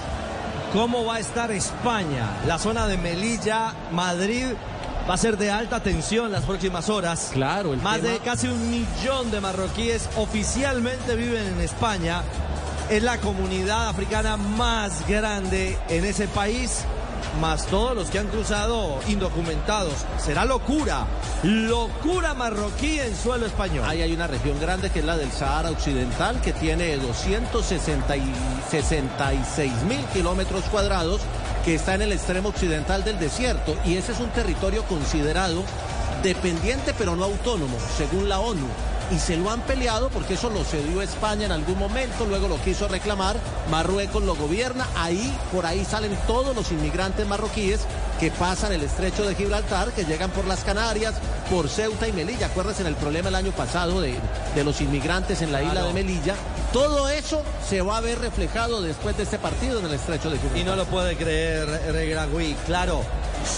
¿cómo 0.73 1.05
va 1.05 1.17
a 1.17 1.19
estar 1.21 1.51
España? 1.51 2.27
La 2.47 2.59
zona 2.59 2.87
de 2.87 2.97
Melilla, 2.99 3.73
Madrid, 3.91 4.47
va 5.09 5.15
a 5.15 5.19
ser 5.19 5.37
de 5.37 5.51
alta 5.51 5.81
tensión 5.81 6.31
las 6.33 6.43
próximas 6.45 6.89
horas. 6.89 7.31
Claro, 7.33 7.75
el 7.75 7.81
Más 7.81 7.97
tema- 8.01 8.09
de 8.13 8.19
casi 8.21 8.49
un 8.49 8.71
millón 8.71 9.31
de 9.31 9.41
marroquíes 9.41 10.09
oficialmente 10.17 11.17
viven 11.17 11.47
en 11.47 11.61
España. 11.61 12.23
Es 12.91 13.03
la 13.03 13.19
comunidad 13.19 13.89
africana 13.89 14.37
más 14.37 15.07
grande 15.09 15.79
en 15.89 16.05
ese 16.05 16.29
país, 16.29 16.85
más 17.41 17.67
todos 17.67 17.95
los 17.95 18.11
que 18.11 18.19
han 18.19 18.27
cruzado 18.29 18.99
indocumentados. 19.09 19.95
Será 20.19 20.45
locura, 20.45 21.07
locura 21.43 22.35
marroquí 22.35 23.01
en 23.01 23.17
suelo 23.17 23.47
español. 23.47 23.87
Ahí 23.87 24.03
hay 24.03 24.13
una 24.13 24.27
región 24.27 24.61
grande 24.61 24.91
que 24.91 24.99
es 25.01 25.05
la 25.05 25.17
del 25.17 25.33
Sahara 25.33 25.71
Occidental, 25.71 26.41
que 26.41 26.53
tiene 26.53 26.97
266 26.97 29.73
mil 29.89 30.05
kilómetros 30.13 30.65
cuadrados, 30.65 31.23
que 31.65 31.75
está 31.75 31.95
en 31.95 32.03
el 32.03 32.13
extremo 32.13 32.51
occidental 32.51 33.03
del 33.05 33.19
desierto. 33.19 33.75
Y 33.85 33.97
ese 33.97 34.13
es 34.13 34.21
un 34.21 34.31
territorio 34.31 34.85
considerado 34.85 35.65
dependiente 36.23 36.95
pero 36.97 37.17
no 37.17 37.25
autónomo, 37.25 37.77
según 37.97 38.29
la 38.29 38.39
ONU. 38.41 38.67
Y 39.13 39.19
se 39.19 39.37
lo 39.37 39.51
han 39.51 39.61
peleado 39.61 40.09
porque 40.09 40.35
eso 40.35 40.49
lo 40.49 40.65
cedió 40.65 41.03
España 41.03 41.45
en 41.45 41.53
algún 41.53 41.79
momento, 41.79 42.25
luego 42.25 42.49
lo 42.49 42.57
quiso 42.63 42.89
reclamar, 42.89 43.37
Marruecos 43.71 44.23
lo 44.23 44.35
gobierna, 44.35 44.89
ahí, 44.97 45.37
por 45.53 45.67
ahí 45.67 45.85
salen 45.85 46.17
todos 46.27 46.57
los 46.57 46.73
inmigrantes 46.73 47.27
marroquíes 47.27 47.81
que 48.23 48.31
pasan 48.31 48.73
el 48.73 48.85
estrecho 48.85 49.25
de 49.25 49.35
Gibraltar, 49.35 49.91
que 49.91 50.05
llegan 50.05 50.31
por 50.31 50.47
las 50.47 50.63
Canarias, 50.63 51.13
por 51.51 51.69
Ceuta 51.69 52.07
y 52.07 52.13
Melilla. 52.13 52.47
Acuérdense 52.47 52.83
en 52.83 52.87
el 52.87 52.95
problema 52.95 53.31
el 53.31 53.35
año 53.35 53.51
pasado 53.51 54.01
de, 54.01 54.15
de 54.55 54.63
los 54.63 54.81
inmigrantes 54.81 55.43
en 55.43 55.51
la 55.51 55.61
isla 55.61 55.83
de 55.83 55.93
Melilla. 55.93 56.37
Todo 56.73 57.09
eso 57.09 57.43
se 57.69 57.83
va 57.83 57.97
a 57.97 58.01
ver 58.01 58.21
reflejado 58.21 58.81
después 58.81 59.17
de 59.17 59.25
este 59.25 59.41
partido 59.41 59.81
en 59.81 59.87
el 59.87 59.95
estrecho 59.95 60.31
de 60.31 60.37
Gibraltar. 60.37 60.63
Y 60.63 60.65
no 60.65 60.77
lo 60.77 60.85
puede 60.85 61.17
creer 61.17 61.67
Regragui. 61.93 62.55
Claro, 62.65 63.03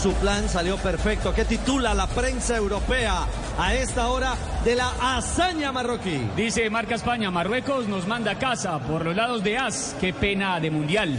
su 0.02 0.14
plan 0.14 0.48
salió 0.48 0.78
perfecto. 0.78 1.34
¿Qué 1.34 1.44
titula 1.44 1.92
la 1.92 2.06
prensa 2.06 2.56
europea 2.56 3.26
a 3.58 3.74
esta 3.74 4.08
hora 4.08 4.34
de 4.64 4.76
la 4.76 4.94
hazaña 4.98 5.72
marroquí? 5.72 6.26
Dice 6.36 6.70
Marca 6.70 6.94
España, 6.94 7.30
Marruecos 7.30 7.86
nos 7.86 8.06
manda 8.06 8.30
a 8.30 8.38
casa 8.38 8.78
por 8.78 9.04
los 9.04 9.14
lados 9.14 9.44
de 9.44 9.58
As. 9.58 9.94
Qué 10.00 10.14
pena 10.14 10.58
de 10.58 10.70
mundial. 10.70 11.18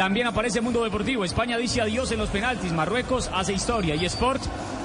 También 0.00 0.26
aparece 0.26 0.62
Mundo 0.62 0.82
Deportivo. 0.82 1.26
España 1.26 1.58
dice 1.58 1.82
adiós 1.82 2.10
en 2.10 2.20
los 2.20 2.30
penaltis. 2.30 2.72
Marruecos 2.72 3.28
hace 3.34 3.52
historia. 3.52 3.94
Y 3.96 4.06
Sport, 4.06 4.40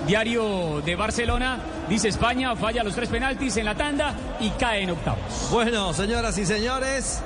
diario 0.05 0.81
de 0.83 0.97
Barcelona, 0.97 1.57
dice 1.87 2.09
España 2.09 2.53
falla 2.57 2.83
los 2.83 2.93
tres 2.93 3.07
penaltis 3.07 3.55
en 3.55 3.63
la 3.63 3.75
tanda 3.75 4.13
y 4.41 4.49
cae 4.49 4.81
en 4.81 4.89
octavos. 4.89 5.47
Bueno, 5.51 5.93
señoras 5.93 6.37
y 6.37 6.45
señores, 6.45 7.21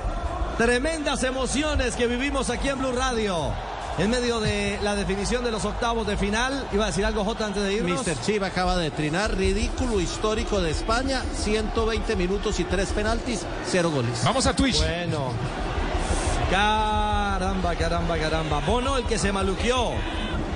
tremendas 0.56 1.24
emociones 1.24 1.96
que 1.96 2.06
vivimos 2.06 2.48
aquí 2.48 2.68
en 2.68 2.78
Blue 2.78 2.92
Radio. 2.92 3.52
En 3.98 4.08
medio 4.08 4.38
de 4.38 4.78
la 4.84 4.94
definición 4.94 5.42
de 5.42 5.50
los 5.50 5.64
octavos 5.64 6.06
de 6.06 6.16
final, 6.16 6.68
iba 6.72 6.84
a 6.84 6.86
decir 6.86 7.04
algo 7.04 7.24
J 7.24 7.44
antes 7.44 7.60
de 7.64 7.74
irnos. 7.74 8.06
Mr. 8.06 8.20
Chiva 8.24 8.46
acaba 8.46 8.76
de 8.76 8.92
trinar, 8.92 9.36
ridículo 9.36 10.00
histórico 10.00 10.60
de 10.60 10.70
España, 10.70 11.24
120 11.34 12.14
minutos 12.14 12.60
y 12.60 12.64
tres 12.64 12.90
penaltis, 12.90 13.44
cero 13.66 13.90
goles. 13.90 14.22
Vamos 14.24 14.46
a 14.46 14.54
Twitch. 14.54 14.78
Bueno. 14.78 15.32
Caramba, 16.50 17.76
caramba, 17.76 18.18
caramba. 18.18 18.60
Bono, 18.66 18.96
el 18.96 19.04
que 19.04 19.18
se 19.18 19.30
maluqueó. 19.30 19.92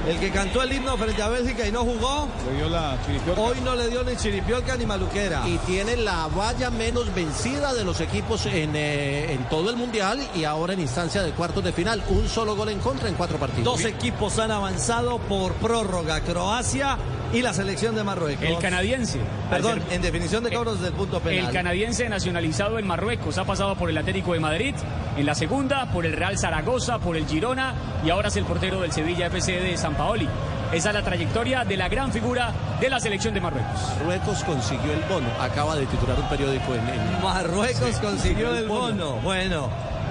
El 0.08 0.18
que 0.18 0.30
cantó 0.30 0.60
el 0.62 0.70
himno 0.72 0.98
frente 0.98 1.22
a 1.22 1.28
Bélgica 1.28 1.66
y 1.66 1.72
no 1.72 1.82
jugó. 1.84 2.28
Le 2.50 2.56
dio 2.58 2.68
la 2.68 2.98
chiripiota. 3.06 3.40
Hoy 3.40 3.56
no 3.64 3.74
le 3.74 3.88
dio 3.88 4.04
ni 4.04 4.16
chiripiolca 4.16 4.76
ni 4.76 4.84
maluquera. 4.84 5.48
Y 5.48 5.56
tiene 5.58 5.96
la 5.96 6.26
valla 6.26 6.68
menos 6.70 7.14
vencida 7.14 7.72
de 7.72 7.84
los 7.84 8.00
equipos 8.00 8.44
en, 8.46 8.72
eh, 8.74 9.32
en 9.32 9.48
todo 9.48 9.70
el 9.70 9.76
mundial 9.76 10.20
y 10.34 10.44
ahora 10.44 10.74
en 10.74 10.80
instancia 10.80 11.22
de 11.22 11.30
cuartos 11.30 11.64
de 11.64 11.72
final. 11.72 12.02
Un 12.08 12.28
solo 12.28 12.54
gol 12.54 12.68
en 12.68 12.80
contra 12.80 13.08
en 13.08 13.14
cuatro 13.14 13.38
partidos. 13.38 13.64
Dos 13.64 13.84
equipos 13.86 14.38
han 14.38 14.50
avanzado 14.50 15.18
por 15.20 15.54
prórroga. 15.54 16.20
Croacia 16.20 16.98
y 17.34 17.42
la 17.42 17.52
selección 17.52 17.94
de 17.94 18.04
Marruecos. 18.04 18.44
El 18.44 18.58
canadiense. 18.58 19.18
Perdón, 19.50 19.82
ser- 19.82 19.92
en 19.94 20.02
definición 20.02 20.44
de 20.44 20.52
cobros 20.52 20.74
desde 20.76 20.88
el 20.88 20.94
punto 20.94 21.20
penal. 21.20 21.46
El 21.46 21.52
canadiense 21.52 22.08
nacionalizado 22.08 22.78
en 22.78 22.86
Marruecos 22.86 23.36
ha 23.38 23.44
pasado 23.44 23.74
por 23.74 23.90
el 23.90 23.98
Atlético 23.98 24.32
de 24.32 24.40
Madrid, 24.40 24.74
en 25.16 25.26
la 25.26 25.34
segunda, 25.34 25.90
por 25.92 26.06
el 26.06 26.12
Real 26.12 26.38
Zaragoza, 26.38 26.98
por 26.98 27.16
el 27.16 27.26
Girona 27.26 27.74
y 28.04 28.10
ahora 28.10 28.28
es 28.28 28.36
el 28.36 28.44
portero 28.44 28.80
del 28.80 28.92
Sevilla 28.92 29.26
FC 29.26 29.52
de 29.60 29.76
San 29.76 29.94
Paoli. 29.94 30.28
Esa 30.72 30.88
es 30.88 30.94
la 30.94 31.02
trayectoria 31.02 31.64
de 31.64 31.76
la 31.76 31.88
gran 31.88 32.10
figura 32.10 32.52
de 32.80 32.88
la 32.90 32.98
selección 32.98 33.34
de 33.34 33.40
Marruecos. 33.40 33.80
Marruecos 33.98 34.42
consiguió 34.44 34.92
el 34.92 35.00
bono. 35.08 35.28
Acaba 35.40 35.76
de 35.76 35.86
titular 35.86 36.18
un 36.18 36.28
periódico 36.28 36.74
en. 36.74 36.80
en... 36.88 37.22
Marruecos 37.22 37.96
consiguió 38.00 38.54
el 38.56 38.66
bono. 38.66 39.16
Bueno. 39.22 39.68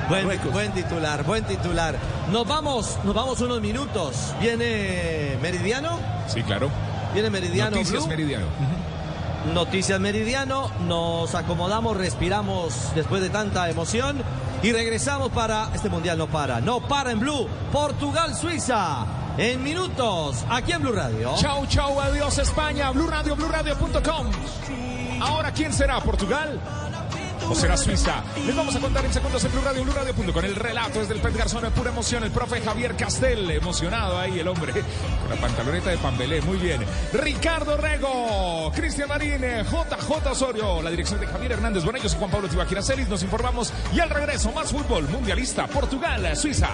Buen, 0.09 0.27
buen, 0.51 0.71
titular, 0.73 1.23
buen 1.23 1.45
titular. 1.45 1.95
Nos 2.31 2.45
vamos, 2.45 2.97
nos 3.05 3.13
vamos 3.15 3.39
unos 3.39 3.61
minutos. 3.61 4.33
¿Viene 4.41 5.37
Meridiano? 5.41 5.97
Sí, 6.27 6.43
claro. 6.43 6.69
Viene 7.13 7.29
Meridiano. 7.29 7.71
Noticias 7.71 8.01
Blue? 8.01 8.09
Meridiano. 8.09 8.45
Noticias 9.53 9.99
Meridiano, 9.99 10.71
nos 10.87 11.35
acomodamos, 11.35 11.97
respiramos 11.97 12.91
después 12.95 13.21
de 13.21 13.29
tanta 13.29 13.69
emoción 13.69 14.23
y 14.61 14.71
regresamos 14.71 15.29
para 15.29 15.69
este 15.73 15.89
mundial 15.89 16.17
no 16.17 16.27
para, 16.27 16.61
no 16.61 16.79
para 16.79 17.11
en 17.11 17.19
Blue, 17.19 17.47
Portugal 17.71 18.33
Suiza. 18.35 19.05
En 19.37 19.61
minutos, 19.63 20.45
aquí 20.49 20.71
en 20.71 20.81
Blue 20.81 20.91
Radio. 20.93 21.33
Chau, 21.37 21.65
chau, 21.65 21.99
adiós 21.99 22.37
España, 22.37 22.91
Blue 22.91 23.07
Radio, 23.07 23.35
BlueRadio.com. 23.35 24.27
Ahora, 25.21 25.51
¿quién 25.51 25.73
será? 25.73 25.99
¿Portugal? 25.99 26.59
¿O 27.49 27.55
será 27.55 27.77
Suiza? 27.77 28.23
Les 28.45 28.55
vamos 28.55 28.75
a 28.75 28.79
contar 28.79 29.05
en 29.05 29.13
segundos 29.13 29.43
en 29.43 29.51
Blue 29.51 29.61
Radio, 29.61 29.83
BlueRadio.com. 29.83 30.45
El 30.45 30.55
relato 30.55 31.01
es 31.01 31.09
del 31.09 31.19
Pet 31.19 31.35
Garzón, 31.35 31.63
de 31.63 31.71
pura 31.71 31.91
emoción. 31.91 32.23
El 32.23 32.31
profe 32.31 32.61
Javier 32.61 32.95
Castel, 32.95 33.49
emocionado 33.51 34.17
ahí 34.17 34.39
el 34.39 34.47
hombre, 34.47 34.71
con 34.73 35.29
la 35.29 35.35
pantaloneta 35.35 35.89
de 35.89 35.97
Pambelé, 35.97 36.41
muy 36.41 36.57
bien. 36.57 36.81
Ricardo 37.13 37.77
Rego, 37.77 38.71
Cristian 38.75 39.09
Marín, 39.09 39.41
JJ 39.41 40.31
Osorio, 40.31 40.81
la 40.81 40.89
dirección 40.89 41.19
de 41.19 41.27
Javier 41.27 41.53
Hernández 41.53 41.83
Bonellos 41.83 42.13
y 42.13 42.17
Juan 42.17 42.31
Pablo 42.31 42.47
Tibaquira 42.47 42.81
Celis. 42.81 43.07
Nos 43.07 43.23
informamos 43.23 43.73
y 43.93 43.99
al 43.99 44.09
regreso, 44.09 44.51
más 44.51 44.71
fútbol 44.71 45.07
mundialista, 45.09 45.67
Portugal, 45.67 46.35
Suiza. 46.35 46.69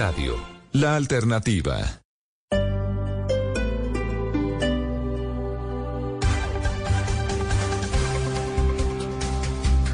Radio, 0.00 0.34
la 0.72 0.96
alternativa. 0.96 2.00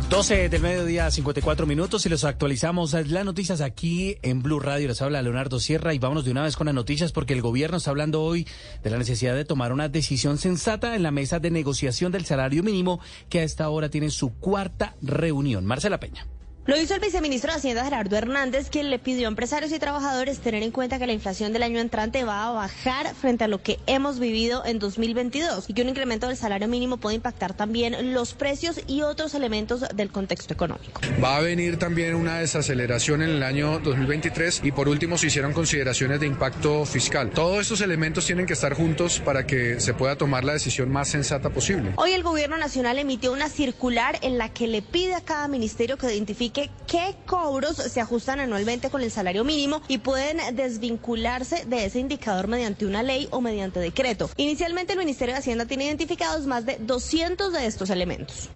12 0.08 0.48
del 0.48 0.62
mediodía, 0.62 1.10
54 1.10 1.66
minutos 1.66 2.06
y 2.06 2.08
los 2.08 2.22
actualizamos 2.22 2.92
las 2.92 3.24
noticias 3.24 3.60
aquí 3.60 4.18
en 4.22 4.44
Blue 4.44 4.60
Radio. 4.60 4.86
Les 4.86 5.02
habla 5.02 5.20
Leonardo 5.22 5.58
Sierra 5.58 5.92
y 5.92 5.98
vámonos 5.98 6.24
de 6.24 6.30
una 6.30 6.44
vez 6.44 6.54
con 6.54 6.66
las 6.66 6.74
noticias 6.76 7.10
porque 7.10 7.32
el 7.32 7.42
gobierno 7.42 7.78
está 7.78 7.90
hablando 7.90 8.22
hoy 8.22 8.46
de 8.84 8.90
la 8.90 8.98
necesidad 8.98 9.34
de 9.34 9.44
tomar 9.44 9.72
una 9.72 9.88
decisión 9.88 10.38
sensata 10.38 10.94
en 10.94 11.02
la 11.02 11.10
mesa 11.10 11.40
de 11.40 11.50
negociación 11.50 12.12
del 12.12 12.26
salario 12.26 12.62
mínimo 12.62 13.00
que 13.28 13.40
a 13.40 13.42
esta 13.42 13.68
hora 13.70 13.90
tiene 13.90 14.10
su 14.10 14.34
cuarta 14.34 14.94
reunión. 15.02 15.66
Marcela 15.66 15.98
Peña. 15.98 16.28
Lo 16.66 16.76
hizo 16.76 16.94
el 16.94 17.00
viceministro 17.00 17.52
de 17.52 17.58
Hacienda 17.58 17.84
Gerardo 17.84 18.16
Hernández, 18.16 18.70
quien 18.70 18.90
le 18.90 18.98
pidió 18.98 19.28
a 19.28 19.30
empresarios 19.30 19.70
y 19.70 19.78
trabajadores 19.78 20.40
tener 20.40 20.64
en 20.64 20.72
cuenta 20.72 20.98
que 20.98 21.06
la 21.06 21.12
inflación 21.12 21.52
del 21.52 21.62
año 21.62 21.78
entrante 21.78 22.24
va 22.24 22.48
a 22.48 22.50
bajar 22.50 23.14
frente 23.14 23.44
a 23.44 23.48
lo 23.48 23.62
que 23.62 23.78
hemos 23.86 24.18
vivido 24.18 24.64
en 24.66 24.80
2022 24.80 25.70
y 25.70 25.74
que 25.74 25.82
un 25.82 25.90
incremento 25.90 26.26
del 26.26 26.36
salario 26.36 26.66
mínimo 26.66 26.96
puede 26.96 27.14
impactar 27.14 27.54
también 27.54 28.12
los 28.14 28.34
precios 28.34 28.80
y 28.88 29.02
otros 29.02 29.34
elementos 29.34 29.84
del 29.94 30.10
contexto 30.10 30.54
económico. 30.54 31.00
Va 31.22 31.36
a 31.36 31.40
venir 31.40 31.78
también 31.78 32.16
una 32.16 32.40
desaceleración 32.40 33.22
en 33.22 33.30
el 33.30 33.44
año 33.44 33.78
2023 33.78 34.62
y 34.64 34.72
por 34.72 34.88
último 34.88 35.18
se 35.18 35.28
hicieron 35.28 35.52
consideraciones 35.52 36.18
de 36.18 36.26
impacto 36.26 36.84
fiscal. 36.84 37.30
Todos 37.30 37.60
estos 37.60 37.80
elementos 37.80 38.26
tienen 38.26 38.44
que 38.44 38.54
estar 38.54 38.74
juntos 38.74 39.20
para 39.24 39.46
que 39.46 39.78
se 39.78 39.94
pueda 39.94 40.16
tomar 40.16 40.42
la 40.42 40.54
decisión 40.54 40.90
más 40.90 41.06
sensata 41.06 41.48
posible. 41.50 41.92
Hoy 41.94 42.10
el 42.10 42.24
gobierno 42.24 42.56
nacional 42.56 42.98
emitió 42.98 43.32
una 43.32 43.48
circular 43.48 44.18
en 44.22 44.36
la 44.36 44.48
que 44.48 44.66
le 44.66 44.82
pide 44.82 45.14
a 45.14 45.20
cada 45.20 45.46
ministerio 45.46 45.96
que 45.96 46.12
identifique 46.12 46.55
qué 46.86 47.14
cobros 47.26 47.76
se 47.76 48.00
ajustan 48.00 48.40
anualmente 48.40 48.90
con 48.90 49.02
el 49.02 49.10
salario 49.10 49.44
mínimo 49.44 49.82
y 49.88 49.98
pueden 49.98 50.38
desvincularse 50.56 51.64
de 51.66 51.84
ese 51.84 52.00
indicador 52.00 52.48
mediante 52.48 52.86
una 52.86 53.02
ley 53.02 53.28
o 53.30 53.40
mediante 53.40 53.80
decreto. 53.80 54.30
Inicialmente 54.36 54.92
el 54.94 54.98
Ministerio 54.98 55.34
de 55.34 55.40
Hacienda 55.40 55.66
tiene 55.66 55.84
identificados 55.86 56.46
más 56.46 56.66
de 56.66 56.78
200 56.80 57.52
de 57.52 57.66
estos 57.66 57.90
elementos. 57.90 58.50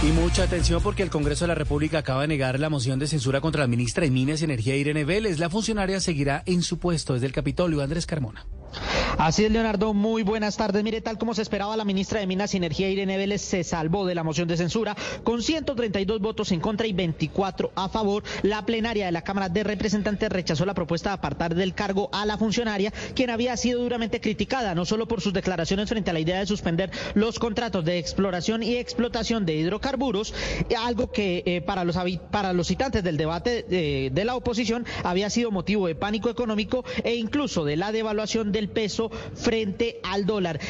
Y 0.00 0.12
mucha 0.12 0.44
atención 0.44 0.80
porque 0.80 1.02
el 1.02 1.10
Congreso 1.10 1.44
de 1.44 1.48
la 1.48 1.54
República 1.56 1.98
acaba 1.98 2.22
de 2.22 2.28
negar 2.28 2.60
la 2.60 2.70
moción 2.70 3.00
de 3.00 3.08
censura 3.08 3.40
contra 3.40 3.62
la 3.62 3.66
ministra 3.66 4.04
de 4.04 4.12
Minas 4.12 4.40
y 4.40 4.44
Energía 4.44 4.76
Irene 4.76 5.04
Vélez. 5.04 5.40
La 5.40 5.50
funcionaria 5.50 5.98
seguirá 5.98 6.44
en 6.46 6.62
su 6.62 6.78
puesto 6.78 7.14
desde 7.14 7.26
el 7.26 7.32
Capitolio. 7.32 7.82
Andrés 7.82 8.06
Carmona. 8.06 8.46
Así 9.16 9.44
es, 9.44 9.50
Leonardo. 9.50 9.94
Muy 9.94 10.22
buenas 10.22 10.56
tardes. 10.56 10.84
Mire, 10.84 11.00
tal 11.00 11.18
como 11.18 11.34
se 11.34 11.42
esperaba, 11.42 11.76
la 11.76 11.84
ministra 11.84 12.20
de 12.20 12.26
Minas 12.26 12.52
y 12.54 12.58
Energía, 12.58 12.90
Irene 12.90 13.16
Vélez, 13.16 13.40
se 13.40 13.64
salvó 13.64 14.04
de 14.04 14.14
la 14.14 14.22
moción 14.22 14.48
de 14.48 14.56
censura 14.56 14.96
con 15.24 15.42
132 15.42 16.20
votos 16.20 16.52
en 16.52 16.60
contra 16.60 16.86
y 16.86 16.92
24 16.92 17.72
a 17.74 17.88
favor. 17.88 18.22
La 18.42 18.66
plenaria 18.66 19.06
de 19.06 19.12
la 19.12 19.22
Cámara 19.22 19.48
de 19.48 19.64
Representantes 19.64 20.28
rechazó 20.28 20.66
la 20.66 20.74
propuesta 20.74 21.10
de 21.10 21.14
apartar 21.14 21.54
del 21.54 21.74
cargo 21.74 22.10
a 22.12 22.26
la 22.26 22.36
funcionaria, 22.36 22.92
quien 23.14 23.30
había 23.30 23.56
sido 23.56 23.82
duramente 23.82 24.20
criticada, 24.20 24.74
no 24.74 24.84
solo 24.84 25.08
por 25.08 25.20
sus 25.20 25.32
declaraciones 25.32 25.88
frente 25.88 26.10
a 26.10 26.12
la 26.12 26.20
idea 26.20 26.40
de 26.40 26.46
suspender 26.46 26.90
los 27.14 27.38
contratos 27.38 27.84
de 27.84 27.98
exploración 27.98 28.62
y 28.62 28.76
explotación 28.76 29.46
de 29.46 29.56
hidrocarburos, 29.56 30.34
algo 30.78 31.10
que 31.10 31.42
eh, 31.46 31.60
para, 31.60 31.84
los, 31.84 31.96
para 32.30 32.52
los 32.52 32.66
citantes 32.66 33.02
del 33.02 33.16
debate 33.16 33.64
de, 33.68 34.10
de 34.12 34.24
la 34.24 34.36
oposición 34.36 34.84
había 35.04 35.30
sido 35.30 35.50
motivo 35.50 35.86
de 35.86 35.94
pánico 35.94 36.30
económico 36.30 36.84
e 37.04 37.14
incluso 37.14 37.64
de 37.64 37.76
la 37.76 37.92
devaluación 37.92 38.52
del 38.52 38.68
peso 38.68 38.97
frente 39.34 40.00
al 40.02 40.26
dólar. 40.26 40.60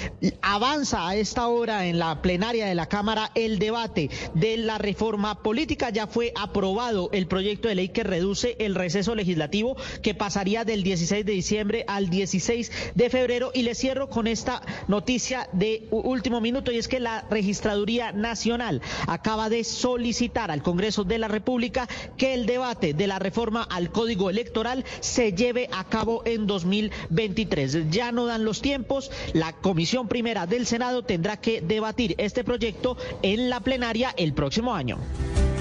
Avanza 0.42 1.08
a 1.08 1.16
esta 1.16 1.48
hora 1.48 1.86
en 1.86 1.98
la 1.98 2.20
plenaria 2.20 2.66
de 2.66 2.74
la 2.74 2.86
Cámara 2.86 3.30
el 3.34 3.58
debate 3.58 4.10
de 4.34 4.56
la 4.58 4.78
reforma 4.78 5.42
política. 5.42 5.90
Ya 5.90 6.06
fue 6.06 6.32
aprobado 6.36 7.08
el 7.12 7.26
proyecto 7.26 7.68
de 7.68 7.74
ley 7.74 7.88
que 7.88 8.04
reduce 8.04 8.56
el 8.58 8.74
receso 8.74 9.14
legislativo 9.14 9.76
que 10.02 10.14
pasaría 10.14 10.64
del 10.64 10.82
16 10.82 11.24
de 11.24 11.32
diciembre 11.32 11.84
al 11.88 12.10
16 12.10 12.70
de 12.94 13.10
febrero. 13.10 13.50
Y 13.54 13.62
le 13.62 13.74
cierro 13.74 14.08
con 14.08 14.26
esta 14.26 14.62
noticia 14.86 15.48
de 15.52 15.88
último 15.90 16.40
minuto 16.40 16.72
y 16.72 16.78
es 16.78 16.88
que 16.88 17.00
la 17.00 17.26
Registraduría 17.30 18.12
Nacional 18.12 18.82
acaba 19.06 19.48
de 19.48 19.64
solicitar 19.64 20.50
al 20.50 20.62
Congreso 20.62 21.04
de 21.04 21.18
la 21.18 21.28
República 21.28 21.88
que 22.16 22.34
el 22.34 22.46
debate 22.46 22.92
de 22.92 23.06
la 23.06 23.18
reforma 23.18 23.62
al 23.62 23.90
Código 23.90 24.30
Electoral 24.30 24.84
se 25.00 25.32
lleve 25.32 25.68
a 25.72 25.84
cabo 25.84 26.22
en 26.24 26.46
2023 26.46 27.90
ya 27.90 28.12
no 28.12 28.17
dan 28.26 28.44
los 28.44 28.62
tiempos. 28.62 29.10
La 29.32 29.52
Comisión 29.52 30.08
Primera 30.08 30.46
del 30.46 30.66
Senado 30.66 31.02
tendrá 31.02 31.38
que 31.38 31.60
debatir 31.60 32.14
este 32.18 32.44
proyecto 32.44 32.96
en 33.22 33.50
la 33.50 33.60
plenaria 33.60 34.14
el 34.16 34.32
próximo 34.32 34.74
año. 34.74 34.98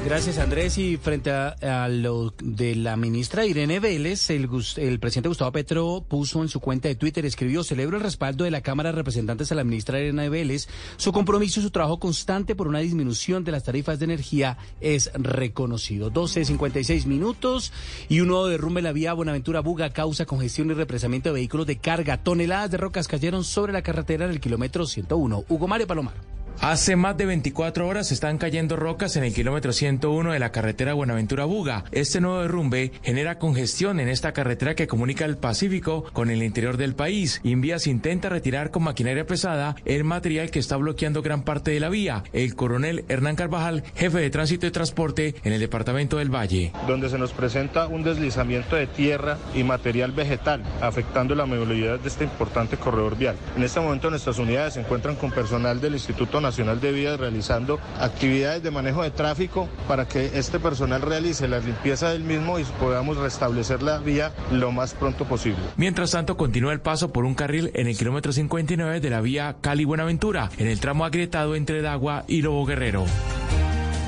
Gracias, 0.08 0.38
Andrés. 0.38 0.78
Y 0.78 0.96
frente 0.96 1.32
a, 1.32 1.50
a, 1.84 1.90
lo 1.90 2.34
de 2.42 2.76
la 2.76 2.96
ministra 2.96 3.46
Irene 3.46 3.82
Vélez, 3.82 4.30
el, 4.30 4.48
el, 4.78 5.00
presidente 5.02 5.28
Gustavo 5.28 5.52
Petro 5.52 6.06
puso 6.08 6.42
en 6.42 6.48
su 6.48 6.62
cuenta 6.62 6.88
de 6.88 6.96
Twitter, 6.96 7.26
escribió, 7.26 7.62
celebro 7.62 7.98
el 7.98 8.04
respaldo 8.04 8.46
de 8.46 8.52
la 8.52 8.62
Cámara 8.62 8.92
de 8.92 8.96
Representantes 8.96 9.52
a 9.52 9.56
la 9.56 9.66
ministra 9.66 10.00
Irene 10.00 10.30
Vélez. 10.30 10.70
Su 10.96 11.12
compromiso 11.12 11.60
y 11.60 11.64
su 11.64 11.72
trabajo 11.72 12.00
constante 12.00 12.56
por 12.56 12.70
una 12.70 12.80
disminución 12.80 13.44
de 13.44 13.52
las 13.52 13.66
tarifas 13.66 14.00
de 14.00 14.06
energía 14.06 14.58
es 14.80 15.12
reconocido. 15.14 16.10
12.56 16.10 17.06
minutos 17.06 17.74
y 18.08 18.22
un 18.22 18.30
nuevo 18.30 18.48
derrumbe 18.48 18.80
en 18.80 18.86
la 18.86 18.94
vía 18.94 19.12
Buenaventura 19.12 19.60
Buga 19.60 19.90
causa 19.90 20.26
congestión 20.26 20.72
y 20.72 20.74
represamiento 20.74 21.28
de 21.30 21.34
vehículos 21.34 21.68
de 21.68 21.80
carga. 21.80 22.24
Toneladas 22.24 22.72
de 22.72 22.78
rocas 22.78 23.10
cayeron 23.10 23.44
sobre 23.44 23.74
la 23.74 23.82
carretera 23.82 24.24
en 24.24 24.32
el 24.32 24.40
kilómetro 24.40 24.86
101. 24.86 25.44
Hugo 25.50 25.68
Mario 25.68 25.86
Palomar. 25.86 26.37
Hace 26.60 26.96
más 26.96 27.16
de 27.16 27.28
24 27.28 27.88
horas 27.88 28.12
están 28.12 28.40
cayendo 28.40 28.76
rocas 28.76 29.16
en 29.16 29.24
el 29.24 29.34
kilómetro 29.34 29.72
101 29.72 30.34
de 30.34 30.40
la 30.40 30.52
carretera 30.52 30.96
Buenaventura-Buga. 30.96 31.84
Este 31.92 32.20
nuevo 32.20 32.42
derrumbe 32.42 32.92
genera 33.04 33.38
congestión 33.38 34.00
en 34.00 34.10
esta 34.10 34.34
carretera 34.34 34.74
que 34.74 34.88
comunica 34.88 35.24
el 35.26 35.38
Pacífico 35.38 36.06
con 36.14 36.32
el 36.32 36.42
interior 36.42 36.76
del 36.78 36.96
país. 36.96 37.42
Invías 37.44 37.86
intenta 37.86 38.30
retirar 38.30 38.72
con 38.72 38.84
maquinaria 38.84 39.28
pesada 39.28 39.76
el 39.86 40.04
material 40.04 40.50
que 40.50 40.58
está 40.58 40.78
bloqueando 40.78 41.22
gran 41.22 41.44
parte 41.44 41.70
de 41.70 41.80
la 41.80 41.90
vía. 41.90 42.24
El 42.34 42.56
coronel 42.56 43.06
Hernán 43.08 43.36
Carvajal, 43.36 43.84
jefe 43.96 44.18
de 44.18 44.32
tránsito 44.32 44.66
y 44.66 44.72
transporte 44.72 45.36
en 45.44 45.54
el 45.54 45.60
departamento 45.60 46.18
del 46.18 46.34
Valle. 46.34 46.74
Donde 46.88 47.10
se 47.10 47.20
nos 47.20 47.34
presenta 47.34 47.86
un 47.86 48.04
deslizamiento 48.04 48.76
de 48.76 48.88
tierra 48.88 49.38
y 49.54 49.64
material 49.64 50.12
vegetal, 50.12 50.64
afectando 50.82 51.36
la 51.36 51.46
movilidad 51.46 52.00
de 52.00 52.08
este 52.08 52.24
importante 52.24 52.78
corredor 52.78 53.16
vial. 53.16 53.36
En 53.56 53.64
este 53.64 53.80
momento 53.80 54.10
nuestras 54.10 54.40
unidades 54.40 54.74
se 54.74 54.80
encuentran 54.80 55.16
con 55.16 55.32
personal 55.32 55.80
del 55.80 55.94
Instituto 55.94 56.42
Nacional 56.42 56.47
de 56.56 56.92
Vías 56.94 57.20
realizando 57.20 57.78
actividades 58.00 58.64
de 58.64 58.72
manejo 58.72 59.04
de 59.04 59.12
tráfico 59.12 59.68
para 59.86 60.08
que 60.08 60.32
este 60.40 60.60
personal 60.60 61.02
realice 61.02 61.46
la 61.48 61.60
limpieza 61.60 62.10
del 62.10 62.24
mismo 62.24 62.58
y 62.58 62.64
podamos 62.80 63.18
restablecer 63.18 63.84
la 63.84 63.98
vía 63.98 64.32
lo 64.52 64.72
más 64.72 64.94
pronto 64.94 65.26
posible. 65.26 65.60
Mientras 65.76 66.12
tanto, 66.12 66.38
continúa 66.38 66.72
el 66.72 66.80
paso 66.80 67.12
por 67.12 67.26
un 67.26 67.36
carril 67.36 67.70
en 67.74 67.88
el 67.88 67.98
kilómetro 67.98 68.32
59 68.32 69.02
de 69.02 69.10
la 69.10 69.20
vía 69.20 69.58
Cali-Buenaventura, 69.60 70.50
en 70.58 70.68
el 70.68 70.80
tramo 70.80 71.04
agrietado 71.04 71.56
entre 71.56 71.82
Dagua 71.82 72.24
y 72.28 72.42
Lobo 72.42 72.66
Guerrero. 72.66 73.06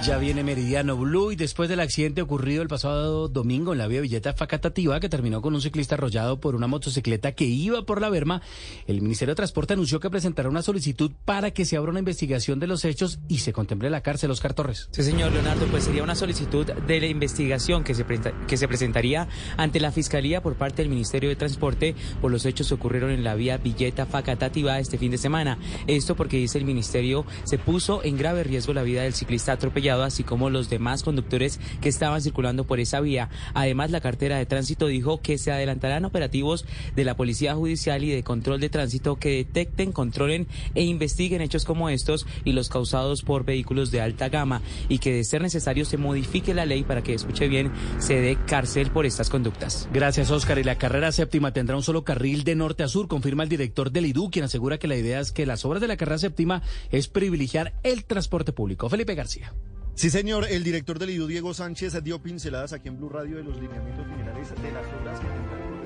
Ya 0.06 0.18
viene 0.18 0.44
Meridiano 0.45 0.95
Blue 0.95 1.34
y 1.34 1.36
después 1.36 1.68
del 1.68 1.82
accidente 1.82 2.22
ocurrido 2.22 2.61
el 2.61 2.69
pasado 2.69 3.28
domingo 3.28 3.74
en 3.74 3.80
la 3.80 3.88
vía 3.88 4.00
Villeta 4.00 4.34
Facatativa, 4.34 5.00
que 5.02 5.10
terminó 5.10 5.42
con 5.42 5.53
un 5.53 5.61
ciclista 5.61 5.95
arrollado 5.95 6.40
por 6.40 6.56
una 6.56 6.68
motocicleta 6.68 7.34
que 7.34 7.44
iba 7.44 7.84
por 7.84 8.00
la 8.00 8.10
Berma, 8.10 8.42
el 8.88 9.02
Ministerio 9.02 9.34
de 9.34 9.36
Transporte 9.36 9.74
anunció 9.74 10.00
que 10.00 10.10
presentará 10.10 10.48
una 10.48 10.61
solicitud 10.61 11.11
para 11.26 11.52
que 11.52 11.66
se 11.66 11.76
abra 11.76 11.92
una 11.92 12.00
investigación 12.00 12.60
de 12.60 12.68
los 12.68 12.86
hechos 12.86 13.19
y 13.28 13.40
se 13.40 13.52
contemple 13.52 13.90
la 13.90 14.02
cárcel. 14.02 14.32
Oscar 14.32 14.53
Torres. 14.53 14.88
Sí, 14.92 15.03
señor 15.03 15.34
Leonardo, 15.34 15.66
pues 15.68 15.84
sería 15.84 16.02
una 16.02 16.16
solicitud 16.16 16.66
de 16.66 17.00
la 17.02 17.08
investigación 17.08 17.84
que 17.84 17.94
se, 17.94 18.06
que 18.48 18.58
se 18.58 18.68
presentaría 18.68 19.28
ante 19.58 19.82
la 19.82 19.92
Fiscalía 19.92 20.42
por 20.42 20.56
parte 20.56 20.82
del 20.82 20.90
Ministerio 20.90 21.30
de 21.30 21.36
Transporte 21.36 21.94
por 22.22 22.32
los 22.32 22.45
hechos 22.45 22.69
que 22.69 22.76
ocurrieron 22.76 23.11
en 23.11 23.26
la 23.26 23.36
vía 23.36 23.58
Villeta 23.58 24.06
Facatativa 24.06 24.80
este 24.80 24.98
fin 24.98 25.11
de 25.11 25.18
semana. 25.18 25.60
Esto 25.88 26.16
porque 26.16 26.38
dice 26.38 26.58
el 26.58 26.66
Ministerio 26.66 27.26
se 27.44 27.58
puso 27.58 28.02
en 28.03 28.18
grave 28.18 28.44
riesgo 28.44 28.74
la 28.74 28.84
vida 28.84 29.03
del 29.03 29.14
ciclista 29.14 29.52
atropellado 29.52 29.89
así 29.90 30.24
como 30.24 30.50
los 30.50 30.69
demás 30.69 31.03
conductores 31.03 31.59
que 31.82 31.90
estaban 31.90 32.22
circulando 32.22 32.66
por 32.66 32.80
esa 32.80 33.01
vía. 33.01 33.30
Además, 33.53 33.92
la 33.92 34.01
cartera 34.01 34.38
de 34.38 34.45
tránsito 34.45 34.88
dijo 34.88 35.22
que 35.22 35.38
se 35.38 35.51
adelantarán 35.51 36.06
operativos 36.06 36.66
de 36.95 37.03
la 37.03 37.16
Policía 37.16 37.56
Judicial 37.56 38.03
y 38.03 38.09
de 38.09 38.24
control 38.24 38.59
de 38.59 38.69
tránsito 38.69 39.18
que 39.18 39.30
detecten, 39.30 39.92
controlen 39.92 40.48
e 40.76 40.84
investiguen 40.84 41.42
hechos 41.42 41.66
como 41.66 41.90
estos 41.90 42.26
y 42.45 42.51
los 42.51 42.69
causados 42.69 43.22
por 43.22 43.45
vehículos 43.45 43.92
de 43.92 44.01
alta 44.01 44.30
gama 44.30 44.61
y 44.88 45.00
que 45.00 45.14
de 45.14 45.24
ser 45.24 45.42
necesario 45.42 45.85
se 45.85 45.98
modifique 45.98 46.53
la 46.53 46.66
ley 46.66 46.84
para 46.84 47.03
que, 47.03 47.14
escuche 47.14 47.48
bien, 47.48 47.72
se 48.00 48.22
dé 48.22 48.38
cárcel 48.45 48.92
por 48.92 49.06
estas 49.06 49.30
conductas. 49.30 49.90
Gracias, 49.93 50.32
Oscar. 50.32 50.59
Y 50.59 50.64
la 50.64 50.77
carrera 50.77 51.11
séptima 51.11 51.53
tendrá 51.53 51.76
un 51.76 51.84
solo 51.84 52.03
carril 52.03 52.43
de 52.43 52.56
norte 52.56 52.84
a 52.84 52.88
sur, 52.88 53.08
confirma 53.08 53.43
el 53.43 53.50
director 53.50 53.92
del 53.92 54.06
IDU, 54.06 54.30
quien 54.30 54.45
asegura 54.45 54.77
que 54.77 54.88
la 54.88 54.95
idea 54.95 55.19
es 55.19 55.32
que 55.32 55.45
las 55.45 55.66
obras 55.66 55.82
de 55.82 55.88
la 55.88 55.98
carrera 55.98 56.18
séptima 56.18 56.61
es 56.92 57.08
privilegiar 57.08 57.74
el 57.84 58.06
transporte 58.06 58.51
público. 58.51 58.90
Felipe 58.90 59.16
García. 59.16 59.53
Sí, 60.00 60.10
señor. 60.10 60.45
El 60.50 60.64
director 60.64 60.98
del 60.98 61.10
IDU, 61.10 61.28
Diego 61.28 61.53
Sánchez, 61.53 62.02
dio 62.02 62.24
pinceladas 62.24 62.72
aquí 62.72 62.88
en 62.88 62.95
Blue 62.95 63.10
Radio 63.10 63.36
de 63.36 63.44
los 63.44 63.60
lineamientos 63.60 64.08
generales 64.08 64.50
de 64.50 64.72
las 64.72 64.86
obras 64.94 65.19
que 65.19 65.78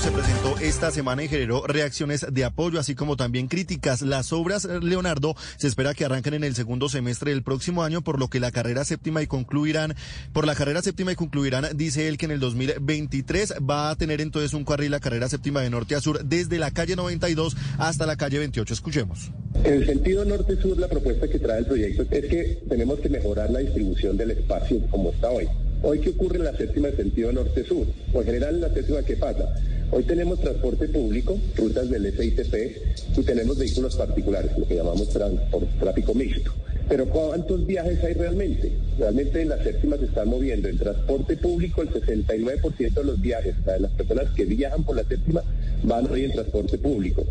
se 0.00 0.10
presentó 0.12 0.56
esta 0.60 0.90
semana 0.90 1.22
y 1.24 1.28
generó 1.28 1.66
reacciones 1.66 2.24
de 2.32 2.44
apoyo, 2.44 2.80
así 2.80 2.94
como 2.94 3.16
también 3.16 3.48
críticas. 3.48 4.00
Las 4.00 4.32
obras, 4.32 4.64
Leonardo, 4.64 5.34
se 5.58 5.66
espera 5.66 5.92
que 5.92 6.06
arranquen 6.06 6.32
en 6.32 6.44
el 6.44 6.54
segundo 6.54 6.88
semestre 6.88 7.32
del 7.32 7.42
próximo 7.42 7.82
año, 7.82 8.00
por 8.00 8.18
lo 8.18 8.28
que 8.28 8.40
la 8.40 8.50
carrera 8.50 8.86
séptima 8.86 9.20
y 9.20 9.26
concluirán, 9.26 9.94
por 10.32 10.46
la 10.46 10.54
carrera 10.54 10.80
séptima 10.80 11.12
y 11.12 11.16
concluirán, 11.16 11.66
dice 11.76 12.08
él 12.08 12.16
que 12.16 12.24
en 12.24 12.30
el 12.30 12.40
2023 12.40 13.56
va 13.68 13.90
a 13.90 13.96
tener 13.96 14.22
entonces 14.22 14.54
un 14.54 14.64
carril 14.64 14.90
la 14.92 15.00
carrera 15.00 15.28
séptima 15.28 15.60
de 15.60 15.68
norte 15.68 15.94
a 15.94 16.00
sur 16.00 16.24
desde 16.24 16.58
la 16.58 16.70
calle 16.70 16.96
92 16.96 17.54
hasta 17.76 18.06
la 18.06 18.16
calle 18.16 18.38
28. 18.38 18.72
Escuchemos. 18.72 19.30
En 19.64 19.74
el 19.74 19.86
sentido 19.86 20.24
norte-sur, 20.24 20.78
la 20.78 20.88
propuesta 20.88 21.28
que 21.28 21.38
trae 21.38 21.58
el 21.58 21.66
proyecto 21.66 22.06
es 22.10 22.24
que 22.24 22.62
tenemos 22.70 23.00
que 23.00 23.10
mejorar 23.10 23.50
la 23.50 23.58
distribución 23.58 24.16
del 24.16 24.30
espacio 24.30 24.80
como 24.90 25.10
está 25.10 25.28
hoy. 25.28 25.46
Hoy, 25.82 25.98
¿qué 26.00 26.10
ocurre 26.10 26.36
en 26.36 26.44
la 26.44 26.54
séptima 26.54 26.88
en 26.88 26.96
sentido 26.96 27.32
norte-sur? 27.32 27.86
O 28.12 28.20
en 28.20 28.26
general, 28.26 28.56
en 28.56 28.60
la 28.60 28.74
séptima, 28.74 29.02
¿qué 29.02 29.16
pasa? 29.16 29.54
Hoy 29.90 30.02
tenemos 30.04 30.38
transporte 30.38 30.88
público, 30.88 31.38
rutas 31.56 31.88
del 31.88 32.12
SITP, 32.12 33.16
y 33.16 33.22
tenemos 33.22 33.58
vehículos 33.58 33.96
particulares, 33.96 34.50
lo 34.58 34.68
que 34.68 34.76
llamamos 34.76 35.08
tráfico 35.08 36.14
mixto. 36.14 36.52
Pero 36.86 37.06
¿cuántos 37.06 37.66
viajes 37.66 38.04
hay 38.04 38.12
realmente? 38.12 38.70
Realmente 38.98 39.40
en 39.40 39.48
la 39.48 39.62
séptima 39.62 39.96
se 39.96 40.04
están 40.04 40.28
moviendo 40.28 40.68
en 40.68 40.76
transporte 40.76 41.36
público 41.38 41.80
el 41.80 41.88
69% 41.88 42.92
de 42.92 43.04
los 43.04 43.20
viajes, 43.20 43.54
o 43.58 43.64
sea, 43.64 43.74
de 43.74 43.80
las 43.80 43.92
personas 43.92 44.28
que 44.34 44.44
viajan 44.44 44.84
por 44.84 44.96
la 44.96 45.04
séptima 45.04 45.42
van 45.82 46.10
hoy 46.10 46.24
en 46.24 46.32
transporte 46.32 46.76
público. 46.76 47.24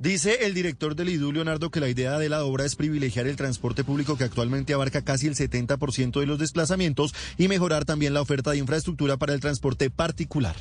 Dice 0.00 0.46
el 0.46 0.54
director 0.54 0.94
del 0.94 1.08
IDU, 1.08 1.32
Leonardo, 1.32 1.72
que 1.72 1.80
la 1.80 1.88
idea 1.88 2.18
de 2.18 2.28
la 2.28 2.44
obra 2.44 2.64
es 2.64 2.76
privilegiar 2.76 3.26
el 3.26 3.34
transporte 3.34 3.82
público 3.82 4.16
que 4.16 4.22
actualmente 4.22 4.72
abarca 4.72 5.02
casi 5.02 5.26
el 5.26 5.34
70% 5.34 6.20
de 6.20 6.26
los 6.26 6.38
desplazamientos 6.38 7.12
y 7.36 7.48
mejorar 7.48 7.84
también 7.84 8.14
la 8.14 8.20
oferta 8.20 8.52
de 8.52 8.58
infraestructura 8.58 9.16
para 9.16 9.34
el 9.34 9.40
transporte 9.40 9.90
particular. 9.90 10.54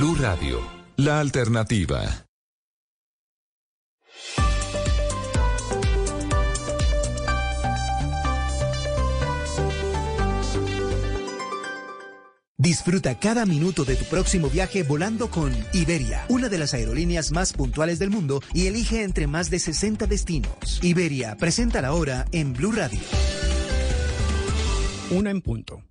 Radio, 0.00 0.60
la 0.96 1.20
alternativa. 1.20 2.26
Disfruta 12.56 13.18
cada 13.18 13.46
minuto 13.46 13.84
de 13.84 13.96
tu 13.96 14.04
próximo 14.06 14.50
viaje 14.50 14.82
volando 14.82 15.30
con 15.30 15.52
Iberia, 15.72 16.24
una 16.28 16.48
de 16.48 16.58
las 16.58 16.74
aerolíneas 16.74 17.30
más 17.30 17.52
puntuales 17.52 17.98
del 17.98 18.10
mundo 18.10 18.40
y 18.52 18.66
elige 18.66 19.02
entre 19.02 19.26
más 19.26 19.48
de 19.48 19.58
60 19.58 20.06
destinos. 20.06 20.80
Iberia, 20.82 21.36
presenta 21.36 21.80
la 21.80 21.92
hora 21.92 22.24
en 22.32 22.52
Blue 22.52 22.72
Radio. 22.72 23.00
Una 25.10 25.30
en 25.30 25.40
punto. 25.40 25.82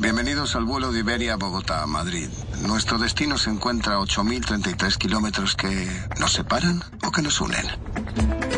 Bienvenidos 0.00 0.54
al 0.54 0.64
vuelo 0.64 0.92
de 0.92 1.00
Iberia 1.00 1.32
a 1.32 1.36
Bogotá, 1.36 1.84
Madrid. 1.88 2.28
Nuestro 2.64 2.98
destino 2.98 3.36
se 3.36 3.50
encuentra 3.50 3.94
a 3.94 3.98
8.033 3.98 4.96
kilómetros 4.96 5.56
que 5.56 5.88
nos 6.20 6.34
separan 6.34 6.80
o 7.04 7.10
que 7.10 7.20
nos 7.20 7.40
unen. 7.40 7.66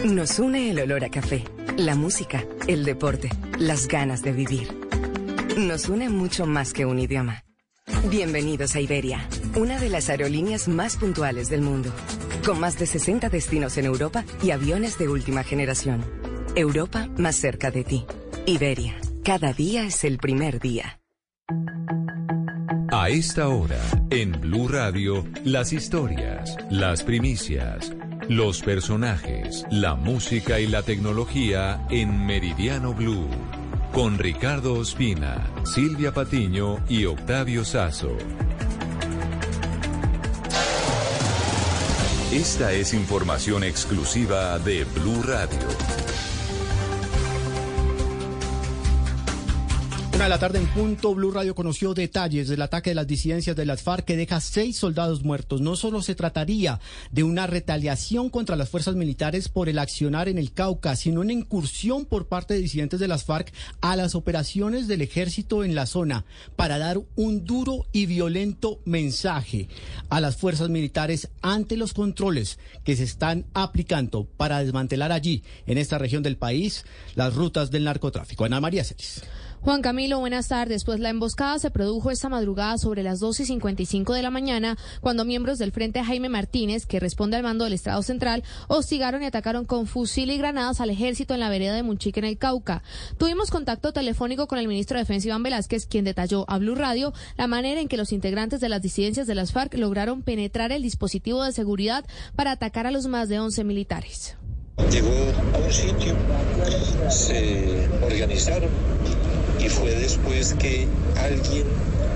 Nos 0.05 0.39
une 0.39 0.71
el 0.71 0.81
olor 0.81 1.03
a 1.03 1.09
café, 1.09 1.47
la 1.79 1.95
música, 1.95 2.45
el 2.67 2.85
deporte, 2.85 3.31
las 3.59 3.89
ganas 3.89 4.21
de 4.21 4.33
vivir. 4.33 4.69
Nos 5.57 5.89
une 5.89 6.11
mucho 6.11 6.45
más 6.45 6.75
que 6.75 6.85
un 6.85 6.99
idioma. 6.99 7.43
Bienvenidos 8.11 8.77
a 8.77 8.81
Iberia, 8.81 9.27
una 9.57 9.79
de 9.79 9.89
las 9.89 10.11
aerolíneas 10.11 10.69
más 10.69 10.99
puntuales 10.99 11.49
del 11.49 11.63
mundo, 11.63 11.91
con 12.45 12.61
más 12.61 12.79
de 12.79 12.87
60 12.87 13.31
destinos 13.31 13.79
en 13.79 13.87
Europa 13.87 14.27
y 14.43 14.51
aviones 14.51 14.99
de 14.99 15.09
última 15.09 15.43
generación. 15.43 16.05
Europa 16.55 17.09
más 17.17 17.37
cerca 17.37 17.71
de 17.71 17.83
ti. 17.83 18.05
Iberia, 18.45 18.95
cada 19.25 19.55
día 19.55 19.85
es 19.85 20.05
el 20.05 20.19
primer 20.19 20.61
día. 20.61 21.00
A 22.93 23.09
esta 23.09 23.49
hora, 23.49 23.81
en 24.11 24.33
Blue 24.41 24.69
Radio, 24.69 25.25
las 25.45 25.73
historias, 25.73 26.57
las 26.71 27.03
primicias, 27.03 27.93
los 28.29 28.63
personajes, 28.63 29.65
la 29.71 29.95
música 29.95 30.61
y 30.61 30.67
la 30.67 30.83
tecnología 30.83 31.87
en 31.91 32.27
Meridiano 32.27 32.95
Blue. 32.95 33.29
Con 33.93 34.19
Ricardo 34.19 34.75
Ospina, 34.75 35.45
Silvia 35.65 36.13
Patiño 36.13 36.79
y 36.89 37.05
Octavio 37.07 37.65
Sazo. 37.65 38.17
Esta 42.33 42.73
es 42.73 42.95
información 42.95 43.65
exclusiva 43.65 44.59
de 44.61 44.85
Blue 44.85 45.23
Radio. 45.23 46.10
De 50.25 50.29
la 50.29 50.39
tarde 50.39 50.59
en 50.59 50.67
punto, 50.67 51.15
Blue 51.15 51.31
Radio 51.31 51.55
conoció 51.55 51.95
detalles 51.95 52.47
del 52.47 52.61
ataque 52.61 52.91
de 52.91 52.95
las 52.95 53.07
disidencias 53.07 53.57
de 53.57 53.65
las 53.65 53.83
FARC 53.83 54.05
que 54.05 54.19
deja 54.19 54.39
seis 54.43 54.77
soldados 54.77 55.25
muertos. 55.25 55.63
No 55.63 55.77
solo 55.77 56.03
se 56.03 56.15
trataría 56.15 56.79
de 57.11 57.23
una 57.23 57.47
retaliación 57.47 58.29
contra 58.29 58.55
las 58.55 58.69
fuerzas 58.69 58.97
militares 58.97 59.49
por 59.49 59.71
el 59.71 59.79
accionar 59.79 60.29
en 60.29 60.37
el 60.37 60.53
Cauca, 60.53 60.95
sino 60.95 61.23
una 61.23 61.33
incursión 61.33 62.05
por 62.05 62.29
parte 62.29 62.53
de 62.53 62.61
disidentes 62.61 63.01
de 63.01 63.09
las 63.09 63.25
FARC 63.25 63.51
a 63.81 63.97
las 63.97 64.15
operaciones 64.15 64.89
del 64.89 65.01
ejército 65.01 65.65
en 65.65 65.75
la 65.75 65.87
zona 65.87 66.27
para 66.55 66.77
dar 66.77 67.01
un 67.17 67.47
duro 67.47 67.87
y 67.91 68.05
violento 68.05 68.83
mensaje 68.85 69.69
a 70.11 70.21
las 70.21 70.37
fuerzas 70.37 70.69
militares 70.69 71.31
ante 71.41 71.79
los 71.79 71.95
controles 71.95 72.59
que 72.85 72.95
se 72.95 73.05
están 73.05 73.47
aplicando 73.55 74.25
para 74.37 74.59
desmantelar 74.59 75.13
allí, 75.13 75.45
en 75.67 75.79
esta 75.79 75.97
región 75.97 76.23
del 76.23 76.37
país, 76.37 76.85
las 77.15 77.35
rutas 77.35 77.71
del 77.71 77.85
narcotráfico. 77.85 78.45
Ana 78.45 78.61
María 78.61 78.85
Celis. 78.85 79.23
Juan 79.63 79.83
Camilo, 79.83 80.19
buenas 80.21 80.49
tardes. 80.49 80.85
Pues 80.85 81.01
la 81.01 81.11
emboscada 81.11 81.59
se 81.59 81.71
produjo 81.71 82.11
esta 82.11 82.31
madrugada 82.31 82.79
sobre 82.79 83.03
las 83.03 83.21
2 83.21 83.41
y 83.41 83.45
55 83.45 84.15
de 84.15 84.23
la 84.23 84.31
mañana, 84.31 84.79
cuando 85.03 85.27
miembros 85.27 85.59
del 85.59 85.71
Frente 85.71 86.03
Jaime 86.03 86.31
Martínez, 86.31 86.87
que 86.87 86.99
responde 86.99 87.37
al 87.37 87.43
mando 87.43 87.65
del 87.65 87.75
Estado 87.75 88.03
Central, 88.03 88.43
hostigaron 88.69 89.23
y 89.23 89.27
atacaron 89.27 89.67
con 89.67 89.87
fusil 89.87 90.31
y 90.31 90.39
granadas 90.39 90.81
al 90.81 90.89
ejército 90.89 91.35
en 91.35 91.41
la 91.41 91.51
vereda 91.51 91.75
de 91.75 91.83
Munchique, 91.83 92.21
en 92.21 92.25
el 92.25 92.39
Cauca. 92.39 92.83
Tuvimos 93.19 93.51
contacto 93.51 93.93
telefónico 93.93 94.47
con 94.47 94.59
el 94.59 94.67
ministro 94.67 94.97
de 94.97 95.03
Defensa, 95.03 95.29
Iván 95.29 95.43
Velázquez, 95.43 95.85
quien 95.85 96.07
detalló 96.07 96.47
a 96.49 96.57
Blue 96.57 96.75
Radio 96.75 97.13
la 97.37 97.47
manera 97.47 97.83
en 97.83 97.89
que 97.89 97.99
los 97.99 98.13
integrantes 98.13 98.61
de 98.61 98.71
las 98.71 98.81
disidencias 98.81 99.27
de 99.27 99.35
las 99.35 99.53
FARC 99.53 99.75
lograron 99.75 100.23
penetrar 100.23 100.73
el 100.73 100.83
dispositivo 100.83 101.45
de 101.45 101.53
seguridad 101.53 102.07
para 102.35 102.53
atacar 102.53 102.87
a 102.87 102.91
los 102.91 103.09
más 103.09 103.29
de 103.29 103.41
11 103.41 103.65
militares. 103.65 104.37
Llegó 104.91 105.11
a 105.55 105.59
un 105.59 105.71
sitio, 105.71 106.17
se 107.11 107.87
organizaron 108.03 108.71
y 109.63 109.69
fue 109.69 109.91
después 109.95 110.55
que 110.55 110.89
alguien 111.19 111.65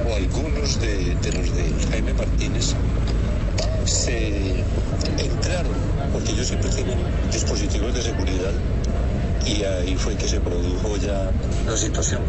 o 0.09 0.15
algunos 0.15 0.81
de, 0.81 1.15
los 1.33 1.55
de 1.55 1.73
Jaime 1.91 2.15
Martínez 2.15 2.75
se 3.85 4.63
entraron, 5.19 5.73
porque 6.13 6.33
ellos 6.33 6.49
siempre 6.49 6.71
tienen 6.71 6.99
dispositivos 7.31 7.95
de 7.95 8.03
seguridad 8.03 8.53
y 9.47 9.63
ahí 9.65 9.95
fue 9.97 10.17
que 10.17 10.27
se 10.27 10.41
produjo 10.41 10.97
ya 10.97 11.31
la 11.67 11.77
situación. 11.77 12.23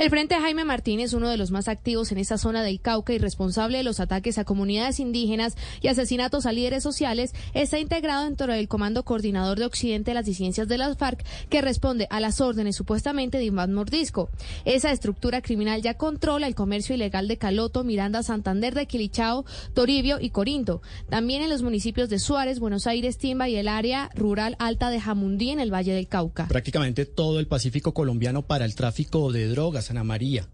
El 0.00 0.08
Frente 0.08 0.34
Jaime 0.34 0.64
Martínez, 0.64 1.12
uno 1.12 1.28
de 1.28 1.36
los 1.36 1.50
más 1.50 1.68
activos 1.68 2.10
en 2.10 2.16
esta 2.16 2.38
zona 2.38 2.62
del 2.62 2.80
Cauca 2.80 3.12
y 3.12 3.18
responsable 3.18 3.76
de 3.76 3.84
los 3.84 4.00
ataques 4.00 4.38
a 4.38 4.46
comunidades 4.46 4.98
indígenas 4.98 5.58
y 5.82 5.88
asesinatos 5.88 6.46
a 6.46 6.52
líderes 6.52 6.82
sociales, 6.82 7.34
está 7.52 7.78
integrado 7.78 8.24
dentro 8.24 8.50
del 8.50 8.66
Comando 8.66 9.04
Coordinador 9.04 9.58
de 9.58 9.66
Occidente 9.66 10.12
de 10.12 10.14
las 10.14 10.24
Disidencias 10.24 10.68
de 10.68 10.78
las 10.78 10.96
FARC, 10.96 11.22
que 11.50 11.60
responde 11.60 12.06
a 12.08 12.18
las 12.18 12.40
órdenes 12.40 12.76
supuestamente 12.76 13.36
de 13.36 13.44
Iván 13.44 13.74
Mordisco. 13.74 14.30
Esa 14.64 14.90
estructura 14.90 15.42
criminal 15.42 15.82
ya 15.82 15.98
controla 15.98 16.46
el 16.46 16.54
comercio 16.54 16.94
ilegal 16.94 17.28
de 17.28 17.36
Caloto, 17.36 17.84
Miranda, 17.84 18.22
Santander 18.22 18.74
de 18.74 18.86
Quilichao, 18.86 19.44
Toribio 19.74 20.16
y 20.18 20.30
Corinto. 20.30 20.80
También 21.10 21.42
en 21.42 21.50
los 21.50 21.62
municipios 21.62 22.08
de 22.08 22.20
Suárez, 22.20 22.58
Buenos 22.58 22.86
Aires, 22.86 23.18
Timba 23.18 23.50
y 23.50 23.56
el 23.56 23.68
área 23.68 24.08
rural 24.14 24.56
alta 24.60 24.88
de 24.88 24.98
Jamundí 24.98 25.50
en 25.50 25.60
el 25.60 25.70
Valle 25.70 25.92
del 25.92 26.08
Cauca. 26.08 26.48
Prácticamente 26.48 27.04
todo 27.04 27.38
el 27.38 27.48
Pacífico 27.48 27.92
colombiano 27.92 28.40
para 28.40 28.64
el 28.64 28.74
tráfico 28.74 29.30
de 29.30 29.46
drogas, 29.48 29.89
Ana 29.90 30.04
María. 30.04 30.46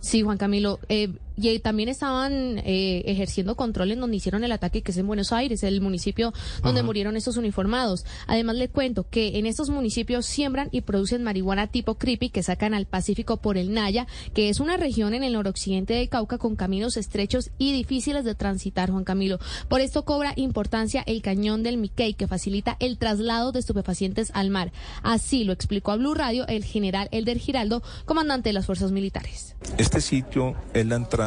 Sí, 0.00 0.22
Juan 0.22 0.36
Camilo. 0.38 0.78
Eh, 0.88 1.08
y 1.36 1.58
también 1.58 1.88
estaban 1.88 2.58
eh, 2.58 3.02
ejerciendo 3.06 3.56
control 3.56 3.92
en 3.92 4.00
donde 4.00 4.16
hicieron 4.16 4.44
el 4.44 4.52
ataque, 4.52 4.82
que 4.82 4.92
es 4.92 4.98
en 4.98 5.06
Buenos 5.06 5.32
Aires, 5.32 5.62
el 5.62 5.80
municipio 5.80 6.32
donde 6.62 6.82
murieron 6.82 7.16
estos 7.16 7.36
uniformados. 7.36 8.04
Además, 8.26 8.56
le 8.56 8.68
cuento 8.68 9.06
que 9.08 9.38
en 9.38 9.46
estos 9.46 9.70
municipios 9.70 10.26
siembran 10.26 10.68
y 10.70 10.82
producen 10.82 11.22
marihuana 11.22 11.66
tipo 11.66 11.96
creepy 11.96 12.30
que 12.30 12.42
sacan 12.42 12.74
al 12.74 12.86
Pacífico 12.86 13.38
por 13.38 13.56
el 13.56 13.72
Naya, 13.72 14.06
que 14.32 14.48
es 14.48 14.60
una 14.60 14.76
región 14.76 15.14
en 15.14 15.24
el 15.24 15.32
noroccidente 15.34 15.94
de 15.94 16.08
Cauca 16.08 16.38
con 16.38 16.56
caminos 16.56 16.96
estrechos 16.96 17.50
y 17.58 17.72
difíciles 17.72 18.24
de 18.24 18.34
transitar, 18.34 18.90
Juan 18.90 19.04
Camilo. 19.04 19.38
Por 19.68 19.80
esto 19.80 20.04
cobra 20.04 20.32
importancia 20.36 21.02
el 21.06 21.22
cañón 21.22 21.62
del 21.62 21.78
Miquel, 21.78 22.16
que 22.16 22.28
facilita 22.28 22.76
el 22.80 22.98
traslado 22.98 23.52
de 23.52 23.60
estupefacientes 23.60 24.30
al 24.34 24.50
mar. 24.50 24.72
Así 25.02 25.44
lo 25.44 25.52
explicó 25.52 25.92
a 25.92 25.96
Blue 25.96 26.14
Radio 26.14 26.46
el 26.46 26.64
general 26.64 27.08
Elder 27.10 27.38
Giraldo, 27.38 27.82
comandante 28.04 28.50
de 28.50 28.52
las 28.52 28.66
fuerzas 28.66 28.92
militares. 28.92 29.56
Este 29.78 30.00
sitio 30.00 30.54
es 30.72 30.86
la 30.86 30.96
entrada 30.96 31.23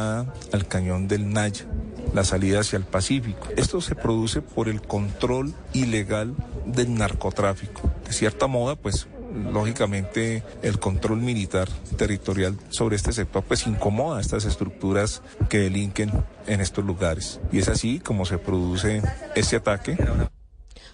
al 0.52 0.66
cañón 0.68 1.08
del 1.08 1.32
Naya, 1.32 1.66
la 2.14 2.24
salida 2.24 2.60
hacia 2.60 2.76
el 2.76 2.84
Pacífico. 2.84 3.48
Esto 3.56 3.80
se 3.80 3.94
produce 3.94 4.42
por 4.42 4.68
el 4.68 4.82
control 4.82 5.54
ilegal 5.72 6.34
del 6.66 6.94
narcotráfico. 6.94 7.90
De 8.06 8.12
cierta 8.12 8.46
moda, 8.46 8.76
pues 8.76 9.06
lógicamente 9.52 10.42
el 10.62 10.78
control 10.78 11.20
militar 11.20 11.68
territorial 11.96 12.56
sobre 12.70 12.96
este 12.96 13.12
sector 13.12 13.44
pues 13.46 13.66
incomoda 13.66 14.18
a 14.18 14.20
estas 14.20 14.44
estructuras 14.44 15.22
que 15.48 15.58
delinquen 15.58 16.10
en 16.46 16.60
estos 16.60 16.84
lugares. 16.84 17.40
Y 17.52 17.58
es 17.58 17.68
así 17.68 18.00
como 18.00 18.24
se 18.24 18.38
produce 18.38 19.02
este 19.34 19.56
ataque. 19.56 19.96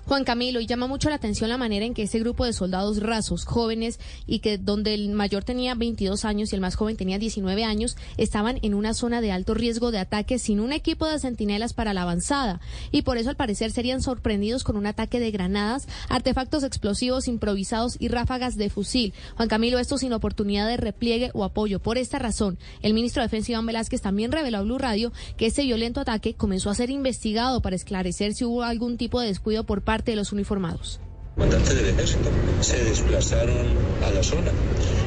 Juan 0.07 0.24
Camilo, 0.24 0.60
y 0.60 0.66
llama 0.66 0.86
mucho 0.86 1.08
la 1.08 1.16
atención 1.16 1.49
la 1.49 1.57
manera 1.57 1.86
en 1.86 1.94
que 1.94 2.02
ese 2.02 2.18
grupo 2.18 2.44
de 2.44 2.52
soldados 2.52 3.00
rasos, 3.00 3.47
jóvenes, 3.47 3.99
y 4.26 4.41
que 4.41 4.58
donde 4.58 4.92
el 4.92 5.08
mayor 5.10 5.44
tenía 5.44 5.74
22 5.74 6.26
años 6.26 6.52
y 6.52 6.57
el 6.57 6.60
más 6.60 6.74
joven 6.74 6.99
tenía 6.99 7.18
19 7.18 7.65
años, 7.65 7.97
estaban 8.18 8.58
en 8.60 8.74
una 8.74 8.92
zona 8.92 9.23
de 9.23 9.33
alto 9.33 9.55
riesgo 9.55 9.91
de 9.91 9.99
ataque 9.99 10.39
sin 10.39 10.60
un 10.60 10.73
equipo 10.73 11.07
de 11.07 11.18
centinelas 11.18 11.73
para 11.73 11.94
la 11.94 12.02
avanzada. 12.02 12.60
Y 12.91 13.00
por 13.00 13.16
eso 13.16 13.31
al 13.31 13.36
parecer 13.36 13.70
serían 13.70 14.02
sorprendidos 14.02 14.62
con 14.62 14.76
un 14.76 14.86
ataque 14.86 15.20
de 15.20 15.31
granadas, 15.31 15.89
artefactos 16.10 16.65
explosivos 16.65 17.26
improvisados 17.26 17.97
y 17.99 18.08
ráfagas 18.08 18.57
de 18.57 18.68
fusil. 18.68 19.15
Juan 19.36 19.49
Camilo, 19.49 19.78
esto 19.78 19.97
sin 19.97 20.12
oportunidad 20.12 20.68
de 20.68 20.76
repliegue 20.76 21.31
o 21.33 21.44
apoyo. 21.44 21.81
Por 21.81 21.97
esta 21.97 22.18
razón, 22.18 22.58
el 22.83 22.92
ministro 22.92 23.23
de 23.23 23.28
Defensa 23.28 23.52
Iván 23.52 23.65
Velázquez 23.65 24.02
también 24.02 24.33
reveló 24.33 24.58
a 24.58 24.62
Blue 24.62 24.76
Radio 24.76 25.12
que 25.39 25.47
este 25.47 25.62
violento 25.62 26.00
ataque 26.00 26.34
comenzó 26.34 26.68
a 26.68 26.74
ser 26.74 26.91
investigado 26.91 27.62
para 27.62 27.76
esclarecer 27.76 28.34
si 28.34 28.44
hubo 28.44 28.62
algún 28.62 28.99
tipo 28.99 29.20
de 29.20 29.28
descuido 29.28 29.65
por 29.65 29.81
parte 29.81 29.93
de 30.02 30.16
los 30.16 30.32
uniformados. 30.32 31.00
Comandantes 31.34 31.74
del 31.74 31.86
ejército 31.86 32.31
se 32.60 32.82
desplazaron 32.84 33.66
a 34.05 34.10
la 34.10 34.23
zona 34.23 34.50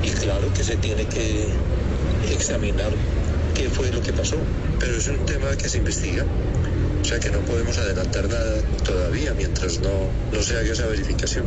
y 0.03 0.09
claro 0.09 0.53
que 0.53 0.63
se 0.63 0.75
tiene 0.77 1.05
que 1.05 1.47
examinar 2.31 2.91
qué 3.55 3.69
fue 3.69 3.91
lo 3.91 4.01
que 4.01 4.13
pasó, 4.13 4.37
pero 4.79 4.95
es 4.95 5.07
un 5.07 5.25
tema 5.25 5.55
que 5.57 5.67
se 5.69 5.79
investiga. 5.79 6.25
O 7.01 7.05
sea 7.05 7.19
que 7.19 7.29
no 7.29 7.39
podemos 7.39 7.77
adelantar 7.77 8.27
nada 8.27 8.61
todavía 8.85 9.33
mientras 9.33 9.79
no, 9.79 9.89
no 10.33 10.41
se 10.41 10.57
haga 10.57 10.73
esa 10.73 10.87
verificación. 10.87 11.45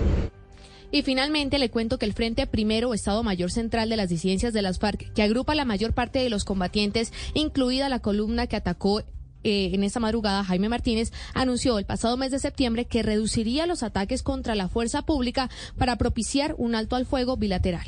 Y 0.92 1.02
finalmente 1.02 1.58
le 1.58 1.70
cuento 1.70 1.98
que 1.98 2.06
el 2.06 2.14
Frente 2.14 2.46
Primero, 2.46 2.94
Estado 2.94 3.22
Mayor 3.22 3.52
Central 3.52 3.88
de 3.88 3.96
las 3.96 4.08
Disidencias 4.08 4.52
de 4.52 4.62
las 4.62 4.78
FARC, 4.80 5.12
que 5.12 5.22
agrupa 5.22 5.54
la 5.54 5.64
mayor 5.64 5.92
parte 5.92 6.18
de 6.18 6.30
los 6.30 6.44
combatientes, 6.44 7.12
incluida 7.34 7.88
la 7.88 8.00
columna 8.00 8.48
que 8.48 8.56
atacó 8.56 9.02
eh, 9.42 9.70
en 9.72 9.84
esta 9.84 10.00
madrugada, 10.00 10.44
Jaime 10.44 10.68
Martínez 10.68 11.12
anunció 11.34 11.78
el 11.78 11.86
pasado 11.86 12.16
mes 12.16 12.30
de 12.30 12.38
septiembre 12.38 12.84
que 12.84 13.02
reduciría 13.02 13.66
los 13.66 13.82
ataques 13.82 14.22
contra 14.22 14.54
la 14.54 14.68
fuerza 14.68 15.02
pública 15.02 15.50
para 15.78 15.96
propiciar 15.96 16.54
un 16.58 16.74
alto 16.74 16.96
al 16.96 17.06
fuego 17.06 17.36
bilateral. 17.36 17.86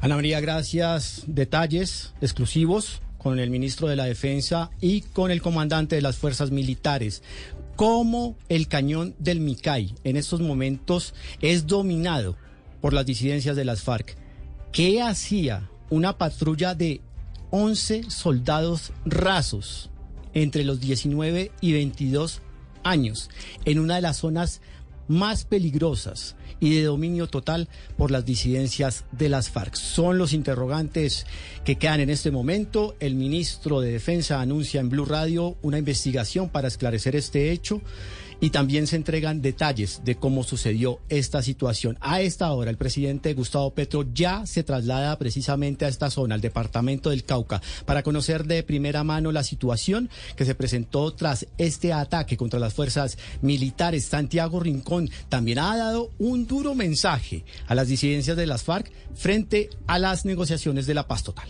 Ana 0.00 0.16
María, 0.16 0.40
gracias. 0.40 1.22
Detalles 1.26 2.12
exclusivos 2.20 3.00
con 3.18 3.38
el 3.38 3.48
ministro 3.48 3.88
de 3.88 3.96
la 3.96 4.04
Defensa 4.04 4.70
y 4.80 5.00
con 5.00 5.30
el 5.30 5.40
comandante 5.40 5.96
de 5.96 6.02
las 6.02 6.16
fuerzas 6.16 6.50
militares. 6.50 7.22
¿Cómo 7.74 8.36
el 8.50 8.68
cañón 8.68 9.14
del 9.18 9.40
Micay 9.40 9.94
en 10.04 10.16
estos 10.16 10.40
momentos 10.40 11.14
es 11.40 11.66
dominado 11.66 12.36
por 12.82 12.92
las 12.92 13.06
disidencias 13.06 13.56
de 13.56 13.64
las 13.64 13.82
FARC? 13.82 14.14
¿Qué 14.72 15.00
hacía 15.00 15.70
una 15.88 16.18
patrulla 16.18 16.74
de 16.74 17.00
11 17.50 18.10
soldados 18.10 18.92
rasos? 19.06 19.90
Entre 20.34 20.64
los 20.64 20.80
19 20.80 21.50
y 21.60 21.72
22 21.72 22.42
años 22.82 23.30
en 23.64 23.78
una 23.78 23.96
de 23.96 24.02
las 24.02 24.18
zonas 24.18 24.60
más 25.08 25.44
peligrosas 25.44 26.36
y 26.60 26.76
de 26.76 26.84
dominio 26.84 27.26
total 27.26 27.68
por 27.96 28.10
las 28.10 28.24
disidencias 28.24 29.04
de 29.12 29.28
las 29.28 29.50
FARC. 29.50 29.74
Son 29.74 30.18
los 30.18 30.32
interrogantes 30.32 31.26
que 31.64 31.76
quedan 31.76 32.00
en 32.00 32.10
este 32.10 32.30
momento. 32.30 32.96
El 33.00 33.14
ministro 33.14 33.80
de 33.80 33.92
Defensa 33.92 34.40
anuncia 34.40 34.80
en 34.80 34.88
Blue 34.88 35.04
Radio 35.04 35.56
una 35.62 35.78
investigación 35.78 36.48
para 36.48 36.68
esclarecer 36.68 37.16
este 37.16 37.50
hecho 37.50 37.82
y 38.40 38.50
también 38.50 38.86
se 38.86 38.96
entregan 38.96 39.42
detalles 39.42 40.02
de 40.04 40.16
cómo 40.16 40.44
sucedió 40.44 41.00
esta 41.08 41.42
situación. 41.42 41.98
A 42.00 42.20
esta 42.20 42.52
hora, 42.52 42.70
el 42.70 42.76
presidente 42.76 43.34
Gustavo 43.34 43.72
Petro 43.72 44.04
ya 44.12 44.46
se 44.46 44.62
traslada 44.62 45.18
precisamente 45.18 45.84
a 45.84 45.88
esta 45.88 46.10
zona, 46.10 46.34
al 46.34 46.40
departamento 46.40 47.10
del 47.10 47.24
Cauca, 47.24 47.62
para 47.86 48.02
conocer 48.02 48.44
de 48.44 48.62
primera 48.62 49.04
mano 49.04 49.32
la 49.32 49.44
situación 49.44 50.10
que 50.36 50.44
se 50.44 50.54
presentó 50.54 51.12
tras 51.12 51.46
este 51.58 51.92
ataque 51.92 52.36
contra 52.36 52.60
las 52.60 52.74
fuerzas 52.74 53.18
militares. 53.42 54.04
Santiago 54.04 54.60
Rincón 54.60 55.10
también 55.28 55.58
ha 55.58 55.76
dado 55.76 56.10
un 56.18 56.46
duro 56.46 56.74
mensaje 56.74 57.44
a 57.66 57.74
las 57.74 57.88
disidencias 57.88 58.36
de 58.36 58.46
las 58.46 58.62
FARC 58.62 58.90
frente 59.14 59.70
a 59.86 59.98
las 59.98 60.24
negociaciones 60.24 60.86
de 60.86 60.94
la 60.94 61.06
paz 61.06 61.22
total. 61.22 61.48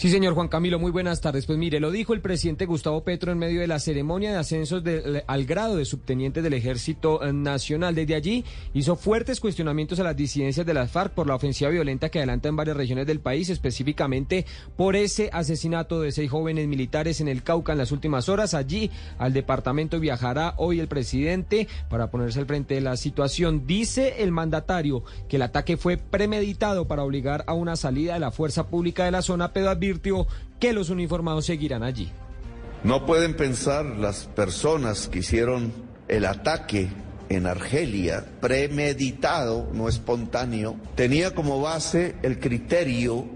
Sí, 0.00 0.08
señor 0.08 0.32
Juan 0.32 0.48
Camilo, 0.48 0.78
muy 0.78 0.90
buenas 0.90 1.20
tardes. 1.20 1.44
Pues 1.44 1.58
mire, 1.58 1.78
lo 1.78 1.90
dijo 1.90 2.14
el 2.14 2.22
presidente 2.22 2.64
Gustavo 2.64 3.04
Petro 3.04 3.32
en 3.32 3.38
medio 3.38 3.60
de 3.60 3.66
la 3.66 3.78
ceremonia 3.78 4.30
de 4.30 4.38
ascensos 4.38 4.82
al 5.26 5.44
grado 5.44 5.76
de 5.76 5.84
subteniente 5.84 6.40
del 6.40 6.54
Ejército 6.54 7.20
Nacional. 7.34 7.94
Desde 7.94 8.14
allí 8.14 8.42
hizo 8.72 8.96
fuertes 8.96 9.40
cuestionamientos 9.40 10.00
a 10.00 10.04
las 10.04 10.16
disidencias 10.16 10.64
de 10.64 10.72
las 10.72 10.90
FARC 10.90 11.12
por 11.12 11.26
la 11.26 11.34
ofensiva 11.34 11.68
violenta 11.68 12.08
que 12.08 12.18
adelanta 12.18 12.48
en 12.48 12.56
varias 12.56 12.78
regiones 12.78 13.06
del 13.06 13.20
país, 13.20 13.50
específicamente 13.50 14.46
por 14.74 14.96
ese 14.96 15.28
asesinato 15.34 16.00
de 16.00 16.12
seis 16.12 16.30
jóvenes 16.30 16.66
militares 16.66 17.20
en 17.20 17.28
el 17.28 17.42
Cauca 17.42 17.72
en 17.72 17.78
las 17.78 17.92
últimas 17.92 18.30
horas. 18.30 18.54
Allí 18.54 18.90
al 19.18 19.34
departamento 19.34 20.00
viajará 20.00 20.54
hoy 20.56 20.80
el 20.80 20.88
presidente 20.88 21.68
para 21.90 22.10
ponerse 22.10 22.40
al 22.40 22.46
frente 22.46 22.76
de 22.76 22.80
la 22.80 22.96
situación. 22.96 23.66
Dice 23.66 24.22
el 24.22 24.32
mandatario 24.32 25.04
que 25.28 25.36
el 25.36 25.42
ataque 25.42 25.76
fue 25.76 25.98
premeditado 25.98 26.88
para 26.88 27.04
obligar 27.04 27.44
a 27.46 27.52
una 27.52 27.76
salida 27.76 28.14
de 28.14 28.20
la 28.20 28.30
fuerza 28.30 28.68
pública 28.68 29.04
de 29.04 29.10
la 29.10 29.20
zona, 29.20 29.52
pero 29.52 29.68
que 30.60 30.72
los 30.72 30.90
uniformados 30.90 31.46
seguirán 31.46 31.82
allí. 31.82 32.10
No 32.84 33.04
pueden 33.06 33.34
pensar 33.34 33.84
las 33.84 34.26
personas 34.26 35.08
que 35.08 35.18
hicieron 35.18 35.72
el 36.08 36.24
ataque 36.24 36.88
en 37.28 37.46
Argelia, 37.46 38.24
premeditado, 38.40 39.68
no 39.72 39.88
espontáneo, 39.88 40.76
tenía 40.96 41.34
como 41.34 41.60
base 41.60 42.16
el 42.22 42.40
criterio 42.40 43.26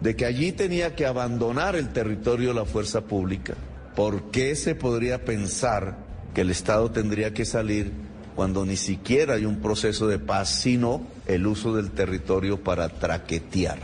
de 0.00 0.16
que 0.16 0.26
allí 0.26 0.52
tenía 0.52 0.96
que 0.96 1.06
abandonar 1.06 1.76
el 1.76 1.90
territorio 1.90 2.52
la 2.52 2.64
fuerza 2.64 3.02
pública. 3.02 3.54
¿Por 3.94 4.30
qué 4.30 4.56
se 4.56 4.74
podría 4.74 5.24
pensar 5.24 5.98
que 6.34 6.40
el 6.40 6.50
Estado 6.50 6.90
tendría 6.90 7.32
que 7.32 7.44
salir 7.44 7.92
cuando 8.34 8.66
ni 8.66 8.76
siquiera 8.76 9.34
hay 9.34 9.44
un 9.44 9.60
proceso 9.60 10.08
de 10.08 10.18
paz, 10.18 10.48
sino 10.48 11.02
el 11.26 11.46
uso 11.46 11.74
del 11.76 11.92
territorio 11.92 12.62
para 12.62 12.88
traquetear? 12.88 13.78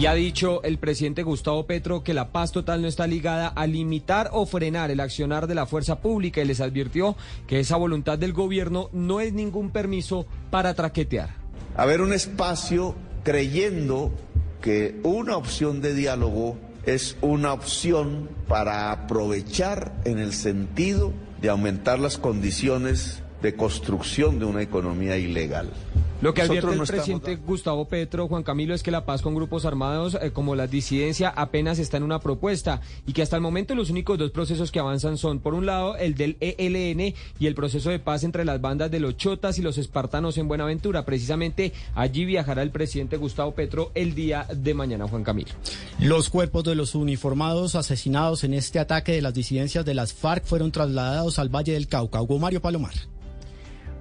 Y 0.00 0.06
ha 0.06 0.14
dicho 0.14 0.62
el 0.62 0.78
presidente 0.78 1.22
Gustavo 1.22 1.66
Petro 1.66 2.02
que 2.02 2.14
la 2.14 2.32
paz 2.32 2.52
total 2.52 2.80
no 2.80 2.88
está 2.88 3.06
ligada 3.06 3.48
a 3.48 3.66
limitar 3.66 4.30
o 4.32 4.46
frenar 4.46 4.90
el 4.90 4.98
accionar 4.98 5.46
de 5.46 5.54
la 5.54 5.66
fuerza 5.66 6.00
pública 6.00 6.40
y 6.40 6.46
les 6.46 6.62
advirtió 6.62 7.18
que 7.46 7.60
esa 7.60 7.76
voluntad 7.76 8.16
del 8.16 8.32
gobierno 8.32 8.88
no 8.94 9.20
es 9.20 9.34
ningún 9.34 9.68
permiso 9.68 10.24
para 10.50 10.72
traquetear. 10.72 11.34
Haber 11.76 12.00
un 12.00 12.14
espacio 12.14 12.94
creyendo 13.24 14.10
que 14.62 14.98
una 15.02 15.36
opción 15.36 15.82
de 15.82 15.92
diálogo 15.92 16.56
es 16.86 17.18
una 17.20 17.52
opción 17.52 18.30
para 18.48 18.92
aprovechar 18.92 20.00
en 20.06 20.18
el 20.18 20.32
sentido 20.32 21.12
de 21.42 21.50
aumentar 21.50 21.98
las 21.98 22.16
condiciones 22.16 23.22
de 23.42 23.54
construcción 23.54 24.38
de 24.38 24.44
una 24.44 24.62
economía 24.62 25.16
ilegal. 25.16 25.70
Lo 26.20 26.34
que 26.34 26.42
advierte 26.42 26.66
Nosotros 26.66 26.72
el 26.72 26.78
no 26.78 26.84
estamos 26.84 27.20
presidente 27.20 27.46
Gustavo 27.46 27.88
Petro, 27.88 28.28
Juan 28.28 28.42
Camilo, 28.42 28.74
es 28.74 28.82
que 28.82 28.90
la 28.90 29.06
paz 29.06 29.22
con 29.22 29.34
grupos 29.34 29.64
armados 29.64 30.18
eh, 30.20 30.32
como 30.32 30.54
la 30.54 30.66
disidencia 30.66 31.30
apenas 31.30 31.78
está 31.78 31.96
en 31.96 32.02
una 32.02 32.20
propuesta 32.20 32.82
y 33.06 33.14
que 33.14 33.22
hasta 33.22 33.36
el 33.36 33.42
momento 33.42 33.74
los 33.74 33.88
únicos 33.88 34.18
dos 34.18 34.30
procesos 34.30 34.70
que 34.70 34.78
avanzan 34.78 35.16
son, 35.16 35.40
por 35.40 35.54
un 35.54 35.64
lado, 35.64 35.96
el 35.96 36.14
del 36.14 36.36
ELN 36.40 37.14
y 37.38 37.46
el 37.46 37.54
proceso 37.54 37.88
de 37.88 38.00
paz 38.00 38.22
entre 38.22 38.44
las 38.44 38.60
bandas 38.60 38.90
de 38.90 39.00
los 39.00 39.16
chotas 39.16 39.58
y 39.58 39.62
los 39.62 39.78
espartanos 39.78 40.36
en 40.36 40.46
Buenaventura. 40.46 41.06
Precisamente 41.06 41.72
allí 41.94 42.26
viajará 42.26 42.62
el 42.62 42.70
presidente 42.70 43.16
Gustavo 43.16 43.54
Petro 43.54 43.90
el 43.94 44.14
día 44.14 44.46
de 44.54 44.74
mañana, 44.74 45.08
Juan 45.08 45.24
Camilo. 45.24 45.52
Los 46.00 46.28
cuerpos 46.28 46.64
de 46.64 46.74
los 46.74 46.94
uniformados 46.94 47.76
asesinados 47.76 48.44
en 48.44 48.52
este 48.52 48.78
ataque 48.78 49.12
de 49.12 49.22
las 49.22 49.32
disidencias 49.32 49.86
de 49.86 49.94
las 49.94 50.12
FARC 50.12 50.44
fueron 50.44 50.70
trasladados 50.70 51.38
al 51.38 51.48
Valle 51.48 51.72
del 51.72 51.88
Cauca. 51.88 52.20
Hugo 52.20 52.38
Mario 52.38 52.60
Palomar. 52.60 52.92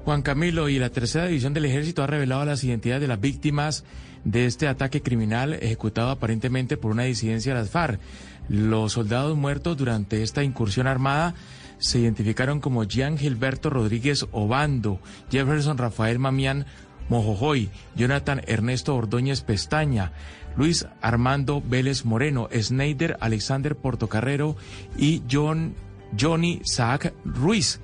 Juan 0.05 0.21
Camilo 0.21 0.69
y 0.69 0.79
la 0.79 0.89
tercera 0.89 1.27
división 1.27 1.53
del 1.53 1.65
ejército 1.65 2.03
ha 2.03 2.07
revelado 2.07 2.45
las 2.45 2.63
identidades 2.63 3.01
de 3.01 3.07
las 3.07 3.19
víctimas 3.19 3.83
de 4.23 4.45
este 4.45 4.67
ataque 4.67 5.01
criminal 5.01 5.53
ejecutado 5.53 6.09
aparentemente 6.09 6.77
por 6.77 6.91
una 6.91 7.03
disidencia 7.03 7.53
de 7.53 7.59
las 7.59 7.69
FARC. 7.69 7.99
Los 8.47 8.93
soldados 8.93 9.37
muertos 9.37 9.77
durante 9.77 10.23
esta 10.23 10.43
incursión 10.43 10.87
armada 10.87 11.35
se 11.77 11.99
identificaron 11.99 12.59
como 12.59 12.83
Jean 12.83 13.17
Gilberto 13.17 13.69
Rodríguez 13.69 14.25
Obando, 14.31 14.99
Jefferson 15.31 15.77
Rafael 15.77 16.19
Mamián 16.19 16.65
Mojojoy, 17.09 17.69
Jonathan 17.95 18.41
Ernesto 18.45 18.95
Ordóñez 18.95 19.41
Pestaña, 19.41 20.11
Luis 20.55 20.87
Armando 21.01 21.61
Vélez 21.61 22.05
Moreno, 22.05 22.49
Snyder 22.53 23.17
Alexander 23.19 23.75
Portocarrero 23.75 24.55
y 24.97 25.23
John, 25.29 25.75
Johnny 26.19 26.61
Saak 26.65 27.13
Ruiz. 27.25 27.79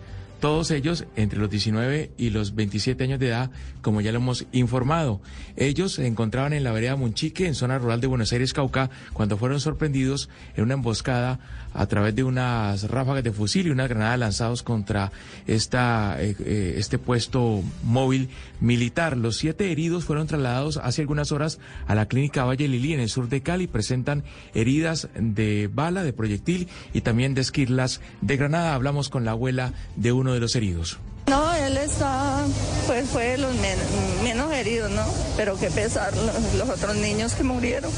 Todos 0.45 0.69
ellos 0.69 1.07
entre 1.15 1.40
los 1.40 1.49
19 1.49 2.11
y 2.19 2.30
los 2.30 2.53
27 2.53 3.03
años 3.03 3.17
de 3.17 3.30
edad, 3.30 3.49
como 3.86 4.02
ya 4.02 4.12
lo 4.12 4.18
hemos 4.18 4.48
informado. 4.52 5.22
Ellos 5.58 5.94
se 5.94 6.08
encontraban 6.08 6.54
en 6.54 6.64
la 6.64 6.72
vereda 6.72 6.96
Munchique, 6.96 7.46
en 7.46 7.54
zona 7.54 7.78
rural 7.78 8.02
de 8.02 8.08
Buenos 8.08 8.34
Aires, 8.34 8.52
Cauca, 8.52 8.90
cuando 9.14 9.38
fueron 9.38 9.60
sorprendidos 9.60 10.28
en 10.56 10.64
una 10.64 10.74
emboscada 10.74 11.40
a 11.72 11.86
través 11.86 12.16
de 12.16 12.24
unas 12.24 12.90
ráfagas 12.90 13.24
de 13.24 13.32
fusil 13.32 13.68
y 13.68 13.70
unas 13.70 13.88
granadas 13.88 14.18
lanzados 14.18 14.64
contra 14.64 15.12
esta, 15.46 16.20
eh, 16.20 16.36
eh, 16.40 16.74
este 16.78 16.98
puesto 16.98 17.62
móvil 17.84 18.30
militar. 18.60 19.18
Los 19.18 19.38
siete 19.38 19.72
heridos 19.72 20.04
fueron 20.04 20.26
trasladados 20.26 20.78
hace 20.78 21.02
algunas 21.02 21.32
horas 21.32 21.60
a 21.86 21.94
la 21.94 22.08
clínica 22.08 22.44
Valle 22.44 22.68
Lili 22.68 22.94
en 22.94 23.02
el 23.02 23.10
sur 23.10 23.30
de 23.30 23.42
Cali. 23.42 23.68
Presentan 23.68 24.24
heridas 24.56 25.10
de 25.14 25.70
bala, 25.72 26.04
de 26.04 26.12
proyectil 26.12 26.70
y 26.92 27.02
también 27.02 27.36
de 27.36 27.42
esquirlas 27.42 28.02
de 28.22 28.36
granada. 28.36 28.74
Hablamos 28.74 29.10
con 29.10 29.26
la 29.26 29.32
abuela 29.32 29.74
de 29.96 30.12
uno 30.12 30.34
de 30.34 30.40
los 30.40 30.56
heridos. 30.56 30.98
No, 31.28 31.54
él 31.56 31.76
está, 31.78 32.45
pues 32.86 33.10
fue 33.10 33.30
de 33.32 33.38
los 33.40 33.54
men- 33.56 33.80
menos 34.24 34.52
heridos, 34.54 34.92
¿no? 34.92 35.04
Pero 35.36 35.58
qué 35.58 35.72
pesar 35.72 36.14
los, 36.58 36.70
otros 36.70 36.95
niños 36.98 37.34
que 37.34 37.44
murieron. 37.44 37.92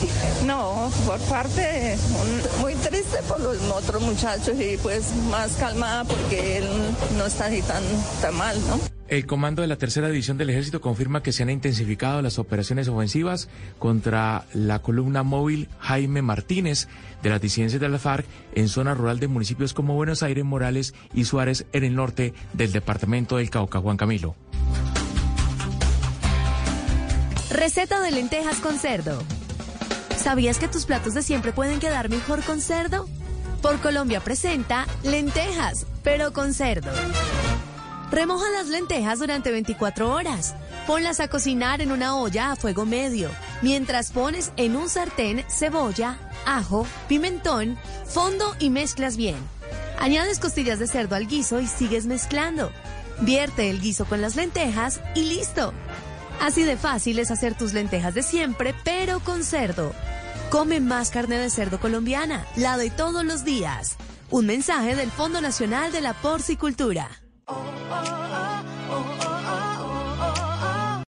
No, 0.45 0.89
por 1.05 1.19
parte, 1.21 1.97
muy 2.61 2.73
triste 2.75 3.17
por 3.27 3.39
los 3.41 3.57
otros 3.73 4.01
muchachos 4.01 4.55
y 4.59 4.77
pues 4.77 5.13
más 5.29 5.51
calmada 5.59 6.05
porque 6.05 6.59
él 6.59 6.69
no 7.17 7.25
está 7.25 7.47
así 7.47 7.61
tan, 7.63 7.83
tan 8.21 8.33
mal, 8.35 8.57
¿no? 8.67 8.79
El 9.07 9.25
comando 9.25 9.61
de 9.61 9.69
la 9.69 9.77
tercera 9.77 10.09
división 10.09 10.37
del 10.37 10.49
ejército 10.49 10.81
confirma 10.81 11.23
que 11.23 11.31
se 11.31 11.43
han 11.43 11.49
intensificado 11.49 12.21
las 12.21 12.39
operaciones 12.39 12.89
ofensivas 12.89 13.47
contra 13.79 14.45
la 14.53 14.79
columna 14.79 15.23
móvil 15.23 15.69
Jaime 15.79 16.21
Martínez 16.21 16.89
de 17.23 17.29
las 17.29 17.39
disidencias 17.39 17.79
de 17.79 17.87
la 17.87 17.99
FARC 17.99 18.25
en 18.53 18.67
zona 18.67 18.93
rural 18.93 19.19
de 19.19 19.29
municipios 19.29 19.73
como 19.73 19.95
Buenos 19.95 20.23
Aires, 20.23 20.43
Morales 20.43 20.93
y 21.13 21.23
Suárez 21.23 21.65
en 21.71 21.85
el 21.85 21.95
norte 21.95 22.33
del 22.51 22.73
departamento 22.73 23.37
del 23.37 23.49
Cauca. 23.49 23.79
Juan 23.79 23.95
Camilo. 23.95 24.35
Receta 27.49 28.01
de 28.01 28.11
lentejas 28.11 28.57
con 28.57 28.77
cerdo. 28.77 29.23
¿Sabías 30.17 30.57
que 30.59 30.67
tus 30.67 30.85
platos 30.85 31.13
de 31.13 31.23
siempre 31.23 31.53
pueden 31.53 31.79
quedar 31.79 32.09
mejor 32.09 32.43
con 32.43 32.59
cerdo? 32.59 33.07
Por 33.61 33.79
Colombia 33.79 34.19
presenta 34.19 34.85
lentejas, 35.03 35.85
pero 36.03 36.33
con 36.33 36.53
cerdo. 36.53 36.91
Remoja 38.09 38.49
las 38.51 38.67
lentejas 38.67 39.19
durante 39.19 39.51
24 39.51 40.09
horas. 40.09 40.55
Ponlas 40.85 41.19
a 41.19 41.27
cocinar 41.27 41.81
en 41.81 41.91
una 41.91 42.15
olla 42.15 42.51
a 42.51 42.55
fuego 42.55 42.85
medio, 42.85 43.29
mientras 43.61 44.11
pones 44.11 44.53
en 44.55 44.77
un 44.77 44.87
sartén 44.87 45.43
cebolla, 45.49 46.17
ajo, 46.45 46.87
pimentón, 47.09 47.77
fondo 48.05 48.55
y 48.59 48.69
mezclas 48.69 49.17
bien. 49.17 49.35
Añades 49.99 50.39
costillas 50.39 50.79
de 50.79 50.87
cerdo 50.87 51.15
al 51.15 51.27
guiso 51.27 51.59
y 51.59 51.67
sigues 51.67 52.05
mezclando. 52.05 52.71
Vierte 53.21 53.69
el 53.69 53.81
guiso 53.81 54.05
con 54.05 54.21
las 54.21 54.35
lentejas 54.35 55.01
y 55.13 55.23
listo. 55.23 55.73
Así 56.39 56.63
de 56.63 56.77
fácil 56.77 57.19
es 57.19 57.31
hacer 57.31 57.55
tus 57.55 57.73
lentejas 57.73 58.13
de 58.13 58.23
siempre, 58.23 58.73
pero 58.85 59.19
con 59.19 59.43
cerdo. 59.43 59.91
Come 60.49 60.79
más 60.79 61.09
carne 61.09 61.37
de 61.37 61.49
cerdo 61.49 61.79
colombiana, 61.79 62.45
la 62.55 62.77
de 62.77 62.89
todos 62.89 63.25
los 63.25 63.43
días. 63.43 63.97
Un 64.29 64.45
mensaje 64.45 64.95
del 64.95 65.11
Fondo 65.11 65.41
Nacional 65.41 65.91
de 65.91 65.99
la 65.99 66.13
Porcicultura. 66.13 67.09
oh, 67.49 67.55
oh, 67.55 68.65
oh, 68.91 68.91
oh. 68.91 69.17
oh. 69.21 69.36